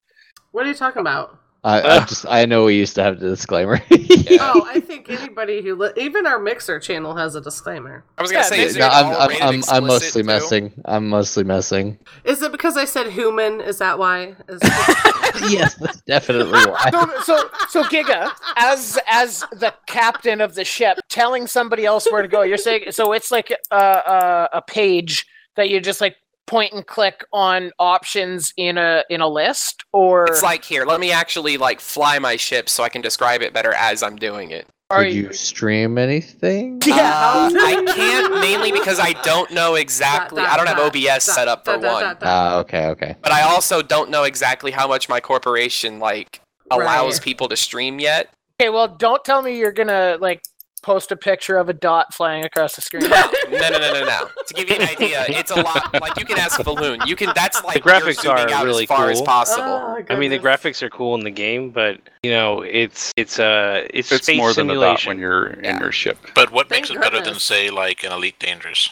What 0.52 0.66
are 0.66 0.70
you 0.70 0.76
talking 0.76 1.00
about? 1.00 1.40
I, 1.66 1.82
I 1.82 2.00
just 2.06 2.26
I 2.30 2.46
know 2.46 2.64
we 2.66 2.76
used 2.76 2.96
to 2.96 3.04
have 3.04 3.20
the 3.20 3.28
disclaimer. 3.30 3.82
Oh, 4.38 4.66
I 4.68 4.80
think 4.82 5.10
anybody 5.10 5.62
who 5.62 5.76
li- 5.76 5.92
even 5.98 6.26
our 6.28 6.40
Mixer 6.40 6.80
channel 6.80 7.16
has 7.16 7.36
a 7.36 7.42
disclaimer. 7.42 8.04
I 8.18 8.22
was 8.22 8.32
gonna 8.32 8.44
Yeah, 8.44 8.50
say, 8.50 8.58
they- 8.58 8.64
is 8.66 8.78
no, 8.78 8.88
I'm 8.88 9.06
I'm 9.16 9.44
I'm, 9.56 9.62
I'm 9.70 9.88
mostly 9.88 10.22
too? 10.24 10.28
messing. 10.28 10.74
I'm 10.86 11.08
mostly 11.10 11.44
messing. 11.44 11.98
Is 12.26 12.42
it 12.42 12.52
because 12.52 12.76
I 12.76 12.86
said 12.86 13.08
human? 13.08 13.62
Is 13.62 13.78
that 13.80 13.98
why? 13.98 14.36
Is 14.50 14.60
yes, 15.52 15.76
that's 15.76 16.02
definitely 16.02 16.60
why. 16.70 16.90
So, 16.92 17.22
so, 17.22 17.50
so 17.70 17.84
Giga, 17.86 18.32
as 18.58 19.00
as 19.08 19.40
the 19.54 19.74
captain 19.88 20.42
of 20.42 20.56
the 20.56 20.66
ship, 20.66 20.98
telling 21.10 21.48
somebody 21.48 21.86
else 21.86 22.06
where 22.12 22.22
to 22.22 22.28
go. 22.28 22.42
You're 22.42 22.58
saying 22.58 22.92
so 22.92 23.14
it's 23.14 23.32
like 23.32 23.52
a 23.72 23.76
a, 23.76 24.50
a 24.54 24.62
page 24.62 25.26
that 25.56 25.70
you 25.70 25.80
just 25.80 26.02
like 26.02 26.18
point 26.48 26.74
and 26.74 26.86
click 26.86 27.24
on 27.34 27.72
options 27.80 28.54
in 28.58 28.78
a 28.78 29.04
in 29.10 29.22
a 29.22 29.28
list, 29.28 29.84
or 29.94 30.26
It's 30.26 30.44
like 30.44 30.64
here, 30.64 30.86
let 30.86 31.00
me 31.00 31.12
actually 31.12 31.58
like 31.58 31.80
fly 31.80 32.20
my 32.20 32.36
ship 32.36 32.70
so 32.70 32.84
I 32.84 32.90
can 32.90 33.02
describe 33.02 33.42
it 33.42 33.54
better 33.54 33.74
as 33.74 34.04
I'm 34.04 34.16
doing 34.16 34.52
it. 34.52 34.68
are 34.92 35.04
Did 35.04 35.14
you 35.16 35.34
stream 35.34 35.98
anything? 35.98 36.82
Yeah, 36.86 36.96
Uh, 36.96 37.52
I 37.56 37.84
can't 37.96 38.40
mainly 38.40 38.72
because 38.72 39.00
I 39.00 39.14
don't 39.24 39.50
know 39.52 39.76
exactly. 39.76 40.44
I 40.44 40.56
don't 40.58 40.68
have 40.68 40.80
OBS 40.80 41.24
set 41.24 41.48
up 41.48 41.66
for 41.66 41.80
one, 41.80 42.18
Ah, 42.22 42.58
okay, 42.60 42.88
okay. 42.88 43.16
but 43.22 43.32
I 43.32 43.42
also 43.42 43.82
don't 43.82 44.10
know 44.12 44.24
exactly 44.24 44.72
how 44.72 44.88
much 44.88 45.10
my 45.10 45.20
corporation 45.20 46.00
like 46.00 46.42
allows 46.70 47.16
Right. 47.16 47.24
people 47.24 47.48
to 47.50 47.58
stream 47.58 48.00
yet. 48.00 48.30
Okay, 48.62 48.70
well, 48.70 48.88
don't 48.88 49.24
tell 49.26 49.42
me 49.42 49.58
you're 49.58 49.72
gonna 49.74 50.18
like 50.22 50.42
post 50.86 51.12
a 51.12 51.16
picture 51.16 51.58
of 51.58 51.68
a 51.68 51.74
dot 51.74 52.14
flying 52.14 52.46
across 52.46 52.76
the 52.76 52.82
screen. 52.82 53.10
No, 53.10 53.32
no, 53.50 53.70
no, 53.70 53.80
no, 53.80 53.94
no, 53.94 54.06
no. 54.06 54.30
To 54.46 54.54
give 54.54 54.70
you 54.70 54.76
an 54.76 54.88
idea, 54.88 55.26
it's 55.28 55.50
a 55.50 55.56
lot. 55.56 55.92
Like 56.00 56.18
you 56.18 56.26
can 56.26 56.38
ask 56.38 56.62
Falloon. 56.62 57.00
You 57.08 57.16
can. 57.16 57.32
That's 57.34 57.64
like 57.64 57.84
The 57.84 57.90
you're 57.90 58.02
graphics 58.02 58.30
are 58.30 58.38
out 58.38 58.64
really 58.64 58.84
as 58.84 58.88
far 58.88 59.10
as 59.10 59.20
possible. 59.22 59.64
Oh, 59.68 60.04
I 60.10 60.16
mean, 60.16 60.30
the 60.30 60.38
graphics 60.38 60.84
are 60.84 60.90
cool 60.92 61.16
in 61.16 61.22
the 61.22 61.32
game, 61.32 61.72
but 61.72 62.00
you 62.22 62.30
know, 62.30 62.62
it's 62.62 63.12
it's 63.18 63.40
uh 63.40 63.88
it's, 63.92 64.12
It's 64.12 64.26
space 64.26 64.38
more 64.38 64.54
than 64.54 64.70
a 64.70 64.76
dot 64.76 65.06
when 65.08 65.18
you're 65.18 65.48
in 65.48 65.80
your 65.80 65.92
ship. 65.92 66.20
But 66.36 66.52
what 66.52 66.70
Thank 66.70 66.84
makes 66.84 66.92
it 66.92 67.02
better 67.02 67.20
than, 67.20 67.40
say, 67.40 67.72
like 67.72 68.04
an 68.04 68.12
Elite 68.12 68.38
Dangerous? 68.38 68.90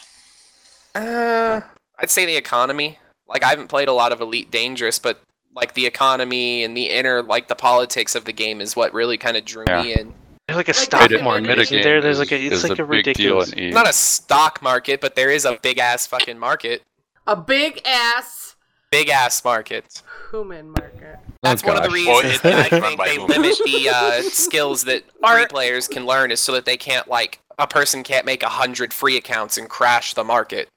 Uh, 0.95 1.61
I'd 1.99 2.09
say 2.09 2.25
the 2.25 2.35
economy. 2.35 2.97
Like 3.27 3.43
I 3.43 3.49
haven't 3.49 3.67
played 3.67 3.88
a 3.88 3.93
lot 3.93 4.11
of 4.11 4.19
Elite 4.19 4.49
Dangerous, 4.49 4.97
but 4.97 5.22
like 5.55 5.75
the 5.75 5.85
economy 5.85 6.63
and 6.63 6.75
the 6.75 6.89
inner 6.89 7.22
like 7.22 7.47
the 7.47 7.55
politics 7.55 8.15
of 8.15 8.25
the 8.25 8.33
game 8.33 8.61
is 8.61 8.75
what 8.75 8.91
really 8.93 9.17
kind 9.17 9.38
of 9.38 9.45
drew 9.45 9.65
me 9.65 9.93
in. 9.93 10.13
There's 10.47 10.57
like 10.57 10.67
a 10.67 10.72
Like 10.72 10.75
stock 10.75 11.09
the 11.09 11.22
market, 11.22 11.57
isn't 11.59 11.81
there? 11.83 12.01
There's 12.01 12.19
like 12.19 12.31
a 12.31 12.39
it's 12.39 12.63
like 12.63 12.77
a 12.80 12.83
a 12.83 12.85
big 12.88 13.15
deal 13.15 13.38
ridiculous. 13.39 13.53
in 13.53 13.69
Not 13.72 13.88
a 13.89 13.93
stock 13.93 14.61
market, 14.61 14.99
but 15.01 15.15
there 15.15 15.30
is 15.30 15.45
a 15.45 15.57
big 15.61 15.77
ass 15.80 16.05
fucking 16.07 16.38
market. 16.38 16.81
a 17.27 17.35
big 17.35 17.81
ass 17.85 18.55
Big 18.91 19.09
ass 19.09 19.43
market. 19.43 20.03
human 20.30 20.69
market. 20.69 21.17
That's 21.41 21.63
one 21.63 21.77
of 21.77 21.83
the 21.83 21.89
gosh. 21.89 22.05
Well, 22.05 22.22
reasons 22.22 22.41
that 22.41 22.53
I 22.53 22.61
it's 22.61 22.72
run 22.73 22.81
think 22.81 23.01
they 23.03 23.13
humans. 23.15 23.30
limit 23.38 23.57
the 23.65 23.89
uh, 23.89 24.22
skills 24.30 24.83
that 24.83 25.03
free 25.25 25.47
players 25.47 25.88
can 25.88 26.05
learn 26.05 26.30
is 26.30 26.39
so 26.39 26.51
that 26.51 26.65
they 26.65 26.77
can't 26.77 27.07
like 27.07 27.39
a 27.57 27.65
person 27.65 28.03
can't 28.03 28.25
make 28.25 28.43
a 28.43 28.49
hundred 28.49 28.93
free 28.93 29.17
accounts 29.17 29.57
and 29.57 29.67
crash 29.69 30.13
the 30.13 30.23
market. 30.23 30.67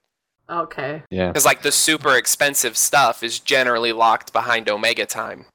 Okay. 0.49 1.03
Yeah. 1.11 1.27
Because 1.29 1.45
like 1.45 1.61
the 1.63 1.73
super 1.73 2.17
expensive 2.17 2.77
stuff 2.79 3.23
is 3.23 3.39
generally 3.41 3.93
locked 3.93 4.33
behind 4.33 4.71
Omega 4.71 5.05
time. 5.05 5.47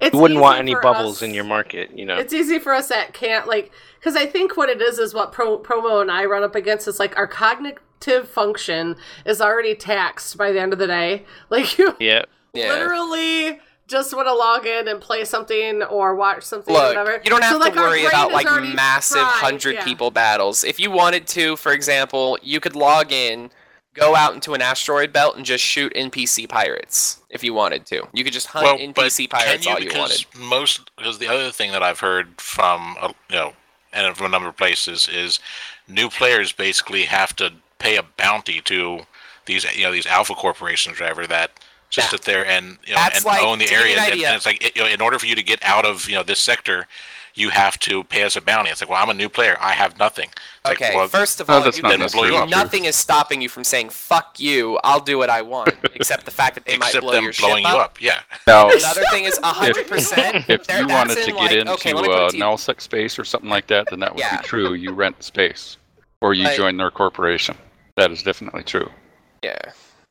It's 0.00 0.14
You 0.14 0.20
wouldn't 0.20 0.40
want 0.40 0.58
any 0.58 0.74
bubbles 0.74 1.16
us- 1.18 1.22
in 1.22 1.34
your 1.34 1.44
market, 1.44 1.90
you 1.96 2.04
know. 2.04 2.16
It's 2.16 2.32
easy 2.32 2.58
for 2.58 2.72
us 2.72 2.88
that 2.88 3.12
can't 3.12 3.46
like 3.46 3.72
because 3.98 4.16
I 4.16 4.26
think 4.26 4.56
what 4.56 4.68
it 4.68 4.80
is 4.80 4.98
is 4.98 5.14
what 5.14 5.32
Pro, 5.32 5.58
Promo 5.58 6.00
and 6.00 6.10
I 6.10 6.24
run 6.24 6.42
up 6.42 6.54
against 6.54 6.86
is 6.88 6.98
like 6.98 7.16
our 7.16 7.26
cognitive 7.26 8.28
function 8.28 8.96
is 9.24 9.40
already 9.40 9.74
taxed 9.74 10.36
by 10.36 10.52
the 10.52 10.60
end 10.60 10.72
of 10.72 10.78
the 10.78 10.86
day. 10.86 11.24
Like 11.50 11.78
you 11.78 11.94
Yeah. 11.98 12.24
Yeah. 12.54 12.72
literally 12.72 13.60
just 13.88 14.12
want 14.14 14.26
to 14.26 14.34
log 14.34 14.66
in 14.66 14.88
and 14.88 15.00
play 15.00 15.24
something 15.24 15.82
or 15.84 16.14
watch 16.16 16.42
something 16.42 16.74
or 16.74 16.78
Look, 16.78 16.96
whatever. 16.96 17.20
you 17.22 17.30
don't 17.30 17.42
have 17.42 17.52
So, 17.52 17.58
like, 17.58 17.74
to 17.74 17.78
our 17.80 17.86
worry 17.88 18.04
about 18.04 18.32
like 18.32 18.46
massive 18.74 19.18
fried, 19.18 19.32
hundred 19.32 19.74
yeah. 19.76 19.84
people 19.84 20.10
battles. 20.10 20.64
If 20.64 20.80
you 20.80 20.90
wanted 20.90 21.28
to, 21.28 21.54
for 21.56 21.70
example, 21.72 22.36
you 22.42 22.58
could 22.58 22.74
log 22.74 23.12
in, 23.12 23.50
go 23.96 24.14
out 24.14 24.34
into 24.34 24.54
an 24.54 24.62
asteroid 24.62 25.12
belt, 25.12 25.36
and 25.36 25.44
just 25.44 25.64
shoot 25.64 25.92
NPC 25.94 26.48
pirates. 26.48 27.20
If 27.30 27.42
you 27.42 27.54
wanted 27.54 27.86
to, 27.86 28.06
you 28.12 28.24
could 28.24 28.32
just 28.32 28.48
hunt 28.48 28.64
well, 28.64 28.78
NPC 28.78 29.28
pirates 29.28 29.66
you? 29.66 29.72
all 29.72 29.80
you 29.80 29.88
because 29.88 30.26
wanted. 30.34 30.48
most 30.48 30.90
because 30.96 31.18
the 31.18 31.28
other 31.28 31.50
thing 31.50 31.72
that 31.72 31.82
I've 31.82 32.00
heard 32.00 32.40
from 32.40 32.96
uh, 33.00 33.12
you 33.30 33.36
know 33.36 33.52
and 33.92 34.16
from 34.16 34.26
a 34.26 34.28
number 34.28 34.48
of 34.48 34.56
places 34.56 35.08
is 35.08 35.40
new 35.88 36.08
players 36.08 36.52
basically 36.52 37.04
have 37.04 37.34
to 37.36 37.52
pay 37.78 37.96
a 37.96 38.02
bounty 38.02 38.60
to 38.62 39.00
these 39.46 39.64
you 39.76 39.84
know 39.84 39.92
these 39.92 40.06
alpha 40.06 40.34
corporations 40.34 41.00
or 41.00 41.04
whatever 41.04 41.26
that 41.26 41.52
just 41.88 42.10
sit 42.10 42.22
there 42.22 42.44
and 42.46 42.78
you 42.86 42.94
know 42.94 43.08
and 43.14 43.24
like- 43.24 43.42
own 43.42 43.58
the 43.58 43.64
to 43.64 43.70
give 43.70 43.80
you 43.80 43.84
area 43.84 43.98
and, 43.98 44.22
and 44.22 44.36
it's 44.36 44.46
like 44.46 44.76
you 44.76 44.82
know 44.82 44.88
in 44.88 45.00
order 45.00 45.18
for 45.18 45.26
you 45.26 45.34
to 45.34 45.42
get 45.42 45.62
out 45.62 45.84
of 45.84 46.08
you 46.08 46.14
know 46.14 46.22
this 46.22 46.40
sector 46.40 46.86
you 47.36 47.50
have 47.50 47.78
to 47.78 48.02
pay 48.04 48.22
us 48.24 48.34
a 48.36 48.40
bounty 48.40 48.70
it's 48.70 48.80
like 48.80 48.88
well 48.90 49.02
i'm 49.02 49.10
a 49.10 49.14
new 49.14 49.28
player 49.28 49.56
i 49.60 49.72
have 49.72 49.98
nothing 49.98 50.28
It's 50.28 50.64
like, 50.64 50.80
Okay, 50.82 50.96
well, 50.96 51.06
first 51.08 51.40
of 51.40 51.48
all, 51.48 51.60
that's 51.62 51.76
you, 51.76 51.82
not 51.84 51.98
necessarily 51.98 52.36
true. 52.36 52.46
nothing 52.48 52.86
is 52.86 52.96
stopping 52.96 53.40
you 53.40 53.48
from 53.48 53.62
saying 53.62 53.90
"fuck 53.90 54.40
you." 54.40 54.78
I'll 54.82 54.98
do 55.00 55.16
what 55.16 55.30
I 55.30 55.42
want, 55.42 55.74
except 55.94 56.24
the 56.24 56.32
fact 56.32 56.54
that 56.56 56.64
they 56.64 56.76
might 56.76 56.92
blow 56.98 57.12
them 57.12 57.22
your 57.24 57.32
blowing 57.38 57.62
ship 57.64 57.72
you 57.72 57.78
up. 57.78 57.84
up, 57.90 58.00
yeah. 58.02 58.20
Now, 58.48 58.70
Another 58.70 59.04
thing 59.12 59.24
is 59.26 59.38
hundred 59.44 59.86
percent. 59.86 60.44
if 60.48 60.66
you 60.68 60.88
wanted 60.88 61.18
to 61.18 61.26
get 61.26 61.34
like, 61.36 61.52
into 61.52 61.72
okay, 61.74 61.92
let 61.94 62.02
me 62.02 62.08
put 62.08 62.34
it 62.34 62.42
uh, 62.42 62.44
nullsec 62.44 62.80
space 62.80 63.16
or 63.18 63.24
something 63.24 63.48
like 63.50 63.68
that, 63.68 63.86
then 63.90 64.00
that 64.00 64.12
would 64.14 64.18
Yeah. 64.20 64.40
be 64.40 64.46
true. 64.46 64.74
You 64.74 64.90
rent 64.92 65.22
space, 65.22 65.76
or 66.20 66.34
you 66.34 66.44
Like- 66.44 66.56
join 66.56 66.76
their 66.78 66.90
corporation. 66.90 67.56
That 67.96 68.10
is 68.10 68.22
definitely 68.24 68.64
true. 68.64 68.90
Yeah. 69.44 69.56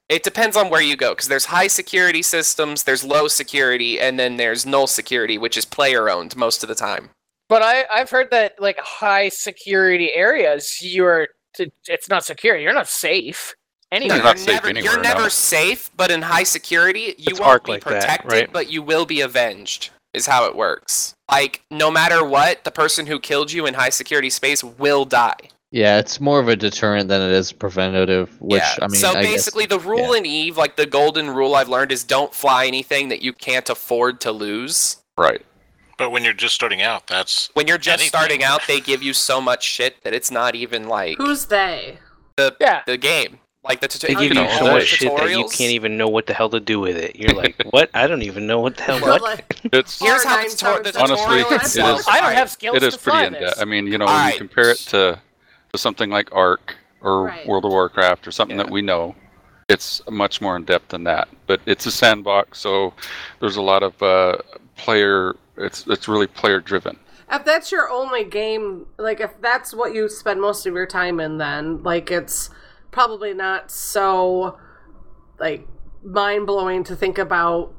It 0.07 0.23
depends 0.23 0.55
on 0.55 0.69
where 0.69 0.81
you 0.81 0.95
go, 0.95 1.11
because 1.13 1.27
there's 1.27 1.45
high 1.45 1.67
security 1.67 2.21
systems, 2.21 2.83
there's 2.83 3.03
low 3.03 3.27
security, 3.27 3.99
and 3.99 4.17
then 4.19 4.37
there's 4.37 4.65
null 4.65 4.87
security, 4.87 5.37
which 5.37 5.57
is 5.57 5.65
player 5.65 6.09
owned 6.09 6.37
most 6.37 6.63
of 6.63 6.69
the 6.69 6.75
time. 6.75 7.09
But 7.47 7.61
I, 7.61 7.85
I've 7.93 8.09
heard 8.09 8.31
that 8.31 8.59
like 8.59 8.79
high 8.79 9.29
security 9.29 10.11
areas, 10.13 10.79
you're 10.81 11.27
t- 11.55 11.71
it's 11.87 12.09
not 12.09 12.25
secure. 12.25 12.57
You're 12.57 12.73
not 12.73 12.87
safe. 12.87 13.55
Anyway, 13.91 14.15
you're 14.17 14.35
never, 14.45 14.71
you're 14.71 14.99
never 15.01 15.29
safe, 15.29 15.91
but 15.95 16.09
in 16.11 16.21
high 16.21 16.43
security, 16.43 17.13
you 17.17 17.31
It's 17.31 17.39
won't 17.39 17.63
be 17.63 17.73
like 17.73 17.83
that, 17.83 18.01
protected, 18.01 18.31
right? 18.31 18.51
but 18.51 18.71
you 18.71 18.81
will 18.81 19.05
be 19.05 19.21
avenged. 19.21 19.91
Is 20.13 20.25
how 20.25 20.45
it 20.45 20.55
works. 20.55 21.13
Like 21.29 21.61
no 21.69 21.91
matter 21.91 22.23
what, 22.25 22.63
the 22.63 22.71
person 22.71 23.05
who 23.05 23.19
killed 23.19 23.51
you 23.51 23.65
in 23.65 23.73
high 23.73 23.89
security 23.89 24.29
space 24.29 24.63
will 24.63 25.03
die. 25.03 25.35
Yeah, 25.71 25.99
it's 25.99 26.21
more 26.21 26.39
of 26.39 26.47
a 26.47 26.55
deterrent 26.55 27.09
than 27.09 27.21
it 27.21 27.31
is 27.33 27.51
preventative. 27.51 28.29
Which 28.39 28.61
yeah. 28.61 28.75
I 28.81 28.87
mean, 28.87 29.01
so 29.01 29.09
I 29.09 29.23
guess- 29.23 29.31
basically, 29.33 29.65
the 29.65 29.79
rule 29.79 30.13
in 30.13 30.25
Eve, 30.25 30.55
like 30.57 30.77
the 30.77 30.85
golden 30.85 31.29
rule 31.29 31.53
I've 31.53 31.67
learned, 31.67 31.91
is 31.91 32.05
don't 32.05 32.33
fly 32.33 32.65
anything 32.65 33.09
that 33.09 33.21
you 33.21 33.33
can't 33.33 33.69
afford 33.69 34.21
to 34.21 34.31
lose. 34.31 34.97
Right. 35.17 35.45
But 35.97 36.09
when 36.11 36.23
you're 36.23 36.33
just 36.33 36.55
starting 36.55 36.81
out 36.81 37.07
that's 37.07 37.49
When 37.53 37.67
you're 37.67 37.77
just 37.77 37.99
anything. 38.01 38.09
starting 38.09 38.43
out, 38.43 38.61
they 38.67 38.79
give 38.79 39.01
you 39.03 39.13
so 39.13 39.39
much 39.41 39.63
shit 39.63 40.03
that 40.03 40.13
it's 40.13 40.31
not 40.31 40.55
even 40.55 40.87
like 40.87 41.17
Who's 41.17 41.45
they? 41.45 41.99
the 42.37 42.55
yeah. 42.59 42.81
the 42.85 42.97
game. 42.97 43.39
Like 43.63 43.81
the 43.81 43.87
tuto- 43.87 44.07
They 44.07 44.13
give 44.27 44.35
know, 44.35 44.43
you 44.43 44.47
all 44.49 44.57
so 44.59 44.71
much 44.73 44.83
shit 44.85 45.15
that 45.17 45.29
you 45.31 45.47
can't 45.47 45.71
even 45.71 45.97
know 45.97 46.07
what 46.07 46.27
the 46.27 46.35
hell 46.35 46.49
to 46.51 46.59
do 46.59 46.79
with 46.79 46.97
it. 46.97 47.15
You're 47.15 47.33
like, 47.33 47.55
what? 47.71 47.89
I 47.95 48.05
don't 48.05 48.21
even 48.21 48.45
know 48.45 48.59
what 48.59 48.77
the 48.77 48.83
hell. 48.83 48.99
Well, 49.01 49.19
What? 49.19 49.43
It's 49.73 49.99
Here's 49.99 50.23
how 50.23 50.35
nine 50.35 50.49
the, 50.49 50.55
tutor- 50.55 50.83
the 50.83 50.91
times 50.91 51.09
honestly, 51.09 51.37
tutorial 51.43 51.51
it 51.53 51.63
is. 51.63 52.07
I 52.07 52.21
don't 52.21 52.33
have 52.33 52.51
skills 52.51 52.75
It 52.77 52.83
is 52.83 52.95
to 52.95 52.99
pretty 53.01 53.25
in 53.25 53.33
depth. 53.33 53.59
I 53.59 53.65
mean, 53.65 53.87
you 53.87 53.97
know, 53.97 54.05
when 54.05 54.13
Alright. 54.13 54.33
you 54.33 54.37
compare 54.39 54.69
it 54.69 54.77
to, 54.89 55.19
to 55.71 55.77
something 55.79 56.11
like 56.11 56.29
Ark 56.31 56.75
or 57.01 57.23
Right. 57.25 57.47
World 57.47 57.65
of 57.65 57.71
Warcraft 57.71 58.27
or 58.27 58.31
something 58.31 58.57
that 58.57 58.69
we 58.69 58.83
know, 58.83 59.15
it's 59.67 59.99
much 60.11 60.41
more 60.41 60.55
in 60.57 60.63
depth 60.65 60.89
than 60.89 61.03
that. 61.05 61.27
But 61.47 61.59
it's 61.65 61.87
a 61.87 61.91
sandbox, 61.91 62.59
so 62.59 62.93
there's 63.39 63.55
a 63.55 63.63
lot 63.63 63.81
of 63.81 63.99
uh, 64.03 64.37
player. 64.77 65.35
It's 65.57 65.85
it's 65.87 66.07
really 66.07 66.27
player 66.27 66.59
driven. 66.59 66.99
if 67.31 67.45
that's 67.45 67.71
your 67.71 67.89
only 67.89 68.23
game, 68.23 68.87
like 68.97 69.19
if 69.19 69.39
that's 69.41 69.73
what 69.73 69.93
you 69.93 70.09
spend 70.09 70.41
most 70.41 70.65
of 70.65 70.73
your 70.73 70.85
time 70.85 71.19
in, 71.19 71.37
then 71.37 71.83
like 71.83 72.11
it's 72.11 72.49
probably 72.91 73.33
not 73.33 73.71
so 73.71 74.57
like 75.39 75.67
mind 76.03 76.45
blowing 76.45 76.83
to 76.85 76.95
think 76.95 77.17
about 77.17 77.73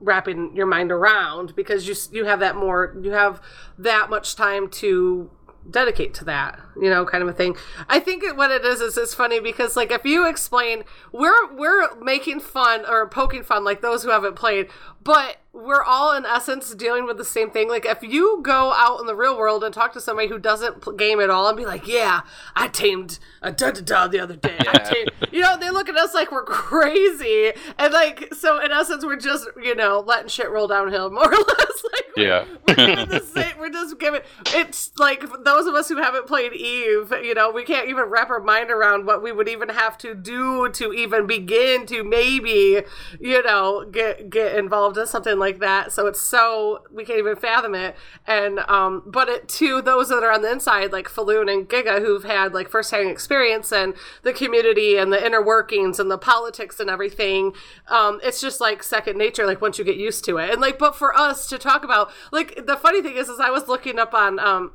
wrapping 0.00 0.54
your 0.54 0.66
mind 0.66 0.92
around 0.92 1.54
because 1.56 1.88
you 1.88 1.94
you 2.12 2.26
have 2.26 2.40
that 2.40 2.54
more 2.54 2.96
you 3.02 3.10
have 3.12 3.40
that 3.78 4.10
much 4.10 4.36
time 4.36 4.68
to 4.68 5.30
dedicate 5.70 6.14
to 6.14 6.24
that 6.24 6.60
you 6.80 6.88
know 6.88 7.04
kind 7.04 7.22
of 7.22 7.28
a 7.28 7.32
thing 7.32 7.56
i 7.88 7.98
think 7.98 8.22
what 8.36 8.50
it 8.50 8.64
is 8.64 8.80
is 8.80 8.96
it's 8.96 9.14
funny 9.14 9.40
because 9.40 9.74
like 9.74 9.90
if 9.90 10.04
you 10.04 10.28
explain 10.28 10.84
we're 11.12 11.52
we're 11.56 11.96
making 11.96 12.38
fun 12.38 12.84
or 12.86 13.08
poking 13.08 13.42
fun 13.42 13.64
like 13.64 13.80
those 13.80 14.02
who 14.04 14.10
haven't 14.10 14.36
played 14.36 14.68
but 15.06 15.36
we're 15.52 15.84
all 15.84 16.14
in 16.14 16.26
essence 16.26 16.74
dealing 16.74 17.06
with 17.06 17.16
the 17.16 17.24
same 17.24 17.50
thing 17.50 17.68
like 17.68 17.86
if 17.86 18.02
you 18.02 18.40
go 18.42 18.72
out 18.72 19.00
in 19.00 19.06
the 19.06 19.14
real 19.14 19.38
world 19.38 19.64
and 19.64 19.72
talk 19.72 19.92
to 19.92 20.00
somebody 20.00 20.28
who 20.28 20.38
doesn't 20.38 20.98
game 20.98 21.20
at 21.20 21.30
all 21.30 21.48
and 21.48 21.56
be 21.56 21.64
like 21.64 21.86
yeah 21.86 22.20
i 22.54 22.68
tamed 22.68 23.18
a 23.40 23.50
da 23.52 23.70
da 23.70 23.80
da 23.80 24.06
the 24.08 24.18
other 24.18 24.36
day 24.36 24.58
tamed, 24.84 25.10
you 25.32 25.40
know 25.40 25.56
they 25.56 25.70
look 25.70 25.88
at 25.88 25.96
us 25.96 26.12
like 26.12 26.30
we're 26.30 26.44
crazy 26.44 27.52
and 27.78 27.92
like 27.94 28.34
so 28.34 28.60
in 28.62 28.70
essence 28.70 29.04
we're 29.04 29.16
just 29.16 29.48
you 29.62 29.74
know 29.74 30.00
letting 30.06 30.28
shit 30.28 30.50
roll 30.50 30.66
downhill 30.66 31.08
more 31.16 31.32
or 31.32 31.36
less 31.36 31.82
like 31.92 32.06
Yeah. 32.16 32.44
we're 32.68 33.06
the 33.06 33.20
same. 33.20 33.58
We're 33.58 33.70
just 33.70 33.98
giving. 33.98 34.22
It's 34.48 34.90
like 34.98 35.22
those 35.44 35.66
of 35.66 35.74
us 35.74 35.88
who 35.88 35.98
haven't 35.98 36.26
played 36.26 36.54
Eve. 36.54 37.12
You 37.22 37.34
know, 37.34 37.50
we 37.50 37.62
can't 37.62 37.88
even 37.88 38.04
wrap 38.04 38.30
our 38.30 38.40
mind 38.40 38.70
around 38.70 39.06
what 39.06 39.22
we 39.22 39.32
would 39.32 39.48
even 39.48 39.68
have 39.68 39.98
to 39.98 40.14
do 40.14 40.70
to 40.70 40.92
even 40.94 41.26
begin 41.26 41.84
to 41.86 42.02
maybe, 42.02 42.82
you 43.20 43.42
know, 43.42 43.84
get 43.84 44.30
get 44.30 44.56
involved 44.56 44.95
in 44.96 45.06
something 45.06 45.38
like 45.38 45.60
that. 45.60 45.92
So 45.92 46.06
it's 46.06 46.20
so 46.20 46.84
we 46.92 47.04
can't 47.04 47.18
even 47.18 47.36
fathom 47.36 47.74
it. 47.74 47.96
And 48.26 48.60
um, 48.60 49.02
but 49.06 49.28
it 49.28 49.48
to 49.48 49.82
those 49.82 50.08
that 50.08 50.22
are 50.22 50.32
on 50.32 50.42
the 50.42 50.50
inside, 50.50 50.92
like 50.92 51.08
Falloon 51.08 51.48
and 51.48 51.68
Giga, 51.68 52.00
who've 52.00 52.24
had 52.24 52.54
like 52.54 52.68
firsthand 52.68 53.08
experience 53.10 53.72
and 53.72 53.94
the 54.22 54.32
community 54.32 54.96
and 54.96 55.12
the 55.12 55.24
inner 55.24 55.42
workings 55.42 55.98
and 55.98 56.10
the 56.10 56.18
politics 56.18 56.80
and 56.80 56.90
everything. 56.90 57.52
Um, 57.88 58.20
it's 58.22 58.40
just 58.40 58.60
like 58.60 58.82
second 58.82 59.16
nature. 59.18 59.46
Like 59.46 59.60
once 59.60 59.78
you 59.78 59.84
get 59.84 59.96
used 59.96 60.24
to 60.26 60.38
it, 60.38 60.50
and 60.50 60.60
like, 60.60 60.78
but 60.78 60.96
for 60.96 61.16
us 61.16 61.46
to 61.48 61.58
talk 61.58 61.84
about, 61.84 62.10
like, 62.32 62.66
the 62.66 62.76
funny 62.76 63.02
thing 63.02 63.16
is, 63.16 63.28
is 63.28 63.40
I 63.40 63.50
was 63.50 63.68
looking 63.68 63.98
up 63.98 64.14
on 64.14 64.38
um 64.38 64.72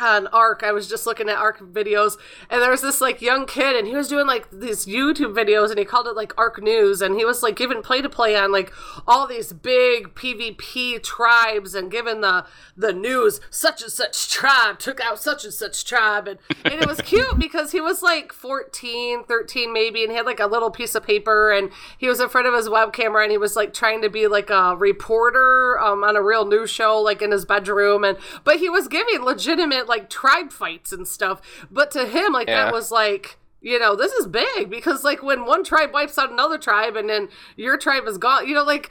on 0.00 0.26
Ark. 0.28 0.62
I 0.64 0.72
was 0.72 0.88
just 0.88 1.06
looking 1.06 1.28
at 1.28 1.36
Ark 1.36 1.58
videos, 1.60 2.16
and 2.48 2.62
there 2.62 2.70
was 2.70 2.82
this 2.82 3.00
like 3.00 3.20
young 3.20 3.46
kid, 3.46 3.76
and 3.76 3.86
he 3.86 3.94
was 3.94 4.08
doing 4.08 4.26
like 4.26 4.50
these 4.50 4.86
YouTube 4.86 5.34
videos, 5.34 5.70
and 5.70 5.78
he 5.78 5.84
called 5.84 6.06
it 6.06 6.16
like 6.16 6.36
Ark 6.38 6.62
News, 6.62 7.02
and 7.02 7.16
he 7.16 7.24
was 7.24 7.42
like 7.42 7.56
giving 7.56 7.82
play 7.82 8.00
to 8.02 8.08
play 8.08 8.36
on 8.36 8.52
like 8.52 8.72
all 9.06 9.26
these 9.26 9.52
big 9.52 10.14
PvP 10.14 11.02
tribes, 11.02 11.74
and 11.74 11.90
giving 11.90 12.20
the 12.20 12.44
the 12.76 12.92
news. 12.92 13.40
Such 13.50 13.82
and 13.82 13.92
such 13.92 14.30
tribe 14.30 14.78
took 14.78 15.00
out 15.00 15.20
such 15.20 15.44
and 15.44 15.52
such 15.52 15.84
tribe, 15.84 16.28
and 16.28 16.38
and 16.64 16.74
it 16.74 16.86
was 16.86 17.00
cute 17.00 17.38
because 17.38 17.72
he 17.72 17.80
was 17.80 18.02
like 18.02 18.32
14, 18.32 19.24
13 19.24 19.72
maybe, 19.72 20.02
and 20.02 20.10
he 20.10 20.16
had 20.16 20.26
like 20.26 20.40
a 20.40 20.46
little 20.46 20.70
piece 20.70 20.94
of 20.94 21.04
paper, 21.04 21.52
and 21.52 21.70
he 21.98 22.08
was 22.08 22.20
in 22.20 22.28
front 22.28 22.46
of 22.46 22.54
his 22.54 22.68
web 22.68 22.92
camera, 22.92 23.22
and 23.22 23.30
he 23.32 23.38
was 23.38 23.56
like 23.56 23.74
trying 23.74 24.02
to 24.02 24.08
be 24.08 24.26
like 24.26 24.50
a 24.50 24.76
reporter 24.76 25.78
um, 25.80 26.04
on 26.04 26.16
a 26.16 26.22
real 26.22 26.46
news 26.46 26.70
show, 26.70 26.98
like 26.98 27.22
in 27.22 27.32
his 27.32 27.44
bedroom, 27.44 28.04
and 28.04 28.18
but 28.44 28.56
he 28.56 28.68
was 28.68 28.88
giving 28.88 29.22
legitimate 29.22 29.88
like 29.90 30.08
tribe 30.08 30.52
fights 30.52 30.92
and 30.92 31.06
stuff. 31.06 31.42
But 31.70 31.90
to 31.90 32.06
him, 32.06 32.32
like 32.32 32.48
Yeah. 32.48 32.64
that 32.64 32.72
was 32.72 32.90
like 32.90 33.36
you 33.60 33.78
know 33.78 33.94
this 33.94 34.12
is 34.12 34.26
big 34.26 34.70
because 34.70 35.04
like 35.04 35.22
when 35.22 35.44
one 35.44 35.62
tribe 35.62 35.92
wipes 35.92 36.16
out 36.16 36.30
another 36.32 36.56
tribe 36.56 36.96
and 36.96 37.10
then 37.10 37.28
your 37.56 37.76
tribe 37.76 38.04
is 38.06 38.16
gone, 38.16 38.48
you 38.48 38.54
know 38.54 38.64
like. 38.64 38.90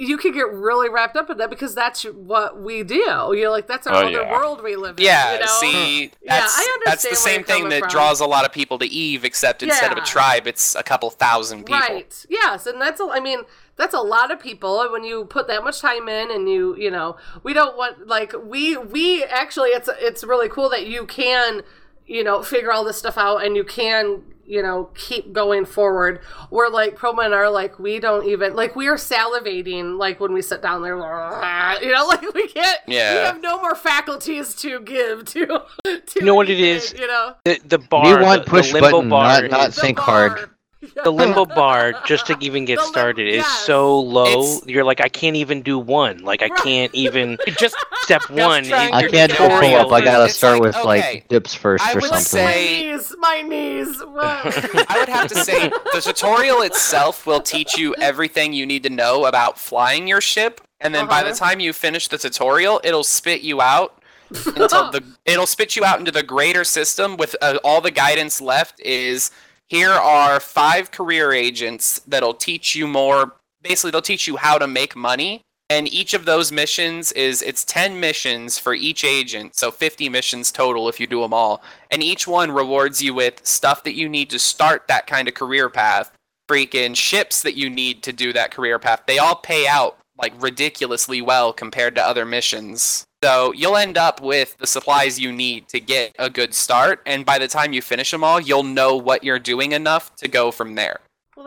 You 0.00 0.16
can 0.16 0.30
get 0.30 0.52
really 0.52 0.88
wrapped 0.88 1.16
up 1.16 1.28
in 1.28 1.38
that 1.38 1.50
because 1.50 1.74
that's 1.74 2.04
what 2.04 2.62
we 2.62 2.84
do. 2.84 2.94
You 3.34 3.42
know, 3.42 3.50
like 3.50 3.66
that's 3.66 3.84
our 3.88 3.94
Oh, 3.96 3.98
other 4.06 4.10
yeah. 4.22 4.30
world 4.30 4.62
we 4.62 4.76
live 4.76 4.96
in. 4.96 5.04
Yeah, 5.04 5.34
you 5.34 5.40
know? 5.40 5.46
see, 5.60 6.06
hmm. 6.06 6.14
Yeah, 6.22 6.38
that's, 6.38 6.54
I 6.56 6.78
that's 6.84 7.10
the 7.10 7.16
same 7.16 7.42
thing 7.42 7.68
that 7.70 7.80
from. 7.80 7.88
draws 7.88 8.20
a 8.20 8.24
lot 8.26 8.44
of 8.46 8.52
people 8.52 8.78
to 8.78 8.86
Eve, 8.86 9.24
except 9.24 9.60
instead 9.64 9.90
of 9.90 9.98
a 9.98 10.02
tribe, 10.02 10.46
it's 10.46 10.76
a 10.76 10.84
couple 10.84 11.10
thousand 11.10 11.64
people. 11.66 11.80
Right. 11.80 12.26
Yes, 12.28 12.66
and 12.66 12.80
that's 12.80 13.00
a, 13.00 13.08
I 13.10 13.18
mean 13.18 13.40
that's 13.78 13.94
a 13.94 14.00
lot 14.00 14.30
of 14.30 14.38
people 14.40 14.82
and 14.82 14.92
when 14.92 15.04
you 15.04 15.24
put 15.24 15.46
that 15.48 15.64
much 15.64 15.80
time 15.80 16.08
in 16.08 16.30
and 16.30 16.48
you 16.48 16.76
you 16.76 16.90
know 16.90 17.16
we 17.42 17.52
don't 17.54 17.76
want 17.76 18.06
like 18.06 18.34
we 18.44 18.76
we 18.76 19.24
actually 19.24 19.70
it's 19.70 19.88
it's 20.00 20.22
really 20.24 20.48
cool 20.48 20.68
that 20.68 20.86
you 20.86 21.06
can 21.06 21.62
you 22.06 22.22
know 22.24 22.42
figure 22.42 22.72
all 22.72 22.84
this 22.84 22.98
stuff 22.98 23.16
out 23.16 23.44
and 23.44 23.56
you 23.56 23.64
can 23.64 24.22
you 24.46 24.62
know 24.62 24.88
keep 24.94 25.30
going 25.34 25.66
forward 25.66 26.20
we're 26.50 26.68
like 26.70 26.96
pro 26.96 27.12
men 27.12 27.34
are 27.34 27.50
like 27.50 27.78
we 27.78 28.00
don't 28.00 28.26
even 28.26 28.56
like 28.56 28.74
we 28.74 28.86
are 28.86 28.96
salivating 28.96 29.98
like 29.98 30.18
when 30.20 30.32
we 30.32 30.40
sit 30.40 30.62
down 30.62 30.80
there 30.82 30.96
you 31.82 31.92
know 31.92 32.06
like 32.06 32.22
we 32.34 32.48
can't 32.48 32.78
yeah 32.86 33.12
we 33.12 33.18
have 33.26 33.42
no 33.42 33.60
more 33.60 33.74
faculties 33.74 34.54
to 34.54 34.80
give 34.80 35.24
to 35.26 35.46
to 35.84 36.00
You 36.16 36.22
know 36.22 36.34
what 36.34 36.48
it 36.48 36.58
is? 36.60 36.94
you 36.98 37.06
know 37.06 37.34
The 37.44 37.60
the 37.66 37.78
bar. 37.78 38.16
we 38.16 38.22
want 38.22 38.44
the, 38.46 38.50
push 38.50 38.68
the 38.72 38.80
limbo 38.80 38.90
button, 38.98 39.08
bar 39.10 39.42
not 39.42 39.50
not 39.50 39.68
is- 39.68 39.78
think 39.78 39.98
hard. 39.98 40.48
the 41.04 41.10
limbo 41.10 41.44
bar 41.60 41.92
just 42.06 42.26
to 42.26 42.36
even 42.40 42.64
get 42.64 42.78
started 42.80 43.26
is 43.28 43.44
so 43.46 43.98
low. 43.98 44.58
You're 44.66 44.84
like, 44.84 45.00
I 45.00 45.08
can't 45.08 45.34
even 45.36 45.62
do 45.62 45.78
one. 45.78 46.18
Like, 46.18 46.42
I 46.42 46.48
can't 46.50 46.94
even 46.94 47.36
just 47.58 47.74
step 48.02 48.22
one. 48.30 48.64
trying 48.64 48.92
I 48.94 49.00
into 49.00 49.10
can't 49.10 49.32
do 49.32 49.38
pull 49.38 49.74
up. 49.74 49.92
I 49.92 50.00
gotta 50.04 50.24
is- 50.24 50.36
start 50.36 50.60
with 50.60 50.76
okay, 50.76 50.84
like 50.84 51.28
dips 51.28 51.52
first 51.54 51.84
I 51.84 51.92
or 51.92 51.96
would 51.96 52.04
something. 52.04 52.24
say 52.24 52.90
Knees, 52.92 53.14
my 53.18 53.42
knees. 53.42 54.00
What? 54.04 54.88
I 54.90 54.98
would 55.00 55.08
have 55.08 55.28
to 55.28 55.34
say 55.44 55.68
the 55.68 56.00
tutorial 56.00 56.62
itself 56.62 57.26
will 57.26 57.40
teach 57.40 57.76
you 57.76 57.94
everything 58.00 58.52
you 58.52 58.64
need 58.66 58.82
to 58.84 58.90
know 58.90 59.26
about 59.26 59.58
flying 59.58 60.06
your 60.06 60.20
ship, 60.20 60.60
and 60.80 60.94
then 60.94 61.06
by 61.08 61.22
the 61.22 61.30
Uh-huh. 61.30 61.46
time 61.50 61.60
you 61.60 61.72
finish 61.72 62.06
the 62.08 62.18
tutorial, 62.18 62.80
it'll 62.84 63.02
spit 63.04 63.42
you 63.42 63.60
out 63.60 64.00
until 64.30 64.90
the 64.92 65.02
it'll 65.24 65.46
spit 65.46 65.74
you 65.74 65.84
out 65.84 65.98
into 65.98 66.12
the 66.12 66.22
greater 66.22 66.62
system 66.62 67.16
with 67.16 67.34
uh, 67.42 67.58
all 67.64 67.80
the 67.80 67.90
guidance 67.90 68.40
left 68.40 68.78
is 68.80 69.30
here 69.68 69.90
are 69.90 70.40
five 70.40 70.90
career 70.90 71.32
agents 71.32 72.00
that'll 72.06 72.34
teach 72.34 72.74
you 72.74 72.86
more 72.86 73.34
basically 73.62 73.90
they'll 73.90 74.02
teach 74.02 74.26
you 74.26 74.36
how 74.36 74.58
to 74.58 74.66
make 74.66 74.96
money. 74.96 75.42
And 75.70 75.92
each 75.92 76.14
of 76.14 76.24
those 76.24 76.50
missions 76.50 77.12
is 77.12 77.42
it's 77.42 77.64
10 77.64 78.00
missions 78.00 78.58
for 78.58 78.72
each 78.72 79.04
agent 79.04 79.54
so 79.54 79.70
50 79.70 80.08
missions 80.08 80.50
total 80.50 80.88
if 80.88 80.98
you 80.98 81.06
do 81.06 81.20
them 81.20 81.34
all. 81.34 81.62
And 81.90 82.02
each 82.02 82.26
one 82.26 82.50
rewards 82.50 83.02
you 83.02 83.12
with 83.12 83.44
stuff 83.46 83.84
that 83.84 83.94
you 83.94 84.08
need 84.08 84.30
to 84.30 84.38
start 84.38 84.88
that 84.88 85.06
kind 85.06 85.28
of 85.28 85.34
career 85.34 85.68
path. 85.68 86.10
Freaking 86.48 86.96
ships 86.96 87.42
that 87.42 87.56
you 87.56 87.68
need 87.68 88.02
to 88.04 88.12
do 88.12 88.32
that 88.32 88.50
career 88.50 88.78
path. 88.78 89.02
They 89.06 89.18
all 89.18 89.36
pay 89.36 89.66
out 89.66 89.98
like 90.18 90.32
ridiculously 90.42 91.20
well 91.20 91.52
compared 91.52 91.94
to 91.96 92.02
other 92.02 92.24
missions 92.24 93.04
so 93.22 93.52
you'll 93.52 93.76
end 93.76 93.98
up 93.98 94.20
with 94.20 94.56
the 94.58 94.66
supplies 94.66 95.18
you 95.18 95.32
need 95.32 95.68
to 95.68 95.80
get 95.80 96.14
a 96.18 96.30
good 96.30 96.54
start 96.54 97.00
and 97.06 97.26
by 97.26 97.38
the 97.38 97.48
time 97.48 97.72
you 97.72 97.82
finish 97.82 98.10
them 98.10 98.22
all 98.22 98.40
you'll 98.40 98.62
know 98.62 98.96
what 98.96 99.24
you're 99.24 99.38
doing 99.38 99.72
enough 99.72 100.14
to 100.16 100.28
go 100.28 100.50
from 100.50 100.74
there. 100.74 101.00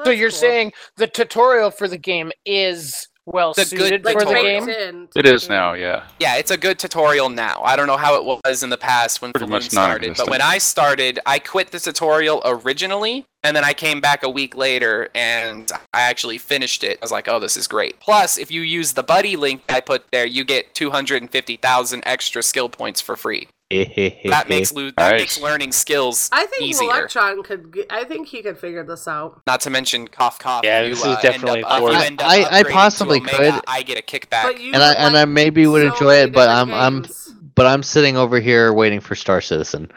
So 0.04 0.12
you're 0.12 0.32
saying 0.32 0.72
the 0.96 1.08
tutorial 1.08 1.70
for 1.70 1.88
the 1.88 1.98
game 1.98 2.32
is 2.46 3.08
well 3.34 3.54
The 3.54 3.66
suited 3.66 4.04
good 4.04 4.14
for 4.14 4.20
the 4.20 4.26
tutorial. 4.26 4.66
game? 4.66 5.10
It 5.16 5.26
is 5.26 5.50
now, 5.50 5.74
yeah. 5.74 6.04
Yeah, 6.20 6.38
it's 6.38 6.52
a 6.52 6.58
good 6.58 6.80
tutorial 6.80 7.30
now. 7.30 7.62
I 7.64 7.76
don't 7.76 7.88
know 7.88 7.98
how 7.98 8.16
it 8.16 8.42
was 8.46 8.64
in 8.64 8.70
the 8.70 8.78
past 8.78 9.22
when 9.22 9.32
Pretty 9.32 9.46
Falloon 9.46 9.64
much 9.64 9.70
started, 9.70 10.16
but 10.18 10.30
when 10.30 10.42
I 10.42 10.58
started, 10.58 11.20
I 11.26 11.40
quit 11.40 11.72
the 11.72 11.80
tutorial 11.80 12.42
originally, 12.46 13.26
and 13.44 13.56
then 13.56 13.64
I 13.64 13.74
came 13.74 14.02
back 14.02 14.24
a 14.24 14.30
week 14.30 14.56
later 14.56 15.10
and 15.16 15.72
I 15.94 16.02
actually 16.02 16.38
finished 16.38 16.84
it. 16.84 17.00
I 17.02 17.04
was 17.04 17.12
like, 17.12 17.28
oh, 17.28 17.40
this 17.40 17.58
is 17.58 17.68
great. 17.68 18.00
Plus, 18.00 18.38
if 18.38 18.52
you 18.52 18.62
use 18.62 18.94
the 18.94 19.04
buddy 19.04 19.36
link 19.36 19.64
I 19.70 19.82
put 19.82 20.06
there, 20.12 20.26
you 20.26 20.44
get 20.44 20.74
250,000 20.76 22.04
extra 22.06 22.44
skill 22.44 22.70
points 22.70 23.02
for 23.02 23.16
free. 23.16 23.48
That 24.26 24.50
makes 24.50 24.74
lo- 24.74 24.92
that 24.98 25.14
makes 25.14 25.40
learning 25.42 25.72
skills 25.72 26.30
I 26.32 26.46
think 26.46 26.64
easier. 26.64 26.90
Electron 26.90 27.44
could. 27.44 27.74
g- 27.74 27.86
I 27.90 28.04
think 28.04 28.28
he 28.28 28.42
could 28.42 28.58
figure 28.58 28.84
this 28.84 29.08
out. 29.08 29.42
Not 29.48 29.62
to 29.62 29.70
mention 29.70 30.08
cough 30.08 30.40
cough. 30.40 30.62
Yeah, 30.64 30.82
you, 30.84 30.90
this 30.90 31.00
is 31.00 31.06
uh, 31.06 31.22
definitely 31.22 31.60
end 31.60 31.66
up, 31.66 31.78
if 31.78 31.82
you 31.82 31.88
for- 31.98 32.04
end 32.06 32.22
up 32.22 32.28
I- 32.30 32.60
I 32.60 32.64
possibly 32.64 33.20
Omega, 33.20 33.38
could. 33.38 33.62
I 33.68 33.84
get 33.84 33.98
a 33.98 34.02
kickback. 34.02 34.60
And 34.74 34.78
I 34.78 34.94
and 34.94 35.18
I 35.18 35.26
maybe 35.26 35.66
would 35.68 35.82
so 35.88 35.94
enjoy 35.94 36.16
it, 36.16 36.34
but 36.34 36.50
I'm 36.50 36.68
different 36.68 37.06
I'm 37.10 37.52
but 37.56 37.66
I'm 37.66 37.84
sitting 37.84 38.18
over 38.18 38.40
here 38.40 38.72
waiting 38.74 39.00
for 39.02 39.16
Star 39.16 39.42
Citizen. 39.42 39.92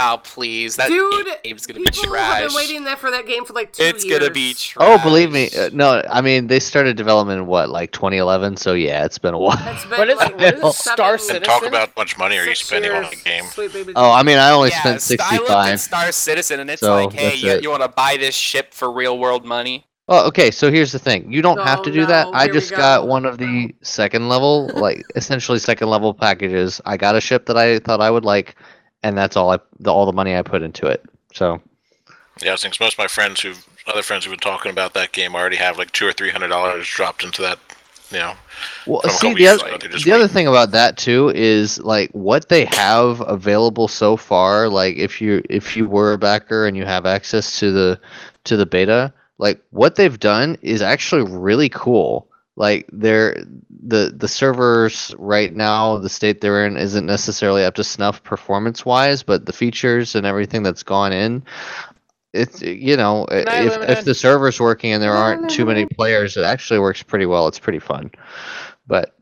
Oh 0.00 0.20
please, 0.22 0.76
that 0.76 0.88
Dude, 0.88 1.26
game's 1.42 1.66
gonna 1.66 1.80
be 1.80 1.86
People 1.90 2.14
have 2.14 2.46
been 2.48 2.54
waiting 2.56 2.84
there 2.84 2.96
for 2.96 3.10
that 3.10 3.26
game 3.26 3.44
for 3.44 3.52
like 3.52 3.72
two 3.72 3.82
It's 3.82 4.04
years. 4.04 4.20
gonna 4.20 4.30
be 4.30 4.54
trash. 4.54 4.76
Oh, 4.78 5.02
believe 5.02 5.32
me, 5.32 5.50
uh, 5.58 5.70
no. 5.72 6.02
I 6.08 6.20
mean, 6.20 6.46
they 6.46 6.60
started 6.60 6.96
development 6.96 7.40
in 7.40 7.46
what, 7.46 7.68
like 7.70 7.90
2011? 7.90 8.56
So 8.58 8.74
yeah, 8.74 9.04
it's 9.04 9.18
been 9.18 9.34
a 9.34 9.38
while. 9.38 9.58
It's 9.74 9.84
been 9.86 9.98
What 9.98 10.08
is 10.08 10.16
like 10.18 10.30
it? 10.30 10.36
What 10.36 10.54
is 10.54 10.62
Well. 10.62 10.72
Star 10.72 11.18
seven- 11.18 11.36
And 11.36 11.44
talk 11.44 11.66
about 11.66 11.88
how 11.88 11.94
much 12.02 12.16
money 12.16 12.36
are 12.38 12.44
you 12.44 12.54
six 12.54 12.66
spending 12.68 12.92
on 12.92 13.04
a 13.04 13.14
game? 13.16 13.44
Oh, 13.96 14.12
I 14.12 14.22
mean, 14.22 14.38
I 14.38 14.50
only 14.52 14.70
Yeah, 14.70 14.80
spent 14.80 15.02
st- 15.02 15.20
I 15.20 15.36
looked 15.38 15.50
at 15.50 15.78
65. 15.78 15.80
Star 15.80 16.12
Citizen, 16.12 16.60
and 16.60 16.70
it's 16.70 16.80
So, 16.80 16.94
like, 16.94 17.12
hey, 17.12 17.34
you, 17.34 17.50
it. 17.50 17.62
you 17.62 17.70
want 17.70 17.82
to 17.82 17.88
buy 17.88 18.16
this 18.18 18.34
ship 18.36 18.72
for 18.72 18.92
real 18.92 19.18
world 19.18 19.44
money? 19.44 19.84
Well, 20.06 20.24
okay, 20.28 20.50
so 20.50 20.70
here's 20.70 20.92
the 20.92 20.98
thing. 20.98 21.30
You 21.30 21.42
don't 21.42 21.58
have 21.60 21.80
Oh, 21.80 21.84
to 21.84 21.90
do 21.92 22.06
that. 22.06 22.28
no, 22.28 22.32
I 22.32 22.44
here 22.44 22.54
we 22.54 22.60
just 22.60 22.70
go. 22.70 22.76
got 22.78 23.06
one 23.08 23.26
of 23.26 23.36
the 23.36 23.74
second 23.82 24.28
level, 24.30 24.70
like 24.74 25.04
essentially 25.16 25.58
second 25.58 25.90
level 25.90 26.14
packages. 26.14 26.80
I 26.86 26.96
got 26.96 27.14
a 27.14 27.20
ship 27.20 27.44
that 27.46 27.58
I 27.58 27.78
thought 27.80 28.00
I 28.00 28.10
would 28.10 28.24
like, 28.24 28.54
and 29.02 29.16
that's 29.16 29.36
all 29.36 29.50
I 29.50 29.58
the 29.80 29.92
all 29.92 30.06
the 30.06 30.12
money 30.12 30.36
I 30.36 30.42
put 30.42 30.62
into 30.62 30.86
it. 30.86 31.04
So 31.32 31.60
Yeah, 32.42 32.54
I 32.54 32.56
think 32.56 32.78
most 32.80 32.94
of 32.94 32.98
my 32.98 33.06
friends 33.06 33.40
who, 33.40 33.54
other 33.86 34.02
friends 34.02 34.24
who've 34.24 34.32
been 34.32 34.40
talking 34.40 34.70
about 34.70 34.94
that 34.94 35.12
game 35.12 35.34
already 35.34 35.56
have 35.56 35.78
like 35.78 35.92
two 35.92 36.06
or 36.06 36.12
three 36.12 36.30
hundred 36.30 36.48
dollars 36.48 36.88
dropped 36.88 37.24
into 37.24 37.42
that. 37.42 37.58
You 38.10 38.18
know, 38.18 38.34
Well, 38.86 39.02
see 39.02 39.34
the 39.34 39.48
other 39.48 39.76
just 39.88 40.06
the 40.06 40.12
other 40.12 40.28
thing 40.28 40.46
about 40.46 40.70
that 40.70 40.96
too 40.96 41.30
is 41.34 41.78
like 41.80 42.10
what 42.12 42.48
they 42.48 42.64
have 42.64 43.20
available 43.20 43.86
so 43.86 44.16
far. 44.16 44.70
Like 44.70 44.96
if 44.96 45.20
you 45.20 45.42
if 45.50 45.76
you 45.76 45.86
were 45.86 46.14
a 46.14 46.18
backer 46.18 46.66
and 46.66 46.74
you 46.74 46.86
have 46.86 47.04
access 47.04 47.58
to 47.60 47.70
the 47.70 48.00
to 48.44 48.56
the 48.56 48.64
beta, 48.64 49.12
like 49.36 49.60
what 49.70 49.96
they've 49.96 50.18
done 50.18 50.56
is 50.62 50.80
actually 50.80 51.22
really 51.30 51.68
cool. 51.68 52.27
Like 52.58 52.88
they're 52.92 53.36
the 53.86 54.12
the 54.14 54.26
servers 54.26 55.14
right 55.16 55.54
now, 55.54 55.98
the 55.98 56.08
state 56.08 56.40
they're 56.40 56.66
in 56.66 56.76
isn't 56.76 57.06
necessarily 57.06 57.64
up 57.64 57.76
to 57.76 57.84
snuff 57.84 58.20
performance 58.24 58.84
wise, 58.84 59.22
but 59.22 59.46
the 59.46 59.52
features 59.52 60.16
and 60.16 60.26
everything 60.26 60.64
that's 60.64 60.82
gone 60.82 61.12
in. 61.12 61.44
It's 62.32 62.60
you 62.60 62.96
know 62.96 63.26
if 63.30 63.88
if 63.88 64.04
the 64.04 64.12
server's 64.12 64.58
working 64.58 64.92
and 64.92 65.00
there 65.00 65.12
aren't 65.12 65.48
too 65.48 65.64
many 65.64 65.86
players, 65.86 66.36
it 66.36 66.42
actually 66.42 66.80
works 66.80 67.00
pretty 67.00 67.26
well. 67.26 67.46
It's 67.46 67.60
pretty 67.60 67.78
fun, 67.78 68.10
but 68.88 69.14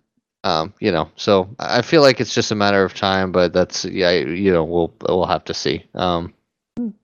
um, 0.42 0.72
you 0.80 0.90
know, 0.90 1.10
so 1.16 1.54
I 1.58 1.82
feel 1.82 2.00
like 2.00 2.20
it's 2.20 2.34
just 2.34 2.52
a 2.52 2.54
matter 2.54 2.84
of 2.84 2.94
time. 2.94 3.32
But 3.32 3.52
that's 3.52 3.84
yeah, 3.84 4.12
you 4.12 4.50
know, 4.50 4.64
we'll 4.64 4.94
we'll 5.06 5.26
have 5.26 5.44
to 5.44 5.54
see. 5.54 5.84
Um, 5.94 6.32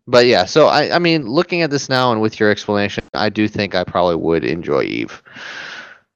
but 0.07 0.25
yeah, 0.25 0.47
so 0.47 0.69
I 0.69 0.97
I 0.97 0.99
mean, 0.99 1.27
looking 1.27 1.61
at 1.61 1.70
this 1.70 1.91
now 1.91 2.11
and 2.11 2.23
with 2.23 2.41
your 2.41 2.51
explanation, 2.51 3.05
I 3.12 3.28
do 3.28 3.49
think 3.49 3.75
I 3.75 3.85
probably 3.85 4.17
would 4.17 4.44
enjoy 4.44 4.85
Eve. 4.85 5.23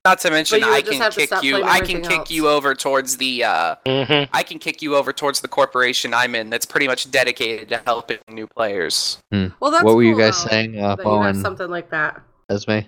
Not 0.06 0.20
to 0.20 0.30
mention, 0.30 0.62
I 0.62 0.82
can 0.82 1.10
kick 1.10 1.30
you. 1.42 1.64
I 1.64 1.80
can 1.80 2.00
kick 2.02 2.18
else. 2.18 2.30
you 2.30 2.48
over 2.48 2.74
towards 2.74 3.16
the. 3.16 3.42
Uh, 3.44 3.74
Mhm. 3.86 4.28
I 4.32 4.42
can 4.44 4.58
kick 4.58 4.80
you 4.82 4.94
over 4.96 5.12
towards 5.12 5.40
the 5.40 5.48
corporation 5.48 6.14
I'm 6.14 6.34
in. 6.34 6.48
That's 6.50 6.66
pretty 6.66 6.86
much 6.86 7.10
dedicated 7.10 7.68
to 7.70 7.78
helping 7.84 8.18
new 8.28 8.46
players. 8.46 9.18
Hmm. 9.32 9.48
Well, 9.60 9.70
that's 9.72 9.82
what 9.84 9.96
were 9.96 10.02
you 10.04 10.16
guys 10.16 10.42
though, 10.44 10.50
saying, 10.50 10.78
uh, 10.80 10.94
that 10.96 11.02
Bo 11.04 11.16
you 11.26 11.34
something 11.42 11.68
like 11.68 11.90
that. 11.90 12.20
Esme? 12.48 12.78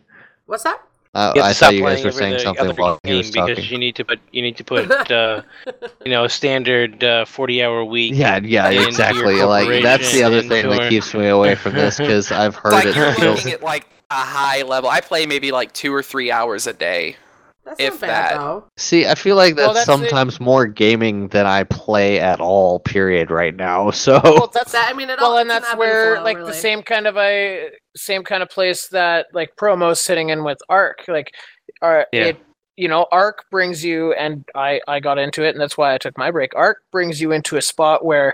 What's 0.47 0.63
that? 0.65 0.81
Uh, 1.15 1.33
I 1.43 1.53
to 1.53 1.55
thought 1.59 1.75
you 1.75 1.83
guys 1.83 2.05
were 2.05 2.13
saying 2.13 2.39
something 2.39 2.65
other 2.67 2.75
while 2.75 2.99
he 3.03 3.09
game 3.09 3.17
was 3.19 3.31
because 3.31 3.49
talking. 3.57 3.65
you 3.65 3.79
need 3.79 3.97
to 3.97 4.05
put 4.05 4.21
you 4.31 4.43
need 4.43 4.57
to 4.59 4.63
put 4.63 5.11
uh, 5.11 5.43
you 6.05 6.11
know 6.13 6.25
a 6.25 6.29
standard 6.29 7.03
uh, 7.03 7.25
forty 7.25 7.63
hour 7.63 7.83
week. 7.85 8.13
Yeah, 8.15 8.39
yeah, 8.45 8.67
into 8.69 8.81
your 8.81 8.89
exactly. 8.89 9.43
Like 9.43 9.83
that's 9.83 10.13
the 10.13 10.23
other 10.23 10.43
corporation 10.43 10.71
thing 10.71 10.79
that 10.79 10.91
keeps 10.91 11.15
me 11.15 11.27
away 11.29 11.55
from 11.57 11.75
this 11.75 11.97
because 11.99 12.31
I've 12.43 12.55
heard 12.55 12.73
Like 12.75 12.87
it 12.87 12.95
you're 12.97 13.13
feels. 13.15 13.37
looking 13.39 13.53
at 13.55 13.63
like 13.63 13.87
a 14.11 14.15
high 14.15 14.62
level. 14.62 14.89
I 14.91 15.01
play 15.01 15.27
maybe 15.27 15.53
like 15.53 15.73
two 15.73 15.93
or 15.95 16.03
three 16.03 16.31
hours 16.31 16.67
a 16.67 16.73
day. 16.73 17.17
That's 17.65 17.81
if 17.81 17.93
not 17.95 18.01
bad 18.01 18.09
that. 18.33 18.39
though. 18.39 18.65
See, 18.78 19.07
I 19.07 19.15
feel 19.15 19.37
like 19.37 19.55
that's, 19.57 19.67
Well, 19.67 19.75
that's 19.75 19.89
it. 19.89 19.93
sometimes 19.93 20.41
more 20.41 20.67
gaming 20.67 21.28
than 21.28 21.45
I 21.45 21.65
play 21.65 22.19
at 22.19 22.41
all. 22.41 22.81
Period. 22.81 23.31
Right 23.31 23.55
now, 23.55 23.91
so 23.93 24.20
Well, 24.25 24.51
that's 24.53 24.73
That, 24.73 24.89
I 24.91 24.97
mean, 24.97 25.11
it 25.11 25.19
well, 25.20 25.33
all, 25.33 25.39
and 25.39 25.51
that's 25.51 25.75
where 25.77 26.17
flow, 26.17 26.25
like 26.25 26.39
really. 26.39 26.51
the 26.53 26.57
same 26.57 26.83
kind 26.83 27.07
of 27.07 27.19
a 27.19 27.69
same 27.95 28.25
kind 28.25 28.43
of 28.43 28.49
place 28.49 28.89
that 28.89 29.27
like 29.35 29.55
promos 29.57 29.99
sitting 29.99 30.31
in 30.31 30.45
with 30.45 30.59
Ark. 30.70 31.05
Like, 31.09 31.35
uh, 31.83 32.05
Yeah. 32.12 32.25
it 32.27 32.39
you 32.78 32.89
know 32.89 33.07
Ark 33.12 33.45
brings 33.51 33.85
you, 33.85 34.15
and 34.15 34.45
I 34.55 34.81
I 34.89 35.01
got 35.01 35.19
into 35.19 35.45
it, 35.45 35.51
and 35.51 35.61
that's 35.61 35.77
why 35.77 35.93
I 35.93 35.99
took 35.99 36.17
my 36.17 36.31
break. 36.31 36.55
Ark 36.57 36.78
brings 36.91 37.20
you 37.20 37.33
into 37.33 37.57
a 37.59 37.62
spot 37.62 38.03
where, 38.05 38.33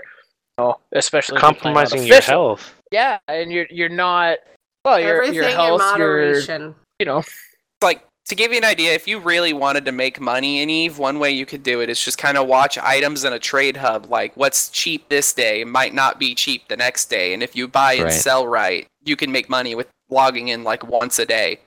you 0.57 0.63
know, 0.63 0.79
especially 0.93 1.35
if 1.37 1.41
you're 1.41 1.51
playing 1.51 1.75
compromising 1.75 2.05
your 2.07 2.21
health. 2.21 2.73
Yeah, 2.91 3.17
and 3.27 3.51
you're 3.51 3.67
you're 3.69 3.89
not. 3.89 4.37
Well, 4.85 4.99
your 4.99 5.15
Everything 5.23 5.35
your 5.35 5.49
health, 5.49 5.81
in 5.81 5.99
your 5.99 6.09
moderation. 6.09 6.75
you 6.99 7.05
know. 7.07 7.23
like 7.81 8.05
to 8.27 8.35
give 8.35 8.51
you 8.51 8.57
an 8.59 8.63
idea, 8.63 8.93
if 8.93 9.07
you 9.07 9.19
really 9.19 9.51
wanted 9.51 9.83
to 9.85 9.91
make 9.91 10.19
money 10.21 10.61
in 10.61 10.69
Eve, 10.69 10.97
one 10.99 11.19
way 11.19 11.31
you 11.31 11.45
could 11.45 11.63
do 11.63 11.81
it 11.81 11.89
is 11.89 11.99
just 12.03 12.17
kind 12.17 12.37
of 12.37 12.47
watch 12.47 12.77
items 12.77 13.23
in 13.23 13.33
a 13.33 13.39
trade 13.39 13.77
hub. 13.77 14.05
Like 14.09 14.35
what's 14.37 14.69
cheap 14.69 15.09
this 15.09 15.33
day 15.33 15.63
might 15.63 15.93
not 15.93 16.19
be 16.19 16.33
cheap 16.35 16.67
the 16.67 16.77
next 16.77 17.05
day, 17.09 17.33
and 17.33 17.41
if 17.43 17.55
you 17.55 17.67
buy 17.67 17.93
and 17.93 18.03
Right. 18.05 18.13
sell 18.13 18.47
right, 18.47 18.87
you 19.03 19.15
can 19.15 19.31
make 19.31 19.49
money 19.49 19.73
with 19.75 19.87
logging 20.09 20.47
in 20.49 20.63
like 20.63 20.85
once 20.87 21.17
a 21.19 21.25
day. 21.25 21.59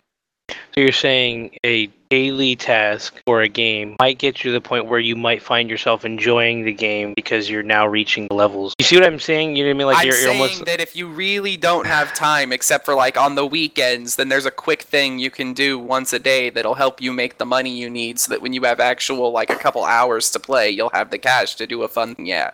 So 0.48 0.82
you're 0.82 0.92
saying 0.92 1.56
a 1.66 1.88
daily 2.08 2.56
task 2.56 3.20
for 3.26 3.42
a 3.42 3.48
game 3.48 3.96
might 4.00 4.18
get 4.18 4.42
you 4.42 4.50
to 4.50 4.52
the 4.52 4.60
point 4.60 4.86
where 4.86 5.00
you 5.00 5.16
might 5.16 5.42
find 5.42 5.68
yourself 5.68 6.04
enjoying 6.04 6.64
the 6.64 6.72
game 6.72 7.12
because 7.16 7.50
you're 7.50 7.62
now 7.62 7.86
reaching 7.86 8.28
the 8.28 8.34
levels. 8.34 8.74
You 8.78 8.84
see 8.84 8.96
what 8.96 9.04
I'm 9.04 9.18
saying? 9.18 9.56
You 9.56 9.64
know 9.64 9.70
what 9.70 9.74
I 9.74 9.78
mean? 9.78 9.86
Like 9.88 9.96
I'm 9.98 10.06
you're, 10.06 10.14
you're 10.14 10.24
saying 10.24 10.40
almost 10.40 10.64
that 10.66 10.80
if 10.80 10.94
you 10.94 11.08
really 11.08 11.56
don't 11.56 11.86
have 11.86 12.14
time, 12.14 12.52
except 12.52 12.84
for 12.84 12.94
like 12.94 13.16
on 13.16 13.34
the 13.34 13.44
weekends, 13.44 14.16
then 14.16 14.28
there's 14.28 14.46
a 14.46 14.50
quick 14.50 14.82
thing 14.82 15.18
you 15.18 15.30
can 15.30 15.52
do 15.52 15.78
once 15.78 16.12
a 16.12 16.18
day 16.18 16.48
that'll 16.48 16.74
help 16.74 17.00
you 17.00 17.12
make 17.12 17.38
the 17.38 17.46
money 17.46 17.76
you 17.76 17.90
need, 17.90 18.18
so 18.18 18.30
that 18.30 18.40
when 18.40 18.52
you 18.52 18.62
have 18.62 18.80
actual 18.80 19.32
like 19.32 19.50
a 19.50 19.56
couple 19.56 19.84
hours 19.84 20.30
to 20.30 20.38
play, 20.38 20.70
you'll 20.70 20.90
have 20.90 21.10
the 21.10 21.18
cash 21.18 21.56
to 21.56 21.66
do 21.66 21.82
a 21.82 21.88
fun. 21.88 22.14
Yeah. 22.18 22.52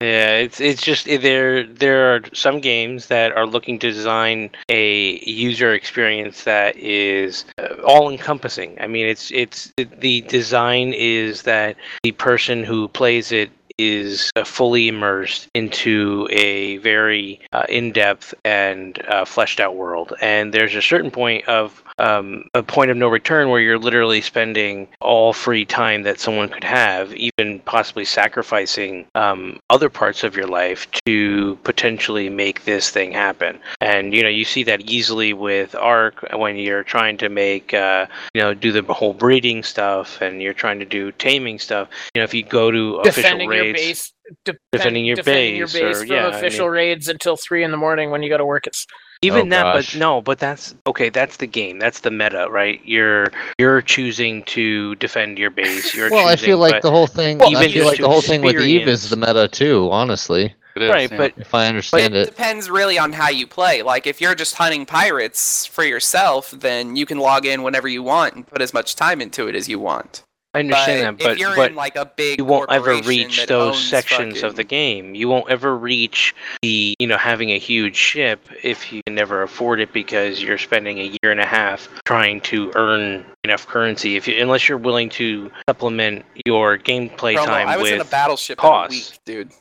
Yeah, 0.00 0.36
it's 0.36 0.60
it's 0.60 0.80
just 0.82 1.06
there. 1.06 1.64
There 1.66 2.14
are 2.14 2.20
some 2.32 2.60
games 2.60 3.06
that 3.08 3.32
are 3.32 3.46
looking 3.46 3.80
to 3.80 3.90
design 3.90 4.50
a 4.68 5.18
user 5.28 5.74
experience 5.74 6.44
that 6.44 6.76
is 6.76 7.44
uh, 7.58 7.82
all 7.84 8.08
encompassing. 8.08 8.78
I 8.80 8.86
mean, 8.86 9.06
it's 9.06 9.32
it's 9.32 9.72
the 9.76 10.20
design 10.20 10.92
is 10.92 11.42
that 11.42 11.76
the 12.04 12.12
person 12.12 12.62
who 12.62 12.86
plays 12.86 13.32
it 13.32 13.50
is 13.76 14.30
uh, 14.36 14.44
fully 14.44 14.86
immersed 14.86 15.48
into 15.54 16.28
a 16.30 16.76
very 16.78 17.40
uh, 17.52 17.64
in-depth 17.68 18.34
and 18.44 19.04
uh, 19.06 19.24
fleshed 19.24 19.58
out 19.58 19.74
world. 19.76 20.12
And 20.20 20.52
there's 20.52 20.74
a 20.74 20.82
certain 20.82 21.10
point 21.10 21.48
of 21.48 21.82
um, 21.98 22.44
a 22.54 22.62
point 22.62 22.90
of 22.90 22.96
no 22.96 23.08
return 23.08 23.50
where 23.50 23.60
you're 23.60 23.78
literally 23.78 24.20
spending 24.20 24.88
all 25.00 25.32
free 25.32 25.64
time 25.64 26.02
that 26.02 26.20
someone 26.20 26.48
could 26.48 26.64
have, 26.64 27.12
even 27.14 27.60
possibly 27.60 28.04
sacrificing 28.04 29.06
um, 29.14 29.58
other 29.70 29.88
parts 29.88 30.24
of 30.24 30.36
your 30.36 30.46
life 30.46 30.86
to 31.06 31.56
potentially 31.64 32.28
make 32.28 32.64
this 32.64 32.90
thing 32.90 33.12
happen. 33.12 33.58
And 33.80 34.14
you 34.14 34.22
know, 34.22 34.28
you 34.28 34.44
see 34.44 34.62
that 34.64 34.82
easily 34.82 35.32
with 35.32 35.74
Ark 35.74 36.24
when 36.34 36.56
you're 36.56 36.84
trying 36.84 37.16
to 37.18 37.28
make, 37.28 37.74
uh, 37.74 38.06
you 38.34 38.40
know, 38.40 38.54
do 38.54 38.72
the 38.72 38.82
whole 38.92 39.14
breeding 39.14 39.62
stuff, 39.62 40.20
and 40.20 40.42
you're 40.42 40.54
trying 40.54 40.78
to 40.78 40.84
do 40.84 41.12
taming 41.12 41.58
stuff. 41.58 41.88
You 42.14 42.20
know, 42.20 42.24
if 42.24 42.34
you 42.34 42.44
go 42.44 42.70
to 42.70 42.96
official 42.96 43.22
defending 43.22 43.52
your 43.52 43.62
raids, 43.64 43.80
base, 43.80 44.12
defend- 44.44 44.58
defending 44.72 45.04
your 45.04 45.16
defending 45.16 45.56
your 45.56 45.66
base, 45.66 45.72
base 45.74 45.96
or 45.96 46.06
from 46.06 46.06
yeah, 46.08 46.26
I 46.26 46.36
official 46.36 46.66
mean- 46.66 46.74
raids 46.74 47.08
until 47.08 47.36
three 47.36 47.64
in 47.64 47.70
the 47.70 47.76
morning 47.76 48.10
when 48.10 48.22
you 48.22 48.28
go 48.28 48.38
to 48.38 48.46
work. 48.46 48.66
It's 48.66 48.86
Even 49.22 49.46
Oh, 49.48 49.50
that, 49.50 49.62
gosh. 49.74 49.92
but 49.94 49.98
no, 49.98 50.22
but 50.22 50.38
that's 50.38 50.74
okay. 50.86 51.08
That's 51.08 51.38
the 51.38 51.46
game. 51.46 51.78
That's 51.80 52.00
the 52.00 52.10
meta, 52.10 52.46
right? 52.50 52.80
You're 52.84 53.26
you're 53.58 53.82
choosing 53.82 54.44
to 54.44 54.94
defend 54.96 55.38
your 55.38 55.50
base. 55.50 55.92
You're 55.94 56.08
Well, 56.10 56.28
I 56.28 56.36
feel 56.36 56.58
like 56.58 56.82
the 56.82 56.90
whole 56.90 57.08
thing. 57.08 57.40
even 57.42 57.56
I 57.56 57.68
feel 57.68 57.86
like 57.86 57.98
the 57.98 58.08
whole 58.08 58.20
thing 58.22 58.42
with 58.42 58.60
Eve 58.60 58.86
is 58.86 59.10
the 59.10 59.16
meta 59.16 59.48
too. 59.48 59.88
Honestly, 59.90 60.54
It 60.76 60.82
is, 60.82 60.90
right, 60.90 61.10
yeah. 61.10 61.16
but 61.16 61.32
if 61.36 61.52
I 61.52 61.64
But 61.64 61.68
understand 61.68 62.14
it 62.14 62.20
it. 62.22 62.26
depends 62.26 62.70
really 62.70 62.96
on 62.96 63.12
how 63.12 63.28
you 63.28 63.46
play. 63.48 63.82
Like 63.82 64.06
if 64.06 64.20
you're 64.20 64.36
just 64.36 64.54
hunting 64.54 64.86
pirates 64.86 65.66
for 65.66 65.82
yourself, 65.82 66.52
then 66.52 66.94
you 66.94 67.04
can 67.04 67.18
log 67.18 67.44
in 67.44 67.64
whenever 67.64 67.88
you 67.88 68.04
want 68.04 68.34
and 68.36 68.46
put 68.46 68.62
as 68.62 68.72
much 68.72 68.94
time 68.94 69.20
into 69.20 69.48
it 69.48 69.56
as 69.56 69.68
you 69.68 69.80
want. 69.80 70.22
I 70.58 70.60
understand 70.60 71.18
but 71.18 71.22
that, 71.22 71.24
but 71.24 71.32
if 71.34 71.38
you're 71.38 71.54
but 71.54 71.70
in 71.70 71.76
like 71.76 71.94
a 71.94 72.04
big 72.04 72.38
you 72.38 72.44
won't 72.44 72.70
ever 72.72 72.96
reach 73.02 73.46
those 73.46 73.80
sections 73.80 74.42
of 74.42 74.56
the 74.56 74.64
game. 74.64 75.14
You 75.14 75.28
won't 75.28 75.48
ever 75.48 75.76
reach 75.76 76.34
the 76.62 76.96
you 76.98 77.06
know 77.06 77.16
having 77.16 77.50
a 77.50 77.58
huge 77.58 77.94
ship 77.94 78.48
if 78.64 78.92
you 78.92 79.02
can 79.06 79.14
never 79.14 79.42
afford 79.42 79.80
it 79.80 79.92
because 79.92 80.42
you're 80.42 80.58
spending 80.58 80.98
a 80.98 81.16
year 81.22 81.30
and 81.30 81.40
a 81.40 81.46
half 81.46 81.88
trying 82.04 82.40
to 82.42 82.72
earn 82.74 83.24
enough 83.44 83.68
currency. 83.68 84.16
If 84.16 84.26
you 84.26 84.40
unless 84.42 84.68
you're 84.68 84.78
willing 84.78 85.10
to 85.10 85.50
supplement 85.68 86.24
your 86.44 86.76
gameplay 86.76 87.36
Promo, 87.36 87.46
time 87.46 87.68
I 87.68 87.76
was 87.76 87.84
with 87.84 87.92
in 87.94 88.00
a 88.00 88.04
battleship 88.04 88.58
cost. 88.58 88.92
in 88.92 88.96
a 88.96 89.00
week, 89.00 89.18
dude. 89.24 89.52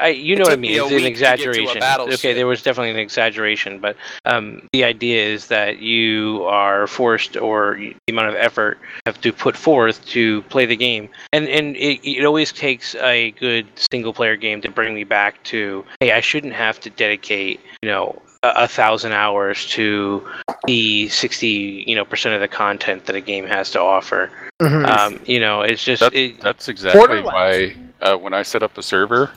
I, 0.00 0.08
you 0.08 0.34
It 0.34 0.38
know 0.38 0.44
what 0.44 0.52
I 0.52 0.56
mean. 0.56 0.72
It's 0.72 0.80
an 0.82 0.88
to 0.88 0.94
get 0.94 1.00
to 1.00 1.04
a 1.04 1.08
exaggeration. 1.08 1.68
Okay, 1.70 1.80
battleship. 1.80 2.36
there 2.36 2.46
was 2.46 2.62
definitely 2.62 2.90
an 2.90 2.98
exaggeration, 2.98 3.78
but 3.80 3.96
um, 4.24 4.68
the 4.72 4.84
idea 4.84 5.24
is 5.24 5.48
that 5.48 5.78
you 5.80 6.44
are 6.44 6.86
forced, 6.86 7.36
or 7.36 7.76
the 7.78 7.94
amount 8.08 8.28
of 8.28 8.34
effort 8.36 8.78
you 8.82 9.02
have 9.06 9.20
to 9.20 9.32
put 9.32 9.56
forth 9.56 10.04
to 10.06 10.42
play 10.42 10.66
the 10.66 10.76
game, 10.76 11.08
and 11.32 11.48
and 11.48 11.76
it, 11.76 12.00
it 12.08 12.24
always 12.24 12.52
takes 12.52 12.94
a 12.96 13.32
good 13.32 13.66
single 13.76 14.12
player 14.12 14.36
game 14.36 14.60
to 14.62 14.70
bring 14.70 14.94
me 14.94 15.04
back 15.04 15.42
to, 15.44 15.84
hey, 16.00 16.12
I 16.12 16.20
shouldn't 16.20 16.54
have 16.54 16.80
to 16.80 16.90
dedicate, 16.90 17.60
you 17.82 17.88
know. 17.88 18.20
A, 18.44 18.52
a 18.54 18.68
thousand 18.68 19.10
hours 19.14 19.66
to 19.70 20.24
the 20.68 21.08
sixty, 21.08 21.82
you 21.88 21.96
know, 21.96 22.04
percent 22.04 22.36
of 22.36 22.40
the 22.40 22.46
content 22.46 23.06
that 23.06 23.16
a 23.16 23.20
game 23.20 23.44
has 23.44 23.72
to 23.72 23.80
offer. 23.80 24.30
Um, 24.60 25.18
you 25.26 25.40
know, 25.40 25.62
it's 25.62 25.82
just 25.82 26.02
That- 26.02 26.14
it, 26.14 26.40
that's 26.40 26.68
exactly 26.68 27.20
why 27.20 27.74
uh, 28.00 28.16
when 28.16 28.34
I 28.34 28.44
set 28.44 28.62
up 28.62 28.78
a 28.78 28.82
server, 28.84 29.32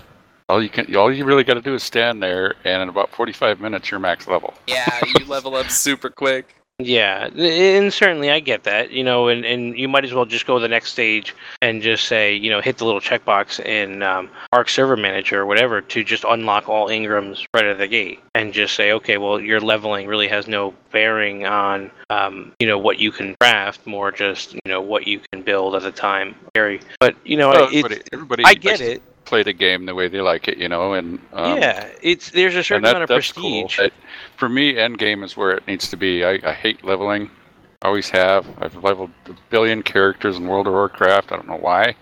all 0.52 0.62
you 0.62 0.70
can 0.70 0.94
all 0.96 1.12
you 1.12 1.24
really 1.24 1.44
got 1.44 1.54
to 1.54 1.62
do 1.62 1.74
is 1.74 1.82
stand 1.82 2.22
there, 2.22 2.56
and 2.66 2.84
in 2.84 2.90
about 2.90 3.10
45 3.10 3.62
minutes, 3.62 3.90
you're 3.90 4.00
max 4.00 4.28
level. 4.28 4.54
Yeah, 4.68 5.00
you 5.18 5.26
level 5.28 5.56
up 5.56 5.70
super 5.70 6.10
quick. 6.10 6.56
Yeah, 6.84 7.28
and 7.28 7.94
certainly 7.94 8.32
I 8.32 8.40
get 8.40 8.64
that, 8.64 8.90
you 8.90 9.04
know, 9.04 9.28
and, 9.28 9.46
and 9.46 9.78
you 9.78 9.88
might 9.88 10.04
as 10.04 10.14
well 10.14 10.26
just 10.26 10.48
go 10.48 10.58
to 10.58 10.62
the 10.62 10.68
next 10.68 10.92
stage 10.92 11.36
and 11.62 11.80
just 11.80 12.06
say, 12.06 12.34
you 12.34 12.50
know, 12.50 12.60
hit 12.60 12.80
the 12.80 12.86
little 12.86 13.00
checkbox 13.00 13.64
in 13.64 14.02
um, 14.02 14.32
Ark 14.52 14.68
Server 14.68 14.98
Manager 14.98 15.42
or 15.42 15.46
whatever 15.46 15.82
to 15.82 16.04
just 16.04 16.24
unlock 16.24 16.68
all 16.68 16.88
Engrams 16.88 17.46
right 17.54 17.66
at 17.66 17.78
the 17.78 17.88
gate 17.88 18.20
and 18.34 18.52
just 18.52 18.76
say, 18.76 18.94
okay, 18.94 19.20
well, 19.20 19.40
your 19.40 19.60
leveling 19.60 20.08
really 20.08 20.28
has 20.28 20.48
no 20.48 20.74
bearing 20.92 21.46
on, 21.46 21.92
um, 22.10 22.52
you 22.60 22.66
know, 22.66 22.80
what 22.80 22.98
you 22.98 23.12
can 23.12 23.36
craft, 23.40 23.86
more 23.86 24.12
just, 24.12 24.54
you 24.54 24.62
know, 24.66 24.82
what 24.82 25.06
you 25.06 25.22
can 25.32 25.44
build 25.44 25.76
at 25.76 25.84
the 25.84 25.92
time. 25.92 26.34
Very, 26.56 26.80
but 27.00 27.16
you 27.24 27.38
know, 27.38 27.50
Well, 27.50 27.66
it, 27.66 27.76
everybody, 27.76 28.02
everybody 28.12 28.44
I 28.44 28.56
get 28.56 28.80
likes 28.80 28.82
it. 28.82 29.04
Play 29.26 29.44
the 29.44 29.54
game 29.54 29.86
the 29.86 29.96
way 29.96 30.08
they 30.08 30.20
like 30.22 30.48
it, 30.48 30.58
you 30.58 30.68
know, 30.68 30.94
and 30.94 31.20
um, 31.34 31.58
yeah, 31.58 31.88
it's 32.02 32.32
there's 32.32 32.56
a 32.56 32.64
certain 32.64 32.78
and 32.78 32.86
that- 32.86 32.90
amount 32.98 33.04
of 33.04 33.10
that's 33.10 33.32
cool. 33.32 33.64
prestige. 33.68 33.92
For 34.38 34.50
me, 34.50 34.78
end 34.78 34.98
game 34.98 35.24
is 35.24 35.38
where 35.38 35.52
it 35.52 35.66
needs 35.68 35.90
to 35.90 35.98
be. 35.98 36.26
I, 36.26 36.40
I 36.44 36.52
hate 36.54 36.84
leveling. 36.84 37.30
I 37.82 37.88
Always 37.88 38.10
have. 38.10 38.46
I've 38.60 38.76
leveled 38.84 39.12
a 39.28 39.34
billion 39.50 39.84
characters 39.84 40.38
in 40.38 40.48
World 40.48 40.68
of 40.68 40.74
Warcraft. 40.74 41.32
I 41.32 41.36
don't 41.36 41.48
know 41.48 41.58
why. 41.58 41.96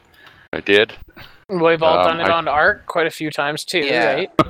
I 0.53 0.61
did. 0.61 0.93
we've 1.49 1.83
all 1.83 1.99
Um, 1.99 2.17
done 2.17 2.19
it 2.21 2.29
I- 2.29 2.37
on 2.37 2.47
Ark 2.47 2.85
quite 2.87 3.05
a 3.07 3.11
few 3.11 3.29
times 3.31 3.63
too, 3.63 3.79
Yeah. 3.79 4.13
right? 4.13 4.31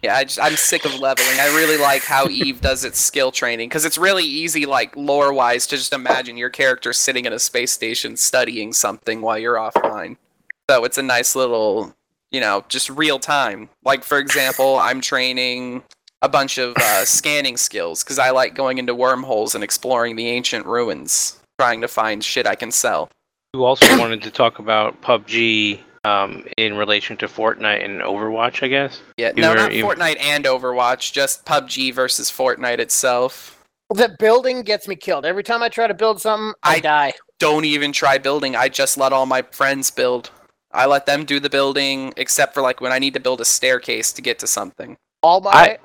Yeah, 0.00 0.14
I 0.14 0.22
just, 0.22 0.38
I'm 0.40 0.54
sick 0.54 0.84
of 0.84 0.94
leveling. 1.00 1.40
I 1.40 1.48
really 1.56 1.76
like 1.76 2.04
how 2.04 2.28
Eve 2.30 2.60
does 2.60 2.84
its 2.84 3.00
skill 3.00 3.32
training 3.32 3.68
because 3.68 3.84
it's 3.84 3.98
really 3.98 4.22
easy, 4.22 4.64
like 4.64 4.94
lore 4.96 5.32
wise, 5.32 5.66
to 5.66 5.76
just 5.76 5.92
imagine 5.92 6.36
your 6.36 6.50
character 6.50 6.92
sitting 6.92 7.24
in 7.24 7.32
a 7.32 7.38
space 7.40 7.72
station 7.72 8.16
studying 8.16 8.72
something 8.72 9.20
while 9.20 9.36
you're 9.38 9.56
offline. 9.56 10.16
So 10.70 10.84
it's 10.84 10.98
a 10.98 11.02
nice 11.02 11.34
little, 11.34 11.94
you 12.30 12.40
know, 12.40 12.64
just 12.68 12.90
real 12.90 13.18
time. 13.18 13.70
Like 13.84 14.04
for 14.04 14.18
example, 14.18 14.76
I'm 14.78 15.00
training 15.00 15.82
a 16.20 16.28
bunch 16.28 16.58
of 16.58 16.74
uh, 16.76 17.04
scanning 17.06 17.56
skills 17.56 18.04
because 18.04 18.18
I 18.18 18.30
like 18.30 18.54
going 18.54 18.76
into 18.78 18.94
wormholes 18.94 19.54
and 19.54 19.64
exploring 19.64 20.16
the 20.16 20.26
ancient 20.28 20.66
ruins, 20.66 21.40
trying 21.58 21.80
to 21.80 21.88
find 21.88 22.22
shit 22.22 22.46
I 22.46 22.54
can 22.54 22.70
sell. 22.70 23.08
You 23.54 23.64
also 23.64 23.86
wanted 23.98 24.20
to 24.22 24.30
talk 24.30 24.58
about 24.58 25.00
PUBG 25.00 25.80
um, 26.04 26.44
in 26.58 26.76
relation 26.76 27.16
to 27.18 27.26
Fortnite 27.28 27.82
and 27.82 28.02
Overwatch, 28.02 28.62
I 28.62 28.68
guess. 28.68 29.00
Yeah, 29.16 29.32
You 29.34 29.42
no, 29.42 29.50
were- 29.50 29.56
not 29.56 29.72
you- 29.72 29.84
Fortnite 29.86 30.20
and 30.20 30.44
Overwatch, 30.44 31.12
just 31.12 31.46
PUBG 31.46 31.94
versus 31.94 32.30
Fortnite 32.30 32.78
itself. 32.78 33.54
The 33.94 34.14
building 34.18 34.60
gets 34.62 34.86
me 34.86 34.96
killed 34.96 35.24
every 35.24 35.42
time 35.42 35.62
I 35.62 35.70
try 35.70 35.86
to 35.86 35.94
build 35.94 36.20
something. 36.20 36.52
I, 36.62 36.74
I- 36.76 36.80
die. 36.80 37.12
don't 37.38 37.64
even 37.64 37.90
try 37.90 38.18
building. 38.18 38.54
I 38.54 38.68
just 38.68 38.98
let 38.98 39.14
all 39.14 39.24
my 39.24 39.40
friends 39.50 39.90
build. 39.90 40.30
I 40.78 40.86
let 40.86 41.06
them 41.06 41.24
do 41.24 41.40
the 41.40 41.50
building, 41.50 42.14
except 42.16 42.54
for 42.54 42.62
like 42.62 42.80
when 42.80 42.92
I 42.92 42.98
need 42.98 43.14
to 43.14 43.20
build 43.20 43.40
a 43.40 43.44
staircase 43.44 44.12
to 44.12 44.22
get 44.22 44.38
to 44.38 44.46
something. 44.46 44.96
All 45.22 45.40
my 45.40 45.50
I- 45.50 45.78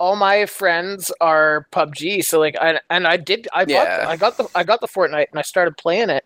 all 0.00 0.16
my 0.16 0.46
friends 0.46 1.12
are 1.20 1.68
PUBG, 1.70 2.24
so 2.24 2.40
like 2.40 2.56
I 2.60 2.80
and 2.90 3.06
I 3.06 3.16
did 3.16 3.46
I 3.54 3.64
bought 3.64 3.68
Yeah. 3.86 4.04
I 4.08 4.16
got 4.16 4.36
the 4.36 4.48
I 4.54 4.64
got 4.64 4.80
the 4.80 4.88
Fortnite 4.88 5.26
and 5.30 5.38
I 5.38 5.42
started 5.42 5.76
playing 5.76 6.10
it, 6.10 6.24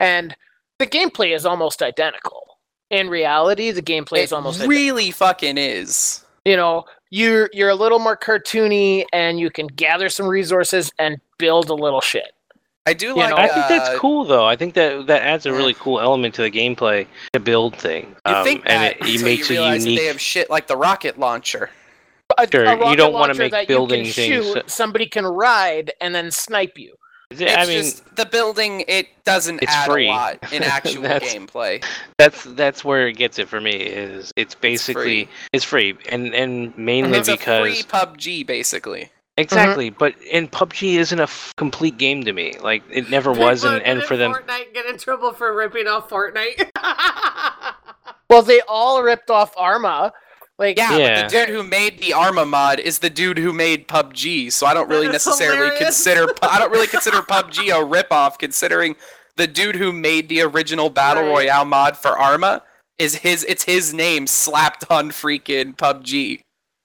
and 0.00 0.34
the 0.78 0.86
gameplay 0.86 1.34
is 1.34 1.44
almost 1.44 1.82
identical. 1.82 2.42
In 2.88 3.10
reality, 3.10 3.70
the 3.72 3.82
gameplay 3.82 4.20
is 4.24 4.32
it 4.32 4.34
almost 4.34 4.60
ident- 4.60 4.68
really 4.68 5.10
fucking 5.10 5.58
is. 5.58 6.24
you 6.46 6.56
know 6.56 6.84
you're 7.10 7.50
you're 7.52 7.68
a 7.68 7.74
little 7.74 7.98
more 7.98 8.16
cartoony 8.16 9.04
and 9.12 9.38
you 9.38 9.50
can 9.50 9.66
gather 9.66 10.08
some 10.08 10.26
resources 10.26 10.90
and 10.98 11.20
build 11.38 11.68
a 11.68 11.74
little 11.74 12.00
shit. 12.00 12.32
I 12.86 12.94
do 12.94 13.08
You 13.08 13.16
like. 13.16 13.30
know, 13.30 13.36
I 13.36 13.48
think 13.48 13.68
that's 13.68 13.88
uh, 13.90 13.98
cool, 13.98 14.24
though. 14.24 14.46
I 14.46 14.56
think 14.56 14.74
that 14.74 15.06
that 15.06 15.22
adds 15.22 15.46
a 15.46 15.52
really 15.52 15.74
cool 15.74 16.00
element 16.00 16.34
to 16.36 16.42
the 16.42 16.50
gameplay 16.50 17.06
to 17.34 17.40
build 17.40 17.76
things. 17.76 18.16
You 18.26 18.34
Um, 18.34 18.44
think 18.44 18.62
and 18.66 18.82
that 18.82 18.96
it, 18.96 19.00
it 19.02 19.10
until 19.12 19.24
makes 19.24 19.50
you 19.50 19.56
a 19.56 19.60
realize 19.60 19.82
that 19.84 19.90
unique. 19.90 20.00
they 20.00 20.06
have 20.06 20.20
shit 20.20 20.50
like 20.50 20.66
the 20.66 20.76
rocket 20.76 21.18
launcher. 21.18 21.70
A, 22.38 22.48
Sure, 22.50 22.64
a 22.64 22.90
you 22.90 22.96
don't 22.96 23.12
wanna 23.12 23.34
make 23.34 23.52
building 23.68 24.04
you 24.04 24.12
can 24.12 24.32
things- 24.32 24.46
shoot, 24.54 24.70
somebody 24.70 25.06
can 25.06 25.26
ride 25.26 25.92
and 26.00 26.14
then 26.14 26.30
snipe 26.30 26.78
you. 26.78 26.94
It's 27.32 27.40
I 27.42 27.64
mean, 27.66 27.82
just 27.82 28.16
the 28.16 28.24
building. 28.26 28.84
It 28.88 29.06
doesn't 29.24 29.62
It's 29.62 29.72
add 29.72 29.86
free. 29.86 30.08
a 30.08 30.10
lot 30.10 30.38
in 30.52 30.62
actual 30.64 31.02
That's- 31.02 31.32
gameplay. 31.34 31.84
that's 32.18 32.42
that's 32.44 32.84
where 32.84 33.06
it 33.08 33.12
gets 33.14 33.38
it 33.38 33.48
for 33.48 33.60
me. 33.60 33.72
Is 33.72 34.32
it's 34.36 34.54
basically 34.56 35.26
free. 35.26 35.28
it's 35.52 35.64
free, 35.64 35.96
and 36.08 36.34
and 36.34 36.76
mainly 36.78 37.18
It's 37.18 37.28
a 37.28 37.32
because 37.32 37.62
free 37.62 37.82
PUBG, 37.84 38.46
basically. 38.46 39.10
Mm-hmm. 39.48 39.58
exactly. 39.58 39.90
But 39.90 40.14
and 40.32 40.50
PUBG 40.50 40.94
isn't 40.96 41.18
a 41.20 41.24
f- 41.24 41.52
complete 41.56 41.98
game 41.98 42.24
to 42.24 42.32
me. 42.32 42.54
Like 42.60 42.82
it 42.90 43.10
never 43.10 43.32
was, 43.32 43.64
and, 43.64 43.82
and 43.82 44.02
for 44.02 44.16
them, 44.16 44.32
Fortnite 44.32 44.72
get 44.74 44.86
in 44.86 44.98
trouble 44.98 45.32
for 45.32 45.54
ripping 45.56 45.86
off 45.86 46.08
Fortnite. 46.10 46.70
Well, 48.28 48.42
they 48.42 48.60
all 48.68 49.02
ripped 49.02 49.28
off 49.28 49.52
Arma. 49.56 50.12
Like 50.56 50.78
Yeah, 50.78 50.96
Yeah. 50.96 51.22
but 51.22 51.30
the 51.30 51.36
dude 51.38 51.48
who 51.48 51.62
made 51.64 51.98
the 51.98 52.12
Arma 52.12 52.46
mod 52.46 52.78
is 52.78 53.00
the 53.00 53.10
dude 53.10 53.38
who 53.38 53.52
made 53.52 53.88
PUBG, 53.88 54.52
so 54.52 54.66
I 54.66 54.74
don't 54.74 54.88
really 54.88 55.08
necessarily 55.08 55.56
hilarious. 55.56 55.82
consider 55.82 56.26
I 56.42 56.60
don't 56.60 56.70
really 56.70 56.86
consider 56.96 57.22
PUBG 57.22 57.68
a 57.70 57.84
ripoff, 57.84 58.38
considering 58.38 58.94
the 59.36 59.48
dude 59.48 59.74
who 59.74 59.92
made 59.92 60.28
the 60.28 60.42
original 60.42 60.90
battle 60.90 61.24
Right. 61.24 61.28
royale 61.30 61.64
mod 61.64 61.96
for 61.96 62.16
Arma 62.16 62.62
is 62.98 63.16
his 63.16 63.42
it's 63.48 63.64
his 63.64 63.92
name 63.92 64.28
slapped 64.28 64.84
on 64.90 65.10
freaking 65.10 65.74
PUBG. 65.76 66.42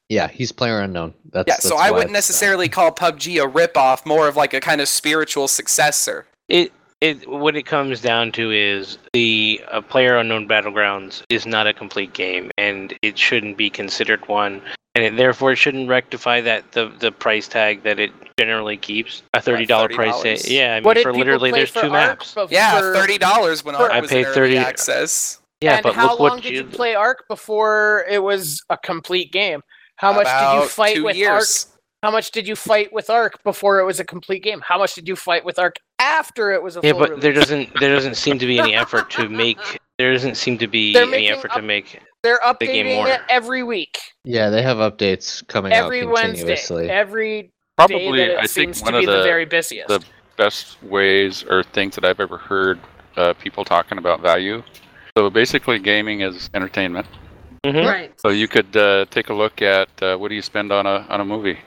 Yeah, 0.09 0.27
he's 0.27 0.51
player 0.51 0.79
unknown. 0.79 1.13
That's 1.31 1.47
Yeah, 1.47 1.55
so 1.55 1.69
that's 1.69 1.81
I 1.81 1.91
wouldn't 1.91 2.11
it's- 2.11 2.13
necessarily 2.13 2.69
call 2.69 2.91
PUBG 2.91 3.43
a 3.43 3.47
ripoff, 3.47 4.05
more 4.05 4.27
of 4.27 4.35
like 4.35 4.53
a 4.53 4.59
kind 4.59 4.81
of 4.81 4.87
spiritual 4.87 5.47
successor. 5.47 6.25
it 6.49 6.71
it 7.01 7.27
what 7.29 7.55
it 7.57 7.63
comes 7.63 7.99
down 8.01 8.31
to 8.31 8.51
is 8.51 8.97
the 9.13 9.61
uh, 9.69 9.81
player 9.81 10.15
unknown 10.17 10.47
battlegrounds 10.47 11.23
is 11.29 11.45
not 11.45 11.67
a 11.67 11.73
complete 11.73 12.13
game, 12.13 12.49
and 12.57 12.93
it 13.01 13.17
shouldn't 13.17 13.57
be 13.57 13.69
considered 13.69 14.25
one. 14.27 14.61
And 14.95 15.03
it, 15.03 15.17
therefore, 15.17 15.51
it 15.51 15.57
shouldn't 15.57 15.89
rectify 15.89 16.39
that 16.41 16.71
the 16.71 16.87
the 16.99 17.11
price 17.11 17.47
tag 17.49 17.83
that 17.83 17.99
it 17.99 18.11
generally 18.39 18.77
keeps 18.77 19.23
a 19.33 19.41
thirty 19.41 19.65
dollar 19.65 19.89
price 19.89 20.21
tag. 20.21 20.39
Yeah, 20.45 20.75
I 20.75 20.77
mean 20.77 20.83
What 20.85 20.97
for 20.99 21.13
literally 21.13 21.51
there's 21.51 21.69
for 21.71 21.81
two 21.81 21.87
Ark 21.87 22.19
maps. 22.19 22.33
bef- 22.35 22.49
Yeah, 22.51 22.79
thirty 22.79 23.17
dollars 23.17 23.65
when 23.65 23.75
for- 23.75 23.91
I 23.91 23.99
was 23.99 24.09
paid 24.09 24.27
30 24.27 24.57
access. 24.57 25.39
Yeah, 25.61 25.75
and 25.75 25.83
but 25.83 25.95
how 25.95 26.11
look 26.11 26.19
long 26.19 26.29
what 26.29 26.43
did 26.43 26.51
you- 26.53 26.59
you 26.59 26.63
play 26.65 26.95
Ark 26.95 27.25
before 27.27 28.05
it 28.09 28.21
was 28.23 28.63
a 28.69 28.77
complete 28.77 29.31
game? 29.33 29.61
How 29.97 30.13
much 30.13 30.27
did 30.27 30.61
you 30.61 30.67
fight 30.69 31.03
with 31.03 31.15
years. 31.15 31.67
Ark? 31.71 31.71
How 32.03 32.11
much 32.11 32.31
did 32.31 32.47
you 32.47 32.55
fight 32.55 32.93
with 32.93 33.09
Ark 33.09 33.41
before 33.43 33.79
it 33.79 33.85
was 33.85 33.99
a 33.99 34.03
complete 34.03 34.43
game? 34.43 34.61
How 34.61 34.77
much 34.77 34.93
did 34.93 35.07
you 35.07 35.15
fight 35.15 35.43
with 35.43 35.57
Ark 35.57 35.77
after 35.99 36.51
it 36.51 36.61
was 36.61 36.77
a 36.77 36.81
Yeah, 36.83 36.91
full 36.91 36.99
but 36.99 37.21
there 37.21 37.33
doesn't 37.33 37.79
there 37.79 37.93
doesn't 37.95 38.15
seem 38.15 38.37
to 38.39 38.45
be 38.45 38.59
any 38.59 38.75
effort 38.75 39.09
to 39.11 39.27
make 39.29 39.57
there 39.97 40.11
doesn't 40.13 40.35
seem 40.35 40.57
to 40.59 40.67
be 40.67 40.93
They're 40.93 41.03
any 41.03 41.11
making 41.11 41.29
effort 41.31 41.51
to 41.53 41.61
make 41.61 41.99
They're 42.21 42.39
the 42.59 42.65
game 42.67 42.85
updating 42.85 42.95
more. 42.97 43.07
it 43.07 43.21
every 43.29 43.63
week, 43.63 43.97
Yeah, 44.23 44.49
they 44.49 44.61
have 44.61 44.77
updates 44.77 45.45
coming 45.47 45.71
every 45.71 46.01
out 46.03 46.09
Wednesday, 46.11 46.39
continuously. 46.55 46.89
every 46.89 47.41
day 47.43 47.49
Probably, 47.77 48.19
that 48.19 48.29
it 48.31 48.37
I 48.37 48.41
think 48.41 48.75
seems 48.75 48.81
one 48.83 48.91
to 48.93 48.97
of 48.99 49.01
be 49.01 49.05
the 49.07 49.17
the 49.17 49.23
very 49.23 49.45
busiest. 49.45 49.87
the 49.87 50.01
best 50.37 50.81
ways 50.83 51.43
or 51.49 51.63
things 51.63 51.95
that 51.95 52.03
I've 52.05 52.19
ever 52.19 52.37
heard 52.37 52.79
uh, 53.15 53.33
people 53.33 53.63
talking 53.65 53.97
about 53.97 54.21
value. 54.21 54.61
So 55.17 55.29
basically, 55.29 55.79
gaming 55.79 56.21
is 56.21 56.49
entertainment. 56.53 57.07
Mm-hmm. 57.65 57.87
Right. 57.87 58.19
So 58.19 58.29
you 58.29 58.47
could 58.47 58.75
uh, 58.77 59.05
take 59.09 59.29
a 59.29 59.33
look 59.33 59.61
at 59.61 59.89
uh, 60.01 60.17
what 60.17 60.29
do 60.29 60.35
you 60.35 60.41
spend 60.41 60.71
on 60.71 60.85
a 60.85 61.05
on 61.09 61.21
a 61.21 61.25
movie. 61.25 61.57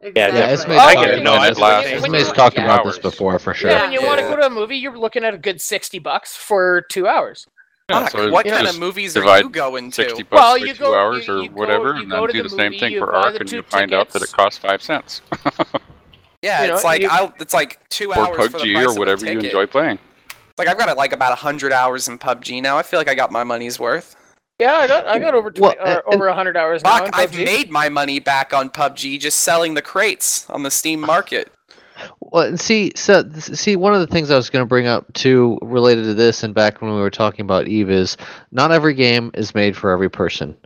Yeah, 0.00 0.28
Esme's 0.28 0.70
Oh, 0.70 0.76
talked 0.76 0.98
okay. 0.98 1.20
about, 1.20 1.50
It 1.50 1.58
lasts 1.58 1.90
Esme's 1.90 2.26
when 2.26 2.34
talked 2.36 2.56
yeah. 2.56 2.64
about 2.66 2.84
this 2.84 2.98
before 3.00 3.36
for 3.40 3.52
sure. 3.52 3.70
Yeah, 3.70 3.82
when 3.82 3.92
you 3.92 4.00
want 4.04 4.20
to 4.20 4.26
go 4.28 4.36
to 4.36 4.46
a 4.46 4.50
movie, 4.50 4.76
you're 4.76 4.96
looking 4.96 5.24
at 5.24 5.34
a 5.34 5.38
good 5.38 5.60
sixty 5.60 5.98
bucks 5.98 6.36
for 6.36 6.82
two 6.90 7.08
hours. 7.08 7.46
Yeah, 7.90 8.00
Fuck, 8.02 8.10
so 8.12 8.30
what 8.30 8.46
kind 8.46 8.66
of 8.68 8.78
movies 8.78 9.16
are 9.16 9.40
you 9.40 9.48
going 9.48 9.90
to? 9.92 9.94
60 9.94 10.22
bucks 10.24 10.30
Well, 10.30 10.58
by 10.58 10.64
you 10.66 10.74
two 10.74 10.84
go- 10.84 10.94
hours 10.94 11.26
you- 11.26 11.34
or 11.34 11.42
you 11.42 11.48
go- 11.48 11.54
whatever, 11.56 11.94
you 11.94 12.02
and 12.02 12.12
then 12.12 12.26
to 12.26 12.32
do 12.32 12.42
the 12.42 12.48
the 12.50 12.56
same 12.56 12.78
thing 12.78 12.98
for 12.98 13.06
buy 13.06 13.18
Ark, 13.22 13.40
and 13.40 13.50
you 13.50 13.62
find 13.62 13.94
out 13.94 14.10
that 14.10 14.22
it 14.22 14.30
costs 14.30 14.58
five 14.58 14.82
cents. 14.82 15.22
Yeah, 16.42 16.72
it's 16.72 16.84
like 16.84 17.02
I'll, 17.04 17.34
it's 17.40 17.52
like 17.52 17.80
two 17.88 18.12
hours 18.12 18.36
for 18.36 18.58
PUBG 18.58 18.86
or 18.86 18.96
whatever 18.98 19.26
you 19.26 19.40
enjoy 19.40 19.66
playing. 19.66 19.98
Like 20.56 20.68
I've 20.68 20.78
got 20.78 20.96
like 20.96 21.12
about 21.12 21.36
hundred 21.38 21.72
hours 21.72 22.06
in 22.08 22.18
PUBG 22.18 22.62
now. 22.62 22.78
I 22.78 22.82
feel 22.84 23.00
like 23.00 23.08
I 23.08 23.14
got 23.16 23.32
my 23.32 23.42
money's 23.42 23.80
worth. 23.80 24.14
Yeah, 24.58 24.74
I 24.74 24.86
got 24.88 25.06
I 25.06 25.18
got 25.20 25.34
over 25.34 25.50
20, 25.52 25.78
uh, 25.78 26.00
over 26.06 26.32
hundred 26.32 26.56
hours 26.56 26.82
now. 26.82 27.04
in 27.04 27.12
Fuck, 27.12 27.18
I've 27.18 27.36
made 27.36 27.70
my 27.70 27.88
money 27.88 28.18
back 28.18 28.52
on 28.52 28.70
PUBG 28.70 29.20
just 29.20 29.40
selling 29.40 29.74
the 29.74 29.82
crates 29.82 30.48
on 30.50 30.64
the 30.64 30.70
Steam 30.70 31.00
market. 31.00 31.52
Well, 32.20 32.46
and 32.46 32.60
see, 32.60 32.92
so 32.96 33.24
see, 33.38 33.76
one 33.76 33.94
of 33.94 34.00
the 34.00 34.06
things 34.06 34.30
I 34.30 34.36
was 34.36 34.50
going 34.50 34.64
to 34.64 34.68
bring 34.68 34.86
up 34.86 35.12
too, 35.14 35.58
related 35.62 36.04
to 36.04 36.14
this, 36.14 36.42
and 36.42 36.54
back 36.54 36.80
when 36.80 36.92
we 36.92 37.00
were 37.00 37.10
talking 37.10 37.42
about 37.42 37.68
Eve, 37.68 37.90
is 37.90 38.16
not 38.50 38.72
every 38.72 38.94
game 38.94 39.30
is 39.34 39.54
made 39.54 39.76
for 39.76 39.90
every 39.90 40.10
person. 40.10 40.56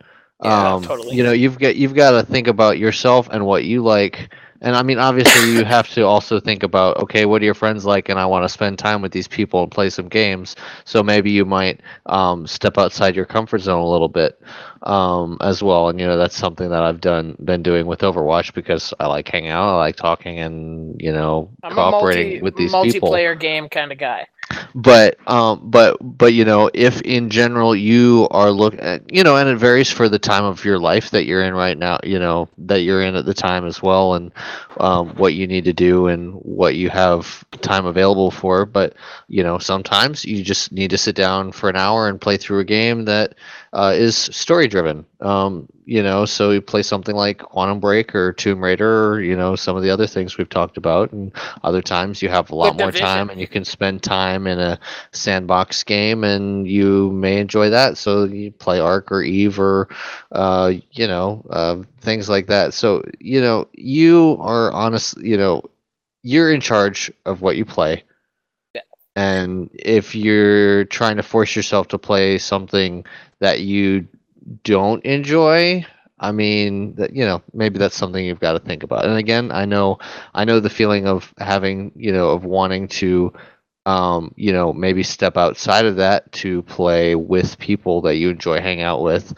Yeah, 0.42 0.74
um, 0.74 0.82
totally. 0.82 1.14
You 1.14 1.22
know, 1.22 1.32
you've 1.32 1.58
got 1.58 1.76
you've 1.76 1.94
got 1.94 2.12
to 2.12 2.22
think 2.22 2.48
about 2.48 2.78
yourself 2.78 3.28
and 3.30 3.46
what 3.46 3.64
you 3.64 3.82
like, 3.82 4.32
and 4.62 4.76
I 4.76 4.82
mean, 4.82 4.98
obviously, 4.98 5.52
you 5.52 5.64
have 5.64 5.88
to 5.90 6.02
also 6.02 6.38
think 6.38 6.62
about 6.62 6.96
okay, 6.98 7.26
what 7.26 7.42
are 7.42 7.44
your 7.44 7.54
friends 7.54 7.84
like, 7.84 8.08
and 8.08 8.18
I 8.18 8.26
want 8.26 8.44
to 8.44 8.48
spend 8.48 8.78
time 8.78 9.02
with 9.02 9.10
these 9.10 9.26
people 9.26 9.62
and 9.62 9.70
play 9.70 9.90
some 9.90 10.08
games. 10.08 10.54
So 10.84 11.02
maybe 11.02 11.32
you 11.32 11.44
might 11.44 11.80
um, 12.06 12.46
step 12.46 12.78
outside 12.78 13.16
your 13.16 13.24
comfort 13.26 13.58
zone 13.58 13.80
a 13.80 13.88
little 13.88 14.08
bit 14.08 14.40
um, 14.82 15.36
as 15.40 15.62
well, 15.64 15.88
and 15.88 15.98
you 15.98 16.06
know 16.06 16.16
that's 16.16 16.36
something 16.36 16.70
that 16.70 16.82
I've 16.82 17.00
done 17.00 17.36
been 17.44 17.62
doing 17.62 17.86
with 17.86 18.00
Overwatch 18.00 18.54
because 18.54 18.94
I 19.00 19.06
like 19.08 19.28
hanging 19.28 19.50
out, 19.50 19.74
I 19.74 19.76
like 19.78 19.96
talking, 19.96 20.38
and 20.38 21.00
you 21.02 21.12
know, 21.12 21.50
I'm 21.64 21.72
cooperating 21.72 22.28
multi, 22.28 22.42
with 22.42 22.56
these 22.56 22.72
people 22.72 23.10
multiplayer 23.10 23.38
game 23.38 23.68
kind 23.68 23.90
of 23.90 23.98
guy. 23.98 24.26
But 24.74 25.16
um 25.28 25.60
but 25.70 25.96
but 26.00 26.32
you 26.34 26.44
know 26.44 26.70
if 26.74 27.00
in 27.02 27.30
general 27.30 27.74
you 27.74 28.28
are 28.30 28.50
look 28.50 28.74
at 28.78 29.12
you 29.12 29.22
know 29.22 29.36
and 29.36 29.48
it 29.48 29.56
varies 29.56 29.90
for 29.90 30.08
the 30.08 30.18
time 30.18 30.44
of 30.44 30.64
your 30.64 30.78
life 30.78 31.10
that 31.10 31.24
you're 31.24 31.42
in 31.42 31.54
right 31.54 31.78
now 31.78 31.98
you 32.02 32.18
know 32.18 32.48
that 32.58 32.80
you're 32.82 33.02
in 33.02 33.14
at 33.14 33.24
the 33.24 33.34
time 33.34 33.66
as 33.66 33.82
well 33.82 34.14
and 34.14 34.32
um, 34.78 35.10
what 35.16 35.34
you 35.34 35.46
need 35.46 35.64
to 35.64 35.72
do 35.72 36.06
and 36.08 36.34
what 36.34 36.74
you 36.74 36.88
have 36.90 37.44
time 37.60 37.86
available 37.86 38.30
for. 38.30 38.64
But 38.66 38.94
you 39.28 39.42
know 39.42 39.58
sometimes 39.58 40.24
you 40.24 40.42
just 40.42 40.72
need 40.72 40.90
to 40.90 40.98
sit 40.98 41.14
down 41.16 41.52
for 41.52 41.68
an 41.68 41.76
hour 41.76 42.08
and 42.08 42.20
play 42.20 42.36
through 42.36 42.60
a 42.60 42.64
game 42.64 43.04
that 43.04 43.34
uh, 43.72 43.92
is 43.94 44.16
story 44.16 44.68
driven 44.68 45.04
um, 45.20 45.66
you 45.84 46.02
know 46.02 46.24
so 46.24 46.50
you 46.50 46.60
play 46.60 46.82
something 46.82 47.14
like 47.16 47.38
quantum 47.38 47.80
break 47.80 48.14
or 48.14 48.32
tomb 48.32 48.62
raider 48.62 49.12
or 49.14 49.20
you 49.20 49.36
know 49.36 49.54
some 49.56 49.76
of 49.76 49.82
the 49.82 49.90
other 49.90 50.06
things 50.06 50.36
we've 50.38 50.48
talked 50.48 50.76
about 50.76 51.12
and 51.12 51.32
other 51.64 51.82
times 51.82 52.22
you 52.22 52.28
have 52.28 52.50
a 52.50 52.54
lot 52.54 52.76
more 52.76 52.92
time 52.92 53.30
and 53.30 53.40
you 53.40 53.46
can 53.46 53.64
spend 53.64 54.02
time 54.02 54.46
in 54.46 54.58
a 54.58 54.78
sandbox 55.12 55.82
game 55.82 56.24
and 56.24 56.66
you 56.68 57.10
may 57.12 57.38
enjoy 57.38 57.70
that. 57.70 57.96
So 57.96 58.24
you 58.24 58.50
play 58.52 58.78
Ark 58.80 59.10
or 59.10 59.22
eve 59.22 59.58
or 59.58 59.88
uh, 60.32 60.72
you 60.92 61.06
know 61.06 61.44
uh, 61.50 61.82
things 62.00 62.28
like 62.28 62.46
that. 62.48 62.74
So 62.74 63.02
you 63.20 63.40
know 63.40 63.68
you 63.72 64.36
are 64.40 64.72
honest 64.72 65.18
you 65.18 65.36
know 65.36 65.62
you're 66.22 66.52
in 66.52 66.60
charge 66.60 67.12
of 67.26 67.42
what 67.42 67.56
you 67.56 67.64
play. 67.64 68.04
And 69.16 69.70
if 69.74 70.14
you're 70.14 70.84
trying 70.86 71.16
to 71.16 71.22
force 71.22 71.54
yourself 71.54 71.88
to 71.88 71.98
play 71.98 72.38
something 72.38 73.04
that 73.42 73.62
you 73.62 74.08
don't 74.64 75.04
enjoy 75.06 75.84
i 76.20 76.32
mean 76.32 76.94
that 76.96 77.14
you 77.14 77.24
know 77.24 77.42
maybe 77.54 77.78
that's 77.78 77.96
something 77.96 78.24
you've 78.24 78.40
got 78.40 78.52
to 78.54 78.60
think 78.60 78.84
about 78.84 79.04
and 79.06 79.18
again 79.18 79.52
i 79.52 79.66
know 79.66 79.98
i 80.34 80.44
know 80.44 80.60
the 80.60 80.70
feeling 80.70 81.06
of 81.06 81.32
having 81.38 81.92
you 81.96 82.12
know 82.12 82.30
of 82.30 82.44
wanting 82.44 82.88
to 82.88 83.32
um 83.86 84.32
you 84.36 84.52
know 84.52 84.72
maybe 84.72 85.02
step 85.02 85.36
outside 85.38 85.86
of 85.86 85.96
that 85.96 86.30
to 86.32 86.62
play 86.62 87.16
with 87.16 87.58
people 87.58 88.02
that 88.02 88.16
you 88.16 88.30
enjoy 88.30 88.60
hanging 88.60 88.84
out 88.84 89.02
with 89.02 89.34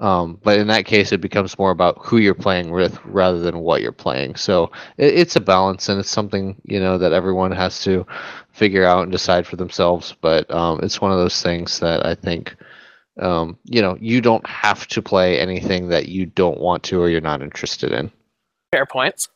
um, 0.00 0.40
but 0.42 0.58
in 0.58 0.68
that 0.68 0.86
case, 0.86 1.12
it 1.12 1.22
becomes 1.22 1.58
more 1.58 1.70
about 1.70 1.98
who 2.04 2.18
you're 2.18 2.34
playing 2.34 2.72
with 2.72 2.98
rather 3.06 3.40
than 3.40 3.60
what 3.60 3.82
you're 3.82 3.92
playing. 3.92 4.34
So 4.36 4.72
it, 4.98 5.14
it's 5.14 5.36
a 5.36 5.40
balance, 5.40 5.88
and 5.88 6.00
it's 6.00 6.10
something 6.10 6.60
you 6.64 6.80
know 6.80 6.98
that 6.98 7.12
everyone 7.12 7.52
has 7.52 7.82
to 7.84 8.06
figure 8.52 8.84
out 8.84 9.04
and 9.04 9.12
decide 9.12 9.46
for 9.46 9.56
themselves. 9.56 10.14
But 10.20 10.50
um, 10.50 10.80
it's 10.82 11.00
one 11.00 11.12
of 11.12 11.18
those 11.18 11.42
things 11.42 11.80
that 11.80 12.04
I 12.04 12.14
think 12.16 12.56
um, 13.20 13.58
you 13.64 13.80
know 13.80 13.96
you 14.00 14.20
don't 14.20 14.46
have 14.46 14.86
to 14.88 15.02
play 15.02 15.38
anything 15.38 15.88
that 15.88 16.08
you 16.08 16.26
don't 16.26 16.60
want 16.60 16.82
to 16.84 17.00
or 17.00 17.08
you're 17.08 17.20
not 17.20 17.42
interested 17.42 17.92
in. 17.92 18.10
Fair 18.72 18.86
points. 18.86 19.28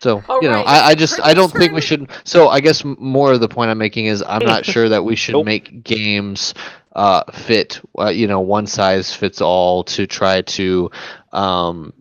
So 0.00 0.22
All 0.28 0.42
you 0.42 0.48
know, 0.48 0.56
right, 0.56 0.66
I, 0.66 0.88
I 0.88 0.94
just 0.94 1.20
I 1.20 1.34
don't 1.34 1.52
think 1.52 1.72
we 1.72 1.80
should. 1.80 2.10
So 2.24 2.48
I 2.48 2.60
guess 2.60 2.84
more 2.84 3.32
of 3.32 3.40
the 3.40 3.48
point 3.48 3.70
I'm 3.70 3.78
making 3.78 4.06
is 4.06 4.22
I'm 4.22 4.44
not 4.44 4.64
sure 4.64 4.88
that 4.88 5.04
we 5.04 5.16
should 5.16 5.44
make 5.44 5.82
games 5.82 6.54
uh, 6.94 7.24
fit. 7.32 7.80
Uh, 7.98 8.08
you 8.08 8.26
know, 8.26 8.40
one 8.40 8.66
size 8.66 9.14
fits 9.14 9.40
all 9.40 9.84
to 9.84 10.06
try 10.06 10.42
to. 10.42 10.90
Um, 11.32 11.92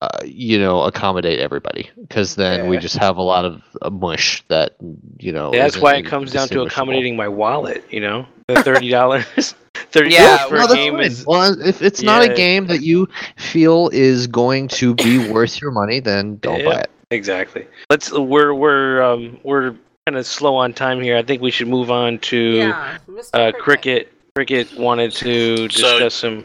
uh, 0.00 0.18
you 0.24 0.58
know, 0.58 0.82
accommodate 0.82 1.40
everybody 1.40 1.90
because 2.00 2.36
then 2.36 2.68
we 2.68 2.78
just 2.78 2.96
have 2.96 3.16
a 3.16 3.22
lot 3.22 3.44
of 3.44 3.62
uh, 3.82 3.90
mush 3.90 4.44
that 4.48 4.76
you 5.18 5.32
know. 5.32 5.50
That's 5.50 5.80
why 5.80 5.96
it 5.96 6.06
comes 6.06 6.32
down 6.32 6.48
to 6.48 6.62
accommodating 6.62 7.16
my 7.16 7.28
wallet. 7.28 7.84
You 7.90 8.00
know, 8.00 8.26
the 8.46 8.62
thirty 8.62 8.90
dollars, 8.90 9.24
thirty 9.74 10.10
Yeah, 10.12 10.36
dollars 10.36 10.48
for 10.48 10.56
No, 10.56 10.64
a 10.72 10.76
game 10.76 11.00
is 11.00 11.26
Well, 11.26 11.60
if 11.60 11.82
it's 11.82 12.02
not 12.02 12.22
a 12.22 12.32
game 12.32 12.66
that 12.68 12.82
you 12.82 13.08
feel 13.36 13.90
is 13.92 14.26
going 14.28 14.68
to 14.68 14.94
be 14.94 15.18
worth 15.18 15.60
your 15.60 15.72
money, 15.72 15.98
then 15.98 16.36
don't 16.36 16.64
buy 16.64 16.80
it. 16.80 16.90
Exactly. 17.10 17.66
Let's. 17.90 18.12
We're 18.12 18.54
we're 18.54 19.02
um 19.02 19.40
we're 19.42 19.74
kind 20.06 20.16
of 20.16 20.26
slow 20.26 20.54
on 20.56 20.74
time 20.74 21.00
here. 21.00 21.16
I 21.16 21.22
think 21.22 21.42
we 21.42 21.50
should 21.50 21.68
move 21.68 21.90
on 21.90 22.18
to 22.20 22.36
Yeah, 22.38 22.98
uh, 23.32 23.50
Cricket. 23.52 23.58
cricket. 23.58 24.12
Cricket 24.36 24.78
wanted 24.78 25.10
to 25.14 25.66
discuss 25.68 26.14
some. 26.14 26.44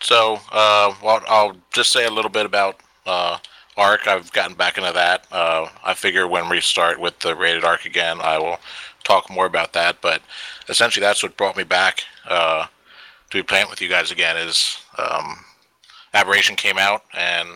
So, 0.00 0.38
uh, 0.52 0.94
well, 1.02 1.22
I'll 1.28 1.56
just 1.72 1.92
say 1.92 2.06
a 2.06 2.10
little 2.10 2.30
bit 2.30 2.46
about 2.46 2.80
uh, 3.06 3.38
Ark. 3.76 4.06
I've 4.06 4.32
gotten 4.32 4.56
back 4.56 4.78
into 4.78 4.92
that. 4.92 5.26
Uh, 5.32 5.68
I 5.84 5.94
figure 5.94 6.26
when 6.26 6.48
we 6.48 6.60
start 6.60 7.00
with 7.00 7.18
the 7.20 7.34
rated 7.34 7.64
Arc 7.64 7.84
again, 7.84 8.18
I 8.20 8.38
will 8.38 8.58
talk 9.04 9.30
more 9.30 9.46
about 9.46 9.72
that. 9.72 10.00
But 10.00 10.22
essentially, 10.68 11.04
that's 11.04 11.22
what 11.22 11.36
brought 11.36 11.56
me 11.56 11.64
back 11.64 12.04
uh, 12.28 12.66
to 13.30 13.38
be 13.38 13.42
playing 13.42 13.68
with 13.70 13.80
you 13.80 13.88
guys 13.88 14.10
again. 14.10 14.36
Is 14.36 14.78
um, 14.98 15.44
Aberration 16.14 16.56
came 16.56 16.78
out, 16.78 17.02
and 17.12 17.48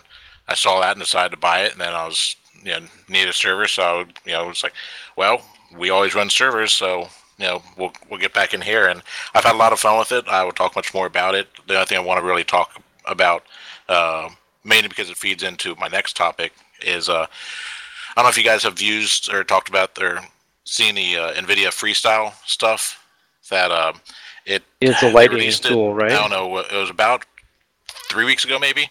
I 0.49 0.55
saw 0.55 0.81
that 0.81 0.93
and 0.93 1.01
decided 1.01 1.31
to 1.31 1.39
buy 1.41 1.63
it. 1.63 1.73
And 1.73 1.81
then 1.81 1.95
I 1.95 2.07
was, 2.07 2.37
you 2.63 2.73
know, 2.73 2.87
need 3.09 3.29
a 3.29 3.33
server, 3.33 3.67
so 3.69 3.83
I 3.83 3.97
would, 3.99 4.19
you 4.25 4.33
know, 4.33 4.51
it's 4.51 4.63
like, 4.63 4.75
well, 5.17 5.43
we 5.77 5.91
always 5.91 6.15
run 6.15 6.29
servers, 6.29 6.73
so 6.73 7.09
you 7.43 7.49
know, 7.49 7.63
we'll 7.77 7.93
we'll 8.09 8.21
get 8.21 8.33
back 8.33 8.55
in 8.55 8.61
here. 8.61 8.87
And 8.87 9.03
I've 9.35 9.45
had 9.45 9.57
a 9.57 9.59
lot 9.59 9.73
of 9.73 9.81
fun 9.81 9.99
with 9.99 10.13
it. 10.13 10.27
I 10.29 10.45
will 10.45 10.53
talk 10.53 10.77
much 10.77 10.95
more 10.95 11.07
about 11.07 11.35
it. 11.35 11.49
The 11.67 11.75
only 11.75 11.87
thing 11.87 11.99
I 11.99 12.01
want 12.01 12.21
to 12.21 12.27
really 12.27 12.45
talk 12.45 12.81
about, 13.05 13.43
uh, 13.89 14.29
mainly 14.65 14.89
because 14.89 15.11
it 15.11 15.17
feeds 15.17 15.43
into 15.43 15.75
my 15.75 15.89
next 15.89 16.17
topic, 16.17 16.53
is 16.87 17.09
uh, 17.09 17.27
I 17.27 18.15
don't 18.15 18.25
know 18.25 18.31
if 18.31 18.39
you 18.39 18.45
guys 18.45 18.63
have 18.63 18.81
used 18.81 19.33
or 19.33 19.43
talked 19.43 19.69
about 19.69 20.01
or 20.01 20.21
seen 20.65 20.95
the 20.95 21.17
uh, 21.17 21.33
NVIDIA 21.33 21.69
Freestyle 21.69 22.33
stuff. 22.47 23.05
That 23.51 23.73
uh, 23.73 23.93
it 24.47 24.63
It's 24.81 25.03
a 25.03 25.11
lighting 25.11 25.39
released 25.39 25.67
it, 25.67 25.71
tool, 25.71 25.93
right? 25.93 26.13
I 26.13 26.15
don't 26.15 26.31
know. 26.31 26.59
It 26.59 26.73
was 26.73 26.91
about 26.91 27.27
three 28.09 28.25
weeks 28.25 28.45
ago, 28.45 28.59
maybe. 28.61 28.89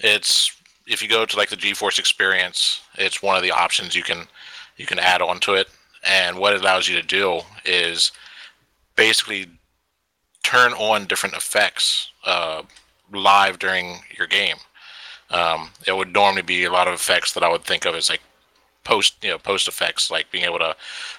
It's 0.00 0.54
if 0.86 1.02
you 1.02 1.08
go 1.08 1.24
to 1.24 1.36
like 1.36 1.48
the 1.48 1.56
GeForce 1.56 1.98
Experience, 1.98 2.82
it's 2.98 3.22
one 3.22 3.36
of 3.36 3.42
the 3.42 3.52
options 3.52 3.94
you 3.94 4.02
can 4.02 4.26
you 4.76 4.84
can 4.84 4.98
add 4.98 5.22
onto 5.22 5.54
it, 5.54 5.68
and 6.04 6.38
what 6.38 6.52
it 6.52 6.60
allows 6.60 6.88
you 6.88 7.00
to 7.00 7.06
do 7.06 7.40
is 7.64 8.12
basically 8.96 9.48
turn 10.42 10.72
on 10.72 11.06
different 11.06 11.36
effects 11.36 12.10
uh, 12.24 12.62
live 13.12 13.58
during 13.58 14.00
your 14.16 14.26
game. 14.26 14.56
Um, 15.30 15.70
it 15.86 15.96
would 15.96 16.12
normally 16.12 16.42
be 16.42 16.64
a 16.64 16.72
lot 16.72 16.88
of 16.88 16.94
effects 16.94 17.32
that 17.34 17.42
I 17.42 17.50
would 17.50 17.64
think 17.64 17.84
of 17.84 17.94
as 17.94 18.10
like 18.10 18.20
post 18.82 19.22
you 19.22 19.30
know 19.30 19.38
post 19.38 19.68
effects 19.68 20.10
like 20.10 20.30
being 20.30 20.44
able 20.44 20.58
to 20.58 20.74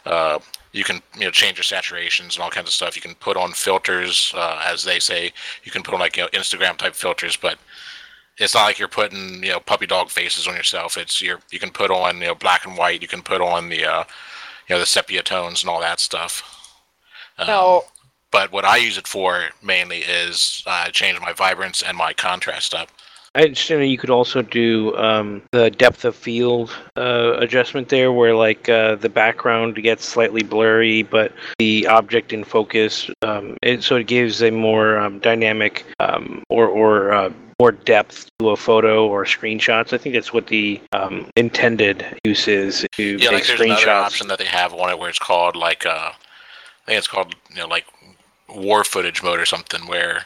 uh, 0.06 0.40
you 0.72 0.84
can 0.84 1.02
you 1.16 1.26
know 1.26 1.32
change 1.32 1.58
your 1.58 1.64
saturations 1.64 2.36
and 2.36 2.40
all 2.40 2.50
kinds 2.50 2.68
of 2.68 2.74
stuff. 2.74 2.96
You 2.96 3.02
can 3.02 3.16
put 3.16 3.38
on 3.38 3.52
filters, 3.52 4.34
uh, 4.36 4.62
as 4.66 4.84
they 4.84 5.00
say. 5.00 5.32
You 5.64 5.72
can 5.72 5.84
put 5.84 5.94
on 5.94 6.00
like 6.00 6.18
you 6.18 6.24
know 6.24 6.30
Instagram 6.30 6.78
type 6.78 6.96
filters, 6.96 7.36
but 7.38 7.58
it's 8.38 8.56
not 8.56 8.64
like 8.64 8.80
you're 8.80 8.88
putting 8.88 9.44
you 9.44 9.52
know 9.52 9.60
puppy 9.60 9.88
dog 9.88 10.10
faces 10.10 10.48
on 10.48 10.56
yourself. 10.56 10.98
It's 10.98 11.22
you're 11.22 11.40
you 11.52 11.60
can 11.60 11.72
put 11.72 11.92
on 11.92 12.20
you 12.20 12.28
know 12.28 12.36
black 12.36 12.66
and 12.66 12.78
white. 12.78 13.02
You 13.02 13.08
can 13.08 13.22
put 13.22 13.42
on 13.42 13.70
the 13.70 13.86
uh, 13.86 14.04
you 14.72 14.78
know 14.78 14.80
the 14.80 14.86
sepia 14.86 15.22
tones 15.22 15.62
and 15.62 15.70
all 15.70 15.82
that 15.82 16.00
stuff. 16.00 16.80
Um, 17.38 17.48
Now, 17.48 17.82
but 18.32 18.54
what 18.54 18.64
I 18.64 18.78
use 18.78 18.98
it 18.98 19.06
for 19.06 19.50
mainly 19.62 19.98
is 19.98 20.64
uh, 20.66 20.88
change 20.92 21.20
my 21.20 21.34
vibrance 21.34 21.82
and 21.82 21.98
my 21.98 22.14
contrast 22.14 22.74
up. 22.74 22.88
I 23.36 23.44
understand 23.44 23.90
you 23.90 23.98
could 23.98 24.10
also 24.10 24.42
do 24.42 24.96
um, 24.96 25.42
the 25.52 25.72
depth 25.72 26.06
of 26.06 26.16
field 26.16 26.74
uh, 26.96 27.34
adjustment 27.38 27.90
there, 27.90 28.14
where 28.14 28.34
like 28.34 28.70
uh, 28.70 28.96
the 28.96 29.10
background 29.10 29.76
gets 29.76 30.06
slightly 30.06 30.42
blurry, 30.42 31.04
but 31.04 31.34
the 31.60 31.86
object 31.88 32.32
in 32.32 32.46
focus, 32.46 33.10
um, 33.24 33.58
it, 33.62 33.84
so 33.84 33.98
it 33.98 34.08
gives 34.08 34.42
a 34.42 34.52
more 34.52 34.98
um, 34.98 35.20
dynamic 35.20 35.86
um, 36.00 36.44
or 36.48 36.70
or 36.70 37.12
uh, 37.12 37.30
more 37.62 37.72
depth 37.72 38.28
to 38.40 38.50
a 38.50 38.58
photo 38.58 39.08
or 39.08 39.24
screenshots. 39.24 39.94
I 39.94 40.00
think 40.00 40.16
that's 40.16 40.34
what 40.34 40.48
the 40.48 40.82
um, 40.94 41.28
intended 41.36 42.04
use 42.26 42.48
is 42.48 42.88
to 42.94 43.04
Yeah, 43.04 43.30
take 43.30 43.32
like 43.32 43.46
there's 43.46 43.62
another 43.62 43.92
option 43.92 44.28
that 44.30 44.40
they 44.40 44.46
have 44.46 44.74
on 44.74 44.90
it 44.90 44.98
where 44.98 45.10
it's 45.10 45.20
called 45.20 45.56
like 45.56 45.86
uh, 45.86 46.12
I 46.12 46.86
think 46.88 46.98
it's 46.98 47.08
called 47.08 47.36
you 47.52 47.58
know 47.58 47.68
like 47.68 47.86
war 48.50 48.84
footage 48.84 49.22
mode 49.22 49.40
or 49.40 49.46
something 49.46 49.86
where 49.86 50.26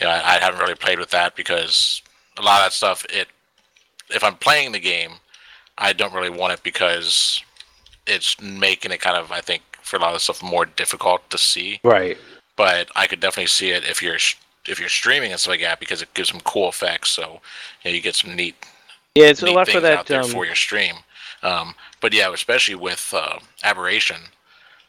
you 0.00 0.06
know, 0.06 0.12
I, 0.12 0.36
I 0.36 0.38
haven't 0.38 0.60
really 0.60 0.76
played 0.76 1.00
with 1.00 1.10
that 1.10 1.34
because 1.34 2.02
a 2.38 2.42
lot 2.42 2.60
of 2.60 2.66
that 2.66 2.72
stuff 2.72 3.04
it 3.10 3.26
if 4.14 4.22
I'm 4.22 4.36
playing 4.36 4.70
the 4.70 4.78
game 4.78 5.14
I 5.76 5.92
don't 5.92 6.14
really 6.14 6.30
want 6.30 6.52
it 6.52 6.62
because 6.62 7.42
it's 8.06 8.40
making 8.40 8.92
it 8.92 9.00
kind 9.00 9.16
of 9.16 9.32
I 9.32 9.40
think 9.40 9.62
for 9.82 9.96
a 9.96 9.98
lot 9.98 10.14
of 10.14 10.22
stuff 10.22 10.40
more 10.40 10.66
difficult 10.66 11.28
to 11.30 11.38
see. 11.38 11.80
Right. 11.82 12.16
But 12.54 12.90
I 12.94 13.08
could 13.08 13.18
definitely 13.18 13.48
see 13.48 13.70
it 13.70 13.82
if 13.82 14.00
you're 14.00 14.18
if 14.66 14.78
you're 14.78 14.88
streaming 14.88 15.30
and 15.30 15.40
stuff 15.40 15.52
like 15.52 15.60
that 15.60 15.80
because 15.80 16.02
it 16.02 16.12
gives 16.14 16.30
some 16.30 16.40
cool 16.40 16.68
effects. 16.68 17.10
So 17.10 17.40
you, 17.82 17.90
know, 17.90 17.94
you 17.96 18.02
get 18.02 18.14
some 18.14 18.34
neat 18.34 18.54
Yeah, 19.14 19.26
it's 19.26 19.42
a 19.42 19.50
lot 19.50 19.68
for 19.68 19.80
that. 19.80 19.98
out 19.98 20.06
there 20.06 20.22
um, 20.22 20.28
for 20.28 20.44
your 20.44 20.54
stream. 20.54 20.96
Um, 21.42 21.74
but 22.00 22.12
yeah, 22.12 22.32
especially 22.32 22.74
with 22.74 23.12
uh, 23.16 23.38
aberration, 23.64 24.20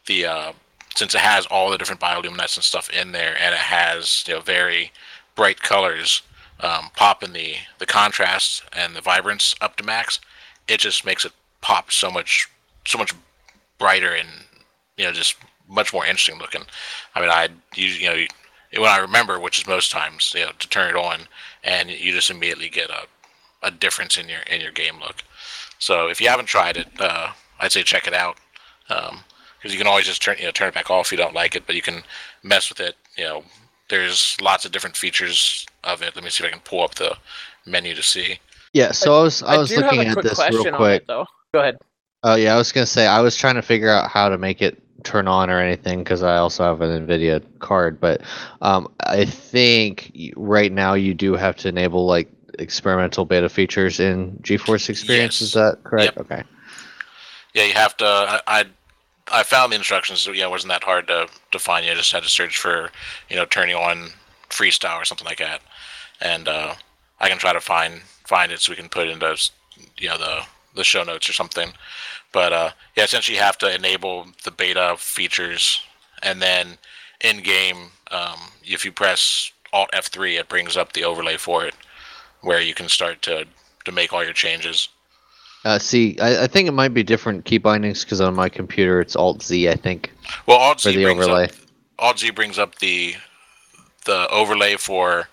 the 0.06 0.26
uh, 0.26 0.52
since 0.94 1.14
it 1.14 1.20
has 1.20 1.46
all 1.46 1.70
the 1.70 1.78
different 1.78 2.00
bioluminescent 2.00 2.62
stuff 2.62 2.90
in 2.90 3.12
there, 3.12 3.36
and 3.40 3.54
it 3.54 3.60
has 3.60 4.24
you 4.26 4.34
know 4.34 4.40
very 4.40 4.92
bright 5.34 5.62
colors, 5.62 6.22
um, 6.60 6.90
popping 6.94 7.32
the 7.32 7.54
the 7.78 7.86
contrast 7.86 8.62
and 8.72 8.94
the 8.94 9.00
vibrance 9.00 9.54
up 9.60 9.76
to 9.76 9.84
max, 9.84 10.20
it 10.68 10.80
just 10.80 11.04
makes 11.04 11.24
it 11.24 11.32
pop 11.60 11.90
so 11.90 12.10
much 12.10 12.48
so 12.86 12.98
much 12.98 13.14
brighter 13.78 14.12
and 14.12 14.28
you 14.96 15.04
know 15.04 15.12
just 15.12 15.36
much 15.68 15.92
more 15.92 16.04
interesting 16.04 16.38
looking. 16.38 16.62
I 17.14 17.20
mean, 17.20 17.30
I 17.30 17.48
you 17.74 17.86
you 17.86 18.06
know 18.08 18.26
when 18.72 18.88
I 18.88 18.98
remember, 18.98 19.38
which 19.38 19.58
is 19.58 19.66
most 19.66 19.90
times, 19.90 20.32
you 20.34 20.44
know, 20.44 20.52
to 20.58 20.68
turn 20.68 20.90
it 20.90 20.96
on, 20.96 21.28
and 21.62 21.90
you 21.90 22.12
just 22.12 22.30
immediately 22.30 22.68
get 22.68 22.90
a 22.90 23.06
a 23.62 23.70
difference 23.70 24.18
in 24.18 24.28
your 24.28 24.40
in 24.50 24.60
your 24.60 24.72
game 24.72 24.98
look. 25.00 25.22
So 25.78 26.08
if 26.08 26.20
you 26.20 26.28
haven't 26.28 26.46
tried 26.46 26.76
it, 26.76 26.88
uh, 27.00 27.32
I'd 27.60 27.72
say 27.72 27.82
check 27.82 28.06
it 28.06 28.14
out 28.14 28.36
because 28.88 29.72
you 29.72 29.78
can 29.78 29.86
always 29.86 30.06
just 30.06 30.22
turn 30.22 30.36
you 30.38 30.44
know 30.44 30.50
turn 30.50 30.68
it 30.68 30.74
back 30.74 30.90
off 30.90 31.06
if 31.06 31.12
you 31.12 31.18
don't 31.18 31.34
like 31.34 31.54
it, 31.54 31.66
but 31.66 31.74
you 31.74 31.82
can 31.82 32.02
mess 32.42 32.68
with 32.68 32.80
it. 32.80 32.96
You 33.16 33.24
know, 33.24 33.44
there's 33.88 34.36
lots 34.40 34.64
of 34.64 34.72
different 34.72 34.96
features 34.96 35.66
of 35.84 36.02
it. 36.02 36.14
Let 36.14 36.24
me 36.24 36.30
see 36.30 36.44
if 36.44 36.48
I 36.48 36.52
can 36.52 36.62
pull 36.62 36.82
up 36.82 36.94
the 36.96 37.16
menu 37.66 37.94
to 37.94 38.02
see. 38.02 38.38
Yeah, 38.72 38.92
so 38.92 39.18
I, 39.18 39.22
was 39.22 39.42
I, 39.42 39.58
was 39.58 39.68
do 39.68 39.76
looking 39.76 40.00
at 40.00 40.14
quick 40.14 40.24
this 40.24 40.34
question 40.34 40.64
real 40.64 40.76
quick. 40.76 41.02
it, 41.02 41.06
though. 41.06 41.26
Go 41.52 41.60
ahead. 41.60 41.78
Oh 42.22 42.36
yeah, 42.36 42.54
I 42.54 42.56
was 42.56 42.72
gonna 42.72 42.86
say 42.86 43.06
I 43.06 43.20
was 43.20 43.36
trying 43.36 43.56
to 43.56 43.62
figure 43.62 43.90
out 43.90 44.10
how 44.10 44.28
to 44.28 44.38
make 44.38 44.62
it 44.62 44.81
turn 45.04 45.28
on 45.28 45.50
or 45.50 45.58
anything 45.58 46.00
because 46.00 46.22
I 46.22 46.36
also 46.36 46.64
have 46.64 46.80
an 46.80 47.06
Nvidia 47.06 47.42
card, 47.58 48.00
but 48.00 48.22
um, 48.60 48.92
I 49.00 49.24
think 49.24 50.12
right 50.36 50.72
now 50.72 50.94
you 50.94 51.14
do 51.14 51.34
have 51.34 51.56
to 51.56 51.68
enable 51.68 52.06
like 52.06 52.28
experimental 52.58 53.24
beta 53.24 53.48
features 53.48 54.00
in 54.00 54.32
GeForce 54.42 54.88
Experience. 54.88 55.40
Is 55.40 55.52
that 55.52 55.78
correct? 55.84 56.16
Yep. 56.16 56.30
Okay. 56.30 56.44
Yeah, 57.54 57.64
you 57.64 57.74
have 57.74 57.96
to. 57.98 58.04
I, 58.04 58.40
I 58.46 58.64
I 59.30 59.42
found 59.42 59.72
the 59.72 59.76
instructions. 59.76 60.20
So 60.20 60.32
yeah, 60.32 60.46
it 60.46 60.50
wasn't 60.50 60.72
that 60.72 60.84
hard 60.84 61.08
to 61.08 61.28
to 61.50 61.58
find. 61.58 61.86
You 61.86 61.94
just 61.94 62.12
had 62.12 62.22
to 62.22 62.28
search 62.28 62.58
for 62.58 62.90
you 63.28 63.36
know 63.36 63.44
turning 63.44 63.76
on 63.76 64.10
freestyle 64.48 65.00
or 65.00 65.04
something 65.04 65.26
like 65.26 65.38
that, 65.38 65.60
and 66.20 66.48
uh, 66.48 66.74
I 67.20 67.28
can 67.28 67.38
try 67.38 67.52
to 67.52 67.60
find 67.60 68.02
find 68.26 68.52
it 68.52 68.60
so 68.60 68.72
we 68.72 68.76
can 68.76 68.88
put 68.88 69.08
it 69.08 69.10
into 69.10 69.36
you 69.98 70.08
know 70.08 70.18
the 70.18 70.42
the 70.74 70.84
show 70.84 71.02
notes 71.02 71.28
or 71.28 71.32
something. 71.32 71.72
But 72.32 72.52
uh, 72.52 72.70
yeah, 72.96 73.04
essentially 73.04 73.36
you 73.36 73.42
have 73.42 73.58
to 73.58 73.74
enable 73.74 74.26
the 74.44 74.50
beta 74.50 74.94
features, 74.98 75.80
and 76.22 76.40
then 76.40 76.78
in 77.22 77.42
game, 77.42 77.90
um, 78.10 78.38
if 78.64 78.84
you 78.84 78.92
press 78.92 79.52
Alt 79.72 79.90
F3, 79.92 80.40
it 80.40 80.48
brings 80.48 80.76
up 80.76 80.92
the 80.92 81.04
overlay 81.04 81.36
for 81.36 81.64
it, 81.64 81.74
where 82.40 82.60
you 82.60 82.74
can 82.74 82.88
start 82.88 83.22
to 83.22 83.46
to 83.84 83.92
make 83.92 84.12
all 84.12 84.24
your 84.24 84.32
changes. 84.32 84.88
Uh, 85.64 85.78
see, 85.78 86.18
I, 86.20 86.44
I 86.44 86.46
think 86.48 86.68
it 86.68 86.72
might 86.72 86.92
be 86.94 87.02
different 87.04 87.44
key 87.44 87.58
bindings 87.58 88.02
because 88.04 88.20
on 88.20 88.34
my 88.34 88.48
computer 88.48 89.00
it's 89.00 89.14
Alt 89.14 89.42
Z. 89.42 89.68
I 89.68 89.74
think. 89.74 90.10
Well, 90.46 90.58
Alt 90.58 90.80
Z 90.80 90.96
the 90.96 91.02
brings 91.04 91.22
overlay. 91.24 91.44
up 91.44 91.50
Alt 91.98 92.18
Z 92.18 92.30
brings 92.30 92.58
up 92.58 92.76
the 92.76 93.14
the 94.04 94.26
overlay 94.30 94.76
for 94.76 95.28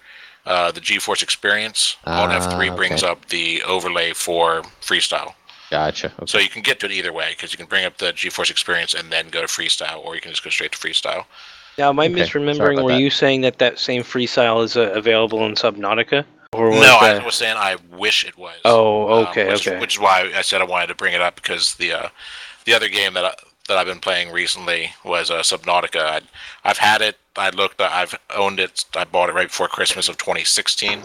uh, 0.45 0.71
the 0.71 0.79
GeForce 0.81 1.23
Experience. 1.23 1.97
Alt 2.05 2.29
Ah, 2.31 2.39
F3 2.39 2.75
brings 2.75 3.03
okay. 3.03 3.11
up 3.11 3.25
the 3.29 3.63
overlay 3.63 4.13
for 4.13 4.61
Freestyle. 4.81 5.33
Gotcha. 5.69 6.11
So 6.25 6.39
you 6.39 6.49
can 6.49 6.61
get 6.61 6.79
to 6.79 6.87
it 6.87 6.91
either 6.91 7.13
way 7.13 7.31
because 7.31 7.51
you 7.51 7.57
can 7.57 7.67
bring 7.67 7.85
up 7.85 7.97
the 7.97 8.11
GeForce 8.13 8.49
Experience 8.49 8.93
and 8.93 9.11
then 9.11 9.29
go 9.29 9.41
to 9.41 9.47
Freestyle, 9.47 10.03
or 10.03 10.15
you 10.15 10.21
can 10.21 10.31
just 10.31 10.43
go 10.43 10.49
straight 10.49 10.71
to 10.71 10.77
Freestyle. 10.77 11.25
Now, 11.77 11.89
am 11.89 11.99
I 11.99 12.07
Okay, 12.07 12.15
misremembering? 12.15 12.83
Were 12.83 12.91
that. 12.91 12.99
you 12.99 13.09
saying 13.09 13.41
that 13.41 13.59
that 13.59 13.79
same 13.79 14.03
freestyle 14.03 14.63
is 14.63 14.75
uh, 14.75 14.91
available 14.93 15.45
in 15.45 15.53
Subnautica? 15.53 16.25
Or 16.51 16.71
was 16.71 16.81
no, 16.81 16.97
I 16.99 17.23
was 17.23 17.35
saying 17.35 17.55
I 17.57 17.77
wish 17.91 18.25
it 18.25 18.37
was. 18.37 18.57
Oh, 18.65 19.21
um, 19.21 19.27
okay, 19.27 19.47
which, 19.47 19.67
okay. 19.67 19.79
Which 19.79 19.95
is 19.95 19.99
why 19.99 20.31
I 20.35 20.41
said 20.41 20.61
I 20.61 20.65
wanted 20.65 20.87
to 20.87 20.95
bring 20.95 21.13
it 21.13 21.21
up 21.21 21.35
because 21.35 21.75
the 21.75 21.93
uh, 21.93 22.09
the 22.65 22.73
other 22.73 22.89
game 22.89 23.13
that 23.13 23.23
I, 23.23 23.33
that 23.67 23.77
I've 23.77 23.85
been 23.85 23.99
playing 23.99 24.31
recently 24.31 24.91
was 25.05 25.29
uh, 25.29 25.39
Subnautica. 25.39 26.01
I'd, 26.01 26.23
I've 26.63 26.79
had 26.79 27.01
it. 27.01 27.17
I 27.37 27.51
looked. 27.51 27.79
I've 27.79 28.17
owned 28.35 28.59
it. 28.59 28.83
I 28.95 29.03
bought 29.05 29.29
it 29.29 29.35
right 29.35 29.47
before 29.47 29.67
Christmas 29.67 30.09
of 30.09 30.17
2016. 30.17 31.01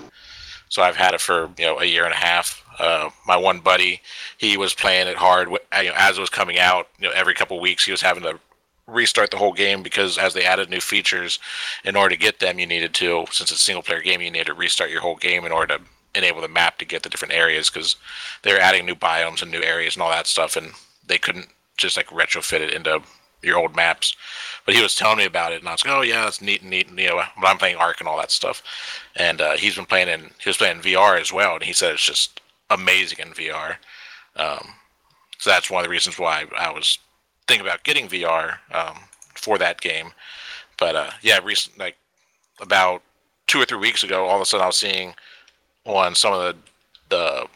So 0.75 0.83
I've 0.83 0.97
had 0.97 1.15
it 1.15 1.21
for 1.21 1.51
you 1.57 1.67
know 1.67 1.79
a 1.79 1.85
year 1.85 2.05
and 2.05 2.13
a 2.13 2.17
half. 2.17 2.61
Uh, 2.81 3.11
my 3.29 3.37
one 3.37 3.61
buddy, 3.61 4.01
he 4.39 4.57
was 4.57 4.75
playing 4.75 5.07
it 5.07 5.17
hard 5.17 5.49
you 5.49 5.85
know, 5.85 5.95
as 5.97 6.19
it 6.19 6.21
was 6.21 6.31
coming 6.31 6.59
out. 6.59 6.89
You 6.99 7.07
know, 7.07 7.15
every 7.15 7.33
couple 7.33 7.61
weeks 7.61 7.85
he 7.85 7.93
was 7.93 8.03
having 8.03 8.25
to 8.25 8.41
restart 8.89 9.31
the 9.31 9.37
whole 9.37 9.53
game 9.53 9.85
because 9.85 10.19
as 10.19 10.35
they 10.35 10.45
added 10.45 10.69
new 10.71 10.81
features, 10.81 11.39
in 11.85 11.95
order 11.95 12.17
to 12.17 12.21
get 12.21 12.41
them, 12.41 12.59
you 12.59 12.67
needed 12.67 12.93
to, 12.95 13.25
since 13.31 13.53
it's 13.53 13.61
a 13.61 13.65
single 13.65 13.85
player 13.85 14.01
game, 14.01 14.21
you 14.21 14.33
needed 14.33 14.49
to 14.49 14.55
restart 14.55 14.91
your 14.91 15.01
whole 15.01 15.15
game 15.15 15.45
in 15.45 15.53
order 15.53 15.79
to 15.79 15.85
enable 16.17 16.41
the 16.41 16.49
map 16.49 16.77
to 16.79 16.85
get 16.85 17.05
the 17.05 17.09
different 17.09 17.35
areas 17.35 17.71
because 17.71 17.95
they're 18.43 18.61
adding 18.61 18.85
new 18.85 18.97
biomes 18.97 19.43
and 19.43 19.53
new 19.53 19.63
areas 19.63 19.95
and 19.95 20.03
all 20.03 20.11
that 20.11 20.27
stuff, 20.27 20.57
and 20.57 20.73
they 21.07 21.19
couldn't 21.19 21.47
just 21.77 21.97
like 21.97 22.09
retrofit 22.09 22.59
it 22.59 22.75
into 22.75 23.01
your 23.45 23.59
old 23.59 23.77
maps. 23.77 24.17
But 24.65 24.75
he 24.75 24.83
was 24.83 24.95
telling 24.95 25.19
me 25.19 25.25
about 25.27 25.53
it, 25.53 25.61
and 25.61 25.69
I 25.69 25.73
was 25.73 25.85
like, 25.85 25.95
"Oh 25.95 26.03
yeah, 26.03 26.25
that's 26.25 26.41
neat 26.41 26.63
and 26.63 26.71
neat." 26.71 26.89
And, 26.89 26.99
you 26.99 27.09
know, 27.09 27.23
but 27.41 27.47
I'm 27.47 27.59
playing 27.59 27.77
Ark 27.77 28.01
and 28.01 28.09
all 28.09 28.17
that 28.19 28.31
stuff, 28.31 28.63
and 29.17 29.41
uh, 29.41 29.53
he's 29.57 29.77
been 29.77 29.85
playing 29.85 30.09
in 30.09 30.31
he 30.39 30.49
was 30.49 30.57
playing 30.57 30.81
VR 30.81 31.21
as 31.21 31.33
well, 31.33 31.55
and 31.55 31.65
he 31.65 31.73
said 31.73 31.93
it's 31.93 32.05
just 32.07 32.41
amazing 32.71 33.19
in 33.21 33.33
VR. 33.35 33.77
Um, 34.37 34.75
so 35.39 35.51
that's 35.51 35.71
one 35.71 35.81
of 35.81 35.85
the 35.87 35.91
reasons 35.91 36.19
why 36.19 36.47
I 36.57 36.71
was 36.71 36.99
thinking 37.47 37.67
about 37.67 37.85
getting 37.85 38.09
VR 38.09 38.57
um, 38.73 38.97
for 39.35 39.59
that 39.59 39.81
game. 39.81 40.13
But 40.79 40.97
uh, 40.97 41.11
yeah, 41.23 41.41
recent 41.45 41.79
like 41.79 41.97
about 42.61 43.03
two 43.47 43.61
or 43.61 43.65
three 43.65 43.79
weeks 43.79 44.03
ago, 44.03 44.25
all 44.27 44.37
of 44.37 44.43
a 44.43 44.47
sudden 44.47 44.65
I 44.65 44.69
was 44.69 44.77
seeing 44.77 45.15
on 45.85 46.15
some 46.15 46.33
of 46.33 46.41
the 46.41 46.57
the 47.11 47.47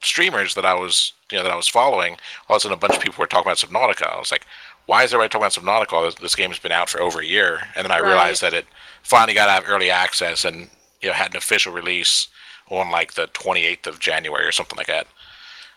streamers 0.00 0.54
that 0.54 0.64
I 0.64 0.74
was 0.74 1.12
you 1.30 1.38
know 1.38 1.44
that 1.44 1.52
I 1.52 1.56
was 1.56 1.68
following, 1.68 2.16
all 2.48 2.56
of 2.56 2.60
a 2.60 2.60
sudden 2.60 2.78
a 2.78 2.80
bunch 2.80 2.96
of 2.96 3.02
people 3.02 3.20
were 3.20 3.26
talking 3.26 3.50
about 3.50 3.58
Subnautica. 3.58 4.14
I 4.14 4.18
was 4.18 4.32
like, 4.32 4.46
why 4.86 5.02
is 5.04 5.12
everybody 5.12 5.28
talking 5.30 5.62
about 5.64 5.88
Subnautica? 5.88 6.06
This, 6.06 6.14
this 6.16 6.34
game's 6.36 6.58
been 6.58 6.72
out 6.72 6.88
for 6.88 7.00
over 7.00 7.20
a 7.20 7.26
year, 7.26 7.60
and 7.74 7.84
then 7.84 7.90
I 7.92 8.00
Right. 8.00 8.08
realized 8.08 8.42
that 8.42 8.54
it 8.54 8.66
finally 9.02 9.34
got 9.34 9.48
out 9.48 9.64
of 9.64 9.68
early 9.70 9.90
access 9.90 10.44
and 10.44 10.70
you 11.02 11.08
know 11.08 11.14
had 11.14 11.32
an 11.32 11.36
official 11.36 11.72
release 11.72 12.28
on 12.70 12.90
like 12.90 13.14
the 13.14 13.26
28th 13.28 13.86
of 13.86 14.00
January 14.00 14.44
or 14.46 14.52
something 14.52 14.76
like 14.76 14.86
that. 14.88 15.06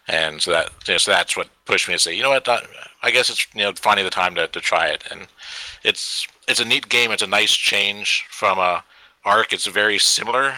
And 0.07 0.41
so 0.41 0.51
that 0.51 0.69
you 0.87 0.93
know, 0.95 0.97
so 0.97 1.11
that's 1.11 1.37
what 1.37 1.49
pushed 1.65 1.87
me 1.87 1.93
to 1.93 1.99
say, 1.99 2.15
you 2.15 2.23
know 2.23 2.31
what, 2.31 2.47
I- 2.47 2.65
I 3.03 3.11
guess 3.11 3.29
it's 3.29 3.45
you 3.53 3.61
know 3.61 3.73
finding 3.73 4.05
the 4.05 4.11
time 4.11 4.35
to, 4.35 4.47
to 4.47 4.59
try 4.61 4.87
it, 4.87 5.03
and 5.11 5.27
it's 5.83 6.27
it's 6.47 6.59
a 6.59 6.65
neat 6.65 6.89
game. 6.89 7.11
It's 7.11 7.21
a 7.23 7.27
nice 7.27 7.51
change 7.53 8.25
from 8.29 8.57
uh, 8.59 8.81
Ark. 9.25 9.53
It's 9.53 9.67
a 9.67 9.71
very 9.71 9.99
similar, 9.99 10.55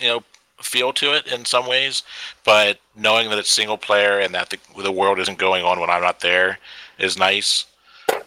you 0.00 0.08
know, 0.08 0.24
feel 0.60 0.92
to 0.94 1.14
it 1.14 1.26
in 1.28 1.44
some 1.44 1.66
ways, 1.68 2.02
but 2.44 2.80
knowing 2.96 3.30
that 3.30 3.38
it's 3.38 3.50
single 3.50 3.78
player 3.78 4.18
and 4.18 4.34
that 4.34 4.50
the 4.50 4.58
the 4.82 4.92
world 4.92 5.18
isn't 5.20 5.38
going 5.38 5.64
on 5.64 5.78
when 5.80 5.90
I'm 5.90 6.02
not 6.02 6.20
there 6.20 6.58
is 6.98 7.16
nice. 7.16 7.64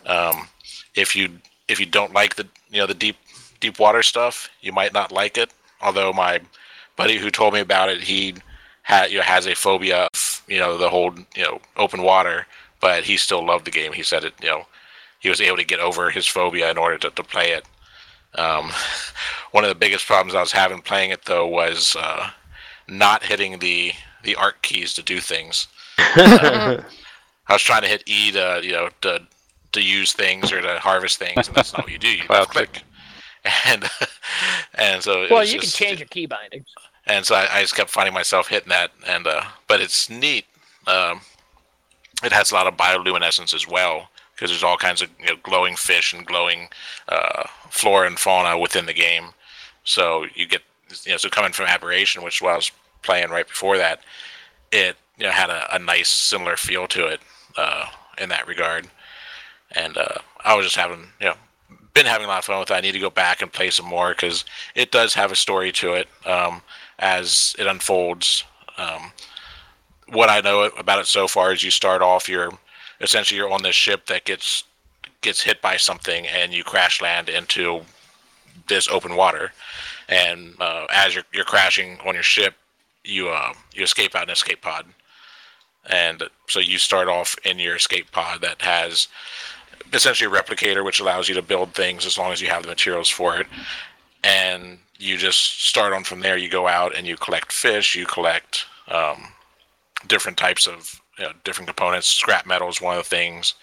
Um, 0.06 0.48
if 0.96 1.16
you 1.16 1.30
if 1.68 1.80
you 1.80 1.86
don't 1.86 2.14
like 2.14 2.36
the 2.36 2.48
you 2.70 2.80
know 2.80 2.88
the 2.88 2.94
deep 2.94 3.18
deep 3.60 3.80
water 3.80 4.04
stuff, 4.04 4.50
you 4.62 4.72
might 4.72 4.94
not 4.94 5.12
like 5.12 5.38
it. 5.38 5.52
Although 5.82 6.14
my 6.14 6.40
buddy 6.96 7.18
who 7.18 7.32
told 7.32 7.54
me 7.54 7.60
about 7.60 7.90
it, 7.90 8.02
he 8.02 8.36
had 8.84 9.12
you 9.12 9.18
know, 9.18 9.24
has 9.24 9.48
a 9.48 9.56
phobia 9.56 10.08
of 10.14 10.44
you 10.48 10.60
know, 10.60 10.78
the 10.78 10.90
whole 10.90 11.14
you 11.36 11.44
know 11.44 11.60
open 11.78 12.04
water, 12.04 12.46
but 12.80 13.04
he 13.04 13.18
still 13.18 13.46
loved 13.46 13.66
the 13.66 13.72
game. 13.72 13.94
He 13.94 14.04
said 14.04 14.24
it, 14.24 14.34
you 14.42 14.50
know, 14.50 14.68
he 15.20 15.30
was 15.30 15.42
able 15.42 15.58
to 15.58 15.64
get 15.64 15.80
over 15.80 16.10
his 16.10 16.28
phobia 16.28 16.70
in 16.70 16.78
order 16.78 16.98
to, 17.00 17.10
to 17.12 17.24
play 17.24 17.52
it. 17.52 17.66
Um, 18.36 18.72
one 19.52 19.64
of 19.64 19.70
the 19.70 19.76
biggest 19.76 20.06
problems 20.06 20.36
I 20.36 20.42
was 20.42 20.52
having 20.52 20.82
playing 20.82 21.12
it 21.12 21.26
though 21.26 21.48
was 21.48 21.96
uh, 21.98 22.30
not 22.88 23.24
hitting 23.24 23.60
the 23.60 23.94
the 24.24 24.36
Ark 24.36 24.62
keys 24.62 24.94
to 24.96 25.04
do 25.04 25.20
things. 25.20 25.68
Uh, 26.16 26.82
I 27.48 27.54
was 27.54 27.62
trying 27.64 27.82
to 27.82 27.88
hit 27.88 28.04
E 28.06 28.32
to 28.32 28.62
you 28.64 28.72
know 28.72 28.90
to 29.02 29.22
to 29.74 29.82
use 29.82 30.14
things 30.14 30.51
or 30.51 30.61
to 30.61 30.80
harvest 30.80 31.17
things, 31.17 31.48
and 31.48 31.56
that's 31.56 31.74
not 31.74 31.83
what 31.83 31.91
you 31.91 31.98
do. 32.00 32.09
You 32.09 32.24
click, 32.24 32.83
and 33.66 33.90
and 34.75 35.03
so 35.03 35.27
Well, 35.30 35.40
was 35.40 35.53
you 35.53 35.59
can 35.59 35.66
just- 35.66 35.77
change 35.77 36.00
your 36.00 36.08
key 36.08 36.25
bindings. 36.27 36.67
and 37.08 37.25
so 37.25 37.35
I, 37.35 37.48
I 37.58 37.61
just 37.61 37.75
kept 37.75 37.90
finding 37.90 38.14
myself 38.14 38.48
hitting 38.48 38.69
that 38.69 38.91
and 39.08 39.25
uh 39.25 39.41
but 39.67 39.82
it's 39.82 40.09
neat 40.09 40.45
um 40.85 41.22
it 42.24 42.32
has 42.32 42.51
a 42.51 42.53
lot 42.53 42.67
of 42.67 42.77
bioluminescence 42.77 43.56
as 43.56 43.67
well 43.67 44.09
because 44.35 44.51
there's 44.51 44.64
all 44.64 44.77
kinds 44.77 45.01
of 45.01 45.09
you 45.19 45.25
know, 45.25 45.35
glowing 45.41 45.75
fish 45.75 46.14
and 46.14 46.25
glowing 46.27 46.67
uh 47.09 47.43
flora 47.72 48.06
and 48.06 48.19
fauna 48.19 48.58
within 48.59 48.85
the 48.85 48.93
game 48.93 49.30
so 49.83 50.25
you 50.35 50.45
get 50.45 50.61
you 51.03 51.11
know 51.11 51.17
so 51.17 51.27
coming 51.30 51.51
from 51.53 51.66
aberration 51.66 52.22
which 52.24 52.40
was 52.43 52.51
I 52.51 52.56
was 52.58 52.72
playing 53.01 53.30
right 53.32 53.48
before 53.48 53.77
that 53.77 54.01
it 54.72 54.95
you 55.17 55.25
know 55.25 55.32
had 55.32 55.50
a, 55.50 55.75
a 55.75 55.80
nice 55.80 56.09
similar 56.09 56.56
feel 56.58 56.88
to 56.90 57.08
it 57.08 57.19
uh 57.58 57.88
in 58.19 58.30
that 58.30 58.48
regard 58.48 58.88
and 59.75 59.98
uh 59.98 60.16
i 60.43 60.56
was 60.56 60.66
just 60.66 60.75
having 60.75 61.08
you 61.19 61.27
know 61.27 61.35
been 61.93 62.06
having 62.06 62.25
a 62.25 62.30
lot 62.30 62.40
of 62.40 62.45
fun 62.45 62.59
with 62.59 62.72
it. 62.72 62.74
I 62.74 62.82
need 62.82 62.93
to 62.93 63.00
go 63.00 63.09
back 63.09 63.41
and 63.41 63.51
play 63.51 63.69
some 63.69 63.85
more 63.85 64.09
because 64.09 64.45
it 64.75 64.91
does 64.91 65.14
have 65.14 65.32
a 65.32 65.35
story 65.35 65.72
to 65.74 65.93
it 65.93 66.08
um, 66.25 66.61
as 67.00 67.56
it 67.59 67.67
unfolds. 67.67 68.45
Um, 68.77 69.11
what 70.08 70.30
I 70.30 70.41
know 70.41 70.64
about 70.77 71.00
it 71.00 71.08
so 71.08 71.27
far 71.27 71.51
is 71.51 71.64
you 71.64 71.72
start 71.72 72.01
off, 72.01 72.30
you're 72.30 72.51
essentially 73.01 73.38
you're 73.38 73.51
on 73.51 73.64
this 73.64 73.75
ship 73.75 74.06
that 74.08 74.25
gets 74.25 74.64
gets 75.22 75.41
hit 75.41 75.61
by 75.61 75.77
something, 75.77 76.25
and 76.27 76.53
you 76.53 76.64
crash 76.64 77.01
land 77.01 77.30
into 77.30 77.82
this 78.67 78.88
open 78.88 79.16
water. 79.16 79.51
And 80.09 80.56
uh, 80.59 80.88
as 80.91 81.14
you're 81.16 81.25
you're 81.33 81.45
crashing 81.45 82.00
on 82.06 82.14
your 82.14 82.24
ship, 82.24 82.56
you 83.03 83.30
uh, 83.30 83.53
you 83.74 83.83
escape 83.83 84.16
out 84.16 84.24
an 84.24 84.30
escape 84.30 84.61
pod, 84.61 84.85
and 85.85 86.24
so 86.48 86.59
you 86.59 86.77
start 86.77 87.08
off 87.08 87.35
in 87.45 87.59
your 87.59 87.75
escape 87.75 88.11
pod 88.11 88.41
that 88.41 88.61
has 88.61 89.08
essentially 89.94 90.32
a 90.32 90.42
replicator 90.42 90.84
which 90.84 91.00
allows 91.00 91.28
you 91.28 91.36
to 91.36 91.42
build 91.42 91.74
things 91.74 92.06
as 92.06 92.18
long 92.18 92.32
as 92.32 92.42
you 92.42 92.48
have 92.48 92.64
the 92.64 92.70
materials 92.70 93.10
for 93.10 93.38
it. 93.38 93.48
And 94.24 94.80
you 94.98 95.18
just 95.18 95.66
start 95.66 95.94
on 95.94 96.03
from 96.03 96.20
there. 96.20 96.38
You 96.38 96.50
go 96.50 96.68
out 96.68 96.95
and 96.95 97.08
you 97.08 97.18
collect 97.18 97.52
fish. 97.52 97.95
You 97.95 98.06
collect 98.06 98.66
um, 98.88 99.34
different 100.08 100.38
types 100.38 100.68
of 100.68 101.02
you 101.18 101.26
know, 101.26 101.32
different 101.44 101.68
components. 101.68 102.08
Scrap 102.08 102.45
metal 102.45 102.70
is 102.70 102.82
one 102.82 102.98
of 102.98 103.03
the 103.03 103.10
things 103.10 103.56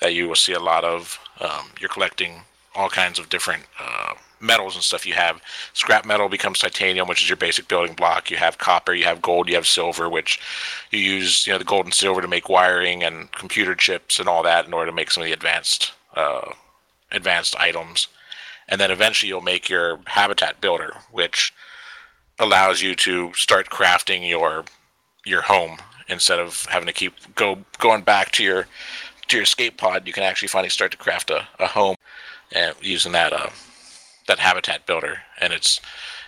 that 0.00 0.14
you 0.14 0.28
will 0.28 0.36
see 0.36 0.52
a 0.52 0.60
lot 0.60 0.84
of. 0.84 1.18
Um, 1.40 1.70
you're 1.80 1.88
collecting 1.88 2.42
all 2.76 2.88
kinds 2.88 3.18
of 3.18 3.28
different 3.28 3.64
uh, 3.80 4.14
metals 4.40 4.74
and 4.74 4.84
stuff 4.84 5.06
you 5.06 5.14
have. 5.14 5.40
Scrap 5.72 6.04
metal 6.04 6.28
becomes 6.28 6.58
titanium 6.58 7.08
which 7.08 7.22
is 7.22 7.28
your 7.28 7.36
basic 7.36 7.68
building 7.68 7.94
block. 7.94 8.30
You 8.30 8.36
have 8.36 8.58
copper 8.58 8.92
you 8.92 9.04
have 9.04 9.22
gold 9.22 9.48
you 9.48 9.54
have 9.54 9.66
silver 9.66 10.08
which 10.08 10.40
you 10.90 11.00
use 11.00 11.46
you 11.46 11.52
know 11.52 11.58
the 11.58 11.64
gold 11.64 11.86
and 11.86 11.94
silver 11.94 12.20
to 12.20 12.28
make 12.28 12.48
wiring 12.48 13.02
and 13.02 13.32
computer 13.32 13.74
chips 13.74 14.18
and 14.18 14.28
all 14.28 14.42
that 14.42 14.66
in 14.66 14.74
order 14.74 14.90
to 14.90 14.94
make 14.94 15.10
some 15.10 15.22
of 15.22 15.26
the 15.26 15.32
advanced 15.32 15.92
uh, 16.14 16.52
advanced 17.10 17.56
items. 17.56 18.08
And 18.68 18.80
then 18.80 18.90
eventually 18.90 19.28
you'll 19.28 19.40
make 19.40 19.68
your 19.68 20.00
habitat 20.06 20.60
builder 20.60 20.94
which 21.10 21.52
allows 22.38 22.82
you 22.82 22.94
to 22.96 23.32
start 23.34 23.70
crafting 23.70 24.28
your 24.28 24.64
your 25.24 25.42
home. 25.42 25.78
Instead 26.08 26.38
of 26.38 26.66
having 26.66 26.86
to 26.86 26.92
keep 26.92 27.14
go 27.34 27.58
going 27.78 28.02
back 28.02 28.30
to 28.32 28.44
your 28.44 28.66
to 29.28 29.36
your 29.36 29.44
escape 29.44 29.76
pod 29.76 30.06
you 30.06 30.12
can 30.12 30.22
actually 30.22 30.48
finally 30.48 30.68
start 30.68 30.92
to 30.92 30.96
craft 30.96 31.30
a, 31.30 31.48
a 31.58 31.66
home 31.66 31.96
and 32.52 32.74
using 32.80 33.12
that 33.12 33.32
uh 33.32 33.50
that 34.26 34.38
habitat 34.38 34.86
builder. 34.86 35.18
And 35.40 35.52
it's 35.52 35.80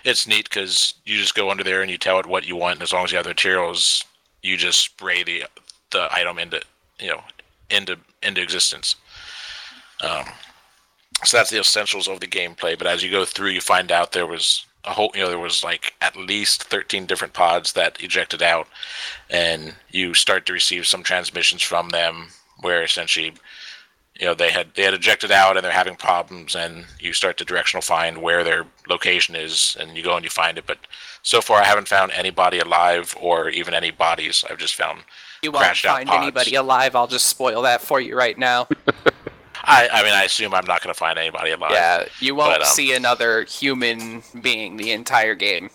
it's 0.05 0.27
neat 0.27 0.49
because 0.49 0.95
you 1.05 1.17
just 1.17 1.35
go 1.35 1.51
under 1.51 1.65
there 1.65 1.83
and 1.83 1.91
you 1.91 1.99
tell 1.99 2.19
it 2.19 2.27
what 2.27 2.47
you 2.47 2.57
want 2.57 2.75
and 2.75 2.83
as 2.83 2.93
long 2.93 3.05
as 3.05 3.11
you 3.11 3.17
have 3.17 3.25
the 3.25 3.31
materials 3.31 4.05
you 4.43 4.57
just 4.57 4.79
spray 4.79 5.23
the 5.23 5.45
the 5.91 6.09
item 6.13 6.39
into 6.39 6.61
you 6.99 7.09
know 7.09 7.23
into 7.71 7.97
into 8.23 8.43
existence. 8.43 8.97
Um, 10.01 10.25
so 11.25 11.37
that's 11.37 11.51
the 11.51 11.59
essentials 11.59 12.07
of 12.07 12.21
the 12.21 12.27
gameplay 12.27 12.79
but 12.79 12.87
as 12.87 13.03
you 13.03 13.11
go 13.11 13.25
through 13.25 13.49
you 13.49 13.61
find 13.61 13.91
out 13.91 14.13
there 14.13 14.27
was 14.27 14.65
a 14.85 14.93
whole 14.93 15.11
you 15.15 15.21
know 15.21 15.29
there 15.29 15.39
was 15.39 15.65
like 15.65 15.95
at 16.01 16.17
least 16.17 16.65
13 16.65 17.07
different 17.07 17.35
pods 17.35 17.73
that 17.73 18.01
ejected 18.03 18.43
out 18.43 18.69
and 19.29 19.75
you 19.91 20.15
start 20.15 20.47
to 20.47 20.53
receive 20.53 20.87
some 20.87 21.03
transmissions 21.03 21.63
from 21.63 21.89
them 21.89 22.29
where 22.61 22.83
essentially 22.83 23.33
you 24.19 24.27
know 24.27 24.35
they 24.35 24.51
had 24.51 24.75
they 24.75 24.83
had 24.83 24.95
ejected 24.95 25.31
out 25.31 25.57
and 25.57 25.65
they're 25.65 25.73
having 25.73 25.97
problems 25.97 26.55
and 26.57 26.85
you 27.01 27.13
start 27.13 27.37
to 27.39 27.45
directional 27.45 27.83
find 27.83 28.21
where 28.21 28.43
their 28.45 28.67
location 28.89 29.35
is 29.37 29.77
and 29.81 29.97
you 29.97 30.03
go 30.03 30.15
and 30.17 30.25
you 30.25 30.31
find 30.31 30.59
it 30.59 30.65
but 30.67 30.79
so 31.23 31.41
far 31.41 31.61
i 31.61 31.65
haven't 31.65 31.89
found 31.89 32.11
anybody 32.13 32.59
alive 32.59 33.17
or 33.21 33.49
even 33.49 33.75
any 33.75 33.91
bodies 33.91 34.45
i've 34.51 34.59
just 34.59 34.75
found 34.75 35.01
You 35.43 35.53
won't 35.53 35.65
crashed 35.65 35.85
out 35.87 35.97
find 35.97 36.09
pods. 36.09 36.23
anybody 36.23 36.55
alive. 36.57 36.97
I'll 36.97 37.07
just 37.07 37.27
spoil 37.29 37.63
that 37.63 37.81
for 37.81 38.01
you 38.01 38.17
right 38.17 38.37
now. 38.37 38.67
I, 39.65 39.89
I 39.93 40.03
mean 40.03 40.13
i 40.13 40.25
assume 40.25 40.55
i'm 40.55 40.65
not 40.67 40.83
going 40.83 40.93
to 40.95 40.99
find 40.99 41.19
anybody 41.19 41.51
alive 41.51 41.73
yeah, 41.73 42.05
you 42.21 42.35
won't 42.35 42.53
But, 42.55 42.63
um, 42.63 42.67
see 42.69 42.93
another 42.95 43.45
human 43.45 44.23
being 44.41 44.77
the 44.77 44.93
entire 44.93 45.35
game. 45.35 45.71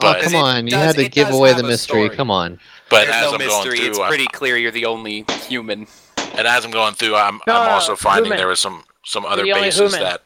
Oh, 0.00 0.14
come 0.20 0.34
it 0.34 0.38
on. 0.38 0.64
You 0.66 0.70
does- 0.72 0.96
had 0.96 0.96
to 0.96 1.08
give 1.08 1.30
away 1.30 1.52
the 1.52 1.62
mystery. 1.62 2.04
story. 2.06 2.16
Come 2.16 2.30
on. 2.30 2.58
but 2.90 3.04
There's 3.06 3.14
as 3.16 3.22
no 3.22 3.32
i'm 3.32 3.38
going 3.38 3.48
mystery. 3.50 3.78
through 3.78 3.88
It's 3.90 3.98
I- 3.98 4.08
pretty 4.08 4.26
clear 4.28 4.56
you're 4.56 4.70
the 4.72 4.86
only 4.86 5.24
human. 5.46 5.86
And 6.34 6.46
as 6.46 6.64
i'm 6.64 6.70
going 6.70 6.94
through 6.94 7.14
i'm, 7.16 7.40
No, 7.46 7.60
I'm 7.60 7.70
also 7.70 7.96
finding 7.96 8.24
human. 8.26 8.38
there 8.38 8.48
was 8.48 8.60
some 8.60 8.84
some 9.04 9.24
other 9.24 9.42
the 9.44 9.52
bases 9.52 9.92
that 9.92 10.22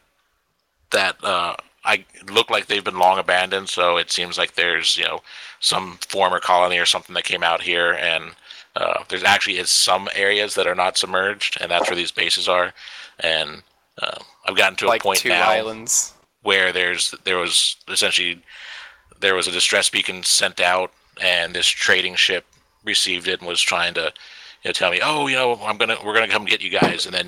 that 0.91 1.23
uh 1.23 1.55
i 1.85 2.05
look 2.31 2.49
like 2.49 2.67
they've 2.67 2.83
been 2.83 2.99
long 2.99 3.17
abandoned 3.19 3.69
so 3.69 3.97
it 3.97 4.11
seems 4.11 4.37
like 4.37 4.55
there's 4.55 4.97
you 4.97 5.03
know 5.05 5.21
some 5.59 5.97
former 6.07 6.39
colony 6.39 6.77
or 6.77 6.85
something 6.85 7.13
that 7.15 7.23
came 7.23 7.43
out 7.43 7.61
here 7.61 7.93
and 7.93 8.31
uh, 8.75 9.03
there's 9.09 9.23
actually 9.23 9.57
is 9.57 9.71
some 9.71 10.07
areas 10.13 10.53
that 10.53 10.67
are 10.67 10.75
not 10.75 10.97
submerged 10.97 11.57
and 11.59 11.71
that's 11.71 11.89
where 11.89 11.95
these 11.95 12.11
bases 12.11 12.47
are 12.47 12.73
and 13.21 13.63
uh, 14.01 14.19
i've 14.45 14.55
gotten 14.55 14.75
to 14.77 14.85
like 14.87 15.01
a 15.01 15.03
point 15.03 15.19
two 15.19 15.29
now 15.29 15.49
islands. 15.49 16.13
where 16.43 16.71
there's 16.71 17.13
there 17.23 17.37
was 17.37 17.75
essentially 17.87 18.39
there 19.19 19.33
was 19.33 19.47
a 19.47 19.51
distress 19.51 19.89
beacon 19.89 20.21
sent 20.21 20.59
out 20.61 20.91
and 21.19 21.55
this 21.55 21.65
trading 21.65 22.13
ship 22.15 22.45
received 22.85 23.27
it 23.27 23.39
and 23.39 23.47
was 23.47 23.59
trying 23.61 23.95
to 23.95 24.13
you 24.63 24.69
know 24.69 24.73
tell 24.73 24.91
me 24.91 24.99
oh 25.03 25.27
you 25.27 25.35
know 25.35 25.59
i'm 25.63 25.77
gonna 25.77 25.97
we're 26.03 26.13
gonna 26.13 26.27
come 26.27 26.45
get 26.45 26.61
you 26.61 26.69
guys 26.69 27.05
and 27.05 27.13
then 27.13 27.27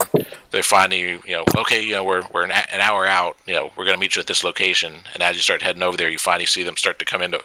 they're 0.52 0.64
finally 0.64 1.00
you 1.00 1.22
know 1.30 1.44
okay 1.58 1.84
you 1.84 1.94
know 1.94 2.04
we're, 2.04 2.24
we're 2.34 2.44
an, 2.44 2.52
an 2.52 2.82
hour 2.82 3.06
out 3.06 3.38
you 3.46 3.54
know 3.54 3.72
we're 3.76 3.86
gonna 3.86 3.98
meet 3.98 4.16
you 4.16 4.20
at 4.20 4.28
this 4.28 4.44
location 4.44 4.96
and 5.14 5.24
as 5.24 5.36
you 5.36 5.42
start 5.42 5.62
heading 5.62 5.84
over 5.84 5.98
there 5.98 6.10
you 6.10 6.18
finally 6.18 6.46
see 6.46 6.64
them 6.64 6.78
start 6.78 7.00
to 7.00 7.06
come 7.06 7.22
into 7.22 7.40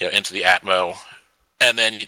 you 0.00 0.06
know 0.06 0.12
into 0.12 0.32
the 0.32 0.42
atmo. 0.42 0.96
And 1.60 1.76
then 1.76 2.02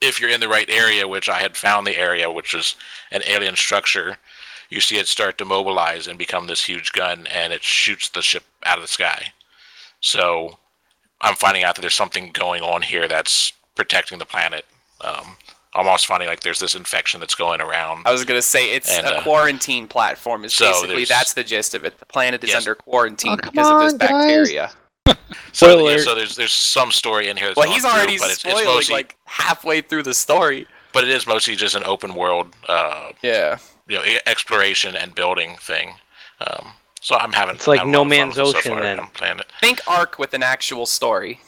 if 0.00 0.20
you're 0.20 0.30
in 0.30 0.40
the 0.40 0.48
right 0.48 0.68
area 0.70 1.06
which 1.06 1.28
i 1.28 1.40
had 1.40 1.56
found 1.56 1.86
the 1.86 1.98
area 1.98 2.30
which 2.30 2.54
was 2.54 2.76
an 3.10 3.22
alien 3.26 3.56
structure 3.56 4.16
you 4.70 4.80
see 4.80 4.96
it 4.96 5.06
start 5.06 5.36
to 5.38 5.44
mobilize 5.44 6.06
and 6.06 6.18
become 6.18 6.46
this 6.46 6.64
huge 6.64 6.92
gun 6.92 7.26
and 7.26 7.52
it 7.52 7.62
shoots 7.62 8.08
the 8.08 8.22
ship 8.22 8.44
out 8.64 8.78
of 8.78 8.82
the 8.82 8.88
sky. 8.88 9.32
So 10.00 10.58
i'm 11.20 11.36
finding 11.36 11.62
out 11.62 11.74
that 11.74 11.82
there's 11.82 11.94
something 11.94 12.30
going 12.32 12.62
on 12.62 12.82
here 12.82 13.06
that's 13.06 13.52
protecting 13.74 14.18
the 14.18 14.26
planet 14.26 14.64
um, 15.02 15.36
almost 15.74 16.06
funny. 16.06 16.26
like 16.26 16.40
there's 16.40 16.58
this 16.58 16.74
infection 16.74 17.20
that's 17.20 17.34
going 17.34 17.60
around 17.60 18.02
I 18.06 18.12
was 18.12 18.24
gonna 18.24 18.42
say 18.42 18.74
it's 18.74 18.90
And, 18.90 19.06
a 19.06 19.16
uh, 19.18 19.22
quarantine 19.22 19.86
platform. 19.88 20.44
Is 20.44 20.54
so 20.54 20.66
basically 20.66 21.04
that's 21.04 21.32
the 21.34 21.44
gist 21.44 21.74
of 21.74 21.84
it. 21.84 21.98
The 21.98 22.06
planet 22.06 22.42
is 22.44 22.50
Yes. 22.50 22.58
under 22.58 22.74
quarantine 22.74 23.32
Oh, 23.32 23.36
come 23.36 23.50
because 23.52 23.70
of 23.70 23.80
this 23.80 23.94
bacteria. 23.94 24.70
so, 25.52 25.88
yeah, 25.88 25.98
so 25.98 26.14
there's 26.14 26.36
there's 26.36 26.52
some 26.52 26.92
story 26.92 27.28
in 27.28 27.36
here 27.36 27.48
that's 27.48 27.56
Well, 27.56 27.66
going 27.66 27.74
he's 27.74 27.82
through, 27.82 27.92
already 27.92 28.18
but 28.18 28.30
it's, 28.30 28.44
it's 28.44 28.64
mostly 28.64 28.94
like 28.94 29.16
halfway 29.24 29.80
through 29.80 30.04
the 30.04 30.14
story. 30.14 30.66
but 30.92 31.04
it 31.04 31.10
is 31.10 31.26
mostly 31.26 31.56
just 31.56 31.74
an 31.74 31.82
open 31.84 32.14
world 32.14 32.54
uh, 32.68 33.10
Yeah. 33.22 33.58
you 33.88 33.96
know 33.96 34.04
exploration 34.26 34.94
and 34.94 35.14
building 35.14 35.56
thing 35.60 35.94
um, 36.46 36.72
so 37.00 37.16
i'm 37.16 37.32
having 37.32 37.54
It's 37.56 37.66
like 37.66 37.84
No 37.86 38.02
lot 38.02 38.06
of 38.06 38.08
fun 38.08 38.08
Man's 38.10 38.36
with 38.36 38.46
it 38.48 38.52
so 38.52 38.58
Ocean 38.58 38.72
far. 38.72 38.82
then. 38.82 39.00
i'm 39.00 39.06
playing 39.08 39.38
it 39.40 39.46
Think 39.60 39.80
Ark 39.88 40.18
with 40.18 40.34
an 40.34 40.42
actual 40.42 40.86
story. 40.86 41.40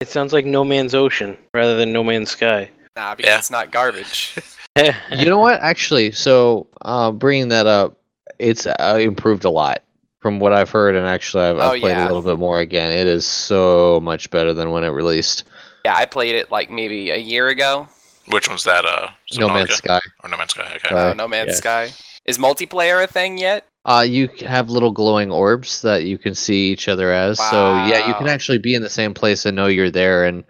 It 0.00 0.08
sounds 0.08 0.32
like 0.32 0.44
No 0.44 0.64
Man's 0.64 0.94
Ocean 0.94 1.36
rather 1.54 1.76
than 1.76 1.92
No 1.92 2.04
Man's 2.04 2.30
Sky. 2.30 2.70
Nah, 2.98 3.14
because 3.14 3.30
Yeah. 3.30 3.38
it's 3.38 3.50
not 3.50 3.70
garbage. 3.70 4.34
you 5.12 5.24
know 5.26 5.38
what? 5.38 5.60
Actually, 5.60 6.10
so 6.10 6.66
uh, 6.82 7.12
bringing 7.12 7.48
that 7.48 7.66
up, 7.68 7.96
it's 8.40 8.66
uh, 8.66 8.98
improved 9.00 9.44
a 9.44 9.50
lot 9.50 9.84
from 10.20 10.40
what 10.40 10.52
I've 10.52 10.68
heard, 10.70 10.96
and 10.96 11.06
actually, 11.06 11.44
I've, 11.44 11.58
I've 11.58 11.76
Oh, 11.76 11.80
played 11.80 11.92
yeah. 11.92 12.04
a 12.04 12.08
little 12.08 12.22
bit 12.22 12.38
more 12.40 12.58
again. 12.58 12.90
It 12.90 13.06
is 13.06 13.24
so 13.24 14.00
much 14.02 14.30
better 14.30 14.52
than 14.52 14.72
when 14.72 14.82
it 14.82 14.88
released. 14.88 15.44
yeah, 15.84 15.94
I 15.96 16.06
played 16.06 16.34
it 16.34 16.50
like 16.50 16.70
maybe 16.72 17.10
a 17.10 17.16
year 17.16 17.46
ago. 17.48 17.88
which 18.26 18.48
one's 18.48 18.64
that 18.64 18.84
uh 18.84 19.08
No 19.38 19.48
Man's 19.48 19.74
Sky. 19.74 20.00
or 20.24 20.28
no 20.28 20.36
man's 20.36 20.50
sky 20.50 20.72
okay 20.84 20.94
Uh, 20.94 21.14
no 21.14 21.28
Man's 21.28 21.50
yeah. 21.50 21.54
Sky. 21.54 21.92
Is 22.26 22.36
multiplayer 22.36 23.02
a 23.02 23.06
thing 23.06 23.38
yet? 23.38 23.64
Uh, 23.86 24.04
you 24.06 24.28
have 24.44 24.68
little 24.70 24.90
glowing 24.90 25.30
orbs 25.30 25.80
that 25.82 26.02
you 26.04 26.18
can 26.18 26.34
see 26.34 26.70
each 26.72 26.88
other 26.88 27.10
as. 27.12 27.38
So 27.38 27.74
yeah, 27.86 28.06
you 28.08 28.14
can 28.14 28.26
actually 28.28 28.58
be 28.58 28.74
in 28.74 28.82
the 28.82 28.90
same 28.90 29.14
place 29.14 29.46
and 29.46 29.54
know 29.56 29.66
you're 29.68 29.90
there, 29.90 30.24
and 30.24 30.42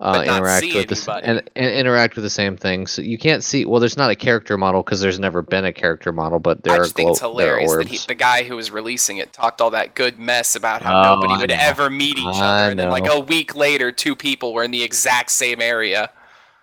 uh, 0.00 0.22
interact 0.26 0.74
with 0.74 0.88
the 0.88 1.20
and, 1.22 1.42
and 1.56 1.74
interact 1.74 2.14
with 2.16 2.24
the 2.24 2.30
same 2.30 2.56
things. 2.56 2.90
So 2.90 3.02
you 3.02 3.18
can't 3.18 3.44
see. 3.44 3.64
Well, 3.66 3.80
there's 3.80 3.96
not 3.96 4.10
a 4.10 4.16
character 4.16 4.56
model 4.56 4.82
because 4.82 5.00
there's 5.00 5.18
never 5.18 5.42
been 5.42 5.64
a 5.64 5.72
character 5.72 6.10
model, 6.12 6.38
but 6.38 6.62
there 6.62 6.72
I 6.72 6.76
are 6.78 6.84
just 6.84 6.96
think 6.96 7.10
it's 7.10 7.20
glo- 7.20 7.36
there 7.36 7.56
are 7.56 7.60
hilarious 7.60 7.88
that 7.88 7.88
he, 7.88 8.06
the 8.08 8.14
guy 8.14 8.42
who 8.44 8.56
was 8.56 8.70
releasing 8.70 9.18
it 9.18 9.32
talked 9.32 9.60
all 9.60 9.70
that 9.70 9.94
good 9.94 10.18
mess 10.18 10.56
about 10.56 10.82
how 10.82 11.00
Oh, 11.00 11.14
nobody 11.16 11.34
I 11.34 11.38
would 11.38 11.50
know. 11.50 11.56
ever 11.58 11.90
meet 11.90 12.18
each 12.18 12.24
I 12.24 12.62
other, 12.62 12.70
and 12.70 12.78
then 12.80 12.90
like 12.90 13.08
a 13.10 13.20
week 13.20 13.54
later, 13.54 13.92
two 13.92 14.16
people 14.16 14.54
were 14.54 14.64
in 14.64 14.70
the 14.70 14.82
exact 14.82 15.30
same 15.30 15.60
area. 15.60 16.10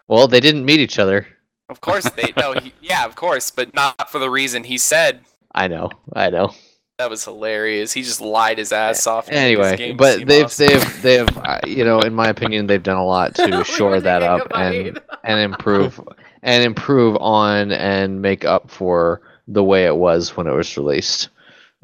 Well, 0.08 0.28
they 0.28 0.40
didn't 0.40 0.66
meet 0.66 0.80
each 0.80 0.98
other. 1.00 1.28
Of 1.70 1.82
course 1.82 2.10
they 2.12 2.34
no, 2.38 2.54
he, 2.54 2.74
yeah, 2.82 3.06
of 3.06 3.16
course, 3.16 3.52
but 3.52 3.74
not 3.74 4.10
for 4.10 4.20
the 4.20 4.30
reason 4.30 4.64
he 4.64 4.78
said. 4.78 5.22
I 5.54 5.68
know. 5.68 5.92
I 6.14 6.30
know. 6.30 6.54
That 7.00 7.12
was 7.12 7.24
hilarious. 7.24 7.94
He 7.94 8.02
just 8.02 8.22
lied 8.22 8.58
his 8.58 8.72
ass 8.72 9.06
off. 9.06 9.28
to 9.28 9.32
make 9.32 9.56
his 9.56 9.68
Anyway, 9.68 9.94
but 9.94 10.26
they've 10.26 10.46
awesome. 10.46 10.68
they've 10.68 11.02
they've 11.04 11.38
uh, 11.38 11.60
you 11.68 11.84
know, 11.84 12.00
in 12.00 12.16
my 12.16 12.28
opinion, 12.28 12.66
they've 12.66 12.82
done 12.82 12.98
a 12.98 13.06
lot 13.06 13.36
to 13.36 13.64
shore 13.66 14.02
that 14.02 14.24
up 14.24 14.48
and 14.56 15.00
and 15.24 15.40
improve 15.40 16.02
and 16.42 16.64
improve 16.64 17.16
on 17.18 17.72
and 17.72 18.24
make 18.24 18.46
up 18.46 18.72
for 18.72 19.22
the 19.48 19.64
way 19.64 19.86
it 19.86 19.96
was 19.96 20.36
when 20.36 20.48
it 20.48 20.54
was 20.54 20.76
released. 20.76 21.30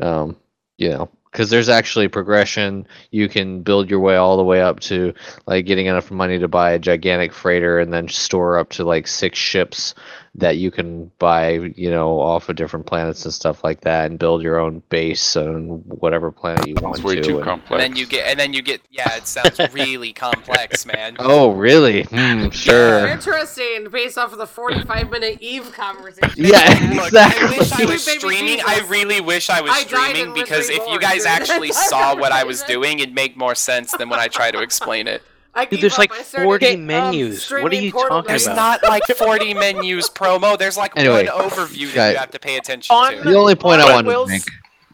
Um, 0.01 0.35
you 0.79 0.89
know, 0.89 1.11
because 1.31 1.51
there's 1.51 1.69
actually 1.69 2.07
progression. 2.07 2.87
You 3.11 3.29
can 3.29 3.61
build 3.61 3.91
your 3.91 3.99
way 3.99 4.15
all 4.15 4.35
the 4.35 4.43
way 4.43 4.63
up 4.63 4.79
to 4.81 5.13
like 5.45 5.67
getting 5.67 5.85
enough 5.85 6.09
money 6.09 6.39
to 6.39 6.47
buy 6.47 6.71
a 6.71 6.79
gigantic 6.79 7.33
freighter 7.33 7.79
and 7.79 7.93
then 7.93 8.07
store 8.07 8.57
up 8.57 8.71
to 8.71 8.83
like 8.83 9.07
six 9.07 9.37
ships 9.37 9.93
that 10.35 10.57
you 10.57 10.71
can 10.71 11.11
buy, 11.19 11.51
you 11.75 11.91
know, 11.91 12.19
off 12.19 12.49
of 12.49 12.55
different 12.55 12.87
planets 12.87 13.23
and 13.23 13.31
stuff 13.33 13.63
like 13.63 13.81
that, 13.81 14.09
and 14.09 14.17
build 14.17 14.41
your 14.41 14.57
own 14.59 14.81
base 14.89 15.35
on 15.35 15.83
whatever 15.85 16.31
planet 16.31 16.67
you 16.67 16.73
want 16.81 17.03
way 17.03 17.15
to. 17.15 17.21
too 17.21 17.39
and- 17.39 17.61
And 17.69 17.79
then 17.79 17.95
you 17.95 18.07
get, 18.07 18.27
and 18.27 18.39
then 18.39 18.51
you 18.51 18.63
get, 18.63 18.81
yeah, 18.89 19.15
it 19.15 19.27
sounds 19.27 19.59
really 19.73 20.11
complex, 20.11 20.87
man. 20.87 21.17
Oh, 21.19 21.51
really? 21.51 22.03
Hmm, 22.03 22.49
sure. 22.49 23.07
Interesting, 23.07 23.89
based 23.91 24.17
off 24.17 24.31
of 24.31 24.39
the 24.39 24.47
45 24.47 25.11
minute 25.11 25.37
Eve 25.39 25.71
conversation. 25.71 26.31
Yeah, 26.35 26.93
Look, 26.95 27.13
I 27.13 27.55
wish 27.59 27.71
I 27.71 27.85
was 27.85 28.03
streaming. 28.03 28.59
I 28.65 28.79
really 28.89 29.21
wish 29.21 29.51
I 29.51 29.61
was 29.61 29.71
I 29.71 29.81
streaming 29.81 30.33
because 30.33 30.69
if 30.69 30.81
you 30.87 30.99
guys 30.99 31.25
actually 31.27 31.71
saw 31.71 32.15
what 32.15 32.31
I 32.31 32.43
was 32.43 32.63
doing, 32.63 32.99
it'd 32.99 33.13
make 33.13 33.37
more 33.37 33.53
sense 33.53 33.91
than 33.91 34.09
when 34.09 34.19
I 34.19 34.29
try 34.29 34.49
to 34.49 34.61
explain 34.63 35.07
it. 35.07 35.21
I 35.55 35.65
Dude, 35.65 35.81
there's 35.81 35.93
up. 35.93 35.99
like 35.99 36.11
I 36.13 36.23
started, 36.23 36.45
40 36.47 36.73
um, 36.73 36.85
menus. 36.87 37.51
What 37.51 37.71
are 37.71 37.75
you 37.75 37.91
Portal 37.91 38.09
talking 38.09 38.19
about? 38.19 38.27
There's 38.27 38.47
not 38.47 38.83
like 38.83 39.03
40 39.05 39.53
menus 39.65 40.09
promo. 40.09 40.57
There's 40.57 40.77
like 40.77 40.93
Anyway, 40.97 41.27
one 41.27 41.49
overview 41.49 41.87
that 41.89 41.95
guy- 41.95 42.11
you 42.11 42.17
have 42.17 42.31
to 42.31 42.39
pay 42.39 42.57
attention 42.57 42.95
On 42.95 43.13
to. 43.13 43.21
The 43.23 43.35
only 43.35 43.55
point 43.55 43.81
I 43.81 43.85
But 43.85 44.05
wanted 44.05 44.25
to 44.25 44.27
make. 44.27 44.43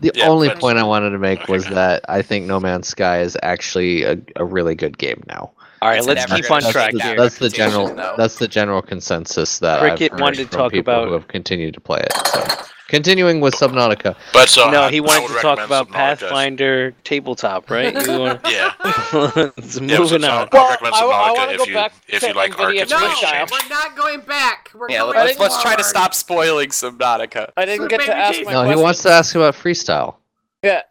The 0.02 0.12
Yeah, 0.16 0.28
only 0.30 0.50
point 0.50 0.78
I 0.78 0.84
wanted 0.84 1.10
to 1.12 1.18
make 1.20 1.48
was 1.48 1.66
that 1.68 2.04
I 2.10 2.22
think 2.22 2.46
No 2.46 2.60
Man's 2.60 2.88
Sky 2.88 3.20
is 3.22 3.38
actually 3.44 4.04
a, 4.04 4.18
a 4.38 4.46
really 4.46 4.76
good 4.76 4.98
game 4.98 5.24
now. 5.28 5.52
All 5.82 5.88
right, 5.90 5.98
It's 6.00 6.08
let's 6.08 6.26
keep 6.26 6.50
on 6.52 6.62
track 6.62 6.92
the, 6.92 6.98
that 7.00 7.08
here. 7.08 7.18
that's 7.18 7.38
the 7.38 7.50
general. 7.50 7.94
though. 7.94 8.16
That's 8.18 8.36
the 8.36 8.48
general 8.50 8.82
consensus 8.82 9.60
that 9.60 9.80
Cricket 9.80 10.12
I've 10.12 10.20
heard 10.20 10.22
wanted 10.22 10.38
to 10.38 10.44
from 10.48 10.58
talk 10.58 10.72
people 10.74 10.94
about- 10.94 11.08
who 11.08 11.14
have 11.14 11.28
continued 11.30 11.74
to 11.76 11.80
play 11.82 12.00
it. 12.02 12.14
So, 12.28 12.66
continuing 12.90 13.40
with 13.40 13.53
Subnautica. 13.56 14.16
But 14.34 14.50
so 14.50 14.69
no, 14.69 14.82
I- 14.84 14.92
he 14.92 15.00
wanted 15.00 15.30
to 15.30 15.42
talk 15.42 15.59
about 15.59 15.88
Subnautica 15.88 15.93
Pathfinder 15.93 16.92
tabletop, 17.03 17.69
right? 17.69 17.93
You 18.06 18.19
wanna- 18.19 18.42
Yeah. 18.50 18.74
Let's 19.14 19.80
Yeah, 19.80 19.98
moving 20.00 20.08
so- 20.08 20.16
on. 20.16 20.22
so 20.22 20.30
I 20.30 20.48
Well, 20.51 20.69
recommend 20.72 20.95
I- 20.95 21.00
I 21.00 21.32
wanna 21.32 21.51
if 21.53 21.58
go 21.59 21.64
you 21.66 21.74
back 21.74 21.93
if 22.08 22.22
you 22.24 22.34
like 22.34 22.59
Ark 22.59 22.74
NVIDIA 22.74 22.82
and 22.82 22.90
No, 22.90 22.98
Space 22.98 23.09
Freestyle. 23.09 23.32
Change. 23.32 23.51
we're 23.51 23.69
not 23.69 23.95
going 23.95 24.19
back. 24.22 24.72
We're 24.76 24.90
Yeah, 24.90 25.00
going 25.00 25.16
let's, 25.16 25.40
let's 25.40 25.61
try 25.61 25.76
to 25.76 25.84
stop 25.84 26.14
spoiling 26.14 26.69
Subnautica. 26.69 27.51
I 27.56 27.66
didn't 27.66 27.84
For 27.84 27.88
get 27.90 28.01
to 28.01 28.16
ask 28.18 28.43
my 28.43 28.51
No, 28.51 28.61
he 28.61 28.68
question. 28.68 28.82
wants 28.84 29.01
to 29.03 29.09
ask 29.11 29.35
about 29.35 29.53
freestyle. 29.56 30.16
Yeah. 30.64 30.82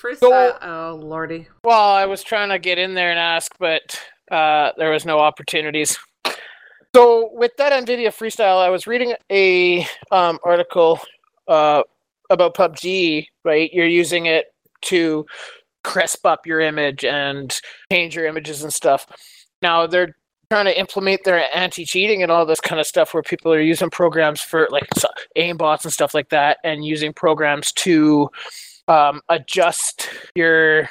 Freestyle. 0.00 0.58
oh 0.62 1.00
lordy. 1.02 1.48
Well, 1.62 1.80
I 1.80 2.04
was 2.04 2.22
trying 2.22 2.50
to 2.50 2.58
get 2.58 2.78
in 2.78 2.92
there 2.92 3.10
and 3.10 3.18
ask, 3.18 3.52
but 3.58 3.98
uh, 4.30 4.72
there 4.76 4.90
was 4.90 5.06
no 5.06 5.18
opportunities. 5.20 5.96
So 6.94 7.30
with 7.32 7.56
that 7.56 7.72
NVIDIA 7.72 8.08
Freestyle, 8.08 8.58
I 8.64 8.68
was 8.68 8.86
reading 8.86 9.14
a 9.32 9.86
um, 10.12 10.38
article 10.44 11.00
uh, 11.48 11.82
about 12.30 12.54
PUBG. 12.54 13.26
Right, 13.44 13.72
you're 13.72 13.86
using 13.86 14.26
it 14.26 14.46
to 14.82 15.26
crisp 15.82 16.24
up 16.24 16.46
your 16.46 16.60
image 16.60 17.04
and 17.04 17.60
change 17.92 18.16
your 18.16 18.26
images 18.26 18.62
and 18.62 18.72
stuff. 18.72 19.06
Now 19.60 19.86
they're 19.86 20.16
trying 20.50 20.66
to 20.66 20.78
implement 20.78 21.24
their 21.24 21.44
anti-cheating 21.56 22.22
and 22.22 22.30
all 22.30 22.46
this 22.46 22.60
kind 22.60 22.80
of 22.80 22.86
stuff, 22.86 23.12
where 23.14 23.22
people 23.22 23.52
are 23.52 23.60
using 23.60 23.90
programs 23.90 24.40
for 24.40 24.68
like 24.70 24.86
so- 24.96 25.08
aimbots 25.36 25.84
and 25.84 25.92
stuff 25.92 26.14
like 26.14 26.28
that, 26.30 26.58
and 26.64 26.84
using 26.84 27.12
programs 27.12 27.72
to 27.72 28.28
um, 28.88 29.20
adjust 29.28 30.08
your 30.34 30.88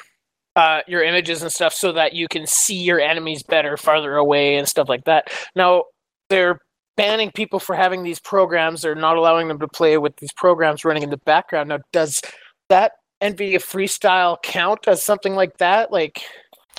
uh, 0.56 0.80
your 0.86 1.02
images 1.02 1.42
and 1.42 1.52
stuff 1.52 1.72
so 1.72 1.92
that 1.92 2.12
you 2.12 2.28
can 2.28 2.46
see 2.46 2.76
your 2.76 3.00
enemies 3.00 3.42
better 3.42 3.76
farther 3.76 4.16
away 4.16 4.56
and 4.56 4.68
stuff 4.68 4.88
like 4.88 5.04
that. 5.04 5.28
Now 5.56 5.84
they're 6.30 6.60
banning 6.96 7.30
people 7.32 7.58
for 7.58 7.74
having 7.74 8.02
these 8.02 8.20
programs. 8.20 8.82
They're 8.82 8.94
not 8.94 9.16
allowing 9.16 9.48
them 9.48 9.58
to 9.60 9.68
play 9.68 9.98
with 9.98 10.16
these 10.16 10.32
programs 10.32 10.84
running 10.84 11.02
in 11.02 11.10
the 11.10 11.16
background. 11.18 11.68
Now, 11.68 11.78
does 11.92 12.20
that 12.68 12.92
NVIDIA 13.20 13.56
Freestyle 13.56 14.40
count 14.42 14.86
as 14.86 15.02
something 15.02 15.34
like 15.34 15.56
that? 15.58 15.90
Like, 15.92 16.22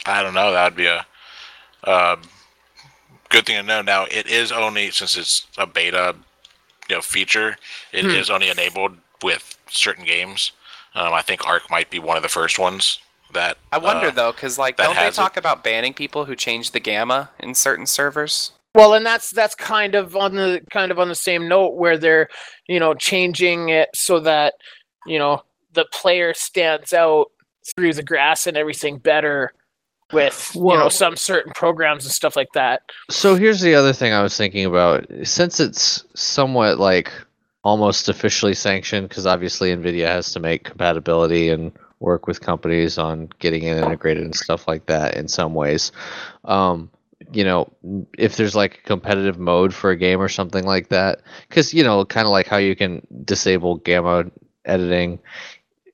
I 0.06 0.22
don't 0.24 0.34
know. 0.34 0.52
That 0.52 0.66
would 0.66 0.77
be 0.77 0.85
a 0.88 1.06
um, 1.90 2.22
good 3.30 3.45
thing 3.45 3.58
to 3.58 3.64
know. 3.64 3.82
Now 3.82 4.06
it 4.06 4.27
is 4.27 4.52
only 4.52 4.92
since 4.92 5.18
it's 5.18 5.48
a 5.58 5.66
beta, 5.66 6.16
you 6.90 6.95
know, 6.95 7.02
feature. 7.02 7.58
It 7.92 8.06
is 8.06 8.27
Hmm. 8.27 8.35
only 8.35 8.50
enabled 8.50 8.98
with 9.24 9.58
certain 9.69 10.06
games. 10.06 10.52
Um, 10.94 11.14
I 11.14 11.22
think 11.22 11.45
Ark 11.48 11.64
might 11.69 11.90
be 11.90 12.00
one 12.00 12.18
of 12.18 12.24
the 12.24 12.30
first 12.30 12.58
ones 12.60 13.00
that. 13.34 13.58
I 13.72 13.77
wonder 13.77 14.08
uh, 14.08 14.11
though, 14.11 14.32
because 14.32 14.58
like, 14.58 14.77
don't 14.77 14.95
they 14.95 15.02
has 15.02 15.14
it. 15.16 15.18
talk 15.18 15.38
about 15.38 15.64
banning 15.64 15.94
people 15.94 16.26
who 16.26 16.35
change 16.35 16.72
the 16.72 16.80
gamma 16.80 17.30
in 17.40 17.53
certain 17.56 17.85
servers? 17.85 18.52
Well, 18.75 18.93
and 18.93 19.05
that's 19.05 19.31
that's 19.31 19.55
kind 19.55 19.95
of 19.95 20.15
on 20.15 20.35
the 20.35 20.61
kind 20.69 20.91
of 20.91 20.99
on 20.99 21.07
the 21.07 21.15
same 21.15 21.47
note 21.47 21.75
where 21.75 21.97
they're 21.97 22.27
you 22.67 22.79
know 22.79 22.93
changing 22.93 23.69
it 23.69 23.89
so 23.95 24.19
that 24.19 24.53
you 25.07 25.17
know 25.17 25.41
the 25.73 25.85
player 25.91 26.33
stands 26.33 26.93
out 26.93 27.27
through 27.75 27.93
the 27.93 28.03
grass 28.03 28.45
and 28.45 28.57
everything 28.57 28.97
better 28.97 29.53
with 30.13 30.51
you 30.53 30.61
know 30.61 30.89
some 30.89 31.15
certain 31.15 31.53
programs 31.53 32.03
and 32.05 32.13
stuff 32.13 32.35
like 32.35 32.51
that. 32.53 32.81
So 33.09 33.35
here's 33.35 33.61
the 33.61 33.73
other 33.73 33.93
thing 33.93 34.13
I 34.13 34.21
was 34.21 34.37
thinking 34.37 34.65
about. 34.65 35.07
Since 35.23 35.59
it's 35.59 36.05
somewhat 36.13 36.77
like 36.77 37.11
almost 37.63 38.09
officially 38.09 38.53
sanctioned, 38.53 39.09
because 39.09 39.25
obviously 39.25 39.73
NVIDIA 39.75 40.05
has 40.05 40.31
to 40.33 40.39
make 40.39 40.65
compatibility 40.65 41.49
and 41.49 41.71
work 41.99 42.27
with 42.27 42.41
companies 42.41 42.97
on 42.97 43.29
getting 43.39 43.63
it 43.63 43.77
integrated 43.77 44.23
and 44.23 44.35
stuff 44.35 44.67
like 44.67 44.85
that 44.85 45.15
in 45.15 45.27
some 45.27 45.53
ways. 45.53 45.91
Um, 46.43 46.91
you 47.31 47.43
know, 47.43 47.71
if 48.17 48.37
there's 48.37 48.55
like 48.55 48.79
a 48.79 48.87
competitive 48.87 49.39
mode 49.39 49.73
for 49.73 49.91
a 49.91 49.97
game 49.97 50.21
or 50.21 50.29
something 50.29 50.63
like 50.63 50.89
that, 50.89 51.21
because 51.47 51.73
you 51.73 51.83
know, 51.83 52.05
kind 52.05 52.25
of 52.25 52.31
like 52.31 52.47
how 52.47 52.57
you 52.57 52.75
can 52.75 53.05
disable 53.23 53.75
gamma 53.77 54.25
editing 54.65 55.19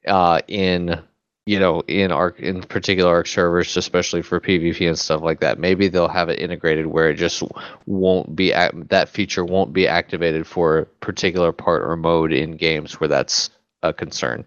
uh, 0.08 0.42
in 0.48 1.00
you 1.46 1.60
know 1.60 1.82
in 1.88 2.12
Ark 2.12 2.40
in 2.40 2.62
particular 2.62 3.12
Ark 3.12 3.28
servers 3.28 3.76
especially 3.76 4.22
for 4.22 4.40
pvp 4.40 4.88
and 4.88 4.98
stuff 4.98 5.22
like 5.22 5.40
that. 5.40 5.60
Maybe 5.60 5.88
they'll 5.88 6.08
have 6.08 6.30
it 6.30 6.40
integrated 6.40 6.88
where 6.88 7.10
it 7.10 7.16
just 7.16 7.44
won't 7.86 8.36
be 8.36 8.52
ac- 8.52 8.84
that 8.90 9.10
feature 9.10 9.44
won't 9.44 9.74
be 9.74 9.88
activated 9.88 10.46
for 10.46 10.80
a 10.80 10.86
particular 10.86 11.52
part 11.52 11.82
or 11.84 11.96
mode 11.96 12.32
in 12.32 12.58
games 12.58 13.00
where 13.00 13.08
that's 13.08 13.50
a 13.84 13.94
concern. 13.94 14.46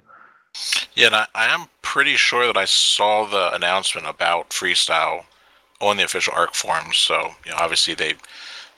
Yeah, 0.94 1.06
and 1.06 1.16
I, 1.16 1.26
I 1.34 1.46
am 1.46 1.66
pretty 1.82 2.16
sure 2.16 2.46
that 2.46 2.56
I 2.56 2.64
saw 2.64 3.26
the 3.26 3.52
announcement 3.54 4.06
about 4.06 4.50
freestyle 4.50 5.24
on 5.80 5.96
the 5.96 6.04
official 6.04 6.32
Ark 6.34 6.54
forums. 6.54 6.96
So 6.96 7.30
you 7.44 7.50
know, 7.52 7.58
obviously 7.58 7.94
they 7.94 8.14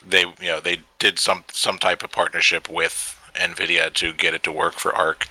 they 0.06 0.20
you 0.40 0.48
know 0.48 0.60
they 0.60 0.80
did 0.98 1.18
some 1.18 1.44
some 1.52 1.78
type 1.78 2.02
of 2.02 2.10
partnership 2.12 2.68
with 2.68 3.12
Nvidia 3.34 3.92
to 3.94 4.12
get 4.12 4.34
it 4.34 4.42
to 4.44 4.52
work 4.52 4.74
for 4.74 4.94
Ark. 4.94 5.26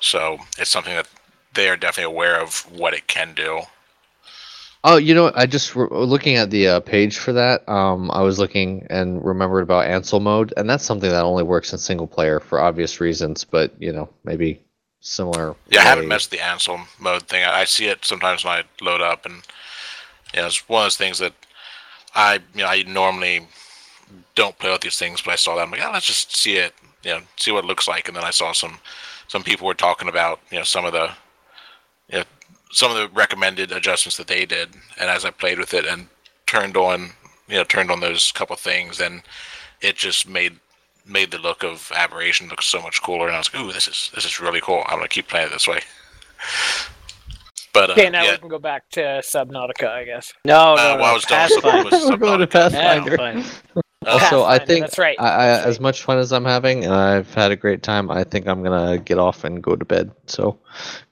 So 0.00 0.38
it's 0.58 0.70
something 0.70 0.94
that 0.94 1.08
they 1.54 1.68
are 1.68 1.76
definitely 1.76 2.12
aware 2.12 2.40
of 2.40 2.60
what 2.70 2.94
it 2.94 3.06
can 3.08 3.34
do. 3.34 3.62
oh 4.84 4.96
you 4.96 5.14
know 5.14 5.32
i 5.34 5.46
just 5.46 5.74
re- 5.74 5.88
looking 5.90 6.36
at 6.36 6.50
the 6.50 6.68
uh, 6.68 6.80
page 6.80 7.18
for 7.18 7.32
that 7.32 7.68
um 7.68 8.10
i 8.12 8.22
was 8.22 8.38
looking 8.38 8.86
and 8.90 9.24
remembered 9.24 9.62
about 9.62 9.86
ansel 9.86 10.20
mode 10.20 10.52
and 10.56 10.68
that's 10.70 10.84
something 10.84 11.10
that 11.10 11.24
only 11.24 11.42
works 11.42 11.72
in 11.72 11.78
single 11.78 12.06
player 12.06 12.38
for 12.40 12.60
obvious 12.60 13.00
reasons 13.00 13.44
but 13.44 13.72
you 13.80 13.92
know 13.92 14.08
maybe 14.24 14.62
similar 15.00 15.56
Yeah, 15.70 15.80
I 15.80 15.84
haven't 15.84 16.08
messed 16.08 16.30
the 16.30 16.40
Ansel 16.40 16.80
mode 16.98 17.22
thing. 17.24 17.44
I, 17.44 17.60
I 17.60 17.64
see 17.64 17.86
it 17.86 18.04
sometimes 18.04 18.44
when 18.44 18.54
I 18.54 18.64
load 18.84 19.00
up, 19.00 19.26
and 19.26 19.42
you 20.34 20.40
know, 20.40 20.46
it's 20.46 20.68
one 20.68 20.82
of 20.82 20.86
those 20.86 20.96
things 20.96 21.18
that 21.18 21.32
I 22.14 22.34
you 22.54 22.62
know 22.62 22.66
I 22.66 22.82
normally 22.82 23.46
don't 24.34 24.58
play 24.58 24.70
with 24.70 24.80
these 24.80 24.98
things, 24.98 25.20
but 25.20 25.32
I 25.32 25.36
saw 25.36 25.56
that 25.56 25.62
I'm 25.62 25.70
like, 25.70 25.82
oh, 25.84 25.90
let's 25.92 26.06
just 26.06 26.34
see 26.34 26.56
it, 26.56 26.74
you 27.02 27.10
know, 27.10 27.20
see 27.36 27.52
what 27.52 27.64
it 27.64 27.66
looks 27.66 27.88
like, 27.88 28.08
and 28.08 28.16
then 28.16 28.24
I 28.24 28.30
saw 28.30 28.52
some 28.52 28.78
some 29.28 29.42
people 29.42 29.66
were 29.66 29.74
talking 29.74 30.08
about 30.08 30.40
you 30.50 30.58
know 30.58 30.64
some 30.64 30.84
of 30.84 30.92
the 30.92 31.10
you 32.10 32.18
know 32.18 32.24
some 32.70 32.90
of 32.90 32.96
the 32.96 33.08
recommended 33.14 33.72
adjustments 33.72 34.16
that 34.16 34.26
they 34.26 34.46
did, 34.46 34.70
and 35.00 35.10
as 35.10 35.24
I 35.24 35.30
played 35.30 35.58
with 35.58 35.74
it 35.74 35.84
and 35.86 36.08
turned 36.46 36.76
on 36.76 37.10
you 37.48 37.56
know 37.56 37.64
turned 37.64 37.90
on 37.90 38.00
those 38.00 38.32
couple 38.32 38.56
things, 38.56 38.98
then 38.98 39.22
it 39.80 39.96
just 39.96 40.28
made 40.28 40.58
made 41.06 41.30
the 41.30 41.38
look 41.38 41.64
of 41.64 41.90
aberration 41.94 42.48
look 42.48 42.60
so 42.60 42.82
much 42.82 43.02
cooler 43.02 43.26
and 43.26 43.34
I 43.34 43.38
was 43.38 43.52
like, 43.52 43.62
ooh, 43.62 43.72
this 43.72 43.88
is 43.88 44.10
this 44.14 44.24
is 44.24 44.40
really 44.40 44.60
cool. 44.60 44.82
I'm 44.86 44.98
gonna 44.98 45.08
keep 45.08 45.28
playing 45.28 45.48
it 45.48 45.52
this 45.52 45.68
way. 45.68 45.80
But 47.80 47.90
uh, 47.90 47.92
Okay, 47.94 48.10
now 48.10 48.24
yeah, 48.24 48.32
we 48.32 48.38
can 48.38 48.48
go 48.48 48.58
back 48.58 48.88
to 48.90 49.00
Subnautica, 49.00 49.88
I 49.88 50.04
guess. 50.04 50.32
No, 50.44 50.72
Uh, 50.74 50.76
no, 50.76 50.96
well, 50.96 51.04
I 51.04 51.12
was 51.12 51.24
done 51.24 51.48
with 51.50 51.62
Pathfinder. 51.62 51.90
Subnautica. 51.90 52.10
We're 52.10 52.16
going 52.16 52.40
to 52.40 52.46
Pathfinder. 52.46 53.16
Pathfinder. 53.16 53.48
Also, 54.06 54.44
I 54.44 54.58
think 54.58 54.82
that's 54.86 54.98
right, 54.98 55.16
I, 55.20 55.26
I, 55.28 55.46
as 55.64 55.80
much 55.80 56.02
fun 56.04 56.18
as 56.18 56.32
I'm 56.32 56.44
having, 56.44 56.84
and 56.84 56.94
I've 56.94 57.34
had 57.34 57.50
a 57.50 57.56
great 57.56 57.82
time. 57.82 58.10
I 58.10 58.22
think 58.24 58.46
I'm 58.46 58.62
gonna 58.62 58.96
get 58.98 59.18
off 59.18 59.42
and 59.44 59.60
go 59.62 59.74
to 59.74 59.84
bed. 59.84 60.12
So, 60.26 60.56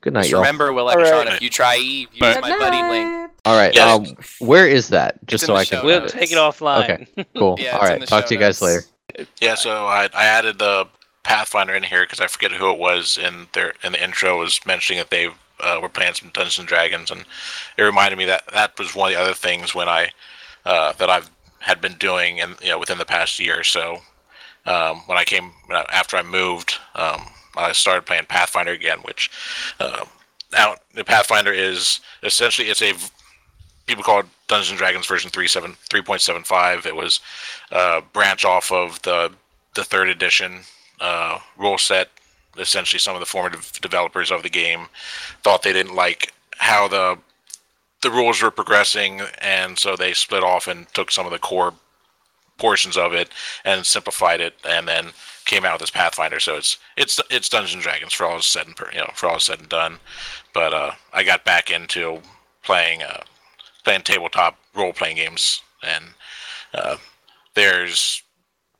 good 0.02 0.12
night, 0.14 0.20
Just 0.22 0.30
y'all. 0.30 0.40
remember, 0.40 0.72
Will 0.72 0.88
All 0.88 0.94
Egatron, 0.94 1.24
right. 1.24 1.34
if 1.34 1.42
you 1.42 1.50
try 1.50 1.76
Eve, 1.76 2.08
use 2.12 2.20
my 2.40 2.40
buddy 2.40 2.82
link. 2.88 3.30
All 3.44 3.56
right. 3.56 3.74
Yeah. 3.74 3.92
Um, 3.92 4.16
where 4.38 4.66
is 4.68 4.88
that? 4.88 5.18
Just 5.26 5.42
in 5.44 5.46
so 5.48 5.56
I 5.56 5.64
can. 5.64 5.84
We'll 5.84 6.00
notes. 6.00 6.12
take 6.12 6.30
it 6.32 6.36
offline. 6.38 6.84
Okay. 6.84 7.26
Cool. 7.36 7.56
Yeah, 7.60 7.76
All 7.76 7.82
it's 7.82 7.86
in 7.86 7.90
right. 7.90 8.00
the 8.00 8.06
Talk 8.06 8.26
to 8.26 8.34
you 8.34 8.40
guys 8.40 8.62
notes. 8.62 8.88
later. 9.16 9.28
Yeah, 9.40 9.56
so 9.56 9.86
I, 9.86 10.08
I 10.14 10.24
added 10.24 10.58
the 10.58 10.86
Pathfinder 11.24 11.74
in 11.74 11.82
here 11.82 12.04
because 12.04 12.20
I 12.20 12.28
forget 12.28 12.52
who 12.52 12.70
it 12.70 12.78
was 12.78 13.18
in 13.18 13.48
their 13.52 13.74
in 13.82 13.92
the 13.92 14.02
intro 14.02 14.38
was 14.38 14.60
mentioning 14.64 15.00
that 15.00 15.10
they 15.10 15.28
uh, 15.60 15.78
were 15.81 15.89
playing 15.89 16.15
some 16.15 16.31
Dungeons 16.33 16.59
and 16.59 16.68
Dragons, 16.68 17.10
and 17.10 17.25
it 17.76 17.83
reminded 17.83 18.17
me 18.17 18.25
that 18.26 18.44
that 18.52 18.78
was 18.78 18.94
one 18.94 19.12
of 19.12 19.17
the 19.17 19.23
other 19.23 19.35
things 19.35 19.75
when 19.75 19.89
I 19.89 20.10
uh, 20.65 20.93
that 20.94 21.10
I've 21.10 21.31
had 21.60 21.81
been 21.81 21.94
doing, 21.94 22.41
and 22.41 22.57
you 22.62 22.68
know, 22.68 22.78
within 22.78 22.99
the 22.99 23.05
past 23.05 23.39
year 23.39 23.60
or 23.60 23.65
so. 23.65 23.99
Um, 24.67 25.02
when 25.07 25.17
I 25.17 25.23
came 25.23 25.52
after 25.93 26.17
I 26.17 26.23
moved, 26.23 26.75
um, 26.97 27.23
I 27.57 27.73
started 27.73 28.05
playing 28.05 28.25
Pathfinder 28.26 28.73
again, 28.73 28.99
which 29.02 29.31
uh, 29.78 30.05
now 30.52 30.75
the 30.94 31.05
Pathfinder 31.05 31.52
is 31.52 32.01
essentially 32.23 32.68
it's 32.68 32.83
a 32.83 32.94
people 33.86 34.02
call 34.02 34.20
it 34.20 34.26
Dungeons 34.49 34.70
and 34.70 34.78
Dragons 34.78 35.07
version 35.07 35.31
37 35.31 35.76
3.75. 35.89 36.86
It 36.86 36.97
was 36.97 37.20
uh, 37.70 38.01
branch 38.12 38.44
off 38.44 38.73
of 38.73 39.01
the 39.02 39.33
the 39.75 39.85
third 39.85 40.09
edition 40.09 40.60
uh, 41.01 41.39
rule 41.57 41.78
set. 41.78 42.10
Essentially, 42.59 43.01
some 43.01 43.15
of 43.15 43.20
the 43.20 43.26
formative 43.26 43.73
developers 43.81 44.31
of 44.31 44.43
the 44.43 44.51
game 44.51 44.86
thought 45.43 45.62
they 45.62 45.73
didn't 45.73 45.94
like 45.94 46.33
how 46.59 46.89
the 46.89 47.18
the 48.02 48.10
rules 48.10 48.43
were 48.43 48.51
progressing, 48.51 49.23
and 49.41 49.78
so 49.78 49.97
they 49.97 50.12
split 50.12 50.44
off 50.44 50.68
and 50.68 50.86
took 50.94 51.10
some 51.10 51.26
of 51.26 51.33
the 51.33 51.39
core 51.39 51.75
portions 52.59 52.97
of 52.97 53.12
it 53.12 53.28
and 53.65 53.85
simplified 53.85 54.41
it, 54.41 54.55
and 54.68 54.86
then 54.89 55.09
came 55.44 55.65
out 55.65 55.75
with 55.75 55.81
this 55.81 55.91
Pathfinder. 55.91 56.41
So 56.41 56.57
it's 56.57 56.78
it's 56.97 57.20
it's 57.31 57.49
Dungeons 57.49 57.75
and 57.75 57.83
Dragons 57.83 58.12
for 58.12 58.26
all 58.26 58.41
said 58.41 58.67
and 58.67 58.76
you 58.93 59.01
know 59.01 59.10
for 59.15 59.28
all 59.28 59.41
said 59.41 59.60
and 59.60 59.68
done. 59.68 59.99
But 60.52 60.75
uh, 60.75 60.93
I 61.12 61.23
got 61.23 61.44
back 61.44 61.70
into 61.70 62.20
playing 62.62 63.02
uh, 63.02 63.23
playing 63.85 64.02
tabletop 64.02 64.59
role 64.75 64.93
playing 64.93 65.17
games, 65.17 65.62
and 65.83 66.05
uh, 66.75 66.97
there's 67.55 68.23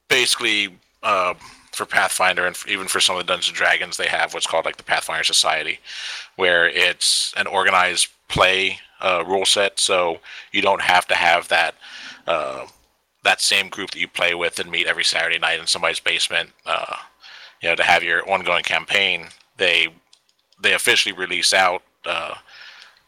basically 0.09 0.77
uh, 1.03 1.35
for 1.77 1.85
Pathfinder 1.85 2.47
and 2.47 2.57
even 2.67 2.89
for 2.89 3.01
some 3.01 3.17
of 3.17 3.27
the 3.27 3.31
Dungeons 3.31 3.49
and 3.49 3.57
Dragons, 3.57 3.99
they 3.99 4.07
have 4.07 4.33
what's 4.33 4.47
called 4.47 4.65
like 4.65 4.79
the 4.79 4.83
Pathfinder 4.83 5.25
Society, 5.25 5.79
where 6.37 6.67
it's 6.67 7.35
an 7.37 7.47
organized 7.47 8.09
play 8.29 8.79
uh, 9.03 9.23
rule 9.27 9.45
set. 9.45 9.79
So 9.79 10.19
you 10.53 10.63
don't 10.63 10.81
have 10.81 11.07
to 11.09 11.15
have 11.15 11.49
that 11.49 11.75
uh, 12.27 12.67
that 13.25 13.43
same 13.43 13.69
group 13.69 13.91
that 13.91 14.01
you 14.01 14.09
play 14.09 14.35
with 14.35 14.59
and 14.59 14.71
meet 14.71 14.87
every 14.87 15.05
Saturday 15.05 15.39
night 15.39 15.61
in 15.61 15.67
somebody's 15.67 16.01
basement. 16.01 16.51
Uh, 16.65 16.97
you 17.61 17.69
know, 17.69 17.77
to 17.77 17.83
have 17.83 18.03
your 18.03 18.29
ongoing 18.29 18.63
campaign, 18.63 19.27
they 19.59 19.89
they 20.59 20.73
officially 20.73 21.13
release 21.15 21.53
out 21.53 21.83
uh, 22.07 22.37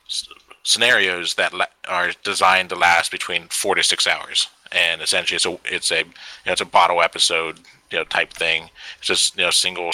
s- 0.07 0.29
scenarios 0.63 1.35
that 1.35 1.55
la- 1.55 1.65
are 1.89 2.11
designed 2.23 2.69
to 2.69 2.77
last 2.77 3.11
between 3.11 3.49
four 3.49 3.75
to 3.75 3.83
six 3.83 4.07
hours, 4.07 4.49
and 4.73 5.01
essentially 5.01 5.37
it's 5.37 5.47
a 5.47 5.59
it's 5.65 5.91
a 5.91 6.01
you 6.01 6.05
know, 6.45 6.53
it's 6.53 6.61
a 6.61 6.67
bottle 6.67 7.01
episode 7.01 7.61
you 7.91 7.99
know 7.99 8.05
type 8.05 8.33
thing. 8.33 8.71
It's 8.99 9.07
just 9.07 9.37
you 9.37 9.45
know 9.45 9.51
single 9.51 9.91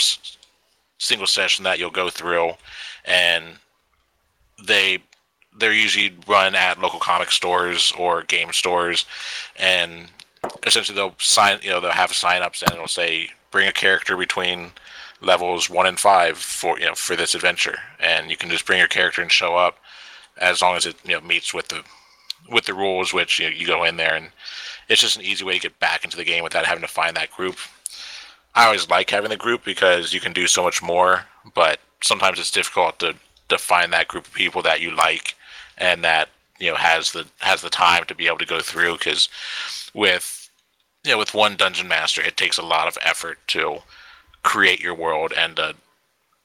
single 0.99 1.27
session 1.27 1.65
that 1.65 1.79
you'll 1.79 1.91
go 1.91 2.09
through, 2.09 2.53
and 3.05 3.57
they 4.63 4.99
they're 5.57 5.73
usually 5.73 6.15
run 6.27 6.55
at 6.55 6.81
local 6.81 6.99
comic 6.99 7.31
stores 7.31 7.93
or 7.99 8.23
game 8.23 8.53
stores, 8.53 9.07
and 9.57 10.09
essentially 10.67 10.97
they'll 10.97 11.15
sign 11.19 11.59
you 11.63 11.71
know 11.71 11.81
they'll 11.81 11.91
have 11.91 12.13
sign-ups 12.13 12.63
and 12.63 12.73
it'll 12.73 12.89
say 12.89 13.29
bring 13.51 13.69
a 13.69 13.73
character 13.73 14.17
between 14.17 14.73
levels 15.21 15.71
one 15.71 15.87
and 15.87 15.99
five 15.99 16.37
for 16.37 16.79
you 16.79 16.87
know 16.87 16.95
for 16.95 17.17
this 17.17 17.35
adventure, 17.35 17.79
and 18.01 18.31
you 18.31 18.37
can 18.37 18.51
just 18.51 18.67
bring 18.67 18.79
your 18.79 18.89
character 18.89 19.23
and 19.23 19.33
show 19.33 19.57
up 19.57 19.79
as 20.39 20.61
long 20.63 20.77
as 20.77 20.87
it 20.87 20.97
you 21.05 21.13
know 21.13 21.21
meets 21.21 21.55
with 21.55 21.69
the 21.69 21.83
with 22.51 22.65
the 22.67 22.75
rules, 22.75 23.13
which 23.13 23.39
you 23.39 23.49
know, 23.49 23.57
you 23.57 23.67
go 23.67 23.85
in 23.85 23.97
there 23.97 24.15
and 24.15 24.29
it's 24.89 25.01
just 25.01 25.17
an 25.17 25.23
easy 25.23 25.45
way 25.45 25.55
to 25.55 25.61
get 25.61 25.79
back 25.79 26.05
into 26.05 26.17
the 26.17 26.25
game 26.25 26.45
without 26.45 26.67
having 26.67 26.83
to 26.83 26.89
find 26.89 27.17
that 27.17 27.31
group. 27.31 27.57
I 28.55 28.67
always 28.67 28.89
like 28.89 29.11
having 29.11 29.31
the 29.31 29.37
group 29.37 29.65
because 29.65 30.13
you 30.13 30.21
can 30.21 30.33
do 30.33 30.47
so 30.47 30.63
much 30.63 30.83
more, 30.83 31.25
but 31.55 31.81
sometimes 32.03 32.39
it's 32.39 32.51
difficult 32.51 32.99
to, 33.01 33.15
to 33.49 33.59
find 33.59 33.93
that 33.93 34.09
group 34.09 34.27
of 34.27 34.33
people 34.33 34.63
that 34.63 34.81
you 34.81 34.95
like 34.95 35.35
and 35.79 36.05
that 36.05 36.29
you 36.61 36.71
know 36.71 36.77
has 36.77 37.13
the 37.13 37.27
has 37.39 37.63
the 37.63 37.71
time 37.71 38.05
to 38.05 38.15
be 38.15 38.27
able 38.29 38.39
to 38.39 38.47
go 38.47 38.61
through 38.61 38.97
because 38.97 39.29
with 39.93 40.49
you 41.05 41.11
know 41.11 41.19
with 41.19 41.35
one 41.35 41.57
dungeon 41.57 41.89
master 41.89 42.23
it 42.23 42.37
takes 42.37 42.59
a 42.59 42.63
lot 42.63 42.87
of 42.87 42.97
effort 43.03 43.39
to 43.49 43.79
create 44.45 44.81
your 44.81 44.95
world 44.95 45.33
and 45.37 45.59
uh, 45.59 45.73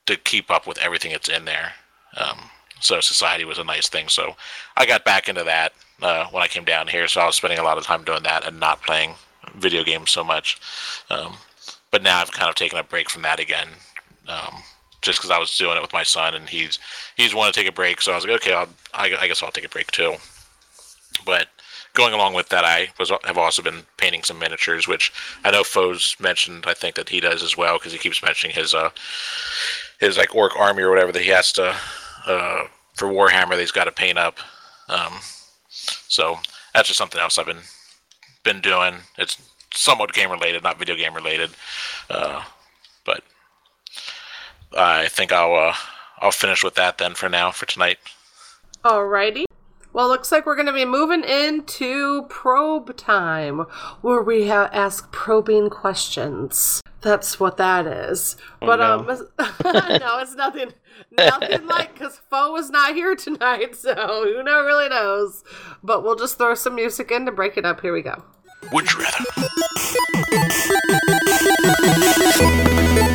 to 0.08 0.18
keep 0.18 0.50
up 0.50 0.66
with 0.66 0.80
everything 0.80 1.12
that's 1.12 1.30
in 1.30 1.46
there. 1.46 1.74
Um, 2.18 2.50
so 2.82 3.00
society 3.02 3.46
was 3.46 3.60
a 3.60 3.64
nice 3.64 3.88
thing. 3.88 4.08
So 4.08 4.36
I 4.76 4.86
got 4.86 5.06
back 5.06 5.30
into 5.30 5.44
that 5.44 5.74
uh, 6.02 6.26
when 6.32 6.42
I 6.42 6.48
came 6.48 6.64
down 6.64 6.88
here. 6.88 7.08
So 7.08 7.22
I 7.22 7.26
was 7.28 7.36
spending 7.36 7.60
a 7.60 7.64
lot 7.64 7.78
of 7.78 7.84
time 7.84 8.04
doing 8.04 8.24
that 8.24 8.48
and 8.48 8.60
not 8.60 8.82
playing 8.82 9.16
video 9.56 9.84
games 9.84 10.10
so 10.10 10.24
much. 10.24 10.60
Um, 11.10 11.36
but 11.92 12.04
now 12.04 12.20
I've 12.20 12.32
kind 12.32 12.50
of 12.50 12.56
taken 12.56 12.78
a 12.78 12.84
break 12.84 13.10
from 13.10 13.22
that 13.24 13.40
again, 13.40 13.68
um, 14.28 14.56
just 15.02 15.20
because 15.20 15.32
I 15.32 15.40
was 15.40 15.58
doing 15.58 15.78
it 15.78 15.82
with 15.82 15.94
my 15.94 16.04
son 16.04 16.36
and 16.36 16.50
he's 16.50 16.80
he's 17.16 17.36
wanted 17.36 17.54
to 17.54 17.60
take 17.60 17.70
a 17.70 17.74
break. 17.74 18.02
So 18.02 18.12
I 18.12 18.16
was 18.16 18.26
like, 18.26 18.36
okay, 18.36 18.54
I'll, 18.54 18.70
I, 18.94 19.16
I 19.20 19.28
guess 19.28 19.42
I'll 19.42 19.52
take 19.52 19.66
a 19.66 19.70
break 19.70 19.92
too. 19.92 20.16
But 21.26 21.48
going 21.94 22.14
along 22.14 22.34
with 22.34 22.50
that, 22.50 22.66
I 22.66 22.90
was 23.00 23.12
have 23.24 23.38
also 23.38 23.62
been 23.62 23.84
painting 23.98 24.24
some 24.24 24.40
miniatures, 24.40 24.88
which 24.88 25.12
I 25.44 25.52
know 25.52 25.64
Foes 25.64 26.16
mentioned. 26.20 26.66
I 26.68 26.74
think 26.74 26.96
that 26.96 27.10
he 27.10 27.20
does 27.20 27.44
as 27.44 27.58
well 27.58 27.78
because 27.78 27.92
he 27.94 28.00
keeps 28.00 28.24
mentioning 28.24 28.56
his 28.56 28.74
uh 28.74 28.90
his 30.00 30.18
like 30.18 30.36
orc 30.36 30.56
army 30.58 30.84
or 30.84 30.90
whatever 30.90 31.12
that 31.12 31.22
he 31.22 31.30
has 31.30 31.52
to 31.54 31.76
uh 32.26 32.64
for 32.96 33.08
Warhammer 33.08 33.52
that 33.52 33.60
he's 33.60 33.72
got 33.72 33.86
to 33.86 33.92
paint 33.92 34.18
up. 34.18 34.40
Um, 34.90 35.14
so 35.70 36.38
that's 36.74 36.88
just 36.88 36.98
something 36.98 37.22
else 37.22 37.38
I've 37.38 37.46
been 37.46 37.64
been 38.44 38.62
doing. 38.62 38.96
It's 39.18 39.38
somewhat 39.80 40.14
game 40.14 40.30
related, 40.30 40.62
not 40.62 40.78
video 40.78 40.96
game 40.96 41.14
related, 41.14 41.52
uh, 42.10 42.44
but 43.06 43.24
I 44.78 45.08
think 45.08 45.32
I'll 45.32 45.56
uh, 45.56 45.76
I'll 46.20 46.32
finish 46.32 46.64
with 46.64 46.76
that 46.76 46.98
then 46.98 47.16
for 47.16 47.30
now 47.30 47.52
for 47.52 47.66
tonight. 47.66 47.98
Alrighty. 48.84 49.46
Well, 49.92 50.08
looks 50.08 50.32
like 50.32 50.46
we're 50.46 50.56
going 50.56 50.68
to 50.68 50.74
be 50.74 50.86
moving 50.86 51.24
into 51.24 52.24
probe 52.30 52.96
time, 52.96 53.66
where 54.02 54.22
we 54.22 54.48
ha- 54.48 54.70
ask 54.72 55.12
probing 55.12 55.72
questions. 55.72 56.80
That's 57.02 57.40
what 57.40 57.58
that 57.58 57.88
is. 57.88 58.36
Oh, 58.62 58.68
but 58.68 58.76
no. 58.78 59.00
um, 59.00 59.06
no, 60.00 60.20
it's 60.20 60.36
nothing, 60.36 60.74
nothing 61.18 61.66
like 61.68 61.94
because 61.94 62.22
Foe 62.30 62.56
is 62.58 62.70
not 62.70 62.94
here 62.94 63.16
tonight, 63.16 63.76
so 63.78 63.96
who 64.26 64.44
know 64.44 64.64
really 64.64 64.90
knows. 64.90 65.44
But 65.82 66.04
we'll 66.04 66.16
just 66.16 66.38
throw 66.38 66.54
some 66.54 66.76
music 66.76 67.10
in 67.10 67.26
to 67.26 67.32
break 67.32 67.58
it 67.58 67.66
up. 67.66 67.82
Here 67.82 67.94
we 67.94 68.04
go. 68.04 68.24
Would 68.72 68.92
you 68.92 69.00
rather? 69.00 69.26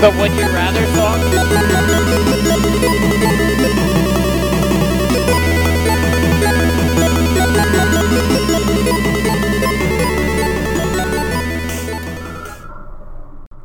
The 0.01 0.11
Would 0.19 0.33
You 0.33 0.47
Rather 0.53 0.85
song? 0.95 1.21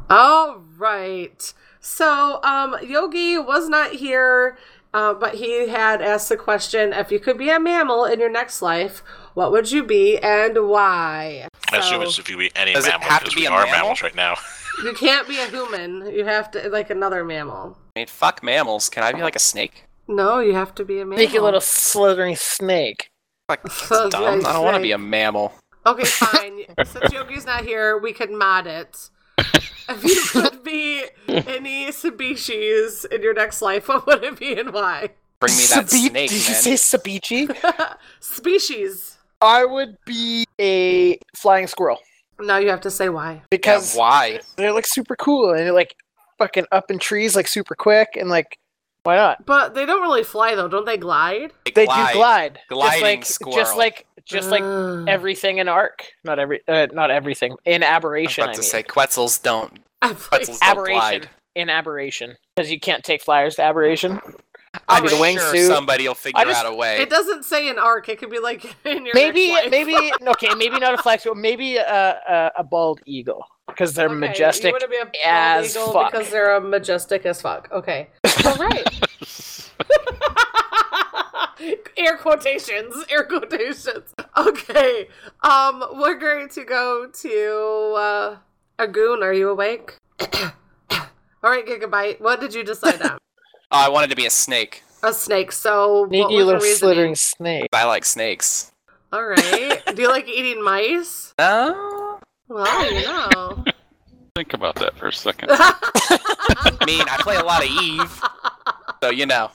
All 0.09 0.61
right. 0.77 1.53
So, 1.79 2.39
um, 2.43 2.75
Yogi 2.83 3.37
was 3.37 3.69
not 3.69 3.93
here, 3.93 4.57
uh, 4.93 5.13
but 5.13 5.35
he 5.35 5.69
had 5.69 6.01
asked 6.01 6.29
the 6.29 6.37
question: 6.37 6.93
If 6.93 7.11
you 7.11 7.19
could 7.19 7.37
be 7.37 7.49
a 7.49 7.59
mammal 7.59 8.05
in 8.05 8.19
your 8.19 8.29
next 8.29 8.61
life, 8.61 9.01
what 9.33 9.51
would 9.51 9.71
you 9.71 9.83
be 9.83 10.17
and 10.17 10.67
why? 10.67 11.47
I 11.71 11.77
assume 11.77 12.01
So- 12.01 12.07
it's 12.07 12.19
if 12.19 12.29
you 12.29 12.37
be 12.37 12.51
any 12.55 12.73
Does 12.73 12.85
it 12.87 12.91
mammal 12.91 13.07
have 13.09 13.19
to 13.19 13.25
because 13.25 13.35
be 13.35 13.41
we 13.41 13.47
a 13.47 13.51
are 13.51 13.63
mammal? 13.65 13.79
mammals 13.79 14.01
right 14.01 14.15
now. 14.15 14.35
You 14.81 14.93
can't 14.93 15.27
be 15.27 15.37
a 15.37 15.45
human. 15.47 16.05
You 16.15 16.23
have 16.23 16.51
to 16.51 16.69
like 16.69 16.89
another 16.89 17.25
mammal. 17.25 17.77
I 17.97 17.99
mean, 17.99 18.07
fuck 18.07 18.41
mammals. 18.41 18.87
Can 18.87 19.03
I 19.03 19.11
be 19.11 19.21
like 19.21 19.35
a 19.35 19.39
snake? 19.39 19.83
No, 20.07 20.39
you 20.39 20.53
have 20.53 20.73
to 20.75 20.85
be 20.85 21.01
a 21.01 21.05
mammal. 21.05 21.17
Make 21.17 21.33
a 21.33 21.41
little 21.41 21.59
slithering 21.59 22.37
snake. 22.37 23.09
So, 23.69 24.09
Dumb. 24.09 24.45
I 24.45 24.53
don't 24.53 24.63
want 24.63 24.77
to 24.77 24.81
be 24.81 24.93
a 24.93 24.97
mammal. 24.97 25.51
Okay, 25.85 26.05
fine. 26.05 26.61
Since 26.85 27.11
Yogi's 27.11 27.45
not 27.45 27.65
here, 27.65 27.97
we 27.97 28.13
can 28.13 28.37
mod 28.37 28.67
it. 28.67 29.09
If 29.89 30.03
you 30.05 30.21
could 30.41 30.63
be 30.63 31.03
any 31.27 31.91
species 31.91 33.03
in 33.05 33.21
your 33.21 33.33
next 33.33 33.61
life, 33.61 33.89
what 33.89 34.05
would 34.07 34.23
it 34.23 34.39
be 34.39 34.53
and 34.57 34.71
why? 34.71 35.09
Bring 35.41 35.53
me 35.57 35.63
that 35.73 35.89
Sabi- 35.89 36.07
snake, 36.09 36.29
Did 36.29 36.47
you 36.47 36.53
man. 36.53 36.61
say 36.61 36.73
Sabichi? 36.75 37.95
Species. 38.21 39.17
I 39.41 39.65
would 39.65 39.97
be 40.05 40.45
a 40.59 41.17
flying 41.35 41.67
squirrel 41.67 41.99
Now 42.39 42.57
you 42.57 42.69
have 42.69 42.81
to 42.81 42.91
say 42.91 43.09
why. 43.09 43.41
because 43.49 43.95
why? 43.95 44.39
they're 44.57 44.73
like 44.73 44.85
super 44.87 45.15
cool 45.15 45.51
and 45.51 45.59
they're 45.59 45.71
like 45.73 45.95
fucking 46.37 46.65
up 46.71 46.89
in 46.91 46.99
trees 46.99 47.35
like 47.35 47.47
super 47.47 47.75
quick 47.75 48.09
and 48.17 48.29
like 48.29 48.57
Why 49.03 49.15
not? 49.15 49.45
But 49.45 49.73
they 49.75 49.85
don't 49.85 50.01
really 50.01 50.23
fly 50.23 50.55
though, 50.55 50.67
don't 50.67 50.85
they 50.85 50.97
glide? 50.97 51.53
They 51.65 51.85
do 51.85 52.07
glide. 52.13 52.59
Gliding 52.69 52.91
just 52.91 53.01
like 53.03 53.25
squirrel. 53.25 53.55
just 53.57 53.77
like 53.77 54.05
just 54.25 54.49
like 54.49 54.63
everything 55.07 55.57
in 55.57 55.67
Ark. 55.67 56.05
Not 56.23 56.37
every 56.39 56.61
uh, 56.67 56.87
not 56.93 57.09
everything. 57.11 57.55
In 57.65 57.81
aberration. 57.81 57.83
I 57.83 57.83
was 57.83 57.89
aberration. 57.89 58.43
about 58.43 58.49
I 58.49 58.53
to 58.53 58.59
mean. 58.61 58.69
say 58.69 58.83
Quetzals 58.83 59.39
don't. 59.39 59.79
Quetzals 60.01 60.59
don't 60.59 60.69
aberration. 60.69 60.97
glide. 60.99 61.29
In 61.55 61.69
aberration. 61.69 62.35
Because 62.55 62.71
you 62.71 62.79
can't 62.79 63.03
take 63.03 63.21
flyers 63.23 63.55
to 63.55 63.63
aberration. 63.63 64.19
I 64.87 64.97
I'm 64.97 65.03
need 65.03 65.11
a 65.11 65.15
sure 65.15 65.25
wingsuit. 65.25 65.67
somebody 65.67 66.07
will 66.07 66.15
figure 66.15 66.43
just- 66.45 66.63
out 66.65 66.71
a 66.71 66.75
way. 66.75 66.97
It 67.01 67.09
doesn't 67.09 67.43
say 67.43 67.69
an 67.69 67.79
Ark. 67.79 68.07
It 68.09 68.19
could 68.19 68.29
be 68.29 68.39
like 68.39 68.63
in 68.85 69.05
your 69.05 69.15
Maybe 69.15 69.53
maybe 69.69 69.95
okay, 70.27 70.53
maybe 70.55 70.77
not 70.79 70.93
a 70.93 70.97
flag 70.97 71.21
but 71.23 71.37
maybe 71.37 71.77
a, 71.77 71.83
a, 71.85 72.51
a 72.59 72.63
bald 72.63 73.01
eagle. 73.05 73.45
Because 73.67 73.93
they're 73.93 74.07
Okay, 74.07 74.15
majestic 74.15 74.65
You 74.65 74.71
want 74.73 74.83
be 74.89 74.97
a 74.97 75.05
bald 75.05 75.15
as 75.25 75.75
eagle 75.75 75.93
fuck. 75.93 76.11
because 76.11 76.29
they're 76.29 76.55
a 76.55 76.61
majestic 76.61 77.25
as 77.25 77.41
fuck. 77.41 77.67
Okay. 77.71 78.09
All 78.45 78.55
right. 78.55 78.99
air 81.97 82.17
quotations. 82.17 82.95
Air 83.09 83.23
quotations. 83.25 84.13
Okay. 84.37 85.07
Um, 85.43 85.83
we're 85.93 86.17
going 86.17 86.49
to 86.49 86.63
go 86.63 87.07
to 87.11 87.93
uh, 87.97 88.37
Agoon. 88.79 89.21
Are 89.23 89.33
you 89.33 89.49
awake? 89.49 89.95
All 90.91 91.51
right, 91.51 91.65
Gigabyte. 91.65 92.19
What 92.21 92.39
did 92.41 92.53
you 92.53 92.63
decide 92.63 93.01
on? 93.01 93.17
Oh, 93.71 93.77
I 93.77 93.89
wanted 93.89 94.09
to 94.09 94.15
be 94.15 94.25
a 94.25 94.29
snake. 94.31 94.83
a 95.03 95.13
snake. 95.13 95.51
So 95.51 96.01
what 96.01 96.09
Sneaky 96.09 96.23
was 96.23 96.33
your 96.33 96.45
little 96.45 96.61
slithering 96.61 97.15
snake. 97.15 97.69
I 97.71 97.85
like 97.85 98.03
snakes. 98.03 98.71
All 99.13 99.23
right. 99.25 99.79
Do 99.95 100.01
you 100.01 100.09
like 100.09 100.27
eating 100.27 100.63
mice? 100.63 101.33
No. 101.37 102.19
Well, 102.47 102.91
you 102.93 103.01
know. 103.03 103.63
Think 104.35 104.53
about 104.53 104.75
that 104.75 104.97
for 104.97 105.07
a 105.09 105.13
second. 105.13 105.49
I 105.53 106.77
mean, 106.85 107.01
I 107.07 107.17
play 107.19 107.35
a 107.35 107.43
lot 107.43 107.63
of 107.63 107.69
Eve, 107.69 108.21
so 109.03 109.09
you 109.11 109.25
know. 109.25 109.51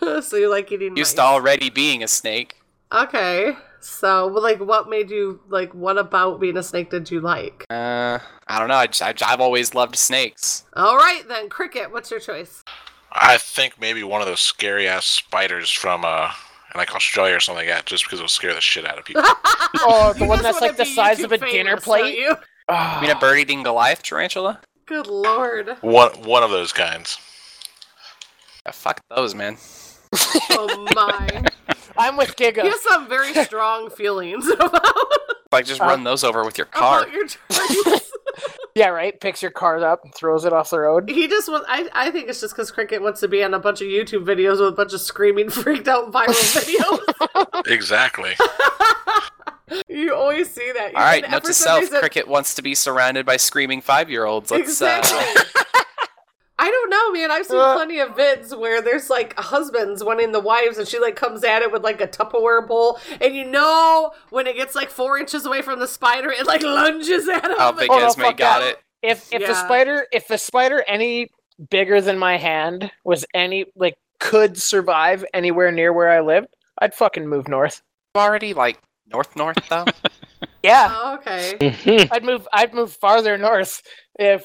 so 0.22 0.36
you 0.36 0.48
like 0.50 0.70
eating 0.72 0.96
Used 0.96 1.16
mice? 1.16 1.16
to 1.16 1.22
already 1.22 1.68
being 1.68 2.02
a 2.02 2.08
snake. 2.08 2.56
Okay. 2.92 3.52
So, 3.80 4.26
like, 4.26 4.60
what 4.60 4.88
made 4.88 5.10
you 5.10 5.40
like? 5.48 5.72
What 5.74 5.98
about 5.98 6.40
being 6.40 6.56
a 6.56 6.62
snake 6.62 6.90
did 6.90 7.10
you 7.10 7.20
like? 7.20 7.64
Uh, 7.70 8.18
I 8.46 8.58
don't 8.58 8.68
know. 8.68 8.84
I've 9.26 9.40
always 9.40 9.74
loved 9.74 9.96
snakes. 9.96 10.64
All 10.74 10.96
right, 10.96 11.22
then, 11.28 11.48
cricket. 11.48 11.92
What's 11.92 12.10
your 12.10 12.20
choice? 12.20 12.64
I 13.12 13.38
think 13.38 13.80
maybe 13.80 14.02
one 14.02 14.20
of 14.20 14.26
those 14.26 14.40
scary 14.40 14.86
ass 14.88 15.04
spiders 15.04 15.70
from 15.70 16.04
uh 16.04 16.30
like 16.74 16.94
Australia 16.94 17.34
or 17.36 17.40
something 17.40 17.66
like 17.66 17.74
that, 17.74 17.86
just 17.86 18.04
because 18.04 18.20
it'll 18.20 18.28
scare 18.28 18.54
the 18.54 18.60
shit 18.60 18.86
out 18.86 18.98
of 18.98 19.04
people. 19.04 19.22
Oh, 19.80 20.14
the 20.14 20.24
You 20.24 20.28
one 20.28 20.42
that's 20.42 20.62
like 20.62 20.78
the 20.78 20.84
be 20.84 20.94
size 20.94 21.22
of 21.22 21.30
a 21.30 21.38
YouTube 21.38 21.50
dinner 21.50 21.76
plate. 21.76 22.18
You? 22.18 22.36
I 22.70 23.00
mean, 23.02 23.10
a 23.10 23.18
bird 23.18 23.38
eating 23.38 23.62
Goliath 23.62 24.02
tarantula? 24.02 24.60
Good 24.86 25.06
lord. 25.06 25.76
one 25.82 26.10
one 26.22 26.42
of 26.42 26.50
those 26.50 26.72
kinds. 26.72 27.18
Yeah, 28.64 28.72
fuck 28.72 29.02
those, 29.14 29.34
man. 29.34 29.58
Oh 30.50 30.86
my. 30.94 31.44
I'm 31.98 32.16
with 32.16 32.36
Giga. 32.36 32.64
You 32.64 32.70
have 32.70 32.80
some 32.80 33.08
very 33.08 33.34
strong 33.44 33.90
feelings 33.98 34.48
about, 34.48 34.84
Like, 35.52 35.66
just 35.66 35.80
Uh, 35.80 35.84
run 35.86 36.04
those 36.04 36.24
over 36.24 36.44
with 36.44 36.56
your 36.58 36.66
car. 36.66 37.02
about 37.02 37.12
your 37.12 37.26
choice. 37.26 38.02
Yeah, 38.74 38.88
right. 38.90 39.18
Picks 39.20 39.42
your 39.42 39.50
card 39.50 39.82
up 39.82 40.04
and 40.04 40.14
throws 40.14 40.44
it 40.44 40.52
off 40.52 40.70
the 40.70 40.78
road. 40.78 41.10
he 41.10 41.26
just 41.26 41.48
wants. 41.50 41.66
I, 41.68 41.88
I 41.92 42.10
think 42.12 42.28
it's 42.28 42.40
just 42.40 42.54
because 42.54 42.70
cricket 42.70 43.02
wants 43.02 43.18
to 43.20 43.26
be 43.26 43.42
on 43.42 43.52
a 43.52 43.58
bunch 43.58 43.80
of 43.80 43.88
YouTube 43.88 44.24
videos 44.24 44.60
with 44.60 44.68
a 44.68 44.72
bunch 44.72 44.92
of 44.94 45.00
screaming, 45.00 45.50
freaked 45.50 45.88
out 45.88 46.12
viral 46.12 46.28
videos. 46.54 47.66
Exactly. 47.66 48.34
you 49.88 50.14
always 50.14 50.48
see 50.52 50.70
that. 50.72 50.94
All 50.94 51.02
right, 51.02 51.24
And 51.24 51.32
note 51.32 51.42
for 51.42 51.48
to 51.48 51.54
some 51.54 51.66
self: 51.66 51.80
reason- 51.80 51.98
Cricket 51.98 52.28
wants 52.28 52.54
to 52.54 52.62
be 52.62 52.76
surrounded 52.76 53.26
by 53.26 53.36
screaming 53.36 53.80
five-year-olds. 53.80 54.52
Let's 54.52 54.62
Exactly. 54.62 55.24
I 56.60 56.70
don't 56.70 56.90
know, 56.90 57.12
man. 57.12 57.30
I've 57.30 57.46
seen 57.46 57.58
Uh. 57.58 57.74
plenty 57.74 58.00
of 58.00 58.10
vids 58.16 58.58
where 58.58 58.82
there's 58.82 59.08
like 59.10 59.38
husbands 59.38 60.02
wanting 60.02 60.32
the 60.32 60.40
wives, 60.40 60.78
and 60.78 60.88
she 60.88 60.98
like 60.98 61.14
comes 61.16 61.44
at 61.44 61.62
it 61.62 61.70
with 61.70 61.84
like 61.84 62.00
a 62.00 62.08
Tupperware 62.08 62.66
bowl, 62.66 62.98
and 63.20 63.34
you 63.34 63.44
know 63.44 64.10
when 64.30 64.46
it 64.46 64.56
gets 64.56 64.74
like 64.74 64.90
four 64.90 65.18
inches 65.18 65.46
away 65.46 65.62
from 65.62 65.78
the 65.78 65.86
spider, 65.88 66.30
it 66.30 66.46
like 66.46 66.62
lunges 66.62 67.28
at 67.28 67.44
him. 67.44 67.52
How 67.58 67.72
big 67.72 67.90
Oh, 67.90 67.98
no, 67.98 68.06
Esme 68.06 68.22
got 68.22 68.38
that. 68.38 68.62
it? 68.62 68.78
If 69.02 69.32
if 69.32 69.46
the 69.46 69.54
spider 69.54 70.06
if 70.12 70.26
the 70.26 70.38
spider 70.38 70.82
any 70.88 71.28
bigger 71.70 72.00
than 72.00 72.18
my 72.18 72.36
hand 72.36 72.90
was 73.04 73.24
any 73.34 73.66
like 73.76 73.94
could 74.18 74.58
survive 74.58 75.24
anywhere 75.32 75.70
near 75.70 75.92
where 75.92 76.10
I 76.10 76.20
lived, 76.20 76.48
I'd 76.80 76.94
fucking 76.94 77.28
move 77.28 77.46
north. 77.46 77.82
Already 78.16 78.52
like 78.54 78.80
north 79.12 79.36
north 79.36 79.58
though. 79.68 79.84
Yeah, 80.64 80.88
Oh, 80.92 81.14
okay. 81.16 82.08
I'd 82.12 82.24
move. 82.24 82.46
I'd 82.52 82.74
move 82.74 82.92
farther 83.00 83.38
north 83.38 83.80
if. 84.18 84.44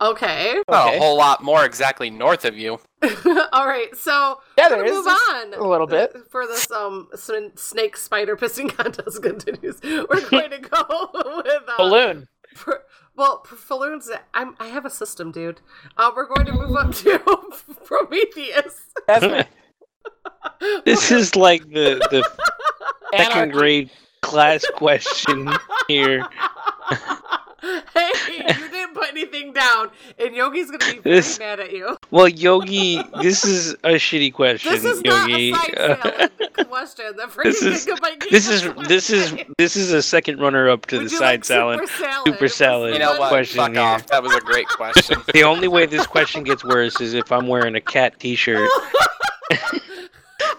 Okay. 0.00 0.62
Not 0.68 0.88
Okay. 0.88 0.96
a 0.96 1.00
whole 1.00 1.16
lot 1.16 1.42
more 1.42 1.64
exactly 1.64 2.10
north 2.10 2.44
of 2.44 2.56
you. 2.56 2.78
All 3.52 3.66
right. 3.66 3.88
So 3.96 4.40
Yeah, 4.58 4.68
we're 4.70 4.84
is 4.84 4.92
move 4.92 5.06
on 5.06 5.54
a 5.54 5.66
little 5.66 5.86
bit. 5.86 6.14
for 6.30 6.46
this 6.46 6.70
um 6.70 7.08
snake 7.54 7.96
spider 7.96 8.36
pissing 8.36 8.68
contest 8.76 9.22
continues. 9.22 9.80
We're 9.82 10.28
going 10.28 10.50
to 10.50 10.58
go 10.58 11.10
with 11.44 11.62
uh, 11.68 11.76
Balloon. 11.78 12.28
Pr- 12.54 12.72
well, 13.16 13.38
Pr- 13.38 13.54
Falloon's. 13.54 14.10
I'm. 14.34 14.54
I 14.60 14.66
have 14.68 14.84
a 14.84 14.90
system, 14.90 15.32
dude. 15.32 15.60
Uh, 15.96 16.10
we're 16.14 16.26
going 16.26 16.44
to 16.46 16.52
move 16.52 16.76
up 16.76 16.94
to 16.96 17.18
Prometheus. 17.84 18.82
That's 19.06 19.24
me. 19.24 19.44
This 20.84 21.10
is 21.10 21.34
like 21.36 21.62
the 21.70 21.98
the 22.10 22.22
second 23.16 23.52
grade 23.52 23.90
class 24.20 24.64
question 24.74 25.50
here. 25.88 26.26
hey, 27.94 28.10
you 28.36 28.68
didn't 28.70 28.94
put 28.94 29.08
anything 29.10 29.52
down, 29.52 29.90
and 30.18 30.34
Yogi's 30.34 30.70
gonna 30.70 30.78
be 30.94 30.98
very 31.00 31.16
This- 31.16 31.38
mad 31.38 31.60
at 31.60 31.72
you. 31.72 31.96
Well, 32.10 32.28
Yogi, 32.28 33.02
this 33.22 33.44
is 33.44 33.72
a 33.84 33.94
shitty 33.96 34.32
question, 34.32 34.72
This 34.72 34.84
is 34.84 35.02
Yogi. 35.04 35.50
not 35.52 35.68
a 35.70 35.96
side 35.98 36.30
salad 36.46 36.68
question. 36.68 37.04
The 37.16 37.26
this 37.42 37.62
is 37.62 37.86
this 38.30 38.48
is 38.48 38.88
this 38.88 39.10
is 39.10 39.34
this 39.58 39.76
is 39.76 39.92
a 39.92 40.02
second 40.02 40.40
runner 40.40 40.68
up 40.68 40.86
to 40.86 40.98
Would 40.98 41.06
the 41.08 41.10
you 41.10 41.18
side 41.18 41.24
like 41.40 41.44
salad. 41.44 41.80
super 41.80 41.92
salad? 42.02 42.26
Super 42.26 42.48
salad 42.48 42.92
You 42.94 42.98
know 43.00 43.18
what? 43.18 43.28
question 43.28 43.58
Fuck 43.60 43.72
here. 43.72 43.80
off. 43.80 44.06
That 44.06 44.22
was 44.22 44.34
a 44.34 44.40
great 44.40 44.68
question. 44.68 45.22
The 45.32 45.42
only 45.44 45.68
way 45.68 45.86
this 45.86 46.06
question 46.06 46.44
gets 46.44 46.64
worse 46.64 47.00
is 47.00 47.12
if 47.14 47.30
I'm 47.32 47.46
wearing 47.46 47.74
a 47.74 47.80
cat 47.80 48.18
T-shirt 48.20 48.68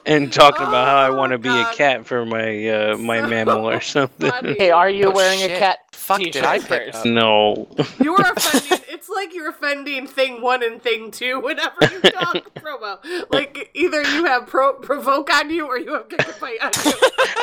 and 0.08 0.32
talking 0.34 0.66
about 0.66 0.88
how 0.88 0.96
I 0.98 1.10
want 1.10 1.32
to 1.34 1.38
be 1.38 1.50
a 1.50 1.66
cat 1.74 2.06
for 2.06 2.26
my 2.26 2.68
uh, 2.70 2.98
my 2.98 3.22
mammal 3.28 3.70
or 3.70 3.82
something. 3.96 4.32
Hey, 4.56 4.72
are 4.72 4.90
you 4.90 5.08
Oh, 5.08 5.12
wearing 5.12 5.40
shit. 5.40 5.52
a 5.52 5.60
cat 5.60 5.80
Fuck 5.92 6.20
t-shirt 6.20 6.34
did 6.34 6.44
I 6.46 6.60
pick 6.60 6.68
first? 6.94 7.00
up? 7.00 7.06
No. 7.06 7.68
You 8.02 8.16
are 8.16 8.32
offending. 8.36 8.80
It's 8.90 9.10
like 9.10 9.34
you're 9.34 9.50
offending 9.50 10.08
thing 10.08 10.42
one 10.42 10.64
and 10.64 10.82
thing 10.82 11.12
two 11.12 11.40
whenever 11.40 11.76
you 11.82 12.00
talk 12.02 12.36
promo. 12.56 12.98
Like 13.32 13.70
either 13.74 14.02
you 14.02 14.26
have 14.26 14.48
pro- 14.48 14.74
provoke 14.74 15.32
on 15.34 15.50
you 15.50 15.68
or 15.68 15.78
you 15.78 15.94
have 15.94 16.08
gigabyte 16.08 16.62
on 16.64 16.72
you. 16.86 16.94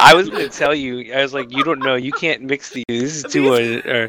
I 0.01 0.15
was 0.15 0.31
gonna 0.31 0.49
tell 0.49 0.75
you. 0.75 1.13
I 1.15 1.23
was 1.23 1.35
like, 1.35 1.53
you 1.53 1.63
don't 1.63 1.81
know. 1.81 1.95
You 1.95 2.13
can't 2.13 2.43
mix 2.43 2.71
these. 2.71 2.85
This 2.89 3.25
is 3.25 3.33
too 3.33 4.09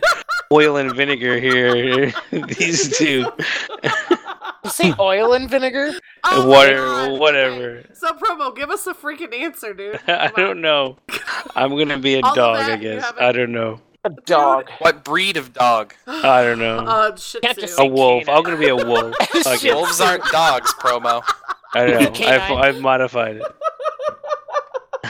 oil 0.52 0.78
and 0.78 0.96
vinegar 0.96 1.40
here. 1.40 2.14
these 2.32 2.98
two. 2.98 3.26
You 4.66 4.70
say 4.72 4.94
oil 5.00 5.34
and 5.34 5.50
vinegar? 5.50 5.92
Oh 6.28 6.42
my 6.42 6.48
whatever. 6.58 6.86
God. 6.88 7.20
Whatever. 7.20 7.84
So 7.94 8.12
promo, 8.14 8.56
give 8.56 8.72
us 8.72 8.88
a 8.88 8.96
freaking 8.96 9.32
answer, 9.34 9.76
dude. 9.76 10.00
I 10.08 10.30
don't 10.36 10.60
know. 10.60 10.98
I'm 11.56 11.70
gonna 11.78 12.00
be 12.00 12.16
a 12.16 12.22
All 12.22 12.34
dog. 12.34 12.58
that 12.58 12.72
I 12.72 12.76
guess. 12.78 13.04
haven't- 13.06 13.24
I 13.24 13.32
don't 13.32 13.52
know. 13.52 13.80
A 14.06 14.10
dog. 14.26 14.70
What 14.80 15.04
breed 15.04 15.38
of 15.38 15.54
dog? 15.54 15.94
I 16.08 16.44
don't 16.44 16.58
know. 16.58 16.80
Uh, 16.80 17.16
Can't 17.44 17.60
just 17.60 17.80
a 17.80 17.86
wolf. 17.86 18.26
canine. 18.26 18.38
I'm 18.38 18.44
gonna 18.44 18.58
be 18.58 18.70
a 18.70 18.76
wolf. 18.76 19.16
Fuck 19.44 19.60
Shit. 19.60 19.66
it. 19.72 19.76
Wolves 19.76 20.02
aren't 20.02 20.24
dogs, 20.32 20.74
promo. 20.74 21.24
I 21.76 21.86
know. 21.86 22.12
I've, 22.28 22.52
I've 22.52 22.82
modified 22.82 23.36
it. 23.38 23.44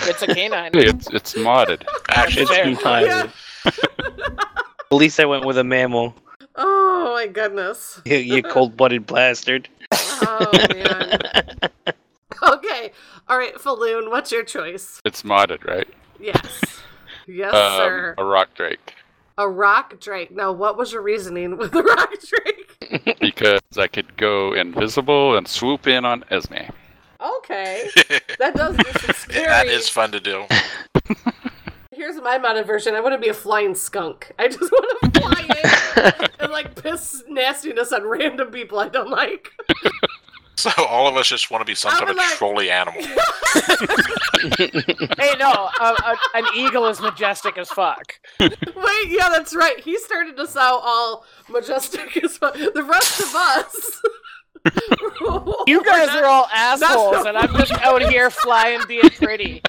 It's 0.03 0.21
a 0.21 0.27
canine. 0.27 0.71
It's 0.73 1.07
it's 1.13 1.33
modded. 1.35 1.83
Actually, 2.09 2.43
it's 2.43 2.81
fair. 2.81 3.25
modded. 3.25 3.31
At 4.91 4.91
least 4.97 5.17
I 5.21 5.25
went 5.25 5.45
with 5.45 5.57
a 5.57 5.63
mammal. 5.63 6.13
Oh 6.57 7.11
my 7.13 7.27
goodness. 7.27 8.01
You, 8.05 8.17
you 8.17 8.43
cold-blooded 8.43 9.05
bastard. 9.07 9.67
Oh 9.91 10.49
man. 10.73 11.19
okay. 12.43 12.91
All 13.27 13.37
right, 13.37 13.59
Falloon, 13.59 14.09
what's 14.09 14.31
your 14.31 14.43
choice? 14.43 15.01
It's 15.05 15.23
modded, 15.23 15.65
right? 15.65 15.87
Yes. 16.19 16.63
Yes, 17.27 17.53
Um, 17.53 17.77
sir. 17.79 18.15
a 18.17 18.23
rock 18.23 18.49
drake 18.55 18.93
A 19.37 19.49
rock 19.49 19.99
drake. 19.99 20.31
Now, 20.31 20.51
what 20.51 20.77
was 20.77 20.93
your 20.93 21.01
reasoning 21.01 21.57
with 21.57 21.71
the 21.71 21.83
rock 21.95 22.13
drake? 22.21 23.17
because 23.19 23.61
I 23.77 23.87
could 23.87 24.15
go 24.17 24.53
invisible 24.53 25.35
and 25.37 25.47
swoop 25.47 25.87
in 25.87 26.05
on 26.05 26.23
Esme. 26.29 26.69
Okay. 27.19 27.89
That 28.39 28.55
does 28.55 28.77
do 28.77 28.91
some 28.99 29.15
scary. 29.15 29.45
that 29.47 29.67
is 29.67 29.89
fun 29.89 30.11
to 30.11 30.19
do. 30.19 30.45
Here's 31.95 32.17
my 32.17 32.37
modded 32.37 32.65
version. 32.67 32.93
I 32.95 32.99
want 32.99 33.13
to 33.13 33.19
be 33.19 33.29
a 33.29 33.33
flying 33.33 33.73
skunk. 33.75 34.31
I 34.37 34.47
just 34.47 34.61
want 34.71 35.13
to 35.13 35.21
fly 35.21 36.21
in 36.21 36.29
and 36.39 36.51
like 36.51 36.81
piss 36.81 37.23
nastiness 37.27 37.91
on 37.93 38.03
random 38.05 38.49
people 38.51 38.79
I 38.79 38.89
don't 38.89 39.09
like. 39.09 39.51
So 40.57 40.71
all 40.85 41.05
of 41.05 41.17
us 41.17 41.27
just 41.27 41.51
want 41.51 41.61
to 41.61 41.65
be 41.65 41.75
some 41.75 41.91
I 41.93 41.99
type 41.99 42.07
would 42.07 42.11
of 42.11 42.15
like- 42.17 42.37
trolley 42.37 42.71
animal. 42.71 43.01
hey, 45.19 45.33
no, 45.37 45.51
a, 45.51 45.83
a, 45.83 46.17
an 46.33 46.45
eagle 46.55 46.87
is 46.87 47.01
majestic 47.01 47.57
as 47.57 47.69
fuck. 47.69 48.19
Wait, 48.39 48.53
yeah, 49.09 49.27
that's 49.29 49.53
right. 49.53 49.77
He 49.79 49.97
started 49.99 50.39
us 50.39 50.55
out 50.55 50.79
all 50.83 51.25
majestic 51.49 52.15
as 52.23 52.37
fuck. 52.37 52.53
The 52.55 52.83
rest 52.83 53.19
of 53.19 53.35
us 53.35 54.01
You 55.67 55.83
guys 55.83 56.09
are 56.09 56.25
all 56.25 56.47
assholes, 56.53 57.25
and 57.25 57.37
I'm 57.37 57.53
just 57.57 57.73
out 57.73 58.01
here 58.03 58.29
flying, 58.29 58.79
being 58.87 59.09
pretty. 59.09 59.61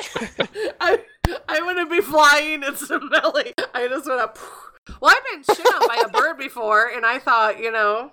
I 0.80 1.00
I 1.48 1.60
wouldn't 1.60 1.90
be 1.90 2.00
flying 2.00 2.64
and 2.64 2.76
smelling. 2.76 3.52
I 3.74 3.86
just 3.88 4.08
want 4.08 4.34
to. 4.34 4.40
Well, 5.00 5.14
I've 5.16 5.24
been 5.46 5.54
shit 5.54 5.66
on 5.74 5.86
by 5.88 6.02
a 6.04 6.08
bird 6.08 6.38
before, 6.38 6.88
and 6.88 7.04
I 7.06 7.18
thought, 7.18 7.58
you 7.60 7.70
know, 7.70 8.12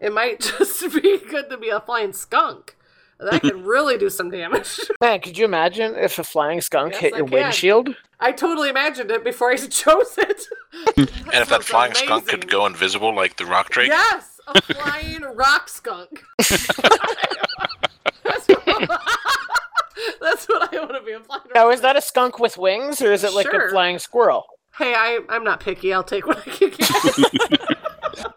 it 0.00 0.12
might 0.12 0.40
just 0.58 0.82
be 1.02 1.18
good 1.18 1.48
to 1.50 1.56
be 1.56 1.68
a 1.70 1.80
flying 1.80 2.12
skunk. 2.12 2.76
That 3.18 3.40
could 3.40 3.54
really 3.64 3.96
do 3.98 4.10
some 4.10 4.30
damage. 4.30 4.80
Man, 5.00 5.20
could 5.20 5.38
you 5.38 5.44
imagine 5.44 5.94
if 5.94 6.18
a 6.18 6.24
flying 6.24 6.60
skunk 6.60 6.92
Yes, 6.94 7.00
hit 7.02 7.14
I 7.14 7.18
your 7.18 7.26
can. 7.28 7.34
windshield? 7.38 7.96
I 8.18 8.32
totally 8.32 8.68
imagined 8.68 9.10
it 9.12 9.22
before 9.24 9.50
I 9.52 9.56
chose 9.56 10.18
it. 10.18 10.42
and 10.96 11.08
if 11.08 11.32
that 11.32 11.46
sounds 11.48 11.66
flying 11.66 11.94
skunk 11.94 12.26
could 12.28 12.48
go 12.50 12.66
invisible 12.66 13.14
like 13.14 13.36
the 13.36 13.46
rock 13.46 13.70
drake, 13.70 13.88
Yes, 13.88 14.40
a 14.48 14.60
flying 14.60 15.22
rock 15.22 15.68
skunk. 15.68 16.24
That's 20.20 20.46
what, 20.48 20.71
that's 20.88 20.92
what 20.92 20.96
I 20.96 21.00
want 21.00 21.04
to 21.04 21.06
be 21.06 21.12
a 21.12 21.20
flying. 21.20 21.42
Now, 21.54 21.70
is 21.70 21.80
that 21.82 21.96
a 21.96 22.00
skunk 22.00 22.38
with 22.38 22.58
wings, 22.58 23.00
or 23.00 23.12
is 23.12 23.24
it 23.24 23.32
like 23.32 23.46
Sure. 23.50 23.66
a 23.66 23.70
flying 23.70 23.98
squirrel? 23.98 24.44
Hey, 24.78 24.94
I 24.96 25.20
I'm 25.28 25.44
not 25.44 25.60
picky. 25.60 25.92
I'll 25.92 26.02
take 26.04 26.26
what 26.26 26.38
I 26.38 26.50
can 26.50 26.70
get. 26.70 28.32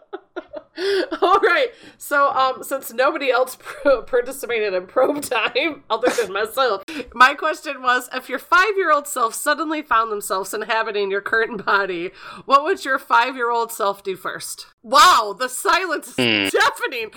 All 1.22 1.40
right. 1.40 1.68
So, 1.96 2.28
um, 2.32 2.62
since 2.62 2.92
nobody 2.92 3.30
else 3.30 3.56
pro- 3.60 4.02
participated 4.02 4.74
in 4.74 4.86
probe 4.86 5.22
time 5.22 5.84
other 5.88 6.08
than 6.10 6.30
myself, 6.34 6.82
my 7.14 7.32
question 7.32 7.80
was: 7.82 8.10
If 8.12 8.28
your 8.28 8.38
five-year-old 8.38 9.06
self 9.08 9.34
suddenly 9.34 9.80
found 9.80 10.12
themselves 10.12 10.52
inhabiting 10.52 11.10
your 11.10 11.22
current 11.22 11.64
body, 11.64 12.10
what 12.44 12.62
would 12.64 12.84
your 12.84 12.98
five-year-old 12.98 13.72
self 13.72 14.02
do 14.02 14.16
first? 14.16 14.66
Wow, 14.82 15.34
the 15.38 15.48
silence 15.48 16.08
is 16.18 16.52
Hmm. 16.52 16.58
deafening. 16.58 17.10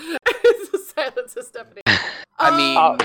the 0.71 0.79
silence 0.95 1.35
is 1.35 1.51
deafening. 1.51 1.83
I 2.39 2.55
mean, 2.55 2.77
Um, 2.77 2.97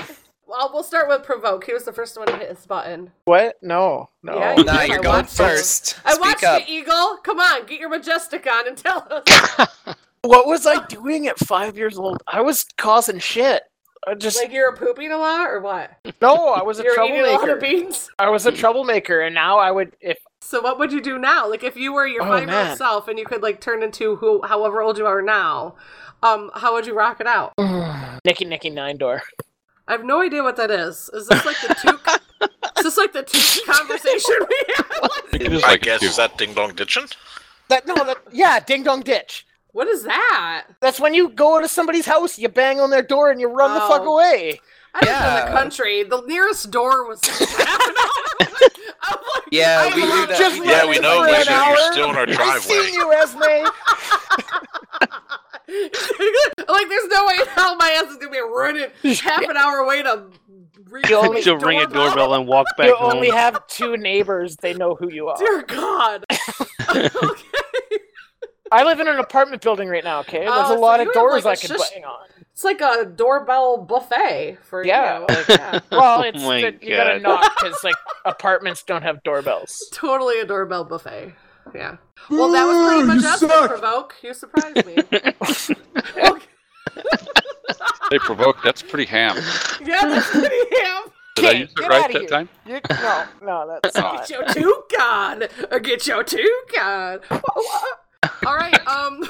well, 0.47 0.69
we'll 0.73 0.83
start 0.83 1.07
with 1.09 1.23
provoke. 1.23 1.65
He 1.65 1.73
was 1.73 1.83
the 1.85 1.93
first 1.93 2.17
one 2.17 2.27
to 2.27 2.37
hit 2.37 2.49
his 2.49 2.65
button. 2.65 3.11
What? 3.25 3.55
No, 3.61 4.09
no. 4.23 4.37
Yeah, 4.37 4.55
you 4.57 4.63
Nah, 4.63 4.77
did. 4.79 4.87
you're 4.89 4.99
I 4.99 5.01
going 5.01 5.15
watched 5.17 5.33
it. 5.33 5.37
first. 5.37 5.99
I 6.05 6.11
Speak 6.13 6.21
watched 6.25 6.43
up. 6.43 6.61
it, 6.61 6.69
Eagle. 6.69 7.17
Come 7.23 7.39
on, 7.39 7.65
get 7.65 7.79
your 7.79 7.89
majestic 7.89 8.45
on 8.47 8.67
and 8.67 8.77
tell 8.77 9.07
us. 9.09 9.67
What 10.23 10.47
was 10.47 10.65
I 10.65 10.83
doing 10.87 11.27
at 11.27 11.37
five 11.37 11.77
years 11.77 11.99
old? 11.99 12.23
I 12.25 12.41
was 12.41 12.65
causing 12.79 13.19
shit. 13.19 13.61
I 14.07 14.15
just 14.15 14.37
like 14.41 14.51
you're 14.51 14.75
pooping 14.75 15.11
a 15.11 15.17
lot 15.19 15.47
or 15.51 15.61
what? 15.61 15.91
no. 16.19 16.47
I 16.49 16.63
was 16.63 16.79
a 16.79 16.83
You're 16.83 16.99
eating 17.05 17.19
a 17.19 17.23
lot 17.25 17.33
of 17.35 17.59
troublemaker. 17.59 17.59
beans. 17.83 18.09
I 18.17 18.29
was 18.29 18.47
a 18.47 18.51
troublemaker, 18.51 19.21
and 19.21 19.35
now 19.35 19.59
I 19.59 19.69
would 19.69 19.95
if 20.01 20.17
So 20.41 20.61
what 20.61 20.79
would 20.79 20.91
you 20.91 20.99
do 20.99 21.19
now? 21.19 21.47
Like 21.47 21.63
if 21.63 21.77
you 21.77 21.93
were 21.93 22.07
your 22.07 22.23
Oh, 22.23 22.27
five 22.27 22.49
year 22.49 22.69
old 22.69 22.75
self 22.79 23.07
and 23.07 23.19
you 23.19 23.25
could 23.25 23.43
like 23.43 23.61
turn 23.61 23.83
into 23.83 24.15
who 24.15 24.41
however 24.41 24.81
old 24.81 24.97
you 24.97 25.05
are 25.05 25.21
now, 25.21 25.75
um, 26.23 26.49
how 26.55 26.73
would 26.73 26.87
you 26.87 26.95
rock 26.95 27.19
it 27.21 27.27
out? 27.27 27.53
Nicky 28.25 28.45
Nicky 28.45 28.71
Nine 28.71 28.97
Door. 28.97 29.21
I 29.87 29.91
have 29.91 30.03
no 30.03 30.21
idea 30.21 30.41
what 30.43 30.55
that 30.57 30.71
is. 30.71 31.09
Is 31.13 31.27
this 31.27 31.45
like 31.45 31.57
the 31.61 31.75
toque? 31.75 32.19
is 32.77 32.83
this 32.83 32.97
like 32.97 33.13
the 33.13 33.23
toque 33.23 33.65
conversation 33.65 34.35
we 34.49 34.63
had? 34.75 35.63
I 35.71 35.77
guess 35.77 36.01
is 36.03 36.15
that 36.17 36.37
ding 36.37 36.53
dong 36.53 36.73
ditching? 36.75 37.07
That 37.69 37.85
no, 37.87 37.95
that 37.95 38.17
yeah, 38.31 38.59
Ding 38.59 38.83
Dong 38.83 39.01
Ditch. 39.01 39.45
What 39.71 39.87
is 39.87 40.03
that? 40.03 40.65
That's 40.81 40.99
when 40.99 41.13
you 41.13 41.29
go 41.29 41.59
to 41.59 41.67
somebody's 41.67 42.05
house, 42.05 42.37
you 42.39 42.47
bang 42.47 42.79
on 42.79 42.89
their 42.91 43.01
door, 43.01 43.29
and 43.31 43.41
you 43.41 43.47
run 43.47 43.73
the 43.73 43.79
fuck 43.81 44.01
Oh. 44.03 44.13
away. 44.15 44.59
I 44.93 44.99
lived 45.05 45.25
in 45.25 45.45
the 45.53 45.59
country. 45.59 46.03
The 46.03 46.21
nearest 46.27 46.71
door 46.71 47.05
was 47.07 47.19
Yeah, 49.51 49.87
we 49.93 50.01
do 50.01 50.07
that. 50.27 50.35
Just 50.37 50.63
Yeah, 50.63 50.85
we 50.89 50.99
know, 50.99 51.21
we 51.23 51.29
an 51.35 51.43
should- 51.43 51.51
you're 51.53 51.91
still 51.91 52.09
in 52.11 52.15
our 52.15 52.25
driveway. 52.25 52.45
I 52.45 52.59
driveway. 52.59 52.85
seen 52.85 52.93
you, 52.93 53.11
Esme. 53.13 53.67
like 56.67 56.89
there's 56.89 57.07
no 57.07 57.25
way 57.25 57.35
in 57.41 57.47
hell 57.47 57.75
my 57.77 57.89
ass 58.01 58.11
is 58.11 58.17
gonna 58.17 58.31
be 58.31 58.39
running 58.39 58.87
half 59.21 59.41
an 59.41 59.57
hour 59.57 59.77
away 59.77 60.03
to 60.03 60.25
reach 60.89 61.09
You 61.09 61.15
only- 61.17 61.41
She'll 61.41 61.57
ring 61.57 61.79
a 61.79 61.83
doorbell. 61.85 62.05
doorbell 62.07 62.33
and 62.35 62.47
walk 62.47 62.67
back 62.77 62.87
You 62.87 62.95
home. 62.95 63.13
only 63.17 63.29
have 63.29 63.65
two 63.67 63.97
neighbors; 63.97 64.55
they 64.57 64.73
know 64.73 64.95
who 64.95 65.09
you 65.11 65.27
are. 65.29 65.37
Dear 65.37 65.63
God. 65.63 66.25
okay. 66.89 67.09
I 68.71 68.83
live 68.83 68.99
in 68.99 69.07
an 69.07 69.19
apartment 69.19 69.61
building 69.61 69.89
right 69.89 70.03
now. 70.03 70.19
Okay, 70.21 70.39
there's 70.39 70.49
Oh, 70.51 70.53
a 70.53 70.61
uh, 70.63 70.67
so 70.69 70.79
lot 70.79 70.99
you 70.99 71.07
of 71.07 71.13
doors 71.13 71.45
like, 71.45 71.59
I 71.59 71.65
a 71.65 71.67
could 71.67 71.79
shush- 71.79 71.91
bang 71.93 72.03
on. 72.05 72.27
It's 72.51 72.63
like 72.63 72.79
a 72.81 73.05
doorbell 73.05 73.77
buffet 73.79 74.57
for 74.63 74.83
Yeah, 74.85 75.19
you. 75.19 75.25
like- 75.27 75.47
yeah. 75.49 75.79
Well, 75.91 76.21
it's 76.23 76.41
oh 76.41 76.47
my 76.47 76.61
that 76.61 76.81
you 76.83 76.95
gotta 76.95 77.19
knock 77.19 77.53
because 77.59 77.83
like 77.83 77.95
apartments 78.23 78.81
don't 78.83 79.01
have 79.03 79.21
doorbells. 79.23 79.89
Totally 79.91 80.39
a 80.39 80.45
doorbell 80.45 80.85
buffet. 80.85 81.33
Yeah. 81.75 81.97
Well, 82.29 82.51
that 82.51 82.65
was 82.65 82.87
pretty 82.87 83.07
much 83.07 83.17
us 83.25 83.41
majestic, 83.41 83.69
Provoke. 83.69 84.15
You 84.23 84.33
surprised 84.33 84.85
me. 84.85 84.95
Hey, 88.11 88.19
provoke. 88.19 88.57
That's 88.63 88.83
pretty 88.83 89.05
ham. 89.05 89.35
yeah, 89.83 90.05
that's 90.05 90.29
pretty 90.29 90.55
ham. 90.77 91.03
Did 91.35 91.45
I 91.45 91.49
Okay, 91.49 91.59
use 91.59 91.73
it 91.75 91.87
right 91.89 92.11
that 92.13 92.21
here. 92.21 92.27
time? 92.29 92.49
You, 92.65 92.79
no, 93.01 93.25
no, 93.41 93.79
that's 93.81 93.97
not. 93.97 94.27
Get 94.27 94.29
your 94.29 94.45
toque 94.45 95.01
on. 95.01 95.39
Get 95.81 96.05
your 96.07 96.23
toque 96.23 96.79
on. 96.81 97.19
All 98.45 98.55
right, 98.55 98.87
um, 98.87 99.23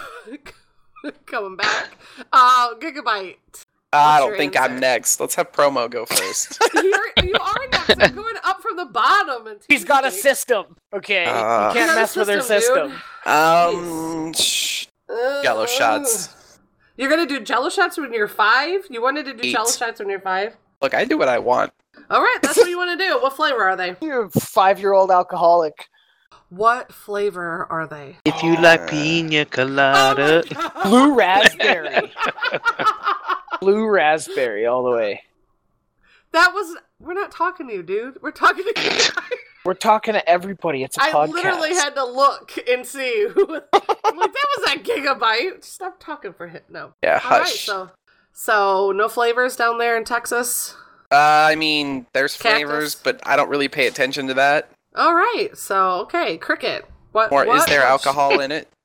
coming 1.25 1.55
back. 1.55 1.97
Uh, 2.33 2.75
Gigabyte. 2.75 3.64
I 3.95 4.19
don't 4.19 4.35
think 4.37 4.55
answer? 4.55 4.73
I'm 4.73 4.79
next. 4.79 5.19
Let's 5.19 5.35
have 5.35 5.51
promo 5.51 5.89
go 5.89 6.05
first. 6.05 6.59
You're, 6.73 6.83
you 7.23 7.33
are 7.39 7.67
next. 7.71 7.95
I'm 8.01 8.15
going 8.21 8.35
up 8.43 8.61
from 8.61 8.75
the 8.77 8.85
bottom. 8.85 9.47
And 9.47 9.59
He's 9.67 9.83
got 9.85 10.05
a 10.05 10.11
system. 10.11 10.75
Okay, 10.93 11.25
Uh, 11.25 11.69
you 11.69 11.73
can't 11.73 11.75
You 11.75 11.85
got 11.85 11.89
a 11.91 11.95
mess 11.95 12.15
with 12.15 12.27
her 12.29 12.41
system, 12.41 12.91
system. 12.91 13.01
um, 13.31 14.33
sh- 14.33 14.87
yellow 15.43 15.65
shots. 15.65 16.59
You're 16.97 17.09
gonna 17.09 17.25
do 17.25 17.41
Jello 17.41 17.69
shots 17.69 17.97
when 17.97 18.13
you're 18.13 18.27
five. 18.29 18.81
You 18.89 19.01
wanted 19.01 19.25
to 19.25 19.33
do 19.33 19.41
Eight. 19.43 19.51
Jello 19.51 19.69
shots 19.69 19.99
when 19.99 20.09
you're 20.09 20.21
five. 20.21 20.55
Look, 20.81 20.93
I 20.93 21.03
do 21.05 21.17
what 21.17 21.27
I 21.27 21.39
want. 21.39 21.73
All 22.09 22.21
right, 22.21 22.37
that's 22.41 22.57
what 22.57 22.69
you 22.69 22.77
want 22.83 22.97
to 22.97 23.05
do. 23.05 23.21
What 23.21 23.35
flavor 23.35 23.63
are 23.63 23.75
they? 23.75 23.95
You're 24.01 24.25
a 24.25 24.29
five-year-old 24.29 25.11
alcoholic. 25.11 25.87
What 26.49 26.93
flavor 26.93 27.65
are 27.69 27.87
they? 27.87 28.17
If 28.23 28.43
you 28.43 28.55
like 28.57 28.89
pina 28.89 29.45
colada, 29.45 30.43
Blue 30.83 31.15
raspberry. 31.15 32.11
Blue 33.61 33.87
raspberry 33.87 34.65
all 34.65 34.83
the 34.83 34.91
way. 34.91 35.21
That 36.33 36.53
was. 36.53 36.77
We're 36.99 37.13
not 37.13 37.31
talking 37.31 37.67
to 37.67 37.73
you, 37.73 37.83
dude. 37.83 38.21
We're 38.21 38.31
talking 38.31 38.65
to 38.73 38.81
you. 38.81 38.99
We're 39.65 39.73
talking 39.73 40.13
to 40.13 40.29
everybody. 40.29 40.83
It's 40.83 40.97
a 40.97 41.01
I 41.03 41.11
podcast. 41.11 41.29
I 41.29 41.31
literally 41.31 41.73
had 41.73 41.95
to 41.95 42.03
look 42.05 42.53
and 42.69 42.85
see 42.85 43.27
who. 43.33 43.45
Was, 43.47 43.61
I'm 43.73 44.17
like, 44.17 44.31
that 44.33 44.47
was 44.57 44.73
a 44.73 44.79
gigabyte. 44.79 45.63
Stop 45.63 45.99
talking 45.99 46.33
for 46.33 46.47
him. 46.47 46.61
No. 46.69 46.93
Yeah, 47.03 47.19
All 47.23 47.31
right, 47.31 47.41
hush. 47.41 47.65
so, 47.65 47.89
so 48.31 48.91
no 48.95 49.07
flavors 49.09 49.55
down 49.55 49.77
there 49.79 49.97
in 49.97 50.03
Texas. 50.03 50.75
Uh, 51.11 51.15
I 51.49 51.55
mean, 51.55 52.05
there's 52.13 52.33
Cactus. 52.37 52.51
flavors, 52.51 52.95
but 52.95 53.21
I 53.25 53.35
don't 53.35 53.49
really 53.49 53.67
pay 53.67 53.87
attention 53.87 54.27
to 54.27 54.33
that. 54.35 54.69
All 54.95 55.13
right, 55.15 55.49
so 55.55 56.01
okay, 56.01 56.37
cricket. 56.37 56.85
What? 57.11 57.31
Or 57.31 57.43
is 57.43 57.47
what- 57.47 57.67
there 57.69 57.83
alcohol 57.83 58.39
in 58.39 58.51
it? 58.51 58.67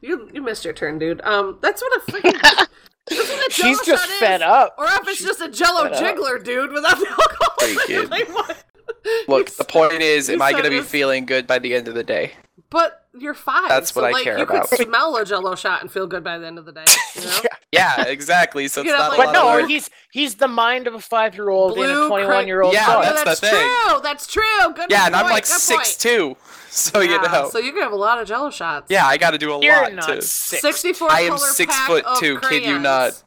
You 0.00 0.30
you 0.32 0.40
missed 0.40 0.64
your 0.64 0.72
turn, 0.72 0.98
dude. 0.98 1.20
Um, 1.22 1.58
that's 1.60 1.82
what 1.82 1.96
a 2.00 2.10
freaking. 2.12 2.66
that's 3.08 3.28
what 3.30 3.48
a 3.48 3.52
She's 3.52 3.62
Jello 3.64 3.84
just 3.84 4.08
shot 4.08 4.18
fed 4.18 4.40
is. 4.40 4.46
up. 4.46 4.74
Or 4.78 4.86
if 4.86 5.08
it's 5.08 5.22
just 5.22 5.40
a 5.40 5.48
Jello 5.48 5.84
fed 5.84 5.92
up. 5.94 6.16
jiggler, 6.16 6.42
dude, 6.44 6.72
without 6.72 6.98
the 6.98 7.08
alcohol. 7.08 8.08
Like, 8.10 8.28
what? 8.28 8.64
Look, 9.28 9.50
the 9.50 9.64
point 9.64 10.02
is, 10.02 10.28
am 10.30 10.42
I 10.42 10.52
going 10.52 10.64
to 10.64 10.70
be 10.70 10.80
feeling 10.82 11.26
good 11.26 11.46
by 11.46 11.58
the 11.58 11.74
end 11.74 11.86
of 11.88 11.94
the 11.94 12.02
day? 12.04 12.32
But 12.70 13.04
you're 13.16 13.34
five. 13.34 13.68
That's 13.68 13.92
so, 13.92 14.00
what 14.00 14.08
I 14.08 14.12
like, 14.12 14.24
care 14.24 14.36
you 14.38 14.42
about. 14.44 14.68
could 14.68 14.80
smell 14.86 15.16
a 15.16 15.24
Jello 15.24 15.54
shot 15.54 15.82
and 15.82 15.90
feel 15.90 16.06
good 16.08 16.24
by 16.24 16.38
the 16.38 16.46
end 16.46 16.58
of 16.58 16.64
the 16.64 16.72
day. 16.72 16.84
You 17.14 17.20
know? 17.24 17.38
Yeah, 17.70 18.02
exactly. 18.06 18.66
So 18.66 18.80
it's 18.80 18.90
know, 18.90 18.96
not 18.98 19.10
like- 19.10 19.18
a 19.18 19.22
But 19.22 19.26
lot 19.34 19.36
of 19.36 19.42
no, 19.54 19.60
work. 19.62 19.68
he's 19.68 19.88
he's 20.10 20.34
the 20.36 20.48
mind 20.48 20.86
of 20.88 20.94
a 20.94 21.00
five-year-old 21.00 21.78
in 21.78 21.84
a 21.88 22.08
twenty-one-year-old. 22.08 22.74
Yeah, 22.74 22.96
boy. 22.96 23.02
that's 23.02 23.24
that's 23.24 23.40
the 23.40 23.46
thing. 23.48 23.70
true. 23.88 24.00
That's 24.02 24.26
true. 24.26 24.42
Good 24.74 24.90
Yeah, 24.90 25.06
and 25.06 25.14
I'm 25.14 25.24
like 25.30 25.44
good 25.44 25.50
point. 25.50 25.84
six 25.86 25.96
two, 25.96 26.36
so 26.92 27.00
you 27.00 27.10
Yeah, 27.12 27.22
know. 27.22 27.48
So 27.50 27.58
you 27.58 27.72
can 27.72 27.82
have 27.82 27.92
a 27.92 27.96
lot 27.96 28.20
of 28.20 28.28
Jello 28.28 28.50
shots. 28.50 28.86
Yeah, 28.90 29.06
I 29.06 29.16
got 29.16 29.30
to 29.30 29.38
do 29.38 29.52
a 29.52 29.60
You're 29.62 29.82
lot 29.82 29.92
not 29.94 30.08
too. 30.08 30.20
six. 30.20 30.62
64 30.62 31.10
I 31.10 31.20
am 31.22 31.28
color 31.30 31.38
six 31.48 31.74
pack 31.74 31.86
foot 31.88 32.04
of 32.04 32.18
two, 32.18 32.38
kid 32.40 32.62
you 32.64 32.78
crayons. 32.78 32.82
not. 32.82 33.22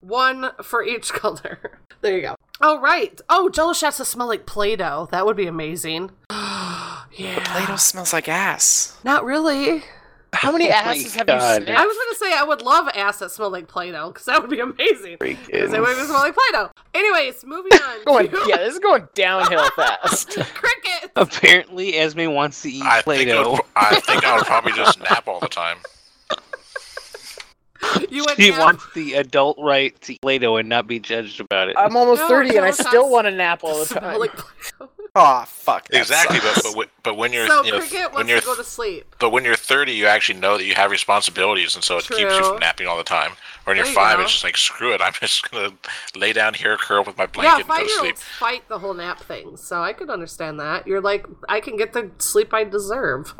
One 0.00 0.50
for 0.62 0.82
each 0.84 1.12
color. 1.12 1.78
There 2.00 2.16
you 2.16 2.22
go. 2.22 2.36
Oh, 2.60 2.80
right. 2.80 3.18
Oh, 3.28 3.48
Jello 3.48 3.72
shots 3.72 3.98
that 3.98 4.04
smell 4.04 4.26
like 4.28 4.46
Play 4.46 4.76
Doh. 4.76 5.08
That 5.10 5.24
would 5.26 5.36
be 5.36 5.46
amazing. 5.46 6.10
yeah. 6.30 7.42
Play-Doh 7.44 7.76
smells 7.76 8.12
like 8.12 8.28
ass. 8.28 8.98
Not 9.04 9.24
really. 9.24 9.82
How 10.34 10.52
many 10.52 10.68
Oh 10.70 10.72
asses 10.74 11.14
have 11.14 11.26
God. 11.26 11.60
you 11.60 11.64
sniffed? 11.66 11.78
I 11.80 11.86
was 11.86 11.96
going 11.96 12.08
to 12.10 12.16
say 12.16 12.32
I 12.38 12.44
would 12.44 12.62
love 12.62 12.88
ass 12.94 13.18
that 13.20 13.30
smell 13.30 13.50
like 13.50 13.68
Play 13.68 13.90
Doh 13.92 14.08
because 14.10 14.26
that 14.26 14.40
would 14.40 14.50
be 14.50 14.60
amazing. 14.60 15.16
Because 15.20 15.46
they 15.48 15.78
Freaking. 15.78 15.80
would 15.80 16.06
smell 16.06 16.20
like 16.20 16.34
Play 16.34 16.44
Doh. 16.52 16.70
Anyways, 16.94 17.44
moving 17.44 17.72
on. 17.72 18.04
Going, 18.04 18.28
to 18.30 18.44
yeah, 18.48 18.58
this 18.58 18.74
is 18.74 18.78
going 18.80 19.08
downhill 19.14 19.68
fast. 19.70 20.30
cricket. 20.54 21.10
apparently 21.16 21.96
Esme 21.96 22.26
wants 22.32 22.60
to 22.62 22.70
eat 22.70 22.82
I 22.84 23.00
think, 23.02 23.22
it 23.28 23.34
Play-Doh. 23.34 23.50
would, 23.52 23.60
I 23.76 24.00
think 24.00 24.24
I 24.24 24.36
would 24.36 24.44
probably 24.46 24.72
just 24.72 25.00
nap 25.00 25.26
all 25.26 25.40
the 25.40 25.48
time. 25.48 25.78
You 28.10 28.24
went 28.24 28.38
She 28.40 28.50
nap. 28.50 28.60
wants 28.60 28.84
the 28.94 29.14
adult 29.14 29.58
right 29.60 29.98
to 30.02 30.16
Play-Doh 30.22 30.56
and 30.56 30.68
not 30.68 30.86
be 30.86 30.98
judged 30.98 31.40
about 31.40 31.68
it. 31.68 31.76
I'm 31.78 31.96
almost 31.96 32.20
No, 32.22 32.28
thirty, 32.28 32.56
and 32.56 32.64
I 32.64 32.70
still 32.70 33.10
want 33.10 33.26
to 33.26 33.30
nap 33.30 33.60
all 33.62 33.78
the 33.84 33.94
time. 33.94 34.18
like 34.18 34.32
Play-Doh. 34.36 34.88
Oh 35.16 35.44
fuck. 35.46 35.86
Exactly, 35.92 36.38
but 36.40 36.54
sucks. 36.54 36.62
but, 36.70 36.76
when- 36.76 36.88
but 37.04 37.16
when 37.16 37.32
you're 37.32 37.46
So 37.46 37.62
you 37.62 37.70
know, 37.72 37.78
cricket 37.78 38.06
when 38.06 38.12
wants 38.26 38.30
you're 38.30 38.40
to 38.40 38.46
go 38.46 38.54
to 38.56 38.64
sleep. 38.64 39.14
but 39.20 39.30
when 39.30 39.44
you're 39.44 39.54
30, 39.54 39.92
you 39.92 40.06
actually 40.06 40.40
know 40.40 40.58
that 40.58 40.64
you 40.64 40.74
have 40.74 40.90
responsibilities, 40.90 41.76
and 41.76 41.84
so 41.84 41.98
it 41.98 42.04
keeps 42.08 42.18
you 42.20 42.44
from 42.44 42.58
napping 42.58 42.88
all 42.88 42.96
the 42.96 43.04
time. 43.04 43.30
Or 43.30 43.36
when 43.70 43.76
There 43.76 43.86
you're 43.86 43.94
five, 43.94 44.16
go. 44.16 44.24
it's 44.24 44.32
just 44.32 44.42
like 44.44 44.56
screw 44.56 44.92
it. 44.92 45.00
I'm 45.00 45.12
just 45.20 45.48
gonna 45.50 45.72
lay 46.16 46.32
down 46.32 46.54
here, 46.54 46.76
curl 46.76 47.00
up 47.02 47.06
with 47.06 47.16
my 47.16 47.24
Yeah, 47.24 47.28
blanket, 47.28 47.60
and 47.60 47.68
go 47.68 47.82
to 47.84 47.88
sleep. 47.90 48.10
olds 48.14 48.22
fight 48.24 48.68
the 48.68 48.78
whole 48.80 48.94
nap 48.94 49.20
thing, 49.20 49.56
so 49.56 49.80
I 49.82 49.92
could 49.92 50.10
understand 50.10 50.58
that. 50.58 50.86
You're 50.86 51.00
like, 51.00 51.26
I 51.48 51.60
can 51.60 51.76
get 51.76 51.92
the 51.92 52.10
sleep 52.18 52.52
I 52.52 52.64
deserve. 52.64 53.34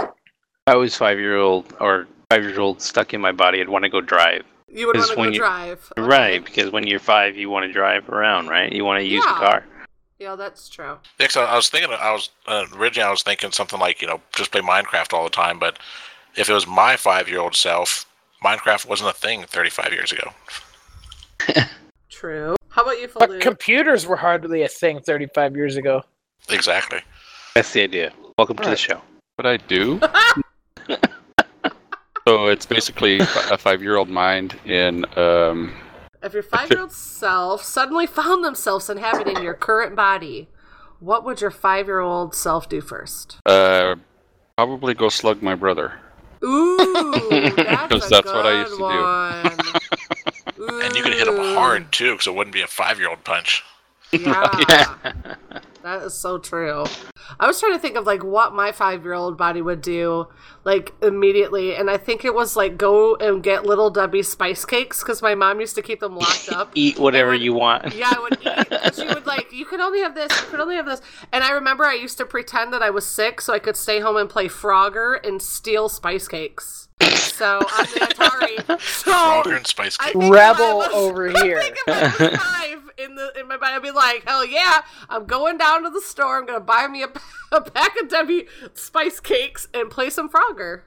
I 0.68 0.76
was 0.76 0.96
five 0.96 1.18
year 1.18 1.36
old 1.36 1.74
or 1.80 2.06
five 2.30 2.42
years 2.44 2.56
old 2.56 2.82
stuck 2.82 3.12
in 3.14 3.20
my 3.20 3.32
body. 3.32 3.60
I'd 3.60 3.68
want 3.68 3.82
to 3.84 3.90
go 3.90 4.00
drive. 4.00 4.44
You 4.68 4.86
would 4.86 4.96
want 4.96 5.02
'Cause 5.06 5.10
to 5.10 5.16
go 5.16 5.20
when 5.22 5.32
you- 5.32 5.38
drive. 5.40 5.92
Right, 5.96 6.44
because 6.44 6.70
when 6.70 6.86
you're 6.86 6.98
five, 7.00 7.36
you 7.36 7.50
want 7.50 7.66
to 7.66 7.72
drive 7.72 8.08
around, 8.08 8.46
right? 8.48 8.72
You 8.72 8.84
want 8.84 9.00
to 9.00 9.04
use 9.04 9.24
Yeah. 9.26 9.34
the 9.34 9.38
car. 9.40 9.64
Yeah, 10.18 10.36
that's 10.36 10.68
true. 10.68 10.98
Yeah, 11.18 11.26
'cause 11.26 11.36
I 11.36 11.44
I 11.44 11.56
was 11.56 11.68
thinking, 11.68 11.92
I 11.92 12.12
was 12.12 12.30
uh, 12.46 12.66
originally 12.74 13.06
I 13.06 13.10
was 13.10 13.22
thinking 13.22 13.50
something 13.52 13.80
like 13.80 14.00
you 14.00 14.06
know 14.08 14.20
just 14.34 14.52
play 14.52 14.60
Minecraft 14.60 15.12
all 15.12 15.24
the 15.24 15.30
time, 15.30 15.58
but 15.58 15.78
if 16.36 16.48
it 16.48 16.52
was 16.52 16.66
my 16.66 16.96
five-year-old 16.96 17.54
self, 17.56 18.06
Minecraft 18.44 18.86
wasn't 18.86 19.10
a 19.10 19.12
thing 19.12 19.44
35 19.44 19.92
years 19.92 20.12
ago. 20.12 20.32
True. 22.10 22.56
How 22.68 22.82
about 22.82 23.00
you, 23.00 23.08
But 23.16 23.40
computers 23.40 24.06
were 24.06 24.16
hardly 24.16 24.62
a 24.62 24.68
thing 24.68 25.00
35 25.00 25.54
years 25.56 25.76
ago. 25.76 26.02
Exactly. 26.48 27.00
That's 27.54 27.72
the 27.72 27.82
idea. 27.82 28.12
Welcome 28.36 28.56
to 28.58 28.68
the 28.70 28.76
show. 28.76 29.00
What 29.36 29.46
I 29.46 29.56
do. 29.58 30.00
so 32.26 32.46
it's 32.48 32.66
basically 32.66 33.20
a 33.20 33.56
five-year-old 33.56 34.08
mind 34.08 34.58
in 34.64 35.04
um, 35.16 35.72
if 36.24 36.32
your 36.34 36.42
five 36.42 36.70
year 36.70 36.80
old 36.80 36.92
self 36.92 37.62
suddenly 37.62 38.06
found 38.20 38.44
themselves 38.44 38.88
inhabiting 38.90 39.42
your 39.42 39.54
current 39.54 39.94
body, 39.94 40.48
what 41.00 41.24
would 41.24 41.40
your 41.40 41.50
five 41.50 41.86
year 41.86 42.00
old 42.00 42.34
self 42.34 42.68
do 42.68 42.80
first? 42.80 43.38
uh, 43.46 43.96
probably 44.56 44.94
go 44.94 45.08
slug 45.08 45.42
my 45.42 45.54
brother. 45.54 46.00
Ooh, 46.44 46.76
that's, 47.30 47.82
Because 47.88 48.06
a 48.06 48.08
that's 48.10 48.26
what 48.26 48.46
I 48.46 48.60
used 48.60 48.72
to 48.72 48.76
do. 48.78 48.82
one. 48.82 49.58
And 50.84 50.94
you 50.96 51.02
could 51.02 51.14
hit 51.14 51.26
him 51.26 51.36
hard 51.54 51.90
too, 51.92 52.12
because 52.12 52.26
it 52.28 52.34
wouldn't 52.34 52.54
be 52.54 52.62
a 52.62 52.66
five-year-old 52.66 53.24
punch. 53.24 53.64
Yeah. 54.12 55.34
that 55.82 56.02
is 56.04 56.14
so 56.14 56.38
true. 56.38 56.84
I 57.40 57.46
was 57.48 57.58
trying 57.58 57.72
to 57.72 57.78
think 57.80 57.96
of 57.96 58.06
like 58.06 58.22
what 58.22 58.54
my 58.54 58.70
five 58.70 59.02
year 59.02 59.12
old 59.14 59.36
body 59.36 59.60
would 59.60 59.80
do 59.80 60.28
like 60.64 60.92
immediately, 61.02 61.74
and 61.74 61.90
I 61.90 61.96
think 61.96 62.24
it 62.24 62.32
was 62.32 62.54
like 62.56 62.76
go 62.78 63.16
and 63.16 63.42
get 63.42 63.64
little 63.66 63.90
Debbie 63.90 64.22
spice 64.22 64.64
cakes 64.64 65.02
because 65.02 65.20
my 65.20 65.34
mom 65.34 65.58
used 65.60 65.74
to 65.74 65.82
keep 65.82 65.98
them 66.00 66.16
locked 66.16 66.48
up. 66.52 66.70
Eat 66.74 66.98
whatever 66.98 67.34
you 67.34 67.52
want. 67.54 67.92
Yeah, 67.94 68.12
I 68.16 68.20
would 68.20 68.38
eat. 68.40 68.94
She 68.94 69.06
would 69.06 69.26
like, 69.26 69.52
you 69.52 69.64
could 69.64 69.80
only 69.80 70.00
have 70.00 70.14
this, 70.14 70.30
you 70.42 70.46
could 70.48 70.60
only 70.60 70.76
have 70.76 70.86
this. 70.86 71.00
And 71.32 71.42
I 71.42 71.50
remember 71.52 71.84
I 71.84 71.94
used 71.94 72.18
to 72.18 72.24
pretend 72.24 72.72
that 72.72 72.82
I 72.82 72.90
was 72.90 73.04
sick 73.06 73.40
so 73.40 73.52
I 73.52 73.58
could 73.58 73.76
stay 73.76 73.98
home 74.00 74.16
and 74.16 74.30
play 74.30 74.46
Frogger 74.48 75.16
and 75.26 75.42
steal 75.42 75.88
spice 75.88 76.28
cakes. 76.28 76.88
So 77.00 77.58
on 77.58 77.84
the 77.86 78.00
Atari. 78.00 78.80
So 78.80 79.10
Frogger 79.12 79.56
and 79.56 79.66
spice 79.66 79.96
I 80.00 80.04
cake. 80.04 80.12
think 80.14 80.24
if 80.24 80.30
I 80.30 80.34
Rebel 80.34 80.76
was- 80.78 80.88
over 80.92 81.28
here. 81.30 81.60
Five 82.96 83.06
in 83.08 83.14
the 83.14 83.32
in 83.38 83.48
my 83.48 83.56
mind, 83.56 83.74
I'd 83.76 83.82
be 83.82 83.90
like, 83.90 84.24
hell 84.24 84.44
yeah, 84.44 84.82
I'm 85.08 85.26
going 85.26 85.58
down 85.58 85.82
to 85.84 85.90
the 85.90 86.00
store. 86.00 86.38
I'm 86.38 86.46
gonna 86.46 86.60
buy 86.60 86.86
me 86.88 87.02
a, 87.02 87.08
a 87.52 87.60
pack 87.60 88.00
of 88.00 88.08
Debbie 88.08 88.46
spice 88.74 89.20
cakes 89.20 89.68
and 89.74 89.90
play 89.90 90.10
some 90.10 90.28
Frogger. 90.28 90.82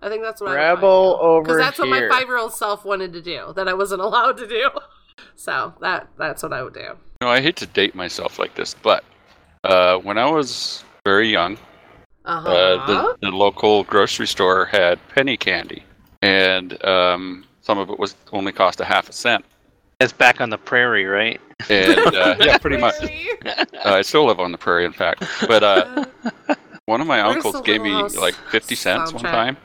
I 0.00 0.08
think 0.08 0.22
that's 0.22 0.40
what 0.40 0.54
Rebel 0.54 1.18
I 1.20 1.24
over 1.24 1.42
because 1.42 1.58
that's 1.58 1.78
what 1.78 1.88
my 1.88 2.08
five 2.08 2.26
year 2.26 2.38
old 2.38 2.52
self 2.52 2.84
wanted 2.84 3.12
to 3.14 3.22
do 3.22 3.52
that 3.56 3.66
I 3.68 3.74
wasn't 3.74 4.00
allowed 4.08 4.36
to 4.38 4.46
do. 4.46 4.70
So 5.34 5.74
that 5.80 6.08
that's 6.18 6.42
what 6.42 6.52
I 6.52 6.62
would 6.62 6.74
do. 6.74 6.80
You 6.80 6.96
know, 7.22 7.28
I 7.28 7.40
hate 7.40 7.56
to 7.56 7.66
date 7.66 7.94
myself 7.94 8.38
like 8.38 8.54
this, 8.54 8.74
but 8.74 9.02
uh, 9.64 9.98
when 9.98 10.18
I 10.18 10.30
was 10.30 10.84
very 11.04 11.28
young, 11.28 11.58
Uh-huh. 12.24 12.48
uh, 12.48 12.86
the, 12.86 13.16
the 13.22 13.30
local 13.30 13.82
grocery 13.84 14.26
store 14.28 14.66
had 14.66 15.00
penny 15.08 15.36
candy, 15.36 15.82
and 16.22 16.82
um, 16.84 17.44
some 17.62 17.78
of 17.78 17.90
it 17.90 17.98
was 17.98 18.14
only 18.32 18.52
cost 18.52 18.80
a 18.80 18.84
half 18.84 19.08
a 19.08 19.12
cent. 19.12 19.44
That's 20.00 20.12
back 20.12 20.40
on 20.40 20.50
the 20.50 20.58
prairie, 20.58 21.06
right? 21.06 21.40
And 21.68 21.98
uh, 22.14 22.36
yeah, 22.40 22.58
pretty 22.58 22.76
much. 22.76 22.94
Uh, 23.44 23.64
I 23.84 24.02
still 24.02 24.26
live 24.26 24.38
on 24.38 24.52
the 24.52 24.58
prairie, 24.58 24.84
in 24.84 24.92
fact. 24.92 25.24
But 25.48 25.64
uh, 25.64 26.04
one 26.86 27.00
of 27.00 27.08
my 27.08 27.20
Where's 27.22 27.44
uncles 27.44 27.62
gave 27.62 27.82
me 27.82 27.92
like 27.92 28.34
fifty 28.34 28.76
cents 28.76 29.12
one 29.12 29.24
time. 29.24 29.56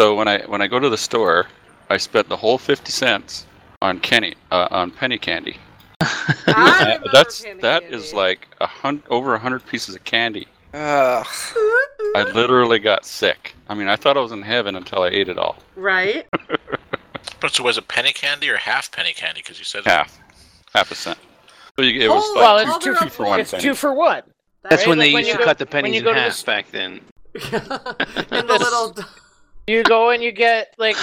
So 0.00 0.14
when 0.14 0.26
I 0.26 0.42
when 0.46 0.62
I 0.62 0.68
go 0.68 0.78
to 0.80 0.88
the 0.88 0.96
store, 0.96 1.48
I 1.90 1.98
spent 1.98 2.30
the 2.30 2.36
whole 2.36 2.56
fifty 2.56 2.92
cents 2.92 3.46
on 3.82 4.00
Kenny 4.00 4.34
uh, 4.50 4.68
on 4.70 4.90
penny 4.90 5.18
candy. 5.18 5.56
Uh, 6.46 6.98
that's 7.12 7.44
that 7.60 7.82
is 7.84 8.12
like 8.12 8.46
a 8.60 8.66
hun- 8.66 9.02
over 9.10 9.34
a 9.34 9.38
hundred 9.38 9.66
pieces 9.66 9.94
of 9.94 10.04
candy. 10.04 10.46
Ugh. 10.74 11.26
I 12.14 12.30
literally 12.34 12.78
got 12.78 13.04
sick. 13.04 13.54
I 13.68 13.74
mean, 13.74 13.88
I 13.88 13.96
thought 13.96 14.16
I 14.16 14.20
was 14.20 14.30
in 14.30 14.42
heaven 14.42 14.76
until 14.76 15.02
I 15.02 15.08
ate 15.08 15.28
it 15.28 15.38
all. 15.38 15.56
Right? 15.74 16.26
But 17.40 17.52
so 17.52 17.62
was 17.64 17.76
it 17.78 17.88
penny 17.88 18.12
candy 18.12 18.48
or 18.50 18.56
half 18.56 18.90
penny 18.92 19.12
candy? 19.12 19.40
Because 19.42 19.58
you 19.58 19.64
said 19.64 19.84
Half, 19.84 20.18
half 20.74 20.90
a 20.90 20.94
cent. 20.94 21.18
So 21.76 21.82
you, 21.82 22.00
it 22.00 22.08
was 22.08 22.22
Oh, 22.24 22.32
like 22.34 22.66
well, 22.66 22.78
two, 22.80 22.90
it's 22.92 22.98
two, 23.00 23.04
two 23.06 23.10
for 23.10 23.26
one 23.26 23.40
it's 23.40 23.50
penny. 23.50 23.62
two 23.62 23.74
for 23.74 23.92
one. 23.92 24.22
That's 24.62 24.82
Right? 24.82 24.88
when 24.88 24.98
they 24.98 25.12
when 25.12 25.20
used 25.24 25.28
you 25.28 25.34
to 25.34 25.38
go- 25.40 25.44
cut 25.44 25.58
the 25.58 25.66
pennies 25.66 25.98
in 25.98 26.04
go 26.04 26.10
to 26.12 26.14
the 26.14 26.20
half 26.22 26.44
back 26.46 26.70
then. 26.70 27.00
and 27.34 28.48
the 28.48 28.56
little 28.58 28.94
You 29.66 29.82
go 29.82 30.10
and 30.10 30.22
you 30.22 30.30
get 30.32 30.74
like 30.78 30.96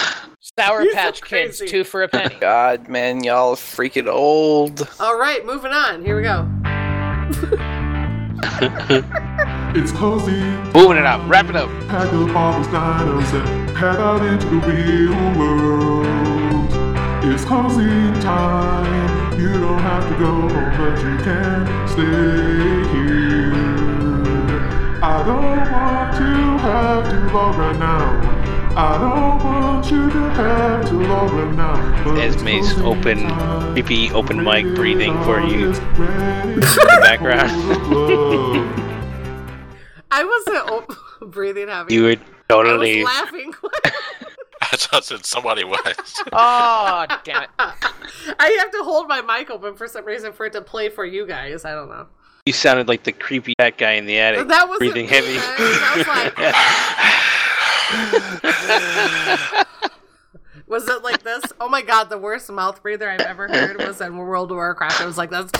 Sour 0.58 0.82
You're 0.82 0.92
so 0.92 0.96
Patch 0.96 1.22
Kids, 1.22 1.58
two 1.66 1.84
for 1.84 2.02
a 2.02 2.08
penny. 2.08 2.36
God, 2.40 2.88
man, 2.88 3.22
y'all 3.22 3.54
freaking 3.54 4.08
old. 4.08 4.88
All 4.98 5.18
right, 5.18 5.44
moving 5.46 5.72
on. 5.72 6.04
Here 6.04 6.16
we 6.16 6.22
go. 6.22 6.48
It's 9.74 9.90
cozy. 9.90 10.38
Moving 10.74 10.98
it 10.98 11.06
up. 11.06 11.26
Wrap 11.26 11.48
it 11.48 11.56
up. 11.56 11.70
Pack 11.88 12.12
up 12.12 12.36
all 12.36 12.52
those 12.52 12.66
dinos 12.66 13.32
and 13.32 13.70
head 13.74 13.96
out 13.96 14.20
into 14.22 14.46
the 14.46 14.58
real 14.68 15.38
world. 15.38 16.04
It's 17.24 17.42
cozy 17.46 17.88
time. 18.20 19.40
You 19.40 19.48
don't 19.48 19.78
have 19.78 20.06
to 20.10 20.18
go 20.18 20.26
home, 20.26 20.76
but 20.76 20.98
you 20.98 21.16
can 21.24 21.88
stay 21.88 22.84
here. 22.92 23.54
I 25.02 25.24
don't 25.24 25.72
want 25.72 26.16
to 26.18 26.24
have 26.68 27.04
to 27.10 27.34
log 27.34 27.56
right 27.56 27.78
now. 27.78 28.42
I 28.76 28.98
don't 28.98 29.42
want 29.42 29.90
you 29.90 30.10
to 30.10 30.30
have 30.34 30.86
to 30.90 30.94
log 30.96 31.30
right 31.32 31.54
now. 31.54 31.76
Esme's 32.20 32.78
open, 32.82 33.20
time. 33.20 33.72
creepy 33.72 34.10
open 34.12 34.44
mic 34.44 34.66
breathing 34.74 35.14
for 35.24 35.40
you 35.40 35.68
in 35.68 36.60
the 36.60 36.98
background. 37.00 38.88
I 40.14 40.24
wasn't 40.24 40.70
op- 40.70 40.92
breathing 41.32 41.68
heavy. 41.68 41.94
You 41.94 42.02
were 42.02 42.08
I 42.10 42.12
was 42.12 42.18
totally. 42.48 43.02
laughing. 43.02 43.52
I 44.62 44.76
thought 44.76 45.04
that 45.06 45.24
somebody 45.26 45.64
was. 45.64 45.78
Oh, 46.32 47.06
damn 47.24 47.42
it. 47.44 47.50
I 47.58 48.56
have 48.60 48.70
to 48.72 48.82
hold 48.84 49.08
my 49.08 49.20
mic 49.22 49.50
open 49.50 49.74
for 49.74 49.88
some 49.88 50.04
reason 50.04 50.32
for 50.32 50.46
it 50.46 50.52
to 50.52 50.60
play 50.62 50.88
for 50.88 51.04
you 51.04 51.26
guys. 51.26 51.64
I 51.64 51.72
don't 51.72 51.88
know. 51.88 52.06
You 52.46 52.52
sounded 52.52 52.86
like 52.88 53.02
the 53.04 53.12
creepy 53.12 53.54
fat 53.58 53.78
guy 53.78 53.92
in 53.92 54.06
the 54.06 54.18
attic. 54.18 54.48
That 54.48 54.68
wasn't 54.68 54.92
breathing 54.92 55.06
me, 55.06 55.12
heavy. 55.12 55.36
man. 55.36 55.56
Was 60.66 60.88
it 60.88 61.02
like 61.02 61.22
this? 61.22 61.44
Oh 61.60 61.68
my 61.68 61.82
god, 61.82 62.08
the 62.10 62.18
worst 62.18 62.50
mouth 62.50 62.82
breather 62.82 63.08
I've 63.10 63.20
ever 63.20 63.46
heard 63.48 63.76
was 63.78 64.00
in 64.00 64.16
World 64.16 64.50
of 64.50 64.56
Warcraft. 64.56 65.00
It 65.00 65.06
was 65.06 65.18
like 65.18 65.30
this. 65.30 65.50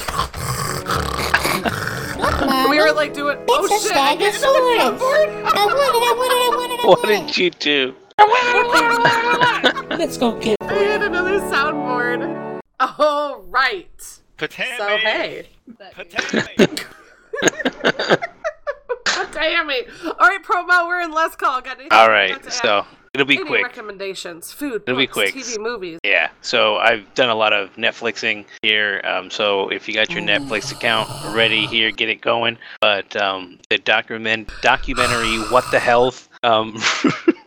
we 2.71 2.79
were 2.81 2.93
like 2.93 3.15
doing. 3.15 3.39
oh 3.49 3.65
It's 3.65 3.85
a 3.85 3.89
shit! 3.89 3.97
I 3.97 4.17
get 4.17 4.35
Stegosaurus. 4.35 4.81
I 4.81 4.91
want 4.91 5.21
it, 5.23 5.45
I 5.45 5.67
want 5.67 5.95
it, 5.95 6.03
I 6.03 6.51
want 6.57 6.73
it, 6.73 6.81
I 6.81 6.87
what 6.89 7.03
want 7.05 7.27
did 7.27 7.37
you 7.37 7.51
do? 7.51 7.95
Let's 9.99 10.17
go 10.17 10.39
get 10.39 10.57
I 10.63 10.73
had 10.73 11.03
another 11.03 11.41
soundboard. 11.41 12.61
Oh 12.81 13.45
right. 13.49 13.89
So 14.01 14.49
hey. 14.49 15.49
God 19.05 19.29
damn 19.33 19.71
it! 19.71 19.89
All 20.05 20.29
right, 20.29 20.43
promo. 20.43 20.87
We're 20.89 21.01
in 21.03 21.13
less 21.13 21.37
call. 21.37 21.61
Got 21.61 21.79
anything 21.79 21.93
All 21.93 22.07
got 22.07 22.13
right, 22.13 22.43
to 22.43 22.51
so 22.51 22.79
add? 22.81 22.87
It'll 23.15 23.27
be 23.27 23.37
Any 23.37 23.47
quick. 23.47 23.63
recommendations, 23.65 24.53
food, 24.53 24.83
It'll 24.87 24.99
be 24.99 25.07
quick. 25.07 25.35
TV, 25.35 25.59
movies. 25.59 25.99
Yeah, 26.03 26.31
so 26.41 26.77
I've 26.77 27.13
done 27.15 27.29
a 27.29 27.35
lot 27.35 27.53
of 27.53 27.75
Netflixing 27.77 28.45
here. 28.63 29.01
Um, 29.05 29.31
so 29.31 29.69
if 29.69 29.87
you 29.89 29.95
got 29.95 30.11
your 30.11 30.23
Netflix 30.23 30.73
account 30.73 31.09
ready 31.35 31.67
here, 31.67 31.91
get 31.91 32.09
it 32.09 32.21
going. 32.21 32.57
But 32.81 33.15
um, 33.17 33.59
the 33.71 33.79
document 33.79 34.51
documentary 34.63 35.39
"What 35.51 35.65
the 35.71 35.79
Health" 35.81 36.29
um, 36.43 36.81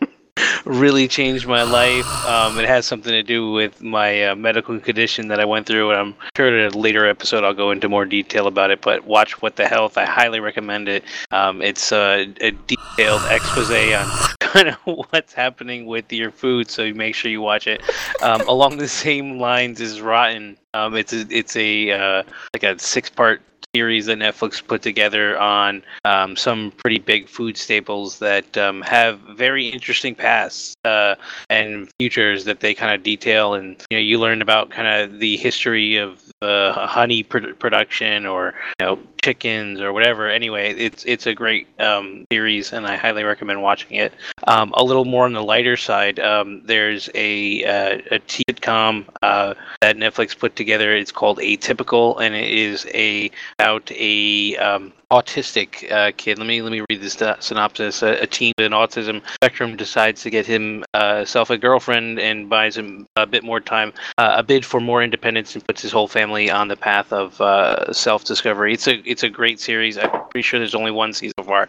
really 0.66 1.06
changed 1.06 1.46
my 1.46 1.62
life. 1.62 2.06
Um, 2.26 2.58
it 2.58 2.66
has 2.66 2.84
something 2.84 3.12
to 3.12 3.22
do 3.22 3.52
with 3.52 3.80
my 3.80 4.26
uh, 4.26 4.34
medical 4.34 4.78
condition 4.80 5.28
that 5.28 5.40
I 5.40 5.44
went 5.44 5.66
through, 5.66 5.90
and 5.92 6.00
I'm 6.00 6.14
sure 6.36 6.48
in 6.48 6.72
a 6.72 6.76
later 6.76 7.08
episode 7.08 7.44
I'll 7.44 7.54
go 7.54 7.70
into 7.70 7.88
more 7.88 8.04
detail 8.04 8.46
about 8.46 8.70
it. 8.70 8.80
But 8.80 9.04
watch 9.04 9.40
"What 9.40 9.56
the 9.56 9.68
Health." 9.68 9.96
I 9.96 10.04
highly 10.04 10.40
recommend 10.40 10.88
it. 10.88 11.04
Um, 11.30 11.62
it's 11.62 11.92
uh, 11.92 12.26
a 12.40 12.50
detailed 12.50 13.22
expose 13.30 13.70
on 13.70 14.36
kind 14.40 14.68
of 14.68 14.76
what's 15.10 15.32
happening 15.32 15.86
with 15.86 16.12
your 16.12 16.30
food, 16.30 16.68
so 16.68 16.92
make 16.92 17.14
sure 17.14 17.30
you 17.30 17.40
watch 17.40 17.66
it. 17.66 17.82
Um, 18.22 18.42
along 18.48 18.78
the 18.78 18.88
same 18.88 19.38
lines 19.38 19.80
as 19.80 20.00
Rotten, 20.00 20.58
um, 20.74 20.96
it's 20.96 21.12
a, 21.12 21.26
it's 21.30 21.56
a 21.56 21.92
uh, 21.92 22.22
like 22.52 22.64
a 22.64 22.78
six 22.78 23.08
part 23.08 23.40
series 23.76 24.06
that 24.06 24.16
Netflix 24.16 24.66
put 24.66 24.80
together 24.80 25.38
on 25.38 25.82
um, 26.06 26.34
some 26.34 26.72
pretty 26.78 26.98
big 26.98 27.28
food 27.28 27.58
staples 27.58 28.20
that 28.20 28.56
um, 28.56 28.80
have 28.80 29.20
very 29.36 29.68
interesting 29.68 30.14
pasts 30.14 30.74
uh, 30.86 31.14
and 31.50 31.86
futures 32.00 32.46
that 32.46 32.60
they 32.60 32.72
kind 32.72 32.94
of 32.94 33.02
detail. 33.02 33.52
And 33.52 33.76
you 33.90 33.98
know, 33.98 34.00
you 34.00 34.18
learn 34.18 34.40
about 34.40 34.70
kind 34.70 34.88
of 34.88 35.20
the 35.20 35.36
history 35.36 35.98
of 35.98 36.22
uh, 36.40 36.86
honey 36.86 37.22
pr- 37.22 37.52
production 37.58 38.24
or 38.24 38.54
you 38.80 38.86
know 38.86 38.98
chickens 39.26 39.80
or 39.80 39.92
whatever. 39.92 40.30
Anyway, 40.30 40.72
it's 40.74 41.04
it's 41.04 41.26
a 41.26 41.34
great 41.34 41.66
um, 41.80 42.24
series, 42.30 42.72
and 42.72 42.86
I 42.86 42.96
highly 42.96 43.24
recommend 43.24 43.60
watching 43.60 43.96
it. 43.98 44.12
Um, 44.46 44.72
a 44.76 44.84
little 44.84 45.04
more 45.04 45.24
on 45.24 45.32
the 45.32 45.42
lighter 45.42 45.76
side, 45.76 46.20
um, 46.20 46.62
there's 46.64 47.10
a 47.14 47.64
uh, 47.64 47.98
a 48.12 48.18
sitcom 48.20 49.04
uh, 49.22 49.54
that 49.80 49.96
Netflix 49.96 50.38
put 50.38 50.54
together. 50.54 50.94
It's 50.94 51.12
called 51.12 51.38
Atypical, 51.38 52.20
and 52.20 52.34
it 52.34 52.50
is 52.50 52.86
a 52.94 53.30
about 53.66 53.90
a 53.92 54.56
um, 54.58 54.92
autistic 55.10 55.90
uh, 55.90 56.10
kid. 56.16 56.38
Let 56.38 56.46
me 56.46 56.62
let 56.62 56.72
me 56.72 56.82
read 56.90 57.00
this 57.00 57.20
uh, 57.22 57.38
synopsis. 57.38 58.02
A, 58.02 58.22
a 58.22 58.26
teen 58.26 58.52
with 58.58 58.66
an 58.66 58.72
autism 58.72 59.22
spectrum 59.34 59.76
decides 59.76 60.22
to 60.22 60.30
get 60.30 60.46
himself 60.46 61.50
a 61.50 61.58
girlfriend 61.58 62.18
and 62.18 62.48
buys 62.48 62.76
him 62.76 63.06
a 63.16 63.26
bit 63.26 63.44
more 63.44 63.60
time, 63.60 63.92
uh, 64.18 64.34
a 64.36 64.42
bid 64.42 64.64
for 64.64 64.80
more 64.80 65.02
independence, 65.02 65.54
and 65.54 65.64
puts 65.66 65.82
his 65.82 65.92
whole 65.92 66.08
family 66.08 66.50
on 66.50 66.68
the 66.68 66.76
path 66.76 67.12
of 67.12 67.40
uh, 67.40 67.92
self-discovery. 67.92 68.72
It's 68.72 68.88
a 68.88 68.96
it's 69.08 69.22
a 69.22 69.28
great 69.28 69.60
series. 69.60 69.96
I'm 69.96 70.10
pretty 70.30 70.42
sure 70.42 70.58
there's 70.58 70.74
only 70.74 70.90
one 70.90 71.12
season 71.12 71.34
so 71.38 71.44
far, 71.44 71.68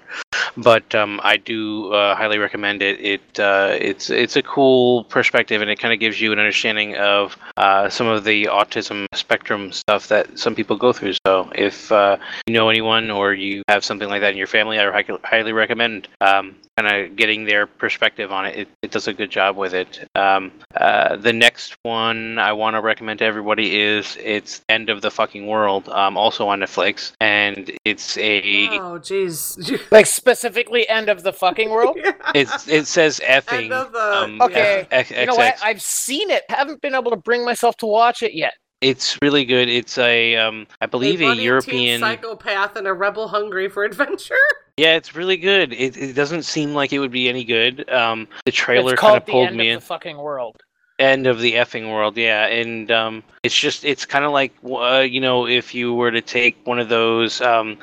but 0.58 0.96
um, 0.96 1.20
I 1.24 1.38
do 1.38 1.94
uh, 1.94 2.16
highly 2.16 2.40
recommend 2.40 2.82
it. 2.82 3.00
It 3.00 3.40
uh, 3.40 3.78
it's 3.80 4.10
it's 4.10 4.36
a 4.36 4.42
cool 4.42 5.04
perspective, 5.06 5.62
and 5.62 5.70
it 5.70 5.80
kind 5.80 5.94
of 5.94 6.00
gives 6.00 6.20
you 6.20 6.32
an 6.32 6.40
understanding 6.40 6.96
of 6.96 7.38
uh, 7.58 7.90
some 7.90 8.08
of 8.08 8.24
the 8.24 8.46
autism 8.46 9.06
spectrum 9.14 9.72
stuff 9.72 10.08
that 10.08 10.40
some 10.40 10.56
people 10.56 10.76
go 10.76 10.92
through. 10.92 11.14
So 11.26 11.52
if 11.54 11.92
uh, 11.92 12.18
you 12.48 12.54
know 12.54 12.70
anyone 12.70 13.12
or 13.12 13.27
you 13.34 13.64
have 13.68 13.84
something 13.84 14.10
like 14.10 14.22
that 14.22 14.32
in 14.32 14.38
your 14.38 14.48
family, 14.48 14.80
I 14.80 15.04
highly 15.24 15.54
recommend 15.54 16.08
um, 16.22 16.56
kind 16.78 17.06
of 17.06 17.16
getting 17.16 17.46
their 17.46 17.66
perspective 17.66 18.32
on 18.32 18.46
it. 18.46 18.58
it. 18.58 18.68
It 18.84 18.92
does 18.92 19.08
a 19.08 19.14
good 19.14 19.32
job 19.32 19.58
with 19.58 19.74
it. 19.74 20.08
Um, 20.16 20.52
uh, 20.76 21.16
the 21.16 21.34
next 21.34 21.76
one 21.84 22.38
I 22.40 22.54
want 22.54 22.76
to 22.76 22.82
recommend 22.82 23.20
to 23.20 23.26
everybody 23.26 23.80
is 23.80 24.18
it's 24.22 24.62
End 24.70 24.90
of 24.90 25.02
the 25.02 25.12
Fucking 25.12 25.48
World, 25.48 25.90
um, 25.90 26.18
also 26.18 26.48
on 26.48 26.60
Netflix, 26.60 27.14
and 27.20 27.72
it's 27.86 28.18
a 28.18 28.68
Oh, 28.80 29.00
jeez. 29.00 29.82
Like 29.92 30.06
specifically 30.06 30.88
end 30.90 31.10
of 31.10 31.24
the 31.24 31.34
fucking 31.34 31.70
world. 31.70 31.98
it's 32.36 32.68
it 32.68 32.88
says 32.88 33.20
effing. 33.24 33.72
um, 33.72 34.42
okay. 34.42 34.88
F- 34.92 35.12
you 35.12 35.26
know 35.26 35.36
what? 35.36 35.56
XX. 35.56 35.60
I've 35.64 35.82
seen 35.82 36.30
it. 36.30 36.44
Haven't 36.50 36.82
been 36.82 36.96
able 36.96 37.12
to 37.12 37.18
bring 37.18 37.46
myself 37.46 37.78
to 37.78 37.86
watch 37.86 38.22
it 38.22 38.34
yet. 38.34 38.54
It's 38.82 39.18
really 39.22 39.46
good. 39.46 39.70
It's 39.70 39.98
a 39.98 40.36
um, 40.36 40.68
I 40.82 40.86
believe 40.86 41.22
a, 41.22 41.26
budding 41.26 41.38
teen 41.38 41.46
European. 41.46 42.00
psychopath 42.00 42.76
and 42.76 42.88
a 42.88 42.94
rebel 42.94 43.28
hungry 43.28 43.70
for 43.70 43.84
adventure. 43.84 44.36
Yeah, 44.80 44.96
it's 44.96 45.16
really 45.16 45.38
good. 45.38 45.74
It, 45.74 45.98
it 45.98 46.14
doesn't 46.14 46.44
seem 46.44 46.76
like 46.76 46.94
it 46.94 47.00
would 47.00 47.12
be 47.12 47.28
any 47.28 47.44
good. 47.44 47.90
Um, 47.90 48.28
the 48.46 48.52
trailer 48.52 48.96
kind 48.96 49.18
of 49.18 49.26
pulled 49.26 49.48
end 49.48 49.58
me 49.58 49.70
of 49.70 49.74
in. 49.74 49.80
the 49.80 49.86
fucking 49.86 50.18
world. 50.18 50.62
End 51.00 51.26
of 51.26 51.40
the 51.40 51.54
effing 51.54 51.92
world, 51.92 52.16
yeah. 52.16 52.46
And 52.46 52.92
um, 52.92 53.24
it's 53.42 53.58
just, 53.58 53.84
it's 53.84 54.06
kind 54.06 54.24
of 54.24 54.34
like, 54.34 54.54
uh, 54.64 55.00
you 55.00 55.20
know, 55.20 55.48
if 55.48 55.74
you 55.74 55.96
were 55.96 56.12
to 56.12 56.22
take 56.22 56.58
one 56.66 56.78
of 56.78 56.90
those 56.90 57.42
um, 57.42 57.80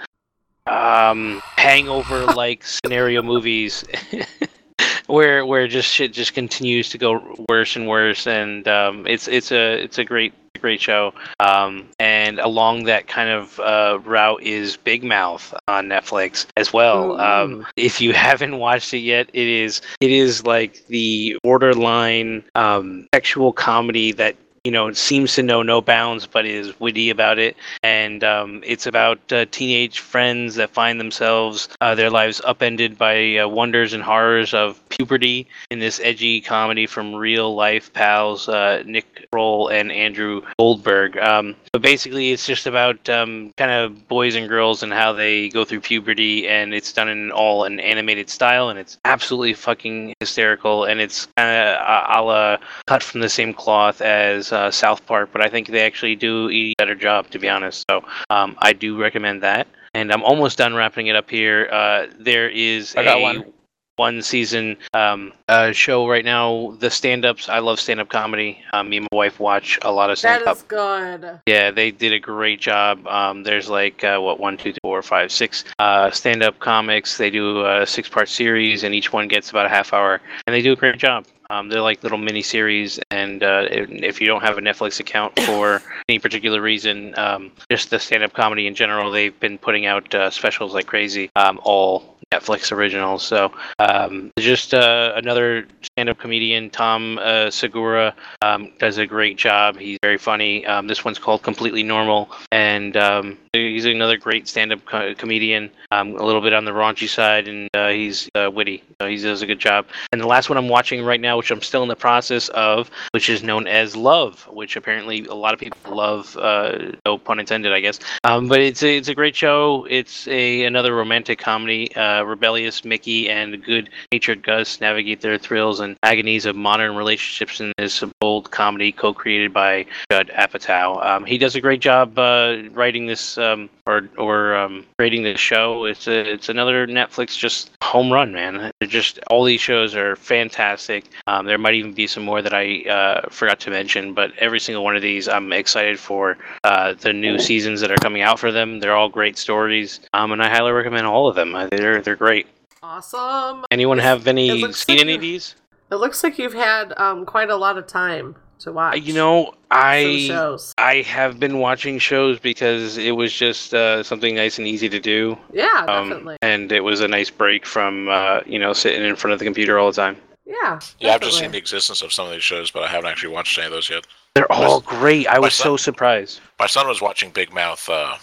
um, 0.68 1.42
hangover 1.56 2.26
like 2.26 2.64
scenario 2.84 3.23
movies. 3.23 3.84
Where, 5.07 5.44
where 5.44 5.68
just 5.68 5.89
shit 5.89 6.12
just 6.12 6.34
continues 6.34 6.89
to 6.91 6.99
go 6.99 7.36
worse 7.49 7.76
and 7.76 7.86
worse, 7.86 8.26
and 8.26 8.66
um, 8.66 9.07
it's 9.07 9.28
it's 9.28 9.52
a 9.52 9.83
it's 9.83 9.99
a 9.99 10.05
great 10.05 10.33
great 10.65 10.81
show. 10.81 11.12
Um, 11.41 11.91
and 11.99 12.39
along 12.39 12.84
that 12.84 13.07
kind 13.07 13.28
of 13.28 13.60
uh, 13.60 13.99
route 14.02 14.42
is 14.42 14.78
Big 14.78 15.05
Mouth 15.05 15.52
on 15.68 15.89
Netflix 15.89 16.47
as 16.57 16.73
well. 16.73 17.20
Um, 17.20 17.66
if 17.76 18.00
you 18.00 18.12
haven't 18.28 18.58
watched 18.58 18.94
it 18.94 19.00
yet, 19.00 19.28
it 19.34 19.47
is 19.47 19.83
it 20.00 20.10
is 20.10 20.47
like 20.47 20.86
the 20.86 21.36
borderline 21.42 22.44
um, 22.55 23.07
sexual 23.15 23.52
comedy 23.52 24.12
that 24.12 24.36
you 24.65 24.70
know 24.70 24.91
seems 24.93 25.34
to 25.34 25.43
know 25.43 25.62
no 25.62 25.83
bounds, 25.83 26.26
but 26.26 26.47
is 26.47 26.78
witty 26.81 27.10
about 27.10 27.39
it. 27.39 27.55
And 27.83 28.25
um, 28.25 28.62
it's 28.65 28.86
about 28.86 29.20
uh, 29.31 29.44
teenage 29.51 30.01
friends 30.01 30.55
that 30.55 30.70
find 30.70 30.99
themselves 30.99 31.68
uh, 31.83 31.94
their 31.94 32.10
lives 32.10 32.41
upended 32.44 32.97
by 32.97 33.36
uh, 33.36 33.49
wonders 33.49 33.93
and 33.93 34.02
horrors 34.02 34.55
of 34.55 34.81
puberty 34.89 35.47
in 35.70 35.81
this 35.81 36.01
edgy 36.02 36.41
comedy 36.41 36.86
from 36.86 37.15
real 37.15 37.55
life 37.55 37.93
pals 37.93 38.49
uh, 38.49 38.83
Nick 38.86 39.28
Kroll 39.31 39.68
and 39.68 39.93
Andrew 39.93 40.41
Goldberg. 40.59 41.18
Um, 41.18 41.55
but 41.73 41.83
basically, 41.83 42.33
it's 42.33 42.47
just 42.47 42.67
about 42.67 43.09
um, 43.10 43.52
kind 43.59 43.70
of 43.70 44.09
boys 44.09 44.34
and 44.34 44.49
girls 44.49 44.83
and 44.83 44.93
how 44.93 45.12
they 45.12 45.51
go 45.51 45.65
through 45.65 45.81
puberty, 45.81 46.49
and 46.49 46.73
it's 46.73 46.93
done 46.93 47.09
in 47.09 47.31
all 47.33 47.65
an 47.65 47.81
animated 47.81 48.31
style, 48.31 48.70
and 48.70 48.78
it's 48.78 48.97
absolutely 49.05 49.52
fucking 49.52 50.15
hysterical, 50.20 50.84
and 50.84 51.01
it's 51.01 51.26
kind 51.36 51.51
of 51.51 52.17
a 52.17 52.23
la 52.23 52.57
cut 52.86 53.02
from 53.02 53.20
the 53.20 53.28
same 53.28 53.52
cloth 53.52 54.01
as 54.01 54.53
uh, 54.55 54.70
South 54.70 55.05
Park, 55.05 55.31
but 55.33 55.44
I 55.44 55.49
think 55.49 55.68
they 55.68 55.84
actually 55.84 56.16
do 56.16 56.49
a 56.50 56.73
better 56.78 56.94
job, 56.94 57.28
to 57.31 57.39
be 57.39 57.49
honest. 57.49 57.84
So 57.91 58.05
um, 58.31 58.57
I 58.60 58.73
do 58.73 58.97
recommend 58.99 59.42
that. 59.42 59.66
And 59.92 60.10
I'm 60.12 60.23
almost 60.23 60.58
done 60.58 60.74
wrapping 60.74 61.08
it 61.08 61.16
up 61.16 61.28
here. 61.31 61.68
Uh, 61.70 62.07
there 62.18 62.49
is 62.49 62.97
I 62.97 63.05
got 63.05 63.18
a 63.18 63.23
one. 63.23 63.52
one 63.94 64.23
season 64.23 64.76
um, 64.92 65.33
uh, 65.49 65.70
show 65.70 66.08
right 66.08 66.24
now. 66.24 66.76
The 66.81 66.91
stand 66.91 67.24
ups. 67.24 67.49
I 67.49 67.60
love 67.60 67.78
stand 67.78 68.00
up 68.00 68.08
comedy. 68.08 68.60
Um, 68.73 68.89
me 68.89 68.97
and 68.97 69.07
my 69.12 69.16
wife 69.16 69.39
watch 69.39 69.78
a 69.83 69.92
lot 69.92 70.10
of 70.10 70.18
stand 70.18 70.42
up. 70.49 70.57
is 70.57 70.62
good. 70.62 71.39
Yeah, 71.47 71.70
they 71.70 71.92
did 71.92 72.12
a 72.12 72.18
great 72.18 72.60
job. 72.60 73.07
Um, 73.07 73.44
there's 73.44 73.68
like 73.70 74.02
uh, 74.02 74.18
what 74.18 74.41
one, 74.41 74.57
two, 74.57 74.73
three, 74.73 74.81
four, 74.83 75.00
five, 75.02 75.31
six 75.31 75.65
uh, 75.78 76.10
stand-up 76.10 76.58
comics. 76.58 77.16
They 77.16 77.31
do 77.31 77.65
a 77.65 77.86
six-part 77.86 78.28
series, 78.28 78.83
and 78.83 78.94
each 78.97 79.12
one 79.12 79.28
gets 79.28 79.50
about 79.50 79.66
a 79.66 79.68
half 79.68 79.92
hour, 79.92 80.20
and 80.49 80.55
they 80.55 80.62
do 80.62 80.73
a 80.73 80.76
great 80.76 80.99
job. 80.99 81.26
Um, 81.55 81.68
they're 81.68 81.81
like 81.81 82.02
little 82.02 82.18
mini 82.18 82.42
series, 82.42 82.99
and 83.12 83.44
uh, 83.44 83.68
if, 83.70 84.20
you 84.20 84.26
don't 84.26 84.42
have 84.42 84.58
a 84.58 84.60
Netflix 84.60 84.99
account 84.99 85.39
for 85.41 85.81
any 86.08 86.18
particular 86.18 86.60
reason, 86.60 87.16
um, 87.16 87.52
just 87.70 87.91
the 87.91 88.00
stand-up 88.00 88.33
comedy 88.33 88.66
in 88.66 88.74
general, 88.74 89.12
they've 89.12 89.39
been 89.39 89.57
putting 89.58 89.86
out 89.86 90.12
uh, 90.16 90.31
specials 90.31 90.74
like 90.74 90.86
crazy, 90.86 91.31
um, 91.36 91.60
all 91.62 92.14
Netflix 92.35 92.73
originals. 92.73 93.23
So 93.23 93.53
um, 93.79 94.31
just 94.39 94.75
uh, 94.75 95.13
another 95.17 95.67
stand-up 95.83 96.19
comedian, 96.19 96.71
Tom 96.71 97.19
uh, 97.23 97.51
Segura, 97.51 98.15
um, 98.43 98.73
does 98.79 98.99
a 98.99 99.07
great 99.07 99.37
job. 99.37 99.77
He's 99.77 99.99
very 100.03 100.19
funny. 100.19 100.67
Um, 100.67 100.87
this 100.87 101.05
one's 101.05 101.19
called 101.19 101.43
Completely 101.43 101.83
Normal, 101.83 102.31
and 102.53 102.97
um, 102.97 103.39
he's 103.53 103.85
another 103.85 104.17
great 104.17 104.49
stand-up 104.49 104.85
co- 104.87 105.15
comedian. 105.15 105.71
Um, 105.91 106.17
a 106.17 106.25
little 106.25 106.41
bit 106.41 106.53
on 106.53 106.65
the 106.65 106.73
raunchy 106.73 107.09
side, 107.09 107.47
and 107.47 107.69
uh, 107.75 107.89
he's 107.89 108.29
uh, 108.35 108.51
witty. 108.53 108.83
So 109.01 109.09
he 109.09 109.17
does 109.17 109.43
a 109.43 109.47
good 109.47 109.61
job. 109.61 109.87
And 110.13 110.21
the 110.21 110.27
last 110.27 110.49
one 110.49 110.59
I'm 110.59 110.69
watching 110.69 111.05
right 111.05 111.21
now, 111.21 111.37
which 111.37 111.51
I'm 111.51 111.63
still 111.63 111.83
in 111.83 111.89
the 111.89 111.97
process 111.97 112.49
of, 112.51 112.91
which 113.13 113.29
is 113.29 113.43
known 113.43 113.67
as 113.67 113.95
Love, 113.95 114.49
which 114.51 114.77
apparently 114.77 115.25
a 115.27 115.35
lot 115.35 115.55
of 115.55 115.61
people 115.61 115.95
love. 115.95 116.37
Uh, 116.37 116.93
no 117.07 117.19
pun 117.19 117.39
intended, 117.39 117.73
I 117.73 117.81
guess. 117.81 118.01
Um, 118.25 118.49
but 118.49 118.61
it's 118.61 118.83
a, 118.83 118.97
it's 118.97 119.09
a 119.09 119.15
great 119.15 119.37
show. 119.37 119.87
It's 119.89 120.27
a 120.27 120.65
another 120.65 120.95
romantic 120.95 121.39
comedy. 121.39 121.95
Uh, 122.25 122.27
rebellious 122.27 122.85
Mickey 122.85 123.28
and 123.28 123.62
good-natured 123.65 124.43
Gus 124.43 124.81
navigate 124.81 125.20
their 125.20 125.39
thrills 125.39 125.81
and 125.81 125.97
agonies 126.03 126.47
of 126.47 126.57
modern 126.57 126.97
relationships 126.97 127.61
in 127.61 127.73
this 127.78 128.03
bold 128.20 128.51
comedy 128.51 128.93
co-created 128.93 129.53
by 129.53 129.86
Judd 130.11 130.31
Apatow. 130.35 131.05
Um, 131.05 131.25
he 131.25 131.39
does 131.39 131.55
a 131.55 131.61
great 131.61 131.81
job 131.81 132.19
uh, 132.19 132.62
writing 132.73 133.07
this 133.07 133.39
um, 133.39 133.69
or 133.86 134.09
or 134.17 134.55
um, 134.55 134.86
creating 134.99 135.23
this 135.23 135.41
show. 135.41 135.85
It's 135.85 136.07
a, 136.07 136.33
it's 136.33 136.49
another 136.49 136.86
Netflix 136.86 137.36
just 137.36 137.70
home 137.83 138.12
run, 138.12 138.33
man. 138.33 138.70
They're 138.81 138.89
just 138.89 139.19
all 139.31 139.44
these 139.44 139.61
shows 139.61 139.94
are 139.94 140.17
fantastic. 140.17 141.05
Um, 141.27 141.47
there 141.47 141.59
might 141.59 141.75
even 141.75 141.93
be 141.93 142.07
some 142.07 142.25
more 142.25 142.43
that 142.43 142.55
I 142.55 142.83
uh, 142.89 143.28
forgot 143.31 143.61
to 143.61 143.70
mention, 143.70 144.15
but 144.15 144.33
every 144.39 144.61
single 144.61 144.85
one 144.85 144.97
of 144.97 145.03
these, 145.03 145.28
I'm 145.28 145.53
excited 145.53 145.99
for 145.99 146.39
uh, 146.65 146.94
the 146.94 147.12
new 147.12 147.39
seasons 147.39 147.81
that 147.81 147.91
are 147.91 147.97
coming 147.97 148.23
out 148.23 148.39
for 148.39 148.51
them. 148.51 148.81
They're 148.81 148.97
all 148.97 149.09
great 149.09 149.36
stories, 149.36 150.01
um, 150.15 150.33
and 150.33 150.43
I 150.43 150.49
highly 150.49 150.73
recommend 150.73 151.07
all 151.07 151.28
of 151.28 151.36
them. 151.36 151.55
Uh, 151.55 151.69
They're 151.70 152.14
they're 152.15 152.26
great. 152.26 152.47
Awesome. 152.83 153.65
Anyone 153.70 153.99
have 153.99 154.26
any 154.28 154.49
seen 154.73 154.97
like 154.97 155.01
any 155.01 155.15
of 155.15 155.20
these? 155.20 155.57
It 155.91 155.97
looks 155.97 156.23
like 156.23 156.39
you've 156.39 156.55
had 156.55 156.93
um, 156.97 157.26
quite 157.26 157.51
a 157.51 157.57
lot 157.57 157.76
of 157.76 157.86
time 157.86 158.36
to 158.60 158.73
watch. 158.73 159.01
You 159.01 159.15
know, 159.15 159.55
I 159.70 160.26
shows. 160.28 160.75
I 160.78 160.97
have 161.02 161.41
been 161.41 161.59
watching 161.59 161.99
shows 161.99 162.39
because 162.39 162.99
it 162.99 163.12
was 163.12 163.33
just 163.33 163.75
uh, 163.75 164.02
something 164.02 164.34
nice 164.36 164.59
and 164.59 164.67
easy 164.68 164.89
to 164.89 165.01
do. 165.01 165.36
Yeah, 165.52 165.86
Um, 165.89 166.09
definitely. 166.10 166.36
and 166.43 166.70
it 166.70 166.81
was 166.84 167.01
a 167.01 167.09
nice 167.09 167.31
break 167.31 167.67
from 167.67 168.09
uh, 168.09 168.41
you 168.47 168.59
know 168.59 168.73
sitting 168.73 169.02
in 169.05 169.17
front 169.17 169.33
of 169.33 169.39
the 169.41 169.44
computer 169.44 169.78
all 169.78 169.91
the 169.91 169.97
time. 169.97 170.17
Yeah. 170.47 170.78
Yeah, 171.01 171.15
I've 171.15 171.20
just 171.23 171.39
seen 171.39 171.51
the 171.51 171.59
existence 171.59 172.01
of 172.02 172.12
some 172.12 172.26
of 172.26 172.33
these 172.33 172.44
shows, 172.44 172.70
but 172.70 172.83
I 172.84 172.89
haven't 172.89 173.10
actually 173.10 173.33
watched 173.33 173.57
any 173.59 173.67
of 173.67 173.73
those 173.73 173.89
yet. 173.91 174.07
They're 174.34 174.51
all 174.52 174.81
great. 174.83 175.26
I 175.28 175.34
my 175.34 175.39
was 175.41 175.55
so 175.55 175.76
surprised. 175.76 176.41
My 176.60 176.67
son 176.67 176.86
was 176.86 177.01
watching 177.01 177.31
Big 177.31 177.52
Mouth 177.52 177.89
uh, 177.89 178.17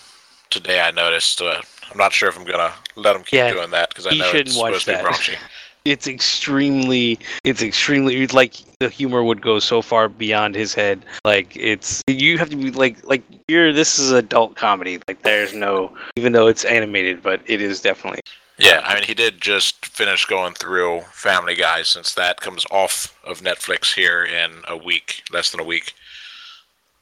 today. 0.50 0.80
I 0.82 0.92
noticed. 0.92 1.42
I'm 1.92 1.98
not 1.98 2.14
sure 2.14 2.30
if 2.30 2.38
I'm 2.38 2.46
gonna 2.46 2.74
let 2.96 3.16
him 3.16 3.24
keep 3.24 3.38
Yeah, 3.38 3.52
doing 3.52 3.72
that 3.72 3.90
because 3.90 4.08
I 4.08 4.12
he 4.12 4.20
know 4.20 4.26
shouldn't 4.26 4.48
it's 4.50 4.58
watch 4.58 4.84
supposed 4.84 4.86
to 4.86 4.92
be 4.92 4.96
that. 4.96 5.06
raunchy. 5.06 5.38
it's 5.86 6.08
extremely 6.08 7.18
it's 7.44 7.62
extremely 7.64 8.28
like 8.28 8.54
the 8.80 8.88
humor 8.88 9.24
would 9.24 9.42
go 9.42 9.58
so 9.58 9.82
far 9.82 10.08
beyond 10.08 10.54
his 10.54 10.76
head 10.76 11.04
like 11.26 11.58
it's 11.58 12.04
you 12.06 12.38
have 12.38 12.52
to 12.52 12.56
be 12.56 12.70
like 12.70 13.04
like 13.04 13.24
you're 13.48 13.74
this 13.74 13.98
is 13.98 14.12
adult 14.12 14.56
comedy 14.56 15.00
like 15.08 15.24
there's 15.24 15.56
no 15.56 15.92
even 16.16 16.34
though 16.34 16.46
it's 16.46 16.64
animated 16.66 17.24
but 17.24 17.42
it 17.48 17.62
is 17.62 17.82
definitely 17.82 18.20
Yeah, 18.60 18.82
I 18.86 18.94
mean, 18.94 19.04
he 19.06 19.16
did 19.16 19.42
just 19.42 19.84
finish 19.88 20.24
going 20.26 20.54
through 20.54 21.02
Family 21.14 21.56
Guy 21.56 21.82
since 21.82 22.14
that 22.14 22.40
comes 22.42 22.64
off 22.70 23.18
of 23.26 23.42
Netflix 23.42 23.92
here 23.96 24.24
in 24.24 24.52
a 24.68 24.78
week, 24.78 25.24
less 25.32 25.50
than 25.50 25.60
a 25.60 25.64
week. 25.64 25.96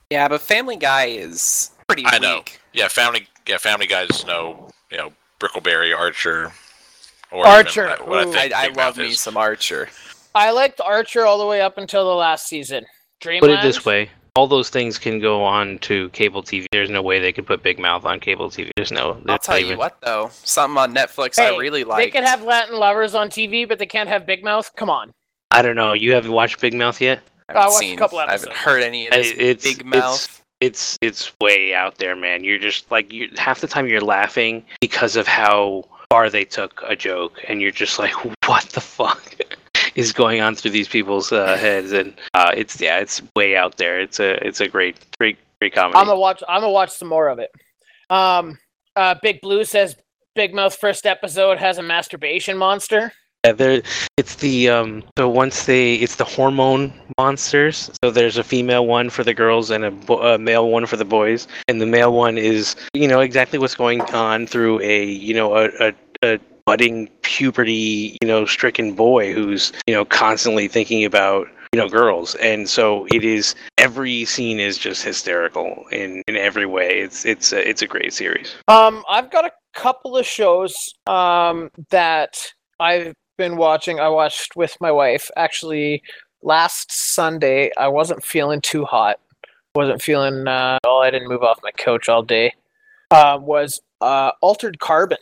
Yeah, 0.09 0.29
but 0.29 0.39
Family 0.39 0.77
Guy 0.77 1.07
is 1.07 1.71
pretty 1.87 2.05
I 2.05 2.13
weak. 2.13 2.21
know. 2.21 2.43
Yeah, 2.71 2.87
Family. 2.87 3.27
Yeah, 3.49 3.57
Family 3.57 3.87
Guy's 3.87 4.25
no, 4.27 4.69
you 4.91 4.97
know, 4.97 5.11
Brickleberry, 5.39 5.97
Archer, 5.97 6.51
or 7.31 7.47
Archer, 7.47 7.95
Even, 7.95 8.05
what 8.07 8.27
ooh. 8.27 8.29
I, 8.29 8.33
think 8.33 8.53
I, 8.53 8.63
I 8.63 8.67
love 8.67 8.75
Mouth 8.75 8.97
me 8.97 9.07
is. 9.07 9.19
some 9.19 9.37
Archer. 9.37 9.89
I 10.35 10.51
liked 10.51 10.79
Archer 10.79 11.25
all 11.25 11.39
the 11.39 11.47
way 11.47 11.59
up 11.59 11.79
until 11.79 12.07
the 12.07 12.13
last 12.15 12.45
season. 12.47 12.85
Dreamland. 13.19 13.41
put 13.41 13.59
it 13.59 13.67
this 13.67 13.83
way 13.83 14.09
all 14.35 14.47
those 14.47 14.69
things 14.69 14.97
can 14.97 15.19
go 15.19 15.43
on 15.43 15.77
to 15.79 16.07
cable 16.09 16.41
tv 16.41 16.65
there's 16.71 16.89
no 16.89 17.01
way 17.01 17.19
they 17.19 17.33
could 17.33 17.45
put 17.45 17.61
big 17.61 17.77
mouth 17.77 18.05
on 18.05 18.19
cable 18.19 18.49
tv 18.49 18.69
there's 18.77 18.91
no 18.91 19.21
I'll 19.27 19.37
tell 19.37 19.59
not 19.59 19.67
you 19.67 19.77
what 19.77 19.99
though, 20.01 20.29
something 20.31 20.77
on 20.77 20.93
Netflix 20.95 21.35
Hey, 21.35 21.53
I 21.53 21.57
really 21.57 21.83
like. 21.83 21.97
They 21.97 22.03
like. 22.05 22.13
can 22.13 22.23
have 22.23 22.43
Latin 22.43 22.77
lovers 22.77 23.15
on 23.15 23.29
TV, 23.29 23.67
but 23.67 23.79
they 23.79 23.85
can't 23.85 24.07
have 24.07 24.25
Big 24.25 24.41
Mouth. 24.43 24.71
Come 24.77 24.89
on. 24.89 25.11
i 25.51 25.61
don't 25.61 25.75
know 25.75 25.91
you 25.93 26.13
haven't 26.13 26.31
watched 26.31 26.61
big 26.61 26.73
mouth 26.73 27.01
yet 27.01 27.19
I 27.49 27.53
I 27.53 27.55
haven't 27.55 27.71
watched 27.71 27.83
a 27.83 27.87
seen, 27.87 27.97
couple 27.97 28.19
I 28.19 28.31
haven't 28.31 28.53
heard 28.53 28.83
any 28.83 29.07
of 29.07 29.13
this 29.13 29.33
it's 29.37 29.63
Big 29.63 29.85
Mouth. 29.85 30.23
it's 30.23 30.38
it's 30.61 30.97
it's 31.01 31.31
way 31.41 31.73
out 31.73 31.97
there 31.97 32.15
man 32.15 32.43
you're 32.43 32.59
just 32.59 32.89
like 32.91 33.11
you 33.13 33.29
half 33.37 33.61
the 33.61 33.67
time 33.67 33.87
you're 33.87 34.01
laughing 34.01 34.63
because 34.81 35.15
of 35.15 35.27
how 35.27 35.83
far 36.09 36.29
they 36.29 36.43
took 36.43 36.81
a 36.87 36.95
joke 36.95 37.39
and 37.47 37.61
you're 37.61 37.71
just 37.71 37.99
like 37.99 38.13
what 38.47 38.63
the 38.69 38.81
fuck 38.81 39.35
is 39.95 40.11
going 40.11 40.41
on 40.41 40.55
through 40.55 40.71
these 40.71 40.87
people's 40.87 41.31
uh, 41.31 41.55
heads 41.57 41.91
and 41.91 42.13
uh, 42.33 42.51
it's 42.55 42.79
yeah 42.81 42.99
it's 42.99 43.21
way 43.35 43.55
out 43.55 43.77
there 43.77 43.99
it's 43.99 44.19
a 44.19 44.45
it's 44.45 44.59
a 44.59 44.67
great 44.67 44.97
great 45.17 45.37
great 45.59 45.73
comedy 45.73 45.97
I'm 45.97 46.07
gonna 46.07 46.19
watch. 46.19 46.41
I'm 46.47 46.61
gonna 46.61 46.71
watch 46.71 46.91
some 46.91 47.07
more 47.07 47.27
of 47.27 47.39
it. 47.39 47.51
Um, 48.09 48.57
uh, 48.95 49.15
Big 49.21 49.41
Blue 49.41 49.63
says 49.63 49.95
Big 50.35 50.53
Mouth 50.53 50.75
first 50.75 51.05
episode 51.05 51.57
has 51.59 51.77
a 51.77 51.83
masturbation 51.83 52.57
monster. 52.57 53.11
Yeah, 53.45 53.53
there 53.53 53.81
it's 54.17 54.35
the 54.35 54.69
um 54.69 55.03
so 55.17 55.29
once 55.29 55.65
they 55.65 55.95
it's 55.95 56.17
the 56.17 56.25
hormone 56.25 56.93
monsters. 57.17 57.89
So 58.03 58.11
there's 58.11 58.37
a 58.37 58.43
female 58.43 58.85
one 58.85 59.09
for 59.09 59.23
the 59.23 59.33
girls 59.33 59.71
and 59.71 59.85
a, 59.85 59.91
bo- 59.91 60.21
a 60.33 60.37
male 60.37 60.69
one 60.69 60.85
for 60.85 60.97
the 60.97 61.05
boys. 61.05 61.47
And 61.69 61.79
the 61.81 61.85
male 61.85 62.11
one 62.11 62.37
is 62.37 62.75
you 62.93 63.07
know 63.07 63.21
exactly 63.21 63.57
what's 63.57 63.75
going 63.75 64.01
on 64.01 64.45
through 64.45 64.81
a 64.81 65.05
you 65.05 65.33
know 65.33 65.55
a 65.55 65.69
a, 65.79 65.93
a 66.21 66.39
budding 66.65 67.07
puberty 67.21 68.17
you 68.21 68.27
know 68.27 68.45
stricken 68.45 68.93
boy 68.93 69.33
who's 69.33 69.71
you 69.87 69.93
know 69.93 70.03
constantly 70.03 70.67
thinking 70.67 71.05
about 71.05 71.47
you 71.71 71.79
know 71.79 71.87
girls 71.87 72.35
and 72.35 72.69
so 72.69 73.07
it 73.13 73.23
is 73.23 73.55
every 73.77 74.25
scene 74.25 74.59
is 74.59 74.77
just 74.77 75.01
hysterical 75.03 75.85
in 75.91 76.21
in 76.27 76.35
every 76.35 76.65
way 76.65 76.99
it's 76.99 77.25
it's 77.25 77.53
a, 77.53 77.67
it's 77.67 77.81
a 77.81 77.87
great 77.87 78.11
series 78.13 78.53
Um, 78.67 79.03
I've 79.09 79.31
got 79.31 79.45
a 79.45 79.51
couple 79.73 80.17
of 80.17 80.25
shows 80.25 80.75
um 81.07 81.71
that 81.89 82.35
I've 82.79 83.13
been 83.39 83.57
watching. 83.57 83.99
I 83.99 84.09
watched 84.09 84.55
with 84.55 84.77
my 84.79 84.91
wife 84.91 85.31
actually 85.35 86.03
last 86.43 86.91
Sunday. 86.91 87.71
I 87.75 87.87
wasn't 87.87 88.23
feeling 88.23 88.61
too 88.61 88.85
hot. 88.85 89.19
Wasn't 89.73 90.01
feeling. 90.01 90.47
Uh, 90.47 90.77
oh, 90.83 90.99
I 90.99 91.09
didn't 91.09 91.29
move 91.29 91.41
off 91.41 91.59
my 91.63 91.71
couch 91.71 92.09
all 92.09 92.21
day. 92.21 92.53
Uh, 93.09 93.39
was 93.41 93.81
uh, 94.01 94.31
Altered 94.41 94.79
Carbon. 94.79 95.17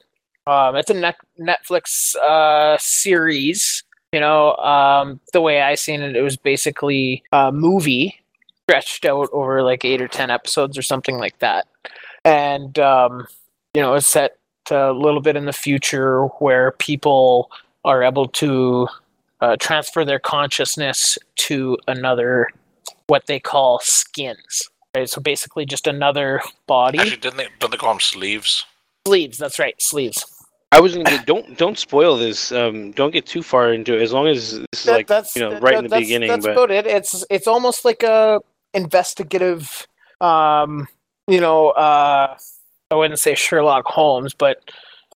Um, 0.47 0.75
it's 0.75 0.89
a 0.89 0.93
net- 0.93 1.15
Netflix 1.39 2.15
uh, 2.15 2.77
series. 2.79 3.83
You 4.11 4.19
know, 4.19 4.55
um, 4.55 5.19
the 5.31 5.41
way 5.41 5.61
I 5.61 5.75
seen 5.75 6.01
it, 6.01 6.15
it 6.15 6.21
was 6.21 6.37
basically 6.37 7.23
a 7.31 7.51
movie 7.51 8.19
stretched 8.63 9.05
out 9.05 9.29
over 9.31 9.61
like 9.61 9.85
eight 9.85 10.01
or 10.01 10.07
ten 10.07 10.31
episodes 10.31 10.77
or 10.77 10.81
something 10.81 11.17
like 11.17 11.37
that. 11.39 11.67
And 12.25 12.79
um, 12.79 13.27
you 13.73 13.81
know, 13.81 13.93
it's 13.93 14.07
set 14.07 14.37
a 14.71 14.91
little 14.91 15.21
bit 15.21 15.35
in 15.35 15.45
the 15.45 15.53
future 15.53 16.25
where 16.39 16.71
people 16.71 17.51
are 17.87 18.03
able 18.03 18.27
to 18.27 18.87
uh, 19.41 19.55
transfer 19.59 20.05
their 20.05 20.19
consciousness 20.19 21.17
to 21.35 21.77
another, 21.87 22.49
what 23.07 23.25
they 23.25 23.39
call 23.39 23.79
skins. 23.81 24.69
Right? 24.95 25.09
So 25.09 25.21
basically, 25.21 25.65
just 25.65 25.87
another 25.87 26.41
body. 26.67 26.99
Actually, 26.99 27.17
didn't 27.17 27.37
they? 27.37 27.47
Don't 27.59 27.71
they 27.71 27.77
call 27.77 27.93
them 27.93 27.99
sleeves? 27.99 28.65
sleeves. 29.07 29.37
That's 29.37 29.57
right, 29.57 29.75
sleeves. 29.81 30.25
I 30.73 30.81
was 30.81 30.93
gonna 30.95 31.09
get, 31.09 31.25
don't 31.25 31.57
don't 31.57 31.77
spoil 31.77 32.17
this. 32.17 32.51
Um, 32.51 32.91
don't 32.91 33.11
get 33.11 33.25
too 33.25 33.41
far 33.41 33.71
into 33.71 33.95
it. 33.95 34.01
As 34.01 34.11
long 34.11 34.27
as 34.27 34.51
this 34.51 34.65
is 34.73 34.83
That- 34.83 34.91
like 34.91 35.07
that's 35.07 35.35
you 35.35 35.41
know 35.41 35.51
that- 35.51 35.63
right 35.63 35.75
in 35.77 35.85
the 35.85 35.89
that's, 35.89 36.01
beginning. 36.01 36.27
That's 36.29 36.45
but 36.45 36.51
about 36.51 36.71
it. 36.71 36.85
It's 36.85 37.23
it's 37.29 37.47
almost 37.47 37.85
like 37.85 38.03
a 38.03 38.41
investigative, 38.73 39.87
um, 40.19 40.87
you 41.27 41.39
know, 41.39 41.69
uh, 41.69 42.37
I 42.91 42.95
wouldn't 42.95 43.19
say 43.19 43.33
Sherlock 43.33 43.85
Holmes, 43.85 44.33
but 44.33 44.57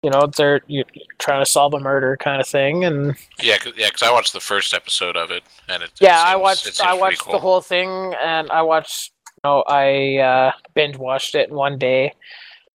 you 0.02 0.10
know, 0.10 0.26
they're 0.26 0.60
you're 0.66 0.84
trying 1.18 1.44
to 1.44 1.50
solve 1.50 1.74
a 1.74 1.80
murder 1.80 2.16
kind 2.16 2.40
of 2.40 2.46
thing, 2.48 2.84
and 2.84 3.14
Yeah, 3.40 3.58
cause, 3.58 3.72
yeah, 3.76 3.88
'cause 3.90 4.02
I 4.02 4.10
watched 4.10 4.32
the 4.32 4.40
first 4.40 4.74
episode 4.74 5.16
of 5.16 5.30
it, 5.30 5.42
and 5.68 5.82
it. 5.82 5.86
it 5.86 6.00
yeah, 6.00 6.20
I 6.22 6.32
seems- 6.32 6.38
it 6.38 6.42
watched 6.42 6.80
I 6.80 6.94
watched 6.94 7.20
cool. 7.20 7.32
the 7.32 7.38
whole 7.38 7.60
thing, 7.60 8.14
and 8.20 8.50
I 8.50 8.62
watched. 8.62 9.12
You 9.44 9.50
know, 9.50 9.64
I 9.66 10.18
uh, 10.18 10.52
binge 10.74 10.96
watched 10.96 11.34
it 11.34 11.48
in 11.48 11.54
one 11.56 11.76
day, 11.78 12.12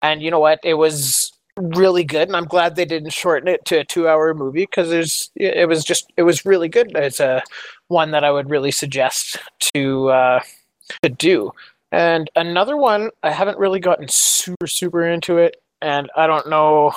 and 0.03 0.21
you 0.23 0.31
know 0.33 0.41
what? 0.41 0.59
It 0.65 0.75
was 0.75 1.33
really 1.57 2.03
good, 2.05 2.29
and 2.29 2.37
I'm 2.37 2.45
glad 2.47 2.75
they 2.77 2.85
didn't 2.85 3.11
shorten 3.13 3.49
it 3.49 3.65
to 3.67 3.79
a 3.79 3.85
two-hour 3.85 4.35
movie 4.35 4.63
because 4.67 4.91
there's 4.91 5.31
it 5.37 5.69
was 5.69 5.85
just 5.85 6.13
it 6.17 6.23
was 6.25 6.45
really 6.45 6.69
good. 6.69 6.91
It's 6.97 7.21
a 7.21 7.43
one 7.89 8.11
that 8.13 8.25
I 8.25 8.31
would 8.33 8.51
really 8.51 8.73
suggest 8.73 9.37
to 9.75 10.11
uh, 10.11 10.41
to 11.03 11.09
do. 11.09 11.53
And 11.93 12.29
another 12.35 12.77
one, 12.77 13.11
I 13.23 13.31
haven't 13.31 13.59
really 13.59 13.79
gotten 13.81 14.09
super 14.09 14.67
super 14.67 15.07
into 15.07 15.39
it, 15.39 15.63
and 15.81 16.11
I 16.17 16.27
don't 16.27 16.49
know, 16.49 16.93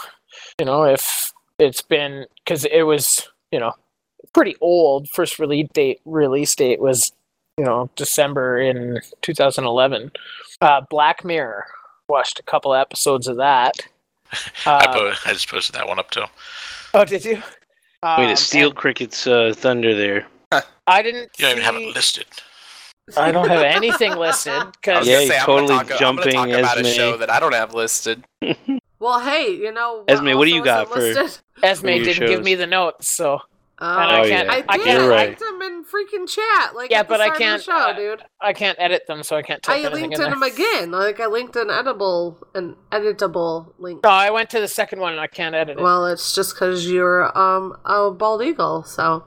you 0.59 0.65
know, 0.65 0.83
if 0.83 1.33
it's 1.57 1.81
been 1.81 2.25
because 2.43 2.65
it 2.65 2.83
was 2.83 3.27
you 3.51 3.59
know 3.59 3.73
pretty 4.33 4.55
old. 4.61 5.09
First 5.09 5.39
release 5.39 5.67
date 5.73 6.01
release 6.05 6.53
date 6.55 6.79
was 6.79 7.11
you 7.57 7.65
know 7.65 7.89
December 7.95 8.59
in 8.59 8.99
2011. 9.21 10.11
Uh, 10.61 10.81
Black 10.89 11.23
Mirror. 11.23 11.65
Watched 12.07 12.39
a 12.39 12.43
couple 12.43 12.73
episodes 12.73 13.27
of 13.27 13.37
that. 13.37 13.73
I, 14.65 14.85
Uh, 14.85 14.93
po- 14.93 15.13
I 15.25 15.33
just 15.33 15.47
posted 15.49 15.75
that 15.75 15.87
one 15.87 15.99
up 15.99 16.09
too. 16.11 16.23
oh, 16.95 17.05
did 17.05 17.23
you? 17.23 17.35
wait, 17.35 17.43
Um, 18.03 18.29
it's 18.29 18.41
Steel 18.41 18.71
Cricket's 18.73 19.27
uh, 19.27 19.53
Thunder 19.55 19.93
there. 19.95 20.25
I 20.87 21.03
didn't. 21.03 21.29
You 21.37 21.45
don't 21.45 21.51
even 21.51 21.63
have 21.63 21.75
it 21.75 21.93
listed. 21.95 22.25
I 23.15 23.31
don't 23.31 23.47
have 23.47 23.61
anything 23.61 24.15
listed 24.15 24.53
I 24.53 24.65
because 24.71 24.99
was 24.99 25.07
Yeah, 25.07 25.15
gonna 25.17 25.27
say, 25.27 25.37
I'm 25.37 25.45
totally 25.45 25.67
gonna 25.75 25.83
talk, 25.89 26.01
I'm 26.01 26.15
gonna 26.15 26.31
talk 26.31 26.33
jumping 26.47 26.53
about 26.59 26.77
a 26.77 26.81
Esme. 26.81 26.91
show 26.97 27.17
that 27.17 27.29
I 27.29 27.39
don't 27.39 27.53
have 27.53 27.73
listed. 27.75 28.23
Well, 28.99 29.19
hey, 29.21 29.51
you 29.55 29.71
know. 29.71 30.03
Esme, 30.07 30.33
what 30.37 30.45
do 30.45 30.51
you 30.53 30.63
got 30.63 30.89
for- 30.89 30.99
listed? 30.99 31.39
Esme 31.63 31.87
Your 31.89 32.03
didn't 32.05 32.27
give 32.27 32.43
me 32.43 32.55
the 32.55 32.67
notes, 32.67 33.15
so 33.15 33.39
Oh, 33.81 33.85
and 33.87 34.11
I 34.11 34.19
Oh, 34.19 34.27
can't. 34.27 34.47
yeah. 34.47 34.53
I 34.53 34.57
I 34.67 34.77
can't. 34.77 35.01
You're 35.03 35.13
I 35.13 35.15
right. 35.27 35.39
them 35.39 35.61
in 35.61 35.85
freaking 35.85 36.27
chat. 36.27 36.75
Like 36.75 36.91
Yeah, 36.91 37.03
but 37.03 37.21
I 37.21 37.29
can't, 37.29 37.63
show, 37.63 37.71
uh, 37.71 37.93
dude. 37.93 38.21
I 38.41 38.51
can't 38.51 38.77
edit 38.77 39.07
them, 39.07 39.23
so 39.23 39.37
I 39.37 39.41
can't 39.41 39.63
type 39.63 39.77
I 39.77 39.79
anything 39.79 39.93
linked 39.93 40.15
in 40.15 40.21
in 40.25 40.29
there. 40.31 40.31
them 40.31 40.43
again. 40.43 40.91
Like 40.91 41.21
I 41.21 41.27
linked 41.27 41.55
an 41.55 41.69
editable, 41.69 42.35
an 42.55 42.75
editable 42.91 43.71
link. 43.79 44.03
No, 44.03 44.09
I 44.09 44.31
went 44.31 44.49
to 44.49 44.59
the 44.59 44.67
second 44.67 44.99
one 44.99 45.13
and 45.13 45.21
I 45.21 45.27
can't 45.27 45.55
edit 45.55 45.77
it. 45.79 45.81
Well, 45.81 46.07
it's 46.07 46.35
just 46.35 46.55
because 46.55 46.89
you're 46.91 47.35
um 47.37 47.73
a 47.85 48.11
bald 48.11 48.41
eagle. 48.43 48.83
So, 48.83 49.23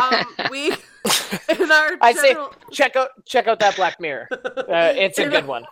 um, 0.00 0.24
we 0.52 0.68
in 1.58 1.72
our 1.72 1.90
I 2.00 2.12
say 2.14 2.36
check 2.70 2.94
out 2.94 3.08
check 3.24 3.48
out 3.48 3.58
that 3.58 3.74
Black 3.74 3.98
Mirror. 4.00 4.28
Uh, 4.68 4.92
it's 4.96 5.18
a 5.18 5.28
good 5.28 5.46
one. 5.46 5.64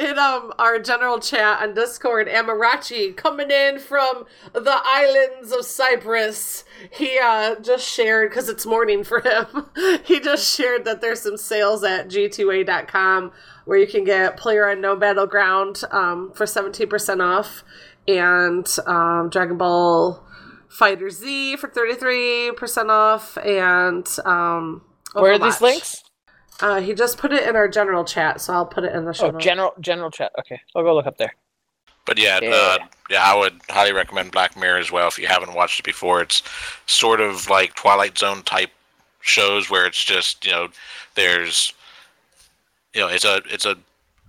In 0.00 0.18
um 0.18 0.54
our 0.58 0.78
general 0.78 1.20
chat 1.20 1.60
on 1.60 1.74
Discord, 1.74 2.26
Amarachi 2.26 3.14
coming 3.14 3.50
in 3.50 3.78
from 3.78 4.24
the 4.54 4.80
islands 4.82 5.52
of 5.52 5.66
Cyprus. 5.66 6.64
He 6.90 7.18
uh 7.22 7.56
just 7.60 7.86
shared 7.86 8.30
because 8.30 8.48
it's 8.48 8.64
morning 8.64 9.04
for 9.04 9.20
him. 9.20 9.66
he 10.04 10.18
just 10.18 10.56
shared 10.56 10.86
that 10.86 11.02
there's 11.02 11.20
some 11.20 11.36
sales 11.36 11.84
at 11.84 12.08
g2a.com 12.08 13.30
where 13.66 13.76
you 13.76 13.86
can 13.86 14.04
get 14.04 14.38
Player 14.38 14.66
Unknown 14.68 15.00
Battleground 15.00 15.82
um 15.90 16.32
for 16.34 16.46
17% 16.46 17.20
off 17.22 17.62
and 18.08 18.66
um 18.86 19.28
Dragon 19.28 19.58
Ball 19.58 20.24
FighterZ 20.70 21.58
for 21.58 21.68
33% 21.68 22.88
off 22.88 23.36
and 23.36 24.08
um 24.24 24.80
Where 25.12 25.34
are 25.34 25.38
these 25.38 25.60
links? 25.60 26.02
Uh, 26.62 26.80
he 26.80 26.94
just 26.94 27.18
put 27.18 27.32
it 27.32 27.48
in 27.48 27.56
our 27.56 27.68
general 27.68 28.04
chat, 28.04 28.40
so 28.40 28.52
I'll 28.52 28.66
put 28.66 28.84
it 28.84 28.94
in 28.94 29.04
the 29.04 29.12
show. 29.12 29.26
Oh, 29.26 29.30
notes. 29.30 29.44
general 29.44 29.74
general 29.80 30.10
chat. 30.10 30.32
Okay, 30.38 30.60
I'll 30.74 30.82
go 30.82 30.94
look 30.94 31.06
up 31.06 31.16
there. 31.16 31.34
But 32.06 32.18
yeah, 32.18 32.40
Yeah. 32.42 32.50
Uh, 32.50 32.78
yeah, 33.08 33.22
I 33.24 33.36
would 33.36 33.60
highly 33.68 33.92
recommend 33.92 34.30
Black 34.30 34.56
Mirror 34.56 34.78
as 34.78 34.92
well 34.92 35.08
if 35.08 35.18
you 35.18 35.26
haven't 35.26 35.54
watched 35.54 35.80
it 35.80 35.84
before. 35.84 36.22
It's 36.22 36.42
sort 36.86 37.20
of 37.20 37.50
like 37.50 37.74
Twilight 37.74 38.16
Zone 38.16 38.42
type 38.42 38.70
shows 39.20 39.68
where 39.68 39.86
it's 39.86 40.02
just 40.02 40.46
you 40.46 40.52
know 40.52 40.68
there's 41.14 41.74
you 42.94 43.00
know 43.00 43.08
it's 43.08 43.24
a 43.24 43.42
it's 43.46 43.66
a 43.66 43.76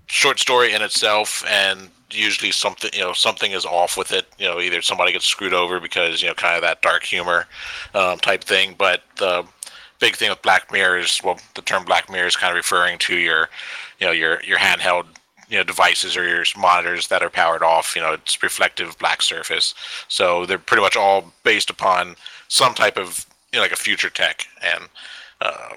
short 0.07 0.39
story 0.39 0.73
in 0.73 0.81
itself 0.81 1.45
and 1.47 1.89
usually 2.13 2.51
something 2.51 2.89
you 2.93 2.99
know 3.01 3.13
something 3.13 3.51
is 3.51 3.65
off 3.65 3.97
with 3.97 4.11
it. 4.11 4.25
You 4.37 4.47
know, 4.47 4.59
either 4.59 4.81
somebody 4.81 5.11
gets 5.11 5.25
screwed 5.25 5.53
over 5.53 5.79
because 5.79 6.21
you 6.21 6.27
know 6.27 6.33
kind 6.33 6.55
of 6.55 6.61
that 6.61 6.81
dark 6.81 7.03
humor 7.03 7.47
um, 7.93 8.19
type 8.19 8.43
thing. 8.43 8.75
But 8.77 9.03
the 9.17 9.45
big 10.01 10.17
thing 10.17 10.29
with 10.29 10.41
Black 10.41 10.69
Mirror 10.71 10.97
is 10.97 11.21
well, 11.23 11.39
the 11.55 11.61
term 11.61 11.85
Black 11.85 12.09
Mirror 12.09 12.27
is 12.27 12.35
kind 12.35 12.51
of 12.51 12.57
referring 12.57 12.97
to 12.99 13.15
your 13.15 13.49
you 13.99 14.05
know 14.05 14.11
your 14.11 14.43
your 14.43 14.57
handheld 14.57 15.05
you 15.47 15.57
know 15.57 15.63
devices 15.63 16.17
or 16.17 16.27
your 16.27 16.43
monitors 16.57 17.07
that 17.07 17.23
are 17.23 17.29
powered 17.29 17.63
off. 17.63 17.95
You 17.95 18.01
know, 18.01 18.13
it's 18.13 18.43
reflective 18.43 18.97
black 18.99 19.21
surface. 19.21 19.73
So 20.09 20.45
they're 20.45 20.57
pretty 20.57 20.81
much 20.81 20.97
all 20.97 21.31
based 21.43 21.69
upon 21.69 22.15
some 22.49 22.73
type 22.73 22.97
of 22.97 23.25
you 23.53 23.57
know 23.57 23.63
like 23.63 23.71
a 23.71 23.77
future 23.77 24.09
tech 24.09 24.45
and. 24.61 24.89
Uh, 25.39 25.75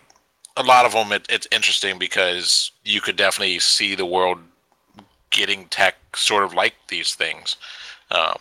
a 0.56 0.62
lot 0.62 0.86
of 0.86 0.92
them 0.92 1.12
it, 1.12 1.26
it's 1.28 1.48
interesting 1.50 1.98
because 1.98 2.70
you 2.84 3.00
could 3.00 3.16
definitely 3.16 3.58
see 3.58 3.94
the 3.94 4.06
world 4.06 4.38
getting 5.30 5.66
tech 5.66 5.96
sort 6.14 6.44
of 6.44 6.54
like 6.54 6.74
these 6.88 7.14
things 7.14 7.56
um, 8.10 8.36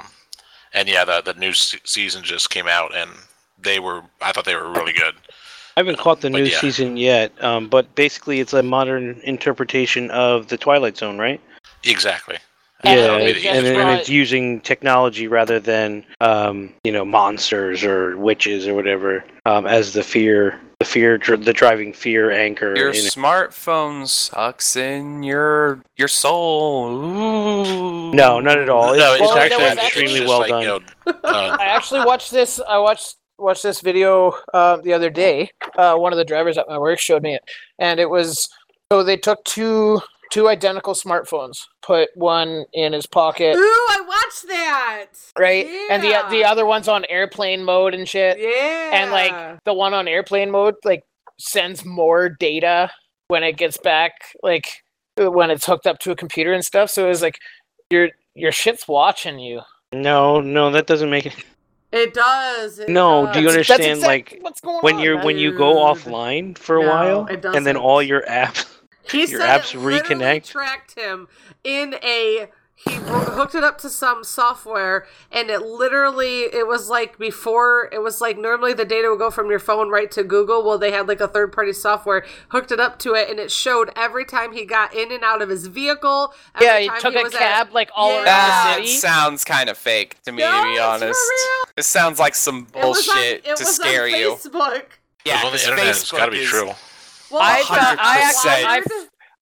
and 0.73 0.87
yeah 0.87 1.03
the, 1.03 1.21
the 1.21 1.33
new 1.39 1.53
se- 1.53 1.79
season 1.83 2.23
just 2.23 2.49
came 2.49 2.67
out 2.67 2.95
and 2.95 3.09
they 3.59 3.79
were 3.79 4.03
i 4.21 4.31
thought 4.31 4.45
they 4.45 4.55
were 4.55 4.71
really 4.71 4.93
good 4.93 5.15
I 5.76 5.80
haven't 5.80 5.98
caught 5.98 6.22
the 6.22 6.30
But 6.30 6.38
new 6.40 6.43
yeah. 6.45 6.60
season 6.60 6.98
yet, 6.98 7.32
um, 7.43 7.68
but 7.68 7.93
basically 7.95 8.40
it's 8.40 8.53
a 8.53 8.61
modern 8.64 9.19
interpretation 9.24 10.11
of 10.11 10.48
the 10.48 10.58
Twilight 10.58 10.98
Zone, 10.98 11.18
right? 11.18 11.42
exactly 11.85 12.38
Yeah, 12.84 12.95
they 13.18 13.32
and, 13.34 13.35
just 13.35 13.45
and 13.48 13.76
brought- 13.76 14.00
it's 14.00 14.10
using 14.10 14.61
technology 14.61 15.27
rather 15.27 15.60
than 15.60 16.06
um, 16.22 16.74
you 16.84 16.92
know 16.92 17.03
monsters 17.06 17.84
or 17.84 18.16
witches 18.18 18.68
or 18.68 18.74
whatever 18.74 19.24
um, 19.45 19.66
as 19.66 19.93
the 19.93 20.03
fear, 20.03 20.60
the 20.80 20.85
fear, 20.85 21.18
dr- 21.18 21.43
the 21.45 21.53
driving 21.53 21.92
fear 21.93 22.30
anchor. 22.32 22.76
Your 22.76 22.90
in 22.90 22.95
it. 22.95 23.03
smartphone 23.14 24.08
sucks 24.08 24.76
in 24.76 25.24
your 25.24 25.82
your 25.98 26.08
soul. 26.10 26.92
Ooh. 26.93 28.14
No, 28.14 28.40
not 28.40 28.58
at 28.60 28.69
all. 28.69 28.95
No, 28.95 29.14
It's, 29.14 29.22
it's 29.22 29.32
it's 29.32 29.38
actually- 29.38 29.64
actually 29.66 29.85
extremely 29.88 30.19
just 30.19 30.27
well 30.30 30.40
like, 30.40 30.50
done. 30.50 30.61
you 30.61 30.68
know, 30.68 30.80
uh, 31.24 31.58
I 31.60 31.66
actually 31.66 32.06
watched 32.06 32.32
this. 32.32 32.60
I 32.68 32.77
watched 32.77 33.16
watched 33.37 33.63
this 33.63 33.81
video 33.81 34.33
uh, 34.53 34.77
the 34.77 34.93
other 34.93 35.09
day. 35.09 35.49
Uh, 35.77 35.95
one 35.95 36.13
of 36.13 36.17
the 36.17 36.25
drivers 36.25 36.57
at 36.57 36.67
my 36.67 36.77
work 36.77 36.99
showed 36.99 37.23
me 37.23 37.35
it, 37.35 37.43
and 37.79 37.99
it 37.99 38.09
was 38.09 38.49
so 38.91 39.03
they 39.03 39.17
took 39.17 39.43
two 39.45 40.01
two 40.33 40.49
identical 40.49 40.95
smartphones, 40.95 41.65
put 41.83 42.09
one 42.15 42.65
in 42.73 42.91
his 42.91 43.05
pocket, 43.05 43.55
Ooh, 43.55 43.59
I 43.59 44.03
watched 44.07 44.47
that. 44.47 45.05
right, 45.37 45.67
and 45.91 46.01
the 46.01 46.15
the 46.31 46.43
other 46.43 46.65
one's 46.65 46.87
on 46.87 47.05
airplane 47.05 47.63
mode 47.63 47.93
and 47.93 48.09
shit. 48.09 48.39
Yeah. 48.39 48.91
And 48.93 49.11
like 49.11 49.63
the 49.63 49.73
one 49.73 49.93
on 49.93 50.07
airplane 50.07 50.49
mode, 50.51 50.75
like 50.83 51.03
sends 51.39 51.85
more 51.85 52.29
data 52.29 52.91
when 53.27 53.43
it 53.43 53.57
gets 53.57 53.77
back, 53.77 54.13
like 54.41 54.83
when 55.17 55.51
it's 55.51 55.65
hooked 55.65 55.85
up 55.85 55.99
to 55.99 56.11
a 56.11 56.15
computer 56.15 56.53
and 56.53 56.63
stuff. 56.65 56.89
So 56.89 57.09
it's 57.09 57.21
like 57.21 57.37
your 57.89 58.09
your 58.33 58.51
shit's 58.51 58.87
watching 58.87 59.39
you. 59.39 59.61
No, 59.93 60.41
no, 60.41 60.71
that 60.71 60.87
doesn't 60.87 61.09
make 61.11 61.27
it. 61.27 61.35
It 61.93 62.13
does. 62.13 62.80
it 62.80 62.89
No, 62.89 63.31
do 63.31 63.39
you 63.41 63.47
understand? 63.47 63.81
exact- 63.83 64.03
like 64.07 64.39
what's 64.41 64.59
going 64.59 64.81
when 64.81 64.95
on? 64.95 65.01
you're 65.01 65.23
when 65.23 65.38
you 65.38 65.51
go 65.57 65.75
offline 65.75 66.57
for 66.57 66.77
a 66.80 66.81
No, 66.83 66.89
while, 66.89 67.25
and 67.55 67.65
then 67.65 67.77
all 67.77 68.01
your 68.01 68.22
apps, 68.30 68.65
He 69.09 69.19
your 69.25 69.39
said 69.39 69.61
apps 69.61 69.73
it 69.73 69.80
reconnect. 69.80 70.45
tracked 70.47 70.97
him 70.99 71.27
in 71.63 71.95
a. 72.03 72.49
He 72.76 72.92
hooked 72.95 73.56
it 73.56 73.64
up 73.64 73.77
to 73.80 73.90
some 73.90 74.24
software, 74.24 75.06
and 75.32 75.50
it 75.50 75.61
literally 75.61 76.42
it 76.53 76.68
was 76.68 76.90
like 76.90 77.18
before 77.18 77.88
it 77.93 78.02
was 78.02 78.19
like 78.19 78.38
normally 78.38 78.74
the 78.74 78.84
data 78.84 79.10
would 79.10 79.19
go 79.19 79.30
from 79.32 79.50
your 79.50 79.60
phone 79.60 79.90
right 79.90 80.10
to 80.11 80.24
Google. 80.24 80.64
Well, 80.66 80.77
they 80.77 80.92
had 80.92 81.08
like 81.08 81.22
a 81.22 81.27
third 81.27 81.53
party 81.53 81.72
software 81.72 82.26
hooked 82.50 82.72
it 82.72 82.80
up 82.82 83.00
to 83.00 83.14
it, 83.14 83.30
and 83.30 83.40
it 83.40 83.52
showed 83.52 83.92
every 83.95 84.26
time 84.26 84.52
he 84.53 84.66
got 84.66 84.93
in 84.93 85.11
and 85.11 85.24
out 85.24 85.42
of 85.42 85.50
his 85.50 85.68
vehicle. 85.68 86.34
every 86.56 86.68
Yeah, 86.68 86.80
he 86.80 86.88
time 86.90 87.00
took 87.00 87.16
a 87.16 87.24
was 87.24 87.34
at- 87.35 87.40
cab 87.40 87.74
like 87.74 87.90
all 87.95 88.10
Yeah. 88.10 88.16
around 88.18 88.26
That 88.26 88.76
the 88.80 88.88
city. 88.88 88.98
sounds 89.00 89.43
kind 89.45 89.69
of 89.69 89.77
fake 89.77 90.22
to 90.24 90.32
me, 90.32 90.42
No, 90.43 90.64
to 90.64 90.74
be 90.74 90.80
honest. 90.80 91.19
real. 91.30 91.66
It 91.77 91.85
sounds 91.85 92.19
like 92.19 92.35
some 92.35 92.68
It 92.76 92.84
was 92.85 93.08
on- 93.08 93.16
bullshit 93.16 93.45
it 93.45 93.56
to 93.58 93.64
was 93.64 93.76
scare 93.76 94.03
on 94.06 94.10
you. 94.10 94.32
Facebook. 94.34 94.84
Yeah, 95.24 95.35
on 95.38 95.43
the 95.45 95.50
'cause 95.52 95.64
internet 95.68 95.88
it's 95.88 96.11
got 96.11 96.26
to 96.26 96.32
be 96.32 96.42
is- 96.42 96.50
true 96.50 96.72
Well, 97.30 97.42
I 97.42 97.60
it's 97.60 97.68
found, 97.68 98.00
I, 98.02 98.19
actually, 98.19 98.66
I, 98.66 98.82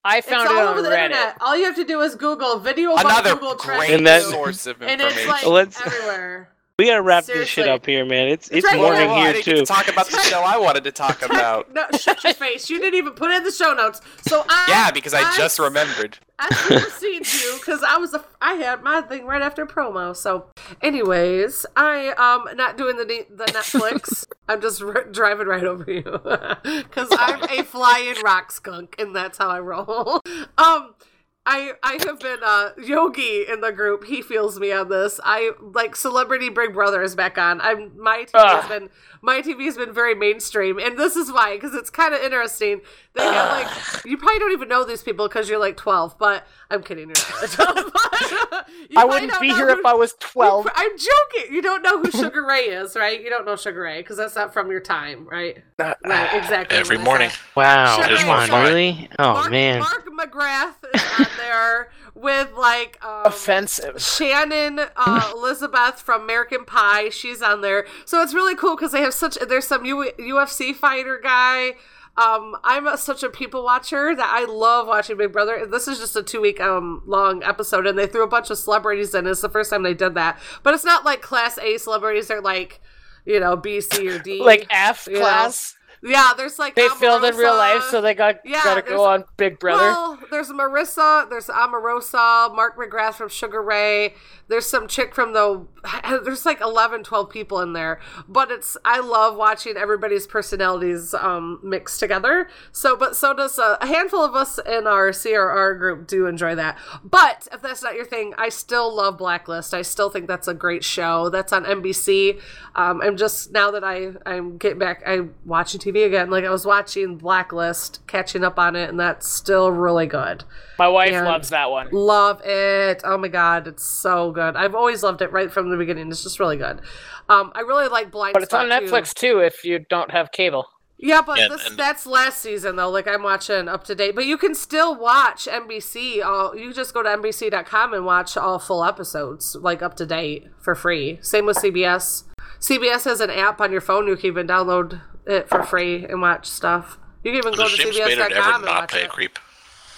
wired. 0.03 0.13
I 0.15 0.17
It's 0.19 0.27
found 0.27 0.47
all 0.49 0.57
over 0.69 0.77
on 0.80 0.83
the 0.83 0.89
Reddit. 0.89 1.05
internet. 1.05 1.38
All 1.41 1.55
you 1.57 1.65
have 1.65 1.75
to 1.75 1.83
do 1.85 2.01
is 2.01 2.15
Google 2.15 2.59
video 2.59 2.93
about 2.93 3.05
Another 3.05 3.33
Google 3.35 3.55
great 3.55 3.77
tracking 3.77 3.95
And 3.95 4.07
that- 4.07 4.23
you, 4.23 4.31
source 4.31 4.65
of 4.67 4.81
and 4.81 5.01
it's 5.01 5.15
information. 5.15 5.30
like 5.30 5.45
Let's- 5.45 5.81
everywhere. 5.85 6.50
We 6.82 6.88
gotta 6.88 7.03
wrap 7.03 7.26
this 7.26 7.48
shit 7.48 7.68
up 7.68 7.85
here, 7.85 8.03
man. 8.06 8.27
It's 8.30 8.48
It's 8.48 8.58
it's 8.58 8.66
right 8.66 8.74
here. 8.80 8.82
morning 8.82 9.08
I 9.11 9.22
here 9.22 9.34
didn't 9.34 9.45
get 9.45 9.51
too. 9.56 9.60
to 9.60 9.66
talk 9.68 9.88
about 9.88 10.08
the 10.08 10.18
show 10.18 10.40
I 10.42 10.58
wanted 10.58 10.84
to 10.85 10.92
talk 10.92 11.22
about. 11.30 11.72
No, 11.72 11.85
shut 12.00 12.24
your 12.24 12.34
face. 12.34 12.72
You 12.72 12.80
didn't 12.80 12.95
even 12.95 13.14
put 13.14 13.30
it 13.30 13.38
in 13.38 13.43
the 13.43 13.51
show 13.51 13.76
notes. 13.76 14.01
So 14.24 14.43
I 14.50 14.66
Yeah, 14.68 14.90
because 14.90 15.14
I 15.14 15.38
just 15.38 15.60
remembered. 15.60 16.18
I 16.40 16.50
superseded 16.56 17.32
you 17.32 17.53
because 17.60 17.84
I 17.84 17.98
was 17.98 18.16
a, 18.16 18.26
I 18.42 18.53
had 18.56 18.82
my 18.82 19.01
thing 19.01 19.27
right 19.27 19.43
after 19.43 19.64
promo. 19.68 20.16
So, 20.16 20.48
anyways, 20.82 21.68
I 21.76 22.08
um 22.18 22.58
not 22.58 22.77
doing 22.77 22.98
the 22.98 23.06
the 23.30 23.45
Netflix. 23.45 24.26
I'm 24.50 24.60
just 24.60 24.82
r- 24.82 25.03
driving 25.03 25.45
right 25.45 25.64
over 25.64 25.85
you 25.92 26.01
because 26.01 27.10
I'm 27.11 27.43
a 27.43 27.61
flying 27.61 28.16
rock 28.24 28.51
skunk, 28.51 28.95
and 28.98 29.16
that's 29.16 29.38
how 29.38 29.50
I 29.50 29.60
roll. 29.60 30.19
um. 30.58 30.95
I 31.45 31.71
I 31.81 31.97
have 32.05 32.19
been 32.19 32.39
uh 32.43 32.69
Yogi 32.77 33.45
in 33.51 33.61
the 33.61 33.71
group. 33.71 34.05
He 34.05 34.21
feels 34.21 34.59
me 34.59 34.71
on 34.71 34.89
this. 34.89 35.19
I 35.23 35.51
like 35.59 35.95
Celebrity 35.95 36.49
Big 36.49 36.73
Brother 36.73 37.01
is 37.01 37.15
back 37.15 37.37
on. 37.37 37.59
I'm 37.61 37.91
my 37.99 38.25
TV 38.25 38.47
has 38.47 38.65
ah. 38.65 38.67
been 38.69 38.89
my 39.23 39.41
TV 39.41 39.65
has 39.65 39.75
been 39.75 39.91
very 39.93 40.13
mainstream, 40.13 40.77
and 40.77 40.97
this 40.99 41.15
is 41.15 41.31
why 41.31 41.55
because 41.55 41.73
it's 41.73 41.89
kind 41.89 42.13
of 42.13 42.21
interesting. 42.21 42.81
They 43.13 43.23
have 43.23 43.51
like 43.51 43.67
ah. 43.67 44.01
you 44.05 44.17
probably 44.17 44.39
don't 44.39 44.51
even 44.51 44.67
know 44.69 44.83
these 44.85 45.01
people 45.03 45.27
because 45.27 45.49
you're 45.49 45.59
like 45.59 45.77
12, 45.77 46.17
but 46.19 46.45
I'm 46.69 46.83
kidding. 46.83 47.09
You're 47.09 47.41
not 47.41 47.49
12. 47.49 47.91
but 47.91 48.67
you 48.89 48.99
I 48.99 49.05
wouldn't 49.05 49.39
be 49.41 49.47
here 49.47 49.67
who- 49.67 49.79
if 49.79 49.85
I 49.85 49.93
was 49.93 50.13
12. 50.19 50.65
you- 50.65 50.71
I'm 50.75 50.91
joking. 50.91 51.55
You 51.55 51.61
don't 51.61 51.81
know 51.81 52.01
who 52.01 52.11
Sugar 52.11 52.45
Ray 52.45 52.65
is, 52.65 52.95
right? 52.95 53.21
You 53.21 53.29
don't 53.29 53.45
know 53.45 53.55
Sugar 53.55 53.81
Ray 53.81 54.01
because 54.01 54.17
that's 54.17 54.35
not 54.35 54.53
from 54.53 54.69
your 54.69 54.79
time, 54.79 55.27
right? 55.27 55.57
Uh, 55.79 55.95
right, 56.05 56.33
exactly. 56.35 56.77
every 56.77 56.97
morning. 56.99 57.31
Wow, 57.55 57.97
Sure, 57.97 58.07
Just 58.07 58.23
Ray. 58.23 58.29
one 58.29 58.51
really? 58.63 59.09
Oh 59.19 59.33
Mark, 59.33 59.51
man. 59.51 59.79
Mark 59.79 60.07
McGrath 60.07 60.75
is 60.93 61.01
on 61.19 61.25
there 61.38 61.92
with 62.16 62.51
like 62.53 63.03
um, 63.03 63.26
Offensive. 63.26 64.01
Shannon 64.01 64.80
uh, 64.95 65.32
Elizabeth 65.35 66.01
from 66.01 66.24
American 66.24 66.66
Pie. 66.66 67.10
She's 67.10 67.42
on 67.42 67.61
there, 67.61 67.85
so 68.06 68.22
it's 68.22 68.34
really 68.34 68.56
cool 68.56 68.76
because 68.76 68.92
they 68.92 69.01
have 69.01 69.14
such. 69.14 69.38
There's 69.48 69.68
some 69.68 69.85
U- 69.85 70.11
UFC 70.19 70.76
fighter 70.76 71.19
guy. 71.22 71.76
Um, 72.18 72.58
I'm 72.64 72.88
a, 72.88 72.98
such 72.98 73.24
a 73.24 73.30
people 73.30 73.64
watcher 73.64 74.14
that 74.14 74.32
I 74.34 74.43
love 74.45 74.85
watching 74.85 75.18
Big 75.18 75.32
Brother. 75.32 75.66
This 75.66 75.88
is 75.88 75.98
just 75.98 76.16
a 76.16 76.24
two 76.24 76.42
week 76.42 76.60
um 76.60 77.01
long 77.06 77.42
episode, 77.43 77.88
and 77.88 77.98
they 77.98 78.08
threw 78.08 78.24
a 78.24 78.27
bunch 78.27 78.50
of 78.50 78.58
celebrities 78.58 79.16
in. 79.16 79.26
It's 79.27 79.42
the 79.42 79.50
first 79.50 79.69
time 79.69 79.84
they 79.84 79.93
did 79.93 80.16
that, 80.16 80.40
but 80.64 80.74
it's 80.74 80.85
not 80.85 81.06
like 81.06 81.22
Class 81.22 81.58
A 81.58 81.77
celebrities. 81.77 82.27
They're 82.27 82.42
like, 82.42 82.82
you 83.26 83.40
know, 83.40 83.56
B, 83.56 83.80
C, 83.82 84.10
or 84.10 84.19
D. 84.19 84.43
Like 84.43 84.68
F 84.69 85.06
class. 85.06 85.76
Yeah, 86.03 86.31
there's 86.35 86.57
like 86.57 86.75
They 86.75 86.88
filmed 86.89 87.23
in 87.25 87.35
real 87.35 87.55
life, 87.55 87.83
so 87.83 88.01
they 88.01 88.15
got 88.15 88.38
Yeah, 88.43 88.63
got 88.63 88.75
to 88.75 88.81
go 88.81 89.05
on 89.05 89.23
Big 89.38 89.59
Brother. 89.59 89.83
Well, 89.83 90.19
there's 90.31 90.49
Marissa, 90.49 91.30
there's 91.30 91.47
Omarosa, 91.47 92.55
Mark 92.55 92.77
McGrath 92.77 93.15
from 93.15 93.30
Sugar 93.30 93.61
Ray. 93.61 94.15
There's 94.47 94.65
some 94.65 94.88
chick 94.88 95.15
from 95.15 95.31
the. 95.31 95.65
There's 96.25 96.45
like 96.45 96.59
11, 96.59 97.03
12 97.03 97.30
people 97.30 97.61
in 97.61 97.71
there. 97.71 98.01
But 98.27 98.51
it's. 98.51 98.75
I 98.83 98.99
love 98.99 99.38
watching 99.38 99.77
everybody's 99.77 100.27
personalities 100.27 101.13
um, 101.13 101.59
mixed 101.63 102.01
together. 102.01 102.49
So, 102.73 102.97
but 102.97 103.15
so 103.15 103.33
does 103.33 103.57
a, 103.57 103.77
a 103.80 103.88
handful 103.88 104.19
of 104.19 104.35
us 104.35 104.59
in 104.59 104.88
our 104.88 105.11
CRR 105.11 105.80
group 105.80 106.05
do 106.05 106.25
enjoy 106.25 106.55
that. 106.55 106.77
But 107.01 107.47
if 107.53 107.61
that's 107.61 107.81
not 107.81 107.95
your 107.95 108.03
thing, 108.03 108.33
I 108.38 108.49
still 108.49 108.93
love 108.93 109.17
Blacklist. 109.17 109.73
I 109.73 109.83
still 109.83 110.09
think 110.09 110.27
that's 110.27 110.49
a 110.49 110.53
great 110.53 110.83
show. 110.83 111.30
That's 111.30 111.53
on 111.53 111.63
NBC. 111.63 112.41
Um, 112.75 113.01
I'm 113.01 113.15
just 113.15 113.53
now 113.53 113.71
that 113.71 113.85
I 113.85 114.09
I'm 114.25 114.57
getting 114.57 114.80
back. 114.80 115.01
I'm 115.05 115.33
watching 115.45 115.80
TV 115.80 115.90
again. 115.99 116.29
Like 116.29 116.45
I 116.45 116.49
was 116.49 116.65
watching 116.65 117.17
Blacklist, 117.17 118.05
catching 118.07 118.43
up 118.43 118.57
on 118.57 118.75
it, 118.75 118.89
and 118.89 118.99
that's 118.99 119.27
still 119.27 119.71
really 119.71 120.07
good. 120.07 120.43
My 120.79 120.87
wife 120.87 121.11
And 121.11 121.25
loves 121.25 121.49
that 121.49 121.69
one. 121.69 121.89
Love 121.91 122.41
it. 122.43 123.01
Oh 123.03 123.17
my 123.17 123.27
god, 123.27 123.67
it's 123.67 123.83
so 123.83 124.31
good. 124.31 124.55
I've 124.55 124.73
always 124.75 125.03
loved 125.03 125.21
it 125.21 125.31
right 125.31 125.51
from 125.51 125.69
the 125.69 125.77
beginning. 125.77 126.09
It's 126.09 126.23
just 126.23 126.39
really 126.39 126.57
good. 126.57 126.81
Um, 127.29 127.51
I 127.53 127.59
really 127.61 127.87
like 127.87 128.11
Blind 128.11 128.33
But 128.33 128.43
it's 128.43 128.51
Spot 128.51 128.69
on 128.71 128.81
too. 128.81 128.87
Netflix 128.87 129.13
too 129.13 129.39
if 129.39 129.63
you 129.63 129.79
don't 129.89 130.11
have 130.11 130.31
cable. 130.31 130.65
Yeah, 131.03 131.21
but 131.23 131.39
Yeah, 131.39 131.47
this, 131.49 131.65
and- 131.67 131.77
that's 131.77 132.05
last 132.05 132.41
season 132.43 132.75
though. 132.75 132.89
Like 132.89 133.07
I'm 133.07 133.23
watching 133.23 133.67
up 133.67 133.83
to 133.85 133.95
date, 133.95 134.13
but 134.15 134.25
you 134.27 134.37
can 134.37 134.53
still 134.53 134.95
watch 134.95 135.47
NBC. 135.51 136.23
All 136.23 136.55
you 136.55 136.73
just 136.73 136.93
go 136.93 137.01
to 137.01 137.09
NBC.com 137.09 137.93
and 137.93 138.05
watch 138.05 138.37
all 138.37 138.59
full 138.59 138.83
episodes, 138.85 139.55
like 139.55 139.81
up 139.81 139.95
to 139.95 140.05
date 140.05 140.47
for 140.59 140.75
free. 140.75 141.17
Same 141.21 141.45
with 141.47 141.57
CBS. 141.57 142.23
CBS 142.59 143.05
has 143.05 143.19
an 143.19 143.31
app 143.31 143.59
on 143.59 143.71
your 143.71 143.81
phone. 143.81 144.05
You 144.07 144.15
can 144.15 144.27
even 144.27 144.45
download 144.45 145.01
it 145.25 145.50
for 145.50 145.64
free 145.64 146.06
and 146.06 146.22
watch 146.22 146.48
stuff. 146.48 146.98
You 147.24 147.32
can 147.32 147.38
even 147.40 147.53
go 147.53 147.64
Does 147.64 147.75
to 147.77 147.83
James 147.83 147.98
CBS.com 147.98 148.32
ever 148.32 148.51
and 148.56 148.66
not 148.66 148.82
watch 148.82 148.90
play 148.91 149.01
a 149.01 149.06
it. 149.06 149.09
creep? 149.09 149.40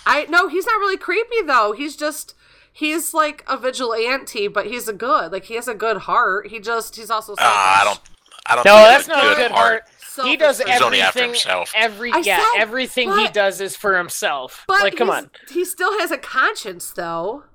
I 0.06 0.26
no, 0.26 0.48
he's 0.48 0.66
not 0.66 0.80
really 0.80 0.98
creepy 0.98 1.42
though. 1.46 1.72
He's 1.72 1.96
just 1.96 2.36
he's 2.72 3.14
like 3.14 3.44
a 3.48 3.58
vigilante, 3.58 4.48
but 4.48 4.66
he's 4.68 4.88
a 4.88 4.94
good. 4.94 5.32
Like 5.32 5.46
he 5.46 5.56
has 5.56 5.68
a 5.68 5.74
good 5.74 5.98
heart. 5.98 6.48
He 6.48 6.60
just 6.60 6.96
he's 6.96 7.10
also 7.10 7.36
Ah, 7.40 7.82
I 7.82 7.84
don't. 7.86 8.00
I 8.46 8.56
don't. 8.56 8.66
No, 8.66 8.76
think 8.76 8.88
that's 8.90 9.06
he 9.08 9.12
has 9.14 9.24
not 9.24 9.34
a 9.34 9.36
good 9.36 9.52
heart. 9.52 9.84
He 10.24 10.38
does 10.38 10.58
Selfish. 10.58 10.74
He's 10.74 10.82
only 10.82 11.02
after 11.02 11.20
everything. 11.20 11.30
himself. 11.30 11.72
Every 11.76 12.12
I 12.12 12.18
yeah, 12.20 12.38
said, 12.38 12.62
everything 12.62 13.12
he 13.14 13.28
does 13.30 13.60
is 13.60 13.76
for 13.76 13.98
himself. 13.98 14.64
But 14.68 14.82
like, 14.82 14.96
come 14.96 15.10
on. 15.10 15.32
He 15.50 15.66
still 15.66 15.98
has 16.00 16.12
a 16.12 16.18
conscience 16.18 16.92
though. 16.92 17.46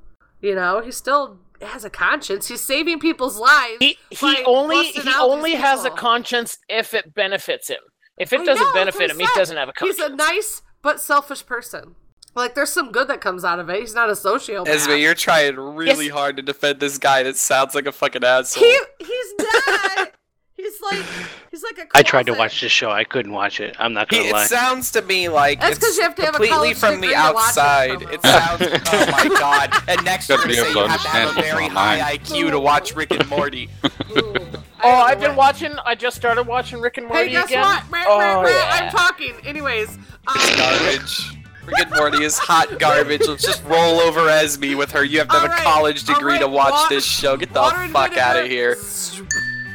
You 0.41 0.55
know, 0.55 0.81
he 0.81 0.91
still 0.91 1.39
has 1.63 1.85
a 1.85 1.91
conscience. 1.91 2.49
He's 2.49 2.61
saving 2.61 3.01
people's 3.01 3.39
lives. 3.39 3.77
He, 3.81 3.97
he 4.11 4.43
only 4.45 4.85
he 4.89 5.13
only 5.19 5.53
these 5.53 5.61
has 5.61 5.85
a 5.85 5.91
conscience 5.91 6.59
if 6.69 6.95
it 6.95 7.15
benefits 7.15 7.69
him. 7.69 7.79
If 8.19 8.33
it 8.33 8.41
I 8.41 8.45
doesn't 8.45 8.65
know, 8.67 8.73
benefit 8.75 9.11
him, 9.11 9.17
what 9.19 9.31
he 9.31 9.39
doesn't 9.39 9.57
have 9.57 9.69
a 9.69 9.73
conscience. 9.73 9.99
He's 10.01 10.07
a 10.11 10.15
nice 10.15 10.63
but 10.83 11.01
selfish 11.01 11.45
person. 11.47 11.95
Like 12.35 12.55
there's 12.55 12.71
some 12.73 12.93
good 12.93 13.09
that 13.09 13.21
comes 13.21 13.45
out 13.45 13.59
of 13.59 13.69
it. 13.71 13.81
He's 13.81 13.95
not 13.95 14.09
a 14.11 14.13
sociopath. 14.13 14.69
Esme, 14.69 14.93
you're 14.93 15.15
trying 15.15 15.57
really 15.57 16.07
Yes. 16.07 16.15
hard 16.15 16.37
to 16.37 16.43
defend 16.43 16.79
this 16.81 16.99
guy 16.99 17.23
that 17.25 17.37
sounds 17.37 17.75
like 17.75 17.87
a 17.87 17.93
fucking 17.93 18.23
asshole. 18.25 18.63
he 18.63 18.79
he's 19.01 19.35
not. 19.39 20.13
He's 20.59 20.83
like 20.83 21.03
he's 21.51 21.63
like 21.63 21.79
a 21.79 21.87
I 21.95 22.03
tried 22.03 22.27
to 22.27 22.35
watch 22.35 22.61
this 22.61 22.71
show. 22.73 22.91
I 22.91 23.05
couldn't 23.05 23.33
watch 23.33 23.61
it. 23.61 23.75
I'm 23.79 23.95
not 23.95 24.09
gonna 24.09 24.25
it 24.25 24.33
lie. 24.33 24.45
It 24.45 24.49
sounds 24.49 24.91
to 24.93 25.03
me 25.03 25.29
like 25.31 25.61
That's 25.61 25.79
'cause 25.79 25.89
it's 25.89 25.97
you 25.97 26.03
have 26.03 26.15
to 26.17 26.23
have 26.23 26.35
a 26.35 26.39
completely 26.39 26.75
college 26.75 26.77
from 26.79 27.01
the 27.01 27.07
degree 27.07 27.15
to 27.17 27.33
watch 27.33 27.45
it 27.57 27.59
outside. 27.59 27.91
somehow. 28.01 28.13
It, 28.15 28.23
sounds, 28.23 28.63
oh 28.93 29.11
my 29.13 29.29
god! 29.39 29.83
And 29.89 30.05
next 30.05 30.29
you're 30.29 30.37
Gotta 30.39 30.49
gonna 30.49 30.63
be 30.67 30.69
say 30.69 30.81
you 30.81 30.87
have 30.87 31.03
to 31.03 31.09
have 31.09 31.31
a 31.39 31.41
very 31.43 31.69
high. 31.69 32.17
IQ 32.19 32.51
to 32.51 32.61
watch 32.61 32.95
Rick 32.95 33.13
and 33.13 33.27
Morty. 33.29 33.71
Oh, 34.81 34.91
I've 34.91 35.19
been 35.19 35.35
watching. 35.35 35.75
I 35.85 35.97
just 35.97 36.17
started 36.17 36.45
watching 36.47 36.81
Rick 36.81 36.99
and 36.99 37.09
Morty 37.09 37.25
Hey, 37.27 37.31
guess 37.33 37.47
again. 37.47 37.63
what? 37.63 37.91
Meh, 37.91 38.05
oh, 38.07 38.19
meh, 38.21 38.43
meh, 38.45 38.49
yeah. 38.57 38.71
I'm 38.71 38.91
talking. 38.93 39.35
Anyways, 39.45 39.89
um, 40.29 40.37
garbage. 40.57 41.37
Rick 41.67 41.79
and 41.81 41.91
Morty 41.97 42.23
is 42.23 42.39
hot 42.39 42.79
garbage. 42.79 43.27
Let's 43.27 43.43
just 43.43 43.65
roll 43.65 43.99
over 43.99 44.29
Esme 44.29 44.77
with 44.77 44.93
her. 44.93 45.03
You 45.03 45.19
have 45.19 45.27
to 45.31 45.35
have 45.41 45.51
a 45.51 45.57
college 45.65 46.05
degree 46.05 46.39
to 46.39 46.45
alright, 46.45 46.51
watch 46.71 46.73
wa- 46.75 46.89
this 46.91 47.05
show. 47.05 47.37
Get 47.37 47.53
the 47.53 47.61
fuck 47.93 48.17
out 48.17 48.37
of 48.39 48.47
here. 48.47 48.77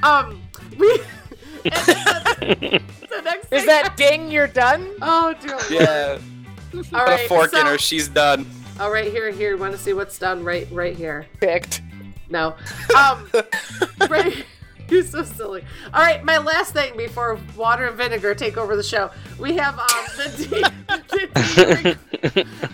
um, 0.03 0.41
we. 0.77 1.01
the, 1.63 2.81
the 3.09 3.21
next 3.21 3.45
Is 3.45 3.49
thing- 3.49 3.65
that 3.67 3.95
ding? 3.97 4.31
You're 4.31 4.47
done? 4.47 4.89
Oh 5.01 5.33
dear. 5.41 5.51
Lord. 5.51 5.71
Yeah. 5.71 6.19
All 6.93 7.05
Put 7.05 7.19
a 7.19 7.27
fork 7.27 7.51
so, 7.51 7.59
in 7.59 7.65
her. 7.67 7.77
She's 7.77 8.07
done. 8.07 8.45
Oh, 8.79 8.91
right 8.91 9.11
here, 9.11 9.29
here. 9.31 9.51
You 9.51 9.57
want 9.57 9.73
to 9.73 9.77
see 9.77 9.93
what's 9.93 10.17
done? 10.17 10.43
Right, 10.43 10.67
right 10.71 10.95
here. 10.95 11.27
Picked. 11.39 11.81
No. 12.29 12.55
Um, 12.97 13.29
right. 14.09 14.43
You're 14.89 15.03
so 15.03 15.23
silly. 15.23 15.63
All 15.93 16.01
right, 16.01 16.23
my 16.23 16.37
last 16.37 16.73
thing 16.73 16.95
before 16.97 17.39
water 17.55 17.87
and 17.87 17.97
vinegar 17.97 18.35
take 18.35 18.57
over 18.57 18.75
the 18.75 18.83
show. 18.83 19.09
We 19.39 19.55
have 19.55 19.79
um 19.79 19.87
the 20.17 20.29
D. 20.37 20.63
D 21.09 21.97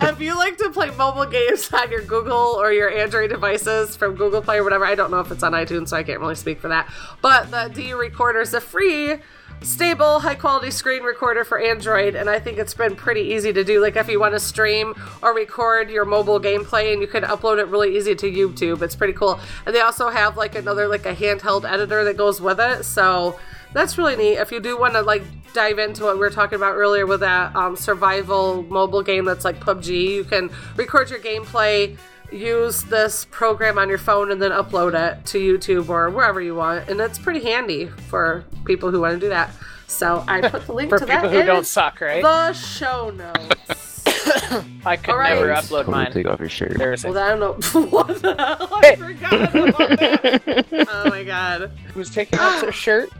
if 0.02 0.20
you 0.20 0.36
like 0.36 0.56
to 0.58 0.70
play 0.70 0.90
mobile 0.96 1.26
games 1.26 1.72
on 1.72 1.90
your 1.90 2.02
Google 2.02 2.36
or 2.36 2.72
your 2.72 2.90
Android 2.90 3.30
devices 3.30 3.96
from 3.96 4.16
Google 4.16 4.42
Play 4.42 4.58
or 4.58 4.64
whatever, 4.64 4.84
I 4.84 4.94
don't 4.94 5.10
know 5.10 5.20
if 5.20 5.30
it's 5.30 5.42
on 5.42 5.52
iTunes, 5.52 5.88
so 5.88 5.96
I 5.96 6.02
can't 6.02 6.20
really 6.20 6.34
speak 6.34 6.60
for 6.60 6.68
that. 6.68 6.92
But 7.22 7.50
the 7.50 7.70
DU 7.72 7.96
Recorder 7.96 8.40
is 8.40 8.54
a 8.54 8.60
free 8.60 9.16
stable, 9.62 10.20
high 10.20 10.34
quality 10.34 10.70
screen 10.70 11.02
recorder 11.02 11.44
for 11.44 11.58
Android, 11.58 12.14
and 12.14 12.28
I 12.30 12.38
think 12.38 12.58
it's 12.58 12.74
been 12.74 12.96
pretty 12.96 13.20
easy 13.20 13.52
to 13.52 13.64
do. 13.64 13.80
Like 13.80 13.96
if 13.96 14.08
you 14.08 14.20
want 14.20 14.34
to 14.34 14.40
stream 14.40 14.94
or 15.22 15.34
record 15.34 15.90
your 15.90 16.04
mobile 16.04 16.40
gameplay, 16.40 16.92
and 16.92 17.02
you 17.02 17.08
can 17.08 17.22
upload 17.24 17.58
it 17.58 17.66
really 17.68 17.96
easy 17.96 18.14
to 18.14 18.30
YouTube. 18.30 18.82
It's 18.82 18.96
pretty 18.96 19.12
cool. 19.12 19.38
And 19.66 19.74
they 19.74 19.80
also 19.80 20.08
have 20.08 20.36
like 20.36 20.54
another 20.54 20.88
like 20.88 21.06
a 21.06 21.14
handheld 21.14 21.70
editor 21.70 22.04
that 22.04 22.16
goes 22.16 22.40
with 22.40 22.60
it, 22.60 22.84
so 22.84 23.38
that's 23.72 23.98
really 23.98 24.16
neat. 24.16 24.36
If 24.36 24.50
you 24.50 24.60
do 24.60 24.78
want 24.78 24.94
to 24.94 25.02
like 25.02 25.22
dive 25.52 25.78
into 25.78 26.04
what 26.04 26.14
we 26.14 26.20
were 26.20 26.30
talking 26.30 26.56
about 26.56 26.74
earlier 26.74 27.06
with 27.06 27.20
that 27.20 27.54
um, 27.54 27.76
survival 27.76 28.62
mobile 28.64 29.02
game 29.02 29.24
that's 29.24 29.44
like 29.44 29.60
PUBG, 29.60 30.08
you 30.08 30.24
can 30.24 30.50
record 30.76 31.10
your 31.10 31.20
gameplay 31.20 31.96
use 32.32 32.82
this 32.84 33.26
program 33.30 33.78
on 33.78 33.88
your 33.88 33.98
phone 33.98 34.30
and 34.30 34.40
then 34.40 34.50
upload 34.52 34.94
it 34.94 35.24
to 35.26 35.38
YouTube 35.38 35.88
or 35.88 36.10
wherever 36.10 36.40
you 36.40 36.54
want. 36.54 36.88
And 36.88 37.00
it's 37.00 37.18
pretty 37.18 37.40
handy 37.40 37.86
for 37.86 38.44
people 38.64 38.90
who 38.90 39.00
want 39.00 39.14
to 39.14 39.20
do 39.20 39.28
that. 39.28 39.50
So 39.86 40.24
I 40.28 40.40
put 40.48 40.66
the 40.66 40.72
link 40.72 40.90
to 40.90 40.98
that. 40.98 41.00
For 41.00 41.06
to 41.06 41.12
people 41.12 41.28
that 41.30 41.34
who 41.34 41.40
in 41.40 41.46
don't 41.46 41.66
suck, 41.66 42.00
right? 42.00 42.22
the 42.22 42.52
show 42.52 43.10
notes. 43.10 44.06
I 44.86 44.96
could 44.96 45.10
All 45.12 45.18
right. 45.18 45.34
never 45.34 45.48
upload 45.48 45.88
mine. 45.88 46.12
Take 46.12 46.26
off 46.26 46.40
your 46.40 46.48
shirt. 46.48 46.76
There's 46.78 47.04
well, 47.04 47.16
I 47.18 47.36
don't 47.36 47.40
know. 47.40 47.80
what 47.90 48.20
the 48.22 48.34
hell? 48.36 48.68
I 48.72 48.96
forgot 48.96 49.32
about 49.56 49.88
that. 49.88 50.86
Oh 50.90 51.10
my 51.10 51.24
god. 51.24 51.70
Who's 51.94 52.10
taking 52.10 52.38
off 52.38 52.60
their 52.60 52.72
shirt? 52.86 53.10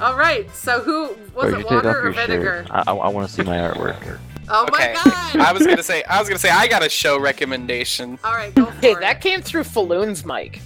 All 0.00 0.16
right. 0.16 0.48
So 0.54 0.80
who 0.80 1.16
was 1.34 1.52
Or 1.52 1.56
it? 1.56 1.58
you 1.58 1.62
take 1.64 1.72
off 1.72 1.84
Water 1.84 2.06
or 2.08 2.12
vinegar? 2.12 2.64
shirt. 2.66 2.70
I, 2.70 2.92
I, 2.92 3.08
want 3.08 3.28
to 3.28 3.32
see 3.32 3.42
my 3.42 3.56
artwork. 3.58 4.18
Oh 4.52 4.64
Okay. 4.64 4.92
my 4.94 5.00
god. 5.04 5.36
I 5.40 5.52
was 5.52 5.66
gonna 5.66 5.82
say. 5.82 6.02
I 6.04 6.18
was 6.18 6.28
gonna 6.28 6.38
say. 6.38 6.50
I 6.50 6.66
got 6.66 6.84
a 6.84 6.88
show 6.88 7.18
recommendation. 7.20 8.18
All 8.24 8.34
right, 8.34 8.54
go 8.54 8.66
for 8.66 8.72
Hey, 8.80 8.92
it. 8.92 9.00
that 9.00 9.20
came 9.20 9.40
through 9.42 9.64
Falloon's 9.64 10.24
mic. 10.24 10.60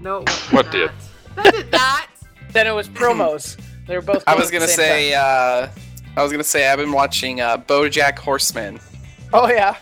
No. 0.00 0.24
What 0.50 0.70
did? 0.70 0.90
That 1.36 1.52
did 1.54 1.72
not. 1.72 2.08
Then 2.52 2.66
it 2.66 2.74
was 2.74 2.88
promos. 2.88 3.58
They 3.86 3.96
were 3.96 4.02
both. 4.02 4.24
I 4.26 4.34
was 4.34 4.50
gonna 4.50 4.68
say. 4.68 5.12
Uh, 5.12 5.68
I 6.16 6.22
was 6.22 6.30
gonna 6.32 6.42
say. 6.44 6.68
I've 6.68 6.78
been 6.78 6.92
watching 6.92 7.40
uh, 7.42 7.58
BoJack 7.58 8.18
Horseman. 8.18 8.80
Oh 9.32 9.48
yeah. 9.48 9.76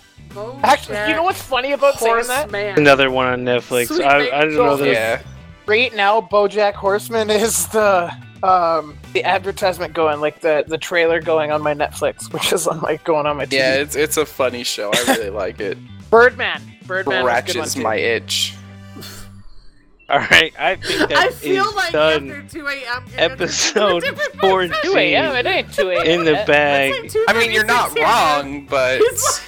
Actually, 0.65 0.99
you 1.09 1.15
know 1.15 1.23
what's 1.23 1.41
funny 1.41 1.71
about 1.73 1.99
saying 2.01 2.27
that? 2.27 2.51
Horseman. 2.51 2.77
Another 2.79 3.11
one 3.11 3.27
on 3.29 3.45
Netflix. 3.45 3.89
Sweet 3.89 4.03
I, 4.03 4.19
baby 4.19 4.33
I 4.33 4.41
don't 4.41 4.55
know. 4.57 4.77
Jesus. 4.79 4.93
Yeah. 4.93 5.23
Right 5.67 5.95
now, 5.95 6.21
BoJack 6.21 6.73
Horseman 6.75 7.31
is 7.31 7.69
the 7.69 8.13
um 8.43 8.99
the 9.15 9.25
advertisement 9.25 9.95
going, 9.95 10.21
like 10.21 10.41
the 10.41 10.65
the 10.67 10.77
trailer 10.79 11.21
going 11.23 11.51
on 11.51 11.63
my 11.63 11.73
Netflix, 11.75 12.31
which 12.33 12.53
is 12.53 12.67
like 12.67 13.03
going 13.05 13.27
on 13.27 13.39
my 13.39 13.47
TV. 13.47 13.53
Yeah. 13.53 13.77
It's 13.77 13.97
it's 13.97 14.17
a 14.19 14.27
funny 14.27 14.63
show. 14.65 14.91
I 14.93 15.03
really 15.09 15.31
like 15.45 15.61
it. 15.61 15.79
Birdman. 16.11 16.61
Birdman. 16.87 17.25
was 17.25 17.33
a 17.39 17.43
good 17.47 17.57
one, 17.57 17.67
Scratches 17.69 17.77
my 17.83 17.97
itch. 17.97 18.55
all 20.11 20.19
right, 20.19 20.53
I 20.59 20.77
think 20.77 21.09
that 21.09 21.13
I 21.17 21.27
is 21.29 21.39
feel 21.39 21.75
like 21.75 21.93
done. 21.93 22.31
after 22.31 22.59
2 22.61 22.67
a.m. 22.67 23.05
you're 23.11 23.21
Episode 23.21 23.75
gonna 23.85 24.01
do 24.01 24.07
a 24.07 24.11
different 24.11 24.41
14 24.41 24.73
2 24.93 24.97
a.m. 24.99 25.35
It 25.37 25.47
ain't 25.47 25.73
2 25.73 25.89
a.m. 25.91 26.07
in 26.07 26.25
the 26.25 26.45
bag. 26.47 26.93
Like 27.03 27.13
I 27.29 27.33
mean, 27.39 27.51
you're 27.53 27.65
not 27.65 27.99
wrong, 27.99 28.67
but 28.67 28.99
He's 28.99 29.23
like, 29.25 29.43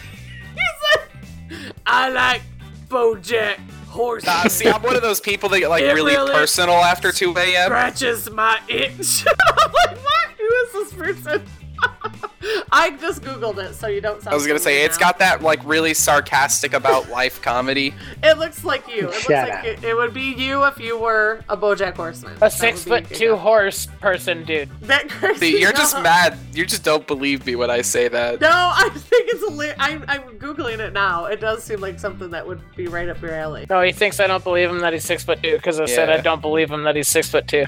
he's 1.51 1.61
like, 1.61 1.73
I 1.87 2.09
like 2.09 2.43
BoJack 2.89 3.59
Horseman. 3.97 4.35
Nah, 4.35 4.49
see, 4.49 4.69
I'm 4.69 4.83
one 4.83 4.95
of 4.95 5.03
those 5.03 5.21
people 5.21 5.49
that 5.49 5.59
get 5.59 5.69
like 5.69 5.83
really, 5.83 6.15
really 6.15 6.33
personal 6.33 6.77
after 6.77 7.11
2 7.11 7.35
a.m. 7.37 7.67
scratches 7.67 8.31
my 8.31 8.61
itch. 8.69 9.27
I'm 9.49 9.73
like, 9.73 9.97
what? 10.05 10.29
Who 10.39 10.45
is 10.45 10.73
this 10.73 10.93
person? 10.93 11.43
I 12.73 12.91
just 13.01 13.23
googled 13.23 13.59
it, 13.59 13.75
so 13.75 13.87
you 13.87 14.01
don't 14.01 14.23
sound. 14.23 14.33
I 14.33 14.37
was 14.37 14.47
gonna 14.47 14.59
say 14.59 14.75
silly 14.75 14.85
it's 14.85 15.01
now. 15.01 15.07
got 15.07 15.19
that 15.19 15.43
like 15.43 15.65
really 15.65 15.95
sarcastic 15.95 16.75
about 16.75 17.09
life 17.09 17.41
comedy. 17.43 17.95
It 18.23 18.39
looks 18.39 18.65
like 18.65 18.87
you. 18.89 18.99
It 18.99 19.05
looks 19.07 19.23
Shut 19.23 19.49
like 19.49 19.65
it, 19.65 19.85
it 19.85 19.95
would 19.97 20.13
be 20.15 20.35
you 20.35 20.65
if 20.65 20.79
you 20.79 20.99
were 20.99 21.45
a 21.49 21.57
BoJack 21.57 21.95
Horseman. 21.95 22.37
A 22.37 22.39
That 22.41 22.53
six 22.53 22.85
foot 22.85 23.09
be 23.09 23.15
two 23.15 23.37
horse 23.37 23.87
person, 24.01 24.45
dude. 24.45 24.69
That 24.83 25.09
crazy. 25.09 25.39
See, 25.53 25.61
you're 25.61 25.73
just 25.73 25.97
no. 25.97 26.03
mad. 26.03 26.39
You 26.53 26.67
just 26.67 26.85
don't 26.85 27.07
believe 27.07 27.47
me 27.47 27.57
when 27.57 27.71
I 27.71 27.83
say 27.83 28.09
that. 28.09 28.41
No, 28.41 28.49
I 28.51 28.91
think 28.95 29.31
it's 29.31 29.43
a. 29.43 29.47
Li- 29.47 29.73
I'm, 29.79 30.05
I'm 30.09 30.23
googling 30.39 30.79
it 30.81 30.93
now. 30.93 31.27
It 31.27 31.41
does 31.41 31.63
seem 31.65 31.81
like 31.81 31.99
something 31.99 32.31
that 32.31 32.47
would 32.47 32.61
be 32.77 32.89
right 32.89 33.09
up 33.09 33.21
your 33.23 33.33
alley. 33.33 33.67
No, 33.71 33.83
he 33.83 33.93
thinks 33.93 34.21
I 34.21 34.27
don't 34.27 34.45
believe 34.45 34.69
him 34.71 34.81
that 34.81 34.93
he's 34.93 35.05
six 35.05 35.25
foot 35.25 35.43
two 35.43 35.57
because 35.57 35.81
I 35.81 35.87
said 35.87 36.11
I 36.11 36.21
don't 36.21 36.43
believe 36.43 36.71
him 36.71 36.83
that 36.85 36.97
he's 36.97 37.09
six 37.09 37.29
foot 37.31 37.49
two. 37.49 37.65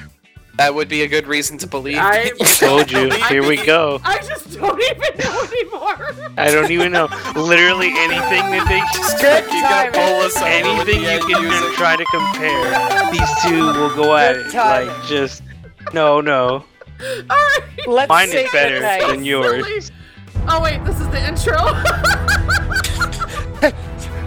That 0.59 0.75
would 0.75 0.89
be 0.89 1.03
a 1.03 1.09
good 1.09 1.27
reason 1.29 1.57
to 1.59 1.67
believe. 1.69 1.99
I 1.99 2.31
Told 2.59 2.91
you. 2.91 3.11
Here 3.29 3.47
we 3.47 3.57
go. 3.65 4.01
I 4.05 4.19
just 4.19 4.59
don't 4.59 4.83
even 4.83 5.19
know 5.19 5.43
anymore. 5.45 6.33
I 6.37 6.51
don't 6.51 6.71
even 6.73 6.91
know. 6.93 7.07
Literally 7.37 7.89
anything 7.97 8.43
that 8.51 8.67
they 8.69 8.81
Good 9.23 9.45
You 9.53 9.63
gotta 9.63 9.91
time. 9.91 9.93
pull 9.93 10.21
us 10.27 10.37
over 10.37 10.79
with 10.79 10.89
anything 10.89 11.03
the 11.03 11.03
you 11.03 11.09
end 11.09 11.23
can 11.23 11.43
user. 11.43 11.73
try 11.75 11.97
to 11.97 12.05
compare. 12.07 13.11
These 13.13 13.43
two 13.45 13.67
will 13.67 13.95
go 13.95 14.17
at 14.17 14.35
Good 14.35 14.47
it 14.47 14.51
timing. 14.53 14.89
like 14.89 15.07
just 15.07 15.43
no, 15.95 16.21
no. 16.21 16.65
All 17.01 17.27
right. 17.31 17.61
Let's 17.87 18.09
Mine 18.09 18.29
say 18.29 18.45
is 18.47 18.51
better 18.53 18.75
goodnight. 18.81 19.07
than 19.07 19.25
yours. 19.25 19.65
Silly. 19.87 19.97
Oh 20.49 20.61
wait, 20.61 20.85
this 20.85 20.99
is 21.01 21.09
the 21.11 21.25
intro. 21.25 21.57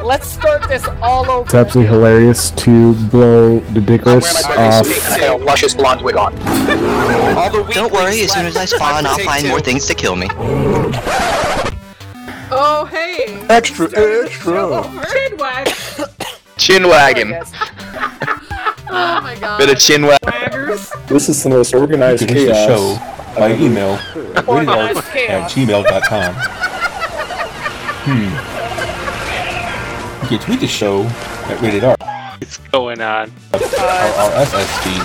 Let's 0.04 0.28
start 0.28 0.68
this 0.68 0.86
all 1.02 1.30
over. 1.30 1.44
It's 1.46 1.54
absolutely 1.54 1.94
hilarious 1.94 2.52
to 2.52 2.94
blow 3.10 3.60
the 3.60 3.80
Dickless 3.80 4.44
off. 4.46 4.88
A 5.22 5.38
luscious 5.44 5.74
blonde 5.74 6.02
wig 6.02 6.16
on. 6.16 6.34
All 7.38 7.50
the 7.52 7.64
Don't 7.74 7.92
worry, 7.94 8.22
as 8.22 8.32
soon 8.34 8.46
as 8.46 8.58
I 8.58 8.66
spawn, 8.66 9.06
I'll 9.06 9.18
find 9.20 9.44
two. 9.44 9.50
more 9.50 9.60
things 9.62 9.86
to 9.88 9.94
kill 9.94 10.16
me. 10.16 10.28
oh 12.54 12.88
hey. 12.92 13.40
Extra, 13.50 13.90
Show 13.90 14.22
extra. 14.26 14.54
over. 14.66 14.90
Chinwag. 15.06 15.74
Chin 16.58 16.88
wagging. 16.88 17.34
Oh 18.94 19.22
my 19.22 19.38
god. 19.40 19.58
Bit 19.58 19.70
of 19.70 19.80
chin 19.80 20.06
wag. 20.06 20.20
Waggers. 20.22 21.08
This 21.08 21.30
is 21.30 21.42
the 21.44 21.50
most 21.50 21.74
organized 21.74 22.26
Finish 22.28 22.44
the 22.44 22.52
chaos. 22.52 22.68
show 22.68 23.40
by 23.40 23.54
email 23.56 23.98
Organized 24.46 24.98
at 25.16 25.50
gmail.com. 25.50 26.34
Hmm. 28.04 28.51
You 30.32 30.38
can 30.38 30.46
tweet 30.46 30.60
the 30.62 30.68
show 30.68 31.04
at 31.04 31.60
Rated 31.62 31.84
Arc, 31.84 32.00
What's 32.40 32.56
going 32.72 33.02
on? 33.02 33.30
our 33.52 33.60
RSS 33.60 34.66
feed. 34.82 35.04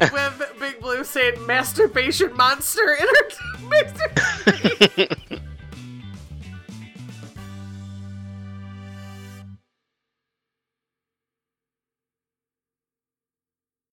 with 0.12 0.52
Big 0.58 0.80
Blue 0.80 1.04
saying 1.04 1.46
masturbation 1.46 2.36
monster 2.36 2.96
in 3.00 3.06
her 3.06 3.28